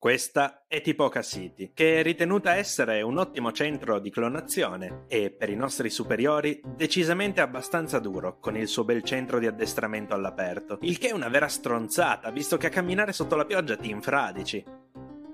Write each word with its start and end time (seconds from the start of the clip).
Questa 0.00 0.64
è 0.66 0.80
Tipoca 0.80 1.20
City, 1.20 1.72
che 1.74 2.00
è 2.00 2.02
ritenuta 2.02 2.54
essere 2.54 3.02
un 3.02 3.18
ottimo 3.18 3.52
centro 3.52 3.98
di 3.98 4.08
clonazione 4.08 5.04
e, 5.08 5.30
per 5.30 5.50
i 5.50 5.56
nostri 5.56 5.90
superiori, 5.90 6.58
decisamente 6.74 7.42
abbastanza 7.42 7.98
duro, 7.98 8.38
con 8.40 8.56
il 8.56 8.66
suo 8.66 8.84
bel 8.84 9.02
centro 9.02 9.38
di 9.38 9.46
addestramento 9.46 10.14
all'aperto, 10.14 10.78
il 10.80 10.96
che 10.96 11.08
è 11.08 11.12
una 11.12 11.28
vera 11.28 11.48
stronzata, 11.48 12.30
visto 12.30 12.56
che 12.56 12.68
a 12.68 12.70
camminare 12.70 13.12
sotto 13.12 13.36
la 13.36 13.44
pioggia 13.44 13.76
ti 13.76 13.90
infradici. 13.90 14.64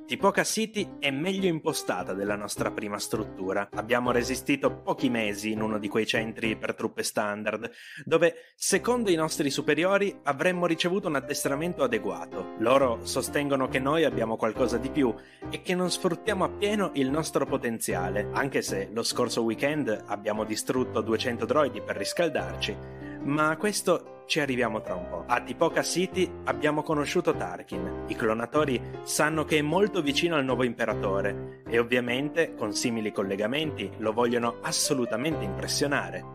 Tipoca 0.06 0.44
City 0.44 0.98
è 1.00 1.10
meglio 1.10 1.48
impostata 1.48 2.14
della 2.14 2.36
nostra 2.36 2.70
prima 2.70 2.96
struttura. 2.96 3.68
Abbiamo 3.72 4.12
resistito 4.12 4.70
pochi 4.70 5.10
mesi 5.10 5.50
in 5.50 5.60
uno 5.60 5.78
di 5.78 5.88
quei 5.88 6.06
centri 6.06 6.56
per 6.56 6.76
truppe 6.76 7.02
standard, 7.02 7.68
dove, 8.04 8.52
secondo 8.54 9.10
i 9.10 9.16
nostri 9.16 9.50
superiori, 9.50 10.16
avremmo 10.22 10.66
ricevuto 10.66 11.08
un 11.08 11.16
addestramento 11.16 11.82
adeguato. 11.82 12.54
Loro 12.60 13.00
sostengono 13.02 13.66
che 13.66 13.80
noi 13.80 14.04
abbiamo 14.04 14.36
qualcosa 14.36 14.78
di 14.78 14.90
più 14.90 15.12
e 15.50 15.60
che 15.62 15.74
non 15.74 15.90
sfruttiamo 15.90 16.44
appieno 16.44 16.92
il 16.94 17.10
nostro 17.10 17.44
potenziale, 17.44 18.28
anche 18.32 18.62
se 18.62 18.88
lo 18.92 19.02
scorso 19.02 19.42
weekend 19.42 20.04
abbiamo 20.06 20.44
distrutto 20.44 21.00
200 21.00 21.44
droidi 21.44 21.80
per 21.80 21.96
riscaldarci 21.96 23.06
ma 23.26 23.56
questo 23.56 24.15
ci 24.26 24.40
arriviamo 24.40 24.80
tra 24.82 24.94
un 24.94 25.08
po'. 25.08 25.24
A 25.26 25.40
Tipoca 25.40 25.82
City 25.82 26.28
abbiamo 26.44 26.82
conosciuto 26.82 27.34
Tarkin. 27.34 28.04
I 28.08 28.14
clonatori 28.14 28.80
sanno 29.04 29.44
che 29.44 29.58
è 29.58 29.62
molto 29.62 30.02
vicino 30.02 30.36
al 30.36 30.44
nuovo 30.44 30.64
imperatore 30.64 31.62
e 31.68 31.78
ovviamente, 31.78 32.54
con 32.54 32.74
simili 32.74 33.12
collegamenti, 33.12 33.90
lo 33.98 34.12
vogliono 34.12 34.58
assolutamente 34.62 35.44
impressionare. 35.44 36.34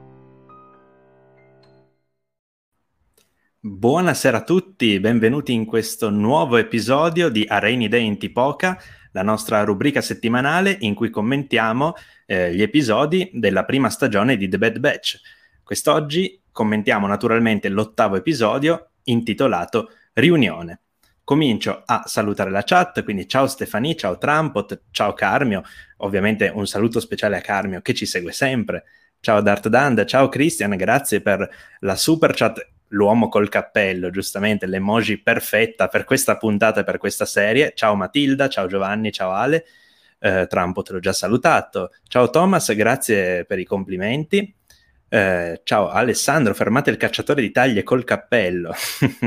Buonasera 3.64 4.38
a 4.38 4.44
tutti, 4.44 5.00
benvenuti 5.00 5.54
in 5.54 5.66
questo 5.66 6.10
nuovo 6.10 6.58
episodio 6.58 7.30
di 7.30 7.46
A 7.48 7.60
Rainy 7.60 7.88
Day 7.88 8.04
in 8.06 8.18
Tipoca, 8.18 8.82
la 9.12 9.22
nostra 9.22 9.64
rubrica 9.64 10.02
settimanale 10.02 10.76
in 10.80 10.96
cui 10.96 11.12
commentiamo 11.12 11.94
eh, 12.26 12.56
gli 12.56 12.64
episodi 12.64 13.30
della 13.34 13.64
prima 13.64 13.92
stagione 13.92 14.36
di 14.36 14.48
The 14.48 14.58
Bad 14.58 14.80
Batch. 14.80 15.20
Quest'oggi 15.62 16.41
commentiamo 16.52 17.08
naturalmente 17.08 17.70
l'ottavo 17.70 18.16
episodio 18.16 18.92
intitolato 19.04 19.90
Riunione. 20.14 20.82
Comincio 21.24 21.84
a 21.86 22.04
salutare 22.06 22.50
la 22.50 22.64
chat, 22.64 23.04
quindi 23.04 23.28
ciao 23.28 23.48
Stefani, 23.48 23.96
ciao 23.96 24.18
Trampot, 24.18 24.82
ciao 24.92 25.14
Carmio, 25.14 25.64
ovviamente 25.98 26.52
un 26.54 26.68
saluto 26.68 27.00
speciale 27.00 27.38
a 27.38 27.42
Carmio 27.42 27.80
che 27.82 27.94
ci 27.94 28.06
segue 28.06 28.34
sempre, 28.34 28.84
ciao 29.22 29.40
Dart 29.40 29.70
Dand, 29.70 30.04
ciao 30.06 30.28
Christian, 30.28 30.76
grazie 30.76 31.22
per 31.22 31.48
la 31.80 31.96
super 31.96 32.34
chat, 32.34 32.68
l'uomo 32.90 33.30
col 33.30 33.48
cappello, 33.48 34.10
giustamente 34.10 34.66
l'emoji 34.66 35.22
perfetta 35.22 35.88
per 35.88 36.04
questa 36.04 36.38
puntata 36.38 36.82
e 36.82 36.84
per 36.84 36.98
questa 36.98 37.26
serie, 37.26 37.72
ciao 37.76 37.96
Matilda, 37.96 38.50
ciao 38.50 38.68
Giovanni, 38.68 39.12
ciao 39.14 39.32
Ale, 39.32 39.66
eh, 40.20 40.48
Trampot 40.48 40.90
l'ho 40.90 41.00
già 41.00 41.14
salutato, 41.14 41.92
ciao 42.08 42.30
Thomas, 42.30 42.74
grazie 42.74 43.46
per 43.46 43.60
i 43.60 43.64
complimenti, 43.64 44.54
eh, 45.14 45.60
ciao 45.66 45.90
Alessandro, 45.90 46.54
fermate 46.54 46.90
il 46.90 46.96
cacciatore 46.96 47.42
di 47.42 47.52
taglie 47.52 47.84
col 47.84 48.06
cappello. 48.06 48.74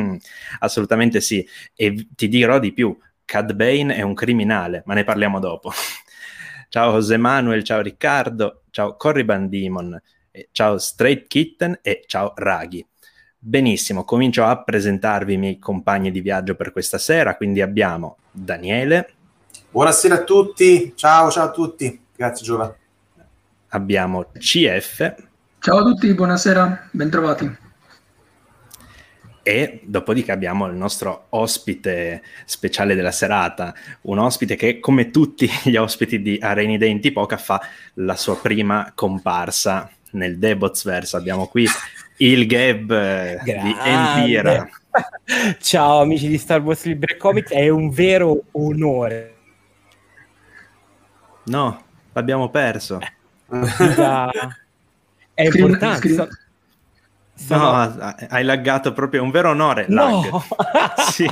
Assolutamente 0.61 1.21
sì. 1.21 1.47
E 1.75 2.09
ti 2.15 2.29
dirò 2.29 2.59
di 2.59 2.73
più, 2.73 2.97
Cad 3.27 3.53
Bane 3.53 3.95
è 3.95 4.01
un 4.01 4.15
criminale, 4.15 4.83
ma 4.87 4.95
ne 4.95 5.05
parliamo 5.05 5.39
dopo. 5.39 5.71
ciao 6.71 6.93
José 6.93 7.19
Manuel, 7.19 7.65
ciao 7.65 7.83
Riccardo, 7.83 8.63
ciao 8.71 8.97
Corriban 8.97 9.51
Demon, 9.51 10.01
ciao 10.53 10.79
Straight 10.79 11.27
Kitten 11.27 11.81
e 11.83 12.05
ciao 12.07 12.33
Raghi. 12.35 12.85
Benissimo, 13.39 14.05
comincio 14.05 14.43
a 14.43 14.63
presentarvi 14.63 15.35
i 15.35 15.39
miei 15.39 15.59
compagni 15.59 16.11
di 16.11 16.23
viaggio 16.23 16.55
per 16.55 16.73
questa 16.73 16.97
sera, 16.97 17.37
quindi 17.37 17.61
abbiamo 17.61 18.17
Daniele. 18.31 19.13
Buonasera 19.71 20.15
a 20.15 20.25
tutti, 20.25 20.95
ciao 20.97 21.31
ciao 21.31 21.45
a 21.45 21.51
tutti, 21.51 22.07
grazie 22.17 22.43
Giova. 22.43 22.75
Abbiamo 23.69 24.31
CF. 24.33 25.33
Ciao 25.65 25.79
a 25.79 25.83
tutti, 25.83 26.13
buonasera, 26.13 26.89
bentrovati. 26.91 27.57
E 29.43 29.81
dopodiché 29.83 30.31
abbiamo 30.31 30.67
il 30.67 30.75
nostro 30.75 31.29
ospite 31.31 32.23
speciale 32.45 32.95
della 32.95 33.11
serata, 33.11 33.73
un 34.03 34.19
ospite 34.19 34.57
che 34.57 34.79
come 34.79 35.09
tutti 35.09 35.49
gli 35.65 35.77
ospiti 35.77 36.21
di 36.21 36.39
Areni 36.39 36.77
Denti 36.77 37.13
Poca 37.13 37.39
fa 37.39 37.63
la 37.95 38.15
sua 38.15 38.37
prima 38.37 38.93
comparsa 38.95 39.91
nel 40.11 40.39
Debotsverse. 40.39 41.17
Abbiamo 41.17 41.47
qui 41.47 41.67
il 42.19 42.47
Gab 42.47 42.91
eh, 42.91 43.41
di 43.43 43.77
Empira. 43.83 44.69
Ciao 45.61 46.03
amici 46.03 46.29
di 46.29 46.37
Star 46.37 46.61
Wars 46.61 46.85
Libre 46.85 47.17
Comics, 47.17 47.53
è 47.53 47.71
un 47.71 47.89
vero 47.89 48.43
onore. 48.51 49.35
No, 51.45 51.85
l'abbiamo 52.13 52.51
perso. 52.51 52.99
Da 53.49 54.31
è 55.35 55.43
importante. 55.45 56.09
Screen, 56.09 56.29
screen. 57.35 57.61
No, 57.61 58.15
hai 58.29 58.45
laggato 58.45 58.93
proprio, 58.93 59.23
un 59.23 59.31
vero 59.31 59.51
onore. 59.51 59.87
No, 59.89 60.45
sì. 61.11 61.29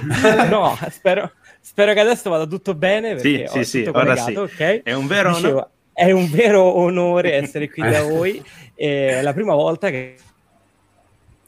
no 0.48 0.76
spero, 0.90 1.32
spero, 1.60 1.92
che 1.92 2.00
adesso 2.00 2.28
vada 2.28 2.46
tutto 2.46 2.74
bene. 2.74 3.18
Sì, 3.18 3.44
sì, 3.48 3.64
sì, 3.64 3.90
ora 3.90 4.16
sì. 4.16 4.34
Okay. 4.34 4.82
È 4.82 4.92
un 4.92 5.06
vero 5.06 5.30
Dicevo, 5.30 5.48
onore. 5.48 5.68
È 5.92 6.10
un 6.10 6.30
vero 6.30 6.62
onore 6.62 7.34
essere 7.34 7.70
qui 7.70 7.82
da 7.82 8.02
voi. 8.08 8.42
È 8.74 9.22
la 9.22 9.32
prima 9.32 9.54
volta 9.54 9.90
che... 9.90 10.16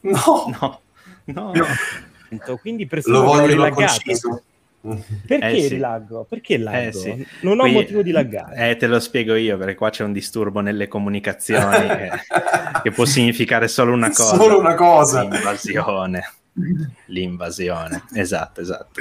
No, 0.01 0.55
no, 0.61 0.81
no. 1.25 1.53
no. 1.53 2.59
Quindi 2.61 2.87
presumo 2.87 3.19
Lo 3.19 3.25
voglio 3.25 3.57
laggato. 3.57 4.43
Perché 5.27 5.51
eh, 5.51 5.61
sì. 5.63 5.69
rilaggo? 5.69 6.25
Perché 6.29 6.59
laggo? 6.59 6.89
Eh, 6.89 6.93
sì. 6.93 7.27
Non 7.41 7.59
ho 7.59 7.63
Qui, 7.63 7.73
motivo 7.73 8.03
di 8.03 8.11
laggare. 8.11 8.71
Eh, 8.71 8.77
te 8.77 8.87
lo 8.87 9.01
spiego 9.01 9.35
io, 9.35 9.57
perché 9.57 9.75
qua 9.75 9.91
c'è 9.91 10.05
un 10.05 10.13
disturbo 10.13 10.61
nelle 10.61 10.89
comunicazioni 10.89 11.87
che, 11.87 12.11
che, 12.83 12.91
può 12.91 13.07
significare 13.07 13.67
solo 13.69 13.95
una 13.95 14.09
cosa. 14.09 14.37
Solo 14.37 14.59
una 14.59 14.75
cosa. 14.75 15.23
L'invasione. 15.23 16.23
L'invasione. 17.07 18.05
Esatto, 18.15 18.61
esatto. 18.61 19.01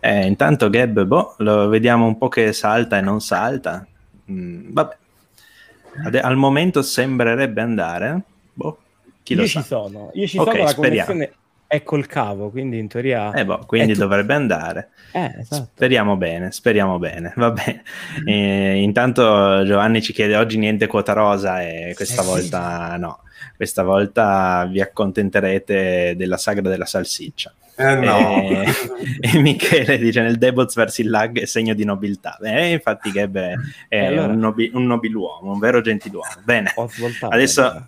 Eh, 0.00 0.26
intanto 0.26 0.68
Gab, 0.68 1.04
boh, 1.04 1.36
lo 1.38 1.68
vediamo 1.68 2.06
un 2.06 2.18
po' 2.18 2.28
che 2.28 2.52
salta 2.52 2.98
e 2.98 3.00
non 3.00 3.20
salta. 3.20 3.86
Mm, 4.30 4.72
vabbè. 4.72 4.96
Ad, 6.06 6.14
al 6.16 6.36
momento 6.36 6.82
sembrerebbe 6.82 7.60
andare. 7.60 8.20
Boh, 8.52 8.78
chi 9.22 9.34
io 9.34 9.42
lo 9.42 9.46
ci 9.46 9.60
sa. 9.60 9.62
sono. 9.62 10.10
Io 10.14 10.26
ci 10.26 10.38
okay, 10.38 10.52
sono, 10.54 10.64
la 10.64 10.70
speriamo. 10.70 11.06
connessione 11.06 11.42
è 11.66 11.82
col 11.82 12.06
cavo, 12.06 12.50
quindi 12.50 12.78
in 12.78 12.88
teoria... 12.88 13.32
Eh 13.32 13.44
boh, 13.44 13.64
quindi 13.66 13.94
dovrebbe 13.94 14.34
andare. 14.34 14.90
Eh, 15.12 15.34
esatto. 15.40 15.70
Speriamo 15.74 16.16
bene, 16.16 16.52
speriamo 16.52 16.98
bene, 16.98 17.32
va 17.36 17.50
bene. 17.50 17.82
E, 18.24 18.82
intanto 18.82 19.64
Giovanni 19.64 20.02
ci 20.02 20.12
chiede 20.12 20.36
oggi 20.36 20.58
niente 20.58 20.86
quota 20.86 21.12
rosa 21.12 21.62
e 21.62 21.92
questa 21.94 22.22
sì. 22.22 22.28
volta 22.28 22.96
no. 22.96 23.20
Questa 23.56 23.82
volta 23.82 24.66
vi 24.70 24.80
accontenterete 24.80 26.14
della 26.16 26.36
sagra 26.36 26.68
della 26.68 26.86
salsiccia. 26.86 27.52
Eh 27.76 27.94
no. 27.96 28.40
e, 28.40 28.66
e, 29.20 29.38
Michele 29.38 29.98
dice 29.98 30.22
nel 30.22 30.38
Debots 30.38 30.74
verso 30.74 31.00
il 31.00 31.10
lag 31.10 31.40
è 31.40 31.44
segno 31.44 31.74
di 31.74 31.84
nobiltà. 31.84 32.38
Eh, 32.42 32.72
infatti 32.72 33.10
Gab 33.10 33.36
è, 33.36 33.54
è 33.88 34.04
allora. 34.06 34.32
un, 34.32 34.38
nobi, 34.38 34.70
un, 34.74 34.86
nobiluomo, 34.86 35.52
un 35.52 35.58
vero 35.58 35.80
gentiluomo. 35.80 36.42
Bene, 36.44 36.72
adesso 37.28 37.86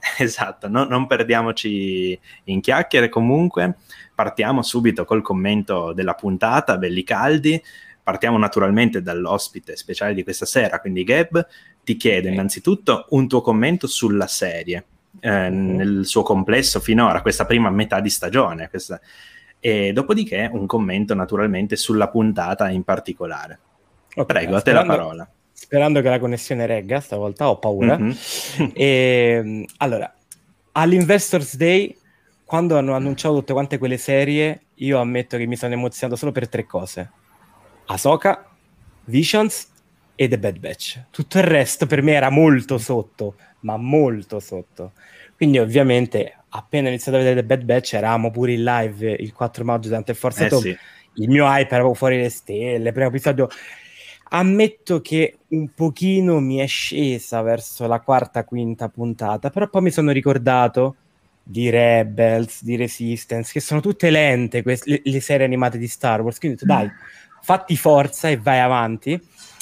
esatto, 0.18 0.68
no, 0.68 0.84
non 0.84 1.06
perdiamoci 1.06 2.18
in 2.44 2.60
chiacchiere. 2.60 3.08
Comunque, 3.08 3.76
partiamo 4.14 4.62
subito 4.62 5.04
col 5.04 5.22
commento 5.22 5.92
della 5.92 6.14
puntata, 6.14 6.78
belli 6.78 7.04
caldi, 7.04 7.62
partiamo 8.02 8.38
naturalmente 8.38 9.02
dall'ospite 9.02 9.76
speciale 9.76 10.14
di 10.14 10.22
questa 10.22 10.46
sera, 10.46 10.80
quindi 10.80 11.04
Gab 11.04 11.46
ti 11.84 11.96
chiedo 11.96 12.28
innanzitutto 12.28 13.06
un 13.10 13.28
tuo 13.28 13.40
commento 13.40 13.86
sulla 13.86 14.26
serie, 14.26 14.84
eh, 15.20 15.48
nel 15.48 16.06
suo 16.06 16.22
complesso 16.22 16.80
finora, 16.80 17.22
questa 17.22 17.46
prima 17.46 17.70
metà 17.70 18.00
di 18.00 18.10
stagione, 18.10 18.68
questa... 18.68 19.00
e 19.58 19.92
dopodiché 19.92 20.48
un 20.52 20.66
commento 20.66 21.14
naturalmente 21.14 21.76
sulla 21.76 22.08
puntata 22.08 22.70
in 22.70 22.82
particolare. 22.82 23.58
Okay, 24.14 24.24
Prego, 24.24 24.56
a 24.56 24.60
te 24.62 24.72
la 24.72 24.84
parola 24.84 25.30
sperando 25.60 26.00
che 26.00 26.08
la 26.08 26.20
connessione 26.20 26.66
regga, 26.66 27.00
stavolta 27.00 27.50
ho 27.50 27.58
paura. 27.58 27.98
Mm-hmm. 27.98 28.70
e, 28.74 29.32
ehm, 29.42 29.64
allora, 29.78 30.12
all'Investors 30.72 31.56
Day, 31.56 31.94
quando 32.44 32.78
hanno 32.78 32.94
annunciato 32.94 33.34
tutte 33.34 33.52
quante 33.52 33.76
quelle 33.76 33.98
serie, 33.98 34.62
io 34.76 34.98
ammetto 34.98 35.36
che 35.36 35.46
mi 35.46 35.56
sono 35.56 35.74
emozionato 35.74 36.16
solo 36.16 36.32
per 36.32 36.48
tre 36.48 36.64
cose. 36.64 37.10
Ahsoka, 37.86 38.48
Visions 39.06 39.68
e 40.14 40.28
The 40.28 40.38
Bad 40.38 40.58
Batch. 40.58 41.04
Tutto 41.10 41.38
il 41.38 41.44
resto 41.44 41.86
per 41.86 42.02
me 42.02 42.12
era 42.12 42.30
molto 42.30 42.78
sotto, 42.78 43.34
ma 43.60 43.76
molto 43.76 44.38
sotto. 44.38 44.92
Quindi 45.36 45.58
ovviamente 45.58 46.34
appena 46.50 46.88
iniziato 46.88 47.18
a 47.18 47.20
vedere 47.20 47.40
The 47.40 47.46
Bad 47.46 47.64
Batch 47.64 47.94
eravamo 47.94 48.30
pure 48.30 48.52
in 48.52 48.62
live 48.62 49.10
il 49.10 49.32
4 49.32 49.64
maggio 49.64 49.88
durante 49.88 50.12
il 50.12 50.16
Forza 50.16 50.46
eh, 50.46 50.50
sì. 50.50 50.76
il 51.14 51.28
mio 51.28 51.44
hype 51.44 51.74
era 51.74 51.92
fuori 51.94 52.16
le 52.16 52.30
stelle, 52.30 52.92
primo 52.92 53.08
episodio 53.08 53.48
Ammetto 54.30 55.00
che 55.00 55.38
un 55.48 55.72
pochino 55.74 56.40
mi 56.40 56.58
è 56.58 56.66
scesa 56.66 57.40
verso 57.42 57.86
la 57.86 58.00
quarta, 58.00 58.44
quinta 58.44 58.88
puntata, 58.88 59.50
però 59.50 59.68
poi 59.68 59.82
mi 59.82 59.90
sono 59.90 60.10
ricordato 60.10 60.96
di 61.42 61.70
Rebels, 61.70 62.62
di 62.62 62.76
Resistance, 62.76 63.52
che 63.52 63.60
sono 63.60 63.80
tutte 63.80 64.10
lente 64.10 64.62
queste, 64.62 64.90
le, 64.90 65.00
le, 65.02 65.20
serie 65.20 65.46
animate 65.46 65.78
di 65.78 65.88
Star 65.88 66.20
Wars. 66.20 66.38
Quindi 66.38 66.58
ho 66.62 66.66
detto, 66.66 66.78
dai, 66.78 66.90
fatti 67.40 67.74
forza 67.74 68.28
e 68.28 68.36
vai 68.36 68.60
avanti 68.60 69.18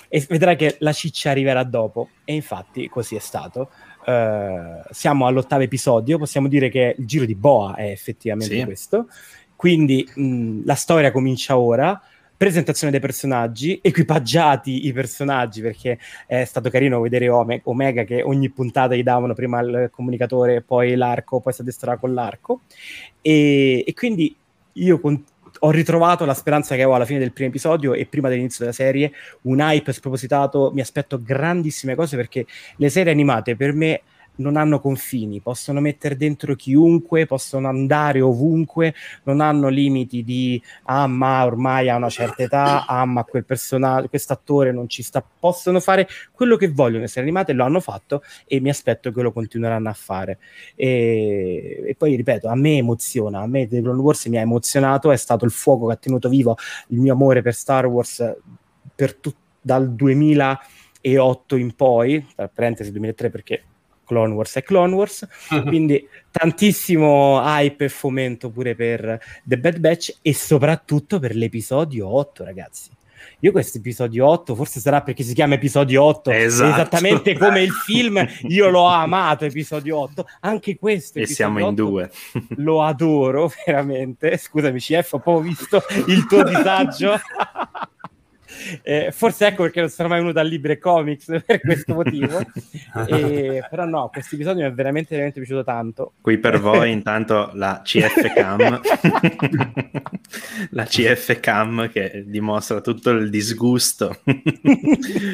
e 0.09 0.27
vedrai 0.29 0.57
che 0.57 0.77
la 0.81 0.93
ciccia 0.93 1.31
arriverà 1.31 1.63
dopo. 1.63 2.09
E 2.25 2.35
infatti 2.35 2.89
così 2.89 3.15
è 3.15 3.21
stato. 3.21 3.71
Uh, 4.05 4.83
siamo 4.91 5.27
all'ottavo 5.27 5.63
episodio, 5.63 6.19
possiamo 6.19 6.49
dire 6.49 6.69
che 6.71 6.97
il 6.99 7.07
giro 7.07 7.25
di 7.25 7.37
Boa 7.37 7.77
è 7.77 7.89
effettivamente 7.91 8.57
sì. 8.57 8.65
questo. 8.65 9.09
Quindi 9.55 10.09
mh, 10.13 10.65
la 10.65 10.75
storia 10.75 11.13
comincia 11.13 11.57
ora 11.57 12.01
presentazione 12.37 12.93
dei 12.93 13.01
personaggi, 13.01 13.79
equipaggiati 13.83 14.87
i 14.87 14.93
personaggi, 14.93 15.61
perché 15.61 15.99
è 16.27 16.45
stato 16.45 16.71
carino 16.71 17.01
vedere 17.01 17.29
Ome- 17.29 17.61
Omega 17.65 18.05
che 18.05 18.23
ogni 18.23 18.51
puntata 18.51 18.95
gli 18.95 19.03
davano 19.03 19.35
prima 19.35 19.61
il 19.61 19.89
comunicatore, 19.91 20.63
poi 20.63 20.95
l'arco, 20.95 21.41
poi 21.41 21.53
si 21.53 21.63
addestrava 21.63 21.99
con 21.99 22.15
l'arco. 22.15 22.61
E, 23.23 23.85
e 23.87 23.95
quindi 23.95 24.35
io 24.73 25.01
con- 25.01 25.25
ho 25.61 25.71
ritrovato 25.71 26.25
la 26.25 26.35
speranza 26.35 26.75
che 26.75 26.83
avevo 26.83 26.97
alla 26.97 27.07
fine 27.07 27.19
del 27.19 27.33
primo 27.33 27.49
episodio 27.49 27.95
e 27.95 28.07
prima 28.07 28.29
dell'inizio 28.29 28.61
della 28.61 28.77
serie, 28.77 29.13
un 29.43 29.61
hype 29.61 29.93
spropositato, 29.93 30.71
mi 30.75 30.81
aspetto 30.81 31.21
grandissime 31.23 31.95
cose 31.95 32.17
perché 32.17 32.47
le 32.77 32.89
serie 32.91 33.13
animate 33.13 33.57
per 33.57 33.73
me 33.73 34.03
non 34.37 34.57
hanno 34.57 34.81
confini, 34.81 35.41
possono 35.41 35.81
mettere 35.81 36.17
dentro 36.17 36.55
chiunque, 36.55 37.27
possono 37.27 37.69
andare 37.69 38.21
ovunque, 38.21 38.95
non 39.25 39.41
hanno 39.41 39.69
limiti 39.69 40.23
di 40.25 40.61
ah 40.85 41.07
ma 41.07 41.45
ormai 41.45 41.89
ha 41.89 41.97
una 41.97 42.09
certa 42.09 42.43
età, 42.43 42.87
ah 42.87 43.05
ma 43.05 43.25
quel 43.25 43.45
personaggio, 43.45 44.09
quest'attore 44.09 44.73
non 44.73 44.89
ci 44.89 45.03
sta, 45.03 45.23
possono 45.23 45.81
fare 45.81 46.09
quello 46.33 46.57
che 46.57 46.69
vogliono 46.69 47.05
essere 47.05 47.23
animate, 47.23 47.53
lo 47.53 47.65
hanno 47.65 47.81
fatto 47.81 48.23
e 48.47 48.61
mi 48.61 48.69
aspetto 48.69 49.13
che 49.13 49.23
lo 49.23 49.33
continueranno 49.33 49.89
a 49.89 49.95
fare. 49.95 50.39
E, 50.75 51.83
e 51.87 51.95
poi 51.97 52.15
ripeto, 52.17 52.49
a 52.49 52.55
me 52.55 52.77
emoziona, 52.77 53.41
a 53.41 53.47
me 53.47 53.67
The 53.69 53.81
Clone 53.81 54.01
Wars 54.01 54.27
mi 54.27 54.39
ha 54.39 54.41
emozionato, 54.41 55.11
è 55.11 55.17
stato 55.17 55.45
il 55.45 55.51
fuoco 55.51 55.87
che 55.87 55.93
ha 55.95 55.97
tenuto 55.97 56.29
vivo 56.29 56.57
il 56.89 57.01
mio 57.01 57.13
amore 57.13 57.43
per 57.43 57.55
Star 57.55 57.87
Wars 57.87 58.35
per 58.95 59.15
tu- 59.15 59.35
dal 59.61 59.93
2008 59.93 61.57
in 61.57 61.75
poi, 61.75 62.27
tra 62.35 62.49
parentesi 62.49 62.93
2003 62.93 63.31
perché 63.31 63.63
Clone 64.07 64.33
Wars 64.33 64.57
e 64.57 64.63
Clone 64.63 64.95
Wars, 64.95 65.27
quindi 65.67 66.09
tantissimo 66.31 67.41
hype 67.43 67.85
e 67.85 67.89
fomento 67.89 68.51
pure 68.51 68.75
per 68.75 69.19
The 69.45 69.59
Bad 69.59 69.79
Batch 69.79 70.17
e 70.23 70.33
soprattutto 70.33 71.19
per 71.19 71.35
l'episodio 71.35 72.09
8, 72.09 72.45
ragazzi. 72.45 72.91
Io 73.41 73.53
questo 73.53 73.79
episodio 73.79 74.27
8, 74.27 74.55
forse 74.55 74.81
sarà 74.81 75.03
perché 75.03 75.23
si 75.23 75.35
chiama 75.35 75.55
episodio 75.55 76.03
8, 76.05 76.31
esatto. 76.31 76.73
esattamente 76.73 77.37
come 77.37 77.63
il 77.63 77.73
film, 77.73 78.27
io 78.49 78.71
l'ho 78.71 78.87
amato 78.87 79.45
episodio 79.45 79.99
8, 79.99 80.27
anche 80.41 80.79
questo 80.79 81.19
e 81.19 81.27
siamo 81.27 81.59
in 81.59 81.75
due. 81.75 82.11
lo 82.57 82.83
adoro 82.83 83.53
veramente. 83.67 84.39
Scusami 84.39 84.79
CF, 84.79 85.13
ho 85.13 85.19
proprio 85.19 85.41
visto 85.41 85.83
il 86.07 86.27
tuo 86.27 86.45
disagio. 86.45 87.15
Eh, 88.83 89.11
forse 89.13 89.47
ecco 89.47 89.63
perché 89.63 89.81
non 89.81 89.89
sono 89.89 90.09
mai 90.09 90.21
venuto 90.21 90.39
a 90.39 90.43
Libre 90.43 90.79
Comics 90.79 91.27
per 91.45 91.61
questo 91.61 91.95
motivo. 91.95 92.39
e, 93.07 93.67
però 93.69 93.85
no, 93.85 94.09
questo 94.13 94.35
episodio 94.35 94.65
mi 94.65 94.71
è 94.71 94.73
veramente, 94.73 95.11
veramente 95.11 95.41
piaciuto 95.41 95.65
tanto. 95.65 96.13
Qui 96.21 96.39
per 96.39 96.59
voi 96.61 96.91
intanto 96.93 97.51
la 97.55 97.81
CF 97.85 98.33
Cam, 98.35 98.81
la 100.71 100.85
CF 100.85 101.41
Cam 101.41 101.91
che 101.91 102.25
dimostra 102.27 102.81
tutto 102.81 103.11
il 103.11 103.31
disgusto. 103.31 104.21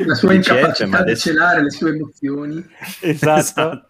La 0.07 0.15
sua 0.15 0.35
incapacità 0.35 0.87
CF, 0.87 0.95
adesso... 0.95 1.31
di 1.31 1.37
celare 1.37 1.63
le 1.63 1.71
sue 1.71 1.91
emozioni. 1.91 2.65
Esatto, 3.01 3.89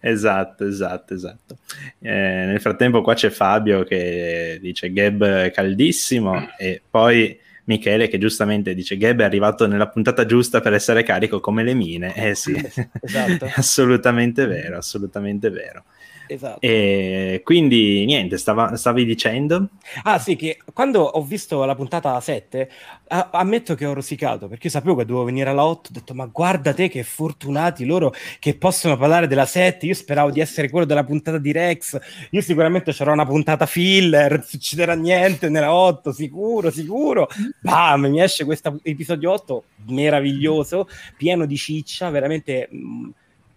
esatto, 0.00 0.66
esatto, 0.66 1.14
esatto. 1.14 1.58
Eh, 2.00 2.10
nel 2.10 2.60
frattempo 2.60 3.02
qua 3.02 3.14
c'è 3.14 3.30
Fabio 3.30 3.84
che 3.84 4.58
dice 4.60 4.92
Gab 4.92 5.50
caldissimo 5.50 6.48
e 6.58 6.82
poi 6.88 7.38
Michele 7.64 8.08
che 8.08 8.18
giustamente 8.18 8.74
dice 8.74 8.96
Gab 8.96 9.20
è 9.20 9.24
arrivato 9.24 9.66
nella 9.66 9.88
puntata 9.88 10.26
giusta 10.26 10.60
per 10.60 10.72
essere 10.72 11.02
carico 11.02 11.40
come 11.40 11.62
le 11.62 11.74
mine. 11.74 12.14
Eh 12.14 12.34
sì, 12.34 12.54
esatto. 13.00 13.44
è 13.44 13.52
assolutamente 13.56 14.46
vero, 14.46 14.76
assolutamente 14.76 15.50
vero. 15.50 15.84
Esatto. 16.32 16.60
E 16.60 17.40
quindi 17.44 18.04
niente, 18.04 18.38
stava, 18.38 18.76
stavi 18.76 19.04
dicendo? 19.04 19.68
Ah 20.04 20.18
sì, 20.18 20.36
che 20.36 20.58
quando 20.72 21.00
ho 21.02 21.22
visto 21.22 21.64
la 21.64 21.74
puntata 21.74 22.18
7, 22.20 22.70
a- 23.08 23.28
ammetto 23.32 23.74
che 23.74 23.84
ho 23.84 23.92
rosicato, 23.92 24.48
perché 24.48 24.68
io 24.68 24.72
sapevo 24.72 24.96
che 24.96 25.04
dovevo 25.04 25.24
venire 25.24 25.50
alla 25.50 25.64
8, 25.64 25.90
ho 25.90 25.92
detto 25.92 26.14
ma 26.14 26.26
guarda 26.26 26.72
te 26.72 26.88
che 26.88 27.02
fortunati 27.02 27.84
loro 27.84 28.14
che 28.38 28.56
possono 28.56 28.96
parlare 28.96 29.26
della 29.26 29.44
7, 29.44 29.86
io 29.86 29.94
speravo 29.94 30.30
di 30.30 30.40
essere 30.40 30.70
quello 30.70 30.86
della 30.86 31.04
puntata 31.04 31.38
di 31.38 31.52
Rex, 31.52 31.98
io 32.30 32.40
sicuramente 32.40 32.92
c'era 32.92 33.12
una 33.12 33.26
puntata 33.26 33.66
filler, 33.66 34.32
non 34.32 34.42
succederà 34.42 34.94
niente 34.94 35.48
nella 35.48 35.74
8, 35.74 36.12
sicuro, 36.12 36.70
sicuro. 36.70 37.28
Bam, 37.60 38.06
mi 38.06 38.20
esce 38.22 38.44
questo 38.44 38.80
episodio 38.82 39.32
8 39.32 39.64
meraviglioso, 39.88 40.88
pieno 41.16 41.44
di 41.46 41.56
ciccia, 41.56 42.10
veramente... 42.10 42.68
Mh, 42.70 43.08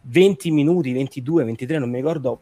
20 0.08 0.52
minuti, 0.52 0.94
22, 0.94 1.44
23, 1.46 1.80
non 1.80 1.90
mi 1.90 1.98
ricordo, 1.98 2.42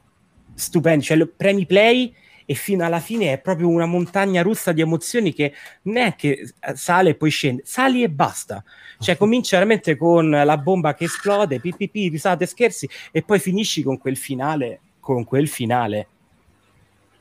stupendi, 0.54 1.04
cioè 1.04 1.26
premi 1.28 1.66
play 1.66 2.14
e 2.46 2.54
fino 2.56 2.84
alla 2.84 3.00
fine 3.00 3.34
è 3.34 3.40
proprio 3.40 3.70
una 3.70 3.86
montagna 3.86 4.42
russa 4.42 4.72
di 4.72 4.82
emozioni 4.82 5.34
che 5.34 5.54
non 5.84 5.98
è 5.98 6.16
che 6.16 6.54
eh, 6.60 6.76
sale 6.76 7.12
e 7.12 7.16
poi 7.16 7.30
scende, 7.30 7.64
sali 7.66 8.04
e 8.04 8.10
basta. 8.10 8.64
Cioè 9.00 9.18
comincia 9.18 9.58
veramente 9.58 9.96
con 9.96 10.30
la 10.30 10.58
bomba 10.58 10.94
che 10.94 11.06
esplode, 11.06 11.60
ppp, 11.60 11.94
risate, 11.94 12.46
scherzi 12.46 12.90
e 13.12 13.22
poi 13.22 13.40
finisci 13.40 13.84
con 13.84 13.98
quel 13.98 14.18
finale, 14.18 14.80
con 15.00 15.24
quel 15.24 15.48
finale. 15.48 16.08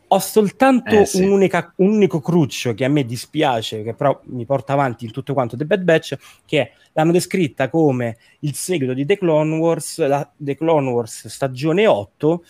Ho 0.08 0.18
soltanto 0.18 1.00
eh, 1.00 1.06
sì. 1.06 1.22
un, 1.22 1.48
unico 1.76 2.20
cruccio 2.20 2.74
che 2.74 2.84
a 2.84 2.88
me 2.88 3.06
dispiace, 3.06 3.82
che 3.82 3.94
però 3.94 4.20
mi 4.24 4.44
porta 4.44 4.74
avanti 4.74 5.06
in 5.06 5.10
tutto 5.10 5.32
quanto 5.32 5.56
The 5.56 5.64
Bad 5.64 5.82
Batch, 5.82 6.16
che 6.44 6.72
l'hanno 6.92 7.12
descritta 7.12 7.70
come 7.70 8.18
il 8.40 8.54
seguito 8.54 8.92
di 8.92 9.06
The 9.06 9.16
Clone 9.16 9.56
Wars, 9.56 10.06
la 10.06 10.30
The 10.36 10.54
Clone 10.54 10.90
Wars 10.90 11.28
stagione 11.28 11.86
8, 11.86 12.44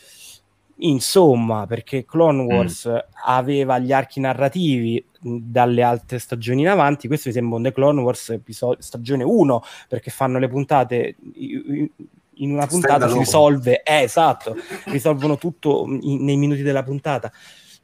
Insomma, 0.84 1.66
perché 1.66 2.04
Clone 2.04 2.42
mm. 2.42 2.46
Wars 2.46 2.88
mm. 2.88 2.96
aveva 3.24 3.78
gli 3.78 3.92
archi 3.92 4.20
narrativi 4.20 5.04
dalle 5.20 5.82
altre 5.82 6.18
stagioni 6.18 6.62
in 6.62 6.68
avanti, 6.68 7.06
questo 7.06 7.28
mi 7.28 7.34
sembra 7.34 7.56
un 7.56 7.62
The 7.62 7.72
Clone 7.72 8.00
Wars 8.00 8.30
episodio, 8.30 8.82
stagione 8.82 9.22
1, 9.22 9.62
perché 9.88 10.10
fanno 10.10 10.38
le 10.38 10.48
puntate 10.48 11.16
in 12.34 12.50
una 12.50 12.66
puntata 12.66 13.08
si 13.08 13.18
risolve, 13.18 13.82
eh, 13.82 14.02
esatto, 14.02 14.56
risolvono 14.86 15.36
tutto 15.36 15.86
in, 16.00 16.24
nei 16.24 16.36
minuti 16.36 16.62
della 16.62 16.82
puntata. 16.82 17.30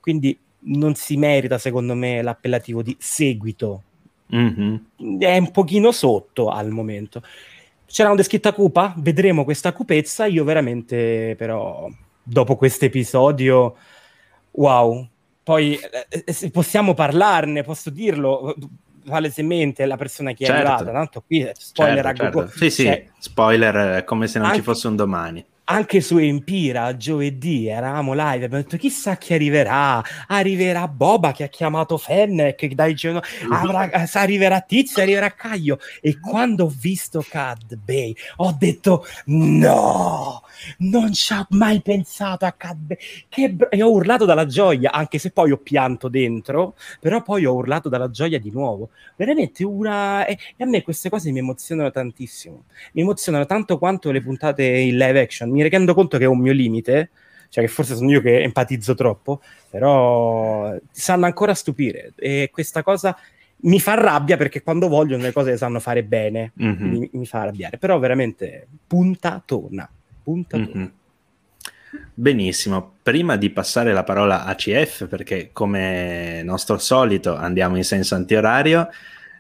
Quindi 0.01 0.39
non 0.61 0.95
si 0.95 1.17
merita, 1.17 1.59
secondo 1.59 1.95
me, 1.95 2.23
l'appellativo 2.23 2.83
di 2.83 2.97
seguito. 2.99 3.83
Mm-hmm. 4.35 5.19
È 5.19 5.37
un 5.37 5.51
pochino 5.51 5.93
sotto 5.93 6.49
al 6.49 6.71
momento. 6.71 7.23
C'era 7.87 8.09
una 8.09 8.17
descritta 8.17 8.53
cupa, 8.53 8.95
vedremo 8.99 9.45
questa 9.45 9.73
cupezza. 9.73 10.27
Io 10.27 10.45
veramente, 10.45 11.35
però, 11.37 11.89
dopo 12.29 12.57
questo 12.57 12.85
episodio, 12.85 13.77
wow. 14.53 15.09
Poi 15.43 15.79
eh, 16.09 16.25
eh 16.25 16.51
possiamo 16.51 16.93
parlarne, 16.93 17.63
posso 17.63 17.89
dirlo 17.89 18.55
palesemente 19.05 19.87
la 19.87 19.97
persona 19.97 20.33
che 20.33 20.45
certo. 20.45 20.63
è 20.63 20.67
arrivata, 20.67 20.93
tanto 20.93 21.23
qui 21.27 21.51
spoiler 21.55 22.05
certo, 22.05 22.23
certo. 22.23 22.59
Sì, 22.59 22.71
sì, 22.71 22.85
cioè, 22.85 23.07
spoiler 23.19 24.05
come 24.05 24.27
se 24.27 24.39
non 24.39 24.49
anche, 24.49 24.59
ci 24.59 24.65
fosse 24.65 24.87
un 24.87 24.97
domani 24.97 25.45
anche 25.71 26.01
su 26.01 26.17
Empira 26.17 26.97
giovedì 26.97 27.67
eravamo 27.67 28.13
live 28.13 28.45
abbiamo 28.45 28.63
detto 28.63 28.77
chissà 28.77 29.17
chi 29.17 29.35
arriverà. 29.35 30.03
Arriverà 30.29 30.89
Boba 30.89 31.33
che 31.33 31.45
ha 31.45 31.49
chiamato 31.49 31.99
Fennec 31.99 32.67
dai 32.69 32.95
giorno, 32.95 33.21
avrà, 33.51 33.91
arriverà 34.15 34.61
Tizio 34.61 35.03
arriverà 35.03 35.33
Caio. 35.35 35.79
E 36.01 36.19
quando 36.21 36.65
ho 36.65 36.75
visto 36.75 37.25
Cad 37.27 37.77
Bay 37.77 38.15
ho 38.37 38.55
detto 38.59 39.05
no 39.27 40.43
non 40.79 41.13
ci 41.13 41.33
ho 41.33 41.47
mai 41.51 41.81
pensato 41.83 42.45
a 42.45 42.53
Cad 42.53 42.79
Bay 42.79 42.97
che 43.29 43.51
br- 43.51 43.73
e 43.73 43.83
ho 43.83 43.91
urlato 43.91 44.25
dalla 44.25 44.47
gioia 44.47 44.91
anche 44.91 45.19
se 45.19 45.31
poi 45.31 45.53
ho 45.53 45.59
pianto 45.59 46.09
dentro 46.09 46.75
però 47.01 47.23
poi 47.23 47.45
ho 47.45 47.55
urlato 47.55 47.89
dalla 47.89 48.11
gioia 48.11 48.39
di 48.41 48.51
nuovo. 48.51 48.91
Veramente 49.17 49.65
una 49.65 50.25
e, 50.25 50.39
e 50.57 50.65
a 50.65 50.67
me 50.67 50.83
queste 50.83 51.11
cose 51.11 51.31
mi 51.31 51.39
emozionano 51.41 51.91
tantissimo. 51.91 52.65
Mi 52.93 53.03
emozionano 53.03 53.45
tanto 53.47 53.79
quanto 53.79 54.11
le 54.11 54.23
puntate 54.23 54.65
in 54.65 54.97
live 54.97 55.21
action 55.21 55.51
mi 55.63 55.69
rendo 55.69 55.95
conto 55.95 56.19
che 56.19 56.25
è 56.25 56.29
un 56.29 56.39
mio 56.39 56.53
limite, 56.53 57.11
cioè 57.49 57.65
che 57.65 57.71
forse 57.71 57.95
sono 57.95 58.11
io 58.11 58.21
che 58.21 58.43
empatizzo 58.43 58.95
troppo, 58.95 59.41
però 59.71 60.77
sanno 60.91 61.27
ancora 61.27 61.55
stupire 61.55 62.13
e 62.17 62.51
questa 62.53 62.83
cosa 62.83 63.17
mi 63.61 63.81
fa 63.81 63.95
rabbia 63.95 64.37
perché 64.37 64.63
quando 64.63 64.89
vogliono 64.89 65.23
le 65.23 65.33
cose 65.33 65.51
le 65.51 65.57
sanno 65.57 65.81
fare 65.81 66.05
bene, 66.05 66.53
mm-hmm. 66.63 66.89
mi, 66.89 67.11
mi, 67.13 67.27
fa 67.27 67.41
arrabbiare, 67.41 67.79
però 67.79 67.99
veramente 67.99 68.67
puntatona, 68.87 69.89
puntatona. 70.23 70.71
Mm-hmm. 70.77 70.97
Benissimo, 72.15 72.97
prima 73.03 73.37
di 73.37 73.51
passare 73.51 73.93
la 73.93 74.05
parola 74.05 74.45
a 74.45 74.55
CF, 74.55 75.09
perché 75.09 75.51
come 75.53 76.43
nostro 76.43 76.79
solito 76.79 77.35
andiamo 77.35 77.77
in 77.77 77.85
senso 77.85 78.15
antiorario, 78.15 78.89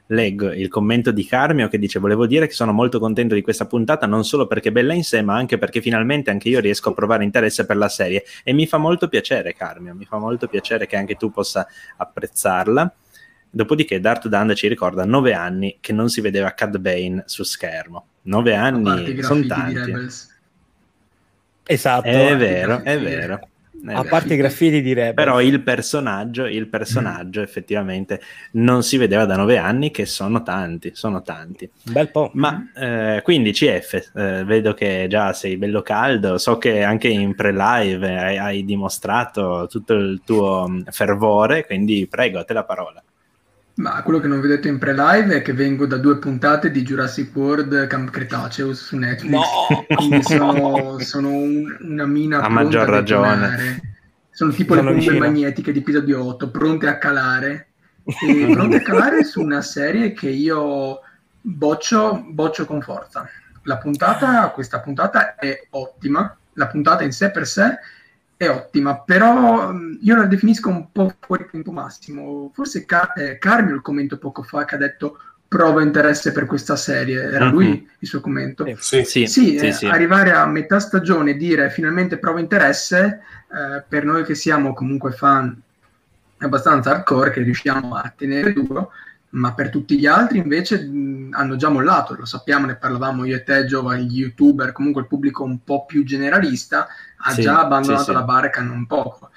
leggo 0.08 0.50
il 0.52 0.68
commento 0.68 1.10
di 1.10 1.24
Carmio 1.24 1.68
che 1.68 1.78
dice 1.78 1.98
volevo 1.98 2.26
dire 2.26 2.46
che 2.46 2.54
sono 2.54 2.72
molto 2.72 2.98
contento 2.98 3.34
di 3.34 3.42
questa 3.42 3.66
puntata 3.66 4.06
non 4.06 4.24
solo 4.24 4.46
perché 4.46 4.68
è 4.70 4.72
bella 4.72 4.94
in 4.94 5.04
sé 5.04 5.22
ma 5.22 5.34
anche 5.36 5.58
perché 5.58 5.80
finalmente 5.80 6.30
anche 6.30 6.48
io 6.48 6.60
riesco 6.60 6.90
a 6.90 6.94
provare 6.94 7.24
interesse 7.24 7.66
per 7.66 7.76
la 7.76 7.88
serie 7.88 8.24
e 8.42 8.52
mi 8.52 8.66
fa 8.66 8.78
molto 8.78 9.08
piacere 9.08 9.52
Carmio, 9.54 9.94
mi 9.94 10.04
fa 10.04 10.18
molto 10.18 10.48
piacere 10.48 10.86
che 10.86 10.96
anche 10.96 11.14
tu 11.14 11.30
possa 11.30 11.66
apprezzarla. 11.96 12.94
Dopodiché 13.50 13.98
Darth 13.98 14.28
Dand 14.28 14.52
ci 14.54 14.68
ricorda 14.68 15.04
nove 15.04 15.32
anni 15.32 15.78
che 15.80 15.92
non 15.92 16.10
si 16.10 16.20
vedeva 16.20 16.52
Cad 16.52 16.78
Bane 16.78 17.22
su 17.26 17.42
schermo. 17.44 18.06
Nove 18.22 18.54
anni 18.54 19.22
sono 19.22 19.46
tanti. 19.46 19.94
Esatto. 21.64 22.06
È 22.06 22.36
vero, 22.36 22.82
è 22.82 23.00
vero. 23.00 23.47
Eh 23.86 23.92
a 23.92 24.04
parte 24.04 24.34
i 24.34 24.36
graffiti 24.36 24.82
di 24.82 24.92
Rebel. 24.92 25.14
Però 25.14 25.40
il 25.40 25.60
personaggio, 25.60 26.46
il 26.46 26.66
personaggio 26.68 27.40
mm. 27.40 27.44
effettivamente 27.44 28.20
non 28.52 28.82
si 28.82 28.96
vedeva 28.96 29.24
da 29.24 29.36
nove 29.36 29.56
anni, 29.56 29.90
che 29.90 30.06
sono 30.06 30.42
tanti, 30.42 30.90
sono 30.94 31.22
tanti. 31.22 31.68
Bel 31.82 32.10
po'. 32.10 32.30
Ma 32.34 32.70
eh, 32.74 33.20
quindi 33.22 33.52
CF, 33.52 34.10
eh, 34.14 34.44
vedo 34.44 34.74
che 34.74 35.06
già 35.08 35.32
sei 35.32 35.56
bello 35.56 35.82
caldo, 35.82 36.38
so 36.38 36.58
che 36.58 36.82
anche 36.82 37.08
in 37.08 37.34
pre-live 37.34 38.18
hai, 38.18 38.38
hai 38.38 38.64
dimostrato 38.64 39.66
tutto 39.70 39.94
il 39.94 40.22
tuo 40.24 40.66
mm, 40.68 40.80
fervore, 40.90 41.64
quindi 41.64 42.06
prego, 42.08 42.38
a 42.38 42.44
te 42.44 42.52
la 42.52 42.64
parola. 42.64 43.02
Ma 43.78 44.02
quello 44.02 44.18
che 44.18 44.26
non 44.26 44.40
vedete 44.40 44.66
in 44.66 44.78
pre-live 44.78 45.36
è 45.36 45.42
che 45.42 45.52
vengo 45.52 45.86
da 45.86 45.98
due 45.98 46.18
puntate 46.18 46.72
di 46.72 46.82
Jurassic 46.82 47.34
World 47.34 47.86
Camp 47.86 48.10
Cretaceous 48.10 48.86
su 48.86 48.96
Netflix. 48.96 49.30
No! 49.30 49.86
Quindi 49.94 50.22
sono, 50.24 50.98
sono 50.98 51.28
un, 51.28 51.76
una 51.82 52.06
mina 52.06 52.40
a 52.40 52.48
maggior 52.48 52.88
ragione. 52.88 53.96
Sono 54.30 54.50
tipo 54.50 54.74
sono 54.74 54.88
le 54.88 54.94
bombe 54.94 55.06
vicino. 55.06 55.24
magnetiche 55.24 55.70
di 55.70 55.78
episodio 55.78 56.24
8, 56.24 56.50
pronte 56.50 56.88
a 56.88 56.98
calare. 56.98 57.68
E 58.02 58.48
pronte 58.50 58.78
a 58.78 58.82
calare 58.82 59.22
su 59.22 59.40
una 59.40 59.62
serie 59.62 60.12
che 60.12 60.28
io 60.28 60.98
boccio, 61.40 62.24
boccio 62.30 62.64
con 62.64 62.82
forza. 62.82 63.28
La 63.62 63.78
puntata, 63.78 64.48
questa 64.48 64.80
puntata 64.80 65.36
è 65.36 65.66
ottima. 65.70 66.36
La 66.54 66.66
puntata 66.66 67.04
in 67.04 67.12
sé 67.12 67.30
per 67.30 67.46
sé 67.46 67.78
è 68.38 68.48
ottima, 68.48 69.00
però 69.00 69.72
io 70.00 70.16
la 70.16 70.24
definisco 70.26 70.68
un 70.68 70.92
po' 70.92 71.12
fuori 71.18 71.48
tempo 71.50 71.72
massimo. 71.72 72.52
Forse 72.54 72.84
Car- 72.84 73.18
eh, 73.18 73.36
Carmio 73.36 73.74
il 73.74 73.82
commento 73.82 74.16
poco 74.16 74.44
fa 74.44 74.64
che 74.64 74.76
ha 74.76 74.78
detto 74.78 75.18
prova 75.48 75.82
interesse 75.82 76.30
per 76.30 76.46
questa 76.46 76.76
serie, 76.76 77.20
era 77.20 77.46
uh-huh. 77.46 77.50
lui 77.50 77.88
il 77.98 78.08
suo 78.08 78.20
commento. 78.20 78.64
Sì, 78.78 79.02
sì, 79.02 79.26
sì, 79.26 79.26
sì, 79.26 79.56
eh, 79.56 79.72
sì, 79.72 79.86
arrivare 79.86 80.30
a 80.30 80.46
metà 80.46 80.78
stagione 80.78 81.32
e 81.32 81.36
dire 81.36 81.68
finalmente 81.70 82.18
prova 82.18 82.38
interesse, 82.38 83.22
eh, 83.50 83.82
per 83.88 84.04
noi 84.04 84.22
che 84.22 84.36
siamo 84.36 84.72
comunque 84.72 85.10
fan 85.10 85.60
abbastanza 86.38 86.90
hardcore, 86.90 87.30
che 87.30 87.42
riusciamo 87.42 87.96
a 87.96 88.12
tenere 88.16 88.52
duro, 88.52 88.92
ma 89.30 89.52
per 89.52 89.70
tutti 89.70 89.98
gli 89.98 90.06
altri 90.06 90.38
invece 90.38 90.82
mh, 90.82 91.30
hanno 91.32 91.56
già 91.56 91.68
mollato, 91.68 92.14
lo 92.14 92.24
sappiamo, 92.24 92.66
ne 92.66 92.76
parlavamo 92.76 93.24
io 93.24 93.36
e 93.36 93.42
te, 93.42 93.66
giovani 93.66 94.06
youtuber, 94.06 94.72
comunque 94.72 95.02
il 95.02 95.08
pubblico 95.08 95.44
un 95.44 95.62
po' 95.62 95.84
più 95.84 96.04
generalista, 96.04 96.86
ha 97.16 97.30
sì, 97.32 97.42
già 97.42 97.60
abbandonato 97.60 98.04
sì, 98.04 98.12
la 98.12 98.22
barca 98.22 98.62
non 98.62 98.86
poco. 98.86 99.30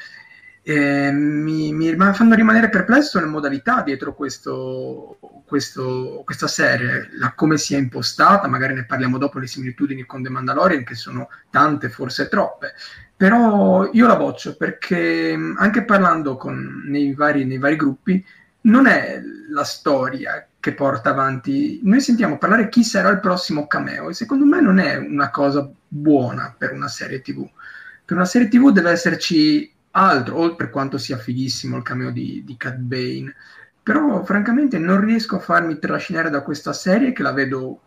E 0.64 1.12
mi, 1.12 1.74
mi, 1.74 1.96
fanno 2.14 2.36
rimanere 2.36 2.70
perplesso 2.70 3.20
le 3.20 3.26
modalità 3.26 3.82
dietro 3.82 4.14
questo, 4.14 5.18
questo, 5.46 6.22
questa 6.24 6.48
serie, 6.48 7.10
la, 7.14 7.34
come 7.34 7.58
sia 7.58 7.80
impostata, 7.80 8.48
magari 8.48 8.76
ne 8.76 8.86
parliamo 8.86 9.18
dopo 9.18 9.40
le 9.40 9.48
similitudini 9.48 10.06
con 10.06 10.22
The 10.22 10.30
Mandalorian, 10.30 10.84
che 10.84 10.96
sono 10.96 11.30
tante, 11.50 11.90
forse 11.90 12.30
troppe, 12.30 12.76
però 13.18 13.90
io 13.92 14.08
la 14.08 14.16
boccio 14.16 14.56
perché 14.56 15.38
anche 15.58 15.84
parlando 15.84 16.38
con, 16.38 16.84
nei, 16.86 17.14
vari, 17.14 17.44
nei 17.44 17.58
vari 17.58 17.76
gruppi, 17.76 18.24
non 18.62 18.88
è 18.88 19.22
la 19.50 19.64
storia 19.64 20.46
che 20.60 20.74
porta 20.74 21.10
avanti. 21.10 21.80
Noi 21.84 22.02
sentiamo 22.02 22.38
parlare 22.38 22.70
chi 22.70 22.84
sarà 22.84 23.10
il 23.10 23.20
prossimo 23.20 23.68
cameo 23.68 24.10
e 24.10 24.14
secondo 24.14 24.46
me 24.46 24.62
non 24.62 24.80
è 24.80 24.98
una 24.98 25.30
cosa 25.30 25.70
buona 25.88 26.54
per 26.58 26.74
una 26.74 26.88
serie 26.88 27.22
TV 27.22 27.50
per 28.12 28.20
una 28.20 28.30
serie 28.30 28.50
TV 28.50 28.72
deve 28.72 28.92
esserci 28.92 29.72
altro, 29.92 30.38
oltre 30.38 30.70
quanto 30.70 30.98
sia 30.98 31.18
fighissimo 31.18 31.78
il 31.78 31.84
cameo 31.84 32.12
di, 32.12 32.44
di 32.46 32.58
Cat 32.58 32.76
Bane. 32.76 33.34
Però 33.82 34.22
francamente 34.26 34.78
non 34.78 35.00
riesco 35.00 35.38
a 35.38 35.40
farmi 35.40 35.80
trascinare 35.80 36.30
da 36.30 36.42
questa 36.42 36.74
serie 36.74 37.14
che 37.14 37.24
la 37.24 37.32
vedo 37.32 37.80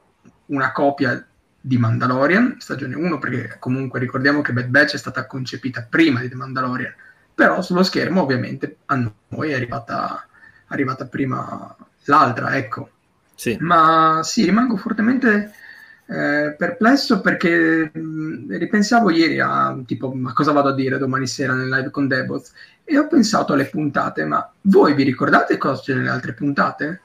una 0.46 0.72
copia 0.72 1.22
di 1.60 1.76
Mandalorian, 1.76 2.56
stagione 2.58 2.94
1, 2.94 3.18
perché 3.18 3.56
comunque 3.58 4.00
ricordiamo 4.00 4.40
che 4.40 4.54
Bad 4.54 4.68
Batch 4.68 4.94
è 4.94 4.96
stata 4.96 5.26
concepita 5.26 5.86
prima 5.88 6.20
di 6.20 6.30
The 6.30 6.36
Mandalorian, 6.36 6.94
però 7.34 7.60
sullo 7.60 7.82
schermo 7.82 8.22
ovviamente 8.22 8.78
a 8.86 9.10
noi 9.28 9.50
è 9.50 9.54
arrivata, 9.54 10.26
arrivata 10.66 11.06
prima 11.06 11.76
l'altra, 12.04 12.56
ecco. 12.56 12.90
Sì. 13.34 13.56
Ma 13.60 14.20
sì, 14.22 14.44
rimango 14.44 14.76
fortemente 14.76 15.52
eh, 16.06 16.54
perplesso 16.56 17.20
perché 17.20 17.90
mh, 17.92 18.56
ripensavo 18.58 19.10
ieri 19.10 19.40
a 19.40 19.76
tipo 19.86 20.12
ma 20.12 20.32
cosa 20.32 20.52
vado 20.52 20.68
a 20.68 20.74
dire 20.74 20.98
domani 20.98 21.26
sera 21.26 21.54
nel 21.54 21.68
live 21.68 21.90
con 21.90 22.06
Deboz 22.06 22.52
e 22.84 22.98
ho 22.98 23.06
pensato 23.06 23.54
alle 23.54 23.64
puntate 23.64 24.26
ma 24.26 24.46
voi 24.62 24.92
vi 24.92 25.02
ricordate 25.02 25.56
cosa 25.56 25.80
c'è 25.80 25.94
nelle 25.94 26.10
altre 26.10 26.34
puntate? 26.34 27.00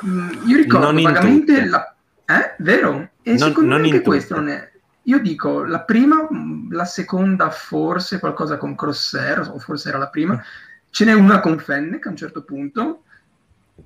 Mh, 0.00 0.46
io 0.46 0.56
ricordo 0.56 0.90
non 0.90 1.02
vagamente 1.02 1.64
la... 1.66 1.94
Eh? 2.24 2.54
Vero? 2.58 3.10
E 3.22 3.30
non, 3.36 3.48
secondo 3.48 3.76
me 3.76 3.82
anche 3.82 4.00
questo 4.00 4.36
non 4.36 4.48
è... 4.48 4.68
Io 5.04 5.18
dico 5.18 5.64
la 5.64 5.80
prima, 5.80 6.26
la 6.70 6.84
seconda 6.84 7.50
forse 7.50 8.18
qualcosa 8.18 8.56
con 8.56 8.74
Crosshair 8.74 9.50
o 9.52 9.58
forse 9.58 9.88
era 9.88 9.98
la 9.98 10.08
prima 10.08 10.40
ce 10.90 11.04
n'è 11.04 11.12
una 11.12 11.40
con 11.40 11.58
Fennec 11.58 12.06
a 12.06 12.10
un 12.10 12.16
certo 12.16 12.42
punto 12.42 13.04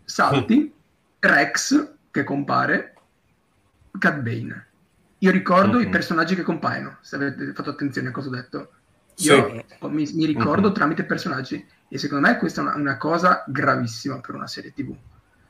salti 0.05 0.73
Rex 1.21 1.93
che 2.11 2.25
compare 2.25 2.95
Cat 3.99 4.21
Bane. 4.21 4.67
Io 5.19 5.31
ricordo 5.31 5.79
mm-hmm. 5.79 5.87
i 5.87 5.91
personaggi 5.91 6.35
che 6.35 6.43
compaiono, 6.43 6.99
se 7.01 7.17
avete 7.17 7.53
fatto 7.55 7.71
attenzione 7.71 8.09
a 8.09 8.13
cosa 8.13 8.29
ho 8.29 8.33
detto. 8.33 8.71
Io 9.19 9.65
sì. 9.79 9.87
mi, 9.89 10.11
mi, 10.15 10.27
ricordo 10.27 10.67
mm-hmm. 10.67 10.75
tramite 10.75 11.05
personaggi 11.05 11.65
e 11.89 11.99
secondo 11.99 12.27
me 12.27 12.37
questa 12.37 12.61
è 12.61 12.65
una, 12.65 12.75
una, 12.75 12.97
cosa 12.97 13.45
gravissima 13.47 14.21
per 14.21 14.35
una 14.35 14.47
serie 14.47 14.73
TV. 14.75 14.95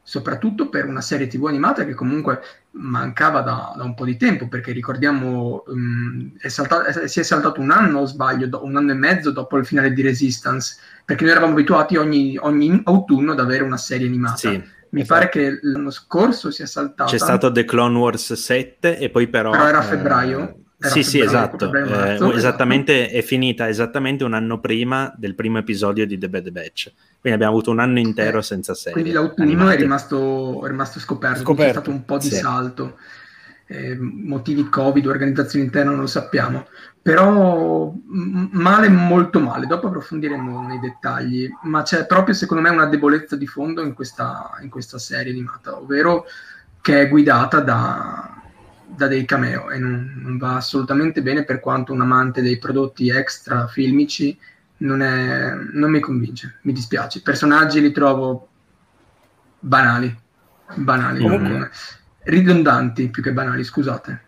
Soprattutto 0.02 0.68
per 0.68 0.87
una 0.87 1.00
serie 1.00 1.26
TV 1.26 1.46
animata 1.46 1.84
che 1.87 1.94
comunque 1.94 2.40
mancava 2.73 3.40
da, 3.40 3.73
da 3.75 3.84
un 3.84 3.94
po' 3.94 4.04
di 4.04 4.18
tempo, 4.18 4.49
perché 4.49 4.70
ricordiamo 4.73 5.64
um, 5.66 6.37
è 6.38 6.49
saltato, 6.49 6.84
è, 6.84 7.08
si 7.08 7.20
è 7.20 7.23
saltato 7.23 7.61
un 7.61 7.70
anno 7.70 8.00
o 8.00 8.04
sbaglio, 8.04 8.46
do, 8.46 8.64
un 8.64 8.76
anno 8.76 8.92
e 8.92 8.96
mezzo 8.96 9.30
dopo 9.30 9.56
il 9.56 9.64
finale 9.64 9.92
di 9.92 10.02
Resistance, 10.02 10.76
perché 11.04 11.25
noi 11.25 11.32
eravamo 11.32 11.52
abituati 11.52 11.96
ogni, 11.96 12.37
ogni 12.40 12.80
autunno 12.84 13.32
ad 13.32 13.40
avere 13.40 13.62
una 13.62 13.76
serie 13.76 14.06
animata. 14.06 14.37
Sì 14.37 14.73
mi 14.94 15.00
esatto. 15.00 15.18
pare 15.18 15.28
che 15.28 15.58
l'anno 15.62 15.90
scorso 15.90 16.50
sia 16.52 16.66
saltato. 16.66 17.11
C'è 17.11 17.18
stato 17.18 17.50
The 17.50 17.64
Clone 17.64 17.99
Wars 17.99 18.32
7 18.32 18.99
e 18.99 19.11
poi 19.11 19.26
però... 19.26 19.50
Però 19.50 19.66
era 19.66 19.78
a 19.78 19.82
febbraio. 19.82 20.38
Eh, 20.38 20.54
era 20.78 20.88
sì, 20.88 21.02
sì, 21.02 21.18
esatto. 21.18 21.68
Marzo, 21.68 22.32
eh, 22.32 22.37
esattamente, 22.37 23.02
esatto. 23.02 23.18
È 23.18 23.23
finita 23.23 23.68
esattamente 23.68 24.23
un 24.23 24.34
anno 24.34 24.61
prima 24.61 25.12
del 25.16 25.34
primo 25.34 25.58
episodio 25.58 26.06
di 26.06 26.16
The 26.16 26.28
Bad 26.28 26.50
Batch. 26.50 26.92
Quindi 27.20 27.32
abbiamo 27.32 27.54
avuto 27.54 27.73
un 27.73 27.80
anno 27.80 27.99
intero 27.99 28.38
eh, 28.38 28.42
senza 28.42 28.75
serie. 28.75 28.92
Quindi 28.92 29.11
l'autunno 29.11 29.68
è 29.68 29.76
rimasto, 29.76 30.64
è 30.64 30.68
rimasto 30.68 31.00
scoperto, 31.00 31.40
scoperto. 31.40 31.64
c'è 31.64 31.70
stato 31.70 31.90
un 31.90 32.04
po' 32.04 32.18
di 32.18 32.28
sì. 32.28 32.37
salto. 32.37 32.96
Eh, 33.66 33.96
motivi 33.99 34.68
Covid, 34.68 35.06
organizzazione 35.06 35.64
interna, 35.64 35.90
non 35.90 36.00
lo 36.00 36.06
sappiamo 36.06 36.66
però 37.04 37.92
male 38.06 38.88
molto 38.88 39.38
male, 39.38 39.66
dopo 39.66 39.88
approfondiremo 39.88 40.66
nei 40.66 40.80
dettagli, 40.80 41.46
ma 41.64 41.82
c'è 41.82 42.06
proprio 42.06 42.34
secondo 42.34 42.62
me 42.62 42.70
una 42.70 42.87
debolezza 42.87 43.37
di 43.37 43.46
fondo 43.46 43.82
in 43.82 43.92
questa, 43.92 44.52
in 44.62 44.70
questa 44.70 44.99
serie 44.99 45.30
animata, 45.30 45.76
ovvero 45.76 46.25
che 46.80 47.02
è 47.02 47.08
guidata 47.11 47.61
da, 47.61 48.40
da 48.87 49.06
dei 49.06 49.26
cameo 49.26 49.70
e 49.70 49.78
non, 49.78 50.14
non, 50.16 50.38
va 50.38 50.56
assolutamente 50.56 51.20
bene 51.20 51.44
per 51.44 51.61
quanto 51.61 51.92
un 51.92 52.00
amante 52.00 52.40
dei 52.40 52.56
prodotti 52.56 53.11
extra 53.11 53.66
filmici 53.66 54.34
non, 54.78 55.02
è, 55.02 55.52
non 55.73 55.90
mi 55.90 56.00
convince, 56.00 56.61
mi 56.62 56.73
dispiace. 56.73 57.18
I 57.18 57.23
personaggi 57.23 57.82
li 57.82 57.92
trovo 57.92 58.49
banali, 59.58 60.16
banali, 60.76 61.20
Comunque, 61.20 61.70
ridondanti 62.20 63.11
più 63.11 63.23
che 63.23 63.34
banali, 63.34 63.62
scusate. 63.62 64.23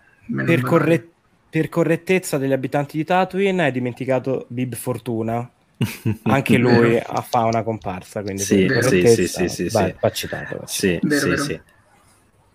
Per, 0.45 0.61
corret- 0.61 1.14
per 1.57 1.71
correttezza 1.71 2.37
degli 2.37 2.53
abitanti 2.53 2.99
di 2.99 3.05
Tatooine 3.05 3.65
hai 3.65 3.73
dimenticato 3.73 4.45
Bib 4.49 4.75
Fortuna. 4.75 5.51
Anche 6.25 6.59
lui 6.59 7.01
fa 7.29 7.45
una 7.45 7.63
comparsa 7.63 8.23
quindi 8.23 8.43
sì, 8.43 8.67
sì, 8.81 9.07
sì, 9.07 9.27
sì, 9.27 9.49
sì, 9.49 9.69
vai, 9.69 9.95
va 10.01 10.11
citato 10.11 10.63
sì, 10.65 10.99
vero, 11.03 11.21
sì, 11.21 11.29
vero. 11.29 11.43
sì. 11.43 11.61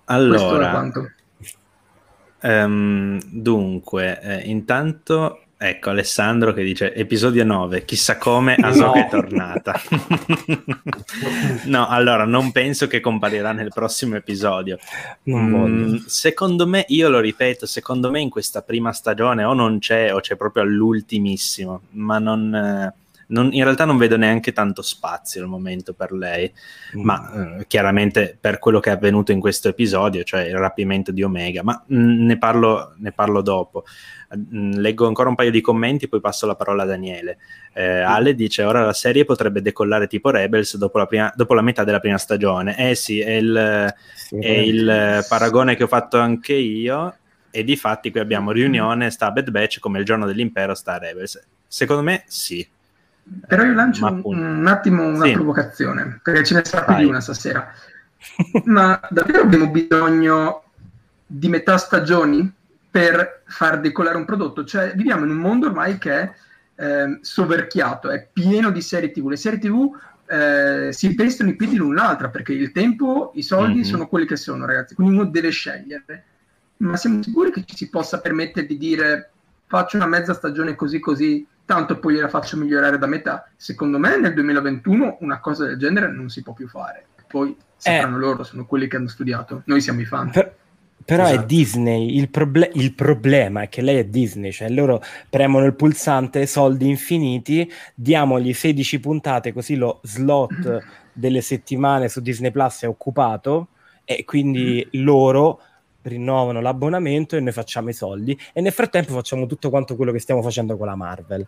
allora 0.05 0.91
um, 2.41 3.19
dunque 3.29 4.19
eh, 4.21 4.49
intanto 4.49 5.40
Ecco 5.63 5.91
Alessandro 5.91 6.53
che 6.53 6.63
dice 6.63 6.91
episodio 6.91 7.43
9, 7.43 7.85
chissà 7.85 8.17
come 8.17 8.55
Ahsoka 8.55 8.99
no. 8.99 9.05
è 9.05 9.07
tornata. 9.07 9.79
no, 11.65 11.87
allora 11.87 12.25
non 12.25 12.51
penso 12.51 12.87
che 12.87 12.99
comparirà 12.99 13.51
nel 13.51 13.69
prossimo 13.69 14.15
episodio. 14.15 14.79
Mm, 15.29 15.97
secondo 16.07 16.65
me, 16.65 16.83
io 16.87 17.09
lo 17.09 17.19
ripeto, 17.19 17.67
secondo 17.67 18.09
me 18.09 18.21
in 18.21 18.31
questa 18.31 18.63
prima 18.63 18.91
stagione 18.91 19.43
o 19.43 19.53
non 19.53 19.77
c'è 19.77 20.11
o 20.11 20.19
c'è 20.19 20.35
proprio 20.35 20.63
all'ultimissimo, 20.63 21.81
ma 21.91 22.17
non, 22.17 22.91
non, 23.31 23.49
in 23.51 23.63
realtà 23.63 23.85
non 23.85 23.97
vedo 23.97 24.17
neanche 24.17 24.53
tanto 24.53 24.81
spazio 24.81 25.41
al 25.41 25.47
momento 25.47 25.93
per 25.93 26.11
lei, 26.11 26.51
mm. 26.95 27.01
ma 27.01 27.57
eh, 27.59 27.67
chiaramente 27.67 28.37
per 28.39 28.59
quello 28.59 28.79
che 28.79 28.89
è 28.89 28.93
avvenuto 28.93 29.31
in 29.31 29.39
questo 29.39 29.69
episodio, 29.69 30.23
cioè 30.23 30.41
il 30.41 30.57
rapimento 30.57 31.11
di 31.11 31.23
Omega, 31.23 31.63
ma 31.63 31.81
mh, 31.85 31.95
mm, 31.95 32.25
ne, 32.25 32.37
parlo, 32.37 32.93
ne 32.97 33.11
parlo 33.11 33.41
dopo. 33.41 33.83
Mm, 34.35 34.73
leggo 34.73 35.07
ancora 35.07 35.29
un 35.29 35.35
paio 35.35 35.51
di 35.51 35.61
commenti, 35.61 36.07
poi 36.07 36.21
passo 36.21 36.45
la 36.45 36.55
parola 36.55 36.83
a 36.83 36.85
Daniele. 36.85 37.37
Eh, 37.73 37.99
Ale 37.99 38.35
dice: 38.35 38.63
Ora 38.63 38.85
la 38.85 38.93
serie 38.93 39.25
potrebbe 39.25 39.61
decollare 39.61 40.07
tipo 40.07 40.29
Rebels 40.29 40.77
dopo 40.77 40.97
la, 40.97 41.05
prima, 41.05 41.31
dopo 41.35 41.53
la 41.53 41.61
metà 41.61 41.83
della 41.83 41.99
prima 41.99 42.17
stagione. 42.17 42.77
Eh 42.77 42.95
sì, 42.95 43.19
è 43.19 43.31
il, 43.31 43.93
sì, 44.15 44.37
è 44.37 44.49
il 44.49 45.25
paragone 45.27 45.75
che 45.75 45.83
ho 45.83 45.87
fatto 45.87 46.19
anche 46.19 46.53
io. 46.53 47.15
E 47.53 47.65
di 47.65 47.75
fatti 47.75 48.11
qui 48.11 48.21
abbiamo 48.21 48.51
riunione, 48.51 49.09
sta 49.09 49.29
Bad 49.29 49.49
Batch 49.49 49.79
come 49.79 49.99
il 49.99 50.05
giorno 50.05 50.25
dell'impero 50.25 50.73
sta 50.73 50.97
Rebels. 50.97 51.45
Secondo 51.67 52.01
me 52.01 52.23
sì. 52.27 52.65
Però 53.47 53.63
io 53.63 53.73
lancio 53.73 54.05
un, 54.05 54.21
un, 54.23 54.67
attimo 54.67 55.05
una 55.05 55.25
sì. 55.25 55.31
provocazione, 55.31 56.19
perché 56.21 56.43
ce 56.43 56.55
ne 56.55 56.65
sarà 56.65 56.83
più 56.85 56.95
di 56.95 57.05
una 57.05 57.21
stasera. 57.21 57.71
Ma 58.65 58.99
davvero 59.09 59.41
abbiamo 59.41 59.69
bisogno 59.69 60.63
di 61.25 61.47
metà 61.47 61.77
stagioni 61.77 62.51
per 62.89 63.43
far 63.45 63.79
decolare 63.79 64.17
un 64.17 64.25
prodotto. 64.25 64.65
Cioè, 64.65 64.93
viviamo 64.95 65.23
in 65.23 65.31
un 65.31 65.37
mondo 65.37 65.67
ormai 65.67 65.97
che 65.97 66.19
è 66.19 66.33
eh, 66.75 67.19
soverchiato, 67.21 68.09
è 68.09 68.27
pieno 68.31 68.69
di 68.69 68.81
serie 68.81 69.11
TV. 69.11 69.29
Le 69.29 69.37
serie 69.37 69.59
TV 69.59 69.89
eh, 70.27 70.89
si 70.91 71.15
pestano 71.15 71.49
i 71.49 71.55
piedi 71.55 71.77
l'un 71.77 71.95
l'altra 71.95 72.29
perché 72.29 72.53
il 72.53 72.71
tempo, 72.71 73.31
i 73.35 73.43
soldi 73.43 73.79
mm-hmm. 73.79 73.83
sono 73.83 74.07
quelli 74.07 74.25
che 74.25 74.35
sono, 74.35 74.65
ragazzi. 74.65 74.95
Quindi 74.95 75.13
uno 75.13 75.25
deve 75.25 75.49
scegliere. 75.51 76.23
Ma 76.77 76.97
siamo 76.97 77.21
sicuri 77.21 77.51
che 77.51 77.63
ci 77.65 77.75
si 77.75 77.89
possa 77.89 78.19
permettere 78.19 78.65
di 78.65 78.77
dire 78.77 79.29
faccio 79.67 79.95
una 79.95 80.07
mezza 80.07 80.33
stagione 80.33 80.75
così 80.75 80.99
così, 80.99 81.47
tanto 81.71 81.99
poi 81.99 82.15
gliela 82.15 82.27
faccio 82.27 82.57
migliorare 82.57 82.97
da 82.97 83.07
metà? 83.07 83.49
Secondo 83.55 83.97
me 83.97 84.19
nel 84.19 84.33
2021 84.33 85.19
una 85.21 85.39
cosa 85.39 85.65
del 85.65 85.77
genere 85.77 86.11
non 86.11 86.29
si 86.29 86.43
può 86.43 86.51
più 86.51 86.67
fare. 86.67 87.05
Poi 87.27 87.55
sapranno 87.77 88.17
eh. 88.17 88.19
loro, 88.19 88.43
sono 88.43 88.65
quelli 88.65 88.89
che 88.89 88.97
hanno 88.97 89.07
studiato. 89.07 89.61
Noi 89.65 89.79
siamo 89.79 90.01
i 90.01 90.05
fan. 90.05 90.31
Per 90.31 90.59
però 91.03 91.23
esatto. 91.23 91.41
è 91.41 91.45
Disney, 91.45 92.15
il, 92.15 92.29
proble- 92.29 92.71
il, 92.75 92.93
problema 92.93 93.63
è 93.63 93.69
che 93.69 93.81
lei 93.81 93.97
è 93.97 94.05
Disney, 94.05 94.51
cioè 94.51 94.69
loro 94.69 95.01
premono 95.29 95.65
il 95.65 95.73
pulsante, 95.73 96.45
soldi 96.45 96.87
infiniti, 96.87 97.69
diamogli 97.95 98.53
16 98.53 98.99
puntate 98.99 99.51
così 99.51 99.75
lo 99.75 99.99
slot 100.03 100.83
delle 101.11 101.41
settimane 101.41 102.07
su 102.07 102.21
Disney 102.21 102.51
Plus 102.51 102.83
è 102.83 102.87
occupato 102.87 103.69
e 104.05 104.23
quindi 104.25 104.85
mm. 104.85 105.03
loro 105.03 105.59
rinnovano 106.03 106.61
l'abbonamento 106.61 107.35
e 107.35 107.39
noi 107.39 107.51
facciamo 107.51 107.89
i 107.89 107.93
soldi 107.93 108.37
e 108.53 108.61
nel 108.61 108.71
frattempo 108.71 109.13
facciamo 109.13 109.45
tutto 109.45 109.69
quanto 109.69 109.95
quello 109.95 110.11
che 110.11 110.19
stiamo 110.19 110.41
facendo 110.41 110.77
con 110.77 110.87
la 110.87 110.95
Marvel. 110.95 111.47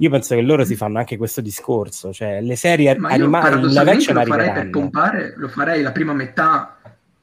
Io 0.00 0.10
penso 0.10 0.34
che 0.34 0.40
loro 0.40 0.64
si 0.64 0.76
fanno 0.76 0.98
anche 0.98 1.16
questo 1.16 1.40
discorso, 1.40 2.12
cioè 2.12 2.40
le 2.40 2.56
serie 2.56 2.90
animali 2.90 3.22
in 3.22 3.66
live 3.66 3.90
action 3.90 4.16
lo 4.16 4.24
farei 4.24 4.52
per 4.52 4.70
pompare, 4.70 5.34
lo 5.36 5.48
farei 5.48 5.82
la 5.82 5.92
prima 5.92 6.14
metà 6.14 6.78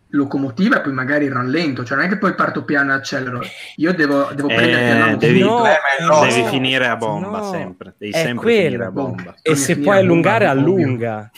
locomotiva 0.09 0.77
e 0.77 0.81
poi 0.81 0.93
magari 0.93 1.27
rallento, 1.27 1.83
cioè 1.83 1.97
non 1.97 2.05
è 2.05 2.09
che 2.09 2.17
poi 2.17 2.35
parto 2.35 2.63
piano 2.63 2.91
e 2.91 2.95
accelero. 2.95 3.41
Io 3.77 3.93
devo, 3.93 4.29
devo 4.33 4.47
eh, 4.49 4.55
prendere 4.55 5.17
devi, 5.17 5.39
no, 5.39 5.63
no, 5.99 6.21
devi 6.21 6.43
finire 6.49 6.87
a 6.87 6.95
bomba 6.95 7.39
no, 7.39 7.49
sempre, 7.51 7.95
devi 7.97 8.13
sempre 8.13 8.43
quello. 8.43 8.63
finire 8.63 8.85
a 8.85 8.91
bomba. 8.91 9.35
E 9.41 9.55
se 9.55 9.77
puoi 9.79 9.97
allungare 9.97 10.45
allunga. 10.45 11.31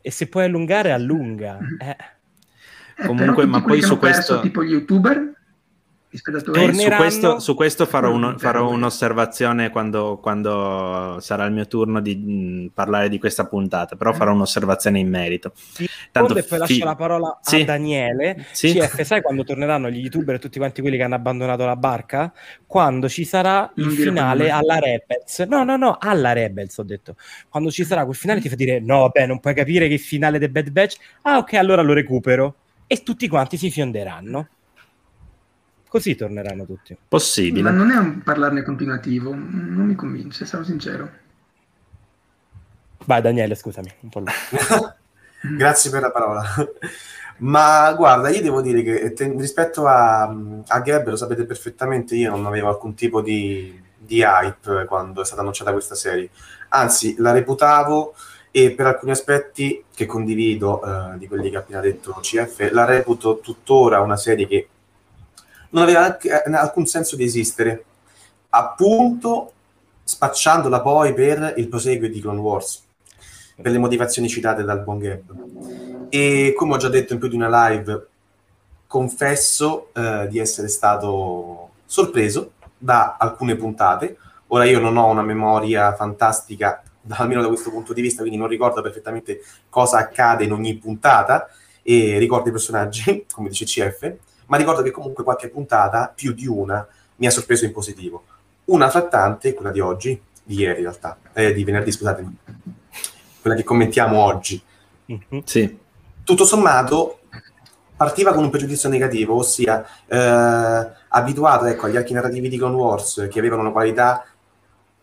E 0.00 0.10
se 0.10 0.26
puoi 0.26 0.44
allungare 0.44 0.92
allunga. 0.92 1.58
Eh. 1.80 1.96
Eh, 2.96 3.06
Comunque, 3.06 3.46
ma 3.46 3.62
poi 3.62 3.82
su 3.82 3.98
questo 3.98 4.40
tipo 4.40 4.64
gli 4.64 4.70
youtuber 4.70 5.36
eh, 6.10 6.72
su, 6.72 6.88
questo, 6.96 7.38
su 7.38 7.54
questo 7.54 7.84
farò, 7.84 8.10
uno, 8.10 8.38
farò 8.38 8.70
un'osservazione 8.70 9.68
quando, 9.68 10.18
quando, 10.22 11.18
sarà 11.20 11.44
il 11.44 11.52
mio 11.52 11.66
turno 11.66 12.00
di 12.00 12.16
mh, 12.16 12.70
parlare 12.72 13.10
di 13.10 13.18
questa 13.18 13.46
puntata, 13.46 13.94
però 13.94 14.14
farò 14.14 14.32
un'osservazione 14.32 14.98
in 14.98 15.08
merito. 15.10 15.52
Tanto 16.10 16.34
e 16.34 16.44
poi 16.44 16.58
lascio 16.58 16.84
la 16.84 16.94
parola 16.94 17.38
sì. 17.42 17.60
a 17.60 17.64
Daniele. 17.64 18.46
Sì. 18.52 18.72
CF, 18.72 19.02
sai 19.02 19.20
quando 19.20 19.44
torneranno 19.44 19.90
gli 19.90 19.98
youtuber 19.98 20.36
e 20.36 20.38
tutti 20.38 20.56
quanti 20.56 20.80
quelli 20.80 20.96
che 20.96 21.02
hanno 21.02 21.16
abbandonato 21.16 21.66
la 21.66 21.76
barca? 21.76 22.32
Quando 22.66 23.06
ci 23.10 23.24
sarà 23.26 23.70
il 23.76 23.90
finale 23.90 24.48
alla 24.48 24.78
Rebels. 24.78 25.40
No, 25.40 25.62
no, 25.62 25.76
no, 25.76 25.98
alla 26.00 26.32
Rebels 26.32 26.78
ho 26.78 26.84
detto. 26.84 27.16
Quando 27.50 27.70
ci 27.70 27.84
sarà 27.84 28.04
quel 28.04 28.16
finale 28.16 28.40
ti 28.40 28.48
fa 28.48 28.54
dire 28.54 28.80
no, 28.80 29.00
vabbè, 29.00 29.26
non 29.26 29.40
puoi 29.40 29.52
capire 29.52 29.88
che 29.88 29.98
finale 29.98 30.38
del 30.38 30.50
Bad 30.50 30.70
Batch. 30.70 30.96
Ah, 31.22 31.36
ok, 31.36 31.52
allora 31.54 31.82
lo 31.82 31.92
recupero. 31.92 32.54
E 32.86 33.02
tutti 33.02 33.28
quanti 33.28 33.58
si 33.58 33.70
fionderanno. 33.70 34.48
Così 35.88 36.14
torneranno 36.14 36.64
tutti. 36.64 36.96
Possibile. 37.08 37.62
Ma 37.62 37.70
non 37.70 37.90
è 37.90 37.96
un 37.96 38.22
parlarne 38.22 38.62
continuativo, 38.62 39.30
non 39.32 39.86
mi 39.86 39.94
convince, 39.94 40.44
sarò 40.44 40.62
sincero. 40.62 41.10
Vai 43.06 43.22
Daniele, 43.22 43.54
scusami. 43.54 43.90
Un 44.00 44.08
po 44.10 44.22
Grazie 45.56 45.90
per 45.90 46.02
la 46.02 46.10
parola. 46.10 46.42
Ma 47.38 47.92
guarda, 47.94 48.28
io 48.28 48.42
devo 48.42 48.60
dire 48.60 48.82
che 48.82 49.12
te, 49.12 49.32
rispetto 49.36 49.86
a, 49.86 50.24
a 50.24 50.80
Gab, 50.80 51.08
lo 51.08 51.16
sapete 51.16 51.44
perfettamente, 51.44 52.16
io 52.16 52.30
non 52.30 52.44
avevo 52.46 52.68
alcun 52.68 52.94
tipo 52.94 53.22
di, 53.22 53.80
di 53.96 54.20
hype 54.20 54.84
quando 54.86 55.22
è 55.22 55.24
stata 55.24 55.40
annunciata 55.40 55.72
questa 55.72 55.94
serie. 55.94 56.30
Anzi, 56.70 57.14
la 57.18 57.32
reputavo 57.32 58.14
e 58.50 58.72
per 58.72 58.86
alcuni 58.86 59.12
aspetti 59.12 59.84
che 59.94 60.06
condivido 60.06 60.82
eh, 60.82 61.18
di 61.18 61.28
quelli 61.28 61.48
che 61.48 61.56
ha 61.56 61.60
appena 61.60 61.80
detto 61.80 62.18
CF, 62.20 62.70
la 62.72 62.84
reputo 62.84 63.38
tuttora 63.38 64.00
una 64.00 64.16
serie 64.16 64.46
che 64.46 64.68
non 65.70 65.82
aveva 65.82 66.16
eh, 66.18 66.42
alcun 66.52 66.86
senso 66.86 67.16
di 67.16 67.24
esistere, 67.24 67.84
appunto 68.50 69.52
spacciandola 70.04 70.80
poi 70.80 71.12
per 71.12 71.54
il 71.56 71.68
proseguio 71.68 72.08
di 72.08 72.20
Clone 72.20 72.40
Wars, 72.40 72.82
per 73.60 73.70
le 73.70 73.78
motivazioni 73.78 74.28
citate 74.28 74.64
dal 74.64 74.82
buon 74.82 74.98
Gab. 74.98 76.06
E 76.08 76.54
come 76.56 76.74
ho 76.74 76.76
già 76.78 76.88
detto 76.88 77.12
in 77.12 77.18
più 77.18 77.28
di 77.28 77.36
una 77.36 77.68
live, 77.68 78.06
confesso 78.86 79.90
eh, 79.92 80.26
di 80.30 80.38
essere 80.38 80.68
stato 80.68 81.70
sorpreso 81.84 82.52
da 82.78 83.16
alcune 83.18 83.56
puntate. 83.56 84.16
Ora 84.48 84.64
io 84.64 84.80
non 84.80 84.96
ho 84.96 85.06
una 85.06 85.22
memoria 85.22 85.94
fantastica, 85.94 86.82
almeno 87.08 87.42
da 87.42 87.48
questo 87.48 87.70
punto 87.70 87.92
di 87.92 88.00
vista, 88.00 88.20
quindi 88.20 88.38
non 88.38 88.48
ricordo 88.48 88.80
perfettamente 88.80 89.42
cosa 89.68 89.98
accade 89.98 90.44
in 90.44 90.52
ogni 90.52 90.74
puntata 90.76 91.48
e 91.82 92.18
ricordo 92.18 92.48
i 92.48 92.52
personaggi, 92.52 93.26
come 93.32 93.48
dice 93.48 93.66
CF, 93.66 94.14
ma 94.48 94.56
ricordo 94.56 94.82
che 94.82 94.90
comunque 94.90 95.24
qualche 95.24 95.48
puntata, 95.48 96.12
più 96.14 96.32
di 96.32 96.46
una, 96.46 96.86
mi 97.16 97.26
ha 97.26 97.30
sorpreso 97.30 97.64
in 97.64 97.72
positivo. 97.72 98.24
Una 98.66 98.90
fra 98.90 99.06
tante, 99.06 99.54
quella 99.54 99.70
di 99.70 99.80
oggi, 99.80 100.20
di 100.42 100.56
ieri 100.56 100.78
in 100.78 100.84
realtà, 100.84 101.16
eh, 101.32 101.52
di 101.52 101.64
venerdì, 101.64 101.92
scusatemi, 101.92 102.36
quella 103.40 103.56
che 103.56 103.64
commentiamo 103.64 104.18
oggi. 104.18 104.60
Mm-hmm. 105.10 105.42
Sì. 105.44 105.78
Tutto 106.24 106.44
sommato 106.44 107.20
partiva 107.96 108.32
con 108.32 108.44
un 108.44 108.50
pregiudizio 108.50 108.88
negativo, 108.88 109.34
ossia 109.34 109.84
eh, 110.06 110.90
abituato 111.08 111.64
ecco, 111.64 111.86
agli 111.86 111.96
archi 111.96 112.12
narrativi 112.12 112.48
di 112.48 112.56
Clone 112.56 112.76
Wars 112.76 113.28
che 113.30 113.38
avevano 113.38 113.62
una 113.62 113.72
qualità 113.72 114.24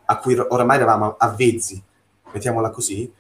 a 0.06 0.18
cui 0.18 0.38
oramai 0.38 0.78
eravamo 0.78 1.16
avvezzi, 1.18 1.82
mettiamola 2.32 2.70
così, 2.70 3.12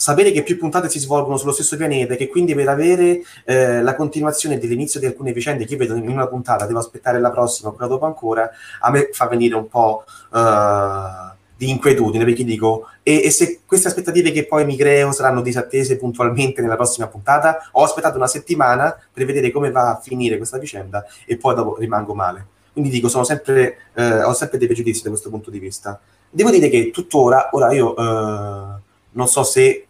sapere 0.00 0.30
che 0.30 0.44
più 0.44 0.56
puntate 0.56 0.88
si 0.88 1.00
svolgono 1.00 1.36
sullo 1.36 1.50
stesso 1.50 1.76
pianeta 1.76 2.14
e 2.14 2.16
che 2.16 2.28
quindi 2.28 2.54
per 2.54 2.68
avere 2.68 3.20
eh, 3.44 3.82
la 3.82 3.96
continuazione 3.96 4.56
dell'inizio 4.56 5.00
di 5.00 5.06
alcune 5.06 5.32
vicende 5.32 5.64
che 5.64 5.72
io 5.72 5.78
vedo 5.78 5.96
in 5.96 6.08
una 6.08 6.28
puntata, 6.28 6.66
devo 6.66 6.78
aspettare 6.78 7.18
la 7.18 7.32
prossima, 7.32 7.72
quella 7.72 7.88
dopo 7.88 8.06
ancora, 8.06 8.48
a 8.80 8.90
me 8.90 9.08
fa 9.12 9.26
venire 9.26 9.56
un 9.56 9.68
po' 9.68 10.04
uh, 10.30 11.34
di 11.56 11.68
inquietudine 11.68 12.24
perché 12.24 12.44
dico 12.44 12.86
e, 13.02 13.24
e, 13.24 13.30
se 13.30 13.62
queste 13.66 13.88
aspettative 13.88 14.30
che 14.30 14.46
poi 14.46 14.64
mi 14.64 14.76
creo 14.76 15.10
saranno 15.10 15.42
disattese 15.42 15.96
puntualmente 15.96 16.62
nella 16.62 16.76
prossima 16.76 17.08
puntata, 17.08 17.68
ho 17.72 17.82
aspettato 17.82 18.16
una 18.16 18.28
settimana 18.28 18.96
per 19.12 19.26
vedere 19.26 19.50
come 19.50 19.72
va 19.72 19.90
a 19.90 20.00
finire 20.00 20.36
questa 20.36 20.58
vicenda 20.58 21.04
e 21.26 21.36
poi 21.36 21.56
dopo 21.56 21.76
rimango 21.76 22.14
male. 22.14 22.46
Quindi 22.72 22.90
dico, 22.90 23.08
sono 23.08 23.24
sempre, 23.24 23.78
eh, 23.94 24.22
ho 24.22 24.32
sempre 24.32 24.58
dei 24.58 24.68
pregiudizi 24.68 25.02
da 25.02 25.08
questo 25.08 25.30
punto 25.30 25.50
di 25.50 25.58
vista. 25.58 26.00
Devo 26.30 26.50
dire 26.50 26.68
che 26.68 26.92
tuttora, 26.92 27.48
ora 27.50 27.72
io 27.72 27.96
eh, 27.96 28.80
non 29.10 29.26
so 29.26 29.42
se 29.42 29.87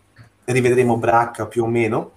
rivedremo 0.53 0.97
Bracca 0.97 1.47
più 1.47 1.65
o 1.65 1.67
meno, 1.67 2.13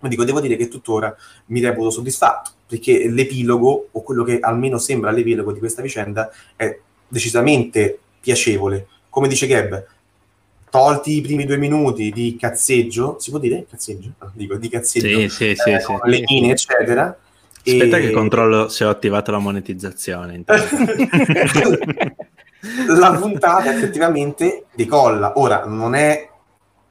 ma 0.00 0.08
dico, 0.08 0.24
devo 0.24 0.40
dire 0.40 0.56
che 0.56 0.68
tuttora 0.68 1.14
mi 1.46 1.60
reputo 1.60 1.90
soddisfatto, 1.90 2.50
perché 2.66 3.08
l'epilogo, 3.08 3.88
o 3.92 4.02
quello 4.02 4.24
che 4.24 4.38
almeno 4.40 4.78
sembra 4.78 5.10
l'epilogo 5.10 5.52
di 5.52 5.58
questa 5.58 5.82
vicenda, 5.82 6.30
è 6.54 6.78
decisamente 7.08 7.98
piacevole. 8.20 8.86
Come 9.08 9.28
dice 9.28 9.46
Gab, 9.46 9.86
tolti 10.70 11.16
i 11.16 11.20
primi 11.22 11.44
due 11.44 11.56
minuti 11.56 12.10
di 12.10 12.36
cazzeggio, 12.38 13.16
si 13.18 13.30
può 13.30 13.38
dire 13.38 13.66
cazzeggio? 13.68 14.10
No, 14.18 14.30
dico, 14.34 14.56
di 14.56 14.68
cazzeggio, 14.68 15.20
sì, 15.20 15.28
sì, 15.28 15.54
sì, 15.56 15.70
eh, 15.70 15.80
sì, 15.80 15.92
le 16.04 16.22
mine, 16.28 16.50
eccetera. 16.52 17.16
Aspetta 17.64 17.96
e... 17.96 18.00
che 18.00 18.10
controllo 18.10 18.68
se 18.68 18.84
ho 18.84 18.90
attivato 18.90 19.30
la 19.30 19.38
monetizzazione. 19.38 20.44
la 22.86 23.12
puntata 23.18 23.74
effettivamente 23.74 24.66
decolla. 24.74 25.32
Ora, 25.36 25.64
non 25.64 25.94
è 25.94 26.28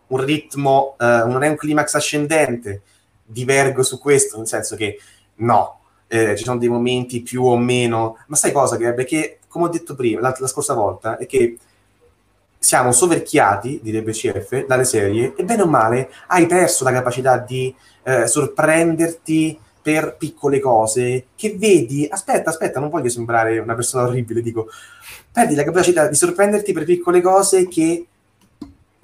un 0.07 0.23
ritmo, 0.23 0.95
eh, 0.99 1.05
non 1.05 1.43
è 1.43 1.47
un 1.49 1.55
climax 1.55 1.95
ascendente, 1.95 2.81
divergo 3.23 3.83
su 3.83 3.99
questo, 3.99 4.37
nel 4.37 4.47
senso 4.47 4.75
che 4.75 4.99
no, 5.35 5.79
eh, 6.07 6.35
ci 6.35 6.43
sono 6.43 6.59
dei 6.59 6.69
momenti 6.69 7.21
più 7.21 7.43
o 7.43 7.57
meno, 7.57 8.17
ma 8.27 8.35
sai 8.35 8.51
cosa, 8.51 8.77
Gab? 8.77 9.03
Che 9.03 9.39
come 9.47 9.65
ho 9.65 9.69
detto 9.69 9.95
prima, 9.95 10.19
la, 10.19 10.35
la 10.37 10.47
scorsa 10.47 10.73
volta, 10.73 11.17
è 11.17 11.25
che 11.25 11.57
siamo 12.57 12.91
soverchiati, 12.91 13.79
direbbe 13.81 14.11
CF, 14.11 14.65
dalle 14.65 14.85
serie 14.85 15.33
e 15.37 15.43
bene 15.43 15.61
o 15.61 15.67
male 15.67 16.09
hai 16.27 16.47
perso 16.47 16.83
la 16.83 16.91
capacità 16.91 17.37
di 17.37 17.73
eh, 18.03 18.27
sorprenderti 18.27 19.59
per 19.81 20.15
piccole 20.17 20.59
cose 20.59 21.27
che 21.35 21.55
vedi, 21.57 22.07
aspetta, 22.09 22.49
aspetta, 22.49 22.79
non 22.79 22.89
voglio 22.89 23.09
sembrare 23.09 23.59
una 23.59 23.75
persona 23.75 24.07
orribile, 24.07 24.41
dico, 24.41 24.67
perdi 25.31 25.53
la 25.53 25.63
capacità 25.63 26.07
di 26.07 26.15
sorprenderti 26.15 26.73
per 26.73 26.85
piccole 26.85 27.21
cose 27.21 27.67
che 27.67 28.05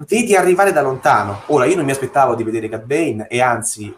vedi 0.07 0.35
arrivare 0.35 0.71
da 0.71 0.81
lontano. 0.81 1.41
Ora, 1.47 1.65
io 1.65 1.75
non 1.75 1.85
mi 1.85 1.91
aspettavo 1.91 2.35
di 2.35 2.43
vedere 2.43 2.69
Cat 2.69 2.83
Bane 2.83 3.27
e 3.27 3.41
anzi 3.41 3.93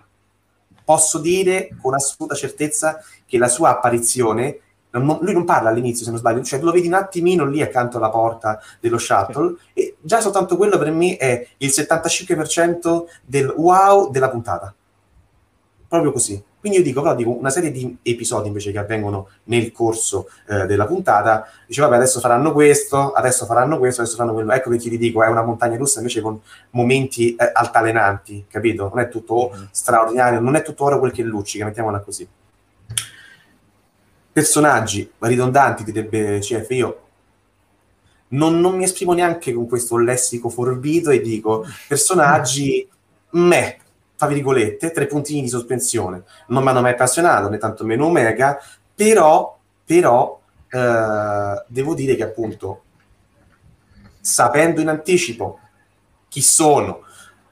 posso 0.84 1.20
dire 1.20 1.70
con 1.82 1.94
assoluta 1.94 2.36
certezza 2.36 3.02
che 3.26 3.38
la 3.38 3.48
sua 3.48 3.70
apparizione 3.70 4.60
non, 4.92 5.18
lui 5.22 5.34
non 5.34 5.46
parla 5.46 5.70
all'inizio 5.70 6.04
se 6.06 6.12
non 6.12 6.20
sbaglio, 6.20 6.44
cioè 6.44 6.62
lo 6.62 6.72
vedi 6.72 6.88
un 6.88 6.94
attimino 6.94 7.46
lì 7.46 7.62
accanto 7.63 7.98
alla 7.98 8.10
porta 8.10 8.62
dello 8.80 9.00
shuttle 9.00 9.56
e 9.74 9.96
già 10.00 10.22
soltanto 10.22 10.56
quello 10.56 10.78
per 10.78 10.92
me 10.92 11.18
è 11.18 11.48
il 11.58 11.70
75% 11.70 13.04
del 13.26 13.52
wow 13.58 14.12
della 14.12 14.30
puntata. 14.30 14.74
Proprio 15.88 16.12
così. 16.12 16.44
Quindi 16.63 16.80
io 16.80 16.86
dico, 16.86 17.02
però 17.02 17.13
dico, 17.13 17.38
una 17.38 17.49
serie 17.49 17.71
di 17.71 17.97
episodi 18.04 18.47
invece 18.47 18.71
che 18.71 18.78
avvengono 18.78 19.28
nel 19.45 19.73
corso 19.73 20.30
eh, 20.47 20.65
della 20.65 20.86
puntata, 20.86 21.45
dice 21.67 21.82
vabbè 21.82 21.97
adesso 21.97 22.21
faranno 22.21 22.54
questo, 22.54 23.12
adesso 23.12 23.45
faranno 23.45 23.78
questo, 23.78 23.99
adesso 23.99 24.15
faranno 24.15 24.34
quello. 24.34 24.54
Ecco 24.54 24.69
perché 24.69 24.89
ti 24.89 24.97
dico, 24.97 25.21
è 25.23 25.28
una 25.28 25.43
montagna 25.43 25.76
russa 25.76 25.99
invece 25.99 26.21
con 26.21 26.39
momenti 26.69 27.36
eh, 27.36 27.52
altalenanti, 27.54 28.45
capito? 28.49 28.88
Non 28.93 28.99
è 29.04 29.10
tutto 29.10 29.52
mm. 29.54 29.63
straordinario, 29.71 30.39
non 30.39 30.56
è 30.56 30.62
tutto 30.62 30.86
oro 30.86 30.99
quel 30.99 31.12
che 31.12 31.23
luccica, 31.23 31.65
mettiamola 31.65 31.99
così 31.99 32.26
personaggi 34.34 35.10
ridondanti, 35.19 35.84
direbbe 35.84 36.39
CF, 36.39 36.69
io 36.71 37.02
non, 38.30 38.60
non, 38.60 38.76
mi 38.76 38.84
esprimo 38.84 39.13
neanche 39.13 39.54
con 39.54 39.67
questo 39.67 39.95
lessico 39.97 40.49
forbito 40.49 41.12
e 41.12 41.21
dico 41.21 41.63
personaggi 41.88 42.89
me, 43.32 43.78
tra 44.24 44.34
virgolette, 44.34 44.92
tre 44.92 45.06
puntini 45.06 45.42
di 45.42 45.50
sospensione. 45.50 46.24
Non 46.48 46.64
mi 46.64 46.70
hanno 46.70 46.82
mai 46.82 46.94
appassionato, 46.94 47.50
né 47.50 47.58
tanto 47.58 47.84
meno 47.84 48.06
Omega, 48.06 48.58
però, 48.96 49.58
però 49.86 50.40
eh, 50.70 51.64
devo 51.68 51.94
dire 51.94 52.16
che 52.16 52.24
appunto, 52.24 52.84
sapendo 54.20 54.82
in 54.82 54.88
anticipo 54.88 55.60
chi 56.30 56.42
sono, 56.42 57.02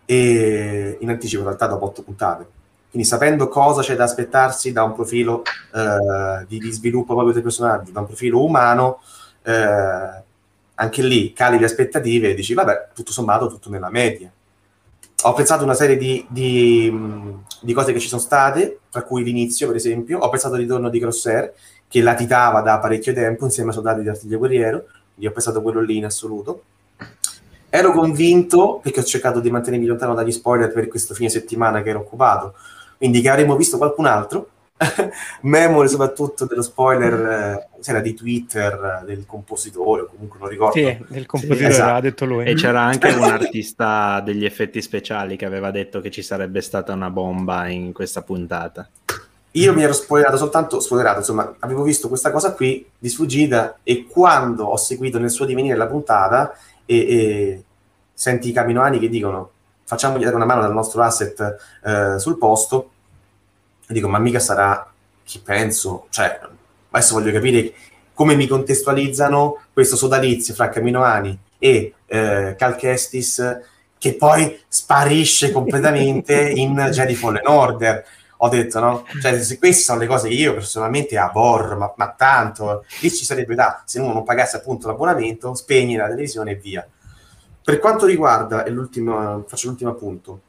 e 0.06 0.98
in 1.00 1.10
anticipo 1.10 1.42
in 1.42 1.48
realtà 1.48 1.68
dopo 1.68 1.86
otto 1.86 2.04
puntate, 2.04 2.48
quindi 2.90 3.08
sapendo 3.08 3.48
cosa 3.48 3.82
c'è 3.82 3.96
da 3.96 4.04
aspettarsi 4.04 4.74
da 4.74 4.84
un 4.84 4.94
profilo 4.94 5.44
eh, 5.74 6.46
di, 6.48 6.58
di, 6.58 6.72
sviluppo 6.72 7.14
proprio 7.14 7.34
del 7.34 7.44
personaggio, 7.44 7.92
da 7.92 8.02
un 8.02 8.06
profilo 8.06 8.44
umano, 8.44 9.02
eh, 9.44 10.24
anche 10.76 11.02
lì 11.02 11.32
cali 11.32 11.58
le 11.58 11.66
aspettative 11.66 12.32
e 12.32 12.34
dici, 12.34 12.54
vabbè, 12.54 12.90
tutto 12.94 13.12
sommato, 13.12 13.48
tutto 13.48 13.70
nella 13.70 13.90
media. 13.90 14.32
Ho 15.24 15.34
pensato 15.34 15.62
a 15.62 15.66
una 15.66 15.76
serie 15.76 15.98
di, 15.98 16.26
di, 16.30 16.92
di, 17.62 17.74
cose 17.74 17.94
che 17.94 18.00
ci 18.00 18.08
sono 18.08 18.22
state, 18.22 18.80
tra 18.90 19.04
cui 19.04 19.24
l'inizio, 19.24 19.68
per 19.68 19.76
esempio. 19.76 20.18
Ho 20.18 20.30
pensato 20.30 20.56
al 20.56 20.62
ritorno 20.62 20.90
di 20.90 21.00
Crossair, 21.00 21.54
che 21.88 22.02
latitava 22.02 22.62
da 22.62 22.80
parecchio 22.80 23.14
tempo 23.14 23.46
insieme 23.46 23.70
ai 23.70 23.76
soldati 23.76 24.02
di 24.02 24.10
artiglio 24.10 24.40
guerriero, 24.40 24.86
quindi 25.14 25.28
ho 25.28 25.32
pensato 25.32 25.60
a 25.60 25.62
quello 25.62 25.82
lì 25.82 25.98
in 25.98 26.06
assoluto. 26.06 26.64
Ero 27.70 27.92
convinto, 27.92 28.80
perché 28.82 29.02
ho 29.02 29.04
cercato 29.04 29.40
di 29.40 29.52
mantenermi 29.52 29.86
lontano 29.86 30.16
dagli 30.16 30.32
spoiler 30.32 30.72
per 30.72 30.88
questo 30.88 31.14
fine 31.14 31.30
settimana 31.30 31.84
che 31.84 31.90
ero 31.90 32.00
occupato, 32.00 32.56
quindi 32.98 33.22
che 33.22 33.30
avremmo 33.30 33.56
visto 33.56 33.78
qualcun 33.78 34.08
altro. 34.08 34.50
Memore 35.42 35.88
soprattutto 35.88 36.46
dello 36.46 36.62
spoiler, 36.62 37.14
eh, 37.14 37.68
era 37.86 38.00
di 38.00 38.14
Twitter 38.14 39.04
del 39.06 39.26
compositore, 39.26 40.02
o 40.02 40.06
comunque 40.06 40.40
non 40.40 40.50
ricordo. 40.50 40.78
Sì, 40.78 40.98
del 41.08 41.26
compositore, 41.26 41.72
sì, 41.72 41.80
esatto. 41.80 42.02
detto 42.02 42.26
lui. 42.26 42.46
E 42.46 42.54
c'era 42.56 42.82
anche 42.82 43.12
un 43.12 43.24
artista 43.30 44.22
degli 44.22 44.46
effetti 44.46 44.82
speciali 44.82 45.36
che 45.36 45.46
aveva 45.46 45.72
detto 45.72 46.02
che 46.02 46.12
ci 46.12 46.22
sarebbe 46.22 46.62
stata 46.62 46.94
una 46.94 47.10
bomba 47.10 47.68
in 47.68 47.94
questa 47.94 48.22
puntata. 48.22 48.90
Io 49.56 49.74
mi 49.74 49.84
ero 49.84 49.92
spoilerato 49.92 50.38
soltanto, 50.38 50.80
spoilerato, 50.80 51.20
insomma, 51.20 51.56
avevo 51.60 51.84
visto 51.84 52.08
questa 52.08 52.32
cosa 52.32 52.54
qui 52.54 52.90
di 52.98 53.10
sfuggita 53.10 53.80
e 53.84 54.06
quando 54.06 54.64
ho 54.64 54.78
seguito 54.78 55.20
nel 55.20 55.30
suo 55.30 55.46
divenire 55.46 55.76
la 55.76 55.88
puntata 55.88 56.54
e, 56.86 56.96
e 56.96 57.64
senti 58.14 58.50
i 58.50 58.54
caminoani 58.54 58.98
che 58.98 59.10
dicono 59.10 59.50
facciamogli 59.84 60.24
dare 60.24 60.38
una 60.38 60.46
mano 60.46 60.62
dal 60.62 60.72
nostro 60.72 61.02
asset 61.02 61.58
eh, 61.84 62.18
sul 62.18 62.38
posto, 62.38 62.92
e 63.92 63.94
dico, 63.94 64.08
ma 64.08 64.20
mica 64.20 64.40
sarà 64.40 64.90
chi 65.24 65.40
penso, 65.40 66.08
cioè, 66.10 66.40
adesso 66.90 67.14
voglio 67.14 67.32
capire 67.34 67.74
come 68.14 68.36
mi 68.36 68.48
contestualizzano 68.48 69.64
questo 69.74 69.98
sodalizio 69.98 70.54
fra 70.54 70.70
Caminoani 70.70 71.38
e 71.60 71.94
eh, 72.06 72.56
Cal 72.58 72.76
Kestis, 72.78 73.60
che 73.98 74.14
poi 74.16 74.60
sparisce 74.68 75.52
completamente 75.52 76.50
in 76.56 76.76
Jedi 76.92 77.16
Fallen 77.16 77.46
Order. 77.48 78.04
Ho 78.38 78.48
detto, 78.48 78.80
no? 78.80 79.06
Cioè, 79.22 79.42
se 79.44 79.60
queste 79.60 79.84
sono 79.84 80.00
le 80.00 80.08
cose 80.08 80.30
che 80.30 80.34
io 80.34 80.54
personalmente 80.54 81.18
aborro, 81.18 81.78
ma, 81.78 81.94
ma 81.98 82.14
tanto, 82.18 82.86
lì 83.02 83.12
ci 83.12 83.26
sarebbe 83.26 83.56
da, 83.56 83.84
se 83.86 84.00
uno 84.00 84.14
non 84.14 84.24
pagasse 84.24 84.56
appunto 84.56 84.88
l'abbonamento, 84.88 85.54
spegni 85.54 85.96
la 85.98 86.08
televisione 86.08 86.52
e 86.52 86.56
via. 86.56 86.88
Per 87.64 87.78
quanto 87.80 88.06
riguarda, 88.06 88.64
e 88.64 88.74
faccio 89.46 89.68
l'ultimo 89.68 89.90
appunto, 89.90 90.42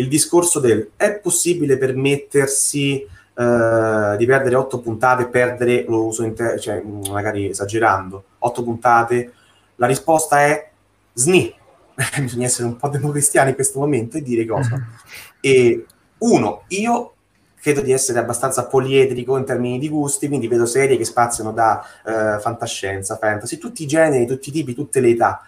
il 0.00 0.08
discorso 0.08 0.60
del 0.60 0.90
è 0.96 1.18
possibile 1.18 1.76
permettersi 1.76 3.06
eh, 3.34 4.14
di 4.16 4.26
perdere 4.26 4.54
otto 4.54 4.80
puntate, 4.80 5.28
perdere, 5.28 5.84
lo 5.86 6.06
uso 6.06 6.24
in 6.24 6.34
te, 6.34 6.58
cioè 6.58 6.82
magari 6.82 7.50
esagerando, 7.50 8.24
otto 8.38 8.62
puntate, 8.62 9.32
la 9.76 9.86
risposta 9.86 10.40
è 10.40 10.70
sni. 11.12 11.54
Bisogna 12.20 12.46
essere 12.46 12.66
un 12.66 12.76
po' 12.76 12.88
democristiani 12.88 13.50
in 13.50 13.54
questo 13.54 13.78
momento 13.78 14.16
e 14.16 14.22
dire 14.22 14.46
cosa. 14.46 14.82
e 15.40 15.84
uno, 16.18 16.62
io 16.68 17.14
credo 17.60 17.82
di 17.82 17.92
essere 17.92 18.18
abbastanza 18.18 18.64
poliedrico 18.64 19.36
in 19.36 19.44
termini 19.44 19.78
di 19.78 19.90
gusti, 19.90 20.28
quindi 20.28 20.48
vedo 20.48 20.64
serie 20.64 20.96
che 20.96 21.04
spaziano 21.04 21.52
da 21.52 21.84
eh, 22.06 22.40
fantascienza, 22.40 23.18
fantasy, 23.18 23.58
tutti 23.58 23.82
i 23.82 23.86
generi, 23.86 24.26
tutti 24.26 24.48
i 24.48 24.52
tipi, 24.52 24.74
tutte 24.74 25.00
le 25.00 25.10
età 25.10 25.42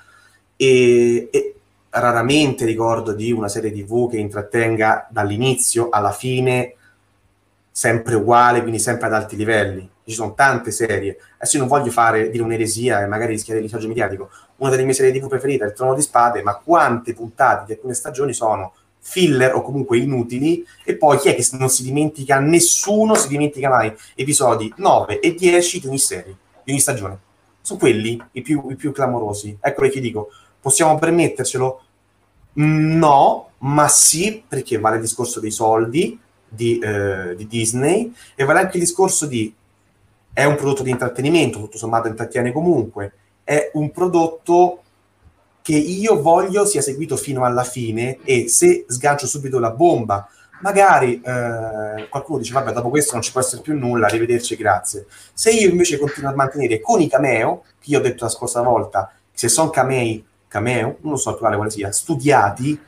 e, 0.57 1.29
e 1.31 1.55
raramente 1.95 2.65
ricordo 2.65 3.13
di 3.13 3.33
una 3.33 3.49
serie 3.49 3.73
tv 3.73 4.11
che 4.11 4.17
intrattenga 4.17 5.09
dall'inizio 5.11 5.89
alla 5.91 6.13
fine 6.13 6.75
sempre 7.71 8.15
uguale, 8.15 8.61
quindi 8.61 8.79
sempre 8.79 9.07
ad 9.07 9.15
alti 9.15 9.37
livelli. 9.37 9.89
Ci 10.05 10.15
sono 10.15 10.35
tante 10.35 10.71
serie. 10.71 11.19
Adesso 11.37 11.57
io 11.57 11.67
non 11.67 11.69
voglio 11.69 11.91
fare 11.91 12.31
dire 12.31 12.43
un'eresia 12.43 13.03
e 13.03 13.07
magari 13.07 13.33
rischiare 13.33 13.61
il 13.61 13.67
disagio 13.67 13.89
mediatico. 13.89 14.31
Una 14.57 14.71
delle 14.71 14.85
mie 14.85 14.95
serie 14.95 15.13
TV 15.19 15.29
preferite 15.29 15.65
è 15.65 15.69
Il 15.69 15.75
Trono 15.75 15.95
di 15.95 16.03
Spade, 16.03 16.43
ma 16.43 16.57
quante 16.57 17.15
puntate 17.15 17.65
di 17.67 17.73
alcune 17.73 17.95
stagioni 17.95 18.33
sono 18.33 18.75
filler 19.05 19.55
o 19.55 19.63
comunque 19.63 19.99
inutili 19.99 20.65
e 20.85 20.97
poi 20.97 21.19
chi 21.19 21.29
è 21.29 21.35
che 21.35 21.45
non 21.53 21.69
si 21.69 21.83
dimentica, 21.83 22.39
nessuno 22.39 23.17
si 23.17 23.29
dimentica 23.29 23.69
mai 23.69 23.93
episodi 24.15 24.73
9 24.77 25.19
e 25.19 25.35
10 25.35 25.81
di 25.81 25.87
ogni 25.89 25.99
serie, 25.99 26.37
di 26.63 26.71
ogni 26.71 26.81
stagione. 26.81 27.19
Sono 27.61 27.79
quelli 27.79 28.21
i 28.33 28.43
più, 28.43 28.69
i 28.71 28.77
più 28.77 28.93
clamorosi. 28.93 29.57
Ecco 29.61 29.81
perché 29.83 30.01
dico, 30.01 30.31
Possiamo 30.63 30.97
permettercelo? 30.97 31.81
No, 32.55 33.51
ma 33.59 33.89
sì, 33.89 34.45
perché 34.47 34.79
vale 34.79 34.97
il 34.97 35.03
discorso 35.03 35.41
dei 35.41 35.51
soldi 35.51 36.17
di, 36.49 36.79
eh, 36.79 37.35
di 37.35 37.49
Disney 37.49 38.15
e 38.37 38.45
vale 38.45 38.61
anche 38.61 38.77
il 38.77 38.85
discorso 38.85 39.27
di 39.27 39.53
è 40.33 40.45
un 40.45 40.55
prodotto 40.55 40.85
di 40.85 40.91
intrattenimento, 40.91 41.59
tutto 41.59 41.79
sommato 41.79 42.07
intrattiene 42.09 42.53
comunque, 42.53 43.13
è 43.45 43.71
un 43.75 43.91
prodotto 43.91 44.83
che 45.63 45.75
io 45.75 46.23
voglio 46.23 46.65
sia 46.65 46.81
seguito 46.81 47.17
fino 47.17 47.45
alla 47.45 47.65
fine 47.65 48.19
e 48.25 48.49
se 48.49 48.85
sgancio 48.89 49.27
subito 49.27 49.59
la 49.59 49.71
bomba, 49.71 50.29
magari 50.61 51.21
eh, 51.21 52.09
qualcuno 52.09 52.39
dice 52.39 52.53
vabbè 52.53 52.73
dopo 52.73 52.89
questo 52.89 53.13
non 53.15 53.23
ci 53.23 53.33
può 53.33 53.41
essere 53.41 53.63
più 53.63 53.77
nulla, 53.77 54.07
arrivederci, 54.07 54.57
grazie. 54.57 55.07
Se 55.35 55.51
io 55.51 55.69
invece 55.69 55.99
continuo 55.99 56.31
a 56.31 56.35
mantenere 56.35 56.81
con 56.81 57.01
i 57.01 57.09
cameo, 57.09 57.65
che 57.81 57.91
io 57.91 57.99
ho 57.99 58.03
detto 58.03 58.25
la 58.25 58.31
scorsa 58.31 58.63
volta, 58.63 59.13
se 59.33 59.49
sono 59.49 59.71
camei 59.71 60.25
cameo, 60.53 60.99
non 61.01 61.17
so 61.17 61.31
attuale 61.31 61.57
quale 61.57 61.71
sia, 61.71 61.91
studiati, 61.91 62.79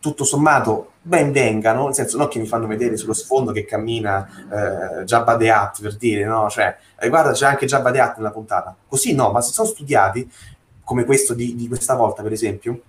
tutto 0.00 0.24
sommato 0.24 0.94
ben 1.00 1.30
vengano, 1.30 1.84
nel 1.84 1.94
senso 1.94 2.16
non 2.16 2.26
che 2.26 2.40
mi 2.40 2.46
fanno 2.46 2.66
vedere 2.66 2.96
sullo 2.96 3.12
sfondo 3.12 3.52
che 3.52 3.64
cammina 3.64 4.26
eh, 4.50 5.04
Jabba 5.04 5.36
the 5.36 5.48
Hutt 5.48 5.80
per 5.80 5.96
dire, 5.96 6.24
no, 6.24 6.50
cioè, 6.50 6.76
eh, 6.98 7.08
guarda 7.08 7.30
c'è 7.30 7.46
anche 7.46 7.66
Jabba 7.66 7.92
the 7.92 8.00
Hutt 8.00 8.16
nella 8.16 8.32
puntata, 8.32 8.74
così 8.88 9.14
no, 9.14 9.30
ma 9.30 9.40
se 9.40 9.52
sono 9.52 9.68
studiati, 9.68 10.28
come 10.82 11.04
questo 11.04 11.34
di, 11.34 11.54
di 11.54 11.68
questa 11.68 11.94
volta 11.94 12.22
per 12.22 12.32
esempio, 12.32 12.80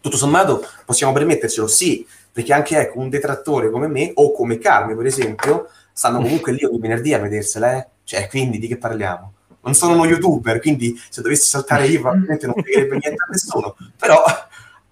tutto 0.00 0.16
sommato 0.16 0.66
possiamo 0.86 1.12
permettercelo, 1.12 1.66
sì, 1.66 2.06
perché 2.32 2.54
anche 2.54 2.78
ecco, 2.78 2.98
un 2.98 3.10
detrattore 3.10 3.70
come 3.70 3.86
me 3.86 4.12
o 4.14 4.32
come 4.32 4.56
Carme 4.56 4.96
per 4.96 5.04
esempio, 5.04 5.68
stanno 5.92 6.22
comunque 6.22 6.52
lì 6.52 6.64
ogni 6.64 6.78
venerdì 6.78 7.12
a 7.12 7.18
vedersela, 7.18 7.76
eh? 7.76 7.86
cioè 8.04 8.26
quindi 8.28 8.58
di 8.58 8.68
che 8.68 8.78
parliamo? 8.78 9.33
Non 9.64 9.74
sono 9.74 9.94
uno 9.94 10.06
youtuber, 10.06 10.60
quindi 10.60 11.00
se 11.08 11.22
dovessi 11.22 11.48
saltare 11.48 11.86
io 11.86 12.00
probabilmente 12.02 12.46
non 12.46 12.54
fregherebbe 12.54 12.98
niente 12.98 13.22
a 13.22 13.30
nessuno, 13.30 13.76
però 13.98 14.22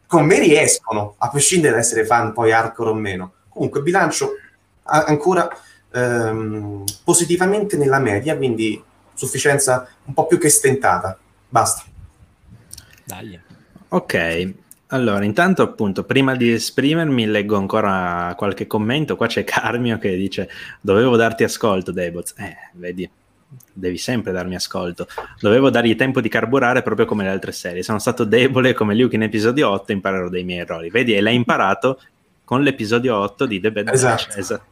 con 0.06 0.24
me 0.24 0.38
riescono, 0.38 1.14
a 1.18 1.28
prescindere 1.30 1.74
da 1.74 1.80
essere 1.80 2.04
fan 2.04 2.32
poi 2.32 2.52
hardcore 2.52 2.90
o 2.90 2.94
meno. 2.94 3.32
Comunque 3.48 3.82
bilancio 3.82 4.32
ancora 4.84 5.48
ehm, 5.90 6.84
positivamente 7.04 7.76
nella 7.76 7.98
media, 7.98 8.36
quindi 8.36 8.82
sufficienza 9.14 9.88
un 10.04 10.14
po' 10.14 10.26
più 10.26 10.38
che 10.38 10.48
stentata. 10.48 11.16
Basta. 11.48 11.84
Dai. 13.04 13.40
Ok, 13.88 14.54
allora, 14.88 15.24
intanto 15.24 15.62
appunto, 15.62 16.04
prima 16.04 16.36
di 16.36 16.52
esprimermi, 16.52 17.26
leggo 17.26 17.56
ancora 17.56 18.34
qualche 18.36 18.66
commento. 18.66 19.16
Qua 19.16 19.26
c'è 19.26 19.42
Carmio 19.42 19.98
che 19.98 20.14
dice: 20.16 20.48
Dovevo 20.80 21.16
darti 21.16 21.44
ascolto, 21.44 21.92
Deboz. 21.92 22.34
Eh, 22.36 22.56
vedi, 22.74 23.08
devi 23.72 23.96
sempre 23.98 24.32
darmi 24.32 24.54
ascolto. 24.54 25.06
Dovevo 25.40 25.70
dargli 25.70 25.96
tempo 25.96 26.20
di 26.20 26.28
carburare 26.28 26.82
proprio 26.82 27.06
come 27.06 27.24
le 27.24 27.30
altre 27.30 27.52
serie. 27.52 27.82
Sono 27.82 27.98
stato 27.98 28.24
debole 28.24 28.74
come 28.74 28.94
Luke 28.94 29.14
in 29.16 29.22
episodio 29.22 29.68
8 29.70 29.92
imparerò 29.92 30.28
dei 30.28 30.44
miei 30.44 30.60
errori. 30.60 30.90
Vedi, 30.90 31.14
e 31.14 31.20
l'hai 31.20 31.34
imparato 31.34 32.00
con 32.44 32.62
l'episodio 32.62 33.16
8 33.16 33.46
di 33.46 33.60
The 33.60 33.72
Bad 33.72 33.88
Esatto. 33.88 34.24
Batch. 34.28 34.36
Esa- 34.38 34.64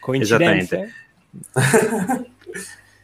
Coincidenze? 0.00 0.92
Esattamente. 1.52 2.30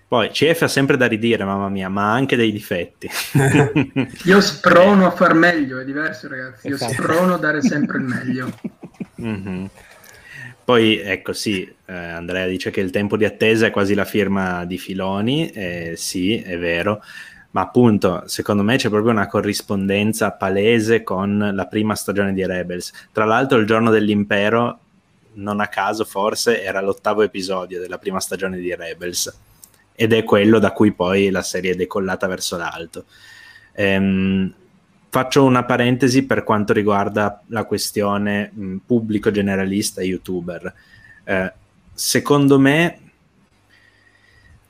Poi 0.09 0.29
CF 0.29 0.63
ha 0.63 0.69
sempre 0.69 0.97
da 0.99 1.07
ridire, 1.07 1.43
mamma 1.43 1.71
mia, 1.71 1.89
ma 1.89 2.11
ha 2.11 2.13
anche 2.13 2.37
dei 2.37 2.53
difetti. 2.53 3.09
Io 4.25 4.41
sprono 4.43 5.07
a 5.07 5.11
far 5.11 5.33
meglio, 5.35 5.81
è 5.81 5.85
diverso 5.87 6.29
ragazzi, 6.29 6.69
io 6.69 6.75
Esatto. 6.75 6.93
sprono 6.93 7.35
a 7.35 7.39
dare 7.39 7.63
sempre 7.63 7.99
il 7.99 8.05
meglio. 8.05 8.53
Mhm. 9.15 9.69
Poi 10.73 11.01
ecco 11.01 11.35
sì, 11.35 11.71
eh, 11.85 11.93
Andrea 11.93 12.47
dice 12.47 12.71
che 12.71 12.81
il 12.81 12.91
tempo 12.91 13.19
di 13.19 13.27
attesa 13.27 13.67
è 13.67 13.71
quasi 13.71 13.93
la 13.93 14.07
firma 14.07 14.65
di 14.65 14.79
Filoni, 14.79 15.51
eh, 15.51 15.93
sì, 15.99 16.39
è 16.39 16.57
vero, 16.57 17.03
ma 17.51 17.61
appunto 17.61 18.23
secondo 18.25 18.63
me 18.63 18.77
c'è 18.77 18.89
proprio 18.89 19.13
una 19.13 19.27
corrispondenza 19.27 20.33
palese 20.33 21.03
con 21.03 21.51
la 21.53 21.67
prima 21.67 21.95
stagione 21.95 22.33
di 22.33 22.47
Rebels. 22.47 22.91
Tra 23.13 23.27
l'altro 23.27 23.59
il 23.59 23.67
giorno 23.67 23.91
dell'impero, 23.91 24.79
non 25.35 25.61
a 25.61 25.67
caso 25.67 26.07
forse, 26.07 26.63
era 26.63 26.81
l'ottavo 26.81 27.21
episodio 27.21 27.79
della 27.79 27.99
prima 27.99 28.19
stagione 28.19 28.57
di 28.57 28.75
Rebels 28.75 29.41
ed 29.95 30.15
è 30.15 30.25
quello 30.25 30.59
da 30.59 30.73
cui 30.73 30.93
poi 30.93 31.29
la 31.29 31.43
serie 31.43 31.73
è 31.73 31.77
decollata 31.77 32.27
verso 32.27 32.57
l'alto. 32.57 33.05
Ehm, 33.75 34.55
faccio 35.13 35.45
una 35.45 35.63
parentesi 35.65 36.25
per 36.25 36.43
quanto 36.43 36.73
riguarda 36.73 37.43
la 37.49 37.65
questione 37.65 38.51
mh, 38.51 38.77
pubblico 38.87 39.31
generalista 39.31 40.01
e 40.01 40.07
youtuber. 40.07 40.75
Eh, 41.25 41.53
secondo 41.93 42.59
me, 42.59 42.99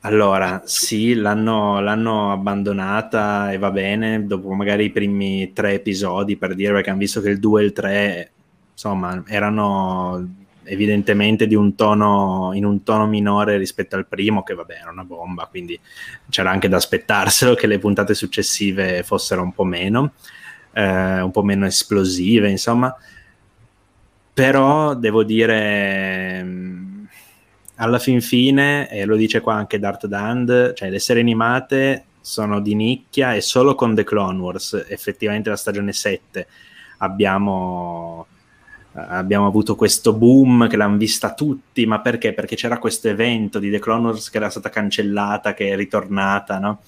allora 0.00 0.62
sì, 0.64 1.14
l'hanno, 1.14 1.80
l'hanno 1.80 2.32
abbandonata 2.32 3.52
e 3.52 3.58
va 3.58 3.70
bene 3.70 4.26
dopo 4.26 4.52
magari 4.52 4.86
i 4.86 4.90
primi 4.90 5.52
tre 5.52 5.74
episodi 5.74 6.36
per 6.36 6.56
dire 6.56 6.72
perché 6.72 6.90
hanno 6.90 6.98
visto 6.98 7.20
che 7.20 7.28
il 7.28 7.38
2 7.38 7.62
e 7.62 7.64
il 7.64 7.72
3 7.72 8.32
insomma 8.72 9.22
erano 9.28 10.41
evidentemente 10.64 11.46
di 11.46 11.54
un 11.54 11.74
tono 11.74 12.50
in 12.54 12.64
un 12.64 12.82
tono 12.82 13.06
minore 13.06 13.56
rispetto 13.56 13.96
al 13.96 14.06
primo 14.06 14.42
che 14.42 14.54
vabbè 14.54 14.78
era 14.80 14.90
una 14.90 15.04
bomba 15.04 15.46
quindi 15.46 15.78
c'era 16.28 16.50
anche 16.50 16.68
da 16.68 16.76
aspettarselo 16.76 17.54
che 17.54 17.66
le 17.66 17.78
puntate 17.78 18.14
successive 18.14 19.02
fossero 19.02 19.42
un 19.42 19.52
po' 19.52 19.64
meno 19.64 20.12
eh, 20.72 21.20
un 21.20 21.30
po' 21.30 21.42
meno 21.42 21.66
esplosive 21.66 22.50
insomma. 22.50 22.94
Però 24.34 24.94
devo 24.94 25.24
dire 25.24 26.42
mh, 26.42 27.08
alla 27.76 27.98
fin 27.98 28.20
fine 28.20 28.90
e 28.90 29.04
lo 29.04 29.16
dice 29.16 29.40
qua 29.40 29.54
anche 29.54 29.78
Dart 29.78 30.06
Dand 30.06 30.72
cioè 30.74 30.88
le 30.90 30.98
serie 30.98 31.22
animate 31.22 32.04
sono 32.20 32.60
di 32.60 32.74
nicchia 32.74 33.34
e 33.34 33.40
solo 33.40 33.74
con 33.74 33.94
The 33.94 34.04
Clone 34.04 34.40
Wars 34.40 34.86
effettivamente 34.88 35.50
la 35.50 35.56
stagione 35.56 35.92
7 35.92 36.46
abbiamo 36.98 38.26
abbiamo 38.94 39.46
avuto 39.46 39.74
questo 39.74 40.12
boom 40.12 40.68
che 40.68 40.76
l'hanno 40.76 40.96
vista 40.96 41.32
tutti, 41.32 41.86
ma 41.86 42.00
perché? 42.00 42.32
Perché 42.32 42.56
c'era 42.56 42.78
questo 42.78 43.08
evento 43.08 43.58
di 43.58 43.70
The 43.70 43.78
Clone 43.78 44.08
Wars 44.08 44.28
che 44.28 44.36
era 44.36 44.50
stata 44.50 44.68
cancellata, 44.68 45.54
che 45.54 45.70
è 45.70 45.76
ritornata, 45.76 46.58
no? 46.58 46.80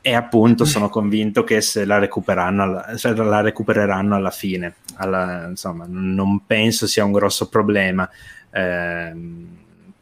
E 0.00 0.14
appunto 0.14 0.64
sono 0.64 0.88
convinto 0.88 1.42
che 1.42 1.60
se 1.60 1.84
la, 1.84 1.98
recupereranno 1.98 2.62
alla, 2.62 2.96
se 2.96 3.12
la 3.14 3.40
recupereranno 3.40 4.14
alla 4.14 4.30
fine. 4.30 4.76
Alla, 4.96 5.46
insomma, 5.48 5.84
non 5.88 6.46
penso 6.46 6.86
sia 6.86 7.04
un 7.04 7.12
grosso 7.12 7.48
problema. 7.48 8.08
Ehm, 8.50 9.56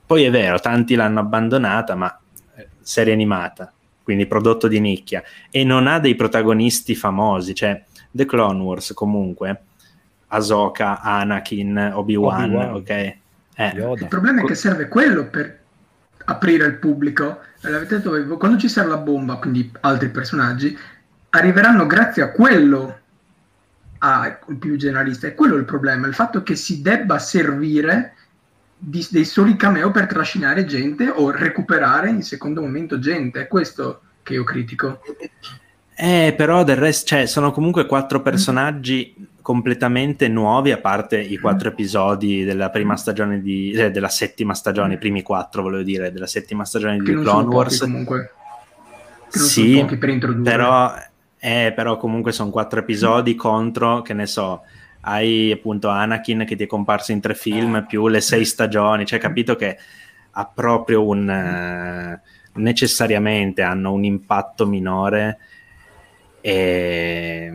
poi 0.05 0.25
è 0.25 0.31
vero, 0.31 0.59
tanti 0.59 0.95
l'hanno 0.95 1.21
abbandonata, 1.21 1.95
ma 1.95 2.21
eh, 2.57 2.69
serie 2.81 3.15
animata, 3.15 3.73
quindi 4.03 4.27
prodotto 4.27 4.69
di 4.69 4.79
nicchia, 4.79 5.23
e 5.51 5.65
non 5.65 5.87
ha 5.87 5.99
dei 5.99 6.15
protagonisti 6.17 6.95
famosi, 6.95 7.55
cioè 7.55 7.83
The 8.11 8.27
Clone 8.27 8.61
Wars 8.61 8.93
comunque 8.93 9.63
Ahsoka, 10.35 11.01
Anakin, 11.01 11.93
Obi-Wan, 11.95 12.45
Obi-Wan. 12.45 12.75
ok? 12.75 12.91
Eh, 12.91 13.73
Il 13.75 14.07
problema 14.09 14.43
è 14.43 14.45
che 14.45 14.55
serve 14.55 14.89
quello 14.89 15.27
per 15.27 15.61
aprire 16.27 16.67
il 16.67 16.75
pubblico. 16.75 17.41
Detto 17.61 18.37
quando 18.37 18.59
ci 18.59 18.69
sarà 18.69 18.89
la 18.89 18.97
bomba, 18.97 19.37
quindi 19.37 19.71
altri 19.81 20.09
personaggi, 20.11 20.77
arriveranno 21.31 21.87
grazie 21.87 22.23
a 22.23 22.31
quello 22.31 22.99
a 23.99 24.39
il 24.49 24.57
più 24.57 24.77
generalista. 24.77 25.27
È 25.29 25.35
quello 25.35 25.55
il 25.57 25.65
problema, 25.65 26.07
il 26.07 26.15
fatto 26.15 26.43
che 26.43 26.57
si 26.57 26.83
debba 26.83 27.19
servire 27.19 28.15
di- 28.77 29.07
dei 29.11 29.25
soli 29.25 29.57
cameo 29.57 29.91
per 29.91 30.07
trascinare 30.07 30.65
gente 30.67 31.09
o 31.09 31.31
recuperare 31.31 32.11
in 32.11 32.23
secondo 32.23 32.61
momento 32.61 32.99
gente. 32.99 33.43
È 33.43 33.47
questo 33.47 34.01
che 34.23 34.35
io 34.35 34.45
critico. 34.45 35.01
Eh, 35.97 36.35
però 36.37 36.65
del 36.65 36.77
resto, 36.77 37.07
cioè, 37.07 37.27
sono 37.27 37.53
comunque 37.53 37.87
quattro 37.87 38.21
personaggi 38.21 39.15
completamente 39.45 40.27
nuovi, 40.29 40.73
a 40.73 40.79
parte 40.79 41.21
i 41.21 41.37
quattro 41.37 41.69
episodi 41.69 42.45
della 42.45 42.71
prima 42.71 42.97
stagione 42.97 43.43
di, 43.43 43.73
eh, 43.73 43.91
della 43.91 44.09
settima 44.09 44.55
stagione, 44.55 44.95
i 44.95 44.99
primi 44.99 45.21
quattro, 45.21 45.61
volevo 45.61 45.83
dire, 45.83 46.11
della 46.11 46.27
settima 46.27 46.65
stagione 46.65 46.97
Che 46.97 47.15
di 47.15 47.21
Clone 47.21 47.55
Wars. 47.55 47.81
comunque. 47.81 48.33
Sì, 49.29 49.85
per 49.99 50.09
introdurre. 50.09 50.51
però, 50.51 50.95
eh, 51.39 51.75
però 51.77 51.99
comunque 51.99 52.33
sono 52.33 52.49
quattro 52.49 52.81
episodi 52.81 53.35
contro, 53.35 54.01
che 54.01 54.15
ne 54.15 54.25
so, 54.25 54.63
hai 55.03 55.53
appunto 55.53 55.89
Anakin 55.89 56.47
che 56.47 56.57
ti 56.57 56.65
è 56.65 56.67
comparso 56.67 57.13
in 57.13 57.21
tre 57.21 57.35
film, 57.35 57.85
più 57.87 58.09
le 58.09 58.23
sei 58.23 58.47
stagioni, 58.47 59.05
cioè 59.05 59.19
capito 59.19 59.57
che 59.57 59.77
ha 60.31 60.47
proprio 60.47 61.07
un... 61.07 61.29
eh, 61.29 62.21
necessariamente 62.55 63.61
hanno 63.61 63.93
un 63.93 64.05
impatto 64.05 64.67
minore 64.67 65.37
e 66.41 67.53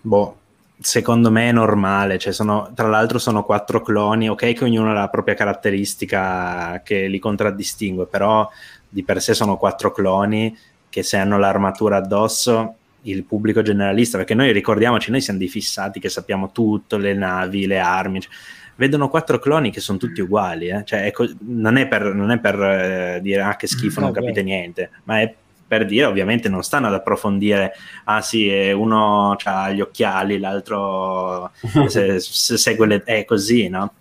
boh, 0.00 0.39
secondo 0.80 1.30
me 1.30 1.48
è 1.48 1.52
normale, 1.52 2.18
cioè 2.18 2.32
sono, 2.32 2.72
tra 2.74 2.88
l'altro 2.88 3.18
sono 3.18 3.44
quattro 3.44 3.82
cloni, 3.82 4.30
ok 4.30 4.52
che 4.54 4.64
ognuno 4.64 4.90
ha 4.90 4.94
la 4.94 5.08
propria 5.08 5.34
caratteristica 5.34 6.80
che 6.82 7.06
li 7.06 7.18
contraddistingue, 7.18 8.06
però 8.06 8.48
di 8.88 9.04
per 9.04 9.20
sé 9.20 9.34
sono 9.34 9.56
quattro 9.56 9.92
cloni 9.92 10.56
che 10.88 11.02
se 11.02 11.18
hanno 11.18 11.38
l'armatura 11.38 11.98
addosso 11.98 12.76
il 13.02 13.24
pubblico 13.24 13.62
generalista, 13.62 14.18
perché 14.18 14.34
noi 14.34 14.52
ricordiamoci, 14.52 15.10
noi 15.10 15.20
siamo 15.20 15.38
dei 15.38 15.48
fissati 15.48 16.00
che 16.00 16.08
sappiamo 16.08 16.50
tutto, 16.50 16.96
le 16.96 17.14
navi, 17.14 17.66
le 17.66 17.78
armi, 17.78 18.20
cioè, 18.20 18.32
vedono 18.76 19.08
quattro 19.08 19.38
cloni 19.38 19.70
che 19.70 19.80
sono 19.80 19.98
tutti 19.98 20.20
uguali, 20.20 20.68
eh? 20.68 20.82
cioè, 20.84 21.04
è 21.04 21.10
co- 21.10 21.30
non 21.40 21.76
è 21.76 21.86
per, 21.86 22.14
non 22.14 22.30
è 22.30 22.38
per 22.38 22.60
eh, 22.60 23.20
dire 23.22 23.42
ah 23.42 23.56
che 23.56 23.66
schifo, 23.66 24.00
No, 24.00 24.06
non 24.06 24.14
capite 24.14 24.42
niente, 24.42 24.90
ma 25.04 25.20
è 25.20 25.34
per 25.70 25.86
dire, 25.86 26.06
ovviamente 26.06 26.48
non 26.48 26.64
stanno 26.64 26.88
ad 26.88 26.94
approfondire, 26.94 27.74
ah 28.06 28.20
sì, 28.22 28.48
uno 28.74 29.36
ha 29.40 29.70
gli 29.70 29.80
occhiali, 29.80 30.40
l'altro 30.40 31.52
se, 31.86 32.18
se 32.18 32.56
segue 32.56 32.86
le... 32.88 33.02
è 33.04 33.24
così, 33.24 33.68
no? 33.68 33.94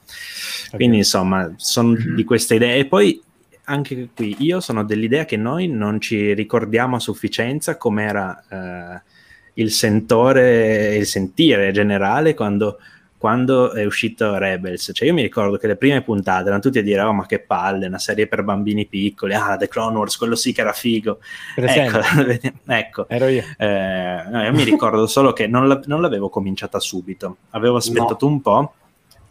Quindi 0.71 0.97
insomma, 0.97 1.53
sono 1.58 1.89
Mhm. 1.89 2.15
di 2.15 2.23
queste 2.23 2.55
idee. 2.55 2.77
E 2.79 2.86
poi 2.88 3.21
anche 3.65 4.10
qui 4.15 4.36
io 4.39 4.60
sono 4.62 4.84
dell'idea 4.84 5.25
che 5.25 5.38
noi 5.38 5.67
non 5.67 6.01
ci 6.01 6.34
ricordiamo 6.34 6.95
a 6.95 6.99
sufficienza 6.99 7.77
com'era 7.77 8.43
eh, 8.49 9.01
il 9.62 9.69
sentore, 9.71 10.95
il 10.95 11.05
sentire 11.05 11.71
generale 11.71 12.34
quando, 12.34 12.79
quando 13.19 13.73
è 13.73 13.86
uscito 13.86 14.38
Rebels. 14.38 14.91
Cioè 14.93 15.08
io 15.08 15.13
mi 15.13 15.21
ricordo 15.21 15.58
che 15.58 15.67
le 15.67 15.75
prime 15.75 16.01
puntate 16.01 16.45
erano 16.45 16.62
tutti 16.62 16.79
a 16.79 16.82
dire 16.82 17.01
oh 17.01 17.13
ma 17.13 17.25
che 17.25 17.39
palle, 17.39 17.86
una 17.86 17.99
serie 17.99 18.27
per 18.27 18.43
bambini 18.43 18.86
piccoli, 18.88 19.34
ah 19.34 19.58
The 19.58 19.67
Clone 19.67 19.97
Wars, 19.97 20.15
quello 20.15 20.36
sì 20.36 20.53
che 20.53 20.62
era 20.62 20.71
figo. 20.71 21.19
Ecco, 21.55 21.99
ecco. 22.65 23.10
Ero 23.10 23.27
io. 23.27 23.43
Eh, 23.58 24.23
no, 24.32 24.43
io 24.43 24.53
mi 24.53 24.63
ricordo 24.63 25.05
solo 25.05 25.34
che 25.34 25.47
non, 25.47 25.67
la- 25.67 25.82
non 25.86 25.99
l'avevo 25.99 26.29
cominciata 26.29 26.79
subito, 26.79 27.38
avevo 27.49 27.75
aspettato 27.75 28.25
un 28.25 28.41
po' 28.41 28.73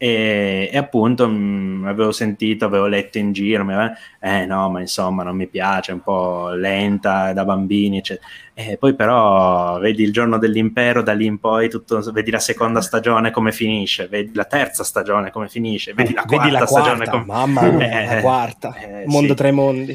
e, 0.01 0.69
e 0.71 0.77
appunto 0.77 1.27
mh, 1.27 1.83
avevo 1.85 2.11
sentito, 2.13 2.63
avevo 2.65 2.87
letto 2.87 3.17
in 3.17 3.33
giro, 3.33 3.65
mi 3.65 3.73
aveva- 3.73 3.93
eh 4.21 4.45
no, 4.45 4.69
ma 4.69 4.79
insomma 4.79 5.23
non 5.23 5.35
mi 5.35 5.45
piace, 5.47 5.91
è 5.91 5.93
un 5.93 6.01
po' 6.01 6.51
lenta, 6.53 7.33
da 7.33 7.43
bambini, 7.43 7.97
eccetera. 7.97 8.25
E 8.53 8.77
poi 8.77 8.95
però 8.95 9.77
vedi 9.79 10.03
il 10.03 10.13
giorno 10.13 10.37
dell'impero, 10.37 11.01
da 11.03 11.11
lì 11.13 11.25
in 11.25 11.37
poi 11.39 11.69
tutto, 11.69 11.99
vedi 12.13 12.31
la 12.31 12.39
seconda 12.39 12.79
stagione 12.81 13.31
come 13.31 13.51
finisce, 13.51 14.07
vedi 14.07 14.31
la 14.33 14.45
terza 14.45 14.83
stagione 14.85 15.31
come 15.31 15.49
finisce, 15.49 15.93
vedi 15.93 16.13
la 16.13 16.23
quarta, 16.23 16.45
Vedi 16.45 16.57
la 16.57 16.65
stagione 16.65 17.05
quarta, 17.05 17.11
come... 17.11 17.25
mamma 17.25 17.61
mia, 17.71 18.01
Eh, 18.01 18.15
la 18.15 18.21
quarta. 18.21 18.75
eh, 18.75 19.03
Mondo 19.05 19.29
sì. 19.29 19.35
tra 19.35 19.47
i 19.49 19.51
mondi. 19.51 19.91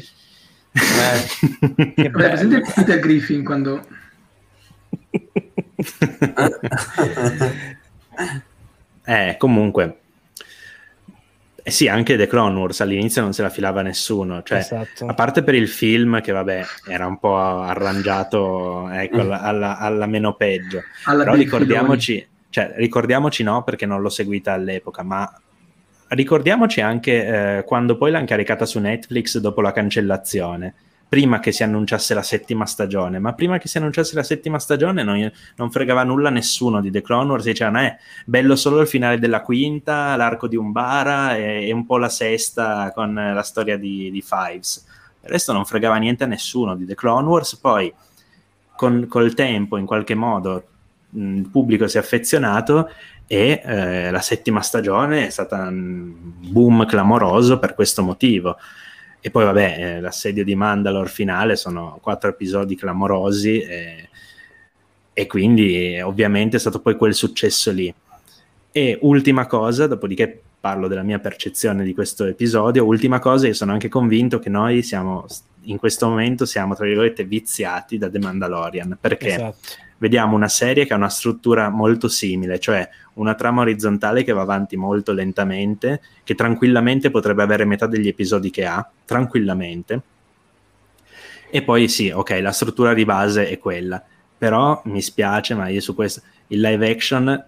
Eh. 0.71 1.93
Che 1.95 2.09
Vabbè, 2.09 2.27
presente. 2.29 2.61
Peter 2.75 2.99
Griffin 2.99 3.43
quando 3.43 3.81
Eh, 9.05 9.35
comunque, 9.37 9.97
Eh 11.63 11.71
sì, 11.71 11.87
anche 11.87 12.15
The 12.17 12.27
Clone 12.27 12.59
Wars 12.59 12.81
all'inizio 12.81 13.21
non 13.21 13.33
se 13.33 13.41
la 13.41 13.49
filava 13.49 13.81
nessuno, 13.81 14.43
cioè, 14.43 14.59
esatto. 14.59 15.05
a 15.05 15.13
parte 15.13 15.43
per 15.43 15.55
il 15.55 15.67
film 15.67 16.21
che 16.21 16.31
vabbè 16.31 16.63
era 16.87 17.07
un 17.07 17.17
po' 17.17 17.37
arrangiato 17.37 18.87
ecco, 18.89 19.21
alla, 19.21 19.41
alla, 19.41 19.77
alla, 19.79 20.05
meno 20.05 20.35
peggio, 20.35 20.81
alla 21.05 21.23
però 21.23 21.35
ricordiamoci, 21.35 22.27
cioè, 22.49 22.73
ricordiamoci 22.75 23.41
no 23.41 23.63
perché 23.63 23.87
non 23.87 24.01
l'ho 24.01 24.09
seguita 24.09 24.53
all'epoca, 24.53 25.01
ma 25.01 25.41
ricordiamoci 26.09 26.81
anche 26.81 27.57
eh, 27.57 27.63
quando 27.63 27.97
poi 27.97 28.11
l'ha 28.11 28.19
incaricata 28.19 28.65
su 28.65 28.79
Netflix 28.79 29.39
dopo 29.39 29.61
la 29.61 29.71
cancellazione 29.71 30.73
prima 31.15 31.39
che 31.39 31.53
si 31.53 31.63
annunciasse 31.63 32.13
la 32.13 32.21
settima 32.21 32.65
stagione, 32.65 33.19
ma 33.19 33.31
prima 33.31 33.57
che 33.57 33.69
si 33.69 33.77
annunciasse 33.77 34.15
la 34.15 34.23
settima 34.23 34.59
stagione 34.59 35.01
non, 35.01 35.31
non 35.55 35.71
fregava 35.71 36.03
nulla 36.03 36.27
a 36.27 36.31
nessuno 36.31 36.81
di 36.81 36.91
The 36.91 37.01
Clone 37.01 37.29
Wars, 37.31 37.45
dicevano 37.45 37.79
eh, 37.83 37.95
bello 38.25 38.57
solo 38.57 38.81
il 38.81 38.87
finale 38.87 39.17
della 39.17 39.39
quinta, 39.39 40.17
l'arco 40.17 40.49
di 40.49 40.57
Umbara 40.57 41.37
e, 41.37 41.69
e 41.69 41.71
un 41.71 41.85
po' 41.85 41.99
la 41.99 42.09
sesta 42.09 42.91
con 42.93 43.13
la 43.13 43.43
storia 43.43 43.77
di, 43.77 44.11
di 44.11 44.21
Fives. 44.21 44.85
Il 45.21 45.29
resto 45.29 45.53
non 45.53 45.63
fregava 45.63 45.95
niente 45.95 46.25
a 46.25 46.27
nessuno 46.27 46.75
di 46.75 46.85
The 46.85 46.95
Clone 46.95 47.29
Wars, 47.29 47.55
poi 47.55 47.93
con, 48.75 49.05
col 49.07 49.33
tempo 49.35 49.77
in 49.77 49.85
qualche 49.85 50.15
modo 50.15 50.63
il 51.11 51.47
pubblico 51.49 51.87
si 51.87 51.95
è 51.95 52.01
affezionato 52.01 52.89
e 53.25 53.61
eh, 53.63 54.11
la 54.11 54.19
settima 54.19 54.59
stagione 54.59 55.27
è 55.27 55.29
stata 55.29 55.61
un 55.61 56.11
boom 56.13 56.85
clamoroso 56.85 57.57
per 57.57 57.73
questo 57.73 58.03
motivo. 58.03 58.57
E 59.25 59.31
poi, 59.31 59.43
vabbè, 59.43 59.75
eh, 59.79 60.01
l'assedio 60.01 60.43
di 60.43 60.53
Mandalore 60.53 61.09
finale 61.09 61.55
sono 61.55 61.97
quattro 61.99 62.29
episodi 62.29 62.75
clamorosi 62.75 63.59
e, 63.59 64.09
e 65.11 65.25
quindi 65.25 65.99
ovviamente 65.99 66.57
è 66.57 66.59
stato 66.59 66.79
poi 66.79 66.95
quel 66.95 67.15
successo 67.15 67.71
lì. 67.71 67.91
E 68.71 68.99
ultima 69.01 69.47
cosa, 69.47 69.87
dopodiché 69.87 70.43
parlo 70.59 70.87
della 70.87 71.01
mia 71.01 71.17
percezione 71.17 71.83
di 71.83 71.95
questo 71.95 72.25
episodio, 72.25 72.85
ultima 72.85 73.17
cosa, 73.17 73.47
io 73.47 73.55
sono 73.55 73.71
anche 73.71 73.89
convinto 73.89 74.37
che 74.37 74.49
noi 74.49 74.83
siamo, 74.83 75.25
in 75.63 75.79
questo 75.79 76.07
momento 76.07 76.45
siamo, 76.45 76.75
tra 76.75 76.85
virgolette, 76.85 77.23
viziati 77.23 77.97
da 77.97 78.11
The 78.11 78.19
Mandalorian, 78.19 78.95
perché 79.01 79.33
esatto. 79.33 79.57
Vediamo 80.05 80.35
una 80.35 80.47
serie 80.47 80.85
che 80.85 80.93
ha 80.93 80.97
una 80.97 81.09
struttura 81.09 81.69
molto 81.69 82.07
simile, 82.07 82.59
cioè 82.59 82.87
una 83.13 83.33
trama 83.33 83.61
orizzontale 83.61 84.23
che 84.23 84.33
va 84.33 84.41
avanti 84.41 84.77
molto 84.77 85.13
lentamente, 85.13 85.99
che 86.23 86.35
tranquillamente 86.35 87.09
potrebbe 87.09 87.41
avere 87.41 87.65
metà 87.65 87.87
degli 87.87 88.07
episodi 88.07 88.51
che 88.51 88.67
ha, 88.67 88.87
tranquillamente. 89.03 90.01
E 91.49 91.63
poi 91.63 91.87
sì, 91.87 92.11
ok, 92.11 92.37
la 92.39 92.51
struttura 92.51 92.93
di 92.93 93.03
base 93.03 93.49
è 93.49 93.57
quella, 93.57 94.03
però 94.37 94.79
mi 94.85 95.01
spiace, 95.01 95.55
ma 95.55 95.69
io 95.69 95.81
su 95.81 95.95
questo, 95.95 96.21
il 96.49 96.59
live 96.59 96.87
action 96.87 97.45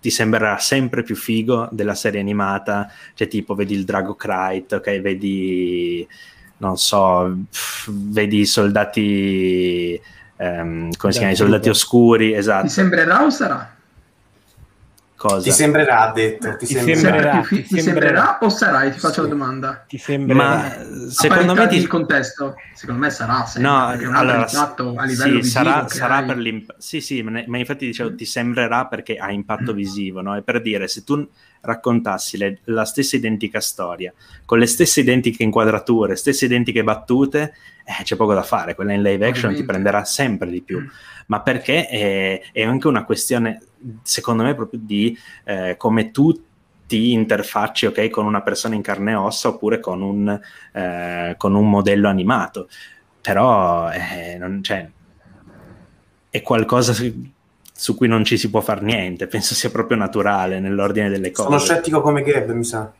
ti 0.00 0.08
sembrerà 0.08 0.56
sempre 0.56 1.02
più 1.02 1.14
figo 1.14 1.68
della 1.70 1.94
serie 1.94 2.20
animata, 2.20 2.90
cioè 3.12 3.28
tipo 3.28 3.54
vedi 3.54 3.74
il 3.74 3.84
Drago 3.84 4.14
Knight, 4.14 4.72
ok, 4.72 5.00
vedi, 5.02 6.08
non 6.58 6.78
so, 6.78 7.36
vedi 7.86 8.38
i 8.38 8.46
soldati, 8.46 10.00
um, 10.38 10.90
come 10.96 11.12
si 11.12 11.18
chiama, 11.18 11.32
i 11.32 11.36
soldati 11.36 11.68
oscuri, 11.68 12.34
esatto. 12.34 12.66
Ti 12.66 12.72
sembrerà 12.72 13.24
o 13.24 13.30
sarà? 13.30 13.76
Cosa? 15.18 15.42
Ti 15.42 15.50
sembrerà, 15.50 16.08
ha 16.08 16.12
detto. 16.12 16.56
Ti, 16.58 16.64
ti 16.64 16.74
sembrerà, 16.74 17.00
sembrerà, 17.00 17.40
ti, 17.48 17.62
ti 17.64 17.80
sembrerà, 17.80 18.38
o 18.40 18.48
sarai? 18.48 18.92
Ti 18.92 19.00
faccio 19.00 19.14
sì. 19.14 19.20
la 19.22 19.26
domanda. 19.26 19.84
Ti 19.88 19.98
sembrerà. 19.98 20.44
Ma 20.44 21.10
secondo 21.10 21.54
me... 21.54 21.66
Ti... 21.66 21.76
il 21.76 21.88
contesto, 21.88 22.54
secondo 22.72 23.00
me 23.00 23.10
sarà. 23.10 23.44
Sempre, 23.44 23.68
no, 23.68 24.16
allora, 24.16 24.46
a 24.46 25.04
livello 25.04 25.42
sì, 25.42 25.50
sarà, 25.50 25.88
sarà 25.88 26.22
per 26.22 26.36
l'impatto. 26.36 26.80
Sì, 26.80 27.00
sì, 27.00 27.20
ma 27.22 27.58
infatti 27.58 27.86
dicevo, 27.86 28.14
ti 28.14 28.24
sembrerà 28.24 28.86
perché 28.86 29.16
ha 29.16 29.32
impatto 29.32 29.72
mm. 29.72 29.76
visivo, 29.76 30.20
no? 30.20 30.36
È 30.36 30.42
per 30.42 30.62
dire, 30.62 30.86
se 30.86 31.02
tu 31.02 31.28
raccontassi 31.62 32.36
le, 32.36 32.60
la 32.66 32.84
stessa 32.84 33.16
identica 33.16 33.58
storia, 33.58 34.12
con 34.44 34.60
le 34.60 34.66
stesse 34.66 35.00
identiche 35.00 35.42
inquadrature, 35.42 36.14
stesse 36.14 36.44
identiche 36.44 36.84
battute, 36.84 37.54
eh, 37.84 38.04
c'è 38.04 38.14
poco 38.14 38.34
da 38.34 38.44
fare. 38.44 38.76
Quella 38.76 38.92
in 38.92 39.02
live 39.02 39.26
action 39.26 39.50
Ovviamente. 39.50 39.60
ti 39.62 39.66
prenderà 39.66 40.04
sempre 40.04 40.48
di 40.48 40.62
più. 40.62 40.78
Mm. 40.78 40.86
Ma 41.28 41.40
perché 41.40 41.86
è, 41.86 42.40
è 42.52 42.62
anche 42.62 42.88
una 42.88 43.04
questione 43.04 43.60
secondo 44.02 44.42
me 44.42 44.54
proprio 44.54 44.80
di 44.82 45.16
eh, 45.44 45.76
come 45.76 46.10
tu 46.10 46.32
ti 46.86 47.12
interfacci 47.12 47.86
okay, 47.86 48.08
con 48.08 48.24
una 48.24 48.40
persona 48.40 48.74
in 48.74 48.80
carne 48.80 49.12
e 49.12 49.14
ossa 49.14 49.48
oppure 49.48 49.78
con 49.78 50.00
un, 50.00 50.40
eh, 50.72 51.34
con 51.36 51.54
un 51.54 51.68
modello 51.68 52.08
animato. 52.08 52.68
Però 53.20 53.90
eh, 53.90 54.38
non, 54.38 54.62
cioè, 54.62 54.88
è 56.30 56.42
qualcosa 56.42 56.94
su, 56.94 57.30
su, 57.70 57.94
cui 57.94 58.08
non 58.08 58.24
ci 58.24 58.38
si 58.38 58.48
può 58.48 58.62
fare 58.62 58.80
niente, 58.80 59.26
penso 59.26 59.54
sia 59.54 59.70
proprio 59.70 59.98
naturale 59.98 60.60
nell'ordine 60.60 61.10
delle 61.10 61.30
cose. 61.30 61.48
Sono 61.48 61.58
scettico 61.58 62.00
come 62.00 62.22
Gab, 62.22 62.50
mi 62.52 62.64
sa. 62.64 62.90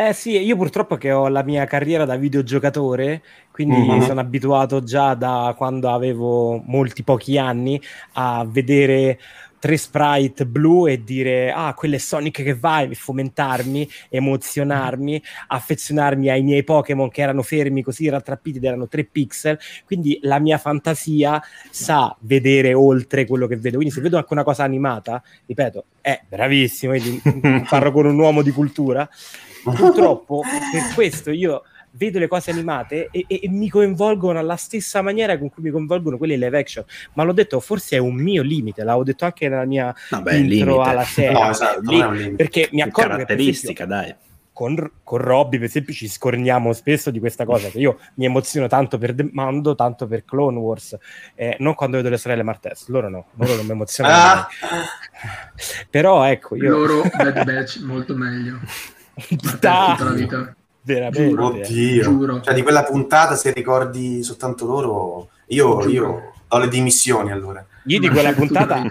Eh 0.00 0.12
sì, 0.12 0.38
io 0.38 0.54
purtroppo 0.54 0.94
che 0.94 1.10
ho 1.10 1.26
la 1.26 1.42
mia 1.42 1.64
carriera 1.64 2.04
da 2.04 2.14
videogiocatore, 2.14 3.20
quindi 3.50 3.78
mm-hmm. 3.80 4.02
sono 4.02 4.20
abituato 4.20 4.84
già 4.84 5.14
da 5.14 5.52
quando 5.56 5.90
avevo 5.90 6.62
molti 6.64 7.02
pochi 7.02 7.36
anni 7.36 7.82
a 8.12 8.46
vedere 8.48 9.18
tre 9.58 9.76
sprite 9.76 10.46
blu 10.46 10.86
e 10.86 11.02
dire 11.02 11.50
ah 11.50 11.74
quello 11.74 11.96
è 11.96 11.98
Sonic 11.98 12.44
che 12.44 12.54
va 12.54 12.82
e 12.82 12.94
fomentarmi, 12.94 13.90
emozionarmi, 14.08 15.20
affezionarmi 15.48 16.28
ai 16.30 16.42
miei 16.42 16.62
Pokémon 16.62 17.08
che 17.08 17.22
erano 17.22 17.42
fermi 17.42 17.82
così 17.82 18.08
rattrappiti 18.08 18.58
ed 18.58 18.64
erano 18.64 18.86
tre 18.86 19.02
pixel. 19.02 19.58
Quindi 19.84 20.20
la 20.22 20.38
mia 20.38 20.58
fantasia 20.58 21.42
sa 21.70 22.16
vedere 22.20 22.72
oltre 22.72 23.26
quello 23.26 23.48
che 23.48 23.56
vedo. 23.56 23.78
Quindi 23.78 23.92
se 23.92 24.00
vedo 24.00 24.16
anche 24.16 24.32
una 24.32 24.44
cosa 24.44 24.62
animata 24.62 25.20
ripeto 25.44 25.86
è 26.00 26.20
bravissimo 26.28 26.92
parlo 27.68 27.90
con 27.90 28.06
un 28.06 28.16
uomo 28.16 28.42
di 28.42 28.52
cultura 28.52 29.08
purtroppo 29.72 30.42
per 30.72 30.94
questo 30.94 31.30
io 31.30 31.62
vedo 31.92 32.18
le 32.18 32.28
cose 32.28 32.50
animate 32.50 33.08
e, 33.10 33.24
e, 33.26 33.40
e, 33.42 33.48
mi 33.48 33.68
coinvolgono 33.68 34.38
alla 34.38 34.56
stessa 34.56 35.02
maniera 35.02 35.38
con 35.38 35.50
cui 35.50 35.64
mi 35.64 35.70
coinvolgono 35.70 36.16
quelle 36.16 36.36
live 36.36 36.58
action. 36.58 36.84
Ma 37.14 37.24
l'ho 37.24 37.32
detto, 37.32 37.60
forse 37.60 37.96
è 37.96 37.98
un 37.98 38.14
mio 38.14 38.42
limite, 38.42 38.84
l'avevo 38.84 39.04
detto 39.04 39.24
anche 39.24 39.48
nella 39.48 39.64
mia 39.64 39.94
Vabbè, 40.10 40.34
intro 40.34 40.82
alla 40.82 41.04
serie. 41.04 41.32
No, 41.32 41.50
esatto, 41.50 41.90
lì, 41.90 42.34
perché 42.34 42.68
mi 42.72 42.80
accorgo 42.82 43.10
caratteristica, 43.10 43.84
che, 43.84 43.90
dai. 43.90 44.14
Con, 44.52 44.90
con 45.04 45.18
Robby, 45.18 45.56
per 45.56 45.66
esempio, 45.66 45.92
ci 45.92 46.08
scorniamo 46.08 46.72
spesso 46.72 47.12
di 47.12 47.20
questa 47.20 47.44
cosa. 47.44 47.68
Che 47.68 47.78
io 47.78 48.00
mi 48.14 48.24
emoziono 48.24 48.66
tanto 48.66 48.98
per 48.98 49.14
The 49.14 49.28
Mando, 49.30 49.76
tanto 49.76 50.08
per 50.08 50.24
Clone 50.24 50.58
Wars, 50.58 50.98
eh, 51.36 51.56
non 51.60 51.74
quando 51.74 51.98
vedo 51.98 52.08
le 52.08 52.16
sorelle 52.16 52.42
Martez, 52.42 52.88
loro 52.88 53.08
no, 53.08 53.26
loro 53.34 53.54
non 53.54 53.66
mi 53.66 53.72
emozionano. 53.72 54.16
ah! 54.16 54.48
Però 55.90 56.24
ecco, 56.24 56.56
io... 56.56 56.70
Loro, 56.70 57.02
Bad 57.16 57.44
Batch, 57.44 57.82
molto 57.82 58.16
meglio. 58.16 58.58
Martez, 59.42 59.50
tutta 59.50 60.04
la 60.04 60.10
vita. 60.10 60.54
Veramente. 60.82 61.28
Giuro, 61.28 61.46
Oddio. 61.46 62.02
Giuro. 62.02 62.40
Cioè, 62.40 62.54
di 62.54 62.62
quella 62.62 62.82
puntata, 62.82 63.36
se 63.36 63.52
ricordi 63.52 64.22
soltanto 64.22 64.64
loro, 64.64 65.28
io, 65.48 65.86
io 65.86 66.32
ho 66.46 66.58
le 66.58 66.68
dimissioni 66.68 67.30
allora. 67.30 67.64
Io 67.84 67.98
di 68.00 68.08
quella 68.08 68.32
puntata 68.34 68.82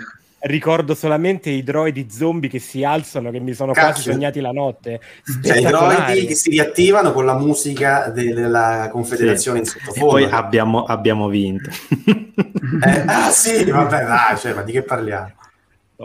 ricordo 0.42 0.94
solamente 0.94 1.50
i 1.50 1.63
droidi 1.63 2.08
zombie 2.10 2.50
che 2.50 2.60
si 2.60 2.84
alzano, 2.84 3.32
che 3.32 3.40
mi 3.40 3.54
sono 3.54 3.72
Cazzo. 3.72 3.92
quasi 3.92 4.12
sognati 4.12 4.40
la 4.40 4.52
notte. 4.52 5.00
Cioè, 5.44 5.58
i 5.58 5.63
droidi 5.63 6.26
che 6.26 6.36
si 6.36 6.50
riattivano 6.50 7.12
con 7.12 7.26
la 7.26 7.36
musica 7.36 8.10
della 8.10 8.90
Confederazione 8.92 9.63
sì. 9.63 9.78
in 9.78 9.84
sottofondo. 9.84 10.18
E 10.18 10.22
poi 10.28 10.32
abbiamo, 10.32 10.84
abbiamo 10.84 11.28
vinto. 11.28 11.70
eh, 12.84 13.04
ah 13.06 13.32
sì, 13.32 13.63
vabbè, 13.70 14.06
dai, 14.06 14.38
cioè, 14.38 14.54
ma 14.54 14.62
di 14.62 14.72
che 14.72 14.84
parliamo? 14.84 15.34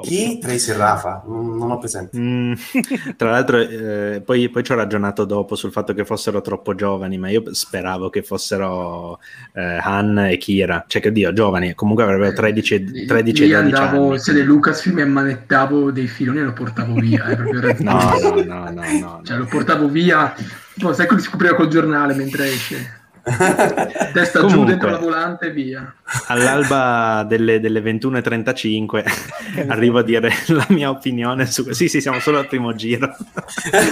Chi? 0.00 0.38
Tracy 0.38 0.70
e 0.70 0.76
Rafa, 0.76 1.22
non 1.26 1.70
ho 1.70 1.78
presente. 1.78 2.18
Mm, 2.18 2.54
tra 3.16 3.30
l'altro, 3.30 3.58
eh, 3.58 4.22
poi, 4.24 4.48
poi, 4.48 4.62
ci 4.62 4.72
ho 4.72 4.74
ragionato 4.74 5.26
dopo 5.26 5.54
sul 5.54 5.70
fatto 5.70 5.92
che 5.92 6.06
fossero 6.06 6.40
troppo 6.40 6.74
giovani, 6.74 7.18
ma 7.18 7.28
io 7.28 7.52
speravo 7.52 8.08
che 8.08 8.22
fossero 8.22 9.18
eh, 9.52 9.78
Han 9.82 10.18
e 10.18 10.38
Kira, 10.38 10.84
cioè 10.86 11.02
che 11.02 11.12
Dio, 11.12 11.34
giovani, 11.34 11.74
comunque 11.74 12.04
avrebbero 12.04 12.32
13, 12.32 13.04
13 13.06 13.44
io 13.44 13.58
andavo, 13.58 14.08
anni. 14.08 14.18
Se 14.18 14.32
le 14.32 14.42
Lucasfilm 14.42 14.98
e 14.98 15.02
ammanettavo 15.02 15.90
dei 15.90 16.06
filoni 16.06 16.38
e 16.38 16.44
lo 16.44 16.54
portavo 16.54 16.94
via. 16.94 17.26
Eh, 17.26 17.36
no, 17.84 18.18
no, 18.18 18.42
no, 18.42 18.70
no, 18.70 18.98
no, 18.98 19.20
Cioè 19.22 19.36
lo 19.36 19.44
portavo 19.44 19.88
via, 19.88 20.34
tipo, 20.72 20.94
sai 20.94 21.06
come 21.06 21.20
si 21.20 21.28
scopriva 21.28 21.54
col 21.54 21.68
giornale 21.68 22.14
mentre 22.14 22.46
esce? 22.46 23.00
Testa 24.12 24.40
Comunque, 24.40 24.48
giù 24.48 24.64
dentro 24.64 24.90
la 24.90 24.98
volante 24.98 25.46
e 25.46 25.50
via. 25.52 25.94
All'alba 26.26 27.24
delle, 27.26 27.60
delle 27.60 27.80
21.35 27.80 29.66
arrivo 29.70 29.98
a 29.98 30.02
dire 30.02 30.32
la 30.48 30.66
mia 30.70 30.90
opinione 30.90 31.46
su... 31.46 31.70
Sì, 31.70 31.88
sì, 31.88 32.00
siamo 32.00 32.18
solo 32.18 32.38
al 32.38 32.48
primo 32.48 32.74
giro. 32.74 33.14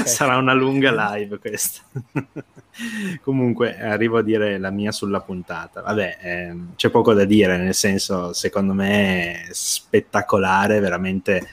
Sarà 0.04 0.36
una 0.36 0.52
lunga 0.52 1.14
live 1.14 1.38
questa. 1.38 1.80
Comunque 3.22 3.80
arrivo 3.80 4.18
a 4.18 4.22
dire 4.22 4.58
la 4.58 4.70
mia 4.70 4.90
sulla 4.90 5.20
puntata. 5.20 5.80
Vabbè, 5.80 6.18
eh, 6.20 6.56
c'è 6.74 6.90
poco 6.90 7.14
da 7.14 7.24
dire, 7.24 7.56
nel 7.56 7.74
senso, 7.74 8.32
secondo 8.32 8.72
me 8.72 9.42
è 9.42 9.48
spettacolare, 9.52 10.80
veramente 10.80 11.46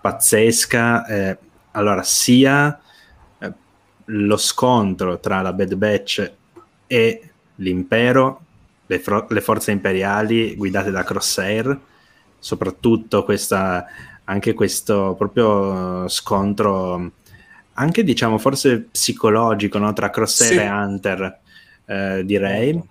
pazzesca. 0.00 1.06
Eh, 1.06 1.38
allora, 1.72 2.02
sia 2.02 2.80
eh, 3.38 3.52
lo 4.06 4.36
scontro 4.38 5.20
tra 5.20 5.42
la 5.42 5.52
Bad 5.52 5.74
Batch 5.74 6.32
e 6.86 7.30
l'impero, 7.56 8.40
le, 8.86 8.98
fro- 8.98 9.26
le 9.28 9.40
forze 9.40 9.70
imperiali 9.70 10.54
guidate 10.56 10.90
da 10.90 11.04
Crosshair, 11.04 11.78
soprattutto 12.38 13.24
questa, 13.24 13.86
anche 14.24 14.54
questo 14.54 15.14
proprio 15.16 16.08
scontro 16.08 17.12
anche 17.74 18.04
diciamo 18.04 18.38
forse 18.38 18.80
psicologico 18.90 19.78
no? 19.78 19.92
tra 19.92 20.10
Crosshair 20.10 20.52
sì. 20.52 20.58
e 20.58 20.70
Hunter, 20.70 21.40
eh, 21.86 22.22
direi. 22.24 22.82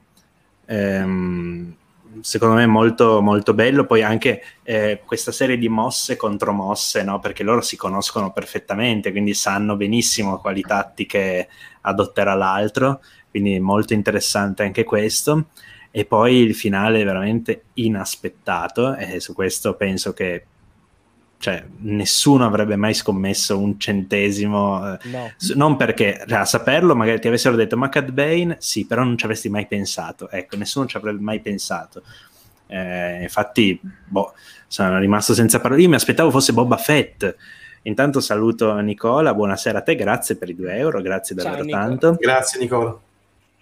Ehm, 0.66 1.76
secondo 2.22 2.56
me 2.56 2.66
molto, 2.66 3.22
molto 3.22 3.54
bello. 3.54 3.86
Poi 3.86 4.04
anche 4.04 4.44
eh, 4.64 5.02
questa 5.06 5.32
serie 5.32 5.58
di 5.58 5.70
mosse 5.70 6.16
contro 6.16 6.52
mosse, 6.52 7.04
no? 7.04 7.20
perché 7.20 7.44
loro 7.44 7.62
si 7.62 7.78
conoscono 7.78 8.32
perfettamente, 8.32 9.12
quindi 9.12 9.34
sanno 9.34 9.76
benissimo 9.76 10.40
quali 10.40 10.62
tattiche 10.62 11.48
adotterà 11.82 12.34
l'altro. 12.34 13.02
Quindi 13.34 13.60
molto 13.60 13.94
interessante 13.94 14.62
anche 14.62 14.84
questo. 14.84 15.48
E 15.90 16.06
poi 16.06 16.36
il 16.36 16.54
finale 16.54 17.04
veramente 17.04 17.64
inaspettato, 17.74 18.96
e 18.96 19.20
su 19.20 19.34
questo 19.34 19.74
penso 19.74 20.14
che 20.14 20.46
cioè, 21.40 21.66
nessuno 21.80 22.46
avrebbe 22.46 22.76
mai 22.76 22.94
scommesso 22.94 23.58
un 23.58 23.80
centesimo, 23.80 24.94
eh, 24.94 24.98
no. 25.10 25.32
non 25.56 25.76
perché 25.76 26.24
cioè, 26.28 26.38
a 26.38 26.46
saperlo 26.46 26.96
magari 26.96 27.20
ti 27.20 27.28
avessero 27.28 27.56
detto 27.56 27.76
ma 27.76 27.90
Cat 27.90 28.12
Bane, 28.12 28.58
sì, 28.60 28.86
però 28.86 29.04
non 29.04 29.18
ci 29.18 29.26
avresti 29.26 29.50
mai 29.50 29.66
pensato, 29.66 30.30
ecco, 30.30 30.56
nessuno 30.58 30.86
ci 30.86 30.96
avrebbe 30.96 31.22
mai 31.22 31.42
pensato. 31.42 32.04
Eh, 32.68 33.24
infatti, 33.24 33.80
boh, 34.06 34.34
sono 34.68 34.98
rimasto 35.00 35.34
senza 35.34 35.60
parole. 35.60 35.82
Io 35.82 35.90
mi 35.90 35.96
aspettavo 35.96 36.30
fosse 36.30 36.54
Boba 36.54 36.78
Fett. 36.78 37.36
Intanto 37.84 38.22
saluto 38.22 38.74
Nicola, 38.80 39.34
buonasera 39.34 39.80
a 39.80 39.82
te, 39.82 39.96
grazie 39.96 40.38
per 40.38 40.50
i 40.50 40.56
due 40.56 40.76
euro, 40.76 41.02
grazie 41.02 41.36
davvero 41.36 41.66
Ciao, 41.66 41.80
tanto. 41.80 42.16
Grazie 42.20 42.60
Nicola. 42.60 42.98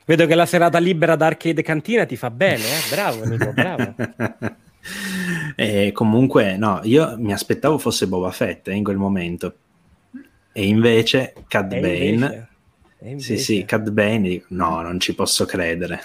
Vedo 0.06 0.26
che 0.26 0.36
la 0.36 0.46
serata 0.46 0.80
libera 0.80 1.16
d'arcade 1.16 1.62
cantina 1.62 2.06
ti 2.06 2.16
fa 2.16 2.32
bene, 2.32 2.64
eh? 2.64 2.90
bravo 2.90 3.26
Nico, 3.26 3.52
bravo. 3.54 3.96
E 5.56 5.92
comunque, 5.92 6.58
no, 6.58 6.80
io 6.84 7.16
mi 7.18 7.34
aspettavo 7.34 7.78
fosse 7.78 8.08
Boba 8.08 8.32
Fett 8.32 8.68
eh, 8.68 8.74
in 8.74 8.84
quel 8.84 8.98
momento. 8.98 9.54
E 10.52 10.66
invece 10.66 11.34
Cad 11.48 11.80
Bane... 11.80 12.48
Sì, 13.18 13.38
sì, 13.38 13.64
Cad 13.66 13.90
Bane, 13.92 14.44
no, 14.50 14.82
non 14.82 15.00
ci 15.00 15.14
posso 15.14 15.46
credere. 15.46 16.00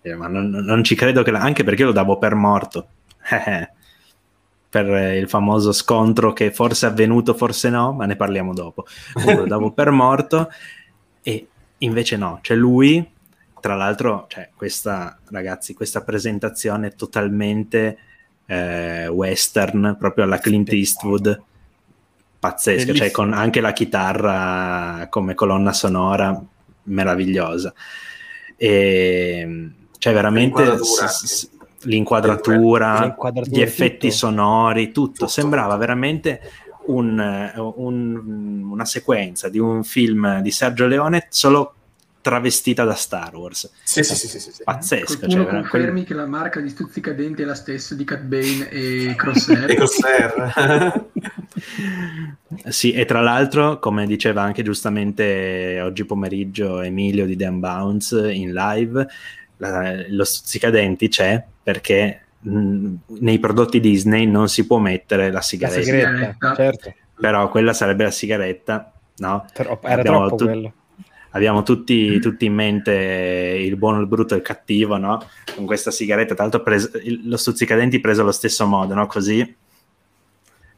Eh, 0.00 0.14
ma 0.14 0.28
non, 0.28 0.48
non 0.48 0.82
ci 0.82 0.94
credo 0.94 1.22
che... 1.22 1.30
La... 1.30 1.40
Anche 1.40 1.64
perché 1.64 1.84
lo 1.84 1.92
davo 1.92 2.18
per 2.18 2.34
morto. 2.34 2.88
per 4.72 4.86
il 5.16 5.28
famoso 5.28 5.72
scontro 5.72 6.32
che 6.32 6.50
forse 6.50 6.86
è 6.86 6.90
avvenuto, 6.90 7.34
forse 7.34 7.68
no, 7.68 7.92
ma 7.92 8.06
ne 8.06 8.16
parliamo 8.16 8.54
dopo. 8.54 8.86
lo 9.26 9.44
davo 9.44 9.72
per 9.72 9.90
morto 9.92 10.50
e 11.22 11.46
invece 11.78 12.16
no, 12.16 12.38
c'è 12.40 12.54
lui, 12.54 13.06
tra 13.62 13.76
l'altro, 13.76 14.26
cioè, 14.28 14.50
questa, 14.56 15.20
ragazzi, 15.30 15.72
questa 15.72 16.02
presentazione 16.02 16.96
totalmente 16.96 17.96
eh, 18.44 19.06
western, 19.06 19.94
proprio 19.96 20.24
alla 20.24 20.38
Clint 20.38 20.72
Eastwood, 20.72 21.40
pazzesca, 22.40 22.92
cioè 22.92 23.12
con 23.12 23.32
anche 23.32 23.60
la 23.60 23.72
chitarra 23.72 25.06
come 25.08 25.34
colonna 25.34 25.72
sonora 25.72 26.36
meravigliosa. 26.84 27.72
E 28.56 29.70
cioè 29.96 30.12
veramente 30.12 30.62
l'inquadratura, 30.62 31.06
s- 31.06 31.50
l'inquadratura, 31.82 33.00
l'inquadratura 33.02 33.56
gli 33.56 33.62
effetti 33.62 34.08
tutto. 34.08 34.12
sonori, 34.12 34.86
tutto. 34.86 35.10
tutto. 35.10 35.26
sembrava 35.28 35.76
veramente 35.76 36.40
un, 36.86 37.52
un, 37.76 38.70
una 38.72 38.84
sequenza 38.84 39.48
di 39.48 39.60
un 39.60 39.84
film 39.84 40.40
di 40.40 40.50
Sergio 40.50 40.88
Leone 40.88 41.28
solo 41.30 41.74
travestita 42.22 42.84
da 42.84 42.94
Star 42.94 43.34
Wars. 43.36 43.70
Sì, 43.82 44.02
sì, 44.02 44.14
sì, 44.14 44.28
sì, 44.28 44.38
sì. 44.38 44.62
Pazzesco. 44.62 45.18
Qualcuno 45.18 45.42
cioè, 45.42 45.52
confermi 45.52 45.90
quel... 45.92 46.04
che 46.06 46.14
la 46.14 46.26
marca 46.26 46.60
di 46.60 46.70
stuzzicadenti 46.70 47.42
è 47.42 47.44
la 47.44 47.54
stessa 47.54 47.94
di 47.94 48.04
Cat 48.04 48.22
Bane 48.22 48.70
e 48.70 49.14
Crosshair. 49.16 49.68
e 49.70 49.74
Crosshair. 49.74 51.10
sì, 52.70 52.92
e 52.92 53.04
tra 53.04 53.20
l'altro, 53.20 53.78
come 53.78 54.06
diceva 54.06 54.40
anche 54.42 54.62
giustamente 54.62 55.80
oggi 55.82 56.04
pomeriggio 56.04 56.80
Emilio 56.80 57.26
di 57.26 57.36
Dan 57.36 57.58
Bounce 57.58 58.32
in 58.32 58.52
live, 58.52 59.06
la, 59.58 60.04
lo 60.08 60.24
stuzzicadenti 60.24 61.08
c'è 61.08 61.44
perché 61.62 62.20
mh, 62.38 62.94
nei 63.18 63.38
prodotti 63.40 63.80
Disney 63.80 64.26
non 64.26 64.48
si 64.48 64.64
può 64.64 64.78
mettere 64.78 65.30
la 65.32 65.42
sigaretta. 65.42 65.78
La 65.78 65.84
sigaretta, 65.84 66.54
certo. 66.54 66.94
Però 67.20 67.48
quella 67.48 67.72
sarebbe 67.72 68.04
la 68.04 68.10
sigaretta, 68.10 68.92
no? 69.16 69.44
Però 69.52 69.78
era 69.82 70.00
Abbiamo 70.00 70.26
troppo 70.26 70.36
tu- 70.36 70.44
quello 70.44 70.72
abbiamo 71.32 71.62
tutti, 71.62 72.18
tutti, 72.20 72.46
in 72.46 72.54
mente 72.54 72.92
il 72.92 73.76
buono, 73.76 74.00
il 74.00 74.06
brutto 74.06 74.34
e 74.34 74.38
il 74.38 74.42
cattivo, 74.42 74.96
no? 74.96 75.28
Con 75.54 75.66
questa 75.66 75.90
sigaretta, 75.90 76.34
tra 76.34 76.44
l'altro 76.44 76.62
preso, 76.62 76.90
lo 77.24 77.36
stuzzicadenti 77.36 78.00
preso 78.00 78.22
allo 78.22 78.32
stesso 78.32 78.66
modo, 78.66 78.94
no? 78.94 79.06
Così 79.06 79.56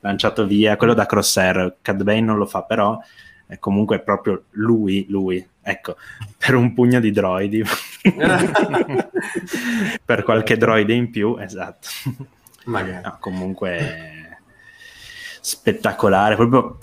lanciato 0.01 0.47
via, 0.47 0.77
quello 0.77 0.95
da 0.95 1.07
Crosshair, 1.07 1.77
Cad 1.81 2.03
Bane 2.03 2.21
non 2.21 2.37
lo 2.37 2.47
fa, 2.47 2.63
però 2.63 2.99
è 3.47 3.59
comunque 3.59 4.01
proprio 4.01 4.45
lui, 4.51 5.07
lui, 5.09 5.47
ecco, 5.63 5.97
per 6.37 6.55
un 6.55 6.75
pugno 6.75 7.01
di 7.01 7.11
droidi, 7.11 7.65
per 10.05 10.23
qualche 10.23 10.57
droide 10.57 10.93
in 10.93 11.11
più, 11.11 11.37
esatto. 11.39 11.89
Magari. 12.67 13.03
No, 13.03 13.17
comunque 13.19 14.39
spettacolare, 15.41 16.37
proprio 16.37 16.79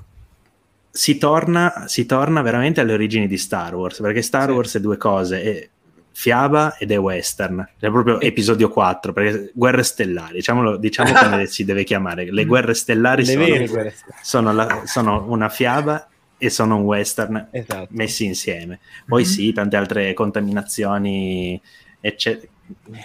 si 0.91 1.17
torna, 1.17 1.85
si 1.87 2.05
torna 2.05 2.41
veramente 2.41 2.81
alle 2.81 2.93
origini 2.93 3.27
di 3.27 3.37
Star 3.37 3.73
Wars, 3.73 3.99
perché 3.99 4.21
Star 4.21 4.49
sì. 4.49 4.55
Wars 4.55 4.75
è 4.75 4.79
due 4.81 4.97
cose, 4.97 5.41
è 5.41 5.69
fiaba 6.13 6.75
ed 6.77 6.91
è 6.91 6.99
western, 6.99 7.67
è 7.79 7.89
proprio 7.89 8.19
episodio 8.19 8.69
4, 8.69 9.13
perché 9.13 9.51
guerre 9.53 9.83
stellari, 9.83 10.33
diciamolo, 10.33 10.75
diciamo 10.77 11.13
come 11.13 11.45
si 11.47 11.63
deve 11.63 11.83
chiamare, 11.85 12.31
le 12.31 12.45
guerre 12.45 12.73
stellari 12.73 13.25
le 13.25 13.31
sono, 13.31 13.45
guerre. 13.45 13.95
Sono, 14.21 14.53
la, 14.53 14.81
sono, 14.85 15.25
una 15.27 15.49
fiaba 15.49 16.07
e 16.37 16.49
sono 16.49 16.75
un 16.75 16.83
western 16.83 17.47
esatto. 17.51 17.87
messi 17.91 18.25
insieme. 18.25 18.79
Poi 19.07 19.23
mm-hmm. 19.23 19.31
sì, 19.31 19.53
tante 19.53 19.75
altre 19.77 20.13
contaminazioni, 20.13 21.59
eccetera 22.01 22.49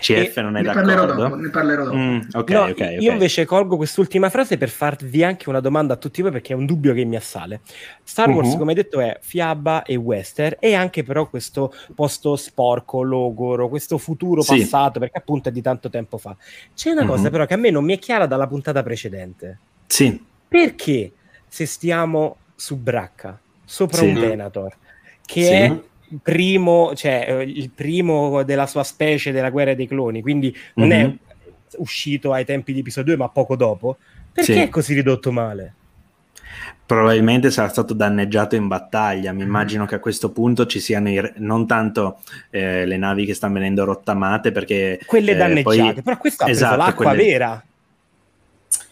CF 0.00 0.36
non 0.40 0.56
è 0.56 0.60
ne 0.60 0.66
d'accordo? 0.66 0.86
Parlerò 0.88 1.14
dopo, 1.14 1.34
ne 1.36 1.50
parlerò 1.50 1.84
dopo. 1.84 1.96
Mm, 1.96 2.20
okay, 2.32 2.54
no, 2.54 2.62
okay, 2.62 2.70
okay. 2.72 2.98
Io 3.00 3.12
invece 3.12 3.44
colgo 3.44 3.76
quest'ultima 3.76 4.30
frase 4.30 4.56
per 4.56 4.68
farvi 4.68 5.22
anche 5.22 5.48
una 5.48 5.60
domanda 5.60 5.94
a 5.94 5.96
tutti 5.96 6.22
voi 6.22 6.30
perché 6.30 6.52
è 6.52 6.56
un 6.56 6.66
dubbio 6.66 6.94
che 6.94 7.04
mi 7.04 7.16
assale. 7.16 7.60
Star 8.02 8.30
Wars, 8.30 8.52
uh-huh. 8.52 8.58
come 8.58 8.74
detto, 8.74 9.00
è 9.00 9.18
fiaba 9.20 9.82
e 9.82 9.96
western 9.96 10.56
e 10.58 10.74
anche 10.74 11.02
però 11.02 11.28
questo 11.28 11.72
posto 11.94 12.36
sporco, 12.36 13.02
logoro, 13.02 13.68
questo 13.68 13.98
futuro 13.98 14.42
sì. 14.42 14.58
passato 14.58 14.98
perché 14.98 15.18
appunto 15.18 15.48
è 15.48 15.52
di 15.52 15.62
tanto 15.62 15.90
tempo 15.90 16.18
fa. 16.18 16.36
C'è 16.74 16.90
una 16.90 17.02
uh-huh. 17.02 17.08
cosa 17.08 17.30
però 17.30 17.46
che 17.46 17.54
a 17.54 17.58
me 17.58 17.70
non 17.70 17.84
mi 17.84 17.94
è 17.94 17.98
chiara 17.98 18.26
dalla 18.26 18.46
puntata 18.46 18.82
precedente. 18.82 19.58
Sì. 19.86 20.22
Perché 20.48 21.12
se 21.46 21.66
stiamo 21.66 22.36
su 22.54 22.76
Bracca, 22.76 23.38
sopra 23.64 23.98
sì. 23.98 24.06
un 24.06 24.14
Venator, 24.14 24.74
che 25.24 25.42
sì. 25.42 25.52
è 25.52 25.80
primo, 26.22 26.92
cioè, 26.94 27.26
eh, 27.28 27.42
il 27.42 27.70
primo 27.70 28.42
della 28.42 28.66
sua 28.66 28.84
specie 28.84 29.32
della 29.32 29.50
guerra 29.50 29.74
dei 29.74 29.86
cloni, 29.86 30.22
quindi 30.22 30.54
non 30.74 30.88
mm-hmm. 30.88 31.04
è 31.04 31.06
mhm. 31.06 31.18
uscito 31.78 32.32
ai 32.32 32.44
tempi 32.44 32.72
di 32.72 32.80
episodio 32.80 33.14
2, 33.16 33.24
ma 33.24 33.30
poco 33.30 33.56
dopo. 33.56 33.96
Perché 34.32 34.52
sì. 34.52 34.60
è 34.60 34.68
così 34.68 34.94
ridotto 34.94 35.32
male? 35.32 35.74
Probabilmente 36.84 37.50
sarà 37.50 37.68
stato 37.68 37.94
danneggiato 37.94 38.54
in 38.54 38.68
battaglia. 38.68 39.32
Mi 39.32 39.42
mm. 39.42 39.46
immagino 39.46 39.86
che 39.86 39.96
a 39.96 39.98
questo 39.98 40.30
punto 40.30 40.66
ci 40.66 40.78
siano 40.78 41.08
i, 41.08 41.32
non 41.36 41.66
tanto 41.66 42.18
eh, 42.50 42.84
le 42.84 42.96
navi 42.96 43.24
che 43.24 43.34
stanno 43.34 43.54
venendo 43.54 43.84
rottamate, 43.84 44.52
perché 44.52 45.00
quelle 45.06 45.32
eh, 45.32 45.36
danneggiate, 45.36 45.94
poi... 45.94 46.02
però 46.02 46.18
questa 46.18 46.44
ha 46.44 46.50
esatto, 46.50 46.76
l'acqua 46.76 47.06
quelle... 47.06 47.22
vera. 47.22 47.64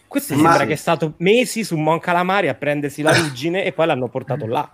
Questo 0.07 0.35
Ma... 0.35 0.41
sembra 0.41 0.65
che 0.65 0.73
è 0.73 0.77
stato 0.77 1.13
mesi 1.17 1.63
su 1.63 1.77
Mon 1.77 1.99
Calamari 1.99 2.49
a 2.49 2.53
prendersi 2.55 3.01
la 3.01 3.13
ruggine 3.15 3.63
e 3.63 3.71
poi 3.71 3.85
l'hanno 3.85 4.09
portato 4.09 4.45
là. 4.45 4.69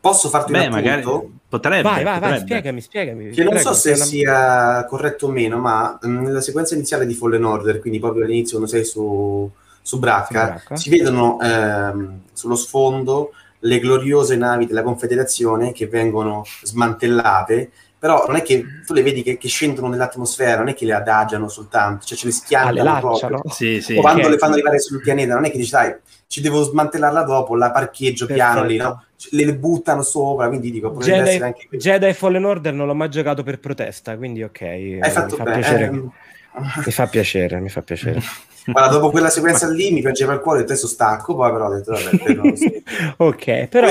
Posso 0.00 0.28
farti 0.28 0.52
Beh, 0.52 0.66
un 0.66 0.72
magari 0.72 1.02
potrebbe. 1.48 1.82
Vai, 1.82 2.04
vai, 2.04 2.14
potrebbe. 2.14 2.28
vai, 2.28 2.40
spiegami, 2.40 2.80
spiegami. 2.80 3.30
Che 3.30 3.42
non 3.42 3.58
so 3.58 3.72
se 3.72 3.92
una... 3.92 4.04
sia 4.04 4.84
corretto 4.84 5.26
o 5.26 5.30
meno, 5.30 5.58
ma 5.58 5.98
mm, 6.06 6.22
nella 6.24 6.40
sequenza 6.40 6.74
iniziale 6.74 7.04
di 7.04 7.14
Fallen 7.14 7.44
Order, 7.44 7.80
quindi 7.80 7.98
proprio 7.98 8.24
all'inizio 8.24 8.58
quando 8.58 8.74
sei 8.74 8.84
su, 8.84 9.50
su 9.82 9.98
Bracca, 9.98 10.44
Bracca, 10.44 10.76
si 10.76 10.88
vedono 10.88 11.38
ehm, 11.40 12.20
sullo 12.32 12.54
sfondo 12.54 13.32
le 13.60 13.78
gloriose 13.80 14.36
navi 14.36 14.66
della 14.66 14.84
Confederazione 14.84 15.72
che 15.72 15.88
vengono 15.88 16.44
smantellate, 16.62 17.70
però 17.98 18.24
non 18.26 18.36
è 18.36 18.42
che 18.42 18.64
tu 18.86 18.92
le 18.94 19.02
vedi 19.02 19.24
che, 19.24 19.36
che 19.36 19.48
scendono 19.48 19.88
nell'atmosfera, 19.88 20.58
non 20.58 20.68
è 20.68 20.74
che 20.74 20.84
le 20.84 20.94
adagiano 20.94 21.48
soltanto, 21.48 22.06
cioè 22.06 22.16
ce 22.16 22.26
le 22.26 22.32
schiantano 22.32 22.94
ah, 22.94 23.00
proprio. 23.00 23.42
Sì, 23.50 23.80
sì, 23.80 23.96
o 23.96 24.00
quando 24.00 24.20
okay. 24.20 24.32
le 24.32 24.38
fanno 24.38 24.52
arrivare 24.52 24.78
sul 24.78 25.00
pianeta, 25.00 25.34
non 25.34 25.44
è 25.44 25.50
che 25.50 25.58
dici, 25.58 25.72
dai, 25.72 25.92
ci 26.28 26.42
devo 26.42 26.62
smantellarla 26.62 27.22
dopo, 27.22 27.56
la 27.56 27.70
parcheggio 27.70 28.26
Perfetto. 28.26 28.52
piano 28.52 28.66
lì, 28.66 28.76
no? 28.76 29.02
Le 29.30 29.54
buttano 29.54 30.02
sopra, 30.02 30.46
quindi 30.48 30.70
dico, 30.70 30.94
Jedi, 30.98 31.42
anche 31.42 31.68
Jedi 31.72 32.12
Fallen 32.12 32.44
Order 32.44 32.72
non 32.74 32.86
l'ho 32.86 32.94
mai 32.94 33.08
giocato 33.08 33.42
per 33.42 33.58
protesta, 33.58 34.16
quindi 34.16 34.42
ok. 34.42 34.60
Hai 34.60 35.10
fatto 35.10 35.36
mi 35.36 35.38
fa 35.38 35.44
bene. 35.44 35.58
Piacere. 35.58 35.84
Eh, 35.84 36.82
mi 36.84 36.92
fa 36.92 37.06
piacere, 37.06 37.60
mi 37.60 37.68
fa 37.70 37.82
piacere. 37.82 38.20
Guarda, 38.66 38.92
dopo 38.92 39.10
quella 39.10 39.30
sequenza 39.30 39.66
lì 39.68 39.90
mi 39.90 40.02
piaceva 40.02 40.34
il 40.34 40.40
cuore, 40.40 40.60
adesso 40.60 40.86
stacco, 40.86 41.34
poi 41.34 41.50
però 41.50 41.68
ho 41.68 41.74
detto, 41.74 41.92
vabbè, 41.92 42.34
non 42.34 42.52
ok, 43.16 43.66
però 43.66 43.88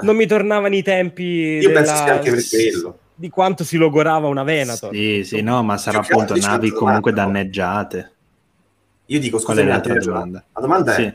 non 0.00 0.16
mi 0.16 0.26
tornavano 0.26 0.74
i 0.74 0.82
tempi 0.82 1.22
Io 1.22 1.68
della... 1.68 1.82
penso 1.82 1.96
sia 1.96 2.12
anche 2.14 2.30
per 2.30 2.42
quello. 2.48 2.98
Di 3.14 3.28
quanto 3.28 3.64
si 3.64 3.76
logorava 3.76 4.28
una 4.28 4.42
Venator. 4.44 4.94
Sì, 4.94 5.24
sì, 5.24 5.42
no, 5.42 5.62
ma 5.62 5.76
sarà 5.76 5.98
appunto 5.98 6.34
navi 6.36 6.70
comunque 6.70 7.12
danneggiate. 7.12 8.12
Io 9.10 9.18
dico, 9.18 9.38
scusa, 9.38 9.64
la, 9.64 9.78
domanda? 9.78 10.44
la 10.52 10.60
domanda 10.60 10.94
è, 10.94 11.02
sì. 11.02 11.12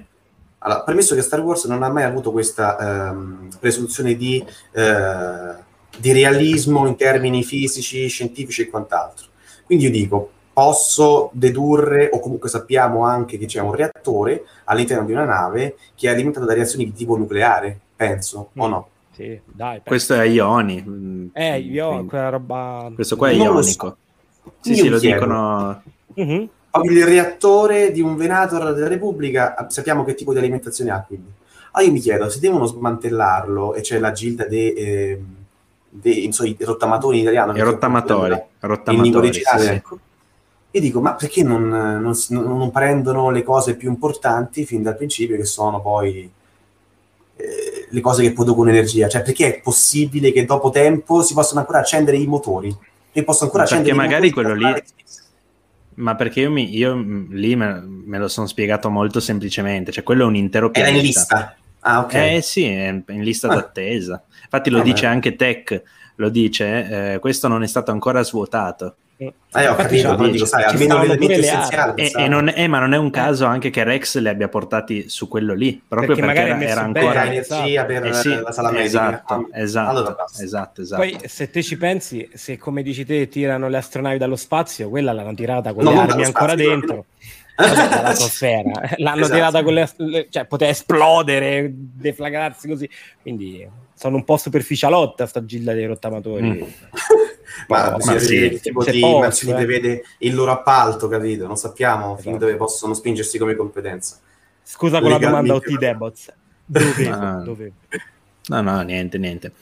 allora, 0.60 0.82
premesso 0.82 1.16
che 1.16 1.22
Star 1.22 1.39
Wars 1.39 1.64
non 1.66 1.82
ha 1.82 1.89
mai 1.89 2.04
avuto 2.04 2.32
questa 2.32 3.10
ehm, 3.10 3.48
presunzione 3.58 4.16
di, 4.16 4.46
eh, 4.74 5.54
di 5.98 6.12
realismo 6.12 6.88
in 6.88 6.98
termini 6.98 7.41
fisici, 7.43 8.08
scientifici 8.08 8.64
e 8.64 8.70
quant'altro. 8.70 9.28
Quindi 9.66 9.86
io 9.86 9.91
dico, 9.91 10.30
posso 10.52 11.30
dedurre, 11.32 12.10
o 12.12 12.20
comunque 12.20 12.50
sappiamo 12.50 13.06
anche 13.06 13.38
che 13.38 13.46
c'è 13.46 13.62
un 13.62 13.74
reattore 13.74 14.43
all'interno 14.66 15.06
di 15.06 15.14
una 15.14 15.26
nave 15.26 15.78
che 15.96 16.10
è 16.10 16.12
alimentato 16.12 16.46
da 16.46 16.54
reazioni 16.54 16.84
di 16.84 16.93
tipo 16.93 17.16
nucleare, 17.16 17.80
penso, 17.96 18.50
mm. 18.58 18.62
o 18.62 18.68
no? 18.68 18.89
Sì, 19.12 19.39
dai. 19.46 19.80
Questo 19.86 20.16
è 20.16 20.26
ioni. 20.26 21.32
Eh, 21.34 21.60
io 21.60 22.04
quella 22.04 22.28
roba... 22.28 22.91
Questo 22.93 23.16
qua 23.16 23.30
è 23.30 23.38
non 23.38 23.56
ionico. 23.56 23.98
So. 24.43 24.52
Sì, 24.60 24.72
io 24.72 24.76
sì, 24.76 24.89
lo 24.89 24.98
chiedo. 24.98 25.20
dicono... 25.22 25.84
Mm-hmm 26.20 26.46
il 26.84 27.05
reattore 27.05 27.91
di 27.91 28.01
un 28.01 28.15
Venator 28.15 28.73
della 28.73 28.88
Repubblica, 28.88 29.55
sappiamo 29.69 30.03
che 30.03 30.15
tipo 30.15 30.34
di 30.34 30.39
alimentazione 30.39 30.91
ha 30.91 31.03
quindi. 31.05 31.32
Ah, 31.71 31.82
io 31.82 31.91
mi 31.91 31.99
chiedo, 31.99 32.30
se 32.30 32.39
devono 32.39 32.65
smantellarlo 32.65 33.73
e 33.73 33.82
c'è 33.82 33.99
la 33.99 34.11
gilda 34.11 34.45
dei 34.45 34.73
eh, 34.73 35.21
de, 35.89 36.30
de, 36.30 36.65
rottamatori 36.65 37.17
in 37.17 37.23
italiano. 37.23 37.55
I 37.55 37.61
rottamatori. 37.61 38.41
rottamatori 38.59 39.07
in 39.09 39.15
originale, 39.15 39.63
sì, 39.63 39.69
ecco. 39.69 39.99
Io 40.71 40.82
dico, 40.82 40.99
ma 40.99 41.15
perché 41.15 41.43
non, 41.43 41.69
non, 41.69 42.13
non, 42.30 42.71
prendono 42.71 43.30
le 43.30 43.43
cose 43.43 43.76
più 43.76 43.89
importanti 43.89 44.65
fin 44.65 44.84
dal 44.84 44.97
principio, 44.97 45.38
che 45.38 45.45
sono 45.45 45.82
poi 45.82 46.30
eh, 47.38 47.88
le 47.89 48.01
cose 48.01 48.23
che 48.23 48.34
producono 48.34 48.69
energia? 48.69 49.07
Cioè, 49.07 49.21
perché 49.21 49.55
è 49.55 49.61
possibile 49.61 50.34
che 50.34 50.43
dopo 50.43 50.69
tempo 50.71 51.21
si 51.21 51.34
possano 51.34 51.61
ancora 51.61 51.80
accendere 51.80 52.17
i 52.17 52.28
motori? 52.28 52.76
E 53.13 53.23
possono 53.23 53.45
ancora 53.45 53.63
perché 53.63 53.80
accendere 53.80 54.07
magari 54.07 54.32
quello 54.32 54.53
lì 54.53 54.84
ma 55.96 56.16
perché 56.16 56.41
io, 56.41 56.52
mi, 56.52 56.76
io 56.76 56.96
mm, 56.96 57.34
lì 57.34 57.56
me, 57.56 57.82
me, 57.82 58.18
lo 58.18 58.28
sono 58.28 58.48
spiegato 58.48 58.89
molto 58.89 59.20
semplicemente, 59.20 59.91
cioè 59.91 60.04
quello 60.04 60.24
è 60.24 60.28
un 60.28 60.36
intero 60.36 60.70
pianeta. 60.70 60.93
Era 60.93 61.02
in 61.02 61.06
lista? 61.06 61.56
Ah, 61.80 62.00
ok. 62.00 62.14
Eh 62.14 62.41
sì, 62.41 62.66
è 62.66 62.88
in 63.08 63.24
lista 63.24 63.48
ah. 63.48 63.56
d'attesa. 63.56 64.24
Infatti 64.43 64.70
lo 64.70 64.80
ah, 64.80 64.84
dice 64.84 65.02
beh. 65.02 65.08
anche 65.08 65.36
Tech, 65.36 65.84
lo 66.16 66.30
dice, 66.30 67.14
eh, 67.14 67.20
questo 67.20 67.48
non 67.48 67.64
è 67.64 67.68
stato 67.68 67.91
ancora 67.91 68.24
svuotato. 68.24 68.96
Eh, 69.18 69.34
eh 69.53 69.68
ho 69.70 69.76
capito, 69.76 70.13
dico, 70.16 70.28
dico, 70.28 70.45
sai, 70.45 70.63
almeno 70.63 70.99
l'elemento 70.99 71.39
essenziale. 71.39 71.93
E, 71.95 72.11
e 72.13 72.28
non 72.28 72.49
è, 72.49 72.68
ma 72.68 72.80
non 72.80 72.93
è 72.93 72.97
un 72.97 73.09
caso 73.09 73.45
anche 73.45 73.70
che 73.70 73.86
Rex 73.86 74.18
le 74.18 74.30
abbia 74.30 74.49
portati 74.49 75.07
su 75.07 75.30
quello 75.30 75.53
lì, 75.53 75.82
proprio 75.88 76.16
perché, 76.16 76.34
perché 76.34 76.49
era, 76.49 76.61
era 76.61 76.82
ancora 76.82 77.26
energia 77.26 77.86
per 77.86 78.05
eh 78.07 78.13
sì, 78.13 78.41
la 78.41 78.51
sala 78.51 78.72
medica. 78.72 78.84
Esatto, 78.86 79.47
esatto, 79.53 79.89
allora 79.89 80.16
esatto, 80.38 80.82
esatto, 80.82 81.01
Poi 81.01 81.18
se 81.24 81.49
te 81.49 81.63
ci 81.63 81.78
pensi, 81.78 82.30
se 82.34 82.57
come 82.57 82.84
dici 82.84 83.05
te 83.05 83.30
tirano 83.30 83.70
le 83.70 83.78
astronavi 83.78 84.18
dallo 84.18 84.36
spazio, 84.36 84.89
quella 84.89 85.13
l'hanno 85.13 85.34
tirata 85.34 85.74
con 85.74 85.86
no, 85.86 85.91
le 85.91 85.97
armi 85.99 86.24
ancora 86.26 86.51
spazio, 86.51 86.70
dentro. 86.70 87.05
dall'atmosfera 87.55 88.82
l'hanno 88.97 89.22
esatto. 89.22 89.34
tirata 89.34 89.63
con 89.63 89.74
le, 89.74 90.28
cioè 90.30 90.43
poteva 90.43 90.72
esplodere 90.72 91.72
deflagrarsi 91.74 92.68
così 92.68 92.89
quindi 93.22 93.66
sono 93.93 94.18
un 94.18 94.26
po' 94.26 94.36
superficialotta 94.36 95.26
sta 95.26 95.45
gilda 95.45 95.72
dei 95.72 95.86
rottamatori 95.86 96.47
mm. 96.49 96.61
ma, 97.68 97.89
no, 97.91 97.97
ma 98.03 98.20
sì, 98.20 98.36
il 98.36 98.60
tipo 98.60 98.84
di 98.84 98.99
posso, 98.99 99.20
mansioni 99.20 99.62
eh. 99.62 99.66
vede 99.66 100.03
il 100.20 100.36
loro 100.36 100.51
appalto, 100.51 101.08
capito? 101.08 101.47
Non 101.47 101.58
sappiamo 101.58 102.14
esatto. 102.14 102.22
fin 102.22 102.38
dove 102.38 102.56
possono 102.56 102.93
spingersi 102.93 103.38
come 103.38 103.56
competenza. 103.56 104.18
Scusa 104.64 104.99
con 104.99 105.12
la 105.12 105.18
domanda 105.18 105.53
OT 105.56 105.78
Debots. 105.78 106.34
Dove? 106.66 107.08
Ah. 107.10 107.41
Dove? 107.43 107.72
No, 108.47 108.62
no, 108.62 108.82
niente, 108.82 109.18
niente. 109.18 109.53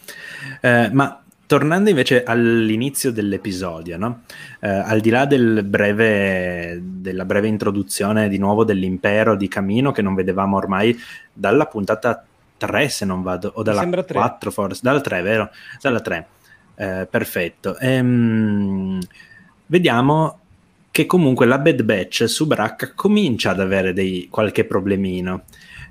Eh, 0.62 0.90
ma 0.92 1.24
tornando 1.46 1.90
invece 1.90 2.24
all'inizio 2.24 3.12
dell'episodio, 3.12 3.98
no? 3.98 4.24
eh, 4.60 4.68
al 4.70 5.00
di 5.00 5.10
là 5.10 5.26
del 5.26 5.64
breve, 5.64 6.80
della 6.82 7.26
breve 7.26 7.48
introduzione 7.48 8.28
di 8.28 8.38
nuovo 8.38 8.64
dell'impero 8.64 9.36
di 9.36 9.48
Camino 9.48 9.92
che 9.92 10.02
non 10.02 10.16
vedevamo 10.16 10.58
ormai 10.58 10.98
dalla 11.32 11.66
puntata 11.66 12.26
3 12.58 12.90
se 12.90 13.06
non 13.06 13.22
vado, 13.22 13.52
o 13.56 13.62
dalla 13.62 13.88
4 13.88 14.52
forse, 14.52 14.80
dalla 14.82 15.02
3 15.02 15.22
vero? 15.22 15.50
Dalla 15.82 16.00
3. 16.00 16.28
Eh, 16.76 17.08
perfetto. 17.10 17.78
Ehm, 17.78 19.00
vediamo 19.68 20.40
che 20.92 21.06
comunque 21.06 21.46
la 21.46 21.58
Bad 21.58 21.82
Batch 21.84 22.30
su 22.30 22.46
Brack 22.46 22.94
comincia 22.96 23.52
ad 23.52 23.60
avere 23.60 23.94
dei, 23.94 24.28
qualche 24.30 24.66
problemino. 24.66 25.44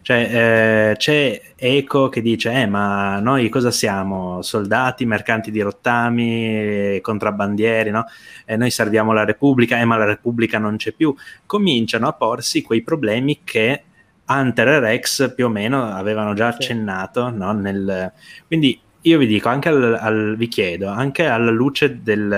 Cioè, 0.02 0.90
eh, 0.90 0.96
c'è 0.96 1.40
Eco 1.56 2.08
che 2.08 2.20
dice: 2.22 2.52
Eh, 2.52 2.66
ma 2.66 3.20
noi 3.20 3.48
cosa 3.48 3.70
siamo? 3.70 4.42
Soldati, 4.42 5.06
mercanti 5.06 5.50
di 5.52 5.60
rottami, 5.60 6.98
contrabbandieri, 7.00 7.90
no? 7.90 8.06
E 8.44 8.56
noi 8.56 8.70
serviamo 8.70 9.12
la 9.12 9.24
Repubblica, 9.24 9.78
eh, 9.78 9.84
ma 9.84 9.96
la 9.96 10.04
Repubblica 10.04 10.58
non 10.58 10.76
c'è 10.76 10.92
più. 10.92 11.14
Cominciano 11.46 12.08
a 12.08 12.12
porsi 12.12 12.62
quei 12.62 12.82
problemi 12.82 13.40
che 13.44 13.84
Hunter 14.26 14.68
e 14.68 14.80
Rex 14.80 15.34
più 15.34 15.46
o 15.46 15.48
meno 15.48 15.84
avevano 15.84 16.34
già 16.34 16.48
accennato, 16.48 17.30
no? 17.30 17.52
Nel... 17.52 18.12
Quindi 18.46 18.80
io 19.02 19.18
vi 19.18 19.26
dico, 19.26 19.48
anche 19.48 19.68
al, 19.68 19.98
al, 20.00 20.36
vi 20.36 20.48
chiedo, 20.48 20.88
anche 20.88 21.26
alla 21.26 21.50
luce 21.50 22.02
del, 22.02 22.32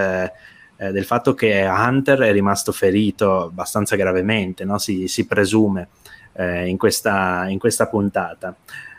eh, 0.77 0.93
del, 0.93 1.05
fatto 1.05 1.35
che 1.35 1.67
Hunter 1.67 2.21
è 2.21 2.33
rimasto 2.33 2.73
ferito 2.73 3.45
abbastanza 3.45 3.97
gravemente, 3.97 4.65
no? 4.65 4.79
si, 4.79 5.07
si, 5.09 5.27
presume 5.27 5.89
eh, 6.33 6.67
in, 6.67 6.77
questa, 6.79 7.47
in, 7.49 7.59
questa, 7.59 7.87
puntata, 7.89 8.55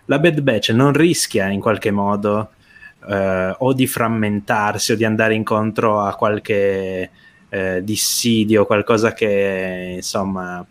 la 0.06 0.20
Bad 0.20 0.42
Batch 0.42 0.70
non 0.70 0.94
rischia 0.94 1.48
in 1.48 1.60
qualche 1.60 1.90
modo 1.90 2.52
eh, 3.08 3.56
o 3.58 3.74
di 3.74 3.88
frammentarsi 3.88 4.92
o 4.92 4.96
di 4.96 5.06
andare 5.06 5.34
incontro 5.34 6.02
a 6.02 6.14
qualche 6.16 7.10
eh, 7.50 7.84
dissidio, 7.84 8.66
qualcosa 8.66 9.14
che 9.14 9.94
insomma 9.96 10.66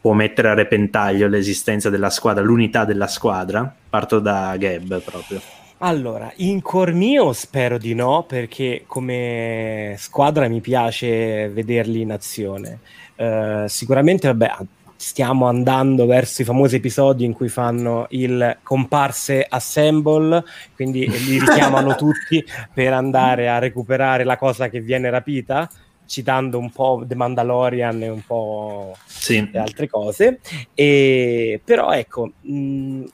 può 0.00 0.12
mettere 0.14 0.48
a 0.48 0.54
repentaglio 0.54 1.28
l'esistenza 1.28 1.88
della 1.88 2.10
squadra, 2.10 2.42
l'unità 2.42 2.84
della 2.84 3.06
squadra? 3.06 3.72
Parto 3.88 4.18
da 4.18 4.56
Gab 4.56 5.00
proprio. 5.00 5.61
Allora, 5.84 6.32
in 6.36 6.62
cuor 6.62 6.92
mio 6.92 7.32
spero 7.32 7.76
di 7.76 7.92
no, 7.92 8.22
perché 8.22 8.84
come 8.86 9.96
squadra 9.98 10.46
mi 10.46 10.60
piace 10.60 11.48
vederli 11.48 12.02
in 12.02 12.12
azione. 12.12 12.78
Uh, 13.16 13.66
sicuramente, 13.66 14.28
vabbè, 14.28 14.58
stiamo 14.94 15.48
andando 15.48 16.06
verso 16.06 16.42
i 16.42 16.44
famosi 16.44 16.76
episodi 16.76 17.24
in 17.24 17.32
cui 17.32 17.48
fanno 17.48 18.06
il 18.10 18.58
comparse 18.62 19.44
assemble, 19.48 20.44
quindi 20.76 21.00
li 21.26 21.40
richiamano 21.40 21.96
tutti 21.96 22.44
per 22.72 22.92
andare 22.92 23.48
a 23.48 23.58
recuperare 23.58 24.22
la 24.22 24.36
cosa 24.36 24.68
che 24.68 24.80
viene 24.80 25.10
rapita 25.10 25.68
citando 26.06 26.58
un 26.58 26.70
po' 26.70 27.02
The 27.06 27.14
Mandalorian 27.14 28.02
e 28.02 28.08
un 28.08 28.22
po' 28.24 28.94
sì. 29.04 29.50
altre 29.54 29.88
cose. 29.88 30.38
E, 30.74 31.60
però 31.64 31.90
ecco, 31.90 32.32
mh, 32.40 33.04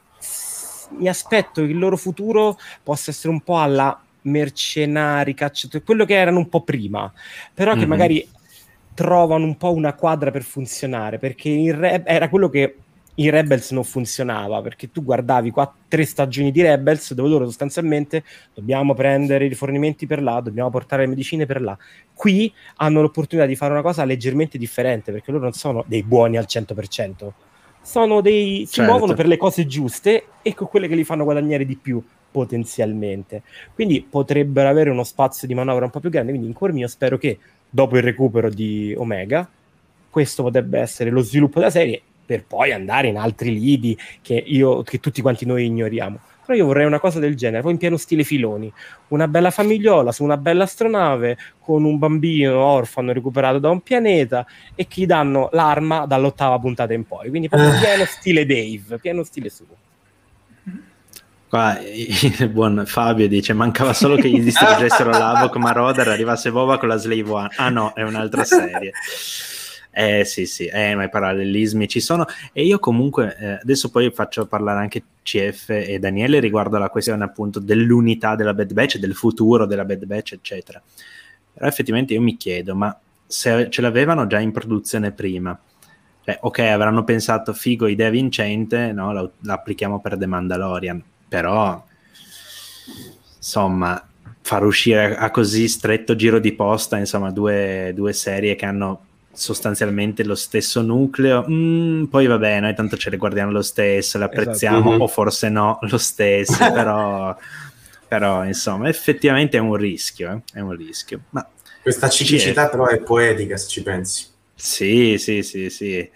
mi 0.90 1.08
aspetto 1.08 1.62
che 1.62 1.70
il 1.70 1.78
loro 1.78 1.96
futuro 1.96 2.58
possa 2.82 3.10
essere 3.10 3.32
un 3.32 3.40
po' 3.40 3.60
alla 3.60 4.00
mercenari, 4.22 5.34
cacciatori, 5.34 5.84
quello 5.84 6.04
che 6.04 6.14
erano 6.14 6.38
un 6.38 6.48
po' 6.48 6.62
prima, 6.62 7.12
però 7.54 7.70
mm-hmm. 7.70 7.80
che 7.80 7.86
mhm. 7.86 7.90
magari 7.90 8.28
trovano 8.94 9.44
un 9.44 9.56
po' 9.56 9.72
una 9.72 9.94
quadra 9.94 10.30
per 10.30 10.42
funzionare, 10.42 11.18
perché 11.18 11.72
Re- 11.74 12.02
era 12.04 12.28
quello 12.28 12.48
che 12.48 12.76
in 13.18 13.30
Rebels 13.30 13.70
non 13.72 13.84
funzionava, 13.84 14.60
perché 14.60 14.90
tu 14.90 15.02
guardavi 15.02 15.50
qua 15.50 15.72
tre 15.88 16.04
stagioni 16.04 16.50
di 16.50 16.62
Rebels 16.62 17.14
dove 17.14 17.28
loro 17.28 17.44
sostanzialmente 17.44 18.22
dobbiamo 18.54 18.94
prendere 18.94 19.46
i 19.46 19.48
rifornimenti 19.48 20.06
per 20.06 20.22
là, 20.22 20.40
dobbiamo 20.40 20.70
portare 20.70 21.02
le 21.02 21.08
medicine 21.08 21.46
per 21.46 21.60
là. 21.60 21.76
Qui 22.14 22.52
hanno 22.76 23.00
l'opportunità 23.00 23.46
di 23.46 23.56
fare 23.56 23.72
una 23.72 23.82
cosa 23.82 24.04
leggermente 24.04 24.56
differente, 24.56 25.12
perché 25.12 25.30
loro 25.30 25.44
non 25.44 25.52
sono 25.52 25.84
dei 25.86 26.02
buoni 26.02 26.36
al 26.36 26.46
100%, 26.48 27.30
sono 27.88 28.20
dei, 28.20 28.66
si 28.66 28.74
certo. 28.74 28.90
muovono 28.90 29.14
per 29.14 29.26
le 29.26 29.38
cose 29.38 29.66
giuste 29.66 30.26
e 30.42 30.52
con 30.52 30.68
quelle 30.68 30.88
che 30.88 30.94
li 30.94 31.04
fanno 31.04 31.24
guadagnare 31.24 31.64
di 31.64 31.74
più 31.74 32.02
potenzialmente. 32.30 33.42
Quindi 33.74 34.02
potrebbero 34.02 34.68
avere 34.68 34.90
uno 34.90 35.04
spazio 35.04 35.48
di 35.48 35.54
manovra 35.54 35.86
un 35.86 35.90
po' 35.90 35.98
più 35.98 36.10
grande. 36.10 36.32
Quindi 36.32 36.48
in 36.48 36.54
cuor 36.54 36.72
mio 36.72 36.86
spero 36.86 37.16
che 37.16 37.38
dopo 37.70 37.96
il 37.96 38.02
recupero 38.02 38.50
di 38.50 38.94
Omega, 38.94 39.48
questo 40.10 40.42
potrebbe 40.42 40.78
essere 40.78 41.08
lo 41.08 41.22
sviluppo 41.22 41.60
della 41.60 41.70
serie 41.70 42.02
per 42.26 42.44
poi 42.44 42.72
andare 42.72 43.08
in 43.08 43.16
altri 43.16 43.58
lidi 43.58 43.96
che, 44.20 44.34
io, 44.34 44.82
che 44.82 45.00
tutti 45.00 45.22
quanti 45.22 45.46
noi 45.46 45.64
ignoriamo. 45.64 46.18
Però 46.48 46.60
io 46.60 46.64
vorrei 46.64 46.86
una 46.86 46.98
cosa 46.98 47.18
del 47.18 47.36
genere, 47.36 47.60
poi 47.60 47.72
in 47.72 47.76
pieno 47.76 47.98
stile 47.98 48.24
filoni. 48.24 48.72
Una 49.08 49.28
bella 49.28 49.50
famigliola 49.50 50.12
su 50.12 50.24
una 50.24 50.38
bella 50.38 50.64
astronave 50.64 51.36
con 51.60 51.84
un 51.84 51.98
bambino 51.98 52.56
orfano 52.56 53.12
recuperato 53.12 53.58
da 53.58 53.68
un 53.68 53.82
pianeta 53.82 54.46
e 54.74 54.86
che 54.86 55.02
gli 55.02 55.06
danno 55.06 55.50
l'arma 55.52 56.06
dall'ottava 56.06 56.58
puntata 56.58 56.94
in 56.94 57.06
poi. 57.06 57.28
Quindi 57.28 57.50
proprio 57.50 57.68
ah. 57.68 57.78
pieno 57.78 58.04
stile 58.06 58.46
Dave, 58.46 58.98
pieno 58.98 59.24
stile 59.24 59.50
suo. 59.50 59.66
Qua 61.50 61.78
il 61.82 62.48
buon 62.48 62.84
Fabio 62.86 63.28
dice: 63.28 63.52
Mancava 63.52 63.92
solo 63.92 64.16
che 64.16 64.30
gli 64.30 64.40
distruggessero 64.40 65.10
l'Avoc 65.10 65.54
Marauder, 65.56 66.08
arrivasse 66.08 66.48
Vova 66.48 66.78
con 66.78 66.88
la 66.88 66.96
Slave 66.96 67.28
One. 67.28 67.48
Ah 67.56 67.68
no, 67.68 67.92
è 67.92 68.00
un'altra 68.00 68.44
serie. 68.44 68.92
Eh 70.00 70.24
sì, 70.24 70.46
sì, 70.46 70.66
eh, 70.66 70.94
ma 70.94 71.02
i 71.02 71.08
parallelismi 71.08 71.88
ci 71.88 71.98
sono. 71.98 72.24
E 72.52 72.64
io 72.64 72.78
comunque, 72.78 73.36
eh, 73.36 73.58
adesso 73.60 73.90
poi 73.90 74.12
faccio 74.12 74.46
parlare 74.46 74.78
anche 74.78 75.02
CF 75.24 75.70
e 75.70 75.98
Daniele 75.98 76.38
riguardo 76.38 76.76
alla 76.76 76.88
questione 76.88 77.24
appunto 77.24 77.58
dell'unità 77.58 78.36
della 78.36 78.54
Bad 78.54 78.72
Batch, 78.74 78.98
del 78.98 79.16
futuro 79.16 79.66
della 79.66 79.84
Bad 79.84 80.04
Batch, 80.04 80.34
eccetera. 80.34 80.80
Però 81.52 81.66
effettivamente 81.66 82.14
io 82.14 82.20
mi 82.20 82.36
chiedo, 82.36 82.76
ma 82.76 82.96
se 83.26 83.68
ce 83.70 83.80
l'avevano 83.82 84.28
già 84.28 84.38
in 84.38 84.52
produzione 84.52 85.10
prima, 85.10 85.58
cioè, 86.22 86.38
ok, 86.42 86.60
avranno 86.60 87.02
pensato 87.02 87.52
figo 87.52 87.88
idea 87.88 88.08
vincente, 88.08 88.92
no? 88.92 89.12
Lo, 89.12 89.32
l'applichiamo 89.40 90.00
per 90.00 90.16
The 90.16 90.26
Mandalorian, 90.26 91.02
però 91.26 91.84
insomma 93.36 94.08
far 94.42 94.64
uscire 94.64 95.16
a 95.16 95.28
così 95.32 95.66
stretto 95.66 96.14
giro 96.14 96.38
di 96.38 96.52
posta 96.52 96.98
insomma 96.98 97.32
due, 97.32 97.90
due 97.96 98.12
serie 98.12 98.54
che 98.54 98.64
hanno 98.64 99.06
sostanzialmente 99.38 100.24
lo 100.24 100.34
stesso 100.34 100.82
nucleo 100.82 101.44
mm, 101.48 102.04
poi 102.04 102.26
vabbè 102.26 102.60
noi 102.60 102.74
tanto 102.74 102.96
ce 102.96 103.10
le 103.10 103.16
guardiamo 103.16 103.52
lo 103.52 103.62
stesso 103.62 104.18
le 104.18 104.24
esatto. 104.24 104.40
apprezziamo 104.40 104.88
esatto. 104.90 105.02
o 105.02 105.06
forse 105.06 105.48
no 105.48 105.78
lo 105.82 105.98
stesso 105.98 106.58
però, 106.72 107.36
però 108.06 108.44
insomma 108.44 108.88
effettivamente 108.88 109.56
è 109.56 109.60
un 109.60 109.76
rischio 109.76 110.32
eh? 110.32 110.58
è 110.58 110.60
un 110.60 110.74
rischio 110.74 111.20
ma 111.30 111.48
questa 111.80 112.08
ciclicità 112.08 112.68
però 112.68 112.86
è 112.86 113.00
poetica 113.00 113.56
se 113.56 113.68
ci 113.68 113.82
pensi 113.82 114.26
sì 114.54 115.16
sì 115.18 115.42
sì 115.42 115.70
sì 115.70 116.10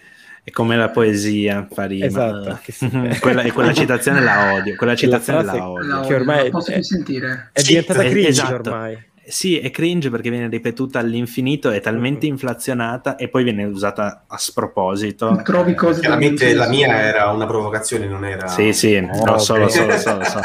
è 0.45 0.51
come 0.51 0.77
la 0.77 0.89
poesia 0.89 1.69
fa 1.71 1.85
rima. 1.85 2.05
Esatto, 2.05 2.59
quella, 3.21 3.49
quella, 3.53 3.73
citazione 3.73 4.21
la 4.21 4.55
odio, 4.55 4.75
quella 4.75 4.97
citazione 4.97 5.45
la, 5.45 5.69
odio. 5.71 6.01
Che 6.01 6.15
ormai 6.15 6.51
posso 6.51 6.73
è, 6.73 6.83
sentire. 6.83 7.51
È 7.53 7.63
diventata 7.63 8.01
cringe 8.01 8.29
esatto. 8.31 8.71
ormai. 8.71 9.11
Sì, 9.25 9.59
è 9.59 9.71
cringe 9.71 10.11
perché 10.11 10.31
viene 10.31 10.49
ripetuta 10.49 10.99
all'infinito, 10.99 11.71
è 11.71 11.81
talmente 11.81 12.27
inflazionata 12.27 13.15
e 13.15 13.29
poi 13.29 13.45
viene 13.45 13.65
usata 13.65 14.25
a 14.27 14.37
sproposito. 14.37 15.41
Trovi 15.45 15.75
cose 15.75 16.01
Chiaramente 16.01 16.53
la 16.55 16.69
mia 16.69 17.01
era 17.01 17.31
una 17.31 17.47
provocazione, 17.47 18.09
non 18.09 18.25
era... 18.25 18.49
Sì, 18.49 18.73
sì, 18.73 18.97
oh, 18.97 19.25
lo 19.25 19.39
so, 19.39 19.57
lo 19.57 19.69
so, 19.69 19.87
lo 19.87 19.97
so, 19.97 20.17
lo 20.17 20.25
so. 20.25 20.41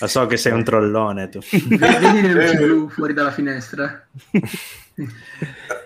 Lo 0.00 0.06
so 0.08 0.26
che 0.26 0.36
sei 0.36 0.52
un 0.52 0.64
trollone 0.64 1.28
tu. 1.28 1.38
Vedi 1.48 2.20
le 2.20 2.32
luci 2.32 2.56
blu 2.56 2.88
fuori 2.88 3.12
dalla 3.12 3.30
finestra. 3.30 4.06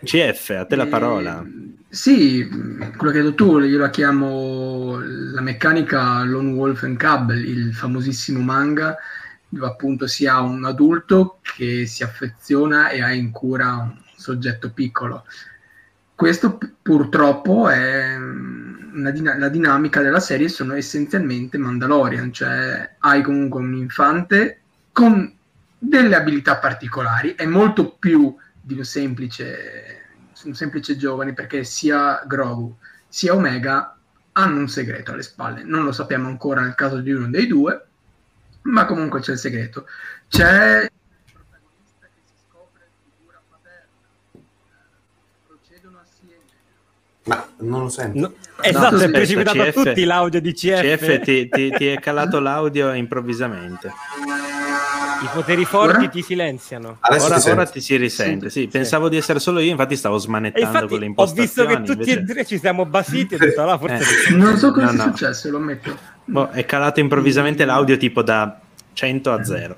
CF, 0.03 0.51
a 0.59 0.65
te 0.65 0.77
la 0.77 0.87
parola. 0.87 1.45
Sì, 1.89 2.49
quello 2.97 3.13
che 3.13 3.19
hai 3.19 3.25
detto 3.25 3.35
tu, 3.35 3.59
io 3.59 3.79
la 3.79 3.91
chiamo 3.91 4.99
la 5.01 5.41
meccanica 5.41 6.23
Lone 6.23 6.53
Wolf 6.53 6.85
and 6.85 6.97
Cub, 6.97 7.33
il 7.33 7.75
famosissimo 7.75 8.41
manga, 8.41 8.97
appunto 9.61 10.07
si 10.07 10.27
ha 10.27 10.41
un 10.41 10.65
adulto 10.65 11.39
che 11.43 11.87
si 11.87 12.03
affeziona 12.03 12.91
e 12.91 13.03
ha 13.03 13.13
in 13.13 13.31
cura 13.31 13.77
un 13.77 13.99
soggetto 14.17 14.71
piccolo. 14.71 15.25
Questo 16.15 16.59
purtroppo 16.83 17.69
è 17.69 18.17
din- 18.17 19.35
la 19.39 19.49
dinamica 19.49 20.03
della 20.03 20.21
serie, 20.21 20.49
sono 20.49 20.75
essenzialmente 20.75 21.59
Mandalorian, 21.59 22.33
cioè 22.33 22.97
hai 22.99 23.23
comunque 23.23 23.61
un 23.61 23.75
infante 23.75 24.61
con 24.93 25.35
delle 25.79 26.15
abilità 26.15 26.59
particolari, 26.59 27.35
è 27.35 27.47
molto 27.47 27.93
più 27.93 28.37
di 28.61 28.75
un 28.75 28.85
semplice 28.85 29.97
un 30.45 30.55
semplice 30.55 30.97
giovane 30.97 31.35
perché 31.35 31.65
sia 31.65 32.23
Grogu 32.27 32.75
sia 33.09 33.35
Omega 33.35 33.97
hanno 34.33 34.61
un 34.61 34.69
segreto 34.69 35.13
alle 35.13 35.23
spalle. 35.23 35.65
Non 35.65 35.85
lo 35.85 35.93
sappiamo 35.93 36.29
ancora 36.29 36.63
nel 36.63 36.75
caso 36.75 37.01
di 37.01 37.11
uno 37.11 37.29
dei 37.29 37.47
due, 37.47 37.87
ma 38.63 38.85
comunque 38.87 39.21
c'è 39.21 39.33
il 39.33 39.39
segreto. 39.39 39.87
C'è 40.29 40.83
il 40.83 40.91
protagonista 41.33 42.07
che 42.07 42.21
si 42.27 42.35
scopre 42.49 42.89
figura 43.17 43.43
paterna, 43.49 43.87
procedono 45.47 45.99
assieme. 45.99 46.45
Ma 47.25 47.49
non 47.59 47.83
lo 47.83 47.89
sento. 47.89 48.19
No, 48.19 48.35
esatto, 48.61 48.97
no, 48.97 49.03
è 49.03 49.11
precipitato 49.11 49.63
a 49.63 49.73
tutti 49.73 50.05
l'audio 50.05 50.41
di 50.41 50.53
CF. 50.53 50.97
CF 50.97 51.21
ti, 51.21 51.49
ti, 51.49 51.71
ti 51.71 51.87
è 51.87 51.99
calato 51.99 52.41
l'audio 52.41 52.93
improvvisamente. 52.93 53.93
I 55.23 55.29
poteri 55.33 55.65
forti 55.65 55.97
ora? 55.97 56.09
ti 56.09 56.23
silenziano. 56.23 56.99
Ora 57.01 57.39
ti, 57.39 57.51
ora, 57.51 57.67
ti 57.67 57.81
si 57.81 57.97
risente. 57.97 58.49
Sì, 58.49 58.61
sì, 58.61 58.69
pensavo 58.69 59.09
di 59.09 59.19
essere 59.19 59.39
solo 59.39 59.61
io, 59.61 59.71
infatti 59.71 59.95
stavo 59.97 60.17
smanettando 60.17 60.67
infatti, 60.67 60.87
con 60.87 60.99
le 60.99 61.05
impostazioni. 61.07 61.75
Ho 61.75 61.79
visto 61.79 61.93
che 61.93 61.99
tutti 61.99 62.11
invece... 62.11 62.33
e 62.33 62.35
tre 62.35 62.47
ci 62.47 62.59
siamo 62.59 62.87
basiti. 62.87 63.37
Detto, 63.39 63.65
là, 63.65 63.77
forse 63.77 64.29
eh. 64.29 64.35
Non 64.35 64.57
so 64.57 64.73
cosa 64.73 64.87
no, 64.87 64.93
no. 64.93 65.03
successo, 65.03 65.51
lo 65.51 65.59
ammetto. 65.59 65.97
Boh, 66.25 66.49
è 66.51 66.65
calato 66.65 67.01
improvvisamente 67.01 67.65
l'audio 67.65 67.97
tipo 67.99 68.23
da 68.23 68.59
100 68.95 69.33
a 69.33 69.45
0. 69.45 69.77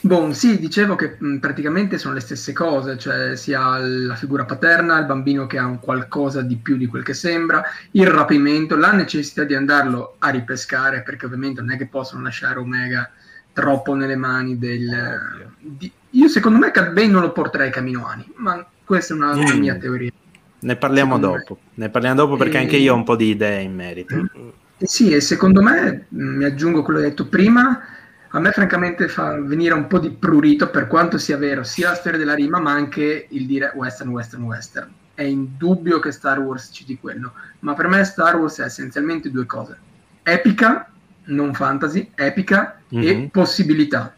Bon, 0.00 0.32
sì, 0.32 0.60
dicevo 0.60 0.94
che 0.94 1.16
mh, 1.18 1.38
praticamente 1.38 1.98
sono 1.98 2.14
le 2.14 2.20
stesse 2.20 2.52
cose, 2.52 2.96
cioè 2.98 3.34
sia 3.34 3.78
la 3.78 4.14
figura 4.14 4.44
paterna, 4.44 4.96
il 4.98 5.06
bambino 5.06 5.48
che 5.48 5.58
ha 5.58 5.66
un 5.66 5.80
qualcosa 5.80 6.40
di 6.40 6.56
più 6.56 6.76
di 6.76 6.86
quel 6.86 7.02
che 7.02 7.14
sembra, 7.14 7.64
il 7.90 8.06
rapimento, 8.06 8.76
la 8.76 8.92
necessità 8.92 9.42
di 9.42 9.56
andarlo 9.56 10.14
a 10.20 10.28
ripescare, 10.28 11.02
perché 11.02 11.26
ovviamente 11.26 11.60
non 11.60 11.72
è 11.72 11.76
che 11.76 11.88
possono 11.88 12.22
lasciare 12.22 12.60
Omega 12.60 13.10
troppo 13.58 13.94
nelle 13.94 14.14
mani 14.14 14.56
del... 14.56 15.50
Di, 15.58 15.90
io 16.10 16.28
secondo 16.28 16.58
me 16.58 16.70
Cat 16.70 16.92
Bane 16.92 17.08
non 17.08 17.22
lo 17.22 17.32
porterei 17.32 17.72
Caminoani, 17.72 18.24
ma 18.36 18.64
questa 18.84 19.14
è 19.14 19.16
una, 19.16 19.34
una 19.34 19.54
mia 19.54 19.74
teoria. 19.74 20.12
Ne 20.60 20.76
parliamo 20.76 21.16
secondo 21.16 21.38
dopo, 21.38 21.58
me. 21.60 21.70
ne 21.74 21.88
parliamo 21.90 22.16
dopo 22.16 22.36
perché 22.36 22.58
e... 22.58 22.60
anche 22.60 22.76
io 22.76 22.92
ho 22.92 22.96
un 22.96 23.02
po' 23.02 23.16
di 23.16 23.30
idee 23.30 23.62
in 23.62 23.74
merito. 23.74 24.14
Mm. 24.14 24.48
Eh 24.78 24.86
sì, 24.86 25.12
e 25.12 25.20
secondo 25.20 25.60
me, 25.60 26.06
mm, 26.14 26.36
mi 26.36 26.44
aggiungo 26.44 26.82
quello 26.84 27.00
che 27.00 27.06
hai 27.06 27.10
detto 27.10 27.26
prima, 27.26 27.80
a 28.28 28.38
me 28.38 28.52
francamente 28.52 29.08
fa 29.08 29.40
venire 29.40 29.74
un 29.74 29.88
po' 29.88 29.98
di 29.98 30.10
prurito 30.10 30.70
per 30.70 30.86
quanto 30.86 31.18
sia 31.18 31.36
vero 31.36 31.64
sia 31.64 31.88
la 31.88 31.94
storia 31.96 32.18
della 32.18 32.34
rima 32.34 32.60
ma 32.60 32.72
anche 32.72 33.26
il 33.30 33.44
dire 33.46 33.72
western, 33.74 34.10
western, 34.10 34.44
western. 34.44 34.92
È 35.14 35.22
indubbio 35.22 35.98
che 35.98 36.12
Star 36.12 36.38
Wars 36.38 36.70
citi 36.72 36.96
quello, 36.96 37.32
ma 37.60 37.74
per 37.74 37.88
me 37.88 38.04
Star 38.04 38.36
Wars 38.36 38.60
è 38.60 38.64
essenzialmente 38.64 39.32
due 39.32 39.46
cose. 39.46 39.76
Epica 40.22 40.88
non 41.28 41.54
fantasy, 41.54 42.10
epica 42.14 42.80
mm-hmm. 42.94 43.06
e 43.06 43.14
mhm. 43.14 43.28
possibilità, 43.28 44.14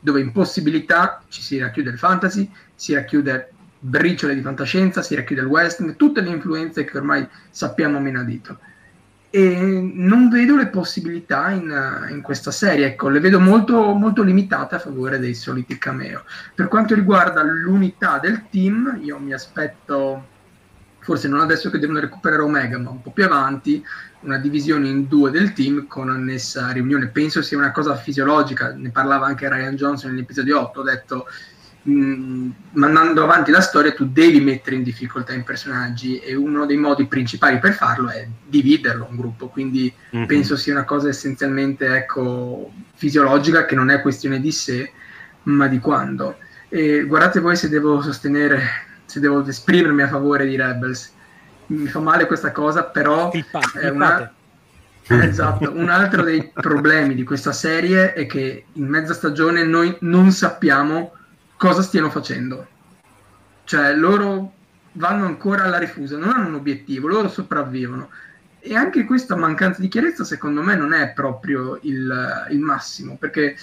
dove 0.00 0.20
in 0.20 0.32
possibilità 0.32 1.22
ci 1.28 1.42
si 1.42 1.58
racchiude 1.58 1.90
il 1.90 1.98
fantasy, 1.98 2.50
si 2.74 2.94
racchiude 2.94 3.50
briciole 3.78 4.34
di 4.34 4.40
fantascienza, 4.40 5.02
si 5.02 5.14
racchiude 5.14 5.42
il 5.42 5.46
western, 5.46 5.96
tutte 5.96 6.20
le 6.20 6.30
influenze 6.30 6.84
che 6.84 6.96
ormai 6.96 7.26
sappiamo 7.50 8.00
meno 8.00 8.20
a 8.20 8.24
dito. 8.24 8.58
E 9.28 9.90
non 9.94 10.30
vedo 10.30 10.56
le 10.56 10.68
possibilità 10.68 11.50
in, 11.50 12.06
in, 12.10 12.22
questa 12.22 12.50
serie, 12.50 12.86
ecco, 12.86 13.08
le 13.08 13.20
vedo 13.20 13.38
molto, 13.38 13.92
molto 13.92 14.22
limitate 14.22 14.76
a 14.76 14.78
favore 14.78 15.18
dei 15.18 15.34
soliti 15.34 15.76
cameo. 15.76 16.24
Per 16.54 16.68
quanto 16.68 16.94
riguarda 16.94 17.42
l'unità 17.42 18.18
del 18.18 18.44
team, 18.50 18.98
io 19.02 19.18
mi 19.18 19.34
aspetto, 19.34 20.26
forse 21.06 21.28
non 21.28 21.38
adesso 21.38 21.70
che 21.70 21.78
devono 21.78 22.00
recuperare 22.00 22.42
Omega, 22.42 22.80
ma 22.80 22.90
un 22.90 23.00
po' 23.00 23.12
più 23.12 23.22
avanti, 23.22 23.80
una 24.22 24.38
divisione 24.38 24.88
in 24.88 25.06
due 25.06 25.30
del 25.30 25.52
team 25.52 25.86
con 25.86 26.10
annessa 26.10 26.72
riunione. 26.72 27.06
Penso 27.06 27.42
sia 27.42 27.56
una 27.56 27.70
cosa 27.70 27.94
fisiologica, 27.94 28.74
ne 28.74 28.90
parlava 28.90 29.26
anche 29.26 29.48
Ryan 29.48 29.76
Johnson 29.76 30.10
nell'episodio 30.10 30.60
8, 30.60 30.80
ho 30.80 30.82
detto 30.82 31.26
mh, 31.82 31.92
mm, 31.92 32.50
mandando 32.72 33.22
avanti 33.22 33.52
la 33.52 33.60
storia 33.60 33.92
tu 33.92 34.08
devi 34.10 34.40
mettere 34.40 34.74
in 34.74 34.82
difficoltà 34.82 35.32
i 35.32 35.44
personaggi 35.44 36.18
e 36.18 36.34
uno 36.34 36.66
dei 36.66 36.76
modi 36.76 37.06
principali 37.06 37.60
per 37.60 37.74
farlo 37.74 38.10
è 38.10 38.26
dividerlo 38.44 39.06
un 39.08 39.14
gruppo, 39.14 39.46
quindi 39.46 39.94
mm-hmm. 40.16 40.26
penso 40.26 40.56
sia 40.56 40.72
una 40.72 40.84
cosa 40.84 41.08
essenzialmente 41.08 41.86
ecco, 41.86 42.72
fisiologica 42.94 43.64
che 43.64 43.76
non 43.76 43.90
è 43.90 44.02
questione 44.02 44.40
di 44.40 44.50
se 44.50 44.90
ma 45.44 45.68
di 45.68 45.78
quando. 45.78 46.38
E 46.68 47.04
guardate 47.04 47.38
voi 47.38 47.54
se 47.54 47.68
devo 47.68 48.02
sostenere, 48.02 48.85
se 49.06 49.20
devo 49.20 49.44
esprimermi 49.46 50.02
a 50.02 50.08
favore 50.08 50.46
di 50.46 50.56
Rebels 50.56 51.14
mi 51.66 51.86
fa 51.88 52.00
male 52.00 52.26
questa 52.26 52.52
cosa, 52.52 52.84
però 52.84 53.30
è 53.80 53.88
una... 53.88 54.32
esatto, 55.08 55.72
un 55.72 55.88
altro 55.88 56.22
dei 56.22 56.50
problemi 56.52 57.14
di 57.14 57.22
questa 57.22 57.52
serie 57.52 58.12
è 58.12 58.26
che 58.26 58.66
in 58.72 58.86
mezza 58.86 59.14
stagione 59.14 59.64
noi 59.64 59.96
non 60.00 60.30
sappiamo 60.30 61.12
cosa 61.56 61.82
stiano 61.82 62.10
facendo. 62.10 62.66
Cioè, 63.64 63.94
loro 63.94 64.52
vanno 64.92 65.26
ancora 65.26 65.64
alla 65.64 65.78
rifusa, 65.78 66.16
non 66.16 66.30
hanno 66.30 66.48
un 66.48 66.54
obiettivo, 66.54 67.08
loro 67.08 67.28
sopravvivono. 67.28 68.10
E 68.58 68.74
anche 68.74 69.04
questa 69.04 69.36
mancanza 69.36 69.80
di 69.80 69.88
chiarezza, 69.88 70.24
secondo 70.24 70.60
me, 70.62 70.74
non 70.74 70.92
è 70.92 71.12
proprio 71.12 71.78
il, 71.82 72.46
il 72.50 72.58
massimo, 72.58 73.16
perché 73.16 73.56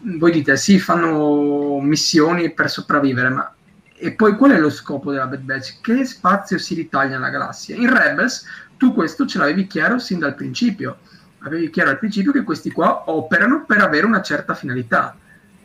voi 0.00 0.32
dite 0.32 0.56
sì, 0.56 0.78
fanno 0.78 1.80
missioni 1.80 2.52
per 2.52 2.70
sopravvivere, 2.70 3.28
ma 3.28 3.52
e 4.00 4.12
poi 4.12 4.36
qual 4.36 4.52
è 4.52 4.58
lo 4.58 4.70
scopo 4.70 5.10
della 5.10 5.26
Bad 5.26 5.40
Batch? 5.40 5.80
Che 5.80 6.04
spazio 6.04 6.58
si 6.58 6.74
ritaglia 6.74 7.16
nella 7.16 7.30
galassia? 7.30 7.76
In 7.76 7.92
Rebels 7.92 8.44
tu 8.76 8.94
questo 8.94 9.26
ce 9.26 9.38
l'avevi 9.38 9.66
chiaro 9.66 9.98
sin 9.98 10.18
dal 10.18 10.34
principio. 10.34 10.98
Avevi 11.40 11.68
chiaro 11.70 11.90
al 11.90 11.98
principio 11.98 12.32
che 12.32 12.44
questi 12.44 12.70
qua 12.70 13.10
operano 13.10 13.64
per 13.64 13.80
avere 13.80 14.06
una 14.06 14.22
certa 14.22 14.54
finalità. 14.54 15.16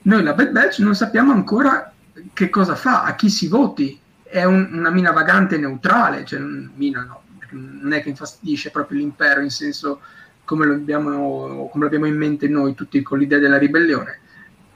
Noi 0.03 0.23
la 0.23 0.33
Bad 0.33 0.49
Batch 0.49 0.79
non 0.79 0.95
sappiamo 0.95 1.31
ancora 1.31 1.91
che 2.33 2.49
cosa 2.49 2.75
fa, 2.75 3.03
a 3.03 3.15
chi 3.15 3.29
si 3.29 3.47
voti. 3.47 3.99
È 4.23 4.43
un, 4.43 4.69
una 4.71 4.89
mina 4.89 5.11
vagante 5.11 5.57
neutrale, 5.57 6.25
cioè 6.25 6.39
mina 6.39 7.03
no, 7.03 7.21
non 7.51 7.93
è 7.93 8.01
che 8.01 8.09
infastidisce 8.09 8.71
proprio 8.71 8.97
l'impero 8.97 9.41
in 9.41 9.51
senso 9.51 10.01
come 10.43 10.65
lo 10.65 10.73
abbiamo, 10.73 11.69
come 11.71 11.83
l'abbiamo 11.83 12.07
in 12.07 12.17
mente 12.17 12.47
noi 12.47 12.73
tutti 12.73 13.01
con 13.03 13.19
l'idea 13.19 13.39
della 13.39 13.57
ribellione. 13.57 14.19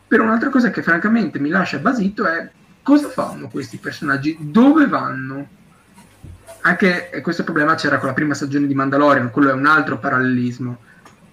Però 0.07 0.23
un'altra 0.23 0.49
cosa 0.49 0.69
che 0.69 0.83
francamente 0.83 1.39
mi 1.39 1.49
lascia 1.49 1.79
basito 1.79 2.25
è 2.25 2.49
cosa 2.88 3.09
fanno 3.09 3.49
questi 3.49 3.75
personaggi? 3.75 4.38
Dove 4.39 4.88
vanno? 4.88 5.45
Anche 6.61 7.19
questo 7.21 7.43
problema 7.43 7.75
c'era 7.75 7.97
con 7.97 8.07
la 8.07 8.13
prima 8.13 8.33
stagione 8.33 8.65
di 8.65 8.73
Mandalorian, 8.73 9.29
quello 9.29 9.49
è 9.49 9.53
un 9.53 9.65
altro 9.65 9.99
parallelismo. 9.99 10.77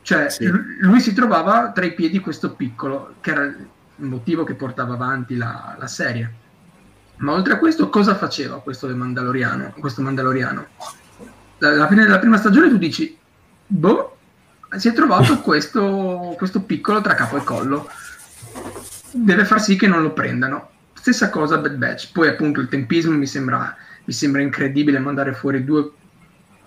Cioè, 0.03 0.31
sì. 0.31 0.51
lui 0.81 0.99
si 0.99 1.15
trovava 1.15 1.71
tra 1.71 1.85
i 1.85 1.95
piedi 1.95 2.19
questo 2.19 2.55
piccolo, 2.55 3.15
che 3.21 3.31
era 3.31 3.45
il 3.45 3.69
motivo 3.99 4.43
che 4.43 4.55
portava 4.55 4.95
avanti 4.95 5.37
la, 5.37 5.77
la 5.79 5.87
serie. 5.87 6.35
Ma 7.19 7.33
oltre 7.35 7.53
a 7.53 7.59
questo, 7.59 7.89
cosa 7.89 8.17
faceva 8.17 8.61
questo 8.61 8.89
Mandaloriano? 8.89 9.75
Questo 9.79 10.03
Mandaloriano? 10.03 10.67
Alla 11.61 11.87
fine 11.87 12.03
della 12.03 12.19
prima 12.19 12.37
stagione 12.37 12.69
tu 12.69 12.79
dici, 12.79 13.17
boh, 13.65 14.17
si 14.77 14.89
è 14.89 14.93
trovato 14.93 15.39
questo, 15.41 16.35
questo 16.37 16.63
piccolo 16.63 17.01
tra 17.01 17.15
capo 17.15 17.37
e 17.37 17.45
collo. 17.45 17.89
Deve 19.13 19.45
far 19.45 19.63
sì 19.63 19.77
che 19.77 19.87
non 19.87 20.03
lo 20.03 20.13
prendano. 20.13 20.73
Stessa 21.05 21.29
cosa 21.29 21.59
Bad 21.59 21.77
Batch. 21.77 22.13
Poi 22.13 22.29
appunto 22.29 22.61
il 22.61 22.69
tempismo 22.69 23.15
mi 23.15 23.27
sembra, 23.27 23.77
mi 24.05 24.13
sembra 24.15 24.41
incredibile 24.41 24.99
mandare 24.99 25.35
fuori 25.35 25.63
due 25.63 25.93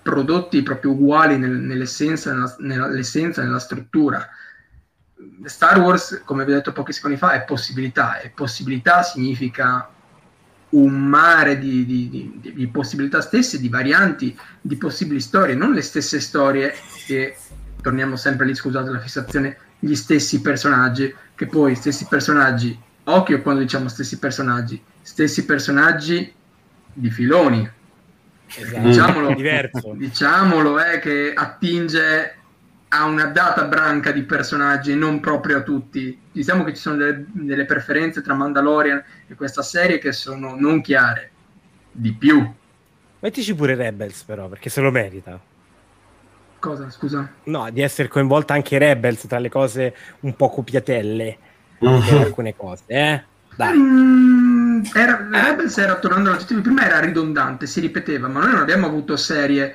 prodotti 0.00 0.62
proprio 0.62 0.92
uguali 0.92 1.36
nel, 1.36 1.50
nell'essenza, 1.50 2.32
nella, 2.60 2.86
nell'essenza, 2.86 3.42
nella 3.42 3.58
struttura. 3.58 4.24
Star 5.42 5.80
Wars, 5.80 6.22
come 6.24 6.44
vi 6.44 6.52
ho 6.52 6.54
detto 6.54 6.72
pochi 6.72 6.92
secondi 6.92 7.16
fa, 7.16 7.32
è 7.32 7.42
possibilità 7.42 8.20
e 8.20 8.30
possibilità 8.30 9.02
significa 9.02 9.90
un 10.68 10.94
mare 10.94 11.58
di, 11.58 11.84
di, 11.84 12.08
di, 12.08 12.52
di, 12.54 12.68
possibilità 12.68 13.20
stesse, 13.20 13.58
di 13.58 13.68
varianti, 13.68 14.38
di 14.60 14.76
possibili 14.76 15.18
storie, 15.18 15.56
non 15.56 15.72
le 15.72 15.82
stesse 15.82 16.20
storie 16.20 16.72
che, 17.06 17.36
torniamo 17.82 18.14
sempre 18.14 18.46
lì, 18.46 18.54
scusate 18.54 18.88
la 18.88 19.00
fissazione, 19.00 19.56
gli 19.80 19.96
stessi 19.96 20.40
personaggi, 20.40 21.12
che 21.34 21.46
poi 21.46 21.74
stessi 21.74 22.06
personaggi, 22.08 22.86
occhio 23.12 23.42
quando 23.42 23.60
diciamo 23.62 23.88
stessi 23.88 24.18
personaggi, 24.18 24.82
stessi 25.02 25.44
personaggi 25.44 26.32
di 26.92 27.10
filoni. 27.10 27.70
Esatto. 28.46 28.80
Diciamolo, 28.80 29.34
Diverso. 29.34 29.92
diciamolo 29.94 30.82
eh, 30.82 30.98
che 31.00 31.32
attinge 31.34 32.34
a 32.88 33.04
una 33.04 33.26
data 33.26 33.64
branca 33.64 34.12
di 34.12 34.22
personaggi 34.22 34.92
e 34.92 34.94
non 34.94 35.20
proprio 35.20 35.58
a 35.58 35.62
tutti. 35.62 36.18
Diciamo 36.32 36.64
che 36.64 36.74
ci 36.74 36.80
sono 36.80 36.96
delle, 36.96 37.24
delle, 37.30 37.64
preferenze 37.66 38.22
tra 38.22 38.34
Mandalorian 38.34 39.02
e 39.26 39.34
questa 39.34 39.62
serie 39.62 39.98
che 39.98 40.12
sono 40.12 40.54
non 40.56 40.80
chiare. 40.80 41.30
Di 41.90 42.12
più. 42.12 42.54
Mettici 43.20 43.54
pure 43.54 43.74
Rebels 43.74 44.22
però, 44.22 44.48
perché 44.48 44.70
se 44.70 44.80
lo 44.80 44.90
merita. 44.90 45.38
Cosa, 46.58 46.90
scusa? 46.90 47.30
No, 47.44 47.70
di 47.70 47.82
essere 47.82 48.08
coinvolta 48.08 48.54
anche 48.54 48.78
Rebels 48.78 49.26
tra 49.26 49.38
le 49.38 49.48
cose 49.48 49.94
un 50.20 50.34
po' 50.34 50.48
copiatelle. 50.48 51.38
Uh-huh. 51.78 52.18
alcune 52.18 52.54
cose, 52.56 52.82
eh? 52.86 53.22
Dai. 53.56 53.76
Mm, 53.76 54.82
era, 54.94 55.28
Rebels 55.30 55.76
era, 55.78 55.96
tornando 55.96 56.30
all'oggettivo 56.30 56.60
prima, 56.60 56.86
era 56.86 57.00
ridondante, 57.00 57.66
si 57.66 57.80
ripeteva, 57.80 58.28
ma 58.28 58.40
noi 58.40 58.52
non 58.52 58.60
abbiamo 58.60 58.86
avuto 58.86 59.16
serie 59.16 59.74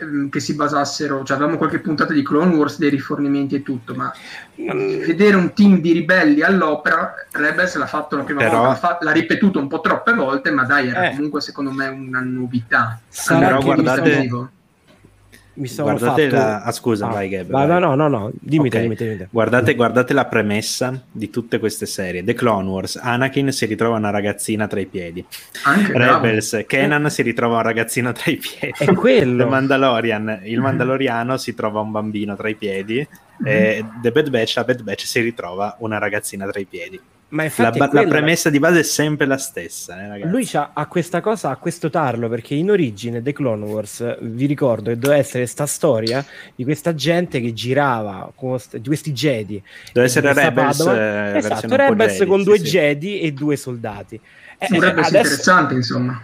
Ehm, 0.00 0.28
che 0.30 0.40
si 0.40 0.54
basassero, 0.54 1.24
cioè 1.24 1.36
avevamo 1.36 1.58
qualche 1.58 1.78
puntata 1.78 2.12
di 2.12 2.22
Clone 2.22 2.54
Wars, 2.54 2.78
dei 2.78 2.90
rifornimenti 2.90 3.56
e 3.56 3.62
tutto, 3.62 3.94
ma 3.94 4.12
mm. 4.60 5.04
vedere 5.04 5.36
un 5.36 5.52
team 5.52 5.80
di 5.80 5.92
ribelli 5.92 6.42
all'opera, 6.42 7.14
Rebels 7.32 7.76
l'ha 7.76 7.86
fatto 7.86 8.16
la 8.16 8.22
prima 8.22 8.40
Però... 8.40 8.64
volta, 8.64 8.98
l'ha, 9.00 9.10
ripetuto 9.10 9.58
un 9.58 9.68
po' 9.68 9.80
troppe 9.80 10.14
volte, 10.14 10.50
ma 10.50 10.64
dai, 10.64 10.88
era 10.88 11.10
eh. 11.10 11.14
comunque 11.14 11.40
secondo 11.40 11.70
me 11.70 11.88
una 11.88 12.20
novità. 12.20 12.98
Però 13.26 13.60
guardate, 13.60 14.28
mi 15.60 15.68
sono 15.68 15.90
guardate 15.90 16.30
fatto... 16.30 16.42
la... 16.42 16.62
Ah, 16.62 16.72
scusa, 16.72 17.08
ah, 17.08 17.12
vai 17.12 17.28
Gab. 17.28 17.50
No, 17.50 17.78
no, 17.78 17.94
no, 17.94 18.08
no, 18.08 18.30
dimmi, 18.40 18.68
okay. 18.68 18.82
dimmi, 18.82 18.94
dimmi. 18.96 19.26
Guardate, 19.30 19.74
guardate 19.74 20.14
la 20.14 20.24
premessa 20.24 21.00
di 21.10 21.28
tutte 21.28 21.58
queste 21.58 21.86
serie. 21.86 22.24
The 22.24 22.34
Clone 22.34 22.68
Wars, 22.68 22.96
Anakin 22.96 23.52
si 23.52 23.66
ritrova 23.66 23.96
una 23.96 24.10
ragazzina 24.10 24.66
tra 24.66 24.80
i 24.80 24.86
piedi. 24.86 25.24
Anche 25.64 25.92
Rebels, 25.92 26.50
bravo. 26.50 26.66
Kenan 26.66 27.04
eh. 27.04 27.10
si 27.10 27.22
ritrova 27.22 27.56
un 27.56 27.62
ragazzino 27.62 28.12
tra 28.12 28.30
i 28.30 28.36
piedi. 28.36 28.74
È 28.78 28.92
quello. 28.94 29.44
The 29.44 29.50
Mandalorian, 29.50 30.40
il 30.44 30.60
Mandaloriano 30.60 31.36
si 31.36 31.54
trova 31.54 31.80
un 31.80 31.90
bambino 31.90 32.34
tra 32.34 32.48
i 32.48 32.54
piedi. 32.54 33.06
Mm-hmm. 33.42 33.46
E 33.46 33.84
The 34.02 34.10
Bad 34.10 34.30
Batch, 34.30 34.56
la 34.56 34.64
Bad 34.64 34.82
Batch 34.82 35.04
si 35.04 35.20
ritrova 35.20 35.76
una 35.80 35.98
ragazzina 35.98 36.46
tra 36.46 36.58
i 36.58 36.66
piedi. 36.66 37.00
Ma 37.30 37.44
infatti 37.44 37.78
la, 37.78 37.88
quella... 37.88 38.04
la, 38.04 38.10
premessa 38.10 38.50
di 38.50 38.58
base 38.58 38.80
è 38.80 38.82
sempre 38.82 39.26
la 39.26 39.38
stessa. 39.38 40.16
Eh, 40.16 40.26
Lui 40.26 40.48
ha 40.52 40.86
questa 40.86 41.20
cosa, 41.20 41.50
ha 41.50 41.56
questo 41.56 41.90
tarlo, 41.90 42.28
perché 42.28 42.54
in 42.54 42.70
origine 42.70 43.22
The 43.22 43.32
Clone 43.32 43.64
Wars, 43.64 44.18
vi 44.20 44.46
ricordo 44.46 44.90
che 44.90 44.98
doveva 44.98 45.20
essere 45.20 45.40
questa 45.40 45.66
storia 45.66 46.24
di 46.54 46.64
questa 46.64 46.94
gente 46.94 47.40
che 47.40 47.52
girava, 47.52 48.32
di 48.72 48.82
questi 48.84 49.12
Jedi. 49.12 49.62
Deve 49.92 50.06
essere 50.06 50.32
Rebels. 50.32 50.80
Eh, 50.80 51.36
esatto, 51.36 51.76
Rebels 51.76 52.12
Jedi, 52.12 52.26
con 52.26 52.42
due 52.42 52.58
sì, 52.58 52.64
Jedi 52.64 53.18
sì. 53.18 53.20
e 53.20 53.32
due 53.32 53.56
soldati. 53.56 54.20
Eh, 54.58 54.66
sì, 54.66 54.80
Rebels 54.80 55.06
adesso... 55.06 55.18
interessante, 55.18 55.74
insomma. 55.74 56.22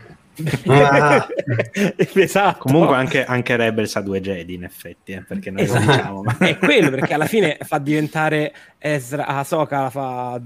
Ah. 0.66 1.26
esatto. 1.96 2.58
Comunque 2.58 2.96
anche, 2.96 3.24
anche, 3.24 3.56
Rebels 3.56 3.96
ha 3.96 4.00
due 4.00 4.20
Jedi 4.20 4.54
in 4.54 4.64
effetti, 4.64 5.12
eh, 5.12 5.22
perché 5.22 5.50
noi 5.50 5.62
esatto. 5.62 5.84
lo 5.84 5.92
diciamo. 5.92 6.22
Ma... 6.22 6.36
È 6.46 6.58
quello 6.58 6.90
perché 6.90 7.14
alla 7.14 7.26
fine 7.26 7.58
fa 7.62 7.78
diventare 7.78 8.52
Ezra, 8.78 9.26
Ahsoka 9.26 9.90
fa 9.90 10.40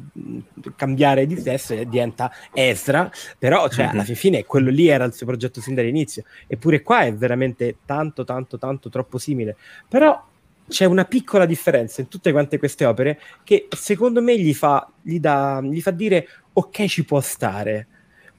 cambiare 0.76 1.26
di 1.26 1.36
sesso 1.38 1.74
e 1.74 1.88
diventa 1.88 2.30
Ezra, 2.52 3.10
però 3.38 3.68
cioè, 3.68 3.86
mm-hmm. 3.86 3.94
alla 3.94 4.04
fine 4.04 4.44
quello 4.44 4.70
lì 4.70 4.88
era 4.88 5.04
il 5.04 5.12
suo 5.12 5.26
progetto 5.26 5.60
sin 5.60 5.74
dall'inizio. 5.74 6.24
Eppure 6.46 6.82
qua 6.82 7.00
è 7.00 7.14
veramente 7.14 7.76
tanto, 7.84 8.24
tanto, 8.24 8.58
tanto 8.58 8.88
troppo 8.88 9.18
simile. 9.18 9.56
Però 9.88 10.28
c'è 10.68 10.84
una 10.84 11.04
piccola 11.04 11.46
differenza 11.46 12.00
in 12.00 12.06
tutte 12.06 12.30
quante 12.30 12.56
queste 12.58 12.84
opere 12.84 13.20
che 13.42 13.66
secondo 13.76 14.22
me 14.22 14.38
gli 14.38 14.54
fa, 14.54 14.88
gli 15.02 15.18
dà, 15.18 15.60
gli 15.60 15.80
fa 15.80 15.90
dire 15.90 16.28
ok 16.52 16.86
ci 16.86 17.04
può 17.04 17.20
stare 17.20 17.88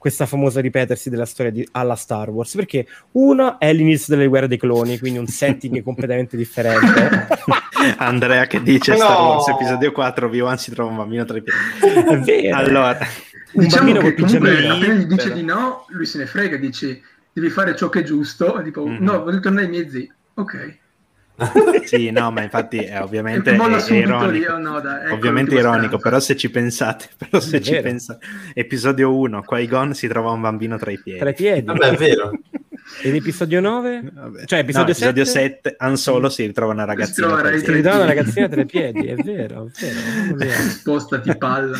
questa 0.01 0.25
famosa 0.25 0.61
ripetersi 0.61 1.11
della 1.11 1.27
storia 1.27 1.51
di, 1.51 1.67
alla 1.73 1.93
Star 1.93 2.31
Wars, 2.31 2.55
perché 2.55 2.87
uno 3.11 3.59
è 3.59 3.71
l'inizio 3.71 4.15
delle 4.15 4.27
guerre 4.27 4.47
dei 4.47 4.57
cloni, 4.57 4.97
quindi 4.97 5.19
un 5.19 5.27
setting 5.27 5.79
completamente 5.85 6.35
differente. 6.35 7.27
Andrea 7.97 8.47
che 8.47 8.63
dice 8.63 8.93
no. 8.93 8.97
Star 8.97 9.21
Wars 9.21 9.47
episodio 9.49 9.91
4, 9.91 10.25
Obi-Wan 10.25 10.57
si 10.57 10.71
trova 10.71 10.89
un 10.89 10.97
bambino 10.97 11.23
tra 11.23 11.37
i 11.37 11.43
piedi. 11.43 12.09
È 12.09 12.17
vero. 12.17 12.57
Allora, 12.57 12.97
un 13.51 13.63
diciamo 13.63 13.91
bambino 13.93 13.99
che 13.99 14.15
comunque 14.15 14.67
appena 14.67 14.93
gli 14.95 15.05
dice 15.05 15.23
però. 15.23 15.35
di 15.35 15.43
no, 15.43 15.85
lui 15.89 16.05
se 16.07 16.17
ne 16.17 16.25
frega, 16.25 16.57
dice 16.57 17.01
devi 17.31 17.51
fare 17.51 17.75
ciò 17.75 17.89
che 17.89 17.99
è 17.99 18.03
giusto, 18.03 18.59
tipo 18.63 18.83
mm-hmm. 18.83 19.03
no, 19.03 19.23
voglio 19.23 19.39
tornare 19.39 19.65
ai 19.65 19.71
miei 19.71 19.87
zii. 19.87 20.11
Ok. 20.33 20.79
sì, 21.85 22.09
no, 22.11 22.31
ma 22.31 22.43
infatti 22.43 22.77
è 22.77 23.01
ovviamente 23.01 23.51
è, 23.51 23.55
ironico, 23.55 24.57
no, 24.57 24.79
dai, 24.79 25.05
ecco 25.05 25.13
ovviamente 25.13 25.55
ironico 25.55 25.97
però 25.97 26.19
se 26.19 26.35
ci 26.35 26.49
pensate, 26.49 27.09
però 27.17 27.39
se 27.39 27.57
è 27.57 27.59
ci 27.61 27.79
pensate, 27.79 28.25
episodio 28.53 29.15
1, 29.15 29.43
Qui-Gon 29.43 29.93
si 29.93 30.07
trova 30.07 30.31
un 30.31 30.41
bambino 30.41 30.77
tra 30.77 30.91
i 30.91 30.99
piedi. 30.99 31.19
Tra 31.19 31.29
i 31.29 31.33
piedi. 31.33 31.65
Vabbè, 31.65 31.89
è 31.89 31.95
vero. 31.95 32.31
Ed 33.01 33.15
episodio 33.15 33.61
9? 33.61 34.11
Vabbè. 34.11 34.45
Cioè 34.45 34.59
episodio, 34.59 34.93
no, 34.93 34.93
7? 34.93 35.25
7? 35.25 35.75
Han 35.77 35.97
Solo 35.97 36.29
si 36.29 36.45
ritrova 36.45 36.73
una 36.73 36.85
ragazzina. 36.85 37.51
Si, 37.51 37.59
si 37.65 37.71
ritrova 37.71 37.97
una 37.97 38.05
ragazzina 38.05 38.47
tra 38.47 38.61
i 38.61 38.65
piedi, 38.65 39.07
è 39.07 39.15
vero, 39.15 39.69
è 39.73 40.33
vero. 40.33 40.51
Spostati 40.69 41.35
palla. 41.37 41.77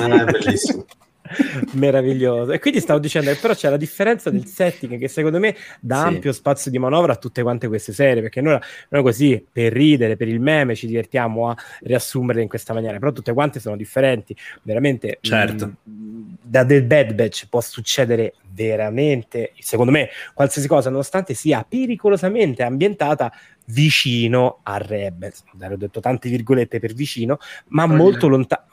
Ah, 0.00 0.22
è 0.22 0.24
bellissimo. 0.24 0.86
meraviglioso. 1.74 2.52
E 2.52 2.58
quindi 2.58 2.80
stavo 2.80 2.98
dicendo 2.98 3.30
che 3.30 3.38
però 3.38 3.54
c'è 3.54 3.70
la 3.70 3.76
differenza 3.76 4.30
del 4.30 4.46
setting 4.46 4.98
che 4.98 5.08
secondo 5.08 5.38
me 5.38 5.54
dà 5.80 6.00
sì. 6.00 6.06
ampio 6.06 6.32
spazio 6.32 6.70
di 6.70 6.78
manovra 6.78 7.12
a 7.12 7.16
tutte 7.16 7.42
quante 7.42 7.68
queste 7.68 7.92
serie, 7.92 8.22
perché 8.22 8.40
noi, 8.40 8.58
noi 8.88 9.02
così 9.02 9.44
per 9.50 9.72
ridere, 9.72 10.16
per 10.16 10.28
il 10.28 10.40
meme 10.40 10.74
ci 10.74 10.86
divertiamo 10.86 11.48
a 11.50 11.56
riassumerle 11.80 12.42
in 12.42 12.48
questa 12.48 12.72
maniera, 12.72 12.98
però 12.98 13.12
tutte 13.12 13.32
quante 13.32 13.60
sono 13.60 13.76
differenti, 13.76 14.36
veramente. 14.62 15.18
Certo. 15.20 15.76
Mh, 15.82 15.90
mm, 15.90 16.28
da 16.42 16.64
del 16.64 16.84
Bad 16.84 17.12
Batch 17.12 17.46
può 17.48 17.60
succedere 17.60 18.34
veramente, 18.50 19.52
secondo 19.58 19.92
me, 19.92 20.08
qualsiasi 20.34 20.66
cosa, 20.66 20.90
nonostante 20.90 21.34
sia 21.34 21.64
pericolosamente 21.68 22.62
ambientata 22.62 23.32
vicino 23.66 24.60
a 24.62 24.78
Rebels. 24.78 25.44
Ho 25.60 25.76
detto 25.76 26.00
tante 26.00 26.28
virgolette 26.28 26.80
per 26.80 26.94
vicino, 26.94 27.38
ma 27.68 27.82
toglile. 27.82 28.02
molto 28.02 28.28
lontano. 28.28 28.66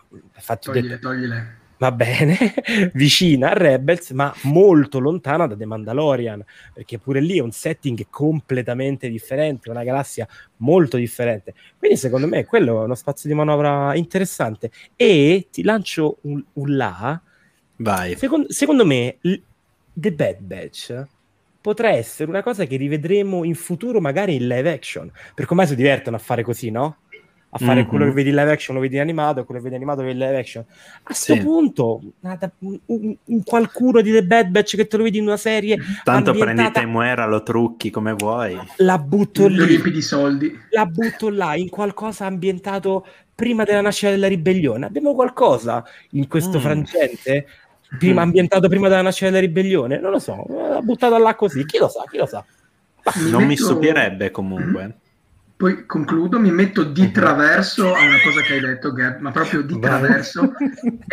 Toglile, 0.60 0.88
detto, 0.88 1.08
toglile 1.08 1.64
va 1.78 1.92
bene, 1.92 2.38
vicina 2.94 3.52
a 3.52 3.54
Rebels, 3.54 4.12
ma 4.12 4.34
molto 4.44 5.00
lontana 5.00 5.48
da 5.48 5.56
The 5.56 5.66
Mandalorian, 5.66 6.44
perché 6.74 7.00
pure 7.00 7.20
lì 7.20 7.38
è 7.38 7.42
un 7.42 7.52
setting 7.52 8.08
completamente 8.10 9.10
differente, 9.10 9.70
una 9.70 9.84
galassia 9.84 10.28
molto 10.58 10.98
differente. 10.98 11.54
Quindi 11.78 11.98
secondo 11.98 12.28
me 12.28 12.46
quello 12.46 12.82
è 12.82 12.86
uno 12.86 12.96
spazio 12.96 13.30
di 13.30 13.36
manovra 13.36 13.96
interessante. 13.96 14.72
E 14.96 15.48
ti 15.52 15.64
lancio 15.64 16.18
un, 16.22 16.44
un 16.54 16.76
là. 16.76 17.20
Vai. 17.78 18.16
Secondo, 18.16 18.52
secondo 18.52 18.86
me 18.86 19.18
l- 19.22 19.36
The 19.94 20.12
Bad 20.12 20.38
Batch 20.40 21.06
potrà 21.66 21.90
essere 21.90 22.30
una 22.30 22.44
cosa 22.44 22.66
che 22.66 22.78
rivedremo 22.78 23.44
in 23.44 23.56
futuro 23.56 24.00
magari 24.00 24.36
in 24.36 24.48
live 24.48 24.72
action, 24.72 25.12
perché 25.34 25.50
ormai 25.50 25.66
si 25.66 25.76
divertono 25.76 26.16
a 26.16 26.20
fare 26.20 26.44
così, 26.44 26.70
no? 26.70 26.98
A 27.56 27.58
fare 27.58 27.80
mm-hmm. 27.80 27.88
quello 27.88 28.06
che 28.06 28.12
vedi 28.12 28.30
in 28.30 28.36
live 28.36 28.52
action 28.52 28.76
lo 28.76 28.82
vedi 28.82 28.96
in 28.96 29.02
animato, 29.02 29.46
quello 29.46 29.62
che 29.62 29.70
vedi 29.70 29.76
in 29.76 29.82
animato 29.82 30.02
lo 30.02 30.08
vedi 30.08 30.20
in 30.20 30.26
live 30.26 30.40
action. 30.40 30.66
A 30.68 31.00
questo 31.04 31.34
sì. 31.34 31.40
punto, 31.40 32.02
un, 32.60 32.80
un, 32.88 33.16
un, 33.24 33.44
qualcuno 33.44 34.02
di 34.02 34.12
The 34.12 34.26
Bad 34.26 34.48
Batch 34.48 34.76
che 34.76 34.88
te 34.88 34.98
lo 34.98 35.04
vedi 35.04 35.20
in 35.20 35.24
una 35.24 35.38
serie. 35.38 35.78
Tanto 36.04 36.34
prendi 36.34 36.70
Temuera, 36.72 37.26
lo 37.26 37.44
trucchi 37.44 37.90
come 37.92 38.12
vuoi. 38.12 38.60
La 38.78 38.98
butto 38.98 39.48
lì. 39.48 39.82
di 39.90 40.02
soldi. 40.02 40.54
La 40.72 40.86
butto 40.86 41.30
là 41.30 41.56
in 41.56 41.70
qualcosa 41.70 42.26
ambientato 42.26 43.06
prima 43.34 43.64
della 43.64 43.82
nascita 43.82 44.10
della 44.10 44.28
ribellione. 44.28 44.86
Abbiamo 44.86 45.14
qualcosa 45.14 45.82
in 46.12 46.28
questo 46.28 46.58
mm. 46.58 46.62
frangente? 46.62 47.48
Prima, 47.98 48.20
mm. 48.20 48.26
ambientato 48.26 48.68
prima 48.68 48.90
della 48.90 49.02
nascita 49.02 49.30
della 49.30 49.40
ribellione? 49.40 49.98
Non 49.98 50.12
lo 50.12 50.20
so, 50.20 50.46
l'ha 50.50 50.82
buttato 50.82 51.18
là 51.18 51.36
così. 51.36 51.66
Chi 51.66 51.78
lo 51.78 51.88
sa? 51.88 52.04
Chi 52.10 52.18
lo 52.18 52.26
sa? 52.26 52.44
non 53.30 53.46
mi 53.46 53.56
stupirebbe 53.56 54.32
comunque 54.32 54.96
poi 55.58 55.86
concludo, 55.86 56.38
mi 56.38 56.52
metto 56.52 56.84
di 56.84 57.04
mhm. 57.04 57.12
traverso 57.14 57.94
a 57.94 58.02
una 58.02 58.20
cosa 58.22 58.42
che 58.42 58.54
hai 58.54 58.60
detto, 58.60 58.92
Gab, 58.92 59.20
ma 59.20 59.32
proprio 59.32 59.62
di 59.62 59.80
traverso. 59.80 60.52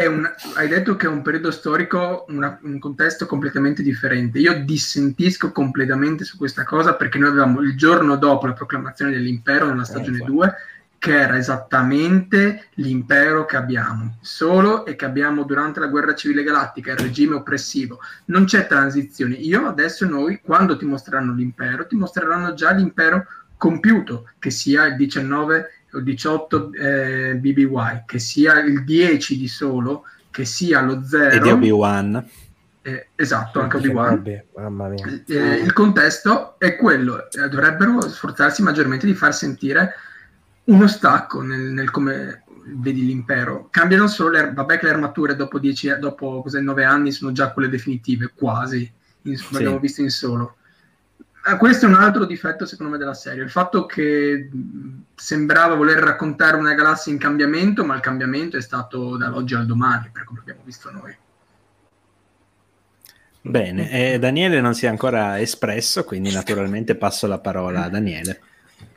Un, 0.02 0.28
hai 0.54 0.68
detto 0.68 0.96
che 0.96 1.06
è 1.06 1.08
un 1.08 1.22
periodo 1.22 1.52
storico, 1.52 2.24
una, 2.28 2.58
un 2.62 2.80
contesto 2.80 3.26
completamente 3.26 3.82
differente. 3.82 4.40
Io 4.40 4.64
dissentisco 4.64 5.52
completamente 5.52 6.24
su 6.24 6.36
questa 6.36 6.64
cosa 6.64 6.94
perché 6.94 7.18
noi 7.18 7.28
avevamo 7.28 7.60
il 7.60 7.76
giorno 7.76 8.16
dopo 8.16 8.46
la 8.46 8.52
proclamazione 8.52 9.12
dell'impero 9.12 9.66
nella 9.66 9.84
stagione 9.84 10.18
2 10.24 10.54
che 10.98 11.20
era 11.20 11.36
esattamente 11.36 12.68
l'impero 12.74 13.44
che 13.44 13.56
abbiamo, 13.56 14.18
solo 14.20 14.86
e 14.86 14.94
che 14.94 15.04
abbiamo 15.04 15.42
durante 15.42 15.80
la 15.80 15.88
guerra 15.88 16.14
civile 16.14 16.44
galattica, 16.44 16.92
il 16.92 16.98
regime 16.98 17.34
oppressivo. 17.34 17.98
Non 18.26 18.44
c'è 18.44 18.68
transizione. 18.68 19.34
Io 19.34 19.66
adesso 19.66 20.06
noi, 20.06 20.40
quando 20.40 20.76
ti 20.76 20.84
mostreranno 20.84 21.32
l'impero, 21.32 21.88
ti 21.88 21.96
mostreranno 21.96 22.54
già 22.54 22.70
l'impero 22.70 23.26
compiuto, 23.62 24.28
che 24.40 24.50
sia 24.50 24.86
il 24.86 24.96
19 24.96 25.70
o 25.92 26.00
18 26.00 26.72
eh, 26.72 27.36
BBY, 27.36 28.02
che 28.06 28.18
sia 28.18 28.58
il 28.58 28.82
10 28.82 29.38
di 29.38 29.46
solo, 29.46 30.02
che 30.32 30.44
sia 30.44 30.80
lo 30.80 31.04
0. 31.04 31.30
E 31.30 31.38
di 31.38 31.48
Obi-Wan. 31.48 32.28
Eh, 32.82 33.10
esatto, 33.14 33.60
anche 33.60 33.76
Obi-Wan. 33.76 34.42
Mamma 34.56 34.88
mia. 34.88 35.06
Eh, 35.28 35.54
il 35.60 35.72
contesto 35.72 36.58
è 36.58 36.74
quello, 36.74 37.30
eh, 37.30 37.48
dovrebbero 37.48 38.00
sforzarsi 38.00 38.62
maggiormente 38.62 39.06
di 39.06 39.14
far 39.14 39.32
sentire 39.32 39.94
uno 40.64 40.88
stacco 40.88 41.40
nel, 41.40 41.60
nel 41.60 41.92
come 41.92 42.42
vedi 42.64 43.06
l'impero. 43.06 43.68
Cambiano 43.70 44.08
solo 44.08 44.30
le, 44.30 44.52
vabbè 44.52 44.76
che 44.76 44.86
le 44.86 44.92
armature 44.92 45.36
dopo, 45.36 45.60
dieci, 45.60 45.88
dopo 46.00 46.42
cos'è, 46.42 46.58
9 46.58 46.82
anni 46.82 47.12
sono 47.12 47.30
già 47.30 47.52
quelle 47.52 47.68
definitive, 47.68 48.32
quasi, 48.34 48.90
in, 49.22 49.36
sì. 49.36 49.54
abbiamo 49.54 49.78
visto 49.78 50.02
in 50.02 50.10
solo 50.10 50.56
Ah, 51.44 51.56
questo 51.56 51.86
è 51.86 51.88
un 51.88 51.94
altro 51.94 52.24
difetto 52.24 52.66
secondo 52.66 52.92
me 52.92 52.98
della 52.98 53.14
serie, 53.14 53.42
il 53.42 53.50
fatto 53.50 53.84
che 53.84 54.48
sembrava 55.16 55.74
voler 55.74 55.98
raccontare 55.98 56.56
una 56.56 56.74
galassia 56.74 57.10
in 57.10 57.18
cambiamento, 57.18 57.84
ma 57.84 57.96
il 57.96 58.00
cambiamento 58.00 58.56
è 58.56 58.60
stato 58.60 59.16
dall'oggi 59.16 59.54
al 59.54 59.66
domani, 59.66 60.10
per 60.12 60.24
come 60.24 60.38
abbiamo 60.38 60.60
visto 60.64 60.90
noi. 60.92 61.16
Bene, 63.44 63.90
eh, 63.90 64.18
Daniele 64.20 64.60
non 64.60 64.72
si 64.74 64.86
è 64.86 64.88
ancora 64.88 65.40
espresso, 65.40 66.04
quindi 66.04 66.32
naturalmente 66.32 66.94
passo 66.94 67.26
la 67.26 67.40
parola 67.40 67.84
a 67.84 67.88
Daniele. 67.88 68.40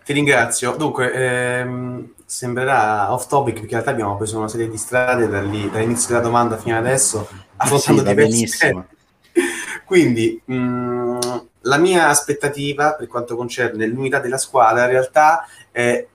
Ti 0.06 0.14
ringrazio. 0.14 0.76
Dunque, 0.76 1.12
ehm, 1.12 2.14
sembrerà 2.28 3.12
off 3.12 3.26
topic 3.26 3.54
perché 3.54 3.70
in 3.70 3.72
realtà 3.72 3.90
abbiamo 3.90 4.18
preso 4.18 4.38
una 4.38 4.48
serie 4.48 4.70
di 4.70 4.78
strade 4.78 5.28
da 5.28 5.42
lì, 5.42 5.68
dall'inizio 5.72 6.10
della 6.10 6.22
domanda 6.22 6.58
fino 6.58 6.78
adesso, 6.78 7.28
affrontando 7.56 8.02
sì, 8.02 8.08
diversi 8.08 8.32
benissimo. 8.36 8.86
Quindi, 9.84 10.40
mh, 10.46 11.18
la 11.66 11.78
mia 11.78 12.10
aspettativa 12.10 12.94
per 12.94 13.08
quanto 13.08 13.36
concerne 13.36 13.86
l'unità 13.88 14.20
della 14.20 14.38
squadra 14.38 14.86
in 14.86 14.92
realtà 14.92 15.46
è, 15.72 16.06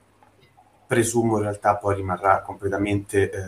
presumo 0.87 1.37
in 1.37 1.43
realtà 1.43 1.75
poi 1.75 1.95
rimarrà 1.95 2.41
completamente 2.41 3.29
eh, 3.29 3.39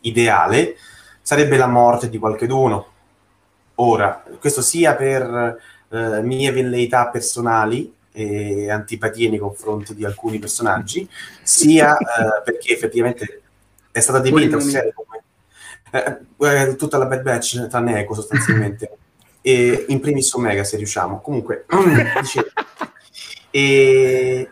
ideale, 0.00 0.76
sarebbe 1.20 1.56
la 1.56 1.66
morte 1.66 2.08
di 2.08 2.18
qualcheduno. 2.18 2.86
Ora, 3.76 4.22
questo 4.38 4.62
sia 4.62 4.94
per 4.94 5.58
eh, 5.88 6.22
mie 6.22 6.52
velleità 6.52 7.08
personali 7.08 7.94
e 8.12 8.70
antipatie 8.70 9.30
nei 9.30 9.38
confronti 9.38 9.94
di 9.94 10.04
alcuni 10.04 10.38
personaggi, 10.38 11.08
sia 11.42 11.96
eh, 11.96 12.42
perché 12.44 12.74
effettivamente 12.74 13.42
è 13.90 14.00
stata 14.00 14.18
dipinta 14.20 14.58
come 14.58 15.22
eh, 15.92 16.18
eh, 16.38 16.76
tutta 16.76 16.96
la 16.96 17.06
Bad 17.06 17.22
Batch, 17.22 17.66
tranne 17.68 18.00
Eco 18.00 18.14
sostanzialmente, 18.14 18.96
e 19.42 19.84
in 19.88 20.00
primis 20.00 20.32
Omega 20.32 20.64
se 20.64 20.76
riusciamo. 20.78 21.20
Comunque, 21.20 21.66
dicevo, 22.20 22.48
e 23.50 24.48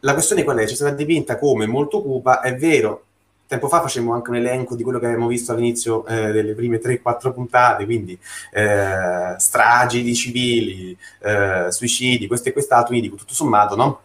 la 0.00 0.12
questione 0.12 0.42
qual 0.42 0.58
è? 0.58 0.64
C'è 0.64 0.74
stata 0.74 0.94
dipinta 0.94 1.38
come 1.38 1.66
molto 1.66 2.02
cupa, 2.02 2.40
è 2.40 2.56
vero, 2.56 3.04
tempo 3.46 3.68
fa 3.68 3.80
facemmo 3.80 4.12
anche 4.12 4.30
un 4.30 4.36
elenco 4.36 4.74
di 4.74 4.82
quello 4.82 4.98
che 4.98 5.06
abbiamo 5.06 5.28
visto 5.28 5.52
all'inizio 5.52 6.04
eh, 6.06 6.32
delle 6.32 6.54
prime 6.54 6.80
3-4 6.80 7.32
puntate, 7.32 7.84
quindi 7.84 8.18
eh, 8.52 9.34
stragi 9.36 10.02
di 10.02 10.14
civili, 10.14 10.96
eh, 11.20 11.66
suicidi, 11.70 12.26
questo 12.26 12.48
e 12.48 12.52
quest'altro, 12.52 12.88
quindi 12.88 13.08
dico 13.08 13.18
tutto 13.18 13.34
sommato, 13.34 13.76
no? 13.76 14.00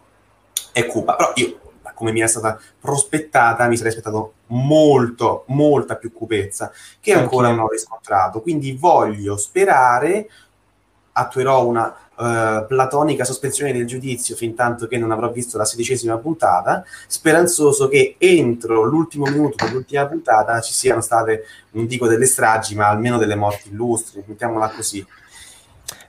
È 0.72 0.86
cupa, 0.86 1.16
però 1.16 1.32
io 1.34 1.58
come 2.00 2.12
mi 2.12 2.20
è 2.20 2.26
stata 2.26 2.58
prospettata, 2.80 3.68
mi 3.68 3.76
sarei 3.76 3.92
aspettato 3.92 4.32
molto, 4.46 5.44
molta 5.48 5.96
più 5.96 6.14
cupezza, 6.14 6.72
che 6.98 7.12
ancora 7.12 7.48
okay. 7.48 7.56
non 7.58 7.66
ho 7.66 7.68
riscontrato. 7.68 8.40
Quindi 8.40 8.72
voglio 8.72 9.36
sperare, 9.36 10.26
attuerò 11.12 11.66
una 11.66 11.94
uh, 12.16 12.66
platonica 12.66 13.24
sospensione 13.24 13.74
del 13.74 13.86
giudizio 13.86 14.34
fin 14.34 14.54
tanto 14.54 14.86
che 14.86 14.96
non 14.96 15.10
avrò 15.10 15.30
visto 15.30 15.58
la 15.58 15.66
sedicesima 15.66 16.16
puntata, 16.16 16.82
speranzoso 17.06 17.86
che 17.88 18.14
entro 18.16 18.82
l'ultimo 18.84 19.26
minuto 19.26 19.62
dell'ultima 19.62 20.06
puntata 20.06 20.58
ci 20.62 20.72
siano 20.72 21.02
state, 21.02 21.44
non 21.72 21.84
dico 21.86 22.08
delle 22.08 22.24
stragi, 22.24 22.74
ma 22.76 22.88
almeno 22.88 23.18
delle 23.18 23.34
morti 23.34 23.68
illustri, 23.68 24.24
mettiamola 24.24 24.70
così. 24.70 25.06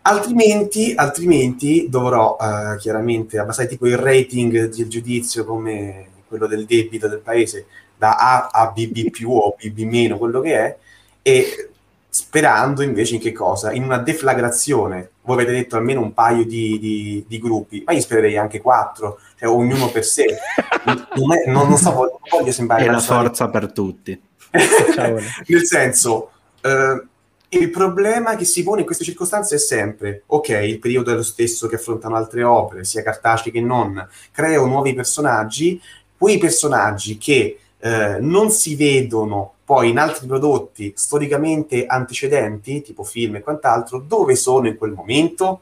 Altrimenti, 0.03 0.93
altrimenti 0.95 1.87
dovrò 1.87 2.35
uh, 2.39 2.77
chiaramente 2.77 3.37
abbassare 3.37 3.67
tipo 3.67 3.85
il 3.87 3.97
rating 3.97 4.69
del 4.69 4.87
giudizio 4.87 5.45
come 5.45 6.07
quello 6.27 6.47
del 6.47 6.65
debito 6.65 7.07
del 7.07 7.19
paese 7.19 7.67
da 7.97 8.15
A 8.15 8.49
a 8.51 8.71
BB 8.71 9.11
più 9.11 9.31
o 9.31 9.55
BB 9.55 9.79
meno, 9.81 10.17
quello 10.17 10.41
che 10.41 10.55
è, 10.55 10.77
e 11.21 11.69
sperando 12.09 12.81
invece 12.81 13.15
in 13.15 13.21
che 13.21 13.31
cosa? 13.31 13.71
In 13.73 13.83
una 13.83 13.99
deflagrazione. 13.99 15.11
Voi 15.21 15.35
avete 15.35 15.51
detto 15.51 15.75
almeno 15.75 16.01
un 16.01 16.13
paio 16.13 16.45
di, 16.45 16.79
di, 16.79 17.23
di 17.27 17.39
gruppi, 17.39 17.83
ma 17.85 17.93
io 17.93 18.01
spererei 18.01 18.37
anche 18.37 18.59
quattro, 18.59 19.19
cioè 19.37 19.49
ognuno 19.49 19.89
per 19.91 20.03
sé. 20.03 20.25
non, 21.15 21.33
è, 21.33 21.47
non, 21.47 21.67
non, 21.67 21.77
so, 21.77 21.91
non 21.91 22.09
voglio 22.27 22.51
sembrare... 22.51 22.85
È 22.85 22.89
la 22.89 22.99
forza 22.99 23.49
per 23.49 23.71
tutti. 23.71 24.19
Nel 24.51 25.65
senso... 25.65 26.31
Uh, 26.63 27.09
il 27.53 27.69
problema 27.69 28.37
che 28.37 28.45
si 28.45 28.63
pone 28.63 28.79
in 28.79 28.85
queste 28.85 29.03
circostanze 29.03 29.55
è 29.55 29.59
sempre, 29.59 30.23
ok, 30.27 30.49
il 30.49 30.79
periodo 30.79 31.11
è 31.11 31.15
lo 31.15 31.23
stesso 31.23 31.67
che 31.67 31.75
affrontano 31.75 32.15
altre 32.15 32.43
opere, 32.43 32.85
sia 32.85 33.03
cartacee 33.03 33.51
che 33.51 33.59
non, 33.59 34.07
creo 34.31 34.65
nuovi 34.65 34.93
personaggi, 34.93 35.81
quei 36.17 36.37
personaggi 36.37 37.17
che 37.17 37.59
eh, 37.77 38.17
non 38.21 38.51
si 38.51 38.75
vedono 38.75 39.55
poi 39.65 39.89
in 39.89 39.97
altri 39.97 40.27
prodotti 40.27 40.93
storicamente 40.95 41.85
antecedenti, 41.85 42.81
tipo 42.81 43.03
film 43.03 43.35
e 43.35 43.41
quant'altro, 43.41 43.99
dove 43.99 44.35
sono 44.35 44.67
in 44.67 44.77
quel 44.77 44.93
momento? 44.93 45.61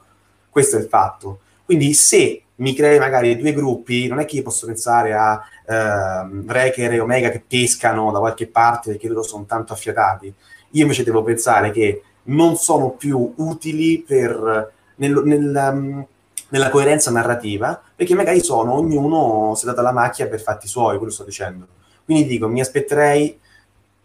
Questo 0.50 0.78
è 0.78 0.80
il 0.82 0.88
fatto. 0.88 1.40
Quindi 1.66 1.94
se 1.94 2.44
mi 2.56 2.76
crei 2.76 3.00
magari 3.00 3.36
due 3.36 3.54
gruppi, 3.54 4.08
non 4.08 4.20
è 4.20 4.26
che 4.26 4.36
io 4.36 4.44
posso 4.44 4.68
pensare 4.68 5.14
a 5.14 5.42
eh, 5.66 6.28
Wrecker 6.46 6.94
e 6.94 7.00
Omega 7.00 7.30
che 7.32 7.44
pescano 7.48 8.12
da 8.12 8.20
qualche 8.20 8.46
parte 8.46 8.92
perché 8.92 9.08
loro 9.08 9.24
sono 9.24 9.46
tanto 9.46 9.74
affiatati 9.74 10.34
io 10.72 10.82
invece 10.82 11.04
devo 11.04 11.24
pensare 11.24 11.72
che 11.72 12.04
non 12.24 12.56
sono 12.56 12.92
più 12.92 13.34
utili 13.38 14.04
per, 14.06 14.74
nel, 14.96 15.22
nel, 15.24 15.72
um, 15.72 16.06
nella 16.50 16.70
coerenza 16.70 17.12
narrativa, 17.12 17.82
perché 17.96 18.14
magari 18.16 18.42
sono 18.42 18.74
ognuno 18.74 19.54
si 19.56 19.64
è 19.64 19.68
dato 19.68 19.82
la 19.82 19.92
macchia 19.92 20.28
per 20.28 20.42
fatti 20.42 20.68
suoi, 20.68 20.98
quello 20.98 21.12
sto 21.12 21.24
dicendo. 21.24 21.68
Quindi 22.06 22.26
dico, 22.26 22.48
mi 22.48 22.62
aspetterei, 22.62 23.40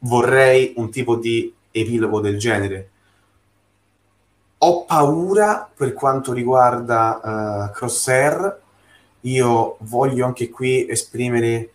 vorrei 0.01 0.75
un 0.77 0.91
tipo 0.91 1.17
di 1.17 1.53
epilogo 1.71 2.21
del 2.21 2.39
genere. 2.39 2.89
Ho 4.59 4.85
paura 4.85 5.69
per 5.75 5.93
quanto 5.93 6.33
riguarda 6.33 7.69
uh, 7.71 7.73
Crosshair, 7.73 8.61
io 9.23 9.77
voglio 9.81 10.27
anche 10.27 10.51
qui 10.51 10.87
esprimere 10.89 11.71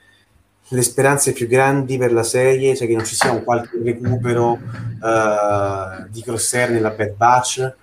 le 0.70 0.82
speranze 0.82 1.34
più 1.34 1.48
grandi 1.48 1.98
per 1.98 2.14
la 2.14 2.24
serie, 2.24 2.76
cioè 2.76 2.88
che 2.88 2.96
non 2.96 3.06
ci 3.06 3.16
sia 3.16 3.32
un 3.32 3.44
qualche 3.44 3.80
recupero 3.84 4.52
uh, 4.52 6.08
di 6.10 6.22
Crosshair 6.22 6.70
nella 6.72 6.92
Bad 6.92 7.16
Batch, 7.16 7.74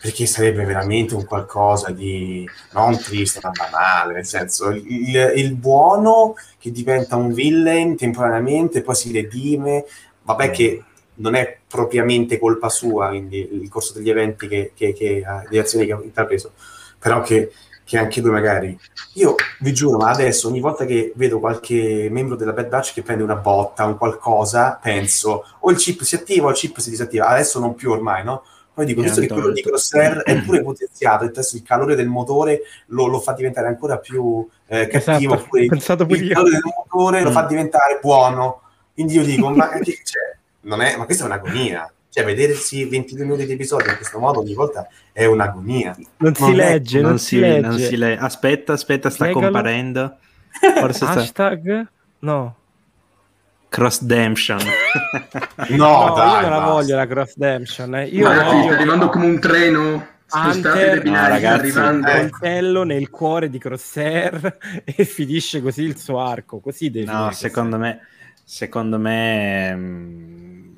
perché 0.00 0.26
sarebbe 0.26 0.64
veramente 0.64 1.14
un 1.14 1.24
qualcosa 1.24 1.90
di 1.90 2.48
non 2.72 2.98
triste, 2.98 3.40
ma 3.42 3.50
banale, 3.50 4.14
nel 4.14 4.26
senso 4.26 4.68
il, 4.70 5.32
il, 5.34 5.54
buono 5.54 6.34
che 6.58 6.70
diventa 6.70 7.16
un 7.16 7.32
villain 7.32 7.96
temporaneamente, 7.96 8.82
poi 8.82 8.94
si 8.94 9.12
redime, 9.12 9.84
vabbè 10.22 10.50
che 10.50 10.84
non 11.16 11.34
è 11.34 11.58
propriamente 11.66 12.38
colpa 12.38 12.68
sua, 12.68 13.08
quindi 13.08 13.48
il 13.50 13.68
corso 13.68 13.94
degli 13.94 14.10
eventi 14.10 14.48
che, 14.48 14.72
che, 14.74 14.92
che 14.92 15.22
le 15.48 15.58
azioni 15.58 15.86
che 15.86 15.92
ha 15.92 16.00
intrapreso, 16.02 16.52
però 16.98 17.22
che 17.22 17.52
che 17.84 17.98
anche 17.98 18.20
due 18.20 18.30
magari. 18.30 18.76
Io 19.14 19.34
vi 19.60 19.72
giuro, 19.72 19.98
ma 19.98 20.10
adesso 20.10 20.48
ogni 20.48 20.60
volta 20.60 20.84
che 20.84 21.12
vedo 21.14 21.38
qualche 21.38 22.08
membro 22.10 22.34
della 22.36 22.52
Bad 22.52 22.68
Batch 22.68 22.94
che 22.94 23.02
prende 23.02 23.22
una 23.22 23.36
botta, 23.36 23.84
un 23.84 23.96
qualcosa, 23.96 24.78
penso 24.82 25.44
o 25.60 25.70
il 25.70 25.76
chip 25.76 26.02
si 26.02 26.14
attiva 26.14 26.46
o 26.46 26.50
il 26.50 26.56
chip 26.56 26.78
si 26.78 26.90
disattiva. 26.90 27.26
Adesso 27.26 27.60
non 27.60 27.74
più 27.74 27.90
ormai, 27.90 28.24
no? 28.24 28.44
Poi 28.74 28.86
dico, 28.86 29.02
visto 29.02 29.20
che 29.20 29.28
quello 29.28 29.52
di 29.52 29.62
Crosshair 29.62 30.22
è 30.22 30.42
pure 30.42 30.60
potenziato, 30.60 31.24
il 31.24 31.62
calore 31.64 31.94
del 31.94 32.08
motore 32.08 32.62
lo, 32.86 33.06
lo 33.06 33.20
fa 33.20 33.32
diventare 33.32 33.68
ancora 33.68 33.98
più 33.98 34.44
eh, 34.66 34.88
cattivo, 34.88 35.34
esatto, 35.70 36.02
il, 36.02 36.22
il 36.22 36.32
calore 36.32 36.50
del 36.50 36.62
motore 36.76 37.20
mm. 37.20 37.24
lo 37.24 37.30
fa 37.30 37.44
mm. 37.44 37.48
diventare 37.48 37.98
buono. 38.02 38.62
Quindi 38.92 39.14
io 39.14 39.22
dico, 39.22 39.48
ma 39.50 39.68
che 39.78 40.00
c'è? 40.02 40.36
Non 40.62 40.80
è, 40.80 40.96
ma 40.96 41.04
questa 41.04 41.22
è 41.22 41.26
un'agonia 41.26 41.93
Cioè, 42.14 42.24
vedersi 42.24 42.84
22 42.84 43.24
minuti 43.24 43.44
di 43.44 43.54
episodio 43.54 43.90
in 43.90 43.96
questo 43.96 44.20
modo 44.20 44.38
ogni 44.38 44.54
volta 44.54 44.86
è 45.10 45.24
un'agonia. 45.24 45.96
Non 46.18 46.32
si 46.32 46.54
legge, 46.54 47.00
non, 47.00 47.18
si, 47.18 47.40
legge. 47.40 47.66
Non 47.66 47.76
si 47.76 47.96
le... 47.96 48.16
Aspetta, 48.16 48.72
aspetta, 48.72 49.10
sta 49.10 49.24
Legalo. 49.24 49.46
comparendo. 49.46 50.16
Forse 50.78 51.04
Hashtag? 51.06 51.80
Sta... 51.80 51.90
No. 52.20 52.56
Crossdemption. 53.68 54.60
no, 55.70 56.06
no 56.06 56.14
dai, 56.14 56.34
io 56.34 56.48
non 56.48 56.50
la 56.50 56.64
voglio 56.64 56.94
la 56.94 57.06
Crossdemption. 57.08 57.96
Eh. 57.96 58.04
Io 58.04 58.28
Ragazzi, 58.28 58.48
voglio... 58.48 58.62
sta 58.62 58.74
arrivando 58.74 59.08
come 59.08 59.26
un 59.26 59.40
treno. 59.40 60.08
Hunter, 60.30 61.04
no, 61.04 61.12
ragazzi, 61.14 61.76
un 61.76 62.28
coltello 62.30 62.84
nel 62.84 63.10
cuore 63.10 63.50
di 63.50 63.58
Crosshair 63.58 64.58
e 64.84 65.04
finisce 65.04 65.60
così 65.60 65.82
il 65.82 65.98
suo 65.98 66.20
arco. 66.20 66.60
Così 66.60 66.92
deve 66.92 67.10
No, 67.10 67.32
secondo 67.32 67.76
me, 67.76 68.02
secondo 68.44 69.00
me 69.00 70.73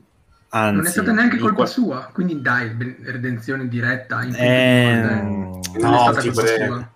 Anzi, 0.57 0.77
non 0.77 0.87
è 0.87 0.91
stata 0.91 1.13
neanche 1.13 1.37
colpa 1.37 1.55
qua... 1.55 1.67
sua, 1.67 2.11
quindi 2.13 2.41
dai, 2.41 2.75
redenzione 3.03 3.69
diretta. 3.69 4.23
In 4.23 4.35
eh, 4.35 5.21
non 5.23 5.61
no, 5.79 6.09
è 6.09 6.13
stata 6.13 6.21
colpa 6.21 6.47
sua. 6.47 6.91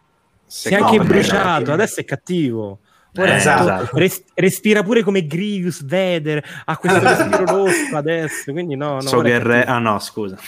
Si 0.46 0.68
è 0.68 0.74
anche 0.74 0.98
bruciato, 1.00 1.72
adesso 1.72 2.00
è 2.00 2.04
cattivo. 2.04 2.80
Ora, 3.18 3.36
esatto. 3.36 3.96
res- 3.98 4.22
respira 4.34 4.84
pure 4.84 5.02
come 5.02 5.26
Grievous 5.26 5.82
Vader 5.84 6.62
ha 6.64 6.76
questo 6.76 7.00
respiro 7.00 7.44
rosso 7.66 7.96
adesso 7.96 8.52
quindi 8.52 8.76
no, 8.76 8.94
no 8.94 9.00
so 9.00 9.18
che 9.20 9.36
re... 9.40 9.64
ah 9.64 9.80
no 9.80 9.98
scusa 9.98 10.36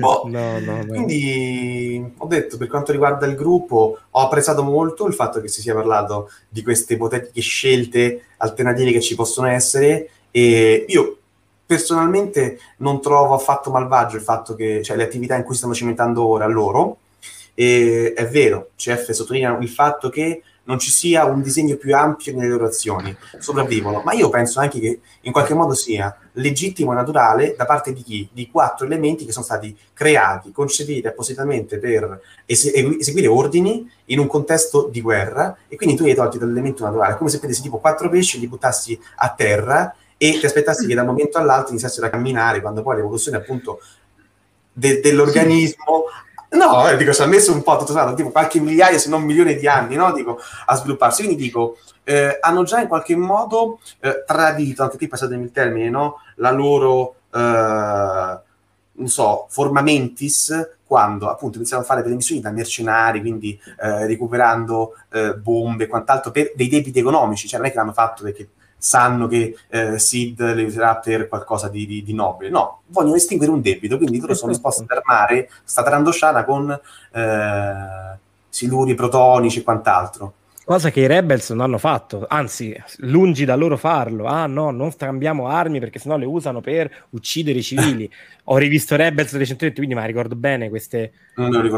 oh, 0.00 0.22
no, 0.26 0.58
no, 0.58 0.76
no, 0.78 0.84
quindi 0.84 2.12
ho 2.16 2.26
detto 2.26 2.56
per 2.56 2.66
quanto 2.66 2.90
riguarda 2.90 3.24
il 3.26 3.36
gruppo 3.36 4.00
ho 4.10 4.20
apprezzato 4.20 4.64
molto 4.64 5.06
il 5.06 5.14
fatto 5.14 5.40
che 5.40 5.46
si 5.46 5.60
sia 5.60 5.74
parlato 5.74 6.28
di 6.48 6.64
queste 6.64 6.94
ipotetiche 6.94 7.40
scelte 7.40 8.24
alternative 8.38 8.90
che 8.90 9.00
ci 9.00 9.14
possono 9.14 9.46
essere 9.46 10.10
e 10.36 10.84
io 10.88 11.16
personalmente 11.64 12.58
non 12.78 13.00
trovo 13.00 13.32
affatto 13.32 13.70
malvagio 13.70 14.16
il 14.16 14.22
fatto 14.22 14.54
che, 14.54 14.82
cioè 14.82 14.98
le 14.98 15.04
attività 15.04 15.34
in 15.34 15.44
cui 15.44 15.54
stanno 15.54 15.72
cimentando 15.72 16.26
ora 16.26 16.46
loro, 16.46 16.98
e 17.54 18.12
è 18.14 18.28
vero, 18.28 18.72
CF 18.76 19.12
sottolinea 19.12 19.56
il 19.56 19.70
fatto 19.70 20.10
che 20.10 20.42
non 20.64 20.78
ci 20.78 20.90
sia 20.90 21.24
un 21.24 21.40
disegno 21.40 21.76
più 21.76 21.94
ampio 21.96 22.36
nelle 22.36 22.50
loro 22.50 22.66
azioni, 22.66 23.16
sopravvivono, 23.38 24.02
ma 24.04 24.12
io 24.12 24.28
penso 24.28 24.60
anche 24.60 24.78
che 24.78 25.00
in 25.22 25.32
qualche 25.32 25.54
modo 25.54 25.72
sia 25.72 26.14
legittimo 26.32 26.92
e 26.92 26.96
naturale 26.96 27.54
da 27.56 27.64
parte 27.64 27.94
di 27.94 28.02
chi? 28.02 28.28
Di 28.30 28.50
quattro 28.50 28.84
elementi 28.84 29.24
che 29.24 29.32
sono 29.32 29.44
stati 29.44 29.74
creati, 29.94 30.52
concepiti 30.52 31.06
appositamente 31.06 31.78
per 31.78 32.20
es- 32.44 32.72
eseguire 32.74 33.28
ordini 33.28 33.90
in 34.06 34.18
un 34.18 34.26
contesto 34.26 34.90
di 34.92 35.00
guerra 35.00 35.56
e 35.66 35.76
quindi 35.76 35.96
tu 35.96 36.02
li 36.02 36.10
hai 36.10 36.16
tolti 36.16 36.36
dall'elemento 36.36 36.84
naturale, 36.84 37.16
come 37.16 37.30
se 37.30 37.38
prendessi 37.38 37.62
tipo 37.62 37.78
quattro 37.78 38.10
pesci 38.10 38.36
e 38.36 38.40
li 38.40 38.48
buttassi 38.48 39.00
a 39.16 39.30
terra 39.30 39.94
e 40.18 40.38
ti 40.38 40.46
aspettassi 40.46 40.86
che 40.86 40.94
da 40.94 41.02
un 41.02 41.08
momento 41.08 41.38
all'altro 41.38 41.70
iniziassero 41.70 42.06
a 42.06 42.10
camminare 42.10 42.60
quando 42.60 42.82
poi 42.82 42.96
l'evoluzione 42.96 43.36
appunto 43.36 43.80
de- 44.72 45.00
dell'organismo 45.00 46.04
no, 46.50 46.88
eh, 46.88 46.96
dico, 46.96 47.12
ci 47.12 47.22
ha 47.22 47.26
messo 47.26 47.52
un 47.52 47.62
po' 47.62 47.76
tutto 47.76 47.92
sommato, 47.92 48.14
tipo 48.14 48.30
qualche 48.30 48.60
migliaia 48.60 48.98
se 48.98 49.08
non 49.08 49.22
milioni 49.22 49.56
di 49.56 49.66
anni 49.66 49.96
no? 49.96 50.12
dico, 50.12 50.38
a 50.66 50.74
svilupparsi 50.74 51.24
quindi 51.24 51.42
dico, 51.42 51.78
eh, 52.04 52.38
hanno 52.40 52.62
già 52.62 52.80
in 52.80 52.88
qualche 52.88 53.16
modo 53.16 53.80
eh, 54.00 54.24
tradito, 54.26 54.82
anche 54.82 54.96
qui 54.96 55.08
passatemi 55.08 55.44
il 55.44 55.52
termine, 55.52 55.90
no? 55.90 56.20
la 56.36 56.50
loro 56.50 57.16
eh, 57.32 58.40
non 58.98 59.08
so, 59.08 59.46
forma 59.48 59.82
mentis 59.82 60.76
quando 60.86 61.28
appunto 61.28 61.58
iniziano 61.58 61.82
a 61.82 61.86
fare 61.86 62.02
delle 62.02 62.14
missioni 62.14 62.40
da 62.40 62.50
mercenari, 62.50 63.20
quindi 63.20 63.58
eh, 63.80 64.06
recuperando 64.06 64.94
eh, 65.10 65.34
bombe 65.34 65.84
e 65.84 65.86
quant'altro 65.88 66.30
per 66.30 66.52
dei 66.54 66.68
debiti 66.68 67.00
economici, 67.00 67.48
cioè 67.48 67.58
non 67.58 67.68
è 67.68 67.72
che 67.72 67.76
l'hanno 67.76 67.92
fatto 67.92 68.22
perché 68.22 68.48
sanno 68.78 69.26
che 69.26 69.56
eh, 69.68 69.98
Sid 69.98 70.54
le 70.54 70.64
userà 70.64 70.96
per 70.96 71.28
qualcosa 71.28 71.68
di, 71.68 71.86
di, 71.86 72.02
di, 72.02 72.14
nobile. 72.14 72.50
No, 72.50 72.82
vogliono 72.86 73.16
estinguere 73.16 73.52
un 73.52 73.60
debito, 73.60 73.96
quindi 73.96 74.18
loro 74.20 74.34
sono 74.34 74.52
disposti 74.52 74.82
ad 74.82 74.90
armare 74.90 75.50
sta 75.64 75.82
Trandosciana 75.82 76.44
con 76.44 76.70
eh, 77.12 78.18
siluri 78.48 78.94
protonici 78.94 79.60
e 79.60 79.62
quant'altro. 79.62 80.32
Cosa 80.66 80.90
che 80.90 80.98
i 80.98 81.06
Rebels 81.06 81.50
non 81.50 81.60
hanno 81.60 81.78
fatto, 81.78 82.26
anzi, 82.28 82.76
lungi 82.96 83.44
da 83.44 83.54
loro 83.54 83.76
farlo. 83.76 84.24
Ah 84.24 84.48
no, 84.48 84.72
non 84.72 84.90
scambiamo 84.90 85.46
armi 85.46 85.78
perché 85.78 86.00
sennò 86.00 86.16
le 86.16 86.24
usano 86.24 86.60
per 86.60 87.06
uccidere 87.10 87.60
i 87.60 87.62
civili. 87.62 88.10
Ho 88.46 88.56
rivisto 88.56 88.96
Rebels 88.96 89.36
recentemente, 89.36 89.78
quindi 89.78 89.94
ma 89.94 90.04
ricordo 90.04 90.34
bene 90.34 90.68
queste 90.68 91.12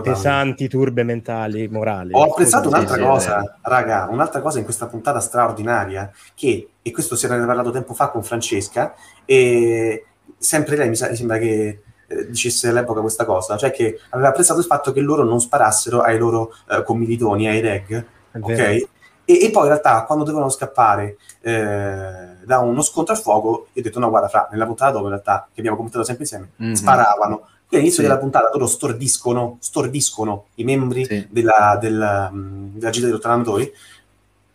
pesanti 0.03 0.69
turbe 0.69 1.03
mentali, 1.03 1.69
morali. 1.69 2.15
Ho 2.15 2.31
apprezzato 2.31 2.69
un'altra 2.69 2.95
sì, 2.95 3.03
cosa, 3.03 3.43
sì, 3.43 3.51
raga, 3.65 4.09
un'altra 4.11 4.41
cosa 4.41 4.57
in 4.57 4.65
questa 4.65 4.87
puntata 4.87 5.21
straordinaria, 5.21 6.11
che, 6.35 6.71
e 6.81 6.91
questo 6.91 7.15
si 7.15 7.27
era 7.27 7.37
parlato 7.45 7.71
tempo 7.71 7.93
fa 7.93 8.09
con 8.09 8.23
Francesca, 8.23 8.95
e 9.27 10.07
sempre 10.39 10.77
lei 10.77 10.89
mi, 10.89 10.97
sa, 10.97 11.11
mi 11.11 11.17
sembra 11.17 11.37
che 11.37 11.83
eh, 12.07 12.27
dicesse 12.31 12.69
all'epoca 12.69 13.03
questa 13.03 13.27
cosa, 13.27 13.59
cioè 13.59 13.71
che 13.71 14.01
aveva 14.09 14.31
apprezzato 14.31 14.61
il 14.61 14.65
fatto 14.65 14.93
che 14.93 15.01
loro 15.01 15.25
non 15.25 15.43
sparassero 15.43 16.01
ai 16.01 16.17
loro 16.17 16.55
eh, 16.71 16.83
commilitoni, 16.83 17.49
ai 17.49 17.61
reg, 17.61 18.07
ok? 18.41 18.59
E, 18.59 19.45
e, 19.45 19.51
poi 19.51 19.65
in 19.65 19.69
realtà 19.69 20.05
quando 20.05 20.25
dovevano 20.25 20.49
scappare 20.51 21.19
eh, 21.43 22.37
da 22.45 22.59
uno 22.61 22.81
scontro 22.81 23.15
a 23.15 23.17
fuoco, 23.19 23.67
io 23.73 23.81
ho 23.81 23.85
detto 23.85 23.99
no 23.99 24.09
guarda 24.09 24.29
fra, 24.29 24.49
nella 24.51 24.65
puntata 24.65 24.93
dopo 24.93 25.05
in 25.05 25.11
realtà, 25.11 25.49
che 25.53 25.61
abbiamo 25.61 25.77
commentato 25.77 26.05
sempre 26.05 26.25
insieme, 26.25 26.51
mm-hmm. 26.63 26.73
sparavano. 26.73 27.37
Quindi 27.69 27.87
all'inizio 27.87 28.03
sì. 28.03 28.09
della 28.09 28.19
puntata 28.19 28.49
loro 28.51 28.67
stordiscono, 28.67 29.59
stordiscono 29.61 30.47
i 30.55 30.65
membri 30.65 31.05
sì. 31.05 31.27
della, 31.29 31.77
della, 31.79 32.31
della 32.33 32.91
gita 32.91 33.05
dei 33.05 33.15
rottamatori, 33.15 33.71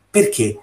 perché 0.09 0.59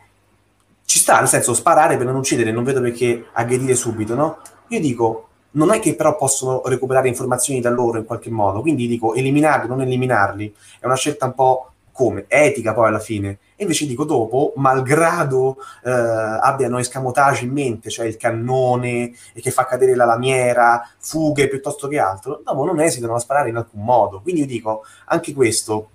ci 0.84 0.98
sta, 0.98 1.20
nel 1.20 1.28
senso, 1.28 1.54
sparare 1.54 1.96
per 1.96 2.06
non 2.06 2.16
uccidere, 2.16 2.50
non 2.50 2.64
vedo 2.64 2.80
perché 2.80 3.26
aggredire 3.32 3.76
subito, 3.76 4.16
no? 4.16 4.38
Io 4.70 4.80
dico, 4.80 5.28
non 5.52 5.72
è 5.72 5.78
che 5.78 5.94
però 5.94 6.16
possono 6.16 6.62
recuperare 6.64 7.06
informazioni 7.06 7.60
da 7.60 7.70
loro 7.70 7.98
in 7.98 8.04
qualche 8.04 8.30
modo, 8.30 8.60
quindi 8.60 8.88
dico, 8.88 9.14
eliminarli, 9.14 9.68
non 9.68 9.80
eliminarli, 9.82 10.52
è 10.80 10.86
una 10.86 10.96
scelta 10.96 11.26
un 11.26 11.34
po' 11.34 11.69
come 12.00 12.24
etica 12.28 12.72
poi 12.72 12.88
alla 12.88 12.98
fine. 12.98 13.38
E 13.56 13.64
invece 13.64 13.84
dico 13.84 14.06
dopo, 14.06 14.54
malgrado 14.56 15.58
eh, 15.84 15.90
abbiano 15.90 16.78
escamotage 16.78 17.44
in 17.44 17.52
mente, 17.52 17.90
cioè 17.90 18.06
il 18.06 18.16
cannone 18.16 19.12
che 19.34 19.50
fa 19.50 19.66
cadere 19.66 19.94
la 19.94 20.06
lamiera, 20.06 20.88
fughe 20.98 21.46
piuttosto 21.46 21.88
che 21.88 21.98
altro, 21.98 22.40
dopo 22.42 22.64
non 22.64 22.80
esitano 22.80 23.16
a 23.16 23.18
sparare 23.18 23.50
in 23.50 23.56
alcun 23.56 23.84
modo. 23.84 24.22
Quindi 24.22 24.40
io 24.40 24.46
dico, 24.46 24.84
anche 25.04 25.34
questo 25.34 25.90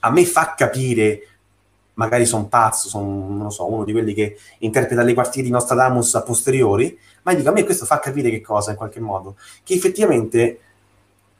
a 0.00 0.10
me 0.10 0.26
fa 0.26 0.52
capire, 0.54 1.28
magari 1.94 2.26
sono 2.26 2.44
pazzo, 2.44 2.90
sono 2.90 3.48
so, 3.48 3.72
uno 3.72 3.84
di 3.84 3.92
quelli 3.92 4.12
che 4.12 4.36
interpreta 4.58 5.00
le 5.00 5.14
quartiere 5.14 5.46
di 5.46 5.52
Nostradamus 5.54 6.16
a 6.16 6.22
posteriori, 6.22 6.98
ma 7.22 7.32
dico, 7.32 7.48
a 7.48 7.52
me 7.52 7.64
questo 7.64 7.86
fa 7.86 7.98
capire 7.98 8.28
che 8.28 8.42
cosa 8.42 8.72
in 8.72 8.76
qualche 8.76 9.00
modo? 9.00 9.36
Che 9.64 9.72
effettivamente 9.72 10.60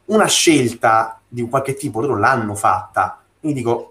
una 0.06 0.26
scelta 0.26 1.20
di 1.28 1.42
un 1.42 1.50
qualche 1.50 1.74
tipo 1.74 2.00
loro 2.00 2.16
l'hanno 2.16 2.54
fatta, 2.54 3.21
quindi 3.42 3.58
dico, 3.58 3.90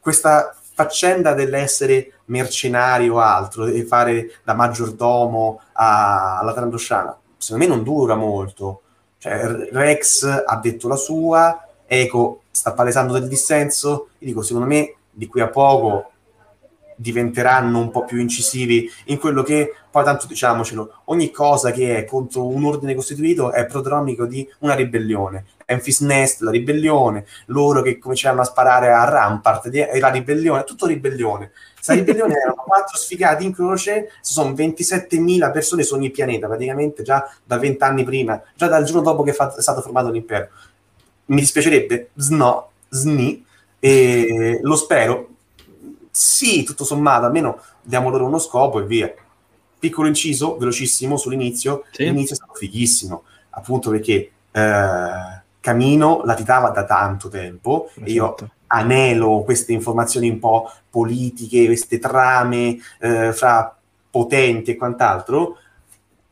questa 0.00 0.52
faccenda 0.74 1.32
dell'essere 1.32 2.14
mercenario 2.26 3.14
o 3.14 3.18
altro, 3.20 3.66
e 3.66 3.84
fare 3.84 4.32
da 4.42 4.54
maggiordomo 4.54 5.60
a, 5.74 6.40
alla 6.40 6.52
Trandosciana, 6.52 7.16
secondo 7.38 7.64
me 7.64 7.70
non 7.70 7.84
dura 7.84 8.16
molto. 8.16 8.80
Cioè, 9.18 9.46
Rex 9.70 10.24
ha 10.44 10.56
detto 10.56 10.88
la 10.88 10.96
sua, 10.96 11.66
Eco 11.86 12.42
sta 12.50 12.72
palesando 12.72 13.12
del 13.12 13.28
dissenso, 13.28 14.08
io 14.18 14.26
dico, 14.26 14.42
secondo 14.42 14.66
me 14.66 14.96
di 15.08 15.28
qui 15.28 15.40
a 15.40 15.48
poco 15.48 16.10
diventeranno 16.96 17.78
un 17.78 17.90
po' 17.90 18.04
più 18.04 18.18
incisivi 18.18 18.90
in 19.06 19.18
quello 19.18 19.42
che 19.42 19.74
poi 19.90 20.04
tanto 20.04 20.26
diciamocelo, 20.26 21.02
ogni 21.04 21.30
cosa 21.30 21.70
che 21.70 21.98
è 21.98 22.04
contro 22.04 22.46
un 22.48 22.64
ordine 22.64 22.94
costituito 22.94 23.52
è 23.52 23.64
prodromico 23.66 24.26
di 24.26 24.44
una 24.58 24.74
ribellione. 24.74 25.44
Memphis 25.66 26.00
Nest, 26.00 26.40
la 26.40 26.50
ribellione, 26.50 27.24
loro 27.46 27.80
che 27.80 27.98
cominciarono 27.98 28.42
a 28.42 28.44
sparare 28.44 28.92
a 28.92 29.04
Rampart, 29.04 29.70
la 29.72 30.08
ribellione, 30.10 30.64
tutto 30.64 30.86
ribellione. 30.86 31.52
Questa 31.74 31.94
ribellione 31.94 32.34
erano 32.34 32.54
quattro 32.54 32.98
sfigati 32.98 33.44
in 33.44 33.52
croce, 33.52 34.10
sono 34.20 34.50
27.000 34.52 35.52
persone 35.52 35.82
su 35.84 35.94
ogni 35.94 36.10
pianeta, 36.10 36.48
praticamente 36.48 37.02
già 37.02 37.32
da 37.44 37.58
vent'anni 37.58 38.02
prima, 38.04 38.42
già 38.56 38.66
dal 38.66 38.84
giorno 38.84 39.02
dopo 39.02 39.22
che 39.22 39.30
è 39.30 39.60
stato 39.60 39.80
formato 39.80 40.10
l'impero. 40.10 40.48
Mi 41.26 41.40
dispiacerebbe, 41.40 42.10
sno, 42.14 42.70
sni, 42.88 43.44
e 43.78 44.60
lo 44.62 44.76
spero, 44.76 45.33
sì, 46.16 46.62
tutto 46.62 46.84
sommato, 46.84 47.26
almeno 47.26 47.60
diamo 47.82 48.08
loro 48.08 48.26
uno 48.26 48.38
scopo 48.38 48.78
e 48.78 48.84
via. 48.84 49.12
Piccolo 49.76 50.06
inciso, 50.06 50.56
velocissimo 50.56 51.16
sull'inizio, 51.16 51.86
sì. 51.90 52.04
l'inizio 52.04 52.34
è 52.34 52.36
stato 52.36 52.54
fighissimo, 52.54 53.24
appunto 53.50 53.90
perché 53.90 54.30
eh, 54.52 55.42
Camino 55.58 56.22
latitava 56.24 56.70
da 56.70 56.84
tanto 56.84 57.28
tempo 57.28 57.88
esatto. 57.88 58.06
e 58.06 58.12
io 58.12 58.24
esatto. 58.26 58.50
anelo 58.68 59.42
queste 59.42 59.72
informazioni 59.72 60.28
un 60.30 60.38
po' 60.38 60.70
politiche, 60.88 61.66
queste 61.66 61.98
trame 61.98 62.78
eh, 63.00 63.32
fra 63.32 63.76
potenti 64.08 64.70
e 64.70 64.76
quant'altro. 64.76 65.58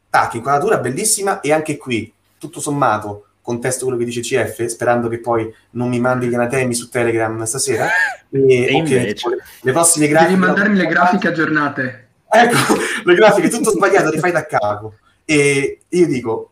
Tac, 0.09 0.35
inquadratura 0.35 0.79
bellissima 0.79 1.41
e 1.41 1.53
anche 1.53 1.77
qui, 1.77 2.13
tutto 2.39 2.61
sommato, 2.61 3.31
contesto 3.43 3.85
quello 3.85 3.99
che 3.99 4.07
dice 4.07 4.21
CF, 4.21 4.65
sperando 4.67 5.09
che 5.09 5.19
poi 5.19 5.53
non 5.71 5.89
mi 5.89 6.01
mandi 6.01 6.29
gli 6.29 6.35
anatemi 6.35 6.75
su 6.75 6.89
Telegram 6.89 7.43
stasera. 7.43 7.89
E, 8.31 8.65
e 8.65 8.81
okay, 8.81 9.05
le, 9.05 9.15
le 9.61 9.73
prossime 9.73 10.09
grafiche... 10.09 10.31
Devi 10.31 10.47
mandarmi 10.47 10.77
le 10.77 10.87
grafiche 10.87 11.29
aggiornate. 11.29 12.09
Ecco, 12.31 12.77
le 13.05 13.15
grafiche, 13.15 13.49
tutto 13.51 13.71
sbagliato, 13.71 14.11
rifai 14.11 14.33
da 14.33 14.47
capo. 14.47 14.95
E 15.25 15.81
io 15.89 16.07
dico, 16.07 16.51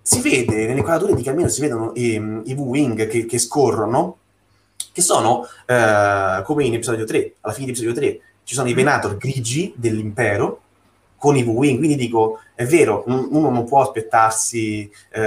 si 0.00 0.20
vede 0.20 0.66
nelle 0.66 0.80
quadrature 0.80 1.14
di 1.14 1.22
cammino, 1.22 1.48
si 1.48 1.60
vedono 1.60 1.92
i, 1.96 2.14
i 2.44 2.54
V-Wing 2.54 3.06
che, 3.06 3.26
che, 3.26 3.38
scorrono, 3.38 4.16
che 4.92 5.02
sono 5.02 5.46
eh, 5.66 6.42
come 6.44 6.64
in 6.64 6.74
episodio 6.74 7.04
3, 7.04 7.34
alla 7.40 7.52
fine 7.52 7.66
di 7.66 7.72
episodio 7.72 7.94
3, 7.94 8.20
ci 8.44 8.54
sono 8.54 8.68
i 8.68 8.74
Venator 8.74 9.18
grigi 9.18 9.74
dell'impero 9.76 10.62
con 11.18 11.36
i 11.36 11.42
V-Wing, 11.42 11.78
quindi 11.78 11.96
dico, 11.96 12.40
è 12.54 12.64
vero, 12.64 13.02
uno 13.06 13.50
non 13.50 13.64
può 13.64 13.82
aspettarsi, 13.82 14.90
eh, 15.10 15.20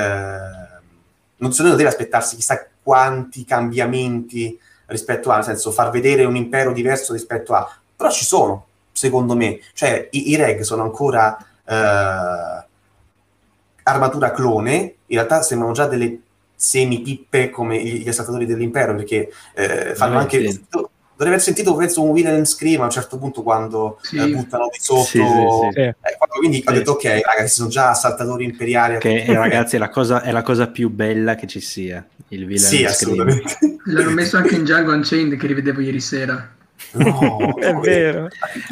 non, 1.37 1.51
non 1.55 1.75
deve 1.75 1.87
aspettarsi 1.87 2.35
chissà 2.37 2.65
quanti 2.81 3.43
cambiamenti 3.45 4.57
rispetto 4.87 5.29
a, 5.29 5.35
nel 5.35 5.43
senso 5.43 5.71
far 5.71 5.89
vedere 5.91 6.23
un 6.23 6.35
impero 6.35 6.71
diverso 6.71 7.13
rispetto 7.13 7.53
a, 7.53 7.69
però 7.95 8.09
ci 8.09 8.25
sono, 8.25 8.67
secondo 8.91 9.35
me, 9.35 9.59
cioè 9.73 10.07
i, 10.11 10.31
i 10.31 10.35
reg 10.35 10.61
sono 10.61 10.83
ancora 10.83 11.37
eh, 11.65 12.65
armatura 13.83 14.31
clone, 14.31 14.95
in 15.05 15.17
realtà 15.17 15.41
sembrano 15.41 15.73
già 15.73 15.87
delle 15.87 16.19
semi-pippe 16.55 17.49
come 17.49 17.83
gli 17.83 18.07
assaltatori 18.07 18.45
dell'impero, 18.45 18.95
perché 18.95 19.31
eh, 19.53 19.93
fanno 19.95 20.17
anche... 20.17 20.51
Sì. 20.51 20.65
Dovrei 21.21 21.37
aver 21.37 21.41
sentito 21.41 21.75
penso 21.75 22.01
un 22.01 22.09
William 22.09 22.43
Scream 22.43 22.81
a 22.81 22.85
un 22.85 22.89
certo 22.89 23.19
punto 23.19 23.43
quando 23.43 23.99
sì. 24.01 24.17
eh, 24.17 24.27
buttano 24.27 24.69
di 24.71 24.79
sotto 24.81 25.03
sì, 25.03 25.21
sì, 25.21 25.79
eh, 25.79 25.95
quindi 26.27 26.63
ho 26.65 26.71
detto 26.71 26.93
ok 26.93 27.03
ragazzi 27.23 27.53
sono 27.53 27.69
già 27.69 27.91
assaltatori 27.91 28.43
imperiali 28.43 28.97
che 28.97 29.25
eh, 29.25 29.33
ragazzi 29.35 29.75
è 29.75 29.79
la, 29.79 29.89
cosa, 29.89 30.23
è 30.23 30.31
la, 30.31 30.41
cosa, 30.41 30.65
più 30.65 30.89
bella 30.89 31.35
che 31.35 31.45
ci 31.45 31.59
sia 31.59 32.03
il 32.29 32.45
William 32.45 32.57
sì, 32.57 32.87
Scream. 32.87 33.39
l'hanno 33.85 34.09
messo 34.09 34.37
anche 34.37 34.55
in 34.55 34.63
Django 34.63 34.93
Unchained 34.93 35.37
che 35.37 35.45
rivedevo 35.45 35.81
ieri 35.81 35.99
sera. 35.99 36.55
No, 36.93 37.55
è 37.61 37.71
vero. 37.75 38.27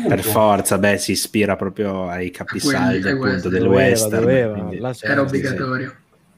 Per 0.08 0.24
forza, 0.24 0.80
beh, 0.80 0.98
si 0.98 1.12
ispira 1.12 1.56
proprio 1.56 2.08
ai 2.08 2.32
capisaldi 2.32 3.08
appunto 3.08 3.48
del 3.48 3.62
doveva, 3.62 3.84
western. 3.84 4.22
Doveva, 4.22 4.54
quindi, 4.54 4.82
era 5.02 5.22
obbligatorio. 5.22 5.96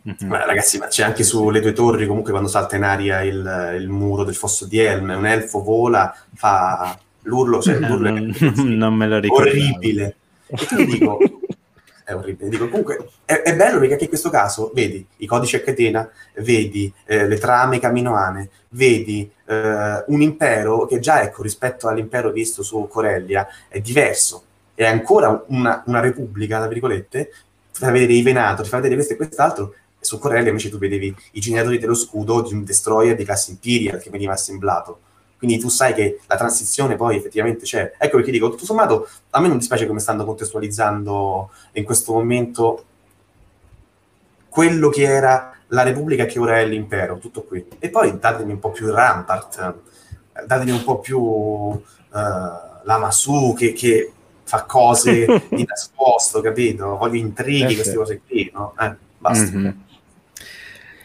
Mm-hmm. 0.08 0.30
Ma 0.30 0.45
ragazzi, 0.45 0.80
ma 0.80 0.88
c'è 0.88 1.04
anche 1.04 1.24
sulle 1.24 1.60
due 1.60 1.74
torri, 1.74 2.08
comunque 2.08 2.32
quando 2.32 2.49
salta 2.49 2.76
in 2.76 2.84
aria 2.84 3.22
il, 3.22 3.76
il 3.78 3.88
muro 3.88 4.24
del 4.24 4.36
fosso 4.36 4.66
di 4.66 4.80
Helm, 4.80 5.14
un 5.16 5.28
elfo 5.28 5.62
vola, 5.62 6.16
fa 6.34 6.97
l'urlo, 7.24 7.62
cioè 7.62 7.78
l'urlo 7.78 8.10
non, 8.10 8.36
non 8.56 8.93
me 8.95 9.08
lo 9.08 9.20
ricordo. 9.20 9.49
Orribile. 9.49 10.16
E 10.47 10.66
quindi 10.66 10.97
dico, 10.97 11.20
è 12.04 12.16
orribile. 12.16 12.49
Dico, 12.49 12.68
comunque 12.68 13.10
è, 13.26 13.41
è, 13.41 13.56
bello 13.56 13.78
perché 13.78 13.93
anche 13.93 14.04
in 14.06 14.10
questo 14.10 14.30
caso 14.30 14.72
vedi 14.74 15.06
i 15.18 15.26
codici 15.26 15.56
a 15.56 15.62
catena, 15.62 16.10
vedi 16.36 16.91
eh, 17.06 17.28
le 17.28 17.38
trame 17.38 17.80
caminoane, 17.80 18.49
vedi 18.70 19.30
eh, 19.45 20.04
un 20.08 20.22
impero 20.22 20.86
che 20.86 20.99
già 20.99 21.22
ecco, 21.22 21.43
rispetto 21.43 21.88
all'impero 21.88 22.32
visto 22.32 22.64
su 22.64 22.88
Corellia 22.89 23.47
è 23.68 23.80
diverso, 23.80 24.43
è 24.74 24.86
ancora 24.86 25.43
una, 25.47 25.84
una 25.86 25.99
repubblica, 25.99 26.58
tra 26.58 26.68
virgolette, 26.68 27.32
ti 27.72 27.80
fa 27.80 27.91
vedere 27.91 28.14
i 28.14 28.22
Venato, 28.22 28.64
ti 28.64 28.70
fa 28.70 28.78
vedere 28.78 28.95
questo 28.95 29.14
e 29.14 29.18
quest'altro, 29.18 29.76
su 30.02 30.18
Corellia 30.20 30.49
invece 30.49 30.70
tu 30.70 30.78
vedevi 30.78 31.16
i 31.34 31.39
generatori 31.39 31.78
dello 31.80 31.93
scudo 31.93 32.41
di 32.41 32.54
un 32.54 32.64
destroyer 32.64 33.16
di 33.16 33.24
classe 33.24 33.52
Imperial 33.52 34.02
che 34.02 34.10
veniva 34.10 34.34
assemblato 34.34 34.99
quindi 35.41 35.58
tu 35.58 35.70
sai 35.70 35.95
che 35.95 36.20
la 36.28 36.38
transizione 36.38 36.95
poi 36.95 37.16
effettivamente 37.16 37.64
c'è. 37.64 37.93
Ecco 37.97 38.18
perché 38.18 38.30
dico, 38.30 38.52
tutto 38.52 38.64
sommato, 38.64 39.10
a 39.32 39.39
me 39.41 39.47
non 39.47 39.58
dispiace 39.58 39.88
come 39.88 39.99
stanno 39.99 40.24
contestualizzando 40.24 41.49
in 41.72 41.84
questo 41.84 42.14
momento 42.14 42.84
quello 44.47 44.89
che 44.89 45.02
era 45.02 45.52
la 45.70 45.82
Repubblica 45.82 46.26
che 46.26 46.38
ora 46.38 46.60
è 46.60 46.66
l'impero, 46.68 47.18
tutto 47.18 47.41
qui. 47.41 47.66
E 47.80 47.89
poi 47.89 48.20
datemi 48.20 48.52
un 48.52 48.60
po' 48.60 48.70
più 48.70 48.91
Rampart, 48.91 49.76
datemi 50.45 50.70
un 50.70 50.84
po' 50.84 50.99
più 50.99 51.20
uh, 51.20 51.82
la 52.12 52.97
Masu 52.99 53.56
che, 53.58 53.74
che 53.74 54.12
fa 54.43 54.66
cose 54.66 55.26
di 55.49 55.66
nascosto, 55.66 56.39
capito? 56.41 56.97
Voglio 56.97 57.18
intrighi, 57.18 57.72
eh, 57.72 57.76
queste 57.76 57.95
cose 57.95 58.22
qui, 58.28 58.52
no? 58.54 58.76
Eh, 58.80 58.95
basta. 59.18 59.58
Mm-hmm. 59.58 59.72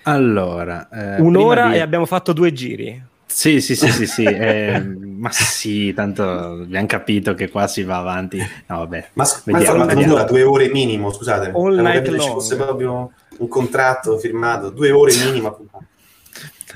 Allora, 0.08 0.88
eh, 0.88 1.20
un'ora 1.20 1.68
di... 1.68 1.76
e 1.76 1.80
abbiamo 1.80 2.06
fatto 2.06 2.32
due 2.32 2.52
giri. 2.52 3.02
Sì, 3.26 3.60
sì, 3.60 3.74
sì, 3.74 3.88
sì, 3.88 4.06
sì. 4.06 4.22
Eh, 4.22 4.80
ma 5.18 5.30
sì, 5.30 5.92
tanto 5.92 6.22
abbiamo 6.22 6.86
capito 6.86 7.34
che 7.34 7.50
qua 7.50 7.66
si 7.66 7.82
va 7.82 7.98
avanti. 7.98 8.38
No, 8.38 8.78
vabbè. 8.78 9.08
Ma, 9.14 9.26
vediamo, 9.44 9.84
ma 9.84 9.94
dura 9.94 10.22
due 10.22 10.42
ore 10.42 10.70
minimo, 10.70 11.12
scusate. 11.12 11.50
All 11.54 11.80
night 11.80 12.06
long. 12.06 12.20
Ci 12.20 12.28
fosse 12.28 12.56
proprio 12.56 13.10
un 13.38 13.48
contratto 13.48 14.16
firmato, 14.16 14.70
due 14.70 14.92
ore 14.92 15.12
minimo. 15.24 15.58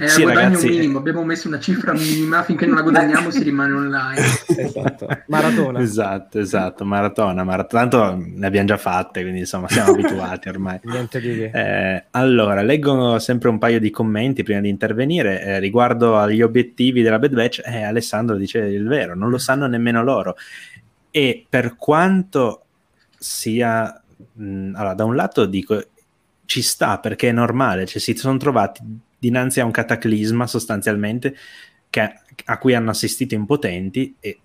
È 0.00 0.08
sì, 0.08 0.22
guadagno 0.22 0.46
ragazzi, 0.46 0.68
minimo, 0.70 0.98
abbiamo 0.98 1.22
messo 1.24 1.46
una 1.46 1.60
cifra 1.60 1.92
minima, 1.92 2.42
finché 2.42 2.64
non 2.64 2.76
la 2.76 2.82
guadagniamo 2.82 3.30
si 3.30 3.42
rimane 3.42 3.72
online. 3.72 4.20
Esatto, 4.60 5.08
maratona. 5.26 5.80
Esatto, 5.80 6.38
esatto, 6.38 6.84
maratona, 6.84 7.44
maratona. 7.44 7.88
Tanto 7.88 8.24
ne 8.34 8.46
abbiamo 8.46 8.66
già 8.66 8.76
fatte, 8.76 9.20
quindi 9.20 9.40
insomma 9.40 9.68
siamo 9.68 9.92
abituati 9.92 10.48
ormai. 10.48 10.80
Niente 10.84 11.20
di 11.20 11.34
che. 11.34 11.50
Eh, 11.52 12.04
allora, 12.12 12.62
leggo 12.62 13.18
sempre 13.18 13.48
un 13.48 13.58
paio 13.58 13.78
di 13.78 13.90
commenti 13.90 14.42
prima 14.42 14.60
di 14.60 14.68
intervenire. 14.68 15.42
Eh, 15.42 15.58
riguardo 15.58 16.18
agli 16.18 16.40
obiettivi 16.40 17.02
della 17.02 17.18
Bad 17.18 17.34
Batch, 17.34 17.62
eh, 17.64 17.82
Alessandro 17.82 18.36
dice 18.36 18.58
il 18.58 18.86
vero, 18.86 19.14
non 19.14 19.28
lo 19.28 19.38
sanno 19.38 19.66
nemmeno 19.66 20.02
loro. 20.02 20.36
E 21.10 21.44
per 21.48 21.76
quanto 21.76 22.64
sia... 23.18 24.00
Mh, 24.32 24.72
allora, 24.74 24.94
da 24.94 25.04
un 25.04 25.14
lato 25.14 25.44
dico, 25.44 25.82
ci 26.44 26.62
sta 26.62 26.98
perché 26.98 27.28
è 27.28 27.32
normale, 27.32 27.86
cioè 27.86 28.00
si 28.00 28.16
sono 28.16 28.36
trovati 28.36 28.82
dinanzi 29.20 29.60
a 29.60 29.64
un 29.64 29.70
cataclisma 29.70 30.48
sostanzialmente 30.48 31.36
che, 31.88 32.12
a 32.44 32.58
cui 32.58 32.74
hanno 32.74 32.90
assistito 32.90 33.34
impotenti 33.34 34.16
e 34.18 34.38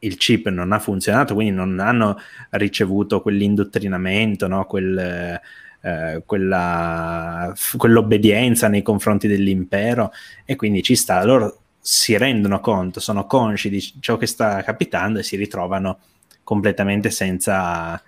il 0.00 0.16
chip 0.16 0.48
non 0.48 0.72
ha 0.72 0.78
funzionato, 0.78 1.34
quindi 1.34 1.54
non 1.54 1.78
hanno 1.80 2.18
ricevuto 2.50 3.22
quell'indottrinamento, 3.22 4.46
no? 4.46 4.66
Quel, 4.66 5.40
eh, 5.80 6.22
quella, 6.26 7.54
quell'obbedienza 7.76 8.68
nei 8.68 8.82
confronti 8.82 9.28
dell'impero 9.28 10.12
e 10.44 10.56
quindi 10.56 10.82
ci 10.82 10.96
sta, 10.96 11.24
loro 11.24 11.60
si 11.80 12.16
rendono 12.16 12.60
conto, 12.60 12.98
sono 13.00 13.26
consci 13.26 13.70
di 13.70 13.80
ciò 14.00 14.16
che 14.16 14.26
sta 14.26 14.62
capitando 14.62 15.20
e 15.20 15.22
si 15.22 15.36
ritrovano 15.36 15.98
completamente 16.42 17.10
senza, 17.10 18.00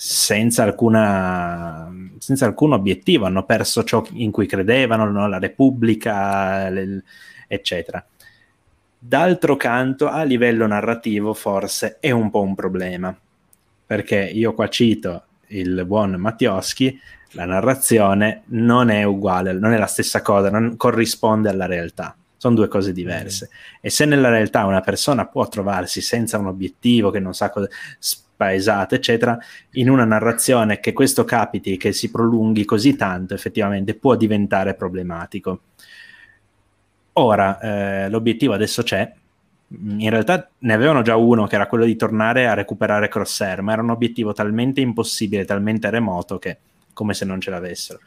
senza, 0.00 0.62
alcuna, 0.62 1.92
senza 2.18 2.46
alcun 2.46 2.72
obiettivo, 2.72 3.24
hanno 3.24 3.44
perso 3.44 3.82
ciò 3.82 4.06
in 4.12 4.30
cui 4.30 4.46
credevano, 4.46 5.10
no? 5.10 5.26
la 5.26 5.40
Repubblica, 5.40 6.68
le, 6.68 7.02
eccetera. 7.48 8.06
D'altro 8.96 9.56
canto, 9.56 10.06
a 10.06 10.22
livello 10.22 10.68
narrativo, 10.68 11.34
forse 11.34 11.96
è 11.98 12.12
un 12.12 12.30
po' 12.30 12.42
un 12.42 12.54
problema, 12.54 13.12
perché 13.86 14.20
io 14.20 14.54
qua 14.54 14.68
cito 14.68 15.24
il 15.48 15.84
buon 15.84 16.12
Mattioschi, 16.12 16.96
la 17.32 17.46
narrazione 17.46 18.42
non 18.46 18.90
è 18.90 19.02
uguale, 19.02 19.52
non 19.52 19.72
è 19.72 19.78
la 19.78 19.86
stessa 19.86 20.22
cosa, 20.22 20.48
non 20.48 20.76
corrisponde 20.76 21.48
alla 21.48 21.66
realtà. 21.66 22.16
Sono 22.36 22.54
due 22.54 22.68
cose 22.68 22.92
diverse. 22.92 23.48
Mm. 23.50 23.78
E 23.80 23.90
se 23.90 24.04
nella 24.04 24.28
realtà 24.28 24.64
una 24.64 24.80
persona 24.80 25.26
può 25.26 25.48
trovarsi 25.48 26.00
senza 26.00 26.38
un 26.38 26.46
obiettivo, 26.46 27.10
che 27.10 27.18
non 27.18 27.34
sa 27.34 27.50
cosa 27.50 27.68
spaesato, 28.38 28.94
eccetera, 28.94 29.36
in 29.72 29.90
una 29.90 30.04
narrazione 30.04 30.78
che 30.78 30.92
questo 30.92 31.24
capiti, 31.24 31.76
che 31.76 31.92
si 31.92 32.08
prolunghi 32.08 32.64
così 32.64 32.94
tanto, 32.94 33.34
effettivamente 33.34 33.94
può 33.94 34.14
diventare 34.14 34.74
problematico. 34.74 35.62
Ora, 37.14 37.58
eh, 37.58 38.08
l'obiettivo 38.08 38.52
adesso 38.52 38.84
c'è, 38.84 39.12
in 39.70 40.08
realtà 40.08 40.48
ne 40.58 40.72
avevano 40.72 41.02
già 41.02 41.16
uno 41.16 41.48
che 41.48 41.56
era 41.56 41.66
quello 41.66 41.84
di 41.84 41.96
tornare 41.96 42.46
a 42.46 42.54
recuperare 42.54 43.08
Crosshair, 43.08 43.60
ma 43.60 43.72
era 43.72 43.82
un 43.82 43.90
obiettivo 43.90 44.32
talmente 44.32 44.80
impossibile, 44.80 45.44
talmente 45.44 45.90
remoto 45.90 46.38
che 46.38 46.58
come 46.92 47.14
se 47.14 47.24
non 47.24 47.40
ce 47.40 47.50
l'avessero. 47.50 47.98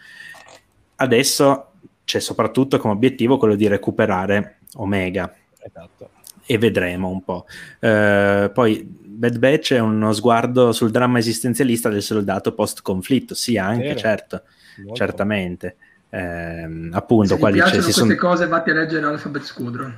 Adesso 0.95 1.71
c'è 2.05 2.19
soprattutto 2.19 2.77
come 2.77 2.93
obiettivo 2.93 3.37
quello 3.37 3.55
di 3.55 3.67
recuperare 3.67 4.59
Omega. 4.75 5.33
Esatto. 5.59 6.09
E 6.45 6.57
vedremo 6.57 7.09
un 7.09 7.23
po'. 7.23 7.45
Eh, 7.79 8.49
poi 8.53 9.00
Bad 9.21 9.37
Batch 9.37 9.73
è 9.73 9.79
uno 9.79 10.13
sguardo 10.13 10.71
sul 10.71 10.89
dramma 10.89 11.19
esistenzialista 11.19 11.89
del 11.89 12.01
soldato 12.01 12.55
post-conflitto, 12.55 13.35
sì, 13.35 13.55
anche, 13.55 13.89
Vero. 13.89 13.99
certo, 13.99 14.41
Molto. 14.77 14.95
certamente. 14.95 15.75
Eh, 16.09 16.89
appunto, 16.91 17.35
Se 17.35 17.39
qua 17.39 17.51
dice, 17.51 17.69
queste 17.69 17.91
son... 17.91 18.15
cose, 18.15 18.47
vatti 18.47 18.71
a 18.71 18.73
leggere 18.73 19.05
Alphabet 19.05 19.43
Squadron. 19.43 19.95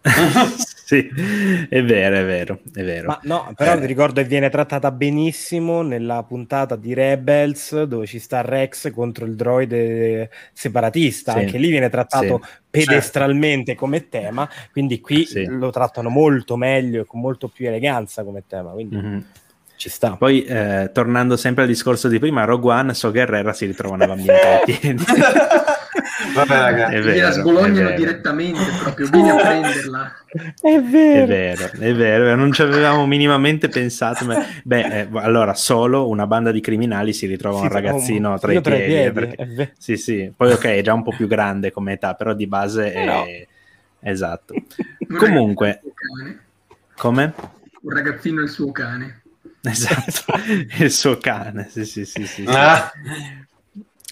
sì, 0.84 1.08
è 1.70 1.82
vero, 1.82 2.16
è 2.16 2.24
vero, 2.26 2.58
è 2.74 2.84
vero. 2.84 3.06
Ma 3.06 3.18
no, 3.22 3.54
però 3.56 3.72
eh. 3.72 3.80
vi 3.80 3.86
ricordo 3.86 4.20
che 4.20 4.28
viene 4.28 4.50
trattata 4.50 4.90
benissimo 4.90 5.80
nella 5.80 6.22
puntata 6.24 6.76
di 6.76 6.92
Rebels 6.92 7.84
dove 7.84 8.04
ci 8.04 8.18
sta 8.18 8.42
Rex 8.42 8.92
contro 8.92 9.24
il 9.24 9.34
droide 9.34 10.28
separatista. 10.52 11.32
Sì. 11.32 11.38
Anche 11.38 11.56
lì 11.56 11.70
viene 11.70 11.88
trattato 11.88 12.42
sì. 12.44 12.50
pedestralmente 12.68 13.68
certo. 13.68 13.80
come 13.80 14.10
tema, 14.10 14.46
quindi 14.72 15.00
qui 15.00 15.24
sì. 15.24 15.46
lo 15.46 15.70
trattano 15.70 16.10
molto 16.10 16.58
meglio 16.58 17.00
e 17.00 17.06
con 17.06 17.20
molto 17.20 17.48
più 17.48 17.66
eleganza 17.66 18.22
come 18.22 18.42
tema. 18.46 18.72
Quindi 18.72 18.96
mm-hmm. 18.96 19.18
ci 19.76 19.88
sta. 19.88 20.16
Poi, 20.16 20.44
eh, 20.44 20.90
tornando 20.92 21.38
sempre 21.38 21.62
al 21.62 21.68
discorso 21.70 22.08
di 22.08 22.18
prima, 22.18 22.44
Rogue 22.44 22.74
One, 22.74 22.92
So 22.92 23.10
Guerrera 23.10 23.54
si 23.54 23.64
ritrova 23.64 23.96
nella 23.96 24.16
mia 24.16 24.34
ai 24.60 24.76
piedi. 24.78 25.02
Vabbè, 26.34 26.58
ragazzi, 26.58 26.96
gliela 26.96 27.30
sbolognano 27.30 27.94
direttamente 27.94 28.60
proprio, 28.82 29.08
vieni 29.08 29.30
a 29.30 29.36
prenderla. 29.36 30.12
È 30.60 30.80
vero. 30.80 31.22
È 31.22 31.26
vero, 31.26 31.70
è 31.78 31.94
vero, 31.94 32.34
non 32.34 32.52
ci 32.52 32.62
avevamo 32.62 33.06
minimamente 33.06 33.68
pensato. 33.68 34.24
Ma... 34.24 34.44
Beh, 34.62 35.00
eh, 35.00 35.08
allora, 35.14 35.54
solo 35.54 36.08
una 36.08 36.26
banda 36.26 36.50
di 36.50 36.60
criminali 36.60 37.12
si 37.12 37.26
ritrova 37.26 37.60
un 37.60 37.68
ragazzino 37.68 38.38
tra 38.38 38.52
i 38.52 38.60
piedi. 38.60 38.84
piedi 38.84 39.12
perché... 39.12 39.72
Sì, 39.78 39.96
sì, 39.96 40.32
poi 40.36 40.52
ok, 40.52 40.64
è 40.64 40.82
già 40.82 40.92
un 40.92 41.02
po' 41.02 41.14
più 41.16 41.26
grande 41.26 41.70
come 41.70 41.92
età, 41.92 42.14
però 42.14 42.34
di 42.34 42.46
base 42.46 42.92
è... 42.92 43.04
No. 43.04 43.24
Esatto. 44.00 44.54
Comunque... 45.16 45.80
Come? 46.96 47.32
Un 47.80 47.90
ragazzino 47.90 48.40
e 48.40 48.44
il 48.44 48.50
suo 48.50 48.70
cane. 48.70 49.22
Esatto, 49.62 50.34
il 50.78 50.90
suo 50.90 51.16
cane, 51.16 51.68
sì, 51.70 51.84
sì, 51.84 52.04
sì. 52.04 52.26
sì, 52.26 52.44
sì. 52.44 52.44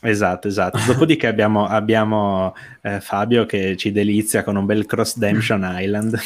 Esatto, 0.05 0.49
esatto. 0.49 0.81
Dopodiché 0.85 1.29
abbiamo, 1.29 1.65
abbiamo 1.65 2.57
eh, 2.81 3.01
Fabio 3.01 3.47
che 3.47 3.77
ci 3.77 3.93
delizia 3.93 4.43
con 4.43 4.57
un 4.57 4.66
bel 4.66 4.85
Cross 4.85 5.16
Demption 5.16 5.65
Island. 5.79 6.19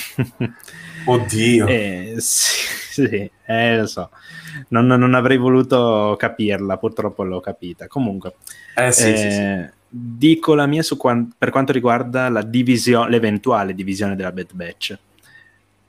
Oddio. 1.05 1.66
Eh, 1.66 2.15
sì, 2.16 3.03
sì 3.05 3.31
eh, 3.44 3.77
lo 3.77 3.86
so. 3.86 4.11
Non, 4.69 4.86
non, 4.86 5.12
avrei 5.12 5.36
voluto 5.36 6.16
capirla, 6.19 6.78
purtroppo 6.78 7.23
l'ho 7.23 7.40
capita. 7.40 7.86
Comunque, 7.86 8.36
eh, 8.77 8.93
sì, 8.93 9.15
sì, 9.15 9.31
sì. 9.31 9.40
Eh, 9.40 9.70
dico 9.86 10.55
la 10.55 10.65
mia 10.65 10.82
su 10.82 10.97
quan- 10.97 11.31
per 11.36 11.51
quanto 11.51 11.73
riguarda 11.73 12.31
la 12.31 12.43
divisione, 12.43 13.11
l'eventuale 13.11 13.74
divisione 13.74 14.16
della 14.16 14.32
Bad 14.32 14.55
Batch. 14.55 14.98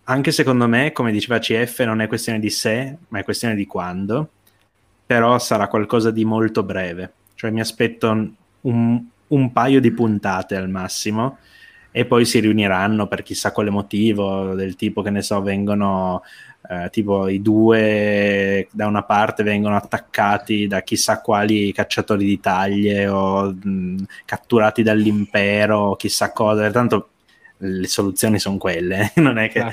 Anche 0.10 0.34
secondo 0.34 0.68
me, 0.68 0.92
come 0.92 1.14
diceva 1.14 1.40
CF, 1.40 1.86
non 1.86 2.02
è 2.02 2.08
questione 2.08 2.40
di 2.40 2.50
se, 2.50 2.98
ma 3.08 3.20
è 3.20 3.24
questione 3.24 3.56
di 3.56 3.66
quando. 3.66 4.30
Però 5.06 5.40
sarà 5.40 5.70
qualcosa 5.70 6.12
di 6.12 6.26
molto 6.26 6.64
breve 6.64 7.14
cioè 7.38 7.52
mi 7.52 7.60
aspetto 7.60 8.10
un, 8.62 9.06
un 9.28 9.52
paio 9.54 9.80
di 9.80 9.92
puntate 9.92 10.56
al 10.56 10.70
massimo 10.70 11.38
e 11.92 12.06
poi 12.06 12.26
si 12.26 12.40
riuniranno 12.40 13.08
per 13.08 13.22
chissà 13.22 13.52
quale 13.52 13.70
motivo, 13.70 14.56
del 14.56 14.76
tipo 14.76 15.04
che 15.04 15.12
ne 15.12 15.22
so, 15.22 15.42
vengono 15.42 16.24
eh, 16.68 16.90
tipo 16.90 17.28
i 17.28 17.42
due 17.42 18.68
da 18.72 18.88
una 18.88 19.04
parte 19.04 19.44
vengono 19.44 19.76
attaccati 19.76 20.68
da 20.68 20.82
chissà 20.82 21.22
quali 21.22 21.72
cacciatori 21.72 22.26
di 22.26 22.40
taglie 22.40 23.08
o 23.08 23.54
mh, 23.54 24.04
catturati 24.26 24.82
dall'impero, 24.82 25.96
chissà 25.96 26.32
cosa, 26.32 26.70
tanto 26.72 27.10
le 27.58 27.88
soluzioni 27.88 28.40
sono 28.40 28.58
quelle, 28.58 29.12
non 29.18 29.38
è 29.38 29.50
che... 29.50 29.64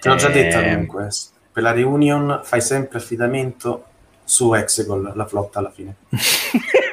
Te 0.00 0.08
l'ho 0.08 0.14
già 0.14 0.28
detto 0.28 0.60
comunque, 0.60 1.08
per 1.52 1.62
la 1.62 1.72
reunion 1.72 2.40
fai 2.44 2.60
sempre 2.60 2.98
affidamento 2.98 3.86
su 4.24 4.54
Exegol, 4.54 5.12
la 5.14 5.26
flotta 5.26 5.58
alla 5.58 5.70
fine. 5.70 5.96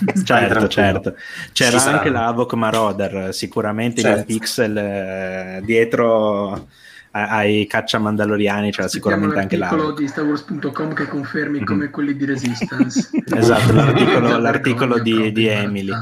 certo, 0.24 0.68
certo. 0.68 1.14
C'era 1.52 1.78
Ci 1.78 1.88
anche 1.88 2.10
la 2.10 2.26
Avoc 2.26 2.54
Marauder, 2.54 3.34
sicuramente 3.34 4.00
certo. 4.00 4.18
il 4.20 4.24
pixel 4.26 4.76
eh, 4.76 5.62
dietro 5.64 6.68
ai 7.14 7.66
caccia 7.66 7.98
mandaloriani 7.98 8.70
c'era 8.70 8.88
sicuramente 8.88 9.38
anche 9.38 9.56
l'articolo 9.58 9.92
di 9.92 10.08
StarWars.com 10.08 10.94
che 10.94 11.06
confermi 11.06 11.56
mm-hmm. 11.58 11.66
come 11.66 11.90
quelli 11.90 12.16
di 12.16 12.24
Resistance. 12.24 13.10
esatto, 13.36 13.72
l'articolo, 13.72 14.38
l'articolo 14.38 14.98
di, 14.98 15.30
di 15.32 15.46
Emily. 15.46 15.92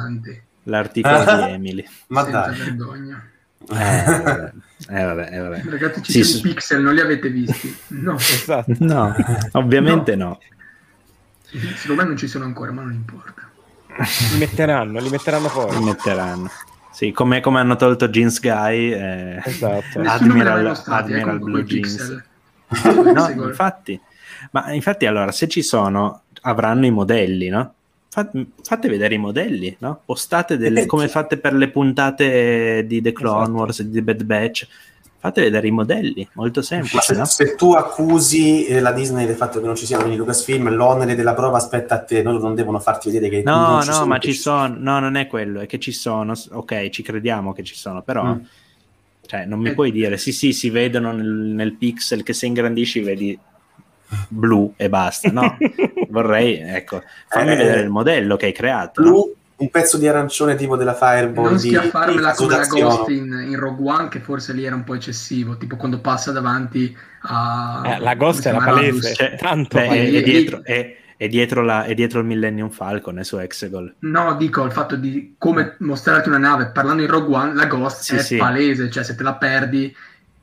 L'articolo 0.64 1.24
di 1.24 1.52
Emily. 1.52 1.84
Ma 2.08 2.22
dai. 2.22 2.56
vergogna. 2.56 3.24
Eh, 3.72 4.52
eh, 4.88 5.04
vabbè, 5.04 5.28
eh, 5.32 5.38
vabbè. 5.38 5.62
Ragazzi, 5.64 6.02
ci 6.02 6.12
sì, 6.12 6.22
sono 6.22 6.40
sì. 6.42 6.46
i 6.46 6.50
pixel, 6.50 6.82
non 6.82 6.94
li 6.94 7.00
avete 7.00 7.28
visti? 7.28 7.76
No, 7.88 8.14
esatto. 8.18 8.72
no 8.78 9.14
ovviamente 9.52 10.14
no. 10.16 10.28
no. 10.28 10.38
Secondo 11.76 12.02
me 12.02 12.08
non 12.08 12.16
ci 12.16 12.28
sono 12.28 12.44
ancora, 12.44 12.70
ma 12.70 12.82
non 12.82 12.92
importa. 12.92 13.49
Li 14.32 14.38
metteranno, 14.38 14.98
li 14.98 15.10
metteranno 15.10 15.48
fuori. 15.48 15.76
Li 15.76 15.84
metteranno. 15.84 16.50
Sì, 16.90 17.12
come, 17.12 17.40
come 17.40 17.60
hanno 17.60 17.76
tolto 17.76 18.08
Jeans 18.08 18.40
Guy, 18.40 18.92
eh, 18.92 19.42
esatto. 19.44 20.00
Admiral, 20.00 20.82
Admiral 20.86 21.38
Blue 21.38 21.64
Jeans. 21.64 22.22
no, 23.14 23.28
infatti, 23.28 24.00
ma 24.52 24.72
infatti 24.72 25.06
allora, 25.06 25.32
se 25.32 25.48
ci 25.48 25.62
sono, 25.62 26.22
avranno 26.42 26.86
i 26.86 26.90
modelli, 26.90 27.48
no? 27.48 27.74
Fate 28.08 28.88
vedere 28.88 29.14
i 29.14 29.18
modelli, 29.18 29.76
no? 29.78 30.00
Postate 30.04 30.56
delle, 30.56 30.86
come 30.86 31.08
fate 31.08 31.36
per 31.36 31.54
le 31.54 31.68
puntate 31.68 32.84
di 32.86 33.00
The 33.00 33.12
Clone 33.12 33.42
esatto. 33.42 33.56
Wars, 33.56 33.82
di 33.82 33.92
The 33.92 34.02
Bad 34.02 34.24
Batch 34.24 34.68
fate 35.20 35.42
vedere 35.42 35.66
i 35.68 35.70
modelli, 35.70 36.26
molto 36.32 36.62
semplice. 36.62 37.12
Se, 37.12 37.14
no? 37.14 37.24
se, 37.26 37.54
tu 37.54 37.74
accusi 37.74 38.64
eh, 38.64 38.80
la 38.80 38.90
Disney 38.90 39.26
del 39.26 39.36
fatto 39.36 39.60
che 39.60 39.66
non 39.66 39.76
ci 39.76 39.84
siano 39.84 40.04
quindi 40.04 40.18
Lucasfilm, 40.18 40.70
l'onere 40.70 41.14
della 41.14 41.34
prova 41.34 41.58
aspetta 41.58 41.96
a 41.96 41.98
te, 41.98 42.22
loro 42.22 42.38
non 42.38 42.54
devono 42.54 42.80
farti 42.80 43.10
vedere 43.10 43.28
che 43.28 43.42
no, 43.44 43.74
no, 43.74 43.82
ci 43.82 43.92
sono, 43.92 44.06
ma 44.06 44.18
ci 44.18 44.32
sono, 44.32 44.74
no, 44.78 44.98
non 44.98 45.16
è 45.16 45.26
quello, 45.26 45.60
è 45.60 45.66
che 45.66 45.78
ci 45.78 45.92
sono, 45.92 46.32
ok, 46.52 46.88
ci 46.88 47.02
crediamo 47.02 47.52
che 47.52 47.62
ci 47.62 47.74
sono, 47.74 48.00
però 48.00 48.24
mm. 48.24 48.38
cioè, 49.26 49.44
non 49.44 49.58
mi 49.58 49.68
eh. 49.68 49.74
puoi 49.74 49.92
dire, 49.92 50.16
sì, 50.16 50.32
sì, 50.32 50.54
si 50.54 50.70
vedono 50.70 51.12
nel, 51.12 51.28
nel 51.28 51.74
pixel 51.74 52.22
che 52.22 52.32
se 52.32 52.46
ingrandisci 52.46 53.00
vedi 53.00 53.38
blu 54.28 54.72
e 54.74 54.88
basta, 54.88 55.30
no? 55.30 55.58
Vorrei, 56.08 56.60
ecco, 56.60 57.02
fammi 57.28 57.52
eh, 57.52 57.56
vedere 57.56 57.80
il 57.82 57.90
modello 57.90 58.36
che 58.36 58.46
hai 58.46 58.52
creato. 58.52 59.02
Blu, 59.02 59.10
no? 59.10 59.39
Un 59.60 59.70
pezzo 59.70 59.98
di 59.98 60.08
arancione 60.08 60.54
tipo 60.54 60.76
della 60.76 60.94
Fireball. 60.94 61.44
Non 61.44 61.58
schiaffarmela 61.58 62.32
come 62.32 62.56
la 62.56 62.66
Ghost 62.66 63.08
in, 63.08 63.46
in, 63.48 63.58
Rogue 63.58 63.90
One, 63.90 64.08
che 64.08 64.20
forse 64.20 64.52
lì 64.52 64.64
era 64.64 64.74
un 64.74 64.84
po' 64.84 64.94
eccessivo, 64.94 65.56
tipo 65.56 65.76
quando 65.76 66.00
passa 66.00 66.32
davanti 66.32 66.96
a... 67.22 67.82
Eh, 67.84 68.00
la 68.00 68.14
Ghost 68.14 68.46
era 68.46 68.58
palese, 68.58 69.14
cioè, 69.14 69.36
tanto 69.36 69.76
beh, 69.76 69.88
è, 69.88 70.22
dietro, 70.22 70.62
è, 70.64 70.96
è, 71.16 71.28
dietro 71.28 71.62
la, 71.62 71.84
è, 71.84 71.92
dietro 71.92 72.20
il 72.20 72.26
Millennium 72.26 72.70
Falcon, 72.70 73.18
è 73.18 73.24
su 73.24 73.36
Exegol. 73.36 73.96
No, 74.00 74.34
dico 74.36 74.64
il 74.64 74.72
fatto 74.72 74.96
di 74.96 75.34
come 75.36 75.76
mostrarti 75.80 76.28
una 76.28 76.38
nave 76.38 76.70
parlando 76.70 77.02
in 77.02 77.08
Rogue 77.08 77.36
One, 77.36 77.54
la 77.54 77.66
Ghost 77.66 78.00
sì, 78.00 78.16
è 78.16 78.20
sì. 78.20 78.36
palese, 78.36 78.90
cioè 78.90 79.02
se 79.02 79.14
te 79.14 79.22
la 79.22 79.34
perdi 79.34 79.94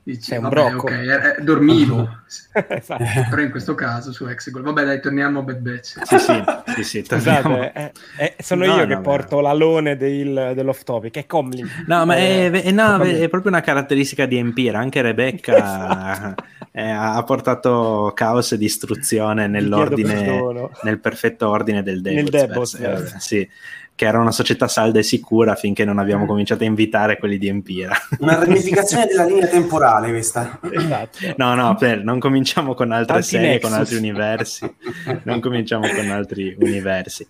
Dici, 0.08 0.22
Sei 0.22 0.38
un 0.38 0.44
vabbè, 0.44 0.56
brocco. 0.56 0.86
Okay, 0.86 1.06
eh, 1.06 1.14
eh, 1.38 1.44
dormivo, 1.44 2.20
esatto. 2.70 3.04
però 3.30 3.42
in 3.42 3.52
questo 3.52 3.76
caso 3.76 4.14
su 4.14 4.26
Exegol. 4.26 4.62
Vabbè 4.62 4.86
dai, 4.86 5.02
torniamo 5.02 5.40
a 5.40 5.42
Bad 5.42 5.58
Batch. 5.58 6.00
Sì, 6.06 6.18
sì, 6.18 6.44
sì, 6.76 6.84
sì 6.84 7.04
Scusate, 7.12 7.74
eh, 7.74 7.92
eh, 8.18 8.36
sono 8.42 8.66
no, 8.66 8.72
io 8.72 8.78
no, 8.84 8.88
che 8.88 8.96
no, 8.96 9.02
porto 9.02 9.42
l'alone 9.42 9.98
del, 9.98 10.54
dell'off 10.56 10.84
topic, 10.84 11.18
è 11.18 11.26
Comlin. 11.26 11.70
No, 11.88 12.06
ma 12.06 12.16
è, 12.16 12.50
è, 12.50 12.72
no, 12.72 13.02
è, 13.02 13.28
proprio 13.28 13.52
una 13.52 13.60
caratteristica 13.60 14.26
di 14.26 14.38
Empire, 14.38 14.78
anche 14.78 15.02
Rebecca 15.02 16.34
ha 16.72 17.24
portato 17.24 18.14
caos 18.16 18.54
e 18.54 18.58
distruzione 18.58 19.48
nell'ordine, 19.48 20.72
nel 20.84 21.00
perfetto 21.00 21.50
ordine 21.50 21.84
del 21.84 22.00
Devils. 22.00 22.32
Nel 22.32 22.48
Devils, 22.48 22.74
eh, 22.76 23.20
sì 23.20 23.50
che 23.98 24.06
era 24.06 24.20
una 24.20 24.32
società 24.32 24.68
salda 24.68 25.00
e 25.00 25.04
sicura 25.04 25.56
finché 25.56 25.84
non 25.84 25.98
abbiamo 25.98 26.26
mm. 26.26 26.28
cominciato 26.28 26.62
a 26.62 26.68
invitare 26.68 27.18
quelli 27.18 27.40
di 27.40 27.48
Empira. 27.48 27.98
Una 28.22 28.36
ramificazione 28.36 29.08
della 29.08 29.26
linea 29.26 29.48
temporale 29.48 30.10
questa. 30.10 30.60
Esatto. 30.70 31.18
No, 31.36 31.56
no, 31.56 31.76
per, 31.76 32.04
non 32.04 32.20
cominciamo 32.20 32.76
con 32.76 32.92
altre 32.92 33.14
Tanti 33.16 33.28
serie, 33.30 33.48
nexus. 33.54 33.70
con 33.70 33.80
altri 33.80 33.98
universi. 33.98 34.76
Non 35.26 35.40
cominciamo 35.40 35.88
con 35.90 36.12
altri 36.12 36.56
universi. 36.60 37.28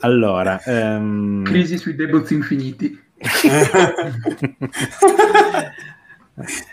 Allora... 0.00 0.60
Um... 0.66 1.44
Crisi 1.44 1.78
sui 1.78 1.94
debozzi 1.94 2.34
infiniti. 2.34 3.02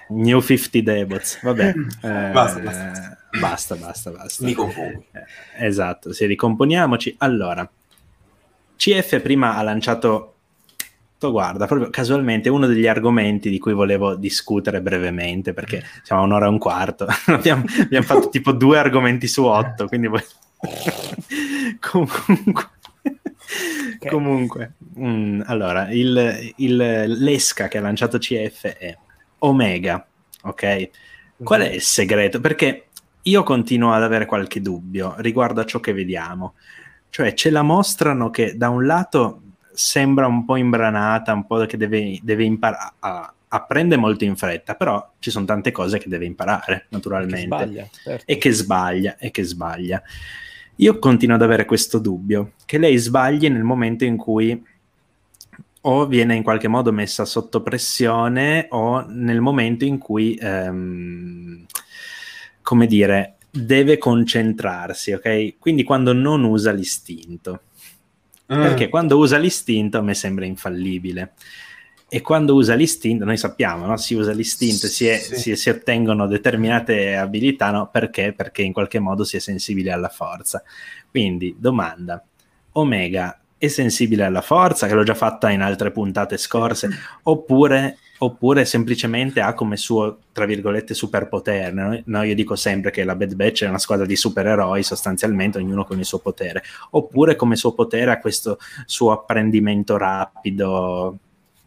New 0.10 0.42
50 0.42 0.80
Debots, 0.82 1.42
vabbè. 1.42 1.74
Eh, 2.02 2.30
basta, 2.34 2.60
basta. 2.60 3.18
basta, 3.40 3.76
basta, 3.76 4.12
basta. 4.12 4.44
Mi 4.44 4.54
confondo. 4.54 5.06
Esatto, 5.58 6.12
se 6.12 6.26
ricomponiamoci. 6.26 7.16
Allora, 7.20 7.70
CF 8.84 9.22
prima 9.22 9.56
ha 9.56 9.62
lanciato 9.62 10.34
guarda, 11.30 11.68
proprio 11.68 11.90
casualmente 11.90 12.50
uno 12.50 12.68
degli 12.68 12.86
argomenti 12.86 13.50
di 13.50 13.58
cui 13.58 13.72
volevo 13.72 14.16
discutere 14.16 14.82
brevemente, 14.82 15.54
perché 15.54 15.82
siamo 16.02 16.22
a 16.22 16.26
un'ora 16.26 16.48
e 16.48 16.50
un 16.50 16.58
quarto, 16.58 17.08
abbiamo, 17.28 17.64
abbiamo 17.80 18.06
fatto 18.06 18.28
tipo 18.28 18.52
due 18.52 18.78
argomenti 18.78 19.26
su 19.28 19.46
otto, 19.46 19.88
quindi 19.88 20.08
voi... 20.08 20.22
comunque... 21.80 22.72
Okay. 23.96 24.10
Comunque, 24.12 24.74
mm, 25.00 25.44
allora, 25.46 25.90
il, 25.92 26.54
il, 26.58 26.76
l'esca 26.76 27.70
che 27.70 27.78
ha 27.78 27.82
lanciato 27.82 28.18
CF 28.18 28.66
è 28.66 28.98
Omega, 29.40 30.06
ok? 30.42 30.90
Qual 31.42 31.62
è 31.62 31.70
il 31.70 31.82
segreto? 31.82 32.42
Perché 32.42 32.88
io 33.22 33.44
continuo 33.44 33.94
ad 33.94 34.04
avere 34.04 34.26
qualche 34.26 34.62
dubbio 34.62 35.16
riguardo 35.20 35.62
a 35.62 35.66
ciò 35.66 35.80
che 35.80 35.94
vediamo. 35.94 36.56
Cioè 37.14 37.36
ce 37.36 37.52
la 37.52 37.62
mostrano 37.62 38.32
che 38.32 38.58
da 38.58 38.70
un 38.70 38.88
lato 38.88 39.42
sembra 39.72 40.26
un 40.26 40.46
po' 40.46 40.56
imbranata, 40.56 41.32
un 41.32 41.46
po' 41.46 41.64
che 41.68 41.78
deve, 41.78 42.18
deve 42.24 42.44
imparare, 42.44 42.94
apprende 43.50 43.98
molto 43.98 44.24
in 44.24 44.36
fretta, 44.36 44.74
però 44.74 45.12
ci 45.20 45.30
sono 45.30 45.46
tante 45.46 45.72
cose 45.72 46.00
che 46.00 46.10
deve 46.10 46.26
imparare 46.26 46.88
naturalmente. 46.90 47.36
Che 47.38 47.46
sbaglia, 47.46 47.90
certo. 47.92 48.24
E 48.26 48.38
che 48.40 48.52
sbaglia, 48.52 49.18
e 49.20 49.30
che 49.30 49.44
sbaglia. 49.44 50.02
Io 50.78 50.98
continuo 50.98 51.36
ad 51.36 51.44
avere 51.44 51.66
questo 51.66 52.00
dubbio, 52.00 52.54
che 52.66 52.80
lei 52.80 52.98
sbagli 52.98 53.48
nel 53.48 53.62
momento 53.62 54.06
in 54.06 54.18
cui 54.18 54.66
o 55.82 56.08
viene 56.08 56.34
in 56.34 56.42
qualche 56.42 56.68
modo 56.68 56.92
messa 56.92 57.26
sotto 57.26 57.62
pressione 57.62 58.66
o 58.72 59.06
nel 59.08 59.40
momento 59.40 59.86
in 59.86 60.00
cui, 60.00 60.34
ehm, 60.34 61.64
come 62.64 62.88
dire, 62.88 63.36
deve 63.56 64.00
concentrarsi, 64.00 65.12
ok? 65.12 65.60
Quindi 65.60 65.84
quando 65.84 66.12
non 66.12 66.44
usa 66.44 66.72
l'istinto. 66.72 67.62
Mm. 68.52 68.62
Perché 68.62 68.90
quando 68.90 69.18
usa 69.18 69.38
l'istinto 69.38 70.00
a 70.00 70.02
me 70.02 70.16
sembra 70.16 70.46
infallibile. 70.46 71.34
E 72.10 72.22
quando 72.22 72.56
usa 72.56 72.74
l'istinto, 72.74 73.26
noi 73.26 73.38
sappiamo, 73.38 73.86
no? 73.86 73.98
si 73.98 74.14
usa 74.14 74.32
l'istinto, 74.32 74.88
si, 74.88 75.08
è, 75.08 75.18
sì. 75.18 75.36
si, 75.36 75.56
si, 75.56 75.70
ottengono 75.70 76.28
determinate 76.28 77.16
abilità, 77.16 77.72
no? 77.72 77.90
Perché? 77.92 78.34
Perché 78.34 78.62
in 78.62 78.72
qualche 78.72 79.00
modo 79.00 79.24
si 79.24 79.38
è 79.38 79.40
sensibile 79.40 79.92
alla 79.92 80.10
forza. 80.10 80.62
Quindi, 81.10 81.56
domanda, 81.58 82.24
Omega 82.74 83.40
è 83.58 83.68
sensibile 83.68 84.26
alla 84.26 84.42
forza, 84.42 84.86
che 84.86 84.94
l'ho 84.94 85.04
già 85.04 85.16
fatta 85.16 85.50
in 85.50 85.62
altre 85.62 85.90
puntate 85.90 86.38
scorse, 86.38 86.90
oppure, 87.24 87.98
oppure 88.24 88.64
semplicemente 88.66 89.42
ha 89.42 89.54
come 89.54 89.78
suo, 89.78 90.20
tra 90.32 90.46
virgolette, 90.46 90.94
superpotere. 90.94 92.04
No? 92.06 92.24
io 92.24 92.36
dico 92.36 92.56
sempre 92.56 92.92
che 92.92 93.04
la 93.04 93.16
Bad 93.16 93.36
Batch 93.36 93.64
è 93.64 93.68
una 93.68 93.78
squadra 93.78 94.06
di 94.06 94.16
supereroi, 94.16 94.82
sostanzialmente, 94.82 95.58
ognuno 95.58 95.84
con 95.84 96.00
il 96.00 96.06
suo 96.06 96.20
potere. 96.20 96.64
Oppure 96.92 97.36
come 97.36 97.56
suo 97.56 97.74
potere 97.74 98.12
ha 98.12 98.20
questo 98.20 98.58
suo 98.86 99.12
apprendimento 99.12 99.98
rapido. 99.98 101.18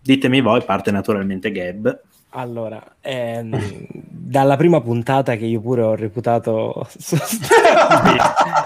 Ditemi 0.01 0.41
voi, 0.41 0.63
parte 0.63 0.91
naturalmente 0.91 1.53
Gab. 1.53 2.01
Allora, 2.31 2.96
ehm, 3.07 3.87
dalla 4.27 4.57
prima 4.57 4.81
puntata 4.81 5.37
che 5.37 5.45
io 5.45 5.61
pure 5.61 5.83
ho 5.83 5.95
reputato... 5.95 6.89
qui, 6.99 8.17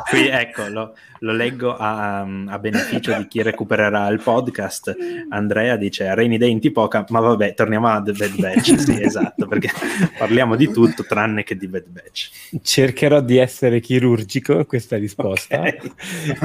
qui, 0.09 0.29
ecco, 0.29 0.69
lo, 0.69 0.95
lo 1.21 1.33
leggo 1.33 1.77
a, 1.77 2.21
a, 2.21 2.59
beneficio 2.59 3.15
di 3.17 3.27
chi 3.27 3.43
recupererà 3.43 4.09
il 4.09 4.21
podcast. 4.23 4.97
Andrea 5.29 5.77
dice 5.77 6.15
Rainy 6.15 6.39
Day 6.39 6.51
in 6.51 6.61
Tipoca, 6.61 7.05
ma 7.11 7.21
vabbè, 7.21 7.55
torniamo 7.55 7.89
a 7.89 8.03
The 8.03 8.13
Bad 8.13 8.41
Batch. 8.41 8.75
sì, 8.81 9.03
esatto, 9.03 9.47
perché 9.47 9.71
parliamo 10.17 10.57
di 10.57 10.71
tutto 10.71 11.05
tranne 11.05 11.43
che 11.43 11.57
di 11.57 11.69
Bad 11.69 11.87
Batch. 11.89 12.31
Cercherò 12.63 13.21
di 13.21 13.37
essere 13.37 13.81
chirurgico 13.81 14.65
questa 14.65 14.97
risposta. 14.97 15.61
Okay. 15.61 15.93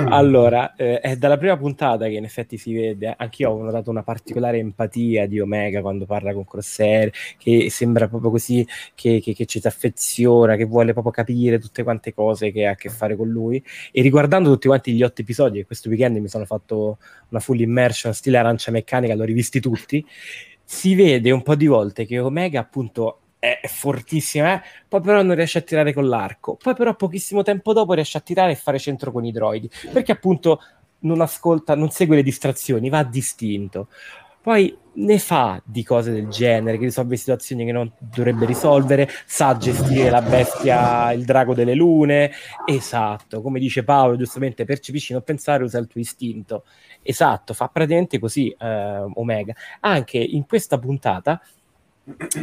allora, 0.10 0.76
eh, 0.76 1.00
è 1.00 1.16
dalla 1.16 1.38
prima 1.38 1.56
puntata 1.56 2.06
che 2.08 2.14
in 2.14 2.26
effetti 2.26 2.58
si 2.58 2.74
vede, 2.74 3.14
anch'io 3.18 3.52
ho 3.52 3.64
notato 3.64 3.90
una 3.90 4.04
particolare 4.04 4.58
empatia 4.58 5.26
di 5.26 5.40
Omega 5.40 5.82
quando 5.82 6.06
parla 6.06 6.34
con 6.34 6.46
Crosshair, 6.46 7.12
che 7.38 7.68
sembra 7.86 8.08
proprio 8.08 8.32
così, 8.32 8.68
che, 8.96 9.20
che, 9.22 9.34
che 9.34 9.46
ci 9.46 9.60
si 9.60 9.68
affeziona, 9.68 10.56
che 10.56 10.66
vuole 10.66 10.92
proprio 10.94 11.14
capire 11.14 11.60
tutte 11.60 11.84
quante 11.84 12.14
cose 12.14 12.52
che 12.52 12.66
ha 12.66 12.72
a 12.72 12.76
che 12.76 12.90
fare 12.90 13.16
con 13.16 13.30
lui. 13.30 13.64
E 13.92 14.02
riguardando 14.02 14.52
tutti 14.52 14.68
quanti 14.68 14.94
gli 14.94 15.04
otto 15.04 15.22
episodi 15.22 15.60
e 15.60 15.66
questo 15.66 15.90
weekend 15.90 16.18
mi 16.18 16.28
sono 16.28 16.46
fatto 16.46 16.98
una 17.30 17.40
full 17.40 17.60
immersion 17.60 18.14
stile 18.14 18.38
arancia 18.38 18.72
meccanica, 18.72 19.14
l'ho 19.16 19.24
rivisti 19.24 19.60
tutti, 19.60 20.06
si 20.64 20.96
vede 20.96 21.32
un 21.32 21.44
po' 21.44 21.56
di 21.56 21.68
volte 21.68 22.06
che 22.06 22.20
Omega 22.20 22.60
appunto 22.60 23.20
è 23.38 23.60
fortissima, 23.68 24.56
eh? 24.56 24.62
poi 24.88 25.02
però 25.02 25.22
non 25.22 25.36
riesce 25.36 25.60
a 25.60 25.62
tirare 25.62 25.94
con 25.94 26.08
l'arco, 26.08 26.56
poi 26.56 26.74
però 26.74 26.96
pochissimo 26.96 27.44
tempo 27.44 27.74
dopo 27.74 27.94
riesce 27.94 28.18
a 28.18 28.22
tirare 28.22 28.54
e 28.54 28.56
fare 28.56 28.80
centro 28.80 29.12
con 29.12 29.24
i 29.24 29.32
droidi, 29.32 29.70
perché 29.94 30.12
appunto 30.12 30.60
non 31.00 31.22
ascolta, 31.22 31.76
non 31.76 31.92
segue 31.92 32.16
le 32.16 32.24
distrazioni, 32.24 32.90
va 32.90 33.04
distinto. 33.04 33.90
Poi 34.46 34.78
ne 34.94 35.18
fa 35.18 35.60
di 35.66 35.84
cose 35.84 36.12
del 36.12 36.28
genere, 36.28 36.78
che 36.78 36.84
risolve 36.84 37.16
situazioni 37.18 37.66
che 37.66 37.72
non 37.72 37.92
dovrebbe 37.98 38.46
risolvere, 38.46 39.10
sa 39.26 39.58
gestire 39.58 40.12
la 40.12 40.22
bestia, 40.22 41.12
il 41.14 41.26
drago 41.26 41.56
delle 41.56 41.74
lune, 41.74 42.30
esatto, 42.64 43.42
come 43.42 43.58
dice 43.58 43.84
Paolo, 43.84 44.16
giustamente 44.16 44.64
percepisci 44.64 45.14
non 45.14 45.24
pensare, 45.24 45.64
usa 45.64 45.80
il 45.80 45.88
tuo 45.88 46.00
istinto, 46.00 46.66
esatto, 47.02 47.56
fa 47.56 47.70
praticamente 47.70 48.20
così 48.20 48.56
eh, 48.56 49.06
Omega. 49.16 49.56
Anche 49.80 50.20
in 50.20 50.46
questa 50.46 50.78
puntata, 50.78 51.42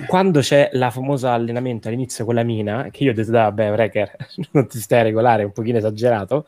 quando 0.08 0.40
c'è 0.40 0.70
la 0.72 0.90
famosa 0.90 1.34
allenamento 1.34 1.86
all'inizio 1.86 2.24
con 2.24 2.34
la 2.34 2.42
mina, 2.42 2.88
che 2.90 3.04
io 3.04 3.12
ho 3.12 3.14
detto, 3.14 3.30
vabbè, 3.30 3.70
Wrecker, 3.70 4.16
non 4.50 4.66
ti 4.66 4.80
stai 4.80 4.98
a 4.98 5.02
regolare, 5.04 5.42
è 5.42 5.44
un 5.44 5.52
pochino 5.52 5.78
esagerato, 5.78 6.46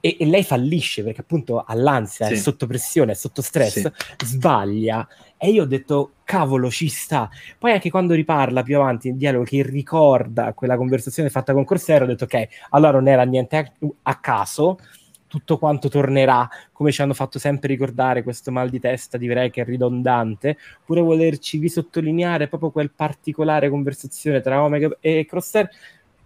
e, 0.00 0.16
e, 0.18 0.26
lei 0.26 0.42
fallisce 0.42 1.02
perché 1.02 1.20
appunto 1.20 1.60
ha 1.60 1.74
l'ansia, 1.74 2.26
sì. 2.26 2.32
è 2.32 2.36
sotto 2.36 2.66
pressione, 2.66 3.12
è 3.12 3.14
sotto 3.14 3.42
stress, 3.42 3.80
sì. 3.80 4.26
sbaglia. 4.26 5.06
E 5.36 5.50
io 5.50 5.62
ho 5.62 5.66
detto, 5.66 6.12
cavolo, 6.24 6.70
ci 6.70 6.88
sta. 6.88 7.28
Poi 7.58 7.72
anche 7.72 7.90
quando 7.90 8.14
riparla 8.14 8.62
più 8.62 8.76
avanti 8.76 9.08
in 9.08 9.16
dialogo 9.16 9.44
che 9.44 9.62
ricorda 9.62 10.52
quella 10.52 10.76
conversazione 10.76 11.30
fatta 11.30 11.52
con 11.52 11.64
Corsero, 11.64 12.04
ho 12.04 12.08
detto, 12.08 12.24
ok, 12.24 12.48
allora 12.70 12.92
non 12.92 13.08
era 13.08 13.22
niente 13.24 13.56
a, 13.56 13.72
a 14.02 14.14
caso, 14.16 14.78
tutto 15.26 15.58
quanto 15.58 15.88
tornerà, 15.88 16.48
come 16.72 16.90
ci 16.90 17.02
hanno 17.02 17.14
fatto 17.14 17.38
sempre 17.38 17.68
ricordare 17.68 18.22
questo 18.22 18.50
mal 18.50 18.68
di 18.68 18.80
testa, 18.80 19.16
direi 19.16 19.50
che 19.50 19.62
è 19.62 19.64
ridondante, 19.64 20.58
pure 20.84 21.00
volerci 21.00 21.58
risottolineare 21.58 22.48
proprio 22.48 22.70
quel 22.70 22.90
particolare 22.90 23.70
conversazione 23.70 24.40
tra 24.40 24.62
Omega 24.62 24.96
e 25.00 25.24
Crosshair 25.26 25.70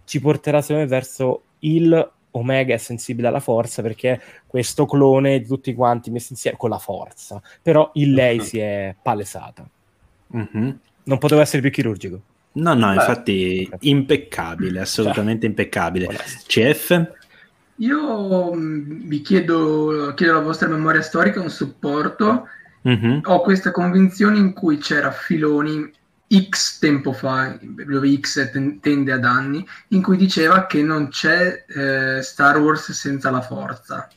ci 0.05 0.19
porterà 0.19 0.61
secondo 0.61 0.83
me 0.83 0.89
verso 0.89 1.43
il 1.59 2.13
Omega 2.37 2.73
è 2.73 2.77
sensibile 2.77 3.27
alla 3.27 3.39
forza 3.39 3.81
perché 3.81 4.21
questo 4.45 4.85
clone 4.85 5.39
di 5.39 5.47
tutti 5.47 5.73
quanti 5.73 6.11
messi 6.11 6.33
insieme 6.33 6.57
con 6.57 6.69
la 6.69 6.77
forza, 6.77 7.41
però 7.61 7.89
in 7.93 8.13
lei 8.13 8.41
si 8.41 8.59
è 8.59 8.95
palesata. 9.01 9.67
Mm-hmm. 10.35 10.69
Non 11.03 11.17
poteva 11.17 11.41
essere 11.41 11.61
più 11.61 11.71
chirurgico. 11.71 12.21
No, 12.53 12.73
no, 12.73 12.87
Beh, 12.87 12.93
infatti 12.93 13.63
okay. 13.67 13.89
impeccabile, 13.89 14.79
assolutamente 14.79 15.41
cioè, 15.41 15.49
impeccabile. 15.49 16.07
CF? 16.47 17.11
Io 17.77 18.53
mm, 18.53 19.07
vi 19.07 19.21
chiedo, 19.21 20.13
chiedo 20.15 20.33
la 20.33 20.39
vostra 20.39 20.67
memoria 20.67 21.01
storica, 21.01 21.41
un 21.41 21.49
supporto. 21.49 22.47
Mm-hmm. 22.87 23.19
Ho 23.23 23.41
questa 23.41 23.71
convinzione 23.71 24.37
in 24.37 24.53
cui 24.53 24.77
c'era 24.77 25.11
Filoni 25.11 25.91
X 26.27 26.79
tempo 26.79 27.13
fa, 27.13 27.57
dove 27.61 28.19
X 28.19 28.51
tende 28.81 29.11
ad 29.11 29.23
anni, 29.23 29.65
in 29.89 30.01
cui 30.01 30.17
diceva 30.17 30.65
che 30.65 30.81
non 30.81 31.09
c'è 31.09 31.65
eh, 31.67 32.21
Star 32.21 32.57
Wars 32.59 32.91
senza 32.91 33.29
la 33.29 33.41
forza. 33.41 34.07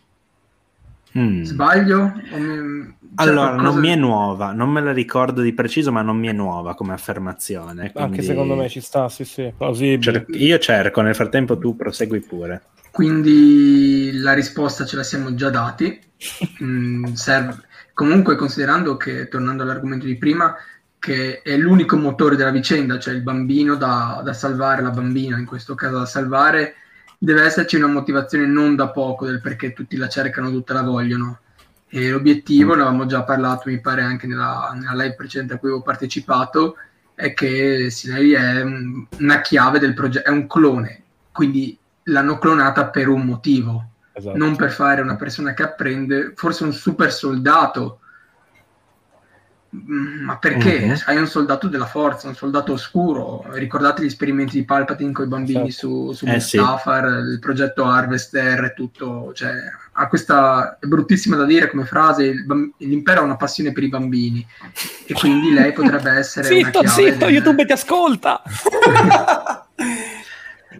Mm. 1.16 1.42
Sbaglio? 1.42 2.12
Mi... 2.34 2.96
Allora, 3.16 3.48
qualcosa... 3.48 3.70
non 3.70 3.78
mi 3.78 3.88
è 3.88 3.94
nuova, 3.94 4.52
non 4.52 4.70
me 4.70 4.80
la 4.80 4.92
ricordo 4.92 5.40
di 5.42 5.52
preciso, 5.52 5.90
ma 5.90 6.02
non 6.02 6.16
mi 6.16 6.28
è 6.28 6.32
nuova 6.32 6.74
come 6.74 6.92
affermazione. 6.92 7.90
Quindi... 7.92 7.98
Anche 7.98 8.22
secondo 8.22 8.54
me 8.54 8.68
ci 8.68 8.80
sta, 8.80 9.08
sì, 9.08 9.24
sì. 9.24 9.52
Cer- 10.00 10.26
io 10.28 10.58
cerco, 10.58 11.00
nel 11.00 11.14
frattempo 11.14 11.58
tu 11.58 11.76
prosegui 11.76 12.20
pure. 12.20 12.62
Quindi 12.90 14.12
la 14.14 14.32
risposta 14.32 14.84
ce 14.84 14.96
la 14.96 15.02
siamo 15.02 15.34
già 15.34 15.50
dati. 15.50 15.98
mm, 16.62 17.12
serve... 17.12 17.66
Comunque, 17.94 18.36
considerando 18.36 18.96
che, 18.96 19.26
tornando 19.26 19.64
all'argomento 19.64 20.06
di 20.06 20.16
prima, 20.16 20.54
che 20.98 21.42
è 21.42 21.56
l'unico 21.56 21.96
motore 21.96 22.36
della 22.36 22.50
vicenda, 22.50 22.98
cioè 22.98 23.14
il 23.14 23.22
bambino 23.22 23.76
da, 23.76 24.20
da, 24.24 24.32
salvare, 24.32 24.82
la 24.82 24.90
bambina 24.90 25.38
in 25.38 25.46
questo 25.46 25.74
caso 25.74 25.98
da 25.98 26.06
salvare, 26.06 26.74
deve 27.18 27.44
esserci 27.44 27.76
una 27.76 27.86
motivazione 27.86 28.46
non 28.46 28.76
da 28.76 28.90
poco 28.90 29.26
del 29.26 29.40
perché 29.40 29.72
tutti 29.72 29.96
la 29.96 30.08
cercano, 30.08 30.50
tutti 30.50 30.72
la 30.72 30.82
vogliono. 30.82 31.40
E 31.88 32.10
l'obiettivo, 32.10 32.74
ne 32.74 32.82
avevamo 32.82 33.06
già 33.06 33.22
parlato, 33.22 33.70
mi 33.70 33.80
pare 33.80 34.02
anche 34.02 34.26
nella, 34.26 34.72
nella 34.74 35.02
live 35.02 35.14
precedente 35.14 35.54
a 35.54 35.58
cui 35.58 35.68
avevo 35.68 35.82
partecipato, 35.82 36.76
è 37.14 37.32
che 37.32 37.90
Sineri 37.90 38.32
è 38.32 38.62
una 39.18 39.40
chiave 39.40 39.78
del 39.78 39.94
progetto, 39.94 40.28
è 40.28 40.32
un 40.32 40.46
clone, 40.46 41.02
quindi 41.32 41.76
l'hanno 42.04 42.38
clonata 42.38 42.88
per 42.88 43.08
un 43.08 43.22
motivo, 43.22 43.90
esatto. 44.12 44.36
non 44.36 44.54
per 44.56 44.70
fare 44.70 45.00
una 45.00 45.16
persona 45.16 45.54
che 45.54 45.62
apprende, 45.62 46.32
forse 46.36 46.64
un 46.64 46.72
super 46.72 47.12
soldato, 47.12 48.00
ma 49.70 50.38
perché? 50.38 50.84
Uh-huh. 50.84 51.00
Hai 51.04 51.16
un 51.18 51.26
soldato 51.26 51.68
della 51.68 51.86
forza, 51.86 52.28
un 52.28 52.34
soldato 52.34 52.72
oscuro. 52.72 53.44
Ricordate 53.50 54.02
gli 54.02 54.06
esperimenti 54.06 54.58
di 54.58 54.64
Palpatine 54.64 55.12
con 55.12 55.26
i 55.26 55.28
bambini 55.28 55.70
certo. 55.70 55.88
su, 55.88 56.12
su 56.12 56.26
eh, 56.26 56.32
Mustafar, 56.32 57.04
sì. 57.04 57.32
il 57.32 57.38
progetto 57.38 57.84
Harvester 57.84 58.64
e 58.64 58.72
tutto. 58.74 59.32
Cioè, 59.34 59.52
ha 59.92 60.08
questa 60.08 60.78
è 60.80 60.86
bruttissima 60.86 61.36
da 61.36 61.44
dire 61.44 61.68
come 61.68 61.84
frase: 61.84 62.32
bamb- 62.44 62.72
l'impero 62.78 63.20
ha 63.20 63.24
una 63.24 63.36
passione 63.36 63.72
per 63.72 63.82
i 63.82 63.88
bambini 63.88 64.46
e 65.06 65.12
quindi 65.12 65.52
lei 65.52 65.72
potrebbe 65.72 66.12
essere. 66.12 66.48
zitto, 66.48 66.86
zitto, 66.86 67.26
del... 67.26 67.34
YouTube 67.34 67.66
ti 67.66 67.72
ascolta. 67.72 68.42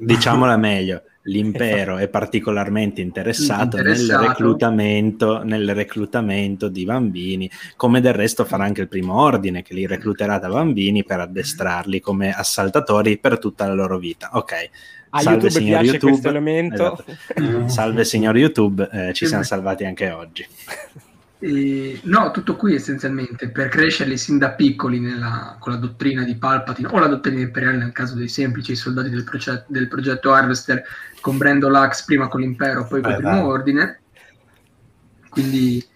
Diciamola 0.00 0.56
meglio 0.56 1.02
l'impero 1.22 1.96
è 1.98 2.08
particolarmente 2.08 3.00
interessato, 3.00 3.76
interessato. 3.76 4.20
Nel, 4.20 4.28
reclutamento, 4.28 5.42
nel, 5.42 5.74
reclutamento, 5.74 6.68
di 6.68 6.84
bambini, 6.84 7.50
come 7.76 8.00
del 8.00 8.14
resto 8.14 8.44
farà 8.44 8.64
anche 8.64 8.82
il 8.82 8.88
primo 8.88 9.20
ordine 9.20 9.62
che 9.62 9.74
li 9.74 9.86
recluterà 9.86 10.38
da 10.38 10.48
bambini 10.48 11.04
per 11.04 11.20
addestrarli 11.20 12.00
come 12.00 12.32
assaltatori 12.32 13.18
per 13.18 13.38
tutta 13.38 13.66
la 13.66 13.74
loro 13.74 13.98
vita. 13.98 14.30
Ok. 14.32 14.70
A 15.10 15.20
Salve 15.20 15.48
YouTube 15.48 15.60
signor 15.60 15.84
YouTube. 15.84 16.74
Esatto. 16.74 17.68
Salve 17.68 18.04
signor 18.04 18.36
YouTube, 18.36 18.88
eh, 18.92 19.12
ci 19.14 19.26
siamo 19.26 19.42
salvati 19.42 19.84
anche 19.84 20.10
oggi. 20.10 20.46
E, 21.40 22.00
no, 22.04 22.30
tutto 22.32 22.56
qui 22.56 22.74
essenzialmente 22.74 23.48
per 23.50 23.68
crescerli 23.68 24.16
sin 24.16 24.38
da 24.38 24.50
piccoli 24.50 24.98
nella, 24.98 25.56
con 25.60 25.72
la 25.72 25.78
dottrina 25.78 26.24
di 26.24 26.34
Palpatine 26.34 26.88
o 26.88 26.98
la 26.98 27.06
dottrina 27.06 27.40
imperiale 27.40 27.76
nel 27.76 27.92
caso 27.92 28.16
dei 28.16 28.28
semplici 28.28 28.74
soldati 28.74 29.08
del, 29.08 29.22
progetto, 29.22 29.64
del 29.68 29.86
progetto 29.86 30.32
Harvester 30.32 30.82
con 31.20 31.38
Brando 31.38 31.68
Lux 31.68 32.04
prima 32.04 32.26
con 32.26 32.40
l'impero 32.40 32.86
poi 32.86 33.02
con 33.02 33.12
il 33.12 33.16
primo 33.18 33.46
ordine. 33.46 34.00
Quindi 35.28 35.86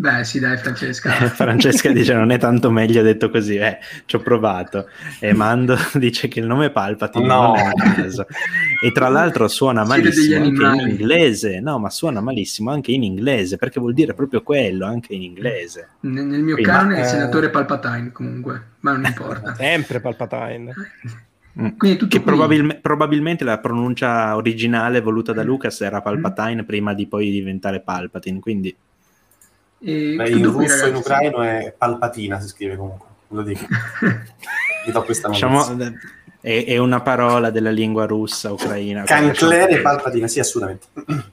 Beh, 0.00 0.22
sì, 0.22 0.38
dai, 0.38 0.56
Francesca. 0.58 1.10
Francesca 1.34 1.90
dice 1.90 2.14
non 2.14 2.30
è 2.30 2.38
tanto 2.38 2.70
meglio 2.70 3.02
detto 3.02 3.30
così. 3.30 3.56
Eh, 3.56 3.78
ci 4.06 4.14
ho 4.14 4.20
provato. 4.20 4.88
E 5.18 5.32
Mando 5.32 5.76
dice 5.98 6.28
che 6.28 6.38
il 6.38 6.46
nome 6.46 6.70
Palpatine 6.70 7.26
no. 7.26 7.46
non 7.48 7.56
è 7.56 7.62
un 7.64 7.94
caso. 7.94 8.24
E 8.80 8.92
tra 8.92 9.08
l'altro 9.08 9.48
suona 9.48 9.84
malissimo 9.84 10.44
anche 10.44 10.82
in 10.82 10.88
inglese. 10.90 11.58
No, 11.58 11.80
ma 11.80 11.90
suona 11.90 12.20
malissimo 12.20 12.70
anche 12.70 12.92
in 12.92 13.02
inglese, 13.02 13.56
perché 13.56 13.80
vuol 13.80 13.92
dire 13.92 14.14
proprio 14.14 14.44
quello, 14.44 14.86
anche 14.86 15.14
in 15.14 15.22
inglese. 15.22 15.88
Nel, 16.02 16.26
nel 16.26 16.42
mio 16.42 16.54
Quindi, 16.54 16.70
canone 16.70 16.94
è 16.94 17.00
il 17.00 17.04
eh, 17.04 17.08
senatore 17.08 17.50
Palpatine, 17.50 18.12
comunque, 18.12 18.62
ma 18.80 18.92
non 18.92 19.04
importa. 19.04 19.56
Sempre 19.58 19.98
Palpatine. 19.98 20.72
Mm. 21.60 21.68
Quindi 21.76 21.98
tutto 21.98 22.16
che 22.16 22.22
probabil- 22.22 22.78
probabilmente 22.80 23.42
la 23.42 23.58
pronuncia 23.58 24.36
originale 24.36 25.00
voluta 25.00 25.32
da 25.32 25.42
mm. 25.42 25.46
Lucas 25.46 25.80
era 25.80 26.00
Palpatine 26.00 26.62
mm. 26.62 26.66
prima 26.66 26.94
di 26.94 27.08
poi 27.08 27.32
diventare 27.32 27.80
Palpatine, 27.80 28.38
quindi... 28.38 28.76
Beh, 29.78 30.28
in 30.30 30.44
russo 30.50 30.84
e 30.84 30.88
in 30.88 30.94
ucraino 30.96 31.42
è 31.42 31.74
Palpatina, 31.76 32.40
si 32.40 32.48
scrive 32.48 32.76
comunque, 32.76 33.06
lo 33.28 33.42
dico. 33.42 33.64
Vi 34.84 34.92
do 34.92 35.02
questa 35.02 35.28
diciamo, 35.28 35.76
è, 36.40 36.64
è, 36.64 36.78
una 36.78 37.00
parola 37.00 37.50
della 37.50 37.70
lingua 37.70 38.06
russa, 38.06 38.50
ucraina. 38.52 39.04
Canclere 39.04 39.78
e 39.78 39.80
Palpatina, 39.80 40.26
sì, 40.26 40.40
assolutamente. 40.40 40.86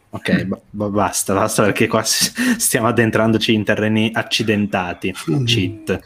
Ok, 0.10 0.44
b- 0.44 0.60
basta, 0.70 1.34
basta 1.34 1.64
perché 1.64 1.88
qua 1.88 2.04
stiamo 2.04 2.88
addentrandoci 2.88 3.54
in 3.54 3.64
terreni 3.64 4.12
accidentati. 4.14 5.14
Cheat. 5.46 6.00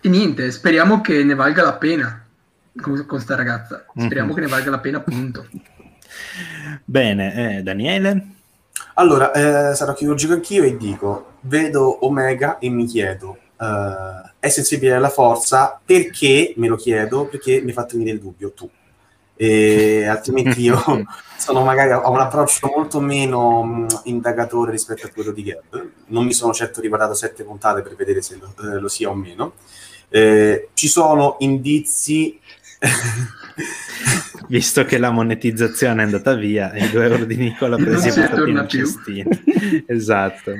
E 0.00 0.08
niente, 0.08 0.50
speriamo 0.50 1.00
che 1.00 1.22
ne 1.24 1.34
valga 1.34 1.62
la 1.62 1.74
pena 1.74 2.24
con, 2.80 3.04
con 3.06 3.20
sta 3.20 3.34
ragazza. 3.34 3.84
Speriamo 3.94 4.28
mm-hmm. 4.28 4.34
che 4.34 4.40
ne 4.40 4.46
valga 4.46 4.70
la 4.70 4.78
pena, 4.78 4.98
appunto. 4.98 5.46
Bene, 6.84 7.58
eh, 7.58 7.62
Daniele? 7.62 8.35
Allora, 8.98 9.30
eh, 9.32 9.74
sarò 9.74 9.92
chirurgico 9.92 10.32
anch'io 10.32 10.62
e 10.64 10.76
dico, 10.76 11.32
vedo 11.40 12.06
Omega 12.06 12.58
e 12.58 12.70
mi 12.70 12.86
chiedo, 12.86 13.36
uh, 13.58 14.30
è 14.38 14.48
sensibile 14.48 14.94
alla 14.94 15.10
forza? 15.10 15.78
Perché, 15.84 16.54
me 16.56 16.66
lo 16.66 16.76
chiedo, 16.76 17.26
perché 17.26 17.60
mi 17.60 17.72
fa 17.72 17.86
venire 17.90 18.12
il 18.12 18.20
dubbio 18.20 18.52
tu. 18.52 18.68
E 19.36 20.06
altrimenti 20.08 20.62
io 20.62 20.82
sono 21.36 21.62
magari 21.62 21.92
ho 21.92 22.10
un 22.10 22.20
approccio 22.20 22.72
molto 22.74 23.00
meno 23.00 23.62
mh, 23.62 23.86
indagatore 24.04 24.70
rispetto 24.70 25.04
a 25.04 25.10
quello 25.10 25.32
di 25.32 25.42
Gab. 25.42 25.90
Non 26.06 26.24
mi 26.24 26.32
sono 26.32 26.54
certo 26.54 26.80
riguardato 26.80 27.12
sette 27.12 27.44
puntate 27.44 27.82
per 27.82 27.96
vedere 27.96 28.22
se 28.22 28.38
lo, 28.40 28.54
eh, 28.62 28.78
lo 28.80 28.88
sia 28.88 29.10
o 29.10 29.14
meno. 29.14 29.52
Eh, 30.08 30.70
ci 30.72 30.88
sono 30.88 31.36
indizi 31.40 32.40
Visto 34.48 34.84
che 34.84 34.98
la 34.98 35.10
monetizzazione 35.10 36.02
è 36.02 36.04
andata 36.04 36.34
via, 36.34 36.74
i 36.74 36.90
due 36.90 37.04
euro 37.04 37.24
di 37.24 37.36
Nicola 37.36 37.76
presi 37.76 38.08
in 38.18 38.58
un 38.58 38.68
cestino. 38.68 39.30
esatto. 39.86 40.52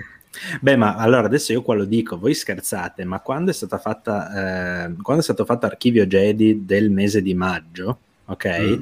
Beh, 0.60 0.77
ma 0.77 0.97
allora 0.97 1.27
adesso 1.27 1.52
io 1.52 1.62
qua 1.62 1.74
lo 1.74 1.85
dico, 1.85 2.18
voi 2.18 2.35
scherzate, 2.35 3.05
ma 3.05 3.20
quando 3.20 3.51
è 3.51 3.55
stata 3.55 3.78
fatta, 3.78 4.86
eh, 4.86 4.94
quando 5.01 5.23
è 5.23 5.24
stato 5.24 5.44
fatto 5.44 5.66
Archivio 5.66 6.06
Jedi 6.06 6.64
del 6.64 6.90
mese 6.90 7.23
di 7.23 7.35
maggio, 7.35 7.98
ok? 8.27 8.60
Mm. 8.60 8.81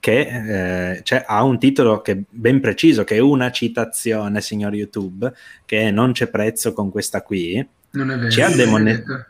Che 0.00 0.92
eh, 0.92 1.02
cioè, 1.02 1.24
ha 1.26 1.42
un 1.42 1.58
titolo 1.58 2.00
che 2.00 2.12
è 2.12 2.18
ben 2.28 2.60
preciso, 2.60 3.04
che 3.04 3.16
è 3.16 3.20
una 3.20 3.50
citazione, 3.50 4.40
signor 4.40 4.74
YouTube, 4.74 5.32
che 5.64 5.90
non 5.90 6.12
c'è 6.12 6.28
prezzo 6.28 6.72
con 6.72 6.90
questa 6.90 7.22
qui. 7.22 7.66
Non 7.90 8.10
è 8.10 8.16
vero. 8.16 8.30
Ci 8.30 8.40
ha 8.40 8.48
demonetizzato 8.48 9.27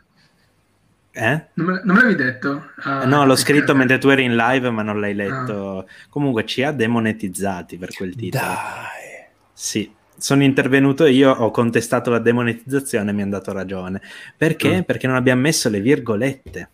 eh? 1.11 1.45
Non, 1.53 1.65
me, 1.65 1.81
non 1.83 1.95
me 1.95 2.01
l'avevi 2.01 2.15
detto? 2.15 2.71
Ah, 2.83 3.05
no, 3.05 3.25
l'ho 3.25 3.35
scritto 3.35 3.75
mentre 3.75 3.97
tu 3.97 4.09
eri 4.09 4.23
in 4.23 4.35
live, 4.35 4.69
ma 4.69 4.81
non 4.81 4.99
l'hai 4.99 5.13
letto. 5.13 5.79
Ah. 5.79 5.85
Comunque 6.09 6.45
ci 6.45 6.63
ha 6.63 6.71
demonetizzati 6.71 7.77
per 7.77 7.93
quel 7.93 8.15
titolo. 8.15 8.43
Dai. 8.43 9.27
Sì, 9.51 9.91
sono 10.17 10.43
intervenuto 10.43 11.05
io, 11.05 11.31
ho 11.31 11.51
contestato 11.51 12.09
la 12.09 12.19
demonetizzazione 12.19 13.09
e 13.09 13.13
mi 13.13 13.21
hanno 13.21 13.31
dato 13.31 13.51
ragione. 13.51 14.01
Perché? 14.37 14.77
Mm. 14.77 14.81
Perché 14.81 15.07
non 15.07 15.15
abbiamo 15.15 15.41
messo 15.41 15.69
le 15.69 15.81
virgolette 15.81 16.69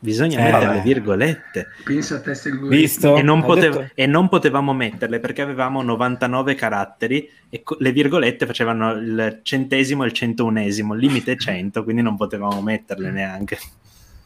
bisogna 0.00 0.38
eh, 0.38 0.50
mettere 0.50 0.74
le 0.74 0.80
virgolette. 0.80 1.66
Pensa 1.84 2.16
a 2.16 2.20
te 2.20 2.34
se 2.34 2.50
Visto? 2.50 3.16
E 3.16 3.22
non, 3.22 3.42
potev- 3.42 3.92
e 3.94 4.06
non, 4.06 4.28
potevamo 4.28 4.72
metterle 4.72 5.20
perché 5.20 5.42
avevamo 5.42 5.82
99 5.82 6.54
caratteri 6.54 7.30
e 7.48 7.62
co- 7.62 7.76
le 7.78 7.92
virgolette 7.92 8.46
facevano 8.46 8.92
il 8.92 9.40
centesimo 9.42 10.02
e 10.02 10.06
il 10.06 10.12
centounesimo, 10.12 10.94
il 10.94 11.00
limite 11.00 11.36
100, 11.38 11.84
quindi 11.84 12.02
non 12.02 12.16
potevamo 12.16 12.60
metterle 12.62 13.10
neanche. 13.10 13.58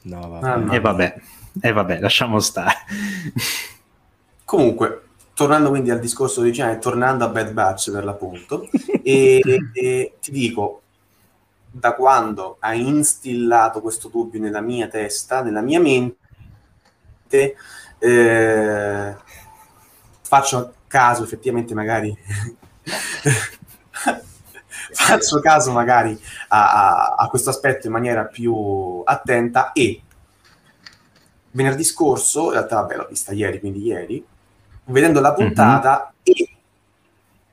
No, 0.03 0.29
vabbè. 0.29 0.47
Ah, 0.47 0.57
no. 0.57 0.73
E 0.73 0.81
vabbè, 0.81 1.15
e 1.61 1.73
vabbè, 1.73 2.01
lasciamo 2.01 2.39
stare. 2.39 2.75
Comunque, 4.45 5.03
tornando 5.35 5.71
quindi 5.71 5.91
al 5.91 5.99
discorso 5.99 6.41
originale, 6.41 6.79
tornando 6.79 7.25
a 7.25 7.29
Bad 7.29 7.53
Batch 7.53 7.91
per 7.91 8.05
l'appunto, 8.05 8.69
e, 9.03 9.41
e 9.73 10.13
ti 10.21 10.31
dico, 10.31 10.83
da 11.77 11.95
quando 11.95 12.59
ha 12.61 12.73
instillato 12.73 13.81
questo 13.81 14.09
dubbio 14.09 14.39
nella 14.41 14.61
mia 14.61 14.87
testa, 14.87 15.43
nella 15.43 15.61
mia 15.61 15.81
mente, 15.81 16.17
eh, 17.99 19.17
faccio 20.23 20.75
caso 20.87 21.25
effettivamente 21.25 21.75
magari 21.75 22.17
faccio 24.93 25.41
caso 25.41 25.73
magari 25.73 26.17
a, 26.49 27.09
a, 27.09 27.15
a, 27.17 27.29
questo 27.29 27.51
aspetto 27.51 27.89
in 27.89 27.93
maniera 27.93 28.25
più 28.25 29.03
attenta 29.05 29.73
e 29.73 30.01
venerdì 31.51 31.83
scorso, 31.83 32.45
in 32.45 32.53
realtà 32.53 32.77
vabbè 32.77 32.97
l'ho 32.97 33.07
vista 33.09 33.33
ieri, 33.33 33.59
quindi 33.59 33.83
ieri, 33.83 34.25
vedendo 34.85 35.19
la 35.19 35.33
puntata 35.33 36.13
mm-hmm. 36.31 36.39
e 36.39 36.57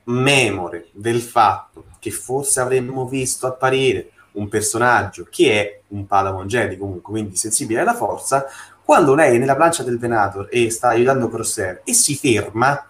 memore 0.03 0.89
del 0.91 1.22
fatto 1.22 1.90
che 2.02 2.10
forse 2.10 2.60
avremmo 2.60 3.07
visto 3.07 3.45
apparire 3.45 4.10
un 4.34 4.48
personaggio 4.48 5.28
che 5.30 5.52
è 5.52 5.82
un 5.90 6.07
Padawan 6.07 6.48
Jedi 6.48 6.78
comunque, 6.78 7.11
quindi 7.11 7.36
sensibile 7.36 7.82
alla 7.82 7.94
forza, 7.94 8.45
quando 8.84 9.14
lei 9.14 9.36
è 9.36 9.40
nella 9.40 9.56
plancia 9.56 9.84
del 9.84 9.99
Venator 9.99 10.48
e 10.49 10.72
sta 10.72 10.90
aiutando 10.90 11.30
Crosshair 11.30 11.82
e 11.84 11.94
si 11.94 12.15
ferma, 12.15 12.88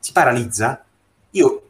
si 0.00 0.10
paralizza, 0.12 0.84
io 1.30 1.62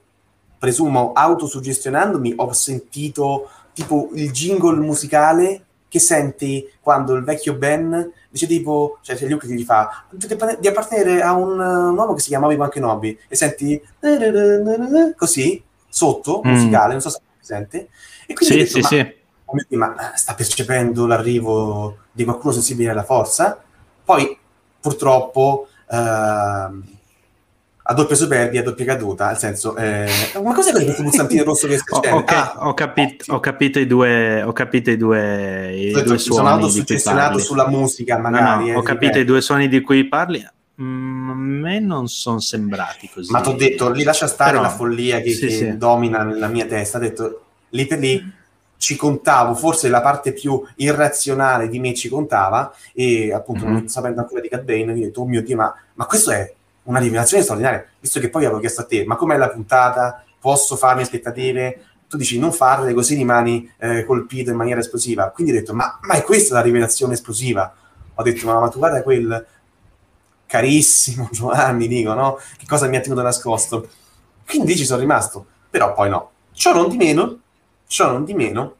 presumo 0.59 1.13
autosuggestionandomi 1.13 2.33
ho 2.37 2.53
sentito 2.53 3.51
tipo 3.75 4.09
il 4.15 4.33
jingle 4.33 4.79
musicale 4.79 5.65
che 5.89 5.99
senti 5.99 6.67
quando 6.81 7.15
il 7.15 7.23
vecchio 7.23 7.55
Ben 7.55 8.13
dice 8.31 8.47
tipo, 8.47 8.99
cioè 9.03 9.17
c'è 9.17 9.27
Luke 9.29 9.47
che 9.47 9.55
gli 9.55 9.65
fa 9.65 10.05
di 10.59 10.69
appartenere 10.69 11.23
a 11.23 11.33
un, 11.33 11.59
un 11.59 11.97
uomo 11.97 12.15
che 12.15 12.21
si 12.21 12.29
chiama 12.29 12.47
Obi-Wan 12.47 12.71
Kenobi 12.71 13.19
e 13.29 13.37
senti 13.37 13.81
così 15.17 15.63
sotto, 15.89 16.43
mm. 16.45 16.51
musicale, 16.51 16.93
non 16.93 17.01
so 17.01 17.11
se 17.11 17.21
sente. 17.41 17.89
E 18.27 18.35
quindi 18.35 18.67
sì, 18.67 18.81
detto, 18.81 18.87
sì, 18.87 18.97
ma, 18.97 19.65
sì. 19.69 19.77
ma 19.77 20.13
sta 20.15 20.35
percependo 20.35 21.07
l'arrivo 21.07 21.99
di 22.13 22.25
qualcuno 22.25 22.53
sensibile 22.53 22.91
alla 22.91 23.05
forza? 23.05 23.63
Poi, 24.05 24.39
purtroppo, 24.81 25.69
eh, 25.91 26.97
a 27.91 27.95
doppia 27.95 28.17
superbia, 28.17 28.61
a 28.61 28.65
doppia 28.65 28.85
caduta, 28.85 29.29
nel 29.29 29.39
senso, 29.39 29.75
eh, 29.77 30.07
ma 30.43 30.53
cos'è 30.53 30.73
questo 30.73 30.93
pulsantino 31.03 31.43
rosso 31.43 31.67
che 31.67 31.79
c'è? 31.79 32.13
Ho, 32.13 32.23
ah, 32.27 32.55
ho, 32.59 32.75
capito, 32.75 33.33
ho, 33.33 33.41
capito 33.41 33.79
i 33.79 33.87
due, 33.87 34.43
ho 34.43 34.53
capito 34.53 34.91
i 34.91 34.99
due, 34.99 35.75
i 35.75 35.91
due, 35.93 36.03
due 36.03 36.19
suoni. 36.19 36.37
Sono 36.43 36.49
autosuggestionato 36.49 37.39
sulla 37.39 37.67
musica, 37.67 38.19
magari. 38.19 38.67
No, 38.67 38.73
no, 38.73 38.79
ho 38.79 38.83
capito 38.83 39.19
i 39.19 39.25
due 39.25 39.41
suoni 39.41 39.69
di 39.69 39.81
cui 39.81 40.07
parli. 40.07 40.47
Mm, 40.81 41.31
a 41.31 41.35
me 41.35 41.81
non 41.81 42.09
sono 42.09 42.39
sembrati 42.39 43.11
così. 43.13 43.33
Ma 43.33 43.41
ti 43.41 43.49
ho 43.49 43.55
detto, 43.55 43.91
lì 43.91 44.05
lascia 44.05 44.27
stare 44.27 44.53
Però, 44.53 44.63
la 44.63 44.71
follia 44.71 45.21
che, 45.21 45.33
sì, 45.33 45.47
che 45.47 45.53
sì. 45.53 45.77
domina 45.77 46.23
nella 46.23 46.47
mia 46.49 46.67
testa. 46.67 46.99
Ho 46.99 47.01
detto, 47.01 47.43
lì 47.71 47.87
per 47.87 47.99
lì 47.99 48.37
ci 48.77 48.95
contavo, 48.95 49.55
forse 49.55 49.89
la 49.89 50.01
parte 50.01 50.33
più 50.33 50.63
irrazionale 50.77 51.69
di 51.69 51.81
me 51.81 51.95
ci 51.95 52.09
contava, 52.09 52.73
e 52.95 53.33
appunto 53.33 53.65
mm-hmm. 53.65 53.73
non 53.73 53.89
sapendo 53.89 54.21
ancora 54.21 54.41
di 54.41 54.49
Cat 54.49 54.63
Bane, 54.63 54.93
ho 54.93 54.95
detto, 54.95 55.21
oh 55.23 55.27
mio 55.27 55.43
Dio, 55.43 55.57
ma, 55.57 55.75
ma 55.95 56.07
questo 56.07 56.31
è 56.31 56.55
una 56.85 57.01
rivelazione 57.01 57.43
straordinaria, 57.43 57.85
visto 57.99 58.21
che 58.21 58.31
poi 58.31 58.45
avevo 58.45 58.61
chiesto 58.61 58.83
a 58.83 58.85
te, 58.85 59.05
ma 59.05 59.17
com'è 59.17 59.37
la 59.37 59.51
puntata? 59.51 60.25
Posso 60.41 60.77
farmi 60.77 61.03
aspettative? 61.03 61.83
Tu 62.09 62.17
dici 62.17 62.39
non 62.39 62.53
farle, 62.53 62.95
così 62.95 63.17
rimani 63.17 63.71
eh, 63.79 64.05
colpito 64.05 64.51
in 64.51 64.57
maniera 64.57 64.81
esplosiva. 64.81 65.29
Quindi 65.31 65.53
ho 65.53 65.57
detto, 65.57 65.75
ma, 65.75 65.99
ma 66.03 66.15
è 66.15 66.23
questa 66.23 66.55
la 66.55 66.63
rivelazione 66.63 67.15
esplosiva? 67.15 67.75
Ho 68.15 68.23
detto, 68.23 68.47
ma, 68.47 68.61
ma 68.61 68.69
tu 68.69 68.79
guarda 68.79 69.03
quel 69.03 69.45
carissimo 70.49 71.29
Giovanni, 71.31 71.87
dico, 71.87 72.15
no? 72.15 72.39
Che 72.57 72.67
cosa 72.67 72.89
mi 72.89 72.97
ha 72.97 73.01
tenuto 73.01 73.23
nascosto? 73.23 73.89
Quindi 74.45 74.77
ci 74.77 74.85
sono 74.85 74.99
rimasto, 74.99 75.47
però 75.71 75.93
poi 75.93 76.09
no. 76.09 76.31
Ciò 76.53 76.73
non 76.73 76.89
di 76.89 76.97
meno, 76.97 77.39
ciò 77.87 78.11
non 78.11 78.25
di 78.25 78.35
meno, 78.35 78.75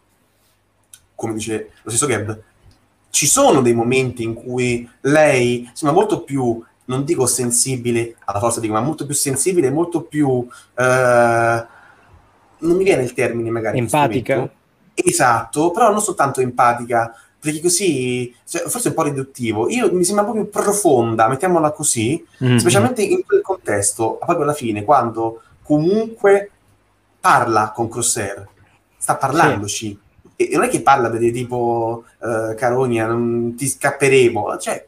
come 1.15 1.35
dice 1.35 1.73
lo 1.83 1.91
stesso 1.91 2.07
Gab, 2.07 2.43
ci 3.11 3.27
sono 3.27 3.61
dei 3.61 3.75
momenti 3.75 4.23
in 4.23 4.35
cui 4.35 4.89
lei 5.03 5.71
sembra 5.75 5.97
molto 5.99 6.23
più, 6.23 6.61
non 6.87 7.05
dico 7.05 7.27
sensibile 7.27 8.17
alla 8.25 8.41
forza, 8.41 8.61
dico, 8.61 8.73
ma 8.73 8.81
molto 8.81 9.07
più 9.07 9.15
sensibile, 9.15 9.71
molto 9.71 10.03
più... 10.03 10.49
Eh, 10.75 11.67
non 12.61 12.77
mi 12.77 12.83
viene 12.83 13.03
il 13.03 13.13
termine 13.13 13.51
magari. 13.51 13.79
Empatica. 13.79 14.51
Esatto, 14.95 15.71
però 15.71 15.91
non 15.91 16.01
soltanto 16.01 16.41
empatica, 16.41 17.15
perché 17.41 17.61
così, 17.61 18.35
cioè, 18.45 18.63
forse 18.63 18.89
è 18.89 18.91
un 18.91 18.97
po' 18.97 19.03
riduttivo. 19.05 19.69
Io 19.69 19.93
mi 19.93 20.05
sembra 20.05 20.25
proprio 20.25 20.47
profonda, 20.47 21.29
mettiamola 21.29 21.71
così, 21.71 22.25
mm-hmm. 22.43 22.57
specialmente 22.57 23.03
in 23.03 23.25
quel 23.25 23.43
contesto, 23.43 24.17
proprio 24.17 24.43
alla 24.43 24.55
fine, 24.55 24.85
quando 24.85 25.43
comunque 25.63 26.51
parla 27.21 27.73
con 27.75 27.89
Crosshair, 27.89 28.49
sta 28.97 29.17
parlandoci. 29.17 29.87
Sì. 30.37 30.49
E 30.49 30.55
non 30.55 30.65
è 30.65 30.69
che 30.69 30.83
parla 30.83 31.09
di 31.09 31.33
tipo 31.33 32.05
uh, 32.19 32.55
Caronia, 32.55 33.07
non 33.07 33.55
ti 33.57 33.67
scapperemo, 33.67 34.57
cioè 34.59 34.87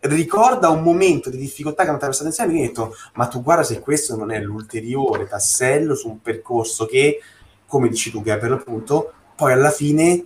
ricorda 0.00 0.68
un 0.68 0.82
momento 0.82 1.30
di 1.30 1.36
difficoltà 1.36 1.82
che 1.82 1.88
hanno 1.88 1.96
attraversato 1.96 2.28
insieme 2.28 2.52
e 2.52 2.54
mi 2.54 2.62
ha 2.62 2.66
detto 2.66 2.94
ma 3.14 3.26
tu 3.26 3.42
guarda 3.42 3.64
se 3.64 3.80
questo 3.80 4.16
non 4.16 4.30
è 4.30 4.40
l'ulteriore 4.40 5.26
tassello 5.26 5.94
su 5.94 6.08
un 6.08 6.20
percorso 6.20 6.86
che 6.86 7.18
come 7.66 7.88
dici 7.88 8.10
tu 8.10 8.22
che 8.22 8.36
per 8.36 8.50
l'appunto 8.50 9.12
poi 9.34 9.52
alla 9.52 9.70
fine 9.70 10.24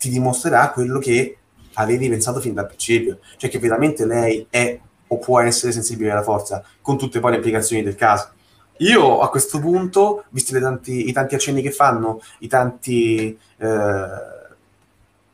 ti 0.00 0.08
dimostrerà 0.08 0.70
quello 0.70 0.98
che 0.98 1.36
avevi 1.74 2.08
pensato 2.08 2.40
fin 2.40 2.54
dal 2.54 2.66
principio 2.66 3.18
cioè 3.36 3.50
che 3.50 3.60
veramente 3.60 4.06
lei 4.06 4.46
è 4.50 4.80
o 5.06 5.18
può 5.18 5.40
essere 5.40 5.72
sensibile 5.72 6.10
alla 6.10 6.22
forza 6.22 6.64
con 6.80 6.98
tutte 6.98 7.20
poi 7.20 7.32
le 7.32 7.36
implicazioni 7.36 7.82
del 7.82 7.94
caso 7.94 8.32
io 8.80 9.20
a 9.20 9.28
questo 9.28 9.58
punto, 9.58 10.24
visti 10.30 10.58
tanti, 10.58 11.08
i 11.08 11.12
tanti 11.12 11.34
accenni 11.34 11.60
che 11.60 11.70
fanno, 11.70 12.20
i 12.38 12.48
tanti 12.48 13.38
eh, 13.58 14.08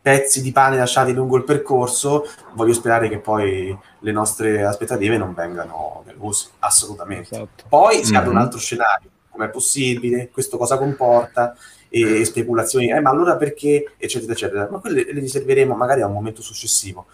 pezzi 0.01 0.43
di 0.43 0.53
pane 0.53 0.77
lasciati 0.77 1.13
lungo 1.13 1.37
il 1.37 1.45
percorso, 1.45 2.27
voglio 2.55 2.73
sperare 2.73 3.09
che 3.09 3.19
poi 3.19 3.77
le 4.01 4.13
nostre 4.13 4.65
aspettative 4.65 5.17
non 5.17 5.33
vengano 5.33 6.03
deluse, 6.05 6.51
assolutamente. 6.61 7.35
Esatto. 7.35 7.65
Poi 7.69 8.05
si 8.05 8.11
mm-hmm. 8.11 8.21
apre 8.21 8.31
un 8.31 8.37
altro 8.37 8.59
scenario, 8.59 9.11
come 9.31 9.47
è 9.47 9.51
possibile, 9.51 10.29
questo 10.31 10.59
cosa 10.59 10.77
comporta, 10.77 11.57
e 11.97 12.25
speculazioni, 12.25 12.91
eh, 12.91 13.01
ma 13.01 13.11
allora 13.11 13.37
perché, 13.37 13.93
eccetera, 13.97 14.33
eccetera. 14.33 14.69
Ma 14.71 14.79
quelle 14.79 15.05
le 15.05 15.21
riserveremo 15.21 15.75
magari 15.75 16.03
a 16.03 16.07
un 16.07 16.13
momento 16.13 16.43
successivo. 16.43 17.07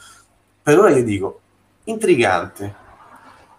Per 0.63 0.79
ora 0.79 0.91
io 0.91 1.05
dico, 1.05 1.41
intrigante, 1.85 2.75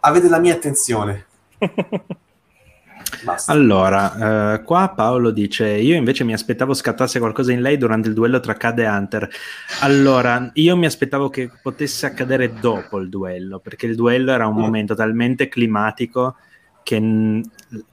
avete 0.01 0.27
la 0.27 0.39
mia 0.39 0.53
attenzione. 0.53 1.25
Basta. 3.23 3.51
Allora, 3.53 4.55
eh, 4.55 4.63
qua 4.63 4.91
Paolo 4.93 5.31
dice: 5.31 5.67
Io 5.67 5.95
invece 5.95 6.25
mi 6.25 6.33
aspettavo 6.33 6.73
scattasse 6.73 7.19
qualcosa 7.19 7.53
in 7.53 7.61
lei 7.61 7.77
durante 7.77 8.09
il 8.09 8.13
duello 8.13 8.39
tra 8.41 8.55
Cade 8.55 8.83
e 8.83 8.87
Hunter. 8.89 9.29
Allora, 9.81 10.49
io 10.53 10.75
mi 10.75 10.85
aspettavo 10.85 11.29
che 11.29 11.49
potesse 11.61 12.05
accadere 12.05 12.53
dopo 12.59 12.97
il 12.97 13.07
duello, 13.07 13.59
perché 13.59 13.85
il 13.85 13.95
duello 13.95 14.31
era 14.31 14.47
un 14.47 14.55
mm. 14.55 14.59
momento 14.59 14.95
talmente 14.95 15.47
climatico 15.47 16.35
che 16.83 16.99
n- 16.99 17.41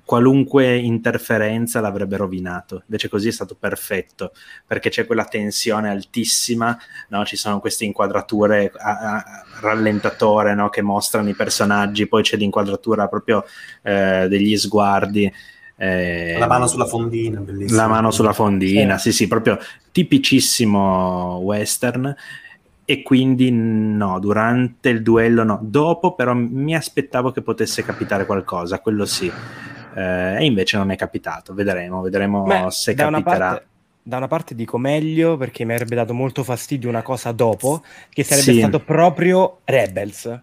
qualunque 0.05 0.77
interferenza 0.77 1.81
l'avrebbe 1.81 2.17
rovinato. 2.17 2.83
Invece 2.87 3.09
così 3.09 3.29
è 3.29 3.33
stato 3.33 3.55
perfetto, 3.55 4.33
perché 4.67 4.91
c'è 4.91 5.07
quella 5.07 5.25
tensione 5.25 5.89
altissima, 5.89 6.77
no? 7.09 7.25
ci 7.25 7.37
sono 7.37 7.61
queste 7.61 7.85
inquadrature 7.85 8.73
a, 8.77 8.99
a 8.99 9.25
rallentatore 9.61 10.55
no? 10.55 10.69
che 10.69 10.83
mostrano 10.83 11.29
i 11.29 11.35
personaggi, 11.35 12.07
poi 12.07 12.23
c'è 12.23 12.37
l'inquadratura 12.37 13.09
proprio 13.09 13.45
eh, 13.83 14.27
degli 14.29 14.57
sguardi. 14.57 15.33
Eh, 15.77 16.37
la 16.39 16.47
mano 16.47 16.67
sulla 16.67 16.85
fondina, 16.85 17.41
bellissimo. 17.41 17.81
La 17.81 17.87
mano 17.87 18.11
sulla 18.11 18.35
fondina, 18.35 18.99
sì, 18.99 19.13
sì, 19.13 19.27
proprio 19.29 19.59
tipicissimo 19.93 21.39
western 21.43 22.15
e 22.91 23.03
quindi 23.03 23.53
no, 23.53 24.19
durante 24.19 24.89
il 24.89 25.01
duello 25.01 25.45
no, 25.45 25.61
dopo 25.63 26.17
però 26.17 26.35
mi 26.35 26.75
aspettavo 26.75 27.31
che 27.31 27.41
potesse 27.41 27.85
capitare 27.85 28.27
qualcosa, 28.27 28.81
quello 28.81 29.05
sì, 29.05 29.31
eh, 29.95 30.37
e 30.37 30.45
invece 30.45 30.77
non 30.77 30.91
è 30.91 30.97
capitato, 30.97 31.55
vedremo, 31.55 32.01
vedremo 32.01 32.43
Beh, 32.43 32.67
se 32.71 32.95
capiterà. 32.95 33.07
Una 33.07 33.23
parte, 33.23 33.67
da 34.03 34.17
una 34.17 34.27
parte 34.27 34.57
dico 34.57 34.77
meglio 34.77 35.37
perché 35.37 35.65
mi 35.65 35.73
avrebbe 35.73 35.95
dato 35.95 36.15
molto 36.15 36.43
fastidio 36.43 36.89
una 36.89 37.03
cosa 37.03 37.31
dopo, 37.31 37.81
che 38.09 38.25
sarebbe 38.25 38.51
sì. 38.51 38.59
stato 38.59 38.81
proprio 38.81 39.59
Rebels. 39.67 40.41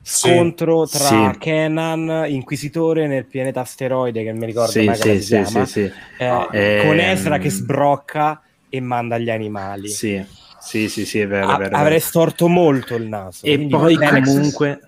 Scontro 0.00 0.86
sì, 0.86 0.96
tra 0.96 1.32
sì. 1.32 1.38
Kenan, 1.38 2.26
Inquisitore 2.28 3.08
nel 3.08 3.24
pianeta 3.24 3.62
asteroide, 3.62 4.22
che 4.22 4.32
mi 4.32 4.46
ricordo 4.46 4.70
sì, 4.70 4.88
sì, 4.94 5.20
si 5.20 5.92
chiama, 6.16 6.48
eh, 6.50 6.78
eh, 6.78 6.82
con 6.86 7.00
Ezra 7.00 7.38
che 7.38 7.50
sbrocca 7.50 8.40
e 8.68 8.80
manda 8.80 9.18
gli 9.18 9.28
animali. 9.28 9.88
Sì 9.88 10.38
sì, 10.60 10.88
sì, 10.88 11.04
sì, 11.04 11.20
è 11.20 11.26
vero. 11.26 11.48
A- 11.48 11.54
è 11.54 11.58
vero 11.58 11.76
avrei 11.76 12.00
storto 12.00 12.48
molto 12.48 12.94
il 12.94 13.06
naso. 13.06 13.44
E 13.44 13.66
poi 13.68 13.96
comunque... 13.96 14.80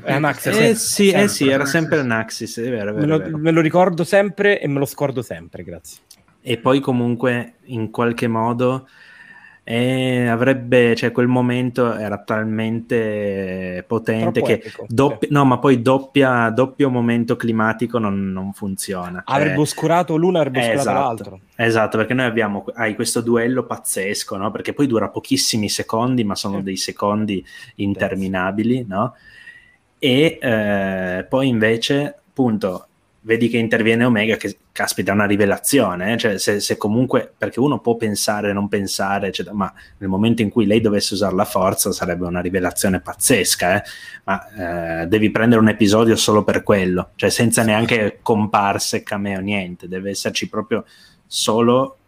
È 0.00 0.12
Anaxis. 0.12 0.56
Eh, 0.56 0.74
sì, 0.74 1.04
sempre, 1.06 1.22
eh 1.22 1.28
sì, 1.28 1.48
era 1.48 1.64
sempre 1.66 1.98
Anaxis, 1.98 2.58
è 2.58 2.70
vero, 2.70 2.90
è 2.90 2.94
vero, 2.94 2.98
me, 2.98 3.06
lo, 3.06 3.18
vero. 3.18 3.38
me 3.38 3.50
lo 3.50 3.60
ricordo 3.60 4.04
sempre 4.04 4.60
e 4.60 4.68
me 4.68 4.78
lo 4.78 4.84
scordo 4.84 5.22
sempre, 5.22 5.64
grazie. 5.64 6.02
E 6.40 6.58
poi 6.58 6.78
comunque 6.78 7.54
in 7.64 7.90
qualche 7.90 8.28
modo 8.28 8.88
e 9.70 10.26
avrebbe, 10.26 10.94
cioè 10.96 11.12
quel 11.12 11.26
momento 11.26 11.92
era 11.92 12.16
talmente 12.22 13.84
potente 13.86 14.40
Troppo 14.40 14.46
che 14.46 14.52
epico, 14.54 14.86
doppia, 14.88 15.28
sì. 15.28 15.34
no, 15.34 15.44
ma 15.44 15.58
poi 15.58 15.82
doppia, 15.82 16.48
doppio 16.48 16.88
momento 16.88 17.36
climatico 17.36 17.98
non, 17.98 18.32
non 18.32 18.54
funziona. 18.54 19.22
Cioè, 19.26 19.36
avrebbe 19.36 19.60
oscurato 19.60 20.16
l'uno, 20.16 20.38
avrebbe 20.38 20.60
oscurato 20.60 20.80
esatto, 20.80 20.98
l'altro. 20.98 21.40
Esatto, 21.54 21.96
perché 21.98 22.14
noi 22.14 22.24
abbiamo 22.24 22.64
hai 22.76 22.94
questo 22.94 23.20
duello 23.20 23.66
pazzesco, 23.66 24.38
no? 24.38 24.50
Perché 24.50 24.72
poi 24.72 24.86
dura 24.86 25.10
pochissimi 25.10 25.68
secondi, 25.68 26.24
ma 26.24 26.34
sono 26.34 26.56
sì. 26.56 26.62
dei 26.62 26.76
secondi 26.78 27.44
interminabili, 27.74 28.86
no? 28.88 29.16
E 29.98 30.38
eh, 30.40 31.26
poi 31.28 31.46
invece, 31.46 32.20
appunto, 32.26 32.87
vedi 33.28 33.50
che 33.50 33.58
interviene 33.58 34.06
Omega, 34.06 34.36
che 34.36 34.56
caspita, 34.72 35.10
è 35.10 35.14
una 35.14 35.26
rivelazione, 35.26 36.14
eh? 36.14 36.16
cioè 36.16 36.38
se, 36.38 36.60
se, 36.60 36.78
comunque, 36.78 37.30
perché 37.36 37.60
uno 37.60 37.78
può 37.78 37.94
pensare, 37.94 38.54
non 38.54 38.68
pensare, 38.68 39.26
eccetera, 39.26 39.54
ma 39.54 39.70
nel 39.98 40.08
momento 40.08 40.40
in 40.40 40.48
cui 40.48 40.64
lei 40.64 40.80
dovesse 40.80 41.12
usare 41.12 41.34
la 41.34 41.44
forza 41.44 41.92
sarebbe 41.92 42.24
una 42.24 42.40
rivelazione 42.40 43.00
pazzesca, 43.00 43.76
eh? 43.76 43.82
ma 44.24 45.02
eh, 45.02 45.06
devi 45.08 45.30
prendere 45.30 45.60
un 45.60 45.68
episodio 45.68 46.16
solo 46.16 46.42
per 46.42 46.62
quello, 46.62 47.10
cioè 47.16 47.28
senza 47.28 47.62
neanche 47.62 48.20
comparse, 48.22 49.02
cameo, 49.02 49.40
niente, 49.40 49.88
deve 49.88 50.08
esserci 50.08 50.48
proprio 50.48 50.86
solo 51.26 51.98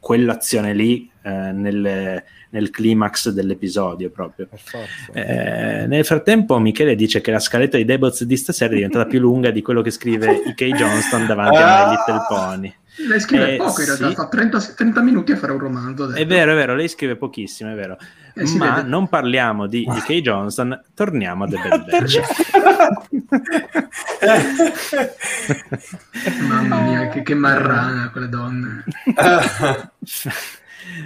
quell'azione 0.00 0.74
lì 0.74 1.08
eh, 1.24 1.52
nelle 1.52 2.24
nel 2.54 2.70
climax 2.70 3.30
dell'episodio 3.30 4.10
proprio. 4.10 4.48
Eh, 5.12 5.86
nel 5.86 6.04
frattempo 6.04 6.58
Michele 6.58 6.94
dice 6.94 7.20
che 7.20 7.32
la 7.32 7.40
scaletta 7.40 7.76
di 7.76 7.84
Debots 7.84 8.22
di 8.22 8.36
stasera 8.36 8.72
è 8.72 8.76
diventata 8.76 9.06
più 9.06 9.18
lunga 9.18 9.50
di 9.50 9.60
quello 9.60 9.82
che 9.82 9.90
scrive 9.90 10.42
I.K. 10.46 10.64
Johnston 10.64 11.26
davanti 11.26 11.56
a 11.56 11.88
My 11.88 11.90
Little 11.90 12.26
Pony. 12.28 12.74
Lei 13.08 13.18
scrive 13.18 13.54
eh, 13.54 13.56
poco 13.56 13.80
in 13.80 13.86
realtà, 13.86 14.08
sì. 14.08 14.14
fa 14.14 14.28
30, 14.28 14.60
30, 14.76 15.02
minuti 15.02 15.32
a 15.32 15.36
fare 15.36 15.50
un 15.50 15.58
romanzo. 15.58 16.12
È 16.12 16.24
vero, 16.24 16.52
è 16.52 16.54
vero, 16.54 16.76
lei 16.76 16.86
scrive 16.86 17.16
pochissimo, 17.16 17.72
è 17.72 17.74
vero. 17.74 17.98
Eh, 18.34 18.44
Ma 18.56 18.82
non 18.82 19.08
parliamo 19.08 19.66
di 19.66 19.84
D.K. 19.84 20.12
Johnston, 20.20 20.80
torniamo 20.94 21.42
a 21.42 21.48
The 21.48 21.56
Bad 21.56 21.84
Batch. 21.90 22.20
Mamma 26.48 26.80
mia, 26.82 27.08
che, 27.08 27.22
che 27.22 27.34
marrana 27.34 28.10
quelle 28.12 28.28
donne. 28.28 28.84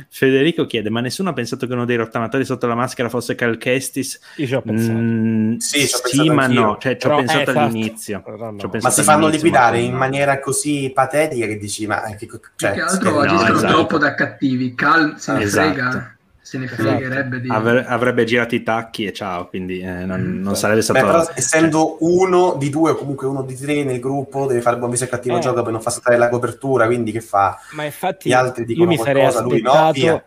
Federico 0.09 0.66
chiede: 0.66 0.90
Ma 0.90 1.00
nessuno 1.00 1.30
ha 1.30 1.32
pensato 1.32 1.66
che 1.66 1.72
uno 1.72 1.84
dei 1.84 1.96
rottamatori 1.96 2.44
sotto 2.44 2.66
la 2.66 2.74
maschera 2.74 3.09
fosse 3.09 3.34
Cal 3.34 3.59
Kestis? 3.59 4.18
Io 4.36 4.46
ci 4.46 4.55
ho 4.55 4.62
pensato. 4.62 4.98
Mm, 4.98 5.56
sì, 5.56 5.86
sì 5.86 6.28
ma 6.30 6.46
no, 6.46 6.78
cioè, 6.80 6.96
ci 6.96 7.06
ho 7.06 7.10
Però, 7.10 7.18
pensato 7.18 7.50
eh, 7.50 7.59
all'inizio. 7.59 8.22
Pensato 8.22 8.78
ma 8.80 8.90
si 8.90 9.02
fanno 9.02 9.28
liquidare 9.28 9.80
in 9.80 9.94
maniera 9.94 10.38
così 10.40 10.90
patetica 10.94 11.46
che 11.46 11.59
dici: 11.59 11.86
Ma 11.86 12.02
che, 12.16 12.28
cioè, 12.56 12.72
che 12.72 12.80
altro 12.80 13.20
agiscono 13.20 13.50
no, 13.50 13.56
esatto. 13.56 13.72
troppo 13.72 13.98
da 13.98 14.14
cattivi. 14.14 14.74
Cal 14.74 15.14
se 15.18 15.32
ne 15.32 15.42
esatto. 15.42 15.72
frega 15.72 16.18
se 16.49 16.57
ne 16.57 16.66
fregherebbe 16.66 17.41
di... 17.43 17.51
Avre- 17.51 17.85
avrebbe 17.85 18.25
girato 18.25 18.55
i 18.55 18.62
tacchi 18.62 19.05
e 19.05 19.12
ciao, 19.12 19.49
quindi 19.49 19.81
eh, 19.81 20.07
non, 20.07 20.19
mm, 20.19 20.43
non 20.43 20.57
sarebbe 20.57 20.81
stato... 20.81 20.99
Beh, 20.99 21.05
però, 21.05 21.29
essendo 21.35 21.99
uno 22.01 22.55
di 22.59 22.70
due 22.70 22.93
o 22.93 22.95
comunque 22.95 23.27
uno 23.27 23.43
di 23.43 23.55
tre 23.55 23.85
nel 23.85 24.01
gruppo, 24.01 24.47
deve 24.47 24.62
fare 24.62 24.79
buon 24.79 24.89
viso 24.89 25.05
e 25.05 25.09
cattivo 25.09 25.37
eh. 25.37 25.41
gioco 25.41 25.61
per 25.61 25.73
non 25.73 25.83
far 25.83 25.93
saltare 25.93 26.16
la 26.16 26.31
copertura, 26.31 26.87
quindi 26.87 27.12
che 27.12 27.20
fa? 27.20 27.59
Ma 27.73 27.85
infatti 27.85 28.31
Gli 28.31 28.33
altri 28.33 28.65
dicono 28.65 28.91
io 28.91 28.97
mi 28.97 29.05
sarei 29.05 29.23
qualcosa, 29.25 29.45
aspettato... 29.45 29.77
lui 29.77 29.85
no, 29.85 29.93
via 29.93 30.25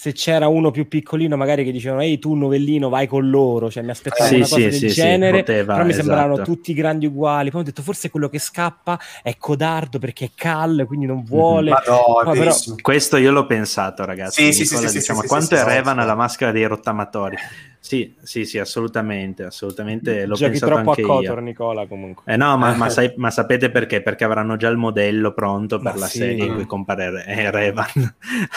se 0.00 0.14
c'era 0.14 0.48
uno 0.48 0.70
più 0.70 0.88
piccolino 0.88 1.36
magari 1.36 1.62
che 1.62 1.72
dicevano 1.72 2.00
ehi 2.00 2.18
tu 2.18 2.32
novellino 2.32 2.88
vai 2.88 3.06
con 3.06 3.28
loro 3.28 3.70
cioè 3.70 3.82
mi 3.82 3.90
aspettavo 3.90 4.30
sì, 4.30 4.34
una 4.36 4.44
cosa 4.44 4.54
sì, 4.54 4.62
del 4.62 4.72
sì, 4.72 4.88
genere 4.88 5.40
poteva, 5.40 5.72
però 5.74 5.84
mi 5.84 5.90
esatto. 5.90 6.06
sembravano 6.06 6.42
tutti 6.42 6.72
grandi 6.72 7.04
uguali. 7.04 7.50
Poi 7.50 7.60
ho 7.60 7.64
detto 7.64 7.82
forse 7.82 8.08
quello 8.08 8.30
che 8.30 8.38
scappa 8.38 8.98
è 9.22 9.36
codardo 9.36 9.98
perché 9.98 10.24
è 10.24 10.30
Cal 10.34 10.84
quindi 10.86 11.04
non 11.04 11.22
vuole 11.22 11.72
no, 11.72 12.22
no, 12.24 12.30
però... 12.30 12.54
questo 12.80 13.18
io 13.18 13.30
l'ho 13.30 13.44
pensato 13.44 14.06
ragazzi 14.06 14.54
sì, 14.54 14.62
Nicola, 14.62 14.88
sì, 14.88 14.96
diciamo, 14.96 15.20
quanto 15.20 15.54
è 15.54 15.64
Revan 15.64 15.96
la 15.96 16.14
maschera 16.14 16.50
dei 16.50 16.64
rottamatori 16.64 17.36
sì, 17.82 18.14
sì, 18.22 18.44
sì, 18.44 18.58
assolutamente, 18.58 19.42
assolutamente. 19.44 20.26
L'ho 20.26 20.34
Giochi 20.34 20.50
pensato 20.50 20.72
troppo 20.74 20.90
anche 20.90 21.02
a 21.02 21.06
Cotor, 21.06 21.38
io. 21.38 21.44
Nicola, 21.44 21.86
comunque. 21.86 22.30
Eh 22.30 22.36
no, 22.36 22.56
ma, 22.58 22.74
ma, 22.74 22.88
sai, 22.90 23.14
ma, 23.16 23.30
sapete 23.30 23.70
perché? 23.70 24.02
Perché 24.02 24.24
avranno 24.24 24.56
già 24.56 24.68
il 24.68 24.76
modello 24.76 25.32
pronto 25.32 25.78
per 25.78 25.94
ma 25.94 25.98
la 26.00 26.06
sì. 26.06 26.18
serie 26.18 26.44
in 26.44 26.54
cui 26.54 26.66
compare 26.66 27.24
eh, 27.24 27.50
Revan. 27.50 27.86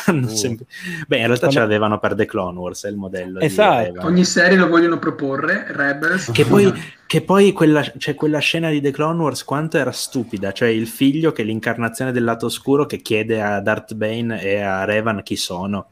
uh. 0.07 0.27
sempre... 0.27 0.65
Beh, 1.07 1.17
in 1.17 1.25
realtà 1.25 1.47
Quando... 1.47 1.55
ce 1.55 1.59
l'avevano 1.59 1.99
per 1.99 2.15
The 2.15 2.25
Clone 2.25 2.59
Wars, 2.59 2.83
è 2.83 2.89
il 2.89 2.97
modello. 2.97 3.39
Esatto. 3.39 4.05
Ogni 4.05 4.25
serie 4.25 4.57
lo 4.57 4.67
vogliono 4.67 4.99
proporre, 4.99 5.67
Rebels. 5.69 6.29
Che 6.31 6.45
poi, 6.45 6.71
che 7.07 7.21
poi 7.21 7.53
quella, 7.53 7.81
cioè, 7.97 8.15
quella, 8.15 8.39
scena 8.39 8.69
di 8.69 8.81
The 8.81 8.91
Clone 8.91 9.21
Wars 9.21 9.45
quanto 9.45 9.77
era 9.77 9.91
stupida, 9.93 10.51
cioè 10.51 10.67
il 10.67 10.85
figlio 10.85 11.31
che 11.31 11.43
è 11.43 11.45
l'incarnazione 11.45 12.11
del 12.11 12.25
lato 12.25 12.47
oscuro 12.47 12.85
che 12.85 12.97
chiede 12.97 13.41
a 13.41 13.61
Darth 13.61 13.93
Bane 13.93 14.41
e 14.41 14.59
a 14.59 14.83
Revan 14.83 15.23
chi 15.23 15.37
sono. 15.37 15.87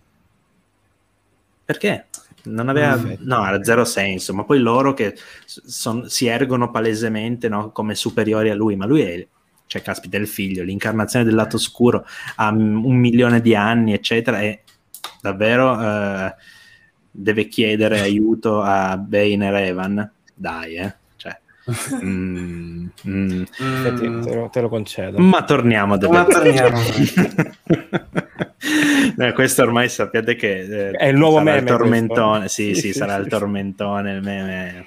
Perché? 1.63 2.07
Non 2.43 2.69
aveva 2.69 2.99
no, 3.19 3.45
era 3.45 3.63
zero 3.63 3.85
senso, 3.85 4.33
ma 4.33 4.43
poi 4.43 4.59
loro 4.59 4.93
che 4.93 5.15
son, 5.45 6.09
si 6.09 6.27
ergono 6.27 6.71
palesemente 6.71 7.49
no, 7.49 7.71
come 7.71 7.95
superiori 7.95 8.49
a 8.49 8.55
lui, 8.55 8.75
ma 8.75 8.85
lui 8.85 9.01
è 9.01 9.27
cioè 9.71 9.81
caspita 9.81 10.17
il 10.17 10.27
figlio, 10.27 10.63
l'incarnazione 10.63 11.23
del 11.23 11.33
lato 11.33 11.55
oscuro 11.55 12.05
ha 12.35 12.49
un 12.49 12.95
milione 12.97 13.39
di 13.39 13.55
anni, 13.55 13.93
eccetera, 13.93 14.41
e 14.41 14.63
davvero 15.21 15.79
eh, 15.79 16.35
deve 17.09 17.47
chiedere 17.47 18.01
aiuto 18.01 18.61
a 18.61 18.97
Bane 18.97 19.47
e 19.47 19.51
Revan. 19.51 20.11
Dai, 20.35 20.75
eh. 20.75 20.95
Cioè, 21.63 22.01
mm, 22.03 22.87
mm. 23.07 23.43
Te, 23.53 23.91
lo, 24.35 24.49
te, 24.49 24.61
lo, 24.61 24.69
concedo. 24.69 25.19
Ma 25.19 25.43
torniamo. 25.43 25.97
Ma 25.97 26.25
torniamo. 26.25 26.79
no, 29.15 29.33
questo 29.33 29.61
ormai 29.61 29.87
sappiate 29.89 30.35
che 30.35 30.89
eh, 30.89 30.91
è 30.91 31.07
il 31.07 31.17
nuovo 31.17 31.39
meme. 31.39 31.59
Il 31.59 31.65
tormentone, 31.65 32.47
sì, 32.47 32.73
sì, 32.73 32.81
sì, 32.81 32.93
sarà 32.93 33.15
il 33.15 33.27
tormentone, 33.27 34.13
il 34.13 34.21
meme. 34.21 34.85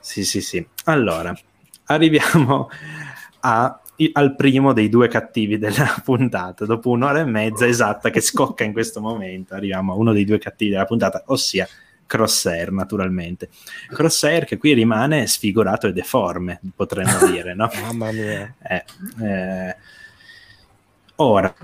Sì, 0.00 0.24
sì, 0.24 0.40
sì. 0.40 0.64
Allora, 0.84 1.34
arriviamo 1.86 2.68
a 3.40 3.78
al 4.12 4.34
primo 4.34 4.72
dei 4.72 4.88
due 4.88 5.08
cattivi 5.08 5.58
della 5.58 5.94
puntata. 6.02 6.64
Dopo 6.64 6.90
un'ora 6.90 7.20
e 7.20 7.24
mezza 7.24 7.66
esatta 7.66 8.10
che 8.10 8.20
scocca 8.20 8.64
in 8.64 8.72
questo 8.72 9.00
momento, 9.00 9.54
arriviamo 9.54 9.92
a 9.92 9.96
uno 9.96 10.12
dei 10.12 10.24
due 10.24 10.38
cattivi 10.38 10.72
della 10.72 10.84
puntata, 10.84 11.22
ossia 11.26 11.66
Crosshair, 12.06 12.70
naturalmente. 12.72 13.48
Crosshair 13.88 14.44
che 14.44 14.58
qui 14.58 14.72
rimane 14.72 15.26
sfigurato 15.26 15.86
e 15.86 15.92
deforme, 15.92 16.60
potremmo 16.74 17.24
dire, 17.30 17.54
no? 17.54 17.70
Mamma 17.80 18.12
mia. 18.12 18.54
Eh, 18.62 18.84
eh. 19.22 19.76
Ora, 21.16 21.54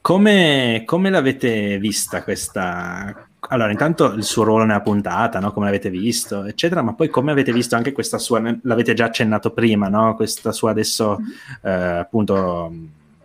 come, 0.00 0.82
come 0.86 1.10
l'avete 1.10 1.78
vista 1.78 2.22
questa, 2.22 3.28
allora, 3.48 3.70
intanto 3.70 4.12
il 4.12 4.24
suo 4.24 4.44
ruolo 4.44 4.64
nella 4.64 4.80
puntata, 4.80 5.40
no? 5.40 5.52
come 5.52 5.66
l'avete 5.66 5.90
visto, 5.90 6.44
eccetera, 6.44 6.82
ma 6.82 6.94
poi 6.94 7.08
come 7.08 7.32
avete 7.32 7.52
visto 7.52 7.74
anche 7.74 7.92
questa 7.92 8.18
sua, 8.18 8.40
l'avete 8.62 8.94
già 8.94 9.06
accennato 9.06 9.50
prima, 9.52 9.88
no? 9.88 10.14
questa 10.14 10.52
sua 10.52 10.70
adesso, 10.70 11.18
mm-hmm. 11.18 11.30
eh, 11.62 11.98
appunto, 11.98 12.72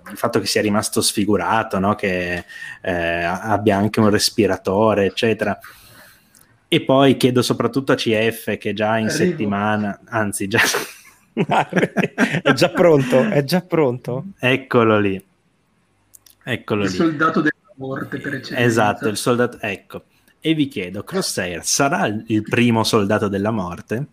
il 0.09 0.17
fatto 0.17 0.39
che 0.39 0.45
sia 0.45 0.61
rimasto 0.61 1.01
sfigurato, 1.01 1.79
no? 1.79 1.95
che 1.95 2.45
eh, 2.81 3.23
abbia 3.23 3.77
anche 3.77 3.99
un 3.99 4.09
respiratore, 4.09 5.05
eccetera. 5.05 5.57
E 6.67 6.81
poi 6.81 7.17
chiedo 7.17 7.41
soprattutto 7.41 7.91
a 7.91 7.95
CF 7.95 8.57
che 8.57 8.73
già 8.73 8.97
in 8.97 9.07
Arrivo. 9.07 9.11
settimana, 9.11 9.99
anzi 10.05 10.47
già... 10.47 10.59
è 12.41 12.53
già 12.53 12.69
pronto, 12.69 13.21
è 13.21 13.43
già 13.43 13.61
pronto. 13.61 14.25
Eccolo 14.39 14.99
lì. 14.99 15.23
Eccolo 16.43 16.83
il 16.83 16.89
lì. 16.89 16.95
soldato 16.95 17.41
del 17.41 17.51
morte 17.75 18.19
per 18.19 18.35
eccellenza. 18.35 18.67
Esatto, 18.67 19.07
il 19.07 19.17
soldato, 19.17 19.57
ecco. 19.59 20.03
E 20.39 20.53
vi 20.53 20.67
chiedo, 20.67 21.03
Crosshair 21.03 21.65
sarà 21.65 22.05
il 22.05 22.43
primo 22.43 22.83
soldato 22.83 23.27
della 23.27 23.51
morte? 23.51 24.05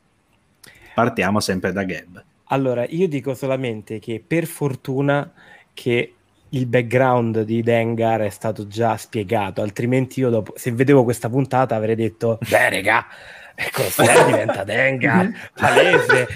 Partiamo 0.94 1.40
sempre 1.40 1.72
da 1.72 1.84
Gab. 1.84 2.24
Allora, 2.46 2.86
io 2.86 3.08
dico 3.08 3.34
solamente 3.34 3.98
che 3.98 4.22
per 4.26 4.46
fortuna 4.46 5.30
che 5.74 6.14
il 6.48 6.66
background 6.66 7.42
di 7.42 7.62
Dengar 7.62 8.20
è 8.20 8.28
stato 8.28 8.66
già 8.66 8.96
spiegato, 8.96 9.62
altrimenti 9.62 10.20
io 10.20 10.30
dopo, 10.30 10.52
se 10.56 10.70
vedevo 10.72 11.04
questa 11.04 11.28
puntata 11.28 11.74
avrei 11.74 11.94
detto, 11.94 12.38
beh 12.48 12.68
regà, 12.68 13.06
Ecco, 13.54 13.82
se 13.82 14.02
diventa 14.26 14.64
Dengar, 14.64 15.30
palese. 15.54 16.28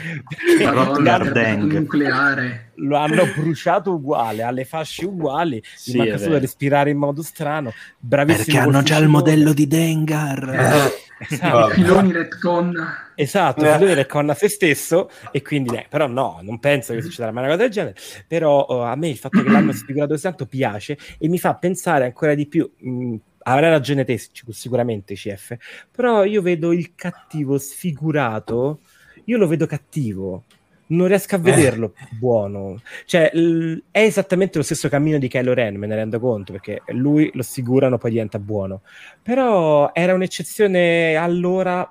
Rotgar 0.64 1.32
Deng. 1.32 1.72
nucleare. 1.72 2.72
Lo 2.76 2.96
hanno 2.96 3.24
bruciato 3.34 3.92
uguale, 3.92 4.42
ha 4.42 4.50
le 4.50 4.64
fasce 4.64 5.06
uguali, 5.06 5.62
sì, 5.74 5.92
gli 5.92 5.96
manca 5.96 6.18
solo 6.18 6.38
respirare 6.38 6.90
in 6.90 6.98
modo 6.98 7.22
strano. 7.22 7.72
Bravissimo. 7.98 8.44
Perché 8.44 8.58
hanno 8.58 8.82
già 8.82 8.98
il 8.98 9.08
modello 9.08 9.52
di 9.52 9.66
Dengar. 9.66 10.48
Eh. 10.54 11.04
Esatto. 11.18 11.70
Filoni 11.70 12.12
retcon. 12.12 12.74
Esatto, 13.14 13.64
eh. 13.64 13.72
Filoni 13.72 13.94
retcon 13.94 14.30
a 14.30 14.34
se 14.34 14.48
stesso 14.48 15.10
e 15.30 15.42
quindi 15.42 15.74
eh, 15.74 15.86
però 15.88 16.06
no, 16.06 16.40
non 16.42 16.58
penso 16.58 16.92
che 16.92 17.02
succederà 17.02 17.32
mai 17.32 17.44
una 17.44 17.52
cosa 17.52 17.62
del 17.62 17.72
genere, 17.72 17.94
però 18.26 18.60
oh, 18.60 18.82
a 18.82 18.94
me 18.96 19.08
il 19.08 19.16
fatto 19.16 19.42
che 19.42 19.48
l'hanno 19.48 19.72
sfigurato 19.72 20.12
così 20.12 20.22
tanto 20.22 20.46
piace 20.46 20.98
e 21.18 21.28
mi 21.28 21.38
fa 21.38 21.54
pensare 21.54 22.04
ancora 22.04 22.34
di 22.34 22.46
più 22.46 22.70
mh, 22.76 22.90
mm, 22.90 23.14
Avrà 23.48 23.68
ragione 23.68 24.04
te, 24.04 24.18
sicuramente 24.18 25.14
CF, 25.14 25.56
però 25.92 26.24
io 26.24 26.42
vedo 26.42 26.72
il 26.72 26.96
cattivo 26.96 27.58
sfigurato, 27.58 28.80
io 29.26 29.38
lo 29.38 29.46
vedo 29.46 29.66
cattivo, 29.66 30.42
non 30.88 31.06
riesco 31.06 31.34
a 31.34 31.38
eh. 31.38 31.42
vederlo 31.42 31.94
eh. 31.98 32.08
buono. 32.18 32.80
Cioè, 33.04 33.30
l- 33.34 33.82
è 33.90 34.00
esattamente 34.00 34.58
lo 34.58 34.64
stesso 34.64 34.88
cammino 34.88 35.18
di 35.18 35.28
Kylo 35.28 35.54
Ren, 35.54 35.76
me 35.76 35.86
ne 35.86 35.94
rendo 35.94 36.20
conto, 36.20 36.52
perché 36.52 36.82
lui 36.88 37.30
lo 37.34 37.42
sfigurano, 37.42 37.98
poi 37.98 38.10
diventa 38.10 38.38
buono. 38.38 38.82
Però 39.22 39.90
era 39.92 40.14
un'eccezione 40.14 41.16
allora, 41.16 41.90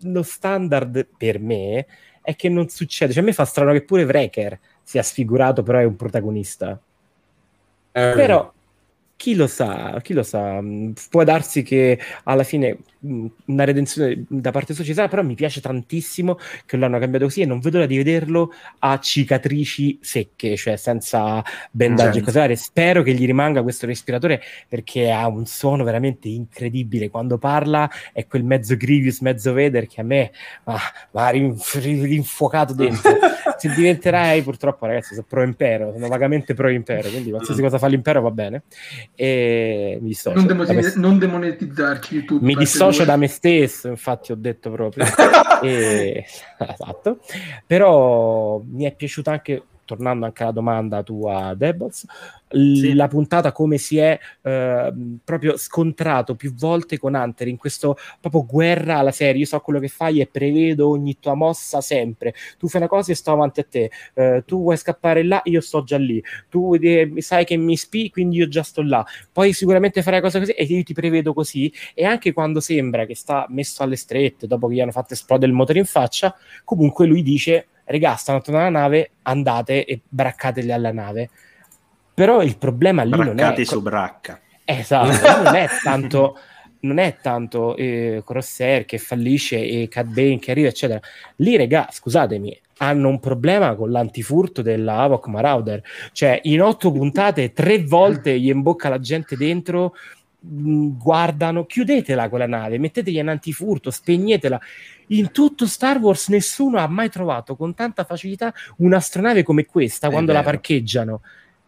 lo 0.00 0.22
standard 0.22 1.06
per 1.16 1.38
me 1.38 1.86
è 2.22 2.36
che 2.36 2.48
non 2.48 2.68
succede. 2.68 3.12
Cioè, 3.12 3.22
a 3.22 3.26
me 3.26 3.32
fa 3.32 3.44
strano 3.44 3.72
che 3.72 3.82
pure 3.82 4.04
Wrecker 4.04 4.58
sia 4.82 5.02
sfigurato, 5.02 5.62
però 5.62 5.78
è 5.78 5.84
un 5.84 5.96
protagonista. 5.96 6.80
Eh. 7.92 8.12
Però 8.14 8.52
chi 9.16 9.34
lo 9.34 9.46
sa, 9.46 10.00
chi 10.02 10.12
lo 10.12 10.22
sa, 10.22 10.60
mm, 10.60 10.92
può 11.08 11.24
darsi 11.24 11.62
che 11.62 11.98
alla 12.24 12.42
fine 12.42 12.78
mm, 13.06 13.26
una 13.46 13.64
redenzione 13.64 14.24
da 14.28 14.50
parte 14.50 14.74
sua 14.74 14.84
ci 14.84 14.92
sarà, 14.92 15.08
però 15.08 15.22
mi 15.22 15.34
piace 15.34 15.60
tantissimo 15.60 16.38
che 16.66 16.76
l'hanno 16.76 16.98
cambiato 16.98 17.26
così 17.26 17.40
e 17.42 17.46
non 17.46 17.60
vedo 17.60 17.76
l'ora 17.76 17.88
di 17.88 17.96
vederlo 17.96 18.52
a 18.80 18.98
cicatrici 18.98 19.98
secche, 20.02 20.56
cioè 20.56 20.76
senza 20.76 21.42
bendaggi 21.70 22.18
e 22.18 22.22
cose 22.22 22.40
varie. 22.40 22.56
Spero 22.56 23.02
che 23.02 23.14
gli 23.14 23.24
rimanga 23.24 23.62
questo 23.62 23.86
respiratore 23.86 24.42
perché 24.68 25.10
ha 25.10 25.26
un 25.28 25.46
suono 25.46 25.84
veramente 25.84 26.28
incredibile. 26.28 27.08
Quando 27.08 27.38
parla 27.38 27.88
è 28.12 28.26
quel 28.26 28.44
mezzo 28.44 28.76
Grievous, 28.76 29.20
mezzo 29.20 29.52
Vader 29.52 29.86
che 29.86 30.00
a 30.00 30.04
me 30.04 30.32
mi 30.64 31.20
ha 31.20 31.30
rinfuocato 31.30 32.74
dentro. 32.74 33.12
Se 33.56 33.72
diventerai, 33.72 34.42
purtroppo 34.42 34.86
ragazzi, 34.86 35.14
sono 35.14 35.26
pro 35.28 35.42
impero, 35.42 35.92
sono 35.92 36.08
vagamente 36.08 36.54
pro 36.54 36.68
impero, 36.68 37.08
quindi 37.08 37.30
qualsiasi 37.30 37.60
cosa 37.60 37.78
fa 37.78 37.86
l'impero 37.86 38.20
va 38.20 38.30
bene 38.30 38.62
e 39.14 39.98
mi 40.00 40.08
dissocio. 40.08 40.36
Non, 40.36 40.46
demo- 40.46 40.64
me... 40.64 40.92
non 40.96 41.18
demonetizzarci 41.18 42.14
YouTube. 42.14 42.44
Mi 42.44 42.54
dissocio 42.54 43.04
da 43.04 43.16
me 43.16 43.28
stesso, 43.28 43.88
infatti 43.88 44.32
ho 44.32 44.36
detto 44.36 44.70
proprio. 44.70 45.04
e... 45.62 46.24
Esatto. 46.58 47.20
Però 47.66 48.62
mi 48.66 48.84
è 48.84 48.94
piaciuto 48.94 49.30
anche 49.30 49.62
tornando 49.84 50.24
anche 50.24 50.42
alla 50.42 50.52
domanda 50.52 51.02
tua, 51.02 51.54
Debbols, 51.54 52.06
sì. 52.54 52.94
la 52.94 53.08
puntata 53.08 53.52
come 53.52 53.78
si 53.78 53.98
è 53.98 54.18
eh, 54.42 54.92
proprio 55.24 55.56
scontrato 55.56 56.34
più 56.34 56.54
volte 56.54 56.98
con 56.98 57.14
Hunter 57.14 57.48
in 57.48 57.56
questo 57.56 57.96
proprio 58.20 58.44
guerra 58.46 58.98
alla 58.98 59.12
serie. 59.12 59.40
Io 59.40 59.46
so 59.46 59.58
quello 59.60 59.80
che 59.80 59.88
fai 59.88 60.20
e 60.20 60.26
prevedo 60.26 60.88
ogni 60.88 61.18
tua 61.18 61.34
mossa 61.34 61.80
sempre. 61.80 62.34
Tu 62.58 62.68
fai 62.68 62.80
una 62.80 62.88
cosa 62.88 63.12
e 63.12 63.14
sto 63.14 63.32
avanti 63.32 63.60
a 63.60 63.66
te. 63.68 63.90
Eh, 64.14 64.42
tu 64.46 64.62
vuoi 64.62 64.76
scappare 64.76 65.22
là, 65.24 65.40
io 65.44 65.60
sto 65.60 65.82
già 65.82 65.98
lì. 65.98 66.22
Tu 66.48 66.74
eh, 66.80 67.12
sai 67.18 67.44
che 67.44 67.56
mi 67.56 67.76
spi, 67.76 68.10
quindi 68.10 68.36
io 68.36 68.48
già 68.48 68.62
sto 68.62 68.82
là. 68.82 69.04
Poi 69.32 69.52
sicuramente 69.52 70.02
farai 70.02 70.20
cosa 70.20 70.38
così 70.38 70.52
e 70.52 70.64
io 70.64 70.82
ti 70.82 70.94
prevedo 70.94 71.32
così. 71.34 71.72
E 71.94 72.04
anche 72.04 72.32
quando 72.32 72.60
sembra 72.60 73.04
che 73.06 73.14
sta 73.14 73.46
messo 73.48 73.82
alle 73.82 73.96
strette 73.96 74.46
dopo 74.46 74.68
che 74.68 74.74
gli 74.74 74.80
hanno 74.80 74.92
fatto 74.92 75.14
esplodere 75.14 75.50
il 75.50 75.56
motore 75.56 75.78
in 75.78 75.84
faccia, 75.84 76.34
comunque 76.64 77.06
lui 77.06 77.22
dice 77.22 77.68
regà, 77.84 78.14
stanno 78.16 78.40
tornando 78.40 78.68
alla 78.68 78.78
nave, 78.80 79.10
andate 79.22 79.84
e 79.84 80.00
braccateli 80.06 80.72
alla 80.72 80.92
nave. 80.92 81.30
Però 82.14 82.42
il 82.42 82.56
problema 82.56 83.02
lì 83.02 83.10
Braccati 83.10 83.34
non 83.34 83.52
è... 83.54 83.64
su 83.64 83.82
bracca. 83.82 84.40
Esatto, 84.64 85.42
non 85.42 85.54
è 85.54 85.68
tanto... 85.82 86.38
non 86.84 86.98
è 86.98 87.16
tanto 87.20 87.76
eh, 87.76 88.22
Crosshair 88.24 88.84
che 88.84 88.98
fallisce 88.98 89.56
e 89.56 89.88
Cat 89.88 90.06
Bane 90.06 90.38
che 90.38 90.50
arriva, 90.50 90.68
eccetera. 90.68 91.00
Lì, 91.36 91.56
regà, 91.56 91.88
scusatemi, 91.90 92.60
hanno 92.78 93.08
un 93.08 93.20
problema 93.20 93.74
con 93.74 93.90
l'antifurto 93.90 94.62
della 94.62 94.98
Havok 94.98 95.26
Marauder. 95.28 95.82
Cioè, 96.12 96.40
in 96.44 96.62
otto 96.62 96.92
puntate, 96.92 97.52
tre 97.52 97.82
volte 97.82 98.38
gli 98.38 98.48
imbocca 98.48 98.88
la 98.88 99.00
gente 99.00 99.36
dentro, 99.36 99.94
guardano, 100.46 101.64
chiudetela 101.64 102.28
quella 102.28 102.46
nave, 102.46 102.78
mettetegli 102.78 103.18
un 103.18 103.28
antifurto, 103.28 103.90
spegnetela. 103.90 104.60
In 105.08 105.30
tutto 105.30 105.66
Star 105.66 105.98
Wars 105.98 106.28
nessuno 106.28 106.78
ha 106.78 106.86
mai 106.86 107.08
trovato 107.08 107.56
con 107.56 107.74
tanta 107.74 108.04
facilità 108.04 108.52
un'astronave 108.78 109.42
come 109.42 109.64
questa 109.64 110.08
è 110.08 110.10
quando 110.10 110.32
vero. 110.32 110.44
la 110.44 110.50
parcheggiano. 110.50 111.20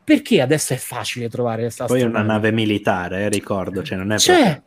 Perché 0.05 0.41
adesso 0.41 0.73
è 0.73 0.77
facile 0.77 1.29
trovare 1.29 1.63
questa 1.63 1.87
Poi 1.87 2.03
è 2.03 2.05
una 2.05 2.23
nave 2.23 2.53
militare, 2.53 3.25
eh, 3.25 3.29
ricordo, 3.29 3.83
cioè 3.83 3.99
non 3.99 4.13
è 4.13 4.19
cioè, 4.19 4.63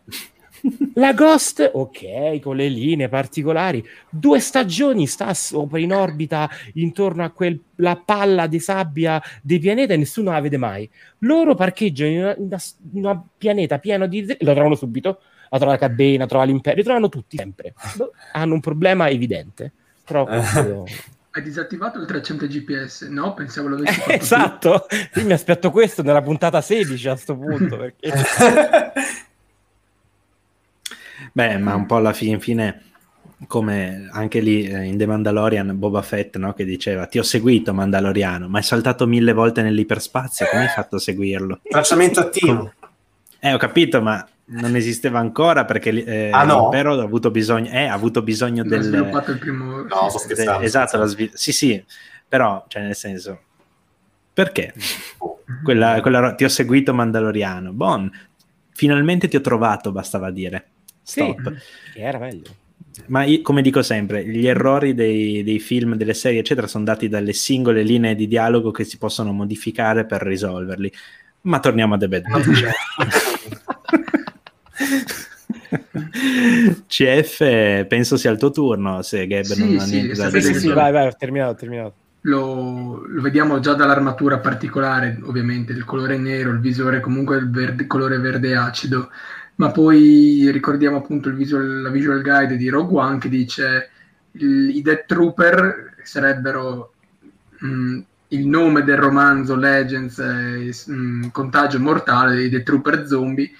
La 0.95 1.13
Ghost, 1.13 1.69
ok, 1.73 2.39
con 2.39 2.55
le 2.55 2.67
linee 2.67 3.09
particolari, 3.09 3.85
due 4.09 4.39
stagioni 4.39 5.07
sta 5.07 5.33
sopra 5.33 5.79
in 5.79 5.93
orbita 5.93 6.49
intorno 6.73 7.23
a 7.23 7.29
quella 7.29 7.95
palla 8.03 8.47
di 8.47 8.59
sabbia 8.59 9.21
dei 9.41 9.59
pianeti 9.59 9.93
e 9.93 9.97
nessuno 9.97 10.31
la 10.31 10.41
vede 10.41 10.57
mai. 10.57 10.89
Loro 11.19 11.55
parcheggiano 11.55 12.35
in 12.93 13.05
un 13.05 13.21
pianeta 13.37 13.79
pieno 13.79 14.07
di... 14.07 14.25
lo 14.39 14.53
trovano 14.53 14.75
subito, 14.75 15.21
la 15.49 15.57
trova 15.57 15.73
la 15.73 15.79
cabina, 15.79 16.25
trova 16.25 16.43
l'impero, 16.43 16.75
li 16.75 16.83
trovano 16.83 17.09
tutti 17.09 17.37
sempre. 17.37 17.73
Boh, 17.95 18.11
hanno 18.33 18.53
un 18.53 18.59
problema 18.59 19.09
evidente. 19.09 19.71
Però 20.05 20.27
Hai 21.31 21.43
disattivato 21.43 21.99
il 21.99 22.07
300 22.07 22.47
GPS? 22.47 23.01
No, 23.03 23.35
pensavo 23.35 23.67
lo 23.67 23.75
avessi 23.75 23.99
fatto. 24.01 24.11
esatto, 24.11 24.87
io 25.13 25.25
mi 25.25 25.33
aspetto 25.33 25.69
questo 25.69 26.01
nella 26.01 26.23
puntata 26.23 26.59
16 26.59 27.07
a 27.07 27.11
questo 27.11 27.37
punto. 27.37 27.77
Perché... 27.77 28.11
Beh, 31.31 31.57
ma 31.57 31.75
un 31.75 31.85
po' 31.85 31.97
alla 31.97 32.13
fine, 32.13 32.39
fine 32.39 32.83
come 33.47 34.09
anche 34.11 34.39
lì 34.39 34.65
eh, 34.65 34.83
in 34.83 34.97
The 34.97 35.05
Mandalorian 35.05 35.77
Boba 35.77 36.01
Fett 36.01 36.35
no, 36.37 36.53
che 36.53 36.65
diceva 36.65 37.05
ti 37.05 37.19
ho 37.19 37.23
seguito 37.23 37.73
Mandaloriano 37.73 38.49
ma 38.49 38.59
è 38.59 38.61
saltato 38.61 39.07
mille 39.07 39.31
volte 39.31 39.61
nell'iperspazio 39.61 40.47
come 40.51 40.63
hai 40.63 40.67
fatto 40.67 40.97
a 40.97 40.99
seguirlo? 40.99 41.61
Tracciamento 41.69 42.19
attivo 42.19 42.73
eh 43.39 43.53
ho 43.53 43.57
capito 43.57 44.01
ma 44.01 44.27
non 44.51 44.75
esisteva 44.75 45.19
ancora 45.19 45.65
perché 45.65 45.89
eh, 46.03 46.31
ah, 46.31 46.43
no? 46.43 46.61
l'impero 46.61 46.99
ha 46.99 47.03
avuto 47.03 47.31
bisogno, 47.31 47.69
eh, 47.69 47.85
ha 47.85 47.93
avuto 47.93 48.21
bisogno 48.21 48.63
del... 48.63 48.81
sviluppato 48.81 49.31
il 49.31 49.37
primo... 49.37 49.83
No, 49.83 50.09
sto 50.09 50.17
scherzando. 50.17 50.59
De, 50.59 50.65
esatto, 50.65 50.97
la 50.97 51.05
svil- 51.05 51.31
sì 51.33 51.51
sì, 51.51 51.83
però, 52.27 52.65
cioè 52.67 52.81
nel 52.81 52.95
senso, 52.95 53.39
perché? 54.33 54.73
Quella, 55.63 55.99
quella, 56.01 56.35
ti 56.35 56.43
ho 56.43 56.49
seguito 56.49 56.93
Mandaloriano, 56.93 57.71
bon, 57.73 58.09
finalmente 58.71 59.27
ti 59.27 59.35
ho 59.35 59.41
trovato, 59.41 59.91
bastava 59.91 60.29
dire. 60.29 60.65
Stop. 61.09 61.55
Sì, 61.93 61.99
era 61.99 62.19
meglio. 62.19 62.49
Ma 63.07 63.23
io, 63.23 63.41
come 63.41 63.61
dico 63.61 63.81
sempre, 63.81 64.25
gli 64.25 64.47
errori 64.47 64.93
dei, 64.93 65.43
dei, 65.43 65.59
film, 65.59 65.95
delle 65.95 66.13
serie, 66.13 66.39
eccetera, 66.39 66.67
sono 66.67 66.83
dati 66.83 67.07
dalle 67.07 67.33
singole 67.33 67.81
linee 67.81 68.15
di 68.15 68.27
dialogo 68.27 68.71
che 68.71 68.83
si 68.83 68.97
possono 68.97 69.31
modificare 69.31 70.05
per 70.05 70.21
risolverli. 70.21 70.91
Ma 71.41 71.59
torniamo 71.59 71.95
a 71.95 71.97
The 71.97 72.07
Bad 72.07 72.23
Batch. 72.27 72.69
CF, 76.87 77.85
penso 77.85 78.17
sia 78.17 78.31
il 78.31 78.37
tuo 78.37 78.51
turno. 78.51 79.01
Se 79.01 79.25
Gab 79.27 79.43
sì, 79.43 79.59
non 79.59 79.77
ha 79.77 79.83
sì, 79.83 79.91
niente 79.91 80.13
da 80.13 80.29
sì, 80.29 80.39
dire. 80.39 80.59
Sì, 80.59 80.67
vai, 80.69 80.91
vai, 80.91 81.07
ho 81.07 81.15
terminato, 81.17 81.51
ho 81.51 81.55
terminato. 81.55 81.93
Lo, 82.21 83.05
lo, 83.07 83.21
vediamo 83.21 83.59
già 83.59 83.73
dall'armatura 83.73 84.39
particolare, 84.39 85.19
ovviamente, 85.23 85.71
il 85.71 85.85
colore 85.85 86.17
nero, 86.17 86.51
il 86.51 86.59
visore 86.59 86.99
comunque 86.99 87.37
il 87.37 87.49
verde, 87.49 87.87
colore 87.87 88.17
verde 88.19 88.55
acido, 88.55 89.09
ma 89.59 89.71
poi 89.71 90.49
ricordiamo 90.51 90.97
appunto 90.97 91.27
il 91.27 91.35
visual, 91.35 91.81
la 91.81 91.89
visual 91.89 92.21
guide 92.21 92.55
di 92.55 92.69
Rogue 92.69 92.97
One 92.97 93.17
che 93.19 93.27
dice 93.27 93.89
il, 94.31 94.69
i 94.75 94.81
Death 94.81 95.05
Trooper 95.05 95.97
sarebbero 96.01 96.93
mh, 97.59 97.99
il 98.29 98.47
nome 98.47 98.83
del 98.83 98.97
romanzo 98.97 99.57
Legends, 99.57 100.17
eh, 100.19 100.91
mh, 100.91 101.31
Contagio 101.31 101.79
Mortale 101.79 102.35
dei 102.35 102.49
Death 102.49 102.63
Trooper 102.63 103.05
Zombie. 103.05 103.51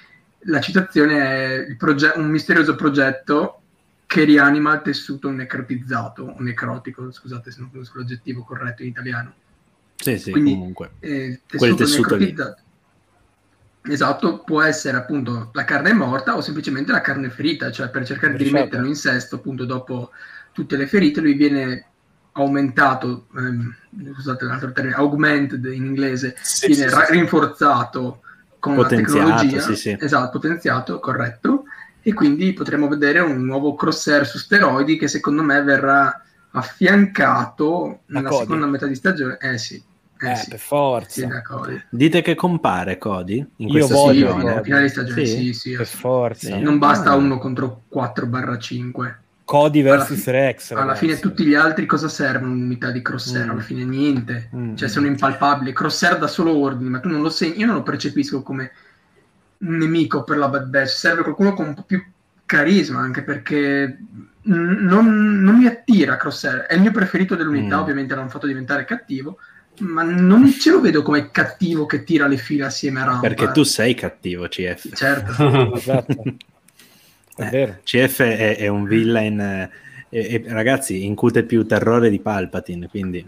La 0.44 0.62
citazione 0.62 1.68
è 1.68 1.76
proge- 1.76 2.14
un 2.16 2.30
misterioso 2.30 2.76
progetto 2.76 3.62
che 4.06 4.24
rianima 4.24 4.76
il 4.76 4.82
tessuto 4.82 5.30
necrotizzato, 5.32 6.24
o 6.24 6.42
necrotico, 6.42 7.12
scusate 7.12 7.52
se 7.52 7.60
non 7.60 7.72
conosco 7.72 7.98
l'aggettivo 7.98 8.44
corretto 8.44 8.84
in 8.84 8.90
italiano. 8.90 9.34
Sì, 9.98 10.18
sì, 10.18 10.32
Quindi, 10.32 10.52
comunque. 10.52 10.92
Eh, 11.00 11.42
tessuto 11.46 11.58
Quel 11.58 11.76
tessuto 11.76 12.16
lì. 12.16 12.36
Esatto, 13.90 14.44
può 14.44 14.62
essere 14.62 14.98
appunto 14.98 15.50
la 15.54 15.64
carne 15.64 15.94
morta 15.94 16.36
o 16.36 16.42
semplicemente 16.42 16.92
la 16.92 17.02
carne 17.02 17.30
ferita, 17.30 17.72
cioè 17.72 17.90
per 17.90 18.06
cercare 18.06 18.36
di 18.36 18.44
rimetterlo 18.44 18.86
in 18.86 18.96
sesto 18.96 19.38
appunto 19.38 19.66
dopo 19.66 20.12
tutte 20.52 20.76
le 20.78 20.86
ferite, 20.86 21.22
lui 21.22 21.34
viene 21.34 21.86
aumentato, 22.34 23.28
ehm, 23.36 23.76
scusate 24.14 24.46
l'altro 24.46 24.72
termine, 24.72 24.96
augmented 24.96 25.66
in 25.66 25.86
inglese, 25.86 26.36
Sì, 26.40 26.68
viene 26.68 26.88
sì, 26.88 26.96
ra- 26.96 27.06
sì. 27.06 27.12
rinforzato 27.14 28.22
con 28.60 28.76
la 28.76 28.84
Potenziato, 28.84 29.18
tecnologia, 29.18 29.60
sì, 29.62 29.76
sì. 29.76 29.98
esatto, 30.00 30.30
potenziato, 30.40 31.00
corretto, 31.00 31.64
e 32.02 32.14
quindi 32.14 32.54
potremo 32.54 32.88
vedere 32.88 33.20
un 33.20 33.44
nuovo 33.44 33.74
crosshair 33.74 34.26
su 34.26 34.38
steroidi 34.38 34.98
che 34.98 35.08
secondo 35.08 35.42
me 35.44 35.62
verrà 35.64 36.24
affiancato 36.52 38.02
nella 38.08 38.32
seconda 38.32 38.66
metà 38.68 38.86
di 38.86 38.96
stagione. 38.96 39.38
Eh 39.40 39.58
sì, 39.58 39.82
eh, 40.22 40.32
Eh, 40.32 40.36
sì, 40.36 40.50
per 40.50 40.60
forza. 40.60 41.28
Dite 41.90 42.22
che 42.22 42.36
compare 42.36 42.98
Cody 42.98 43.38
in 43.58 43.68
Io 43.68 43.72
questa 43.72 43.94
voglio, 43.96 44.32
Sì, 44.34 44.40
stagione? 44.40 44.64
finale 44.64 44.82
di 44.84 44.90
stagione, 44.90 45.26
Sì? 45.26 45.38
sì, 45.38 45.54
sì, 45.54 45.76
per 45.76 45.86
forza. 45.88 46.48
Sì. 46.56 46.60
Non 46.62 46.78
basta 46.78 47.12
Ah. 47.12 47.16
uno 47.16 47.38
contro 47.38 47.82
4-5. 47.88 49.18
Cody 49.46 49.82
Alla 49.88 50.04
vs 50.04 50.22
fi- 50.22 50.32
Rex. 50.32 50.72
Alla 50.72 50.82
ragazzi. 50.82 51.06
fine 51.08 51.20
tutti 51.20 51.44
gli 51.44 51.56
altri 51.56 51.86
cosa 51.88 52.08
servono 52.08 52.52
un'unità 52.52 52.92
di 52.92 53.02
crosshair? 53.02 53.48
Mm. 53.48 53.50
Alla 53.50 53.62
fine 53.62 53.84
niente. 53.84 54.50
Mm. 54.56 54.76
Cioè 54.76 54.88
sono 54.88 55.08
impalpabili. 55.08 55.74
Crosshair 55.74 56.20
da 56.20 56.28
solo 56.28 56.56
ordini, 56.56 56.90
ma 56.92 57.00
tu 57.00 57.10
non 57.10 57.22
lo 57.22 57.30
segni. 57.30 57.58
Io 57.60 57.66
non 57.66 57.76
lo 57.76 57.84
percepisco 57.84 58.44
come 58.44 58.72
un 59.60 59.78
nemico 59.78 60.24
per 60.24 60.38
la 60.38 60.48
Bad 60.50 60.68
Batch. 60.68 60.90
Serve 60.90 61.24
qualcuno 61.24 61.54
con 61.54 61.68
un 61.68 61.74
po' 61.74 61.82
più 61.84 62.00
carisma, 62.46 63.00
anche 63.00 63.24
perché 63.24 63.98
non, 64.42 65.42
non 65.42 65.58
mi 65.58 65.66
attira 65.66 66.16
Crosshair. 66.18 66.62
È 66.68 66.76
il 66.76 66.82
mio 66.82 66.92
preferito 66.92 67.36
dell'unità, 67.36 67.78
Mm. 67.78 67.82
ovviamente 67.82 68.14
l'hanno 68.14 68.30
fatto 68.30 68.46
diventare 68.46 68.86
cattivo. 68.86 69.38
Ma 69.80 70.04
non 70.04 70.52
ce 70.52 70.72
lo 70.72 70.82
vedo 70.82 71.02
come 71.02 71.32
cattivo 71.32 71.86
che 71.86 72.04
tira 72.04 72.28
le 72.28 72.38
file 72.38 72.66
assieme 72.66 73.02
a 73.02 73.06
Rampa. 73.06 73.28
Perché 73.28 73.52
tu 73.52 73.64
sei 73.64 73.94
cattivo, 73.94 74.48
CF. 74.48 74.94
Certo. 74.94 75.72
Esatto. 75.76 76.24
È 77.36 77.44
Eh, 77.44 77.50
vero. 77.50 77.78
CF 77.84 78.22
è, 78.22 78.58
è 78.58 78.68
un 78.68 78.84
villain 78.86 79.40
eh, 79.40 79.70
e, 80.10 80.34
e, 80.34 80.44
ragazzi 80.48 81.06
incute 81.06 81.44
più 81.44 81.66
terrore 81.66 82.10
di 82.10 82.20
Palpatine, 82.20 82.88
quindi 82.90 83.26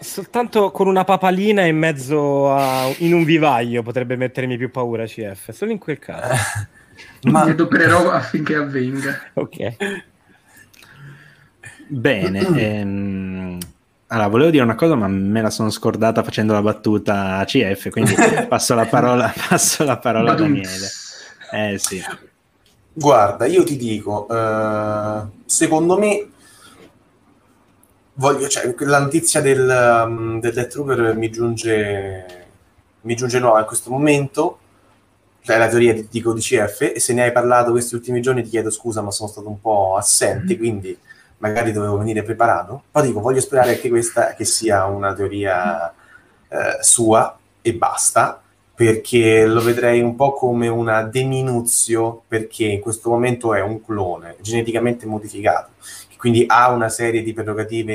Soltanto 0.00 0.70
con 0.70 0.86
una 0.86 1.04
papalina 1.04 1.62
in 1.66 1.76
mezzo 1.76 2.50
a 2.52 2.90
in 2.98 3.12
un 3.12 3.24
vivaio 3.24 3.82
potrebbe 3.82 4.16
mettermi 4.16 4.56
più 4.56 4.70
paura 4.70 5.04
CF, 5.04 5.50
solo 5.50 5.70
in 5.72 5.78
quel 5.78 5.98
caso. 5.98 6.34
Ma 7.30 7.44
Mi 7.44 7.50
adopererò 7.50 8.10
affinché 8.10 8.54
avvenga. 8.56 9.30
Ok. 9.34 9.76
bene. 11.88 12.40
ehm, 12.40 13.58
allora, 14.12 14.28
volevo 14.28 14.50
dire 14.50 14.62
una 14.62 14.74
cosa, 14.74 14.94
ma 14.94 15.08
me 15.08 15.40
la 15.40 15.48
sono 15.48 15.70
scordata 15.70 16.22
facendo 16.22 16.52
la 16.52 16.60
battuta 16.60 17.38
a 17.38 17.44
CF, 17.44 17.88
quindi 17.88 18.14
passo 18.46 18.74
la 18.74 18.84
parola, 18.84 19.32
passo 19.48 19.84
la 19.84 19.96
parola 19.96 20.32
a. 20.32 20.34
Daniele. 20.34 20.90
Eh 21.50 21.78
sì, 21.78 22.02
Guarda, 22.92 23.46
io 23.46 23.64
ti 23.64 23.76
dico, 23.78 24.28
eh, 24.28 25.22
secondo 25.46 25.98
me, 25.98 26.28
voglio, 28.14 28.48
cioè, 28.48 28.74
la 28.80 28.98
notizia 28.98 29.40
del, 29.40 30.04
um, 30.06 30.40
del 30.40 30.52
Death 30.52 30.68
Trooper 30.68 31.16
mi 31.16 31.30
giunge, 31.30 32.46
mi 33.02 33.14
giunge 33.14 33.38
nuova 33.38 33.60
in 33.60 33.66
questo 33.66 33.88
momento, 33.88 34.58
cioè 35.40 35.56
la 35.56 35.68
teoria 35.68 35.94
di, 35.94 36.06
dico 36.10 36.34
di 36.34 36.42
CF, 36.42 36.92
e 36.94 37.00
se 37.00 37.14
ne 37.14 37.22
hai 37.22 37.32
parlato 37.32 37.70
questi 37.70 37.94
ultimi 37.94 38.20
giorni 38.20 38.42
ti 38.42 38.50
chiedo 38.50 38.68
scusa, 38.68 39.00
ma 39.00 39.10
sono 39.10 39.30
stato 39.30 39.48
un 39.48 39.58
po' 39.58 39.96
assente, 39.96 40.58
quindi 40.58 40.94
magari 41.42 41.72
dovevo 41.72 41.98
venire 41.98 42.22
preparato. 42.22 42.84
Poi 42.90 43.02
dico, 43.08 43.20
voglio 43.20 43.40
sperare 43.40 43.74
anche 43.74 43.88
questa 43.88 44.34
che 44.34 44.44
sia 44.44 44.86
una 44.86 45.12
teoria 45.12 45.90
eh, 45.90 46.78
sua 46.80 47.36
e 47.60 47.74
basta, 47.74 48.40
perché 48.74 49.44
lo 49.44 49.60
vedrei 49.60 50.00
un 50.00 50.14
po' 50.14 50.32
come 50.32 50.68
una 50.68 51.02
deminuzio, 51.02 52.22
perché 52.26 52.64
in 52.64 52.80
questo 52.80 53.10
momento 53.10 53.54
è 53.54 53.60
un 53.60 53.84
clone 53.84 54.36
geneticamente 54.40 55.04
modificato, 55.04 55.72
che 56.08 56.16
quindi 56.16 56.44
ha 56.46 56.70
una 56.70 56.88
serie 56.88 57.22
di 57.22 57.32
prerogative 57.32 57.92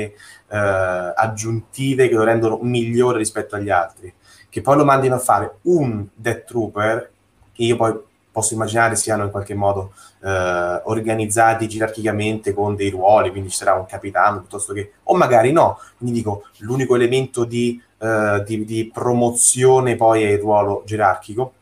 eh, 0.48 1.12
aggiuntive 1.16 2.08
che 2.08 2.14
lo 2.14 2.24
rendono 2.24 2.58
migliore 2.60 3.18
rispetto 3.18 3.56
agli 3.56 3.70
altri. 3.70 4.12
Che 4.50 4.60
poi 4.60 4.76
lo 4.76 4.84
mandino 4.84 5.14
a 5.14 5.18
fare 5.18 5.56
un 5.62 6.06
Death 6.14 6.44
Trooper, 6.44 7.10
che 7.52 7.62
io 7.62 7.76
poi 7.76 7.98
posso 8.38 8.54
immaginare 8.54 8.94
siano 8.94 9.24
in 9.24 9.30
qualche 9.32 9.54
modo 9.54 9.92
eh, 10.22 10.80
organizzati 10.84 11.66
gerarchicamente 11.66 12.54
con 12.54 12.76
dei 12.76 12.90
ruoli, 12.90 13.30
quindi 13.30 13.50
ci 13.50 13.56
sarà 13.56 13.74
un 13.74 13.86
capitano 13.86 14.38
piuttosto 14.38 14.72
che, 14.72 14.92
o 15.04 15.16
magari 15.16 15.50
no, 15.50 15.80
quindi 15.96 16.14
dico 16.18 16.44
l'unico 16.58 16.94
elemento 16.94 17.42
di, 17.44 17.82
eh, 17.98 18.42
di, 18.46 18.64
di 18.64 18.90
promozione 18.92 19.96
poi 19.96 20.22
è 20.22 20.30
il 20.30 20.38
ruolo 20.38 20.84
gerarchico. 20.86 21.52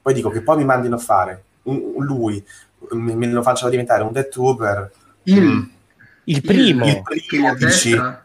Poi 0.00 0.14
dico 0.14 0.30
che 0.30 0.40
poi 0.40 0.56
mi 0.56 0.64
mandino 0.64 0.96
a 0.96 0.98
fare 0.98 1.42
un, 1.64 1.92
un 1.96 2.04
lui, 2.04 2.42
me, 2.92 3.14
me 3.14 3.26
lo 3.26 3.42
facciano 3.42 3.70
diventare 3.70 4.02
un 4.02 4.12
Death 4.12 4.30
Trooper. 4.30 4.90
Il, 5.24 5.42
Mm. 5.42 5.62
Il 6.24 6.40
primo. 6.40 6.86
Il 6.86 7.24
primo 7.26 7.54
dici. 7.54 7.92
Eh, 7.92 8.20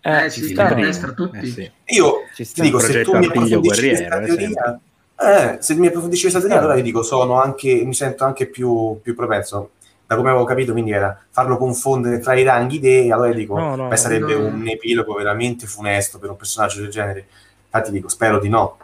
Eh, 0.00 0.30
ci 0.30 0.48
sta. 0.48 0.68
a 0.68 0.74
destra 0.74 1.12
tutti. 1.12 1.38
Eh 1.38 1.46
sì. 1.46 1.70
io 1.86 2.14
ti 2.34 2.46
dico, 2.62 2.78
se 2.78 3.02
tu 3.02 3.16
mi 3.16 3.26
approfondisci 3.26 3.88
questa 3.88 4.20
eh, 4.20 4.26
teoria, 4.26 4.80
eh, 5.20 5.56
se 5.60 5.74
mi 5.74 5.86
approfondisci 5.88 6.22
questa 6.22 6.38
teoria, 6.40 6.56
Eh. 6.56 6.60
allora 6.60 6.76
io 6.76 6.82
dico, 6.82 7.02
sono 7.02 7.40
anche, 7.40 7.82
mi 7.84 7.94
sento 7.94 8.24
anche 8.24 8.46
più, 8.46 8.98
più 9.02 9.14
propenso, 9.14 9.70
da 10.06 10.16
come 10.16 10.30
avevo 10.30 10.44
capito, 10.44 10.72
quindi 10.72 10.92
era 10.92 11.20
farlo 11.30 11.56
confondere 11.58 12.18
tra 12.20 12.34
i 12.34 12.42
ranghi 12.42 12.80
dei, 12.80 13.10
allora 13.10 13.32
dico, 13.32 13.58
No, 13.58 13.74
no, 13.76 13.88
beh, 13.88 13.96
sarebbe 13.96 14.34
no. 14.34 14.46
un 14.46 14.66
epilogo 14.66 15.14
veramente 15.14 15.66
funesto 15.66 16.18
per 16.18 16.30
un 16.30 16.36
personaggio 16.36 16.80
del 16.80 16.90
genere. 16.90 17.26
Infatti 17.66 17.90
dico, 17.90 18.08
spero 18.08 18.38
di 18.38 18.48
no. 18.48 18.78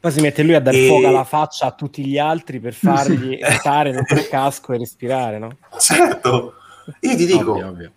Poi 0.00 0.10
si 0.10 0.22
mette 0.22 0.42
lui 0.42 0.54
a 0.54 0.60
dar 0.60 0.74
E- 0.74 0.86
fuoco 0.86 1.08
alla 1.08 1.24
faccia 1.24 1.66
a 1.66 1.72
tutti 1.72 2.02
gli 2.06 2.16
altri 2.16 2.58
per 2.60 2.72
fargli 2.74 3.38
stare 3.58 3.90
nel 3.92 4.28
casco 4.30 4.72
e 4.72 4.78
respirare, 4.78 5.38
no? 5.38 5.50
Certo, 5.78 6.54
io 7.00 7.16
ti 7.16 7.26
dico, 7.26 7.50
ovvio, 7.52 7.68
ovvio. 7.68 7.90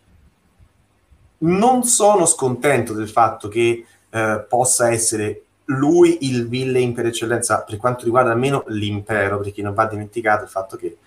non 1.40 1.84
sono 1.84 2.26
scontento 2.26 2.92
del 2.94 3.08
fatto 3.10 3.48
che 3.48 3.86
eh, 4.10 4.46
possa 4.48 4.92
essere 4.92 5.42
lui 5.78 6.20
il 6.22 6.48
villain 6.48 6.94
per 6.94 7.08
eccellenza 7.08 7.62
per 7.62 7.78
quanto 7.78 8.06
riguarda 8.06 8.32
almeno 8.32 8.64
l'impero, 8.68 9.40
perché 9.40 9.62
non 9.62 9.74
va 9.74 9.86
dimenticato 9.86 10.44
il 10.44 10.50
fatto 10.50 10.78
che 10.78 10.98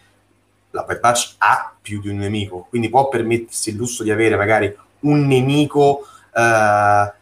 la 0.70 0.82
Bad 0.82 1.00
Batch 1.00 1.34
ha 1.38 1.74
più 1.80 2.00
di 2.00 2.08
un 2.08 2.18
nemico, 2.18 2.66
quindi 2.68 2.88
può 2.88 3.08
permettersi 3.08 3.70
il 3.70 3.76
lusso 3.76 4.02
di 4.02 4.10
avere 4.10 4.36
magari 4.36 4.74
un 5.00 5.26
nemico 5.26 6.06
eh, 6.34 7.12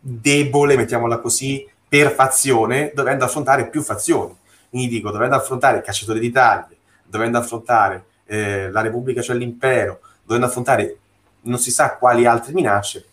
debole, 0.00 0.76
mettiamola 0.76 1.18
così, 1.18 1.66
per 1.88 2.10
fazione, 2.10 2.90
dovendo 2.94 3.24
affrontare 3.24 3.68
più 3.68 3.82
fazioni. 3.82 4.36
Quindi 4.68 4.88
dico, 4.88 5.10
dovendo 5.10 5.36
affrontare 5.36 5.78
il 5.78 5.84
cacciatore 5.84 6.18
di 6.18 6.32
taglie, 6.32 6.76
dovendo 7.04 7.38
affrontare 7.38 8.06
eh, 8.26 8.70
la 8.70 8.80
Repubblica 8.80 9.20
c'è 9.20 9.34
l'impero, 9.34 10.00
dovendo 10.24 10.46
affrontare 10.46 10.98
non 11.42 11.58
si 11.58 11.70
sa 11.70 11.96
quali 11.96 12.26
altre 12.26 12.52
minacce, 12.52 13.06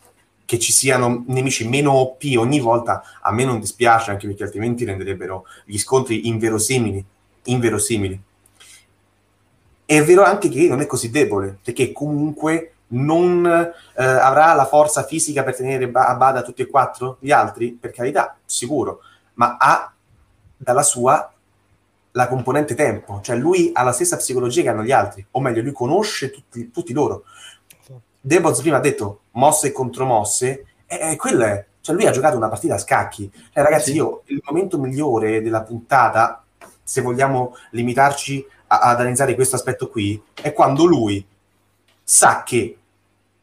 che 0.51 0.59
ci 0.59 0.73
siano 0.73 1.23
nemici 1.27 1.65
meno 1.65 1.93
OP 1.93 2.23
ogni 2.35 2.59
volta, 2.59 3.03
a 3.21 3.31
me 3.31 3.45
non 3.45 3.61
dispiace, 3.61 4.11
anche 4.11 4.27
perché 4.27 4.43
altrimenti 4.43 4.83
renderebbero 4.83 5.45
gli 5.63 5.77
scontri 5.77 6.27
inverosimili. 6.27 7.05
inverosimili. 7.43 8.21
È 9.85 10.03
vero 10.03 10.23
anche 10.23 10.49
che 10.49 10.67
non 10.67 10.81
è 10.81 10.85
così 10.87 11.09
debole, 11.09 11.57
perché 11.63 11.93
comunque 11.93 12.73
non 12.87 13.45
eh, 13.45 14.03
avrà 14.03 14.53
la 14.53 14.65
forza 14.65 15.03
fisica 15.03 15.41
per 15.43 15.55
tenere 15.55 15.89
a 15.89 16.15
bada 16.15 16.41
tutti 16.41 16.63
e 16.63 16.67
quattro 16.67 17.15
gli 17.21 17.31
altri, 17.31 17.71
per 17.71 17.91
carità, 17.91 18.35
sicuro, 18.43 18.99
ma 19.35 19.55
ha 19.57 19.93
dalla 20.57 20.83
sua 20.83 21.31
la 22.11 22.27
componente 22.27 22.75
tempo, 22.75 23.21
cioè 23.23 23.37
lui 23.37 23.69
ha 23.73 23.83
la 23.83 23.93
stessa 23.93 24.17
psicologia 24.17 24.63
che 24.63 24.67
hanno 24.67 24.83
gli 24.83 24.91
altri, 24.91 25.25
o 25.31 25.39
meglio, 25.39 25.61
lui 25.61 25.71
conosce 25.71 26.29
tutti, 26.29 26.71
tutti 26.71 26.91
loro. 26.91 27.23
Deboz 28.21 28.61
prima 28.61 28.77
ha 28.77 28.81
detto 28.81 29.21
mosse 29.31 29.67
e 29.67 29.71
contromosse, 29.71 30.65
e, 30.85 31.11
e 31.11 31.15
quello 31.15 31.43
è, 31.43 31.65
cioè 31.81 31.95
lui 31.95 32.05
ha 32.05 32.11
giocato 32.11 32.37
una 32.37 32.49
partita 32.49 32.75
a 32.75 32.77
scacchi. 32.77 33.31
Eh, 33.51 33.61
ragazzi, 33.61 33.91
sì. 33.91 33.95
io 33.97 34.21
il 34.25 34.41
momento 34.45 34.77
migliore 34.77 35.41
della 35.41 35.63
puntata, 35.63 36.43
se 36.83 37.01
vogliamo 37.01 37.55
limitarci 37.71 38.45
a, 38.67 38.79
ad 38.79 38.99
analizzare 38.99 39.35
questo 39.35 39.55
aspetto 39.55 39.89
qui, 39.89 40.21
è 40.33 40.53
quando 40.53 40.85
lui 40.85 41.25
sa 42.03 42.43
che, 42.43 42.77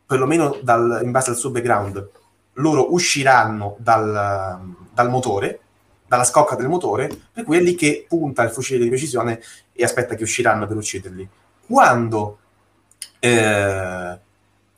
perlomeno 0.07 0.59
dal, 0.63 1.01
in 1.03 1.11
base 1.11 1.31
al 1.31 1.37
suo 1.37 1.51
background, 1.51 2.11
loro 2.55 2.93
usciranno 2.93 3.77
dal, 3.79 4.75
dal 4.93 5.11
motore, 5.11 5.61
dalla 6.07 6.25
scocca 6.25 6.55
del 6.55 6.69
motore, 6.69 7.09
per 7.33 7.45
cui 7.45 7.57
è 7.59 7.61
lì 7.61 7.75
che 7.75 8.07
punta 8.09 8.43
il 8.43 8.51
fucile 8.51 8.83
di 8.83 8.89
precisione 8.89 9.41
e 9.73 9.85
aspetta 9.85 10.15
che 10.15 10.23
usciranno 10.23 10.67
per 10.67 10.77
ucciderli. 10.77 11.29
Quando 11.67 12.39
eh, 13.19 14.19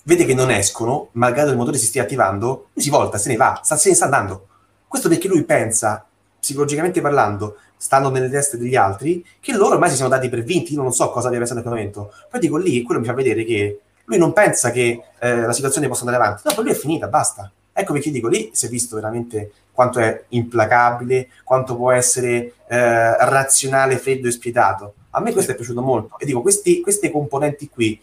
vede 0.05 0.25
che 0.25 0.35
non 0.35 0.51
escono, 0.51 1.09
malgrado 1.13 1.51
il 1.51 1.57
motore 1.57 1.79
si 1.79 1.87
stia 1.87 2.03
attivando, 2.03 2.69
lui 2.73 2.85
si 2.85 2.91
volta, 2.91 3.19
se 3.19 3.29
ne 3.29 3.37
va, 3.37 3.61
sta, 3.63 3.77
se 3.77 3.89
ne 3.91 3.95
sta 3.95 4.05
andando. 4.07 4.47
Questo 4.87 5.09
perché 5.09 5.29
lui 5.29 5.45
pensa, 5.45 6.05
psicologicamente 6.39 7.01
parlando, 7.01 7.57
stando 7.77 8.11
nelle 8.11 8.29
teste 8.29 8.59
degli 8.59 8.77
altri, 8.77 9.25
che 9.41 9.53
loro 9.53 9.75
ormai 9.75 9.91
si 9.91 9.97
sono 9.97 10.09
dati 10.09 10.29
per 10.29 10.43
vinti, 10.43 10.75
io 10.75 10.83
non 10.83 10.93
so 10.93 11.11
cosa 11.11 11.27
abbia 11.29 11.39
pensato 11.39 11.61
in 11.61 11.67
quel 11.67 11.77
momento. 11.77 12.13
Poi 12.31 12.41
dico 12.41 12.57
lì, 12.57 12.83
quello 12.83 13.01
mi 13.01 13.07
fa 13.07 13.15
vedere 13.15 13.45
che 13.45 13.81
lui 14.05 14.19
non 14.19 14.33
pensa 14.33 14.71
che 14.71 15.03
eh, 15.19 15.37
la 15.37 15.53
situazione 15.53 15.87
possa 15.87 16.05
andare 16.05 16.23
avanti, 16.23 16.43
no, 16.45 16.55
per 16.55 16.65
lui 16.65 16.73
è 16.73 16.77
finita, 16.77 17.07
basta. 17.09 17.51
Ecco 17.73 17.93
perché 17.93 18.11
dico 18.11 18.29
lì 18.29 18.51
si 18.53 18.67
è 18.67 18.69
visto 18.69 18.97
veramente 18.97 19.53
quanto 19.73 20.01
è 20.01 20.25
implacabile, 20.29 21.29
quanto 21.45 21.77
può 21.77 21.93
essere 21.93 22.53
eh, 22.69 23.17
razionale, 23.25 23.97
freddo 23.97 24.29
e 24.29 24.33
spietato. 24.33 24.95
A 25.11 25.21
me 25.21 25.33
questo 25.33 25.53
è 25.53 25.55
piaciuto 25.55 25.81
molto. 25.81 26.19
E 26.19 26.27
dico, 26.27 26.43
questi, 26.43 26.81
queste 26.81 27.11
componenti 27.11 27.69
qui, 27.69 27.99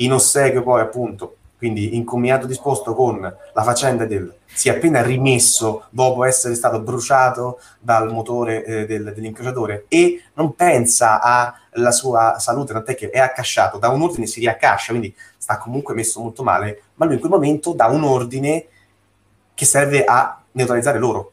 in 0.00 0.12
ossequio 0.12 0.62
poi 0.62 0.80
appunto, 0.80 1.36
quindi 1.56 1.96
in 1.96 2.04
commiato 2.04 2.46
disposto 2.46 2.94
con 2.94 3.20
la 3.20 3.62
faccenda 3.62 4.04
del 4.04 4.38
si 4.52 4.68
è 4.68 4.72
appena 4.72 5.02
rimesso 5.02 5.84
dopo 5.90 6.24
essere 6.24 6.54
stato 6.54 6.80
bruciato 6.80 7.60
dal 7.78 8.10
motore 8.10 8.64
eh, 8.64 8.86
del, 8.86 9.12
dell'incrociatore 9.14 9.84
e 9.88 10.22
non 10.34 10.54
pensa 10.54 11.20
alla 11.20 11.92
sua 11.92 12.38
salute, 12.38 12.72
tant'è 12.72 12.94
che 12.94 13.10
è 13.10 13.18
accasciato, 13.18 13.78
da 13.78 13.88
un 13.88 14.02
ordine 14.02 14.26
si 14.26 14.40
riaccascia, 14.40 14.90
quindi 14.90 15.14
sta 15.36 15.58
comunque 15.58 15.94
messo 15.94 16.20
molto 16.20 16.42
male, 16.42 16.82
ma 16.94 17.04
lui 17.04 17.14
in 17.14 17.20
quel 17.20 17.32
momento 17.32 17.72
dà 17.72 17.86
un 17.86 18.02
ordine 18.04 18.66
che 19.54 19.64
serve 19.64 20.04
a 20.04 20.40
neutralizzare 20.52 20.98
loro. 20.98 21.32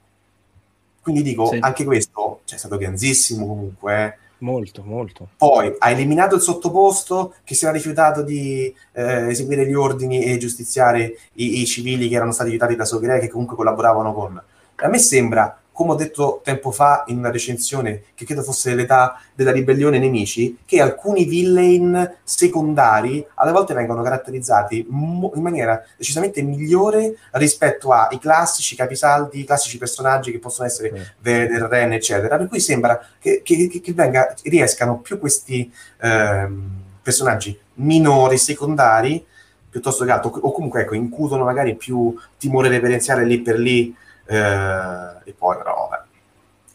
Quindi 1.02 1.22
dico, 1.22 1.48
sì. 1.48 1.58
anche 1.62 1.84
questo 1.84 2.42
cioè, 2.44 2.58
è 2.58 2.60
stato 2.60 2.78
ganzissimo 2.78 3.48
comunque, 3.48 4.04
eh. 4.04 4.18
Molto, 4.46 4.84
molto. 4.86 5.30
Poi 5.38 5.74
ha 5.76 5.90
eliminato 5.90 6.36
il 6.36 6.42
sottoposto 6.42 7.34
che 7.44 7.56
si 7.56 7.66
era 7.66 7.74
rifiutato 7.74 8.22
di 8.22 8.72
eh, 8.92 9.30
eseguire 9.30 9.66
gli 9.66 9.74
ordini 9.74 10.24
e 10.24 10.38
giustiziare 10.38 11.18
i, 11.34 11.62
i, 11.62 11.66
civili 11.66 12.08
che 12.08 12.16
erano 12.16 12.32
stati 12.32 12.52
aiutati 12.52 12.76
da 12.76 12.86
Sogre 12.86 13.20
che 13.20 13.28
comunque 13.28 13.56
collaboravano 13.56 14.14
con. 14.14 14.40
A 14.76 14.88
me 14.88 15.00
sembra 15.00 15.60
come 15.76 15.92
ho 15.92 15.96
detto 15.96 16.40
tempo 16.42 16.72
fa 16.72 17.04
in 17.08 17.18
una 17.18 17.30
recensione, 17.30 18.04
che 18.16 18.24
credo 18.24 18.44
fosse 18.44 18.74
l'età 18.76 19.20
della 19.34 19.52
ribellione 19.52 20.00
nemici, 20.00 20.60
che 20.64 20.80
alcuni 20.80 21.26
villain 21.26 22.16
secondari 22.24 23.28
alle 23.34 23.52
volte 23.52 23.74
vengono 23.74 24.02
caratterizzati 24.02 24.88
in 24.90 25.42
maniera 25.42 25.84
decisamente 25.98 26.42
migliore 26.42 27.18
rispetto 27.32 27.92
ai 27.92 28.20
classici 28.20 28.74
capisaldi, 28.74 29.42
i 29.42 29.44
classici 29.44 29.78
personaggi 29.78 30.32
che 30.32 30.40
possono 30.40 30.66
essere 30.66 30.94
mm. 30.94 31.02
Vader, 31.20 31.64
Ren, 31.64 31.92
eccetera. 31.92 32.38
Per 32.38 32.48
cui 32.48 32.62
sembra 32.62 32.98
che, 33.20 33.42
che, 33.44 33.68
che 33.68 33.94
venga, 33.94 34.34
riescano 34.44 35.00
più 35.00 35.20
questi 35.20 35.70
ehm, 36.02 36.70
personaggi 37.02 37.60
minori, 37.74 38.38
secondari, 38.38 39.26
piuttosto 39.70 40.06
che 40.06 40.12
altro, 40.12 40.30
o 40.30 40.54
comunque 40.54 40.84
ecco, 40.84 40.96
incutono 40.96 41.44
magari 41.44 41.76
più 41.76 42.18
timore 42.38 42.70
reverenziale 42.70 43.26
lì 43.26 43.42
per 43.42 43.60
lì 43.60 43.90
eh, 43.90 44.05
e 44.26 45.34
poi 45.38 45.58
però 45.58 45.88
vabbè. 45.90 46.04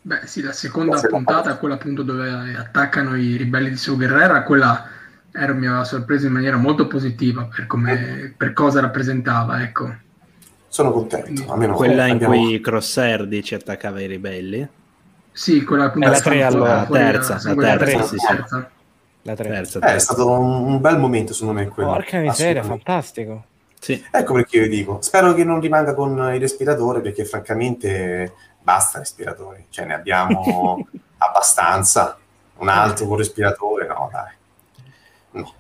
Beh 0.03 0.27
sì, 0.27 0.41
la 0.43 0.53
seconda 0.53 0.97
la 0.97 1.09
puntata, 1.09 1.57
quella 1.57 1.75
appunto 1.75 2.03
dove 2.03 2.55
attaccano 2.57 3.17
i 3.17 3.37
ribelli 3.37 3.71
di 3.71 3.77
Su 3.77 3.97
Guerrera, 3.97 4.43
quella 4.45 4.89
era, 5.33 5.53
mi 5.53 5.67
aveva 5.67 5.85
sorpreso 5.85 6.27
in 6.27 6.33
maniera 6.33 6.57
molto 6.57 6.87
positiva 6.87 7.49
per, 7.55 7.67
come, 7.67 8.33
per 8.37 8.53
cosa 8.53 8.81
rappresentava, 8.81 9.63
ecco. 9.63 9.95
Sono 10.69 10.91
contento. 10.91 11.53
Almeno 11.53 11.75
quella 11.75 12.07
in 12.07 12.15
abbiamo... 12.15 12.35
cui 12.35 12.61
Crosshair 12.61 13.27
dice 13.27 13.57
attaccava 13.57 14.01
i 14.01 14.07
ribelli? 14.07 14.67
Sì, 15.33 15.65
quella 15.65 15.85
appunto 15.85 16.09
la, 16.09 16.21
tre 16.21 16.43
allora, 16.45 16.87
terza, 16.91 17.41
la, 17.43 17.55
la 17.55 17.77
terza, 17.77 18.03
sì, 18.03 18.17
sì. 18.17 18.65
La 19.23 19.35
terza. 19.35 19.79
Eh, 19.81 19.95
è 19.95 19.99
stato 19.99 20.31
un, 20.31 20.65
un, 20.65 20.81
bel 20.81 20.99
momento 20.99 21.35
secondo 21.35 21.61
me 21.61 21.69
quello. 21.69 21.91
Porca 21.91 22.19
miseria, 22.19 22.63
fantastico. 22.63 23.45
Sì. 23.81 24.05
Ecco 24.11 24.35
perché 24.35 24.59
io 24.59 24.69
dico, 24.69 24.99
spero 25.01 25.33
che 25.33 25.43
non 25.43 25.59
rimanga 25.59 25.95
con 25.95 26.13
il 26.35 26.41
respiratore 26.41 27.01
perché 27.01 27.25
francamente 27.25 28.35
basta 28.61 28.99
respiratori, 28.99 29.67
cioè 29.71 29.87
ne 29.87 29.95
abbiamo 29.95 30.87
abbastanza, 31.17 32.19
un 32.59 32.69
altro 32.69 33.07
con 33.07 33.17
respiratore, 33.17 33.87
no 33.87 34.11
dai. 34.13 34.35
No. 35.33 35.55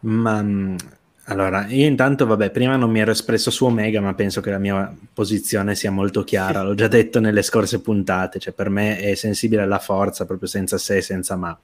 Ma 0.00 0.42
mm, 0.42 0.76
allora, 1.24 1.66
io 1.66 1.86
intanto, 1.86 2.24
vabbè, 2.24 2.50
prima 2.50 2.76
non 2.76 2.90
mi 2.90 3.00
ero 3.00 3.10
espresso 3.10 3.50
su 3.50 3.66
Omega, 3.66 4.00
ma 4.00 4.14
penso 4.14 4.40
che 4.40 4.50
la 4.50 4.58
mia 4.58 4.94
posizione 5.12 5.74
sia 5.74 5.90
molto 5.90 6.24
chiara, 6.24 6.62
l'ho 6.62 6.74
già 6.74 6.88
detto 6.88 7.20
nelle 7.20 7.42
scorse 7.42 7.80
puntate, 7.80 8.38
cioè 8.38 8.54
per 8.54 8.70
me 8.70 8.98
è 8.98 9.14
sensibile 9.14 9.62
alla 9.62 9.78
forza, 9.78 10.24
proprio 10.24 10.48
senza 10.48 10.78
se, 10.78 11.02
senza 11.02 11.36
ma, 11.36 11.56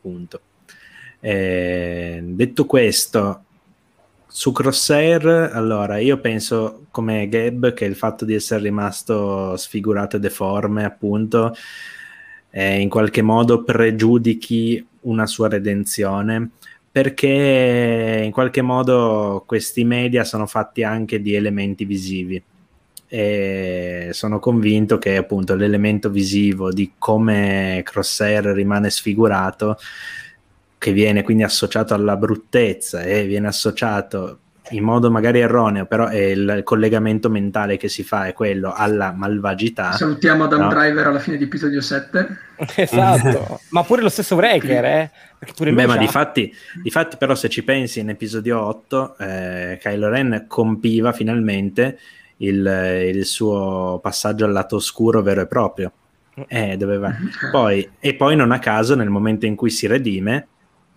punto. 0.00 0.40
Eh, 1.20 2.20
detto 2.22 2.66
questo, 2.66 3.44
su 4.34 4.50
Crosshair, 4.50 5.50
allora, 5.52 5.98
io 5.98 6.18
penso 6.18 6.86
come 6.90 7.28
Gab 7.28 7.74
che 7.74 7.84
il 7.84 7.94
fatto 7.94 8.24
di 8.24 8.34
essere 8.34 8.62
rimasto 8.62 9.56
sfigurato 9.58 10.16
e 10.16 10.20
deforme, 10.20 10.84
appunto, 10.86 11.54
eh, 12.50 12.80
in 12.80 12.88
qualche 12.88 13.20
modo 13.20 13.62
pregiudichi 13.62 14.84
una 15.02 15.26
sua 15.26 15.48
redenzione, 15.48 16.48
perché 16.90 18.22
in 18.24 18.32
qualche 18.32 18.62
modo 18.62 19.44
questi 19.46 19.84
media 19.84 20.24
sono 20.24 20.46
fatti 20.46 20.82
anche 20.82 21.20
di 21.20 21.34
elementi 21.34 21.84
visivi. 21.84 22.42
E 23.06 24.08
sono 24.12 24.38
convinto 24.38 24.96
che 24.96 25.18
appunto 25.18 25.54
l'elemento 25.54 26.08
visivo 26.08 26.72
di 26.72 26.92
come 26.96 27.82
Crosshair 27.84 28.46
rimane 28.46 28.88
sfigurato 28.88 29.76
che 30.82 30.90
viene 30.90 31.22
quindi 31.22 31.44
associato 31.44 31.94
alla 31.94 32.16
bruttezza 32.16 33.02
e 33.02 33.24
viene 33.24 33.46
associato 33.46 34.38
in 34.70 34.82
modo 34.82 35.12
magari 35.12 35.38
erroneo, 35.38 35.86
però 35.86 36.08
è 36.08 36.18
il 36.18 36.62
collegamento 36.64 37.30
mentale 37.30 37.76
che 37.76 37.88
si 37.88 38.02
fa 38.02 38.26
è 38.26 38.32
quello 38.32 38.72
alla 38.72 39.12
malvagità. 39.12 39.92
Salutiamo 39.92 40.44
Adam 40.44 40.62
no? 40.62 40.68
Driver 40.70 41.06
alla 41.06 41.20
fine 41.20 41.36
di 41.36 41.44
episodio 41.44 41.80
7. 41.80 42.26
esatto, 42.74 43.60
ma 43.68 43.84
pure 43.84 44.02
lo 44.02 44.08
stesso 44.08 44.34
Breaker, 44.34 44.84
eh? 44.84 45.10
Beh, 45.56 45.86
ma 45.86 45.96
di 45.96 46.08
fatti, 46.08 46.52
di 46.82 46.90
fatti, 46.90 47.16
però, 47.16 47.36
se 47.36 47.48
ci 47.48 47.62
pensi, 47.62 48.00
in 48.00 48.08
episodio 48.08 48.60
8, 48.60 49.18
eh, 49.18 49.78
Kylo 49.80 50.08
Ren 50.08 50.46
compiva 50.48 51.12
finalmente 51.12 51.98
il, 52.38 53.12
il, 53.14 53.24
suo 53.24 54.00
passaggio 54.02 54.46
al 54.46 54.52
lato 54.52 54.76
oscuro 54.76 55.22
vero 55.22 55.42
e 55.42 55.46
proprio. 55.46 55.92
Eh, 56.48 56.76
doveva... 56.76 57.14
poi, 57.52 57.88
e 58.00 58.14
poi, 58.14 58.34
non 58.34 58.50
a 58.50 58.58
caso, 58.58 58.96
nel 58.96 59.10
momento 59.10 59.46
in 59.46 59.54
cui 59.54 59.70
si 59.70 59.86
redime, 59.86 60.46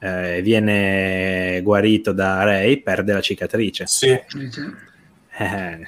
eh, 0.05 0.41
viene 0.43 1.61
guarito 1.63 2.11
da 2.11 2.43
Ray, 2.43 2.81
perde 2.81 3.13
la 3.13 3.21
cicatrice. 3.21 3.87
Sì. 3.87 4.09
Eh, 4.09 5.87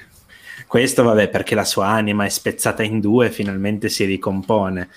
questo 0.65 1.03
vabbè 1.03 1.29
perché 1.29 1.53
la 1.53 1.63
sua 1.63 1.87
anima 1.87 2.25
è 2.25 2.29
spezzata 2.29 2.81
in 2.81 2.99
due 2.99 3.27
e 3.27 3.31
finalmente 3.31 3.89
si 3.89 4.05
ricompone. 4.05 4.89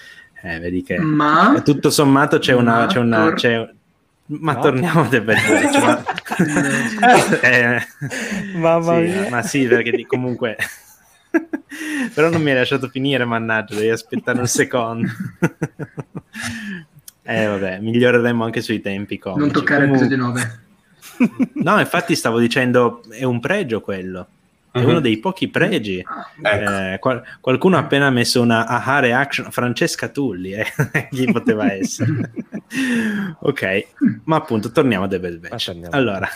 Eh, 0.42 0.58
vedi 0.58 0.82
che 0.82 0.98
ma, 0.98 1.60
tutto 1.62 1.90
sommato 1.90 2.38
c'è 2.38 2.54
una... 2.54 2.86
C'è 2.86 2.98
una 2.98 3.34
c'è, 3.34 3.68
ma 4.26 4.54
no. 4.54 4.60
torniamo 4.60 5.02
a 5.02 5.08
The 5.08 5.20
Bad 5.20 5.48
Batch. 5.48 5.82
ma, 5.82 7.40
eh, 7.42 7.86
Mamma 8.54 8.94
sì, 8.94 9.00
mia. 9.02 9.28
Ma 9.28 9.42
sì, 9.42 9.66
perché 9.66 10.06
comunque... 10.06 10.56
Però 12.14 12.30
non 12.30 12.42
mi 12.42 12.50
hai 12.50 12.56
lasciato 12.56 12.88
finire, 12.88 13.24
mannaggia, 13.24 13.74
devi 13.74 13.90
aspettare 13.90 14.40
un 14.40 14.48
secondo. 14.48 15.08
eh 17.30 17.46
vabbè, 17.46 17.78
miglioreremo 17.78 18.44
anche 18.44 18.60
sui 18.60 18.80
tempi 18.80 19.18
comici. 19.18 19.40
Non 19.40 19.52
toccare 19.52 19.86
Comun- 19.86 19.96
l'episodio 19.96 20.24
9. 20.24 20.60
no, 21.62 21.78
infatti 21.78 22.14
stavo 22.14 22.38
dicendo, 22.38 23.02
è 23.10 23.24
un 23.24 23.40
pregio 23.40 23.80
quello. 23.80 24.26
È 24.72 24.78
uh-huh. 24.78 24.88
uno 24.88 25.00
dei 25.00 25.18
pochi 25.18 25.48
pregi. 25.48 25.98
Ecco. 25.98 26.70
Eh, 26.70 26.98
qual- 27.00 27.22
qualcuno 27.40 27.76
ha 27.76 27.80
appena 27.80 28.10
messo 28.10 28.40
una 28.40 28.66
aha 28.66 29.00
reaction. 29.00 29.50
Francesca 29.50 30.08
Tulli, 30.08 30.52
eh? 30.52 30.66
chi 31.10 31.30
poteva 31.30 31.72
essere? 31.72 32.30
ok, 33.40 33.86
ma 34.24 34.36
appunto 34.36 34.70
torniamo 34.70 35.04
a 35.04 35.08
The 35.08 35.18
Batch. 35.18 35.76
Allora, 35.90 36.28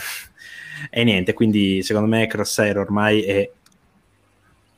e 0.91 1.05
niente, 1.05 1.33
quindi 1.33 1.83
secondo 1.83 2.09
me 2.09 2.27
Crosshair 2.27 2.79
ormai 2.79 3.23
è 3.23 3.51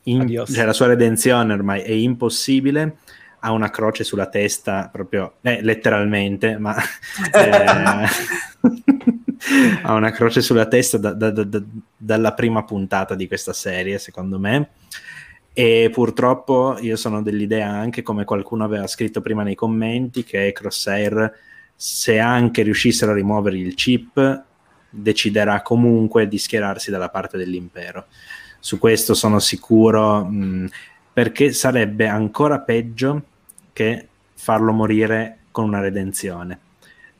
in, 0.04 0.44
cioè, 0.46 0.64
la 0.64 0.72
sua 0.72 0.86
redenzione 0.86 1.52
ormai 1.52 1.80
è 1.80 1.90
impossibile 1.90 2.98
ha 3.40 3.52
una 3.52 3.70
croce 3.70 4.04
sulla 4.04 4.26
testa 4.26 4.88
proprio 4.90 5.34
eh, 5.42 5.62
letteralmente 5.62 6.58
ma 6.58 6.76
eh, 7.32 8.08
ha 9.82 9.92
una 9.94 10.10
croce 10.10 10.40
sulla 10.42 10.66
testa 10.66 10.98
da, 10.98 11.12
da, 11.12 11.30
da, 11.30 11.62
dalla 11.96 12.34
prima 12.34 12.64
puntata 12.64 13.14
di 13.14 13.26
questa 13.26 13.52
serie 13.52 13.98
secondo 13.98 14.38
me. 14.38 14.70
E 15.52 15.88
purtroppo 15.90 16.76
io 16.80 16.96
sono 16.96 17.22
dell'idea 17.22 17.70
anche 17.70 18.02
come 18.02 18.24
qualcuno 18.24 18.64
aveva 18.64 18.86
scritto 18.86 19.22
prima 19.22 19.42
nei 19.42 19.54
commenti 19.54 20.22
che 20.22 20.52
Crosshair 20.52 21.32
se 21.74 22.18
anche 22.18 22.62
riuscissero 22.62 23.12
a 23.12 23.14
rimuovere 23.14 23.56
il 23.56 23.74
chip 23.74 24.44
deciderà 24.90 25.62
comunque 25.62 26.28
di 26.28 26.38
schierarsi 26.38 26.90
dalla 26.90 27.08
parte 27.08 27.36
dell'impero. 27.36 28.06
Su 28.60 28.78
questo 28.78 29.14
sono 29.14 29.38
sicuro, 29.38 30.24
mh, 30.24 30.68
perché 31.16 31.54
sarebbe 31.54 32.06
ancora 32.08 32.58
peggio 32.58 33.22
che 33.72 34.06
farlo 34.34 34.74
morire 34.74 35.38
con 35.50 35.64
una 35.64 35.80
redenzione, 35.80 36.58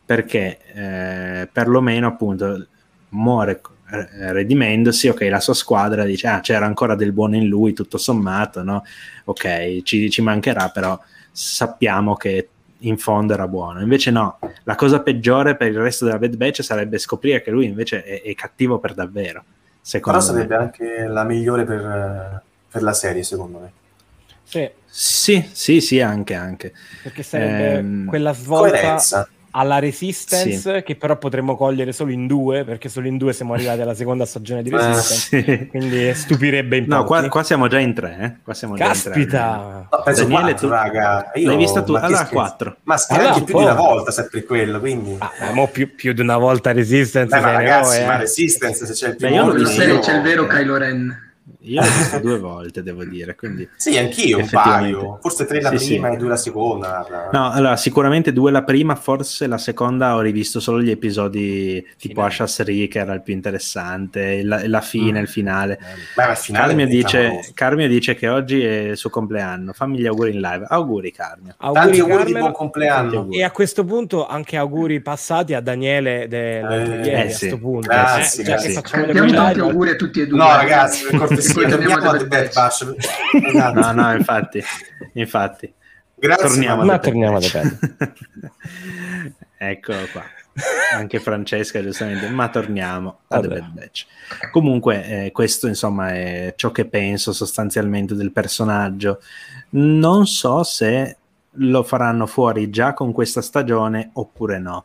perché 0.05 0.59
eh, 0.75 1.49
perlomeno 1.51 2.07
appunto 2.07 2.67
muore 3.09 3.63
eh, 3.91 4.33
redimendosi, 4.35 5.09
ok, 5.09 5.23
la 5.31 5.41
sua 5.41 5.55
squadra 5.55 6.05
dice, 6.05 6.27
ah, 6.27 6.41
c'era 6.41 6.67
ancora 6.67 6.95
del 6.95 7.13
buono 7.13 7.37
in 7.37 7.47
lui, 7.47 7.73
tutto 7.73 7.97
sommato, 7.97 8.63
no? 8.63 8.85
Ok, 9.25 9.81
ci, 9.83 10.11
ci 10.11 10.21
mancherà, 10.21 10.69
però 10.69 11.01
sappiamo 11.33 12.17
che 12.17 12.51
in 12.81 12.99
fondo 12.99 13.33
era 13.33 13.49
buono. 13.49 13.81
Invece 13.81 14.11
no, 14.11 14.39
la 14.65 14.75
cosa 14.75 15.01
peggiore 15.01 15.57
per 15.57 15.69
il 15.69 15.79
resto 15.79 16.05
della 16.05 16.19
Bad 16.19 16.37
Batch 16.37 16.63
sarebbe 16.63 16.99
scoprire 16.99 17.41
che 17.41 17.51
lui 17.51 17.65
invece 17.65 18.05
è, 18.05 18.21
è 18.21 18.35
cattivo 18.35 18.79
per 18.79 18.93
davvero. 18.93 19.43
Secondo 19.81 20.19
Però 20.19 20.31
sarebbe 20.31 20.55
anche 20.55 21.07
la 21.07 21.25
migliore 21.25 21.65
per, 21.65 22.43
per, 22.71 22.83
la 22.83 22.93
serie, 22.93 23.23
secondo 23.23 23.59
me. 23.59 23.85
Sì. 24.47 24.71
Sì, 24.89 25.49
sì, 25.53 25.81
sì, 25.83 26.01
anche, 26.01 26.35
anche. 26.35 26.73
Perché 27.03 27.23
sarebbe 27.23 27.75
ehm, 27.75 28.07
quella 28.07 28.33
svolta 28.33 28.71
coerenza 28.71 29.29
alla 29.51 29.79
Resistance, 29.79 30.77
sì. 30.77 30.83
che 30.83 30.97
però 30.97 31.17
potremmo 31.17 31.57
cogliere 31.57 31.93
solo 31.93 32.13
in 32.13 32.27
due, 32.27 32.65
perché 32.65 32.91
solo 32.91 33.07
in 33.07 33.17
due 33.17 33.33
siamo 33.33 33.55
arrivati 33.55 33.81
alla 33.81 33.95
seconda 33.95 34.27
stagione 34.27 34.63
di 34.63 34.71
ah, 34.73 34.89
Resistance. 34.89 35.37
Eh, 35.37 35.59
sì. 35.59 35.67
Quindi 35.69 36.15
stupirebbe 36.15 36.77
in 36.77 36.85
No, 36.87 37.05
qua, 37.05 37.27
qua, 37.29 37.43
siamo 37.43 37.67
già 37.67 37.79
in 37.79 37.95
tre. 37.95 38.19
Eh? 38.21 38.43
Qua 38.45 38.53
siamo 38.53 38.75
Caspita! 38.75 39.89
No, 39.91 40.03
penso 40.05 40.23
Daniele, 40.23 40.53
quattro, 40.53 40.69
tu 40.69 40.75
raga. 40.75 41.31
Io, 41.35 41.49
l'hai 41.49 41.57
vista 41.57 41.83
tu? 41.83 41.95
Allora, 41.95 42.27
quattro. 42.27 42.77
Ma 42.83 42.97
allora, 43.09 43.29
anche 43.33 43.45
più 43.45 43.57
di 43.57 43.65
una 43.65 43.75
volta, 43.75 44.11
sempre 44.11 44.45
quello, 44.45 44.79
quindi... 44.79 45.17
Ah, 45.19 45.53
mo 45.53 45.69
più, 45.69 45.95
più, 45.95 46.13
di 46.13 46.21
una 46.21 46.37
volta 46.37 46.73
Resistance. 46.73 47.35
Beh, 47.35 47.43
ma 47.43 47.53
ragazzi, 47.53 47.97
eroe, 47.97 48.07
ma 48.07 48.15
eh. 48.15 48.19
Resistance, 48.21 48.87
se 48.87 48.93
c'è 48.93 49.09
il 49.09 49.17
primo... 49.17 49.53
Beh, 49.53 49.85
io 49.85 49.99
c'è 50.01 50.17
il 50.17 50.23
vero 50.23 50.47
Kylo 50.47 50.77
Ren. 50.77 51.25
Io 51.67 51.81
l'ho 51.81 51.87
visto 51.87 52.19
due 52.21 52.39
volte, 52.39 52.83
devo 52.83 53.05
dire. 53.05 53.35
Quindi, 53.35 53.69
sì, 53.77 53.97
anch'io 53.99 54.39
un 54.39 54.49
paio. 54.49 55.19
Forse 55.21 55.45
tre 55.47 55.61
la 55.61 55.77
sì, 55.77 55.87
prima 55.87 56.09
sì. 56.09 56.15
e 56.15 56.17
due 56.19 56.29
la 56.29 56.37
seconda. 56.37 57.29
No, 57.33 57.51
allora, 57.51 57.77
sicuramente 57.77 58.33
due 58.33 58.51
la 58.51 58.63
prima, 58.63 58.95
forse 58.95 59.47
la 59.47 59.59
seconda 59.59 60.15
ho 60.15 60.21
rivisto 60.21 60.61
solo 60.61 60.81
gli 60.81 60.91
episodi 60.91 61.85
tipo 61.99 62.23
Ashas 62.23 62.63
Ri, 62.63 62.89
che 62.89 62.99
era 62.99 63.13
il 63.13 63.23
più 63.23 63.35
interessante, 63.35 64.43
la, 64.43 64.67
la 64.67 64.81
fine, 64.81 65.19
mm. 65.19 65.23
il 65.23 65.29
finale. 65.29 65.79
Beh, 66.15 66.31
il 66.31 66.37
finale 66.37 66.67
Carmio, 66.69 66.87
dice, 66.87 67.51
Carmio 67.55 67.89
dice 67.89 68.15
che 68.15 68.29
oggi 68.29 68.63
è 68.63 68.79
il 68.91 68.97
suo 68.97 69.11
compleanno. 69.11 69.73
Fammi 69.73 69.99
gli 69.99 70.07
auguri 70.07 70.33
in 70.33 70.41
live. 70.41 70.67
Auguri, 70.69 71.11
Carmio. 71.11 71.55
Auguri, 71.59 71.81
Tanti 71.83 71.99
auguri 72.01 72.17
Carmelo, 72.17 72.35
di 72.35 72.41
buon 72.41 72.53
compleanno. 72.53 73.29
E 73.31 73.43
a 73.43 73.51
questo 73.51 73.85
punto 73.85 74.27
anche 74.27 74.57
auguri 74.57 75.01
passati 75.01 75.55
a 75.55 75.61
Daniele 75.61 76.29
del 76.29 76.65
eh, 76.65 77.01
eh, 77.01 77.05
sì. 77.05 77.11
a 77.11 77.23
questo 77.23 77.59
punto. 77.59 77.89
Grazie, 77.89 78.43
eh, 78.43 78.47
grazie. 78.47 78.71
Facciamo 78.73 79.07
tanti 79.33 79.61
auguri 79.61 79.91
a 79.91 79.97
tutti 79.97 80.21
e 80.21 80.27
due. 80.27 80.39
No, 80.39 80.47
ragazzi, 80.47 81.05
per 81.07 81.19
cortesia 81.19 81.56
poi 81.61 81.71
torniamo 81.71 82.11
a 82.11 82.17
The 82.17 82.27
Bad 82.27 82.53
Batch. 82.53 82.95
No, 83.73 83.93
no, 83.93 84.15
infatti, 84.15 84.63
infatti. 85.15 85.73
Grazie, 86.15 86.47
torniamo 86.47 86.85
ma 86.85 86.99
torniamo 86.99 87.37
a 87.37 87.41
The 87.41 87.51
Bad. 87.53 88.13
Eccolo 89.59 89.99
qua. 90.13 90.25
Anche 90.95 91.21
Francesca, 91.21 91.83
giustamente, 91.83 92.29
ma 92.29 92.49
torniamo 92.49 93.21
a 93.29 93.41
The 93.41 93.49
Bad 93.49 93.71
Batch. 93.73 94.07
Comunque, 94.51 95.25
eh, 95.27 95.33
questo 95.33 95.67
insomma 95.67 96.11
è 96.11 96.55
ciò 96.57 96.71
che 96.71 96.87
penso 96.87 97.33
sostanzialmente 97.33 98.15
del 98.15 98.33
personaggio. 98.33 99.21
Non 99.71 100.27
so 100.27 100.63
se 100.63 101.17
lo 101.59 101.83
faranno 101.83 102.27
fuori 102.27 102.71
già 102.71 102.93
con 102.93 103.13
questa 103.13 103.43
stagione 103.43 104.11
oppure 104.15 104.59
no. 104.59 104.85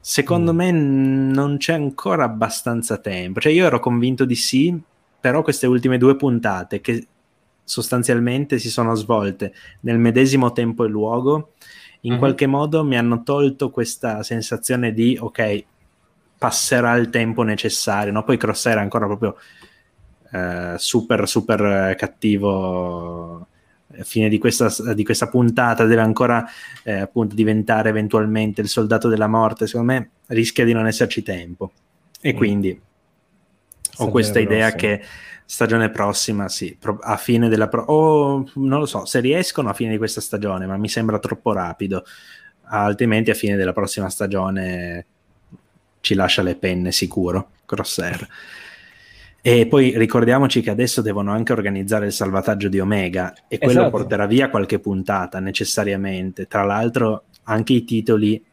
Secondo 0.00 0.52
mm. 0.52 0.56
me 0.56 0.70
non 0.70 1.56
c'è 1.58 1.72
ancora 1.74 2.24
abbastanza 2.24 2.98
tempo. 2.98 3.40
Cioè, 3.40 3.52
io 3.52 3.66
ero 3.66 3.80
convinto 3.80 4.24
di 4.24 4.36
sì, 4.36 4.78
però 5.26 5.42
queste 5.42 5.66
ultime 5.66 5.98
due 5.98 6.14
puntate 6.14 6.80
che 6.80 7.04
sostanzialmente 7.64 8.60
si 8.60 8.70
sono 8.70 8.94
svolte 8.94 9.52
nel 9.80 9.98
medesimo 9.98 10.52
tempo 10.52 10.84
e 10.84 10.88
luogo, 10.88 11.54
in 12.02 12.10
mm-hmm. 12.10 12.18
qualche 12.20 12.46
modo 12.46 12.84
mi 12.84 12.96
hanno 12.96 13.24
tolto 13.24 13.70
questa 13.70 14.22
sensazione 14.22 14.92
di 14.92 15.18
ok, 15.20 15.64
passerà 16.38 16.94
il 16.94 17.10
tempo 17.10 17.42
necessario, 17.42 18.12
no? 18.12 18.22
Poi 18.22 18.36
Cross 18.36 18.66
era 18.66 18.80
ancora 18.80 19.06
proprio 19.06 19.36
eh, 20.30 20.74
super 20.76 21.26
super 21.26 21.96
cattivo 21.96 23.48
a 23.98 24.04
fine 24.04 24.28
di 24.28 24.38
questa, 24.38 24.94
di 24.94 25.04
questa 25.04 25.28
puntata 25.28 25.86
deve 25.86 26.02
ancora 26.02 26.48
eh, 26.84 27.00
appunto 27.00 27.34
diventare 27.34 27.88
eventualmente 27.88 28.60
il 28.60 28.68
soldato 28.68 29.08
della 29.08 29.26
morte 29.26 29.66
secondo 29.66 29.92
me 29.92 30.10
rischia 30.26 30.64
di 30.64 30.72
non 30.72 30.86
esserci 30.86 31.24
tempo 31.24 31.72
e 32.20 32.32
mm. 32.32 32.36
quindi 32.36 32.80
ho 33.96 34.10
questa 34.10 34.38
idea 34.38 34.72
che 34.72 35.02
stagione 35.44 35.90
prossima, 35.90 36.48
sì, 36.48 36.76
a 37.00 37.16
fine 37.16 37.48
della 37.48 37.68
pro- 37.68 37.84
o 37.84 38.50
non 38.54 38.80
lo 38.80 38.86
so, 38.86 39.04
se 39.04 39.20
riescono 39.20 39.68
a 39.68 39.72
fine 39.74 39.92
di 39.92 39.98
questa 39.98 40.20
stagione, 40.20 40.66
ma 40.66 40.76
mi 40.76 40.88
sembra 40.88 41.18
troppo 41.18 41.52
rapido. 41.52 42.04
Altrimenti 42.68 43.30
a 43.30 43.34
fine 43.34 43.56
della 43.56 43.72
prossima 43.72 44.10
stagione 44.10 45.06
ci 46.00 46.14
lascia 46.14 46.42
le 46.42 46.56
penne 46.56 46.92
sicuro, 46.92 47.50
Crosshair. 47.64 48.26
E 49.40 49.68
poi 49.68 49.96
ricordiamoci 49.96 50.60
che 50.60 50.70
adesso 50.70 51.02
devono 51.02 51.30
anche 51.30 51.52
organizzare 51.52 52.06
il 52.06 52.12
salvataggio 52.12 52.68
di 52.68 52.80
Omega 52.80 53.32
e 53.46 53.58
quello 53.58 53.82
esatto. 53.82 53.96
porterà 53.96 54.26
via 54.26 54.50
qualche 54.50 54.80
puntata 54.80 55.38
necessariamente. 55.38 56.48
Tra 56.48 56.64
l'altro 56.64 57.26
anche 57.44 57.74
i 57.74 57.84
titoli 57.84 58.44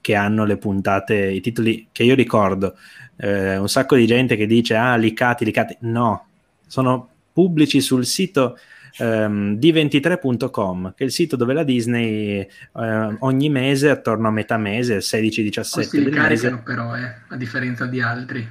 che 0.00 0.14
hanno 0.16 0.44
le 0.44 0.56
puntate, 0.56 1.14
i 1.30 1.40
titoli 1.40 1.88
che 1.92 2.02
io 2.02 2.16
ricordo, 2.16 2.76
eh, 3.20 3.58
un 3.58 3.68
sacco 3.68 3.96
di 3.96 4.06
gente 4.06 4.36
che 4.36 4.46
dice 4.46 4.74
ah, 4.74 4.96
licati, 4.96 5.44
licati. 5.44 5.76
No, 5.80 6.26
sono 6.66 7.08
pubblici 7.32 7.80
sul 7.80 8.06
sito 8.06 8.58
um, 8.98 9.58
d23.com, 9.58 10.94
che 10.94 11.04
è 11.04 11.06
il 11.06 11.12
sito 11.12 11.36
dove 11.36 11.52
la 11.52 11.62
Disney 11.62 12.46
uh, 12.72 13.16
ogni 13.20 13.50
mese, 13.50 13.90
attorno 13.90 14.28
a 14.28 14.30
metà 14.30 14.56
mese, 14.56 14.98
16-17 14.98 15.80
si 15.80 16.02
del 16.02 16.12
mese... 16.12 16.56
però, 16.64 16.96
eh, 16.96 17.14
a 17.28 17.36
differenza 17.36 17.86
di 17.86 18.00
altri. 18.00 18.48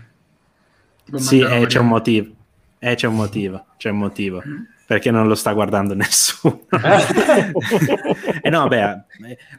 Tipo 1.03 1.17
sì, 1.17 1.39
eh, 1.39 1.65
c'è 1.65 1.79
un 1.79 1.87
motivo. 1.87 2.33
Eh, 2.77 2.95
c'è 2.95 3.07
un 3.07 3.15
motivo, 3.15 3.65
c'è 3.77 3.89
un 3.89 3.97
motivo. 3.97 4.43
Mm. 4.45 4.61
Perché 4.85 5.11
non 5.11 5.27
lo 5.27 5.35
sta 5.35 5.51
guardando 5.53 5.93
nessuno. 5.95 6.65
e 6.69 8.39
eh 8.41 8.49
no, 8.49 8.67
beh, 8.67 9.03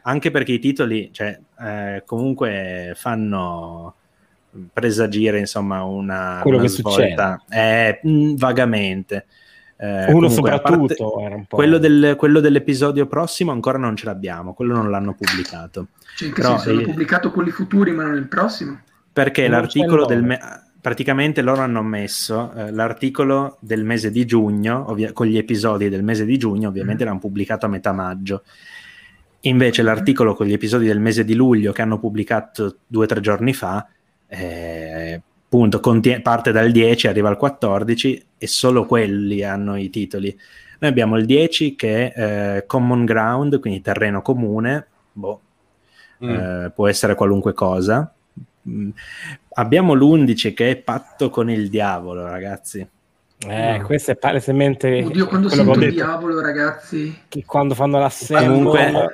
anche 0.03 0.31
perché 0.31 0.53
i 0.53 0.59
titoli, 0.59 1.09
cioè, 1.13 1.37
eh, 1.59 2.03
comunque 2.05 2.93
fanno 2.95 3.95
presagire 4.71 5.39
insomma 5.39 5.83
una, 5.83 6.39
quello 6.41 6.57
una 6.57 6.65
che 6.65 6.71
svolta. 6.71 7.43
Eh, 7.49 7.99
mh, 8.03 8.35
vagamente. 8.35 9.25
Eh, 9.77 10.11
uno 10.13 10.29
soprattutto 10.29 11.17
un 11.17 11.45
quello, 11.49 11.79
del, 11.79 12.13
quello, 12.15 12.39
dell'episodio 12.39 13.07
prossimo 13.07 13.51
ancora 13.51 13.79
non 13.79 13.95
ce 13.95 14.05
l'abbiamo 14.05 14.53
quello 14.53 14.75
non 14.75 14.91
l'hanno 14.91 15.15
pubblicato. 15.15 15.87
Cioè, 16.15 16.27
in 16.27 16.35
che 16.35 16.41
Però, 16.41 16.59
senso, 16.59 16.69
hanno 16.69 16.87
pubblicato 16.87 17.31
quelli 17.31 17.49
futuri 17.49 17.91
ma 17.91 18.03
non 18.03 18.17
il 18.17 18.27
prossimo. 18.27 18.79
Perché 19.11 19.47
non 19.47 19.59
l'articolo 19.59 20.05
del 20.05 20.21
me- 20.21 20.39
praticamente 20.79 21.41
loro 21.41 21.61
hanno 21.61 21.81
messo 21.81 22.53
eh, 22.53 22.71
l'articolo 22.71 23.57
del 23.59 23.83
mese 23.83 24.11
di 24.11 24.23
giugno 24.25 24.87
ovvia- 24.87 25.13
con 25.13 25.25
gli 25.25 25.37
episodi 25.37 25.89
del 25.89 26.03
mese 26.03 26.25
di 26.25 26.37
giugno 26.37 26.69
ovviamente 26.69 27.03
mm. 27.03 27.07
l'hanno 27.07 27.19
pubblicato 27.19 27.65
a 27.65 27.69
metà 27.69 27.91
maggio. 27.91 28.43
Invece 29.45 29.81
l'articolo 29.81 30.35
con 30.35 30.45
gli 30.45 30.53
episodi 30.53 30.85
del 30.85 30.99
mese 30.99 31.25
di 31.25 31.33
luglio 31.33 31.71
che 31.71 31.81
hanno 31.81 31.97
pubblicato 31.97 32.77
due 32.85 33.05
o 33.05 33.07
tre 33.07 33.19
giorni 33.19 33.51
fa 33.53 33.87
eh, 34.33 35.21
appunto 35.43 35.81
contie- 35.81 36.21
parte 36.21 36.53
dal 36.53 36.71
10, 36.71 37.07
arriva 37.07 37.27
al 37.27 37.35
14 37.35 38.25
e 38.37 38.47
solo 38.47 38.85
quelli 38.85 39.43
hanno 39.43 39.75
i 39.75 39.89
titoli. 39.89 40.37
Noi 40.79 40.89
abbiamo 40.89 41.17
il 41.17 41.25
10 41.25 41.75
che 41.75 42.11
è 42.13 42.55
eh, 42.55 42.65
Common 42.65 43.03
Ground, 43.03 43.59
quindi 43.59 43.81
terreno 43.81 44.21
comune, 44.21 44.87
boh, 45.11 45.41
mm. 46.23 46.29
eh, 46.29 46.71
può 46.73 46.87
essere 46.87 47.15
qualunque 47.15 47.53
cosa. 47.53 48.13
Mm. 48.67 48.89
Abbiamo 49.55 49.93
l'11 49.93 50.53
che 50.53 50.71
è 50.71 50.75
patto 50.77 51.29
con 51.29 51.49
il 51.49 51.69
diavolo, 51.69 52.25
ragazzi. 52.25 52.87
Eh, 53.47 53.77
no. 53.79 53.85
questo 53.85 54.11
è 54.11 54.15
palesemente. 54.15 55.03
Oddio, 55.03 55.25
quando 55.25 55.49
sento 55.49 55.79
il 55.79 55.91
diavolo, 55.91 56.39
ragazzi. 56.41 57.23
Che 57.27 57.43
quando 57.43 57.73
fanno 57.73 57.97
l'assemblea. 57.97 58.47
Comunque, 58.47 59.09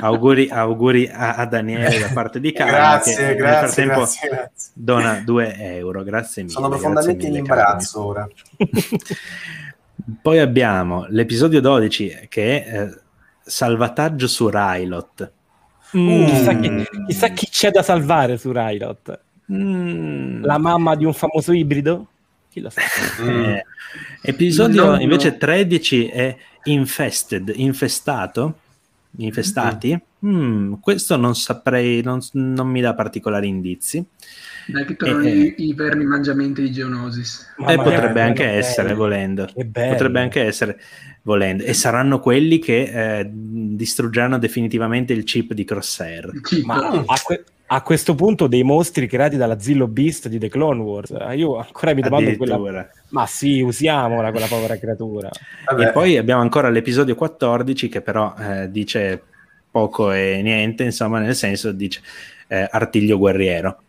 auguri, 0.00 0.48
auguri 0.48 1.08
a, 1.12 1.34
a, 1.34 1.44
Daniele 1.44 1.98
da 1.98 2.10
parte 2.12 2.38
di 2.38 2.52
Carlo. 2.52 2.72
grazie, 2.72 3.14
che 3.14 3.34
grazie, 3.34 3.34
nel 3.34 3.56
frattempo 3.58 3.94
grazie, 3.94 4.28
grazie. 4.28 4.70
dona 4.74 5.22
2 5.24 5.56
euro. 5.56 6.04
Grazie 6.04 6.42
mille. 6.42 6.54
Sono 6.54 6.68
profondamente 6.68 7.24
mille, 7.24 7.38
in 7.38 7.44
imbarazzo 7.44 8.04
ora. 8.04 8.28
Poi 10.22 10.38
abbiamo 10.38 11.06
l'episodio 11.08 11.60
12 11.60 12.26
che 12.28 12.64
è 12.64 12.82
eh, 12.82 13.00
Salvataggio 13.42 14.28
su 14.28 14.48
Rylot. 14.48 15.32
Mm. 15.96 16.26
Chissà, 16.26 16.54
chi, 16.54 16.86
chissà, 17.06 17.28
chi, 17.28 17.48
c'è 17.50 17.70
da 17.72 17.82
salvare 17.82 18.36
su 18.36 18.52
Rylot. 18.52 19.20
Mm. 19.52 20.44
La 20.44 20.58
mamma 20.58 20.94
di 20.94 21.04
un 21.04 21.12
famoso 21.12 21.52
ibrido? 21.52 22.06
Chi 22.58 22.60
lo 22.60 22.70
sa? 22.70 22.80
Eh, 23.24 23.64
episodio 24.22 24.90
no, 24.90 25.00
invece 25.00 25.30
no. 25.30 25.36
13 25.38 26.06
è 26.08 26.36
Infested, 26.64 27.52
infestato, 27.54 28.58
infestati. 29.16 29.94
Mm. 29.94 30.06
Mm, 30.26 30.72
questo 30.80 31.16
non 31.16 31.36
saprei, 31.36 32.02
non, 32.02 32.20
non, 32.32 32.68
mi 32.68 32.80
dà 32.80 32.94
particolari 32.94 33.46
indizi. 33.46 34.04
Dai, 34.66 34.84
che 34.84 34.96
tornano 34.96 35.24
eh, 35.24 35.54
i, 35.56 35.68
i, 35.68 35.74
vermi 35.74 36.04
mangiamenti 36.04 36.60
di 36.60 36.72
Geonosis. 36.72 37.54
E 37.66 37.72
eh, 37.72 37.76
potrebbe 37.76 38.20
anche 38.20 38.44
essere, 38.44 38.88
bello. 38.88 38.98
volendo. 38.98 39.48
Potrebbe 39.54 40.20
anche 40.20 40.42
essere, 40.42 40.80
volendo. 41.22 41.62
E 41.62 41.72
saranno 41.72 42.18
quelli 42.18 42.58
che 42.58 43.20
eh, 43.20 43.30
distruggeranno 43.30 44.38
definitivamente 44.38 45.12
il 45.12 45.22
chip 45.22 45.54
di 45.54 45.64
Crosshair. 45.64 46.32
Ma 46.64 47.04
a, 47.06 47.20
que- 47.22 47.44
a, 47.68 47.82
questo 47.82 48.14
punto 48.14 48.46
dei 48.46 48.62
mostri 48.62 49.06
creati 49.06 49.36
dalla 49.36 49.58
Zillow 49.58 49.86
Beast 49.86 50.28
di 50.28 50.38
The 50.38 50.48
Clone 50.48 50.82
Wars. 50.82 51.10
Eh, 51.10 51.36
io 51.36 51.56
ancora 51.56 51.94
mi 51.94 52.02
domando 52.02 52.36
quella... 52.36 52.88
Ma 53.10 53.26
sì, 53.26 53.60
usiamola 53.60 54.30
quella 54.30 54.46
povera 54.46 54.76
creatura. 54.76 55.30
Vabbè. 55.66 55.88
E 55.88 55.92
poi 55.92 56.16
abbiamo 56.16 56.42
ancora 56.42 56.68
l'episodio 56.68 57.14
14 57.14 57.88
che 57.88 58.00
però 58.00 58.34
eh, 58.38 58.70
dice 58.70 59.22
poco 59.70 60.12
e 60.12 60.40
niente, 60.42 60.84
insomma, 60.84 61.20
nel 61.20 61.34
senso 61.34 61.72
dice 61.72 62.00
eh, 62.48 62.68
artiglio 62.70 63.18
guerriero. 63.18 63.80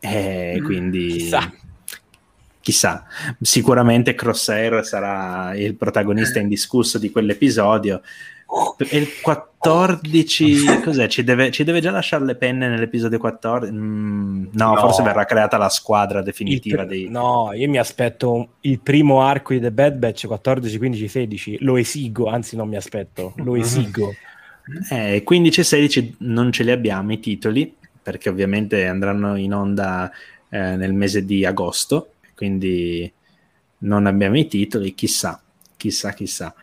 E 0.00 0.56
mm, 0.58 0.64
quindi... 0.64 1.06
Chissà 1.08 1.52
chissà, 2.70 3.04
sicuramente 3.40 4.14
Crosshair 4.14 4.84
sarà 4.84 5.54
il 5.56 5.74
protagonista 5.74 6.38
indiscusso 6.38 6.98
di 6.98 7.10
quell'episodio. 7.10 8.02
E 8.78 8.96
il 8.96 9.20
14, 9.20 10.80
cos'è? 10.82 11.06
Ci 11.08 11.22
deve, 11.22 11.50
ci 11.50 11.64
deve, 11.64 11.80
già 11.80 11.90
lasciare 11.90 12.24
le 12.24 12.34
penne 12.34 12.68
nell'episodio 12.68 13.18
14? 13.18 13.72
Mm, 13.72 14.46
no, 14.52 14.74
no, 14.74 14.76
forse 14.76 15.02
verrà 15.02 15.24
creata 15.24 15.56
la 15.56 15.68
squadra 15.68 16.22
definitiva. 16.22 16.82
Pr- 16.82 16.88
dei... 16.88 17.08
No, 17.08 17.52
io 17.52 17.68
mi 17.68 17.78
aspetto 17.78 18.54
il 18.60 18.80
primo 18.80 19.22
arco 19.22 19.52
di 19.52 19.60
The 19.60 19.70
Bad 19.70 19.96
Batch 19.96 20.26
14, 20.26 20.78
15, 20.78 21.08
16. 21.08 21.58
Lo 21.60 21.76
esigo, 21.76 22.26
anzi, 22.26 22.56
non 22.56 22.68
mi 22.68 22.76
aspetto, 22.76 23.34
lo 23.36 23.56
esigo. 23.56 24.14
Eh, 24.90 25.22
15 25.24 25.60
e 25.60 25.64
16 25.64 26.16
non 26.18 26.52
ce 26.52 26.62
li 26.62 26.70
abbiamo 26.70 27.12
i 27.12 27.18
titoli 27.18 27.74
perché 28.02 28.28
ovviamente 28.28 28.86
andranno 28.86 29.34
in 29.36 29.52
onda 29.52 30.10
eh, 30.48 30.76
nel 30.76 30.92
mese 30.92 31.24
di 31.24 31.44
agosto 31.44 32.12
quindi 32.40 33.12
non 33.80 34.06
abbiamo 34.06 34.38
i 34.38 34.46
titoli, 34.46 34.94
chissà, 34.94 35.38
chissà, 35.76 36.14
chissà. 36.14 36.54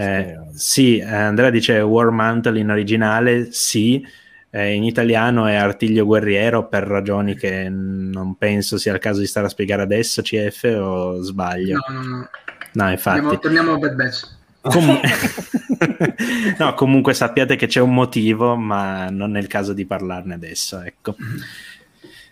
Eh, 0.00 0.38
sì, 0.54 1.00
Andrea 1.00 1.50
dice 1.50 1.80
War 1.80 2.10
Mantle 2.10 2.58
in 2.58 2.70
originale, 2.70 3.52
sì, 3.52 4.04
eh, 4.50 4.72
in 4.72 4.84
italiano 4.84 5.46
è 5.46 5.54
Artiglio 5.54 6.06
Guerriero 6.06 6.68
per 6.68 6.84
ragioni 6.84 7.34
che 7.34 7.68
non 7.68 8.36
penso 8.36 8.78
sia 8.78 8.94
il 8.94 8.98
caso 8.98 9.20
di 9.20 9.26
stare 9.26 9.46
a 9.46 9.50
spiegare 9.50 9.82
adesso, 9.82 10.22
CF, 10.22 10.78
o 10.80 11.20
sbaglio? 11.22 11.78
No, 11.88 12.00
no, 12.00 12.08
no. 12.08 12.28
No, 12.72 12.90
infatti. 12.90 13.18
Andiamo, 13.18 13.38
torniamo 13.38 13.72
a 13.74 13.78
Bad 13.78 13.94
Batch. 13.94 14.38
Com- 14.62 15.00
no, 16.58 16.74
comunque 16.74 17.14
sappiate 17.14 17.56
che 17.56 17.66
c'è 17.66 17.80
un 17.80 17.94
motivo, 17.94 18.56
ma 18.56 19.08
non 19.10 19.36
è 19.36 19.40
il 19.40 19.46
caso 19.46 19.72
di 19.72 19.86
parlarne 19.86 20.34
adesso, 20.34 20.80
ecco. 20.80 21.16
Mm-hmm. 21.20 21.40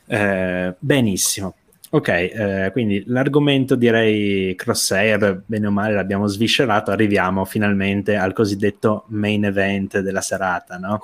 Eh, 0.06 0.74
benissimo. 0.78 1.54
Ok, 1.90 2.08
eh, 2.08 2.68
quindi 2.72 3.02
l'argomento 3.06 3.74
direi 3.74 4.54
crosshair, 4.54 5.42
bene 5.46 5.68
o 5.68 5.70
male 5.70 5.94
l'abbiamo 5.94 6.26
sviscerato, 6.26 6.90
arriviamo 6.90 7.46
finalmente 7.46 8.14
al 8.16 8.34
cosiddetto 8.34 9.04
main 9.08 9.46
event 9.46 10.00
della 10.00 10.20
serata, 10.20 10.76
no? 10.76 11.00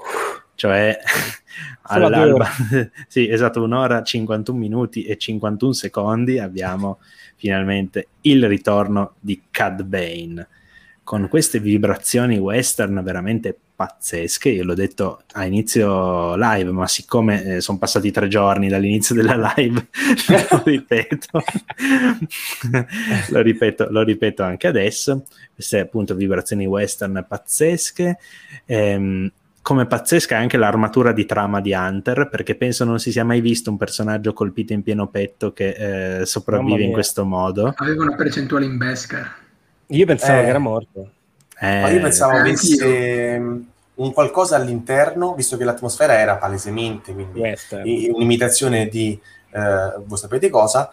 Cioè 0.54 0.98
all'alba, 1.88 2.46
sì, 3.08 3.26
esatto, 3.30 3.62
un'ora, 3.62 4.02
51 4.02 4.58
minuti 4.58 5.04
e 5.04 5.16
51 5.16 5.72
secondi 5.72 6.38
abbiamo 6.38 6.98
finalmente 7.36 8.08
il 8.22 8.46
ritorno 8.46 9.14
di 9.20 9.44
Cad 9.50 9.82
Bane 9.84 10.48
con 11.04 11.28
queste 11.28 11.60
vibrazioni 11.60 12.38
western 12.38 13.00
veramente 13.04 13.56
pazzesche. 13.76 14.48
Io 14.48 14.64
l'ho 14.64 14.74
detto 14.74 15.22
a 15.32 15.44
inizio 15.44 16.34
live, 16.34 16.70
ma 16.70 16.86
siccome 16.86 17.44
eh, 17.56 17.60
sono 17.60 17.78
passati 17.78 18.10
tre 18.10 18.26
giorni 18.26 18.68
dall'inizio 18.68 19.14
della 19.14 19.52
live, 19.54 19.86
lo 20.50 20.62
ripeto, 20.64 21.44
lo 23.28 23.40
ripeto, 23.40 23.86
lo 23.90 24.02
ripeto 24.02 24.42
anche 24.42 24.66
adesso. 24.66 25.26
Queste 25.54 25.80
appunto 25.80 26.14
vibrazioni 26.14 26.66
western 26.66 27.24
pazzesche. 27.28 28.18
Ehm, 28.64 29.30
come 29.60 29.86
pazzesca 29.86 30.36
è 30.36 30.38
anche 30.38 30.58
l'armatura 30.58 31.12
di 31.12 31.24
trama 31.24 31.60
di 31.60 31.72
Hunter, 31.72 32.28
perché 32.28 32.54
penso 32.54 32.84
non 32.84 32.98
si 32.98 33.10
sia 33.10 33.24
mai 33.24 33.40
visto 33.40 33.70
un 33.70 33.78
personaggio 33.78 34.34
colpito 34.34 34.74
in 34.74 34.82
pieno 34.82 35.08
petto 35.08 35.54
che 35.54 36.20
eh, 36.20 36.26
sopravvive 36.26 36.82
in 36.82 36.92
questo 36.92 37.24
modo. 37.24 37.72
Aveva 37.76 38.02
una 38.04 38.14
percentuale 38.14 38.66
in 38.66 38.76
Beskar. 38.76 39.42
Io 39.88 40.06
pensavo 40.06 40.40
eh, 40.40 40.42
che 40.42 40.48
era 40.48 40.58
morto. 40.58 41.10
Eh, 41.60 41.80
ma 41.80 41.88
io 41.88 42.00
pensavo 42.00 42.36
avesse 42.36 43.40
un 43.94 44.12
qualcosa 44.12 44.56
all'interno, 44.56 45.34
visto 45.34 45.56
che 45.56 45.64
l'atmosfera 45.64 46.18
era 46.18 46.36
palesemente 46.36 47.14
quindi 47.14 48.10
un'imitazione 48.12 48.88
di 48.88 49.18
eh, 49.54 49.92
voi 50.04 50.18
sapete 50.18 50.50
cosa. 50.50 50.90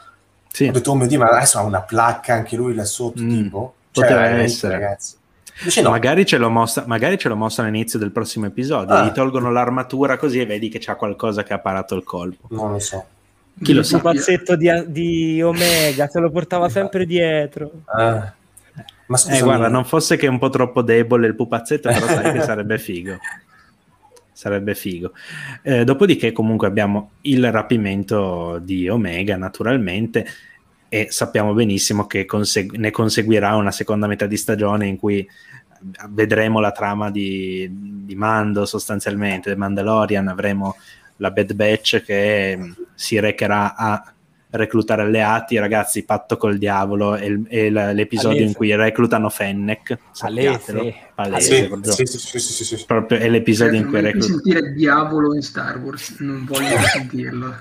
Sì. 0.51 0.67
Ho 0.67 0.71
detto, 0.71 0.91
oh 0.91 0.95
mio 0.95 1.07
Dio, 1.07 1.19
ma 1.19 1.29
adesso 1.29 1.57
ha 1.57 1.63
una 1.63 1.81
placca 1.81 2.33
anche 2.33 2.55
lui 2.55 2.75
là 2.75 2.85
sotto, 2.85 3.21
mm, 3.21 3.29
tipo. 3.29 3.73
Cioè, 3.91 4.05
poteva 4.05 4.25
essere. 4.27 4.73
Ragazzi. 4.73 5.15
No. 5.81 5.89
Magari, 5.89 6.25
ce 6.25 6.37
lo 6.37 6.49
mostra, 6.49 6.83
magari 6.87 7.17
ce 7.17 7.29
lo 7.29 7.35
mostra 7.35 7.63
all'inizio 7.63 7.99
del 7.99 8.11
prossimo 8.11 8.47
episodio. 8.47 8.95
Ah. 8.95 9.05
Gli 9.05 9.11
tolgono 9.11 9.51
l'armatura 9.51 10.17
così 10.17 10.39
e 10.39 10.45
vedi 10.45 10.69
che 10.69 10.79
c'è 10.79 10.95
qualcosa 10.95 11.43
che 11.43 11.53
ha 11.53 11.59
parato 11.59 11.95
il 11.95 12.03
colpo. 12.03 12.47
Non 12.49 12.71
lo 12.71 12.79
so. 12.79 13.05
Chi 13.61 13.73
lo 13.73 13.83
sa? 13.83 13.97
Il 13.97 14.01
pupazzetto 14.01 14.55
di, 14.55 14.69
di 14.87 15.41
Omega 15.41 16.07
se 16.07 16.19
lo 16.19 16.31
portava 16.31 16.67
sempre 16.69 17.05
dietro. 17.05 17.71
Ah. 17.85 18.33
Ma 19.07 19.17
scusami, 19.17 19.39
eh, 19.39 19.43
guarda, 19.43 19.67
non 19.67 19.85
fosse 19.85 20.17
che 20.17 20.25
è 20.25 20.29
un 20.29 20.39
po' 20.39 20.49
troppo 20.49 20.81
debole 20.81 21.27
il 21.27 21.35
pupazzetto, 21.35 21.89
però 21.89 22.05
sai 22.05 22.33
che 22.33 22.41
sarebbe 22.43 22.77
figo. 22.77 23.17
Sarebbe 24.31 24.73
figo. 24.73 25.13
Eh, 25.61 25.83
dopodiché, 25.83 26.31
comunque, 26.31 26.67
abbiamo 26.67 27.11
il 27.21 27.51
rapimento 27.51 28.59
di 28.59 28.87
Omega, 28.87 29.37
naturalmente, 29.37 30.25
e 30.89 31.07
sappiamo 31.09 31.53
benissimo 31.53 32.07
che 32.07 32.25
consegu- 32.25 32.75
ne 32.75 32.91
conseguirà 32.91 33.55
una 33.55 33.71
seconda 33.71 34.07
metà 34.07 34.25
di 34.25 34.37
stagione 34.37 34.87
in 34.87 34.97
cui 34.97 35.27
vedremo 36.09 36.59
la 36.59 36.71
trama 36.71 37.09
di, 37.09 37.67
di 38.05 38.15
Mando 38.15 38.65
sostanzialmente, 38.65 39.51
The 39.51 39.55
Mandalorian, 39.55 40.27
avremo 40.27 40.75
la 41.17 41.31
Bad 41.31 41.53
Batch 41.53 42.03
che 42.03 42.73
si 42.93 43.19
recherà 43.19 43.75
a 43.75 44.13
reclutare 44.51 45.01
alleati, 45.01 45.57
ragazzi, 45.57 46.03
patto 46.03 46.37
col 46.37 46.57
diavolo, 46.57 47.15
è 47.15 47.29
l'episodio 47.69 48.29
Palese. 48.29 48.43
in 48.43 48.53
cui 48.53 48.75
reclutano 48.75 49.29
Fennec, 49.29 49.97
sappiatelo, 50.11 50.93
Palese, 51.15 51.69
sì, 51.83 52.05
sì, 52.05 52.39
sì, 52.39 52.63
sì, 52.63 52.83
proprio 52.85 53.19
è 53.19 53.29
l'episodio 53.29 53.79
in 53.79 53.87
cui 53.87 54.01
reclutano... 54.01 54.33
sentire 54.33 54.59
il 54.59 54.73
diavolo 54.75 55.33
in 55.33 55.41
Star 55.41 55.77
Wars, 55.79 56.17
non 56.19 56.45
voglio 56.45 56.77
sentirlo. 56.91 57.55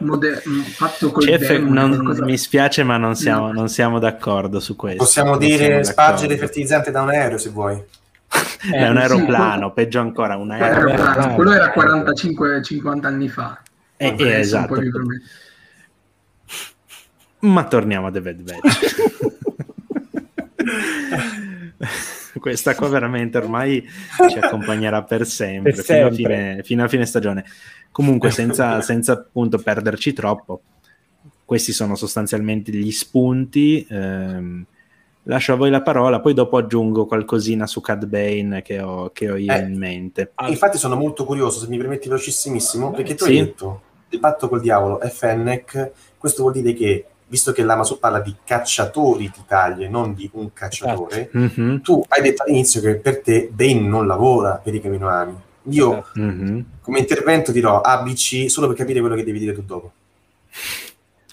Moder- 0.00 0.42
fatto 0.42 1.10
col 1.10 1.24
Chef, 1.24 1.48
demone, 1.48 1.96
non, 1.96 2.18
mi 2.22 2.36
spiace, 2.36 2.82
ma 2.82 2.96
non 2.96 3.14
siamo, 3.14 3.46
no. 3.46 3.52
non 3.52 3.68
siamo, 3.68 3.98
d'accordo 3.98 4.60
su 4.60 4.76
questo. 4.76 5.02
Possiamo 5.02 5.36
dire 5.38 5.82
spargere 5.84 6.36
fertilizzante 6.36 6.90
da 6.90 7.02
un 7.02 7.08
aereo, 7.08 7.38
se 7.38 7.50
vuoi. 7.50 7.74
Eh, 7.76 8.76
è 8.76 8.88
un 8.88 8.96
aeroplano, 8.98 9.68
sì, 9.68 9.72
peggio 9.74 10.00
ancora, 10.00 10.36
un 10.36 10.50
aeroplano. 10.50 11.34
Quello 11.34 11.52
era 11.52 11.72
45-50 11.74 13.06
anni 13.06 13.28
fa. 13.28 13.60
Eh, 13.96 14.14
eh, 14.18 14.38
esatto. 14.40 14.74
Ma 17.44 17.64
torniamo 17.64 18.06
a 18.06 18.10
The 18.10 18.20
Bad 18.22 18.42
Batch. 18.42 19.12
Questa 22.38 22.74
qua 22.74 22.88
veramente 22.88 23.38
ormai 23.38 23.86
ci 24.28 24.38
accompagnerà 24.38 25.02
per 25.02 25.26
sempre, 25.26 25.72
per 25.72 25.84
sempre. 25.84 26.14
Fino, 26.14 26.28
a 26.28 26.36
fine, 26.36 26.62
fino, 26.62 26.84
a 26.84 26.88
fine, 26.88 27.06
stagione. 27.06 27.44
Comunque, 27.90 28.30
senza, 28.30 28.80
senza 28.82 29.12
appunto 29.12 29.58
perderci 29.58 30.12
troppo, 30.12 30.62
questi 31.44 31.72
sono 31.72 31.94
sostanzialmente 31.94 32.72
gli 32.72 32.90
spunti 32.90 33.86
ehm, 33.88 34.64
lascio 35.24 35.52
a 35.52 35.56
voi 35.56 35.70
la 35.70 35.82
parola, 35.82 36.20
poi 36.20 36.34
dopo 36.34 36.56
aggiungo 36.56 37.06
qualcosina 37.06 37.66
su 37.66 37.80
Cad 37.80 38.06
Bane 38.06 38.62
che 38.62 38.80
ho, 38.80 39.10
che 39.10 39.30
ho 39.30 39.36
io 39.36 39.52
eh, 39.52 39.58
in 39.58 39.76
mente. 39.76 40.32
Infatti 40.46 40.78
sono 40.78 40.96
molto 40.96 41.24
curioso, 41.24 41.60
se 41.60 41.68
mi 41.68 41.76
permetti 41.76 42.08
velocissimissimo, 42.08 42.90
perché 42.90 43.14
tu 43.14 43.24
sì. 43.24 43.30
hai 43.30 43.36
detto 43.38 43.82
il 44.10 44.20
patto 44.20 44.48
col 44.48 44.60
diavolo 44.60 45.00
è 45.00 45.08
Fennec, 45.08 45.92
questo 46.18 46.42
vuol 46.42 46.54
dire 46.54 46.72
che 46.72 47.06
visto 47.34 47.50
che 47.50 47.64
l'Amazon 47.64 47.98
parla 47.98 48.20
di 48.20 48.32
cacciatori 48.44 49.24
di 49.24 49.42
taglie, 49.44 49.88
non 49.88 50.14
di 50.14 50.30
un 50.34 50.52
cacciatore, 50.52 51.30
mm-hmm. 51.36 51.78
tu 51.78 52.04
hai 52.06 52.22
detto 52.22 52.44
all'inizio 52.44 52.80
che 52.80 52.94
per 52.94 53.22
te 53.22 53.48
Bane 53.52 53.80
non 53.80 54.06
lavora 54.06 54.60
per 54.62 54.72
i 54.72 54.80
caminoani. 54.80 55.36
Io 55.70 56.06
mm-hmm. 56.16 56.60
come 56.80 57.00
intervento 57.00 57.50
dirò 57.50 57.80
ABC 57.80 58.48
solo 58.48 58.68
per 58.68 58.76
capire 58.76 59.00
quello 59.00 59.16
che 59.16 59.24
devi 59.24 59.40
dire 59.40 59.52
tu 59.52 59.62
dopo. 59.62 59.92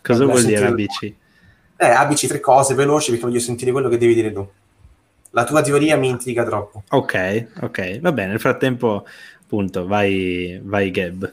Cosa 0.02 0.26
vuol 0.26 0.44
dire 0.44 0.65
ABC? 0.65 1.03
Eh, 1.03 1.86
ABC 1.86 2.26
tre 2.26 2.40
cose 2.40 2.73
veloci 2.73 3.11
perché 3.11 3.26
voglio 3.26 3.40
sentire 3.40 3.72
quello 3.72 3.88
che 3.88 3.99
devi 3.99 4.15
dire 4.15 4.34
tu. 4.34 4.48
La 5.32 5.44
tua 5.44 5.61
teoria 5.61 5.98
mi 5.98 6.10
intriga 6.10 6.44
troppo. 6.44 6.84
Ok, 6.90 7.48
ok, 7.61 7.99
va 7.99 8.11
bene. 8.11 8.30
Nel 8.32 8.40
frattempo, 8.40 9.06
appunto, 9.40 9.86
vai, 9.86 10.60
vai 10.64 10.90
Gab. 10.90 11.32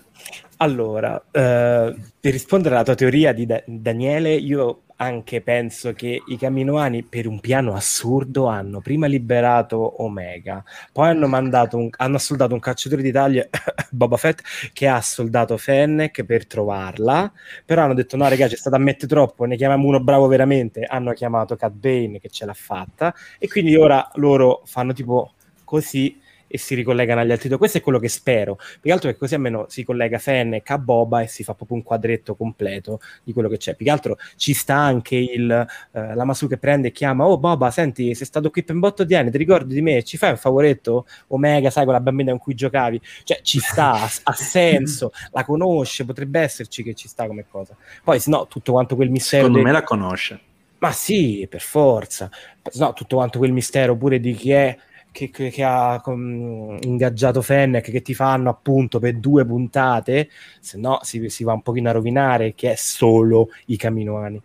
Allora, 0.60 1.22
eh, 1.30 1.94
per 2.20 2.32
rispondere 2.32 2.74
alla 2.74 2.84
tua 2.84 2.96
teoria 2.96 3.32
di 3.32 3.46
da- 3.46 3.62
Daniele, 3.64 4.34
io 4.34 4.82
anche 4.96 5.40
penso 5.40 5.92
che 5.92 6.20
i 6.26 6.36
Caminoani 6.36 7.04
per 7.04 7.28
un 7.28 7.38
piano 7.38 7.74
assurdo 7.74 8.46
hanno 8.46 8.80
prima 8.80 9.06
liberato 9.06 10.02
Omega, 10.02 10.64
poi 10.90 11.10
hanno 11.10 11.28
mandato 11.28 11.76
un, 11.76 11.88
hanno 11.98 12.16
assoldato 12.16 12.54
un 12.54 12.60
cacciatore 12.60 13.02
d'Italia, 13.02 13.48
Boba 13.90 14.16
Fett, 14.16 14.40
che 14.72 14.88
ha 14.88 14.96
assoldato 14.96 15.56
Fennec 15.56 16.24
per 16.24 16.48
trovarla, 16.48 17.32
però 17.64 17.84
hanno 17.84 17.94
detto 17.94 18.16
no 18.16 18.28
ragazzi 18.28 18.54
c'è 18.54 18.60
stato 18.60 18.74
a 18.74 18.80
mettere 18.80 19.06
troppo, 19.06 19.44
ne 19.44 19.56
chiamiamo 19.56 19.86
uno 19.86 20.00
bravo 20.00 20.26
veramente, 20.26 20.82
hanno 20.82 21.12
chiamato 21.12 21.54
Cat 21.54 21.72
Bane 21.72 22.18
che 22.18 22.30
ce 22.30 22.44
l'ha 22.44 22.54
fatta 22.54 23.14
e 23.38 23.46
quindi 23.46 23.76
ora 23.76 24.10
loro 24.14 24.62
fanno 24.64 24.92
tipo 24.92 25.34
così 25.62 26.20
e 26.48 26.58
si 26.58 26.74
ricollegano 26.74 27.20
agli 27.20 27.30
altri 27.30 27.48
due. 27.48 27.58
Questo 27.58 27.78
è 27.78 27.80
quello 27.80 27.98
che 27.98 28.08
spero. 28.08 28.56
Più 28.56 28.80
che 28.82 28.92
altro 28.92 29.10
che 29.10 29.16
così 29.16 29.34
almeno 29.34 29.66
si 29.68 29.84
collega 29.84 30.18
Fennec 30.18 30.68
a 30.70 30.78
Boba 30.78 31.22
e 31.22 31.28
si 31.28 31.44
fa 31.44 31.54
proprio 31.54 31.76
un 31.76 31.84
quadretto 31.84 32.34
completo 32.34 33.00
di 33.22 33.32
quello 33.32 33.48
che 33.48 33.58
c'è. 33.58 33.74
Più 33.74 33.84
che 33.84 33.92
altro 33.92 34.16
ci 34.36 34.54
sta 34.54 34.74
anche 34.74 35.16
il 35.16 35.66
eh, 35.92 36.14
la 36.14 36.24
Masu 36.24 36.48
che 36.48 36.58
prende 36.58 36.88
e 36.88 36.92
chiama: 36.92 37.26
Oh 37.26 37.38
Boba, 37.38 37.70
senti, 37.70 38.14
sei 38.14 38.26
stato 38.26 38.50
qui 38.50 38.62
per 38.64 38.74
un 38.74 38.80
botto 38.80 39.04
di 39.04 39.14
anni, 39.14 39.30
ti 39.30 39.38
ricordi 39.38 39.74
di 39.74 39.82
me? 39.82 40.02
Ci 40.02 40.16
fai 40.16 40.30
un 40.30 40.36
favoretto? 40.36 41.06
Omega, 41.28 41.70
sai, 41.70 41.84
quella 41.84 42.00
bambina 42.00 42.30
con 42.30 42.40
cui 42.40 42.54
giocavi? 42.54 43.00
Cioè, 43.24 43.40
ci 43.42 43.58
sta, 43.58 44.08
ha, 44.22 44.32
senso, 44.32 45.12
la 45.32 45.44
conosce, 45.44 46.04
potrebbe 46.04 46.40
esserci 46.40 46.82
che 46.82 46.94
ci 46.94 47.08
sta 47.08 47.26
come 47.26 47.44
cosa. 47.48 47.76
Poi, 48.02 48.20
se 48.20 48.30
no, 48.30 48.46
tutto 48.46 48.72
quanto 48.72 48.96
quel 48.96 49.10
mistero. 49.10 49.46
Secondo 49.46 49.64
me 49.64 49.72
la 49.72 49.82
conosce. 49.82 50.40
Ma 50.78 50.92
sì, 50.92 51.46
per 51.50 51.60
forza. 51.60 52.30
No, 52.74 52.92
tutto 52.92 53.16
quanto 53.16 53.38
quel 53.38 53.52
mistero 53.52 53.96
pure 53.96 54.20
di 54.20 54.32
chi 54.34 54.52
è 54.52 54.76
che, 55.10 55.30
che, 55.30 55.50
che 55.50 55.62
ha 55.64 56.00
com, 56.02 56.78
ingaggiato 56.80 57.42
Fennec 57.42 57.90
che 57.90 58.02
ti 58.02 58.14
fanno 58.14 58.50
appunto 58.50 58.98
per 58.98 59.16
due 59.16 59.44
puntate, 59.44 60.28
se 60.60 60.78
no 60.78 61.00
si, 61.02 61.28
si 61.28 61.44
va 61.44 61.52
un 61.52 61.62
pochino 61.62 61.88
a 61.88 61.92
rovinare, 61.92 62.54
che 62.54 62.72
è 62.72 62.76
solo 62.76 63.48
i 63.66 63.76
caminoani. 63.76 64.40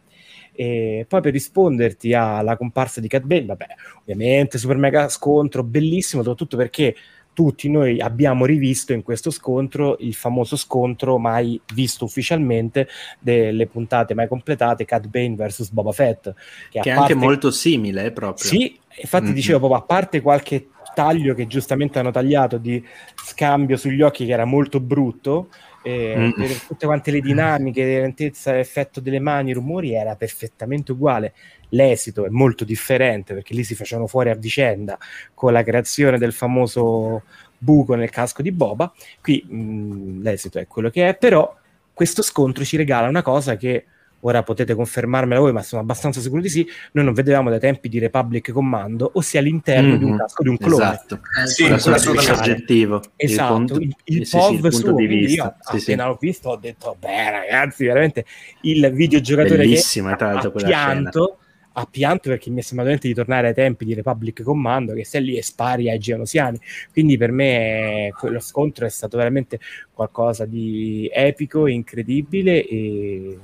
E 0.55 1.05
poi 1.07 1.21
per 1.21 1.31
risponderti 1.31 2.13
alla 2.13 2.57
comparsa 2.57 3.01
di 3.01 3.07
Cat 3.07 3.23
Bane, 3.23 3.45
vabbè, 3.45 3.65
ovviamente 4.01 4.57
super 4.57 4.77
mega 4.77 5.09
scontro, 5.09 5.63
bellissimo, 5.63 6.21
soprattutto 6.21 6.57
perché 6.57 6.95
tutti 7.33 7.69
noi 7.69 7.99
abbiamo 7.99 8.45
rivisto 8.45 8.93
in 8.93 9.01
questo 9.01 9.31
scontro 9.31 9.97
il 9.99 10.13
famoso 10.13 10.55
scontro 10.55 11.17
mai 11.17 11.59
visto 11.73 12.05
ufficialmente 12.05 12.87
delle 13.19 13.65
puntate 13.67 14.13
mai 14.13 14.27
completate 14.27 14.85
Cat 14.85 15.07
Bane 15.07 15.35
vs 15.35 15.71
Boba 15.71 15.91
Fett 15.91 16.31
che, 16.69 16.79
che 16.79 16.91
è 16.91 16.93
parte... 16.93 17.13
anche 17.13 17.15
molto 17.15 17.51
simile 17.51 18.11
proprio 18.11 18.45
sì 18.45 18.79
infatti 19.01 19.25
mm-hmm. 19.25 19.33
dicevo 19.33 19.59
proprio 19.59 19.79
a 19.79 19.83
parte 19.83 20.21
qualche 20.21 20.67
taglio 20.93 21.33
che 21.33 21.47
giustamente 21.47 21.99
hanno 21.99 22.11
tagliato 22.11 22.57
di 22.57 22.83
scambio 23.15 23.77
sugli 23.77 24.01
occhi 24.01 24.25
che 24.25 24.31
era 24.31 24.45
molto 24.45 24.79
brutto 24.79 25.49
eh, 25.83 26.15
mm. 26.17 26.31
per 26.31 26.61
tutte 26.61 26.85
quante 26.85 27.11
le 27.11 27.19
dinamiche, 27.19 27.83
lentezza, 27.83 28.57
effetto 28.57 29.01
delle 29.01 29.19
mani, 29.19 29.49
i 29.51 29.53
rumori 29.53 29.93
era 29.93 30.15
perfettamente 30.15 30.93
uguale. 30.93 31.33
L'esito 31.69 32.25
è 32.25 32.29
molto 32.29 32.63
differente 32.63 33.33
perché 33.33 33.53
lì 33.53 33.63
si 33.63 33.75
facevano 33.75 34.07
fuori 34.07 34.29
a 34.29 34.35
vicenda 34.35 34.97
con 35.33 35.51
la 35.51 35.63
creazione 35.63 36.17
del 36.17 36.31
famoso 36.31 37.23
buco 37.57 37.95
nel 37.95 38.09
casco 38.09 38.41
di 38.41 38.51
Boba. 38.51 38.91
Qui 39.21 39.45
mh, 39.45 39.55
mm, 39.55 40.21
l'esito 40.21 40.57
è 40.57 40.67
quello 40.67 40.89
che 40.89 41.09
è, 41.09 41.15
però 41.15 41.53
questo 41.93 42.21
scontro 42.21 42.63
ci 42.63 42.77
regala 42.77 43.07
una 43.07 43.21
cosa 43.21 43.57
che 43.57 43.85
ora 44.25 44.43
potete 44.43 44.73
confermarmela 44.73 45.39
voi, 45.39 45.51
ma 45.51 45.61
sono 45.61 45.81
abbastanza 45.81 46.19
sicuro 46.19 46.41
di 46.41 46.49
sì, 46.49 46.67
noi 46.93 47.05
non 47.05 47.13
vedevamo 47.13 47.49
dai 47.49 47.59
tempi 47.59 47.89
di 47.89 47.99
Republic 47.99 48.51
Commando, 48.51 49.11
ossia 49.15 49.39
all'interno 49.39 49.89
mm-hmm. 49.89 49.97
di 49.97 50.03
un 50.03 50.11
mhm. 50.11 50.17
casco 50.17 50.43
di 50.43 50.49
un 50.49 50.57
clone. 50.57 50.83
Esatto, 50.83 51.19
eh, 51.41 51.47
sì, 51.47 51.63
assolutamente 51.65 52.31
oggettivo. 52.31 53.01
Esatto, 53.15 53.75
il, 53.75 53.81
il, 54.05 54.17
il, 54.17 54.25
sì, 54.25 54.37
POV 54.37 54.59
sì, 54.59 54.65
il 54.65 54.73
suo, 54.73 54.93
di 54.93 55.05
vista. 55.05 55.43
Io, 55.43 55.77
sì, 55.77 55.83
appena 55.83 56.07
l'ho 56.07 56.17
visto 56.19 56.49
ho 56.49 56.57
detto, 56.57 56.95
beh 56.99 57.31
ragazzi, 57.31 57.85
veramente 57.85 58.25
il 58.61 58.91
videogiocatore 58.91 59.57
Bellissima, 59.57 60.15
che 60.15 60.23
ha 60.23 60.51
pianto, 60.51 61.37
ha 61.73 61.85
pianto 61.85 62.29
perché 62.29 62.49
mi 62.49 62.59
è 62.59 62.63
sembrato 62.63 63.07
di 63.07 63.13
tornare 63.13 63.47
ai 63.47 63.53
tempi 63.53 63.83
di 63.83 63.93
Republic 63.93 64.41
Commando 64.41 64.93
che 64.93 65.03
sei 65.05 65.23
lì 65.23 65.37
e 65.37 65.41
spari 65.41 65.89
ai 65.89 65.97
geonosiani 65.97 66.59
quindi 66.91 67.17
per 67.17 67.31
me 67.31 68.13
quello 68.15 68.39
scontro 68.39 68.85
è 68.85 68.89
stato 68.89 69.17
veramente 69.17 69.59
qualcosa 69.91 70.45
di 70.45 71.09
epico 71.11 71.65
incredibile 71.65 72.63
e 72.67 73.39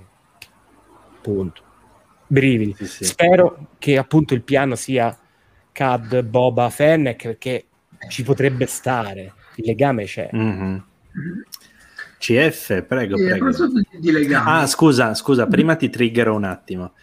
punto. 1.21 1.61
Brividi. 2.27 2.73
Sì, 2.77 2.85
sì. 2.85 3.03
Spero 3.05 3.67
che 3.79 3.97
appunto 3.97 4.33
il 4.33 4.43
piano 4.43 4.75
sia 4.75 5.17
Cad, 5.71 6.23
Boba, 6.23 6.69
Fennec, 6.69 7.23
perché 7.23 7.65
ci 8.09 8.23
potrebbe 8.23 8.65
stare, 8.65 9.33
il 9.55 9.65
legame 9.65 10.05
c'è. 10.05 10.29
Mm-hmm. 10.35 10.77
CF, 12.17 12.83
prego, 12.83 13.17
sì, 13.17 13.25
prego. 13.25 13.49
Di 13.99 14.33
ah, 14.33 14.67
scusa, 14.67 15.13
scusa, 15.13 15.47
prima 15.47 15.75
ti 15.75 15.89
triggerò 15.89 16.35
un 16.35 16.43
attimo, 16.43 16.93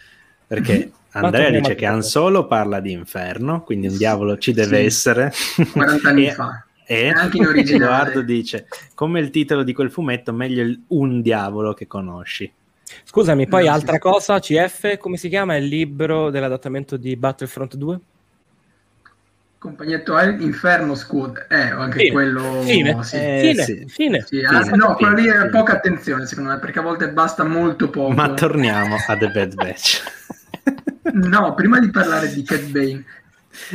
perché 0.45 0.77
mm-hmm. 0.77 0.89
Andrea 1.11 1.49
dice 1.49 1.75
che 1.75 1.85
Han 1.85 2.03
Solo 2.03 2.47
parla 2.47 2.79
di 2.79 2.91
inferno, 2.91 3.63
quindi 3.63 3.87
un 3.87 3.97
diavolo 3.97 4.37
ci 4.37 4.53
deve 4.53 4.79
essere. 4.79 5.31
40 5.71 6.09
anni 6.09 6.25
e, 6.27 6.31
fa. 6.31 6.65
E 6.85 7.13
Edoardo 7.65 8.21
dice, 8.21 8.67
come 8.93 9.19
il 9.19 9.29
titolo 9.29 9.63
di 9.63 9.73
quel 9.73 9.91
fumetto, 9.91 10.31
meglio 10.31 10.61
il, 10.63 10.83
un 10.87 11.21
diavolo 11.21 11.73
che 11.73 11.85
conosci. 11.85 12.49
Scusami, 13.03 13.47
poi 13.47 13.65
no, 13.65 13.71
altra 13.71 13.93
sì. 13.93 13.99
cosa, 13.99 14.39
CF, 14.39 14.97
come 14.97 15.17
si 15.17 15.29
chiama 15.29 15.55
il 15.55 15.65
libro 15.65 16.29
dell'adattamento 16.29 16.97
di 16.97 17.15
Battlefront 17.15 17.75
2? 17.75 17.99
Compagnetto 19.57 20.17
Inferno 20.19 20.93
Squad, 20.95 21.47
eh, 21.49 21.61
anche 21.61 21.97
fine. 21.99 22.11
quello... 22.11 22.61
Fine, 22.61 23.03
sì. 23.03 23.15
eh, 23.15 23.39
fine, 23.41 23.63
sì. 23.63 23.85
fine. 23.87 24.21
Sì, 24.25 24.39
ah, 24.43 24.59
no, 24.75 24.95
quello 24.95 25.15
lì 25.15 25.27
è 25.27 25.49
poca 25.49 25.73
attenzione 25.73 26.25
secondo 26.25 26.51
me, 26.51 26.59
perché 26.59 26.79
a 26.79 26.83
volte 26.83 27.09
basta 27.09 27.43
molto 27.43 27.89
poco. 27.89 28.13
Ma 28.13 28.33
torniamo 28.33 28.95
a 28.95 29.17
The 29.17 29.29
Bad 29.29 29.55
Batch. 29.55 30.03
no, 31.13 31.53
prima 31.55 31.79
di 31.79 31.89
parlare 31.89 32.31
di 32.31 32.43
Cat 32.43 32.63
Bane... 32.65 33.03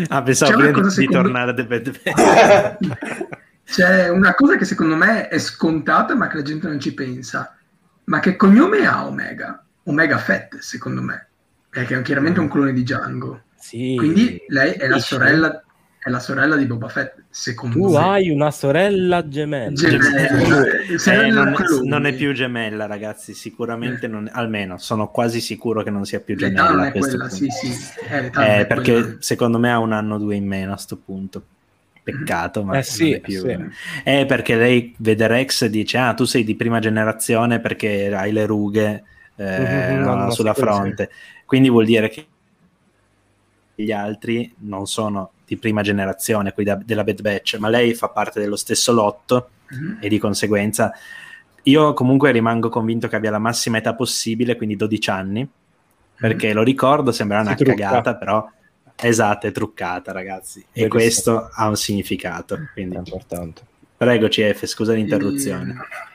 Ah, 0.09 0.23
pensavo 0.23 0.53
prima 0.53 0.71
di, 0.71 0.91
secondo... 0.91 1.01
di 1.01 1.07
tornare 1.07 1.51
a 1.51 1.55
The 1.55 1.65
Bad 1.67 2.01
Batch. 2.03 3.29
C'è 3.65 4.09
una 4.09 4.35
cosa 4.35 4.57
che 4.57 4.65
secondo 4.65 4.97
me 4.97 5.29
è 5.29 5.39
scontata, 5.39 6.15
ma 6.15 6.29
che 6.29 6.37
la 6.37 6.43
gente 6.43 6.69
non 6.69 6.79
ci 6.79 6.95
pensa 6.95 7.57
ma 8.05 8.21
che 8.21 8.37
cognome 8.37 8.87
ha 8.87 9.07
Omega? 9.07 9.65
Omega 9.85 10.19
Fett, 10.19 10.59
secondo 10.59 11.03
me, 11.03 11.29
perché 11.69 11.99
è 11.99 12.03
chiaramente 12.03 12.41
un 12.41 12.49
clone 12.49 12.73
di 12.73 12.83
Django. 12.83 13.43
Sì. 13.59 13.95
Quindi 13.97 14.43
lei 14.49 14.73
è 14.73 14.89
la 14.89 14.99
sorella 14.99 15.63
è 16.05 16.11
la 16.11 16.19
sorella 16.19 16.57
di 16.57 16.67
Boba 16.67 16.89
Fett, 16.89 17.23
secondo 17.31 17.77
tu 17.77 17.85
me. 17.85 17.91
Tu 17.91 17.95
hai 17.95 18.29
una 18.31 18.51
sorella 18.51 19.29
gemella. 19.29 19.73
gemella. 19.73 20.65
Eh, 20.67 21.31
non, 21.31 21.55
non, 21.85 22.07
è 22.07 22.13
più 22.13 22.33
gemella, 22.33 22.87
ragazzi, 22.87 23.35
sicuramente 23.35 24.07
eh. 24.07 24.09
non, 24.09 24.29
almeno 24.33 24.79
sono 24.79 25.13
quasi 25.13 25.41
sicuro 25.41 25.85
che 25.85 25.91
non 25.91 26.05
sia 26.05 26.19
più 26.19 26.35
gemella. 26.35 26.89
È 26.89 26.99
quella, 26.99 27.29
sì, 27.29 27.47
sì. 27.51 27.73
Eh, 28.11 28.31
è 28.31 28.67
perché 28.67 28.93
quella. 28.93 29.17
secondo 29.21 29.61
me 29.61 29.71
ha 29.71 29.79
un 29.79 29.93
anno 29.93 30.17
o 30.17 30.19
due 30.19 30.35
in 30.35 30.45
meno 30.45 30.73
a 30.73 30.75
questo 30.75 30.97
punto. 30.97 31.45
Peccato, 32.03 32.65
ma 32.65 32.79
eh 32.79 32.83
sì, 32.83 33.13
è 33.13 33.21
più. 33.21 33.41
Sì. 33.41 33.57
È 34.03 34.27
perché 34.27 34.57
lei 34.57 34.95
vede 34.99 35.27
Rex 35.27 35.63
e 35.63 35.71
dice: 35.71 35.99
Ah, 35.99 36.15
tu 36.15 36.25
sei 36.25 36.43
di 36.43 36.57
prima 36.57 36.81
generazione 36.81 37.61
perché 37.61 38.13
hai 38.13 38.33
le 38.33 38.45
rughe 38.45 39.05
eh, 39.37 39.61
mm-hmm, 39.61 40.03
no, 40.03 40.31
sulla 40.31 40.55
fronte. 40.55 41.11
Quindi 41.47 41.69
vuol 41.69 41.85
dire 41.85 42.09
che 42.09 42.27
gli 43.75 43.93
altri 43.93 44.53
non 44.61 44.87
sono 44.87 45.33
di 45.47 45.57
prima 45.57 45.83
generazione, 45.83 46.53
quelli 46.53 46.71
da, 46.71 46.81
della 46.85 47.05
Bad 47.05 47.21
Batch, 47.21 47.57
ma 47.59 47.69
lei 47.69 47.95
fa 47.95 48.09
parte 48.09 48.41
dello 48.41 48.57
stesso 48.57 48.93
lotto 48.93 49.51
mm-hmm. 49.73 49.97
e 50.01 50.09
di 50.09 50.19
conseguenza 50.19 50.93
io 51.65 51.93
comunque 51.93 52.33
rimango 52.33 52.69
convinto 52.69 53.07
che 53.07 53.17
abbia 53.17 53.31
la 53.31 53.39
massima 53.39 53.79
età 53.79 53.95
possibile, 53.95 54.57
quindi 54.57 54.75
12 54.75 55.11
anni, 55.11 55.49
perché 56.17 56.49
mm-hmm. 56.49 56.57
lo 56.57 56.63
ricordo, 56.63 57.13
sembra 57.13 57.41
una 57.41 57.55
cagata, 57.55 58.17
però 58.17 58.45
Esatto, 58.97 59.47
è 59.47 59.53
truccata, 59.53 60.13
ragazzi. 60.13 60.65
E 60.73 60.89
questo 60.89 61.51
ha 61.53 61.69
un 61.69 61.77
significato. 61.77 62.59
Quindi... 62.73 62.95
È 62.97 62.99
importante. 62.99 63.63
Prego, 63.97 64.29
CF, 64.29 64.65
scusa 64.67 64.93
l'interruzione. 64.93 65.71
E... 65.73 66.11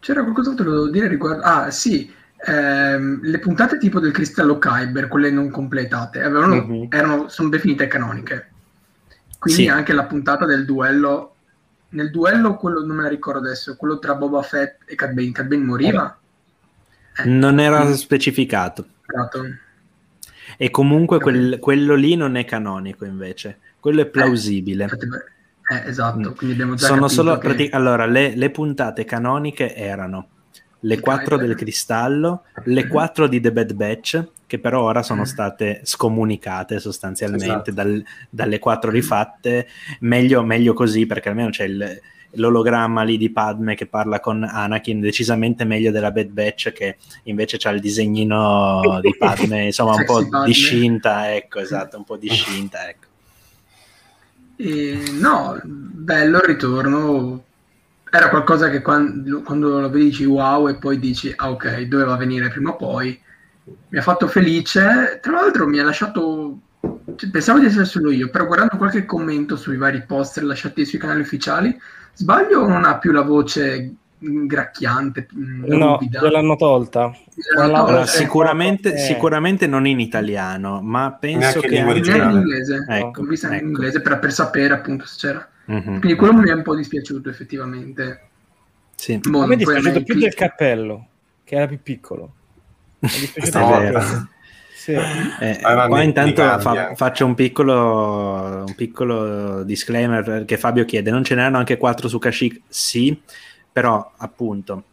C'era 0.00 0.22
qualcos'altro 0.22 0.64
che 0.64 0.70
dovevo 0.70 0.90
dire 0.90 1.08
riguardo... 1.08 1.42
Ah, 1.42 1.70
sì, 1.70 2.12
ehm, 2.46 3.20
le 3.22 3.38
puntate 3.38 3.78
tipo 3.78 4.00
del 4.00 4.12
Cristallo 4.12 4.58
Kyber, 4.58 5.08
quelle 5.08 5.30
non 5.30 5.50
completate, 5.50 6.22
avevano, 6.22 6.54
Mhm. 6.56 6.86
erano, 6.90 7.28
sono 7.28 7.48
definite 7.48 7.86
canoniche. 7.86 8.50
Quindi 9.38 9.62
Sì. 9.62 9.68
anche 9.68 9.92
la 9.92 10.04
puntata 10.04 10.44
del 10.46 10.64
duello, 10.64 11.34
nel 11.90 12.10
duello, 12.10 12.56
quello 12.56 12.84
non 12.84 12.96
me 12.96 13.02
la 13.02 13.08
ricordo 13.08 13.40
adesso, 13.40 13.76
quello 13.76 13.98
tra 13.98 14.14
Boba 14.14 14.42
Fett 14.42 14.82
e 14.86 14.94
Cad 14.94 15.12
Bane, 15.12 15.32
Cad 15.32 15.46
Bane 15.46 15.64
moriva? 15.64 16.18
Eh, 17.16 17.24
Non 17.24 17.58
era 17.60 17.84
Mm. 17.84 17.92
specificato. 17.92 18.86
Esatto. 19.06 19.44
E 20.56 20.70
comunque 20.70 21.18
quel- 21.20 21.58
quello 21.58 21.94
lì 21.94 22.14
non 22.16 22.36
è 22.36 22.44
canonico 22.44 23.04
invece. 23.04 23.58
Quello 23.80 24.00
è 24.02 24.06
plausibile. 24.06 24.84
Infatti, 24.84 25.06
beh, 25.06 25.76
eh, 25.76 25.88
esatto, 25.88 26.30
Mm. 26.30 26.34
quindi 26.34 26.52
abbiamo 26.54 26.74
già 26.74 26.86
Sono 26.86 27.08
solo 27.08 27.34
che- 27.38 27.46
prati- 27.48 27.68
allora 27.72 28.06
le, 28.06 28.34
le 28.36 28.50
puntate 28.50 29.04
canoniche 29.04 29.74
erano 29.74 30.28
le 30.84 30.94
Il 30.94 31.00
4 31.00 31.36
Kyber. 31.36 31.46
del 31.46 31.56
cristallo, 31.56 32.44
le 32.64 32.86
4 32.86 33.26
di 33.26 33.38
The 33.40 33.52
Bad 33.52 33.72
Batch, 33.74 34.24
che 34.46 34.58
però 34.58 34.82
ora 34.82 35.02
sono 35.02 35.20
Mm. 35.22 35.24
state 35.24 35.80
scomunicate 35.84 36.80
sostanzialmente 36.80 37.44
Esatto. 37.44 37.70
dal- 37.72 38.02
dalle 38.30 38.58
4 38.58 38.90
rifatte. 38.90 39.66
Meglio, 40.00 40.42
meglio 40.42 40.72
così 40.72 41.04
perché 41.06 41.28
almeno 41.28 41.50
c'è 41.50 41.64
il- 41.64 42.00
l'ologramma 42.32 43.02
lì 43.02 43.16
di 43.16 43.30
Padme 43.30 43.74
che 43.74 43.86
parla 43.86 44.20
con 44.20 44.44
Anakin, 44.44 45.00
decisamente 45.00 45.64
meglio 45.64 45.90
della 45.90 46.10
Bad 46.10 46.28
Batch 46.28 46.72
che 46.72 46.96
invece 47.24 47.56
c'ha 47.58 47.70
il 47.70 47.80
disegnino 47.80 49.00
di 49.00 49.16
Padme, 49.16 49.64
insomma 49.66 49.94
un 49.94 50.04
po' 50.04 50.26
Padme. 50.28 50.46
discinta, 50.46 51.34
ecco, 51.34 51.60
esatto, 51.60 51.96
un 51.96 52.04
po' 52.04 52.16
discinta, 52.16 52.88
ecco. 52.88 53.08
E, 54.56 55.02
no, 55.18 55.58
bello 55.64 56.38
il 56.38 56.44
ritorno. 56.44 57.44
Era 58.10 58.28
qualcosa 58.28 58.68
che 58.68 58.82
quando, 58.82 59.40
quando 59.42 59.80
lo 59.80 59.88
vedi 59.88 60.06
dici 60.06 60.24
wow 60.24 60.68
e 60.68 60.74
poi 60.74 60.98
dici 60.98 61.32
ah 61.34 61.50
ok, 61.50 61.82
doveva 61.82 62.16
venire 62.16 62.48
prima 62.48 62.70
o 62.70 62.76
poi. 62.76 63.18
Mi 63.88 63.98
ha 63.98 64.02
fatto 64.02 64.26
felice. 64.26 65.18
Tra 65.22 65.32
l'altro 65.32 65.66
mi 65.66 65.78
ha 65.78 65.84
lasciato... 65.84 66.58
cioè, 67.16 67.30
Pensavo 67.30 67.60
di 67.60 67.66
essere 67.66 67.84
solo 67.84 68.10
io, 68.10 68.28
però 68.28 68.46
guardando 68.46 68.76
qualche 68.76 69.06
commento 69.06 69.56
sui 69.56 69.76
vari 69.76 70.04
poster 70.04 70.44
lasciati 70.44 70.84
sui 70.84 70.98
canali 70.98 71.20
ufficiali, 71.20 71.78
sbaglio 72.20 72.60
o 72.60 72.66
non 72.68 72.84
ha 72.84 72.98
più 72.98 73.12
la 73.12 73.22
voce 73.22 73.94
gracchiante, 74.18 75.26
mm, 75.34 75.64
No, 75.64 75.98
l'hanno 76.10 76.56
tolta. 76.56 77.10
L'hanno 77.56 77.84
tolta? 77.86 78.06
sicuramente, 78.06 78.92
Eh. 78.92 78.98
sicuramente 78.98 79.66
non 79.66 79.86
in 79.86 79.98
italiano, 79.98 80.82
ma 80.82 81.16
penso 81.18 81.38
Neanche 81.60 81.68
che 81.68 81.76
in 81.76 82.30
inglese, 82.30 82.84
Ecco, 82.86 83.22
vista 83.22 83.46
in 83.48 83.54
ecco. 83.54 83.64
inglese 83.64 84.00
per, 84.02 84.18
per 84.18 84.32
sapere 84.32 84.74
appunto 84.74 85.06
se 85.06 85.16
c'era. 85.18 85.48
Mhm. 85.64 86.00
Quindi 86.00 86.14
quello 86.16 86.34
mi 86.34 86.48
è 86.50 86.52
un 86.52 86.62
po' 86.62 86.76
dispiaciuto 86.76 87.30
effettivamente. 87.30 88.28
Sì. 88.94 89.18
Boh, 89.18 89.42
A 89.42 89.46
me 89.46 89.54
è 89.54 89.56
dispiaciuto 89.56 90.02
più 90.02 90.18
del 90.18 90.34
cappello, 90.34 91.06
che 91.44 91.54
era 91.54 91.66
più 91.66 91.80
piccolo. 91.82 92.32
Mi 92.98 93.08
è 93.08 93.18
dispiaciuto 93.18 94.28
Sì. 94.80 94.92
Eh, 94.92 95.58
ma 95.62 95.86
qua 95.88 95.98
mi- 95.98 96.04
intanto 96.04 96.40
fa- 96.58 96.94
faccio 96.94 97.26
un 97.26 97.34
piccolo, 97.34 98.64
un 98.66 98.74
piccolo 98.74 99.62
disclaimer 99.62 100.24
perché 100.24 100.56
Fabio 100.56 100.86
chiede: 100.86 101.10
non 101.10 101.22
ce 101.22 101.34
n'erano 101.34 101.58
anche 101.58 101.76
quattro 101.76 102.08
su 102.08 102.18
Kashyyyk? 102.18 102.62
Sì, 102.66 103.20
però 103.70 104.10
appunto, 104.16 104.84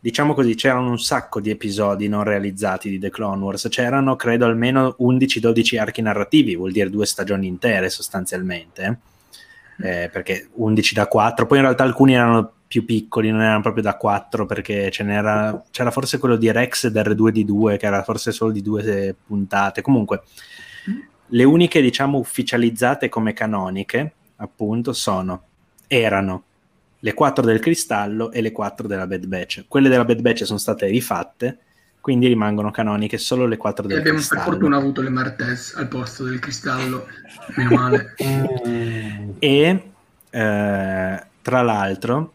diciamo 0.00 0.32
così, 0.32 0.54
c'erano 0.54 0.88
un 0.88 0.98
sacco 0.98 1.42
di 1.42 1.50
episodi 1.50 2.08
non 2.08 2.22
realizzati 2.24 2.88
di 2.88 2.98
The 2.98 3.10
Clone 3.10 3.42
Wars. 3.42 3.66
C'erano, 3.68 4.16
credo, 4.16 4.46
almeno 4.46 4.96
11-12 5.00 5.78
archi 5.78 6.00
narrativi, 6.00 6.56
vuol 6.56 6.72
dire 6.72 6.88
due 6.88 7.04
stagioni 7.04 7.46
intere 7.46 7.90
sostanzialmente. 7.90 8.82
eh. 8.82 8.96
Eh, 10.04 10.08
perché 10.08 10.48
11 10.54 10.94
da 10.94 11.06
4, 11.06 11.46
poi 11.46 11.58
in 11.58 11.64
realtà 11.64 11.84
alcuni 11.84 12.14
erano 12.14 12.52
più 12.68 12.84
piccoli, 12.84 13.30
non 13.30 13.40
erano 13.40 13.62
proprio 13.62 13.82
da 13.82 13.96
4 13.96 14.44
perché 14.44 14.90
ce 14.90 15.02
n'era, 15.02 15.64
c'era 15.70 15.90
forse 15.90 16.18
quello 16.18 16.36
di 16.36 16.52
Rex 16.52 16.84
ed 16.84 16.96
R2D2 16.96 17.78
che 17.78 17.86
era 17.86 18.02
forse 18.02 18.30
solo 18.30 18.52
di 18.52 18.60
due 18.60 19.16
puntate. 19.26 19.80
Comunque, 19.80 20.22
le 21.26 21.44
uniche 21.44 21.80
diciamo 21.80 22.18
ufficializzate 22.18 23.08
come 23.08 23.32
canoniche 23.32 24.12
appunto 24.36 24.92
sono, 24.92 25.42
erano 25.86 26.42
le 27.00 27.14
4 27.14 27.44
del 27.44 27.60
cristallo 27.60 28.30
e 28.30 28.42
le 28.42 28.52
4 28.52 28.86
della 28.86 29.06
Bad 29.06 29.26
Batch. 29.26 29.64
Quelle 29.66 29.88
della 29.88 30.04
Bad 30.04 30.20
Batch 30.20 30.44
sono 30.44 30.58
state 30.58 30.86
rifatte, 30.88 31.58
quindi 32.02 32.26
rimangono 32.26 32.70
canoniche 32.70 33.16
solo 33.16 33.46
le 33.46 33.56
4 33.56 33.84
E 33.84 33.88
del 33.88 33.98
abbiamo 33.98 34.18
per 34.18 34.26
cristallo. 34.26 34.50
fortuna 34.50 34.76
avuto 34.76 35.00
le 35.00 35.08
Martez 35.08 35.74
al 35.74 35.88
posto 35.88 36.24
del 36.24 36.38
cristallo, 36.38 37.06
meno 37.56 37.70
male. 37.70 38.14
E 39.38 39.82
eh, 40.30 41.26
tra 41.40 41.62
l'altro, 41.62 42.32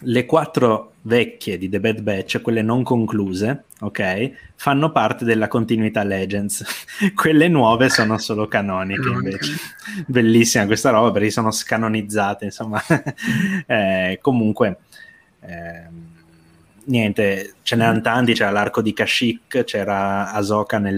le 0.00 0.26
quattro 0.26 0.92
vecchie 1.02 1.56
di 1.56 1.68
The 1.68 1.80
Bad 1.80 2.00
Batch, 2.00 2.40
quelle 2.42 2.62
non 2.62 2.82
concluse, 2.82 3.64
ok, 3.80 4.30
fanno 4.56 4.92
parte 4.92 5.24
della 5.24 5.48
continuità 5.48 6.02
Legends. 6.02 6.64
quelle 7.14 7.48
nuove 7.48 7.88
sono 7.88 8.18
solo 8.18 8.46
canoniche 8.48 9.08
invece. 9.08 9.54
Bellissima 10.06 10.66
questa 10.66 10.90
roba 10.90 11.10
perché 11.12 11.30
sono 11.30 11.50
scanonizzate, 11.50 12.44
insomma. 12.46 12.82
Eh, 13.68 14.18
comunque, 14.20 14.78
ehm, 15.40 16.05
niente, 16.86 17.54
ce 17.62 17.76
n'erano 17.76 18.00
tanti, 18.00 18.32
c'era 18.32 18.50
l'arco 18.50 18.80
di 18.82 18.92
Kashyyyk, 18.92 19.64
c'era 19.64 20.32
Ahsoka 20.32 20.78
nel, 20.78 20.96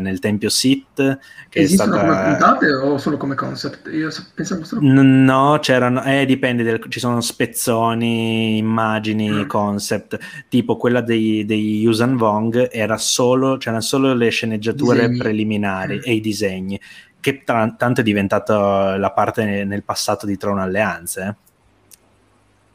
nel 0.00 0.18
tempio 0.18 0.48
Sith, 0.48 1.18
che 1.48 1.60
Esistono 1.60 1.98
come 1.98 2.12
stata... 2.12 2.28
puntate 2.30 2.72
o 2.72 2.98
solo 2.98 3.16
come 3.16 3.34
concept? 3.34 3.88
Io 3.92 4.08
pensavo 4.34 4.64
solo... 4.64 4.80
N- 4.82 5.24
No, 5.24 5.58
c'erano, 5.60 6.02
eh, 6.04 6.24
dipende, 6.26 6.62
del- 6.62 6.84
ci 6.88 6.98
sono 7.00 7.20
spezzoni, 7.20 8.56
immagini, 8.58 9.30
Mm. 9.30 9.46
concept, 9.46 10.18
tipo 10.48 10.76
quella 10.76 11.00
dei, 11.00 11.44
dei 11.44 11.80
Yuuzhan 11.80 12.16
Vong, 12.16 12.68
era 12.70 12.96
solo, 12.96 13.56
c'erano 13.56 13.82
solo 13.82 14.14
le 14.14 14.28
sceneggiature 14.30 15.00
Disegni. 15.00 15.18
preliminari 15.18 15.96
Mm. 15.96 16.00
e 16.04 16.12
i 16.12 16.20
disegni, 16.20 16.80
che 17.20 17.42
tra- 17.44 17.74
tanto 17.76 18.00
è 18.00 18.04
diventato 18.04 18.54
la 18.96 19.10
parte 19.12 19.44
ne- 19.44 19.64
nel 19.64 19.82
passato 19.82 20.26
di 20.26 20.36
Throne 20.36 20.62
Alleanze. 20.62 21.22
eh. 21.22 21.34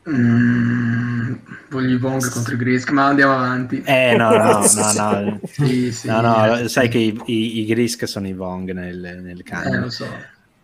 Mm, 0.07 1.33
voglio 1.69 1.95
i 1.95 1.97
Vong 1.97 2.29
contro 2.29 2.53
i 2.53 2.57
Grisk, 2.57 2.91
ma 2.91 3.07
andiamo 3.07 3.33
avanti. 3.33 3.83
Eh, 3.87 4.15
no, 4.15 4.37
no, 4.37 4.67
no, 4.73 4.91
no. 4.93 5.39
Sì, 5.43 5.91
sì, 5.91 6.07
No, 6.07 6.21
no, 6.21 6.55
eh, 6.57 6.69
sai 6.69 6.89
che 6.89 6.97
i, 6.99 7.19
i, 7.25 7.59
i 7.61 7.65
Grisk 7.65 8.07
sono 8.07 8.27
i 8.27 8.33
Vong 8.33 8.71
nel, 8.71 9.19
nel 9.21 9.43
Eh, 9.43 9.43
canone. 9.43 9.79
lo 9.79 9.89
so, 9.89 10.05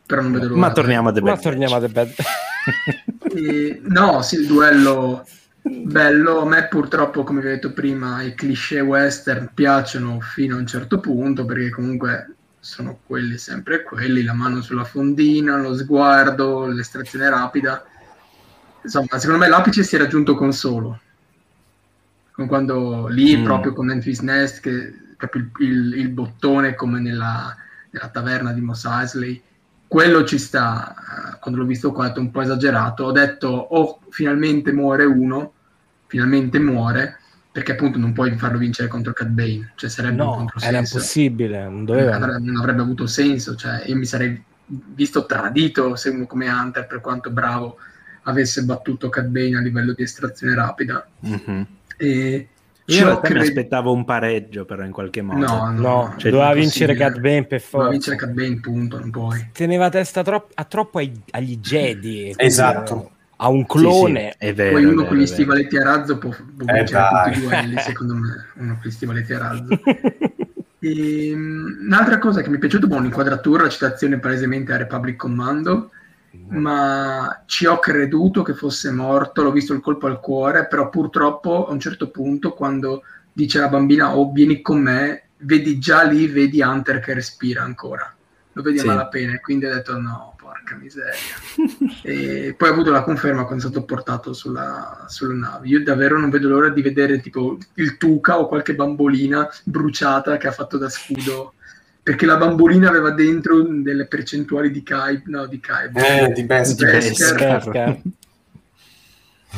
però 0.06 0.22
non 0.22 0.32
vedo 0.34 0.48
l'ora. 0.48 0.60
Ma 0.60 0.72
torniamo 0.72 1.10
a 1.10 1.12
The 1.12 1.22
Ma 1.22 1.32
Bad 1.34 1.42
torniamo 1.42 1.76
a. 1.76 1.80
The 1.80 1.90
Bad 1.90 2.14
E- 3.34 3.82
no, 3.86 4.22
sì, 4.22 4.36
il 4.36 4.48
duello 4.48 5.24
bello. 5.62 6.42
A 6.42 6.46
me 6.46 6.68
purtroppo, 6.68 7.24
come 7.24 7.42
vi 7.42 7.48
ho 7.48 7.50
detto 7.52 7.74
prima, 7.74 8.22
i 8.24 8.34
cliché 8.36 8.80
western 8.82 9.52
piacciono 9.54 10.20
fino 10.20 10.56
a 10.56 10.60
un 10.60 10.68
certo 10.68 11.00
punto, 11.00 11.46
perché 11.46 11.70
comunque 11.70 12.36
sono 12.60 13.02
quelli 13.04 13.38
sempre 13.38 13.84
quelli, 13.84 14.24
la 14.24 14.34
mano 14.34 14.62
sulla 14.62 14.84
fondina, 14.84 15.58
lo 15.58 15.76
sguardo, 15.76 16.66
l'estrazione 16.68 17.30
rapida. 17.30 17.84
Insomma, 18.84 19.20
secondo 19.20 19.38
me 19.44 19.48
l'apice 19.50 19.84
si 19.84 19.96
è 19.96 20.00
raggiunto 20.00 20.36
con 20.36 20.52
solo. 20.54 21.00
Con 22.32 22.48
quando 22.48 23.08
lì, 23.08 23.38
Mm. 23.38 23.44
proprio 23.44 23.74
con 23.74 23.92
Enfys 23.92 24.20
Nest, 24.22 24.62
che 24.62 24.94
proprio 25.18 25.44
il, 25.60 25.68
il- 25.68 25.94
il 26.00 26.10
bottone 26.10 26.74
come 26.76 27.00
nella, 27.00 27.56
nella 27.92 28.08
taverna 28.10 28.54
di 28.54 28.62
Mos 28.62 28.86
Eisley, 28.86 29.42
quello 29.88 30.24
ci 30.24 30.38
sta. 30.40 30.96
eh, 31.36 31.40
Quando 31.40 31.60
l'ho 31.60 31.66
visto 31.68 31.92
qua, 31.92 32.08
detto 32.08 32.20
un 32.20 32.32
po' 32.32 32.42
esagerato. 32.42 33.04
Ho 33.06 33.12
detto, 33.12 33.48
oh, 33.48 34.00
finalmente 34.10 34.72
muore 34.72 35.06
uno, 35.06 35.54
finalmente 36.08 36.60
muore, 36.60 37.20
perché 37.52 37.74
appunto 37.74 37.98
non 38.00 38.14
puoi 38.14 38.36
farlo 38.38 38.58
vincere 38.58 38.88
contro 38.88 39.12
Cat 39.14 39.28
Bane, 39.28 39.74
cioè 39.76 39.90
sarebbe 39.90 40.22
un 40.24 40.30
No, 40.30 40.34
era 40.34 40.38
controsenso. 40.38 40.78
impossibile, 40.80 41.64
non 41.64 41.74
Non 41.74 41.86
doveva. 41.86 42.16
avrebbe, 42.16 42.40
non 42.40 42.58
avrebbe 42.58 42.82
avuto 42.82 43.06
senso, 43.08 43.56
cioè 43.56 43.84
io 43.86 43.96
mi 43.98 44.06
sarei 44.06 44.42
visto 44.66 45.26
tradito 45.26 45.96
se 45.96 46.10
uno 46.10 46.26
come 46.26 46.48
Hunter, 46.50 46.88
per 46.88 47.02
quanto 47.02 47.30
bravo, 47.32 47.78
avesse 48.24 48.64
battuto 48.64 49.10
Cat 49.10 49.26
Bane 49.26 49.58
a 49.58 49.62
livello 49.62 49.94
di 49.94 50.04
estrazione 50.04 50.56
rapida. 50.56 51.06
Mhm. 51.22 51.66
E 51.98 52.48
Io 52.86 52.98
in 52.98 53.04
realtà 53.06 53.28
mi 53.30 53.34
cre- 53.36 53.44
aspettavo 53.44 53.94
un 53.94 54.04
pareggio, 54.06 54.66
però 54.66 54.84
in 54.84 54.92
qualche 54.92 55.22
modo. 55.22 55.46
No, 55.46 55.72
no, 55.72 55.80
No, 55.80 56.14
Cioè, 56.18 56.32
doveva 56.32 56.54
vincere. 56.54 56.96
Cat 56.96 57.20
Bane 57.20 57.46
per 57.46 57.60
Doveva 57.60 57.68
forza. 57.70 57.90
vincere 57.90 58.16
Cat 58.18 58.30
Bane, 58.32 58.60
punto, 58.60 59.00
non 59.00 59.10
puoi. 59.12 59.50
Teneva 59.54 59.90
testa 59.90 60.24
troppo- 60.24 60.52
a 60.56 60.64
troppo 60.66 60.98
ai- 60.98 61.22
agli 61.32 61.58
Jedi. 61.58 62.34
Esatto. 62.36 63.12
A 63.44 63.48
un 63.50 63.62
Sì, 63.62 63.66
clone. 63.66 64.36
sì, 64.38 64.46
è 64.46 64.54
vero. 64.54 64.72
Poi 64.74 64.84
è 64.84 64.86
uno 64.86 64.96
vero, 64.98 65.08
con 65.08 65.18
gli 65.18 65.26
stivaletti 65.26 65.78
a 65.78 65.84
razzo 65.84 66.18
può, 66.20 66.30
può 66.30 66.66
Eh, 66.68 66.74
vincere 66.78 67.00
dai. 67.12 67.24
tutti 67.34 67.38
i 67.38 67.42
duelli, 67.48 67.76
secondo 67.80 68.14
me, 68.16 68.46
uno 68.58 68.74
con 68.74 68.82
gli 68.84 68.92
stivaletti 68.92 69.34
a 69.34 69.38
razzo. 69.40 69.80
E, 70.84 71.32
um, 71.34 71.78
un'altra 71.86 72.18
cosa 72.18 72.42
che 72.42 72.50
mi 72.50 72.56
è 72.58 72.60
piaciuta, 72.60 72.88
boh, 72.88 73.00
l'inquadratura, 73.00 73.64
la 73.64 73.70
citazione 73.70 74.20
palesemente 74.20 74.74
a 74.74 74.78
Republic 74.78 75.16
Commando, 75.16 75.92
ma 76.52 77.44
ci 77.46 77.66
ho 77.66 77.80
creduto 77.80 78.42
che 78.44 78.54
fosse 78.54 78.92
morto, 78.92 79.44
l'ho 79.44 79.52
visto 79.52 79.74
il 79.74 79.82
colpo 79.82 80.08
al 80.08 80.20
cuore, 80.20 80.68
però 80.68 80.90
purtroppo 80.90 81.68
a 81.68 81.72
un 81.72 81.80
certo 81.80 82.10
punto 82.10 82.54
quando 82.54 83.04
dice 83.32 83.58
alla 83.58 83.70
bambina 83.70 84.16
oh 84.16 84.32
vieni 84.32 84.62
con 84.62 84.82
me, 84.82 85.30
vedi 85.38 85.80
già 85.80 86.04
lì, 86.04 86.28
vedi 86.28 86.62
Hunter 86.62 87.00
che 87.00 87.14
respira 87.14 87.64
ancora, 87.64 88.14
lo 88.54 88.62
vedi 88.62 88.80
Sì. 88.80 88.86
a 88.86 88.90
malapena, 88.90 89.34
e 89.34 89.40
quindi 89.40 89.66
ho 89.66 89.74
detto 89.74 89.98
no, 89.98 90.36
porca 90.38 90.52
porca 90.62 90.76
miseria. 90.76 91.36
e 92.04 92.54
poi 92.58 92.70
ho 92.70 92.72
avuto 92.72 92.92
la 92.92 93.04
conferma 93.04 93.46
quando 93.46 93.66
è 93.66 93.68
stato 93.70 93.86
portato 93.86 94.34
sulla, 94.34 95.06
sulla 95.08 95.34
nave. 95.34 95.68
Io 95.68 95.84
davvero 95.84 96.20
non 96.20 96.30
vedo 96.30 96.50
l'ora 96.50 96.70
di 96.70 96.82
vedere 96.82 97.20
tipo 97.20 97.58
il 97.76 97.98
Tuca 97.98 98.40
o 98.40 98.48
qualche 98.48 98.76
bambolina 98.76 99.50
bruciata 99.64 100.38
che 100.38 100.48
ha 100.48 100.52
fatto 100.52 100.78
da 100.78 100.90
scudo 100.90 101.54
perché 102.04 102.26
la 102.26 102.38
bambolina 102.38 102.90
aveva 102.90 103.12
dentro 103.12 103.62
delle 103.62 104.06
percentuali 104.06 104.72
di 104.72 104.82
Kai, 104.84 105.22
no, 105.26 105.46
di 105.46 105.60
Kai, 105.60 105.90
eh, 105.94 106.32
di 106.34 106.44
Beskar. 106.44 108.02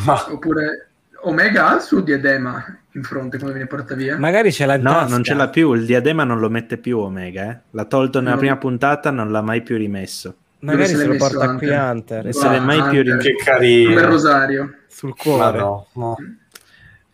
Ma... 0.05 0.25
Oppure 0.31 0.87
Omega 1.21 1.69
ha 1.69 1.75
il 1.75 1.81
suo 1.81 2.01
diadema 2.01 2.65
in 2.91 3.03
fronte 3.03 3.37
quando 3.37 3.53
viene 3.55 3.67
portato 3.69 3.95
via? 3.95 4.17
Magari 4.17 4.51
ce 4.51 4.65
l'ha 4.65 4.75
in 4.75 4.81
No, 4.81 4.91
tasca. 4.91 5.07
non 5.09 5.23
ce 5.23 5.33
l'ha 5.35 5.49
più, 5.49 5.73
il 5.73 5.85
diadema 5.85 6.23
non 6.23 6.39
lo 6.39 6.49
mette 6.49 6.77
più 6.77 6.97
Omega, 6.99 7.49
eh. 7.51 7.57
L'ha 7.71 7.85
tolto 7.85 8.19
nella 8.19 8.33
No. 8.33 8.39
prima 8.39 8.57
puntata, 8.57 9.09
non 9.11 9.31
l'ha 9.31 9.41
mai 9.41 9.61
più 9.61 9.77
rimesso. 9.77 10.35
Magari 10.59 10.87
se 10.89 10.95
se 10.97 11.05
lo 11.05 11.15
porta 11.17 11.45
messo 11.45 11.57
qui 11.57 11.67
Hunter? 11.67 11.91
Hunter 11.91 12.27
E 12.27 12.33
se 12.33 12.49
l'è 12.49 12.59
mai 12.59 12.75
più 12.77 12.85
Hunter. 12.99 13.03
rimesso. 13.03 13.27
Che 13.27 13.33
Come 13.33 13.43
carino. 13.57 14.05
Rosario. 14.05 14.73
sul 14.87 15.09
Ma 15.09 15.15
cuore. 15.15 15.57
no, 15.59 15.87
no. 15.93 16.15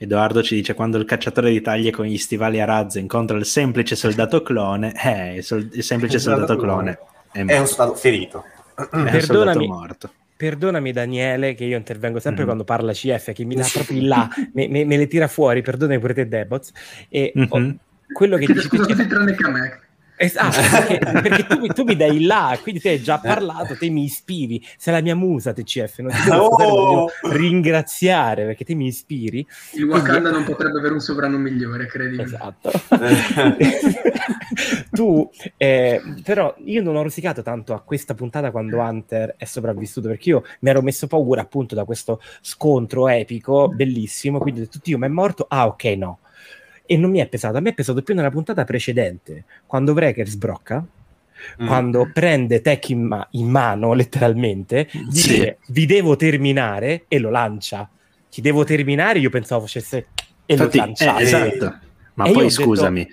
Edoardo 0.01 0.41
ci 0.41 0.55
dice 0.55 0.73
quando 0.76 0.97
il 0.97 1.03
cacciatore 1.03 1.51
di 1.51 1.59
taglie 1.59 1.91
con 1.91 2.05
gli 2.05 2.17
stivali 2.17 2.61
a 2.61 2.65
razzo 2.65 2.99
incontra 2.99 3.35
il 3.38 3.43
semplice 3.45 3.97
soldato 3.97 4.41
clone, 4.41 4.93
eh, 5.03 5.35
il, 5.35 5.43
sol- 5.43 5.69
il 5.73 5.84
semplice 5.84 6.15
Il 6.15 6.21
soldato 6.21 6.53
soldato 6.53 6.65
clone 6.65 6.99
è, 7.34 7.43
È 7.45 7.59
un 7.59 7.67
stato 7.67 7.95
ferito. 7.95 8.45
è 8.76 8.81
un 8.81 8.88
soldato 8.89 9.17
Perdonami. 9.17 9.67
morto. 9.67 10.13
Perdonami 10.38 10.93
Daniele 10.93 11.53
che 11.53 11.65
io 11.65 11.76
intervengo 11.76 12.19
sempre 12.19 12.41
Mhm. 12.43 12.47
quando 12.47 12.63
parla 12.63 12.93
CF 12.93 13.34
che 13.34 13.43
mi 13.43 13.55
dà 13.55 13.67
proprio 13.73 13.99
in 13.99 14.07
là, 14.07 14.30
me, 14.53 14.69
me- 14.69 14.85
me 14.85 14.95
le 14.95 15.07
tira 15.07 15.27
fuori, 15.27 15.61
perdonami 15.61 15.99
pure 15.99 16.13
te 16.13 16.27
Debots. 16.30 16.71
E 17.09 17.34
ho- 17.49 17.59
Mhm. 17.59 17.77
quello 18.13 18.38
che 18.38 18.45
dici 18.45 18.61
scusa 18.67 18.85
tutti 18.85 19.05
tranne 19.05 19.35
che 19.35 19.43
a 19.45 19.49
me. 19.51 19.80
Esatto, 20.21 20.59
perché, 20.59 20.97
perché 21.21 21.47
tu, 21.47 21.59
mi- 21.59 21.67
tu 21.69 21.83
mi 21.85 21.95
dai 21.95 22.17
il 22.17 22.25
là, 22.25 22.59
quindi 22.61 22.81
te 22.81 22.89
hai 22.89 23.01
già 23.01 23.19
parlato, 23.19 23.77
te 23.77 23.89
mi 23.89 24.03
ispiri, 24.03 24.61
sei 24.77 24.93
la 24.93 25.01
mia 25.01 25.15
musa 25.15 25.53
TCF, 25.53 25.99
non 25.99 26.11
ti 26.11 26.29
devo, 26.29 26.47
Oh! 26.49 26.57
devo 26.57 27.09
ringraziare 27.31 28.45
perché 28.45 28.65
te 28.65 28.75
mi 28.75 28.87
ispiri. 28.87 29.47
Il 29.75 29.85
Wakanda 29.85 30.29
non 30.29 30.43
potrebbe 30.43 30.77
avere 30.79 30.93
un 30.93 30.99
sovrano 30.99 31.37
migliore, 31.37 31.85
credimi. 31.85 32.21
Esatto. 32.21 32.69
tu, 34.91 35.29
eh, 35.55 36.01
però, 36.21 36.53
io 36.65 36.81
non 36.81 36.97
ho 36.97 37.01
rosicato 37.01 37.41
tanto 37.41 37.73
a 37.73 37.79
questa 37.79 38.13
puntata 38.13 38.51
quando 38.51 38.79
Hunter 38.79 39.35
è 39.37 39.45
sopravvissuto 39.45 40.09
perché 40.09 40.29
io 40.29 40.43
mi 40.59 40.69
ero 40.69 40.81
messo 40.81 41.07
paura 41.07 41.41
appunto 41.41 41.75
da 41.75 41.85
questo 41.85 42.19
scontro 42.41 43.07
epico, 43.07 43.69
bellissimo. 43.69 44.39
Quindi 44.39 44.59
ho 44.59 44.63
detto, 44.63 44.79
Dio, 44.83 44.97
ma 44.97 45.05
è 45.05 45.09
morto? 45.09 45.45
Ah, 45.47 45.67
ok, 45.67 45.83
no. 45.95 46.19
E 46.91 46.97
non 46.97 47.11
mi 47.11 47.19
è 47.19 47.27
pesato, 47.27 47.57
a 47.57 47.59
me 47.59 47.69
è 47.69 47.73
pesato 47.75 48.01
più 48.01 48.15
nella 48.15 48.31
puntata 48.31 48.63
precedente, 48.63 49.43
quando 49.67 49.93
Breaker 49.93 50.27
sbrocca, 50.27 50.83
Mm. 51.61 51.67
quando 51.67 52.09
prende 52.11 52.61
Tech 52.61 52.89
in, 52.89 53.03
ma- 53.03 53.25
in 53.31 53.47
mano, 53.47 53.93
letteralmente, 53.93 54.89
Sì. 54.91 55.05
dice 55.07 55.57
vi 55.67 55.85
devo 55.85 56.15
terminare 56.15 57.05
e 57.07 57.19
lo 57.19 57.29
lancia. 57.29 57.87
Ti 58.29 58.41
devo 58.41 58.63
terminare, 58.63 59.19
io 59.19 59.29
pensavo 59.29 59.61
facesse 59.61 60.07
e 60.45 60.53
Infatti, 60.53 60.77
lo 60.79 60.85
lanciava. 60.85 61.19
eh, 61.19 61.23
esatto. 61.23 61.77
Ma 62.15 62.25
E 62.25 62.31
poi 62.31 62.47
detto- 62.47 62.61
scusami, 62.63 63.01
Eh, 63.01 63.07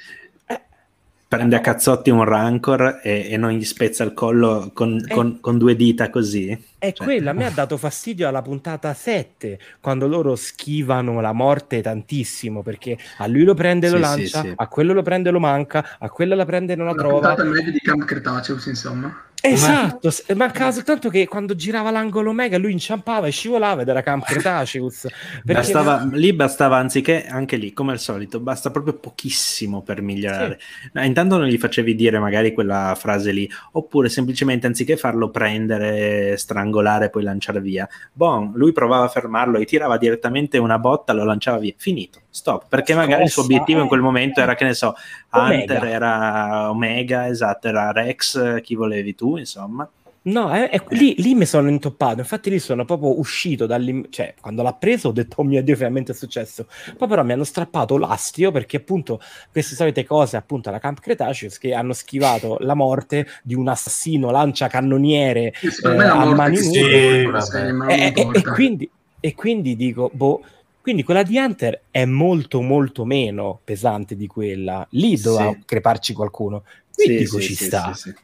prende 1.28 1.56
a 1.56 1.60
cazzotti 1.60 2.10
un 2.10 2.22
rancor 2.24 3.00
e, 3.02 3.28
e 3.30 3.36
non 3.36 3.50
gli 3.50 3.64
spezza 3.64 4.04
il 4.04 4.12
collo 4.14 4.70
con, 4.72 4.96
Eh. 5.08 5.12
con- 5.12 5.40
con 5.40 5.58
due 5.58 5.74
dita 5.74 6.08
così? 6.08 6.50
È 6.78 6.92
Cioè- 6.92 7.06
quella, 7.06 7.30
a 7.30 7.34
me 7.34 7.46
ha 7.46 7.50
dato 7.50 7.76
fastidio 7.76 8.28
alla 8.28 8.42
puntata 8.42 8.94
7, 8.94 9.58
quando 9.80 10.06
loro 10.06 10.36
schivano 10.36 11.20
la 11.20 11.32
morte 11.32 11.82
tantissimo, 11.82 12.62
perché 12.62 12.96
a 13.18 13.26
lui 13.26 13.42
lo 13.44 13.54
prende 13.54 13.88
e 13.88 13.90
lo 13.90 13.96
Sì, 13.96 14.02
lancia, 14.02 14.40
sì, 14.42 14.48
sì. 14.48 14.52
a 14.54 14.66
quello 14.68 14.92
lo 14.92 15.02
prende 15.02 15.28
e 15.30 15.32
lo 15.32 15.40
manca, 15.40 15.96
a 15.98 16.08
quella 16.10 16.34
la 16.36 16.44
prende 16.44 16.74
e 16.74 16.76
non 16.76 16.86
la 16.86 16.92
La 16.92 16.98
trova. 16.98 17.14
puntata 17.34 17.44
media 17.44 17.72
di 17.72 17.80
Camp 17.80 18.04
Cretaceous, 18.04 18.66
insomma. 18.66 19.22
Esatto, 19.52 20.10
mancava 20.34 20.72
soltanto 20.72 21.08
che 21.08 21.26
quando 21.26 21.54
girava 21.54 21.90
l'angolo 21.90 22.32
mega 22.32 22.58
lui 22.58 22.72
inciampava 22.72 23.26
e 23.26 23.30
scivolava 23.30 23.82
ed 23.82 23.88
era 23.88 24.02
Camp 24.02 24.24
Cretaceous. 24.24 25.06
Bastava, 25.44 26.08
lì 26.12 26.32
bastava, 26.32 26.76
anziché, 26.76 27.26
anche 27.26 27.56
lì, 27.56 27.72
come 27.72 27.92
al 27.92 27.98
solito, 27.98 28.40
basta 28.40 28.70
proprio 28.70 28.94
pochissimo 28.94 29.82
per 29.82 30.02
migliorare. 30.02 30.58
No, 30.92 31.04
intanto 31.04 31.36
non 31.38 31.46
gli 31.46 31.58
facevi 31.58 31.94
dire 31.94 32.18
magari 32.18 32.52
quella 32.52 32.94
frase 32.96 33.32
lì, 33.32 33.48
oppure 33.72 34.08
semplicemente 34.08 34.66
anziché 34.66 34.96
farlo 34.96 35.30
prendere, 35.30 36.36
strangolare, 36.36 37.10
poi 37.10 37.22
lanciare 37.22 37.60
via, 37.60 37.88
bon, 38.12 38.52
lui 38.54 38.72
provava 38.72 39.04
a 39.04 39.08
fermarlo 39.08 39.58
e 39.58 39.64
tirava 39.64 39.96
direttamente 39.96 40.58
una 40.58 40.78
botta, 40.78 41.12
lo 41.12 41.24
lanciava 41.24 41.58
via. 41.58 41.74
Finito, 41.76 42.20
stop. 42.36 42.66
Perché 42.68 42.94
magari 42.94 43.24
il 43.24 43.30
suo 43.30 43.42
obiettivo 43.42 43.80
in 43.80 43.88
quel 43.88 44.00
eh. 44.00 44.04
momento 44.04 44.40
era, 44.40 44.54
che 44.54 44.64
ne 44.64 44.74
so, 44.74 44.94
Omega. 45.30 45.74
Hunter 45.74 45.84
era 45.88 46.70
Omega, 46.70 47.26
esatto, 47.26 47.68
era 47.68 47.90
Rex, 47.92 48.60
chi 48.60 48.74
volevi 48.74 49.14
tu, 49.14 49.36
insomma. 49.36 49.88
No, 50.26 50.52
eh, 50.52 50.68
eh, 50.72 50.82
lì, 50.88 51.14
lì 51.18 51.36
mi 51.36 51.46
sono 51.46 51.68
intoppato, 51.68 52.18
infatti 52.18 52.50
lì 52.50 52.58
sono 52.58 52.84
proprio 52.84 53.16
uscito 53.16 53.64
dall'im... 53.64 54.06
cioè 54.10 54.34
quando 54.40 54.62
l'ha 54.62 54.72
preso 54.72 55.10
ho 55.10 55.12
detto 55.12 55.36
oh 55.40 55.44
mio 55.44 55.62
Dio 55.62 55.76
finalmente 55.76 56.10
è 56.10 56.14
successo, 56.16 56.66
poi 56.98 57.06
però 57.06 57.22
mi 57.22 57.32
hanno 57.32 57.44
strappato 57.44 57.96
l'astio 57.96 58.50
perché 58.50 58.78
appunto 58.78 59.20
queste 59.52 59.76
solite 59.76 60.04
cose 60.04 60.36
appunto 60.36 60.68
alla 60.68 60.80
Camp 60.80 60.98
Cretaceous 60.98 61.58
che 61.58 61.74
hanno 61.74 61.92
schivato 61.92 62.56
la 62.58 62.74
morte 62.74 63.28
di 63.44 63.54
un 63.54 63.68
assassino 63.68 64.32
lanciacannoniere 64.32 65.52
Eh, 65.52 66.04
a 66.04 66.24
mani 66.24 66.56
nude. 66.56 67.40
Sì, 67.40 67.70
non 67.70 67.88
e, 67.88 68.12
e- 68.12 68.28
e 68.32 68.42
quindi, 68.42 68.90
e 69.20 69.34
quindi 69.34 69.76
dico, 69.76 70.10
boh, 70.12 70.42
quindi 70.86 71.02
quella 71.02 71.24
di 71.24 71.36
Hunter 71.36 71.80
è 71.90 72.04
molto 72.04 72.62
molto 72.62 73.04
meno 73.04 73.58
pesante 73.64 74.14
di 74.14 74.28
quella, 74.28 74.86
lì 74.90 75.20
doveva 75.20 75.50
Sì. 75.50 75.62
creparci 75.64 76.12
qualcuno, 76.12 76.62
qui 76.94 77.16
dico 77.16 77.40
ci 77.40 77.56
sta. 77.56 77.92
sì, 77.92 78.10
sì. 78.10 78.14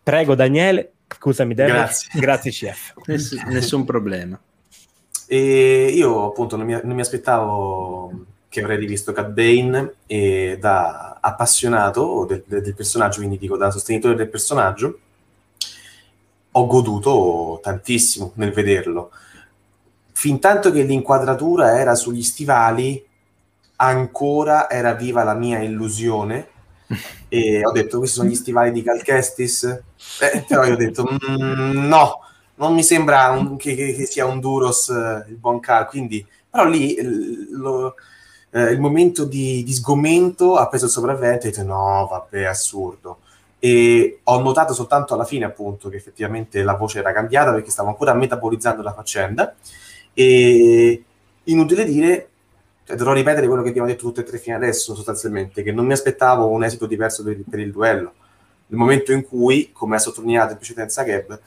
Prego 0.00 0.36
Daniele, 0.36 0.92
scusami 1.12 1.54
Devo, 1.54 1.72
Grazie. 1.72 2.08
grazie 2.20 2.50
CF. 2.52 2.92
Ness- 3.06 3.42
nessun 3.46 3.84
problema. 3.84 4.40
E 5.26 5.90
io 5.92 6.26
appunto 6.28 6.54
non 6.54 6.66
mi, 6.66 6.78
non 6.80 6.94
mi 6.94 7.00
aspettavo 7.00 8.26
che 8.48 8.60
avrei 8.60 8.76
rivisto 8.78 9.10
Cat 9.10 9.30
Bane 9.30 9.94
e 10.06 10.56
da 10.60 11.18
appassionato 11.20 12.26
del, 12.28 12.44
del- 12.46 12.62
del 12.62 12.74
personaggio, 12.76 13.18
quindi 13.18 13.38
dico 13.38 13.56
da 13.56 13.72
sostenitore 13.72 14.14
del 14.14 14.28
personaggio, 14.28 15.00
ho 16.52 16.66
goduto 16.68 17.58
tantissimo 17.60 18.30
nel 18.36 18.52
vederlo. 18.52 19.10
Fin 20.20 20.40
tanto 20.40 20.72
che 20.72 20.82
l'inquadratura 20.82 21.78
era 21.78 21.94
sugli 21.94 22.22
stivali, 22.22 23.04
ancora 23.76 24.68
era 24.68 24.94
viva 24.94 25.22
la 25.22 25.34
mia 25.34 25.60
illusione. 25.60 26.48
E 27.30 27.60
ho 27.62 27.72
detto 27.72 27.98
questi 27.98 28.16
sono 28.16 28.30
gli 28.30 28.34
stivali 28.34 28.72
di 28.72 28.82
Cal 28.82 29.02
Kestis 29.02 29.62
Eh, 30.22 30.44
però 30.48 30.64
io 30.64 30.72
ho 30.72 30.76
detto 30.76 31.04
"Mm, 31.30 31.86
no 31.86 32.20
non 32.54 32.72
mi 32.74 32.82
sembra 32.82 33.28
un- 33.32 33.58
che, 33.58 33.74
che- 33.74 34.06
sia 34.06 34.24
un 34.24 34.40
Duros 34.40 34.88
eh, 34.88 35.26
il 35.28 35.36
buon 35.36 35.60
Cal 35.60 35.86
quindi 35.88 36.26
però 36.50 36.64
lì 36.64 36.96
lo- 37.50 37.94
eh, 38.50 38.72
il 38.72 38.80
momento 38.80 39.24
di, 39.24 39.62
di 39.62 39.72
sgomento 39.74 40.56
ha 40.56 40.68
preso 40.68 40.86
il 40.86 40.90
sopravvento 40.90 41.44
e 41.46 41.48
ho 41.48 41.52
detto 41.52 41.64
no 41.64 42.06
vabbè 42.10 42.44
assurdo. 42.44 43.18
E 43.60 44.20
ho 44.22 44.40
notato 44.40 44.72
soltanto 44.72 45.14
alla 45.14 45.24
fine 45.24 45.44
appunto 45.44 45.88
che 45.88 45.96
effettivamente 45.96 46.62
la 46.62 46.74
voce 46.74 47.00
era 47.00 47.12
cambiata 47.12 47.52
perché 47.52 47.70
stavo 47.70 47.88
ancora 47.88 48.14
metabolizzando 48.14 48.82
la 48.82 48.92
faccenda 48.94 49.54
e 50.22 51.04
inutile 51.44 51.84
dire 51.84 52.28
cioè, 52.84 52.96
dovrò 52.96 53.12
ripetere 53.12 53.46
quello 53.46 53.62
che 53.62 53.68
abbiamo 53.68 53.86
detto 53.86 54.06
tutte 54.06 54.22
e 54.22 54.24
tre 54.24 54.38
fino 54.38 54.56
adesso 54.56 54.94
sostanzialmente 54.94 55.62
che 55.62 55.72
non 55.72 55.86
mi 55.86 55.92
aspettavo 55.92 56.48
un 56.48 56.64
esito 56.64 56.86
diverso 56.86 57.22
per, 57.22 57.38
per 57.48 57.60
il 57.60 57.70
duello 57.70 58.12
nel 58.66 58.78
momento 58.78 59.12
in 59.12 59.24
cui 59.24 59.70
come 59.72 59.96
ha 59.96 60.00
sottolineato 60.00 60.52
in 60.52 60.58
precedenza 60.58 61.02
Gab 61.04 61.40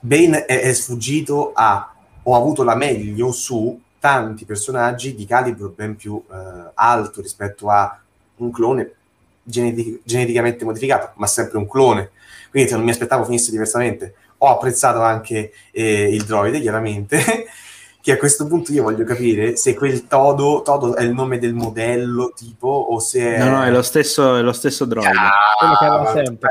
Bane 0.00 0.44
è, 0.44 0.60
è 0.60 0.72
sfuggito 0.72 1.52
a 1.54 1.94
o 2.22 2.34
ha 2.34 2.36
avuto 2.36 2.62
la 2.62 2.74
meglio 2.74 3.32
su 3.32 3.80
tanti 3.98 4.44
personaggi 4.44 5.14
di 5.14 5.26
calibro 5.26 5.72
ben 5.74 5.96
più 5.96 6.22
eh, 6.30 6.70
alto 6.74 7.20
rispetto 7.20 7.70
a 7.70 8.00
un 8.36 8.50
clone 8.50 8.94
geneti- 9.42 10.00
geneticamente 10.04 10.64
modificato, 10.64 11.12
ma 11.16 11.26
sempre 11.26 11.58
un 11.58 11.68
clone. 11.68 12.10
Quindi 12.50 12.70
non 12.72 12.82
mi 12.82 12.90
aspettavo 12.90 13.24
finisse 13.24 13.50
diversamente. 13.50 14.14
Ho 14.42 14.48
apprezzato 14.48 15.00
anche 15.02 15.52
eh, 15.70 16.14
il 16.14 16.24
droide, 16.24 16.60
chiaramente, 16.60 17.18
che 18.00 18.12
a 18.12 18.16
questo 18.16 18.46
punto 18.46 18.72
io 18.72 18.82
voglio 18.82 19.04
capire 19.04 19.56
se 19.56 19.74
quel 19.74 20.06
Todo, 20.06 20.62
Todo 20.62 20.96
è 20.96 21.02
il 21.02 21.12
nome 21.12 21.38
del 21.38 21.52
modello 21.54 22.32
tipo 22.34 22.68
o 22.68 22.98
se 22.98 23.34
è... 23.34 23.38
No, 23.38 23.50
no, 23.58 23.64
è 23.64 23.70
lo 23.70 23.82
stesso, 23.82 24.36
è 24.36 24.40
lo 24.42 24.52
stesso 24.52 24.84
droide. 24.86 25.10
Quello 25.58 25.74
che 25.76 25.84
aveva 25.84 26.10
Ah, 26.10 26.24
sempre. 26.24 26.48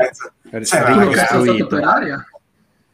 pensa- 0.50 0.76
Cioè, 0.76 0.94
ricostruito. 0.96 1.76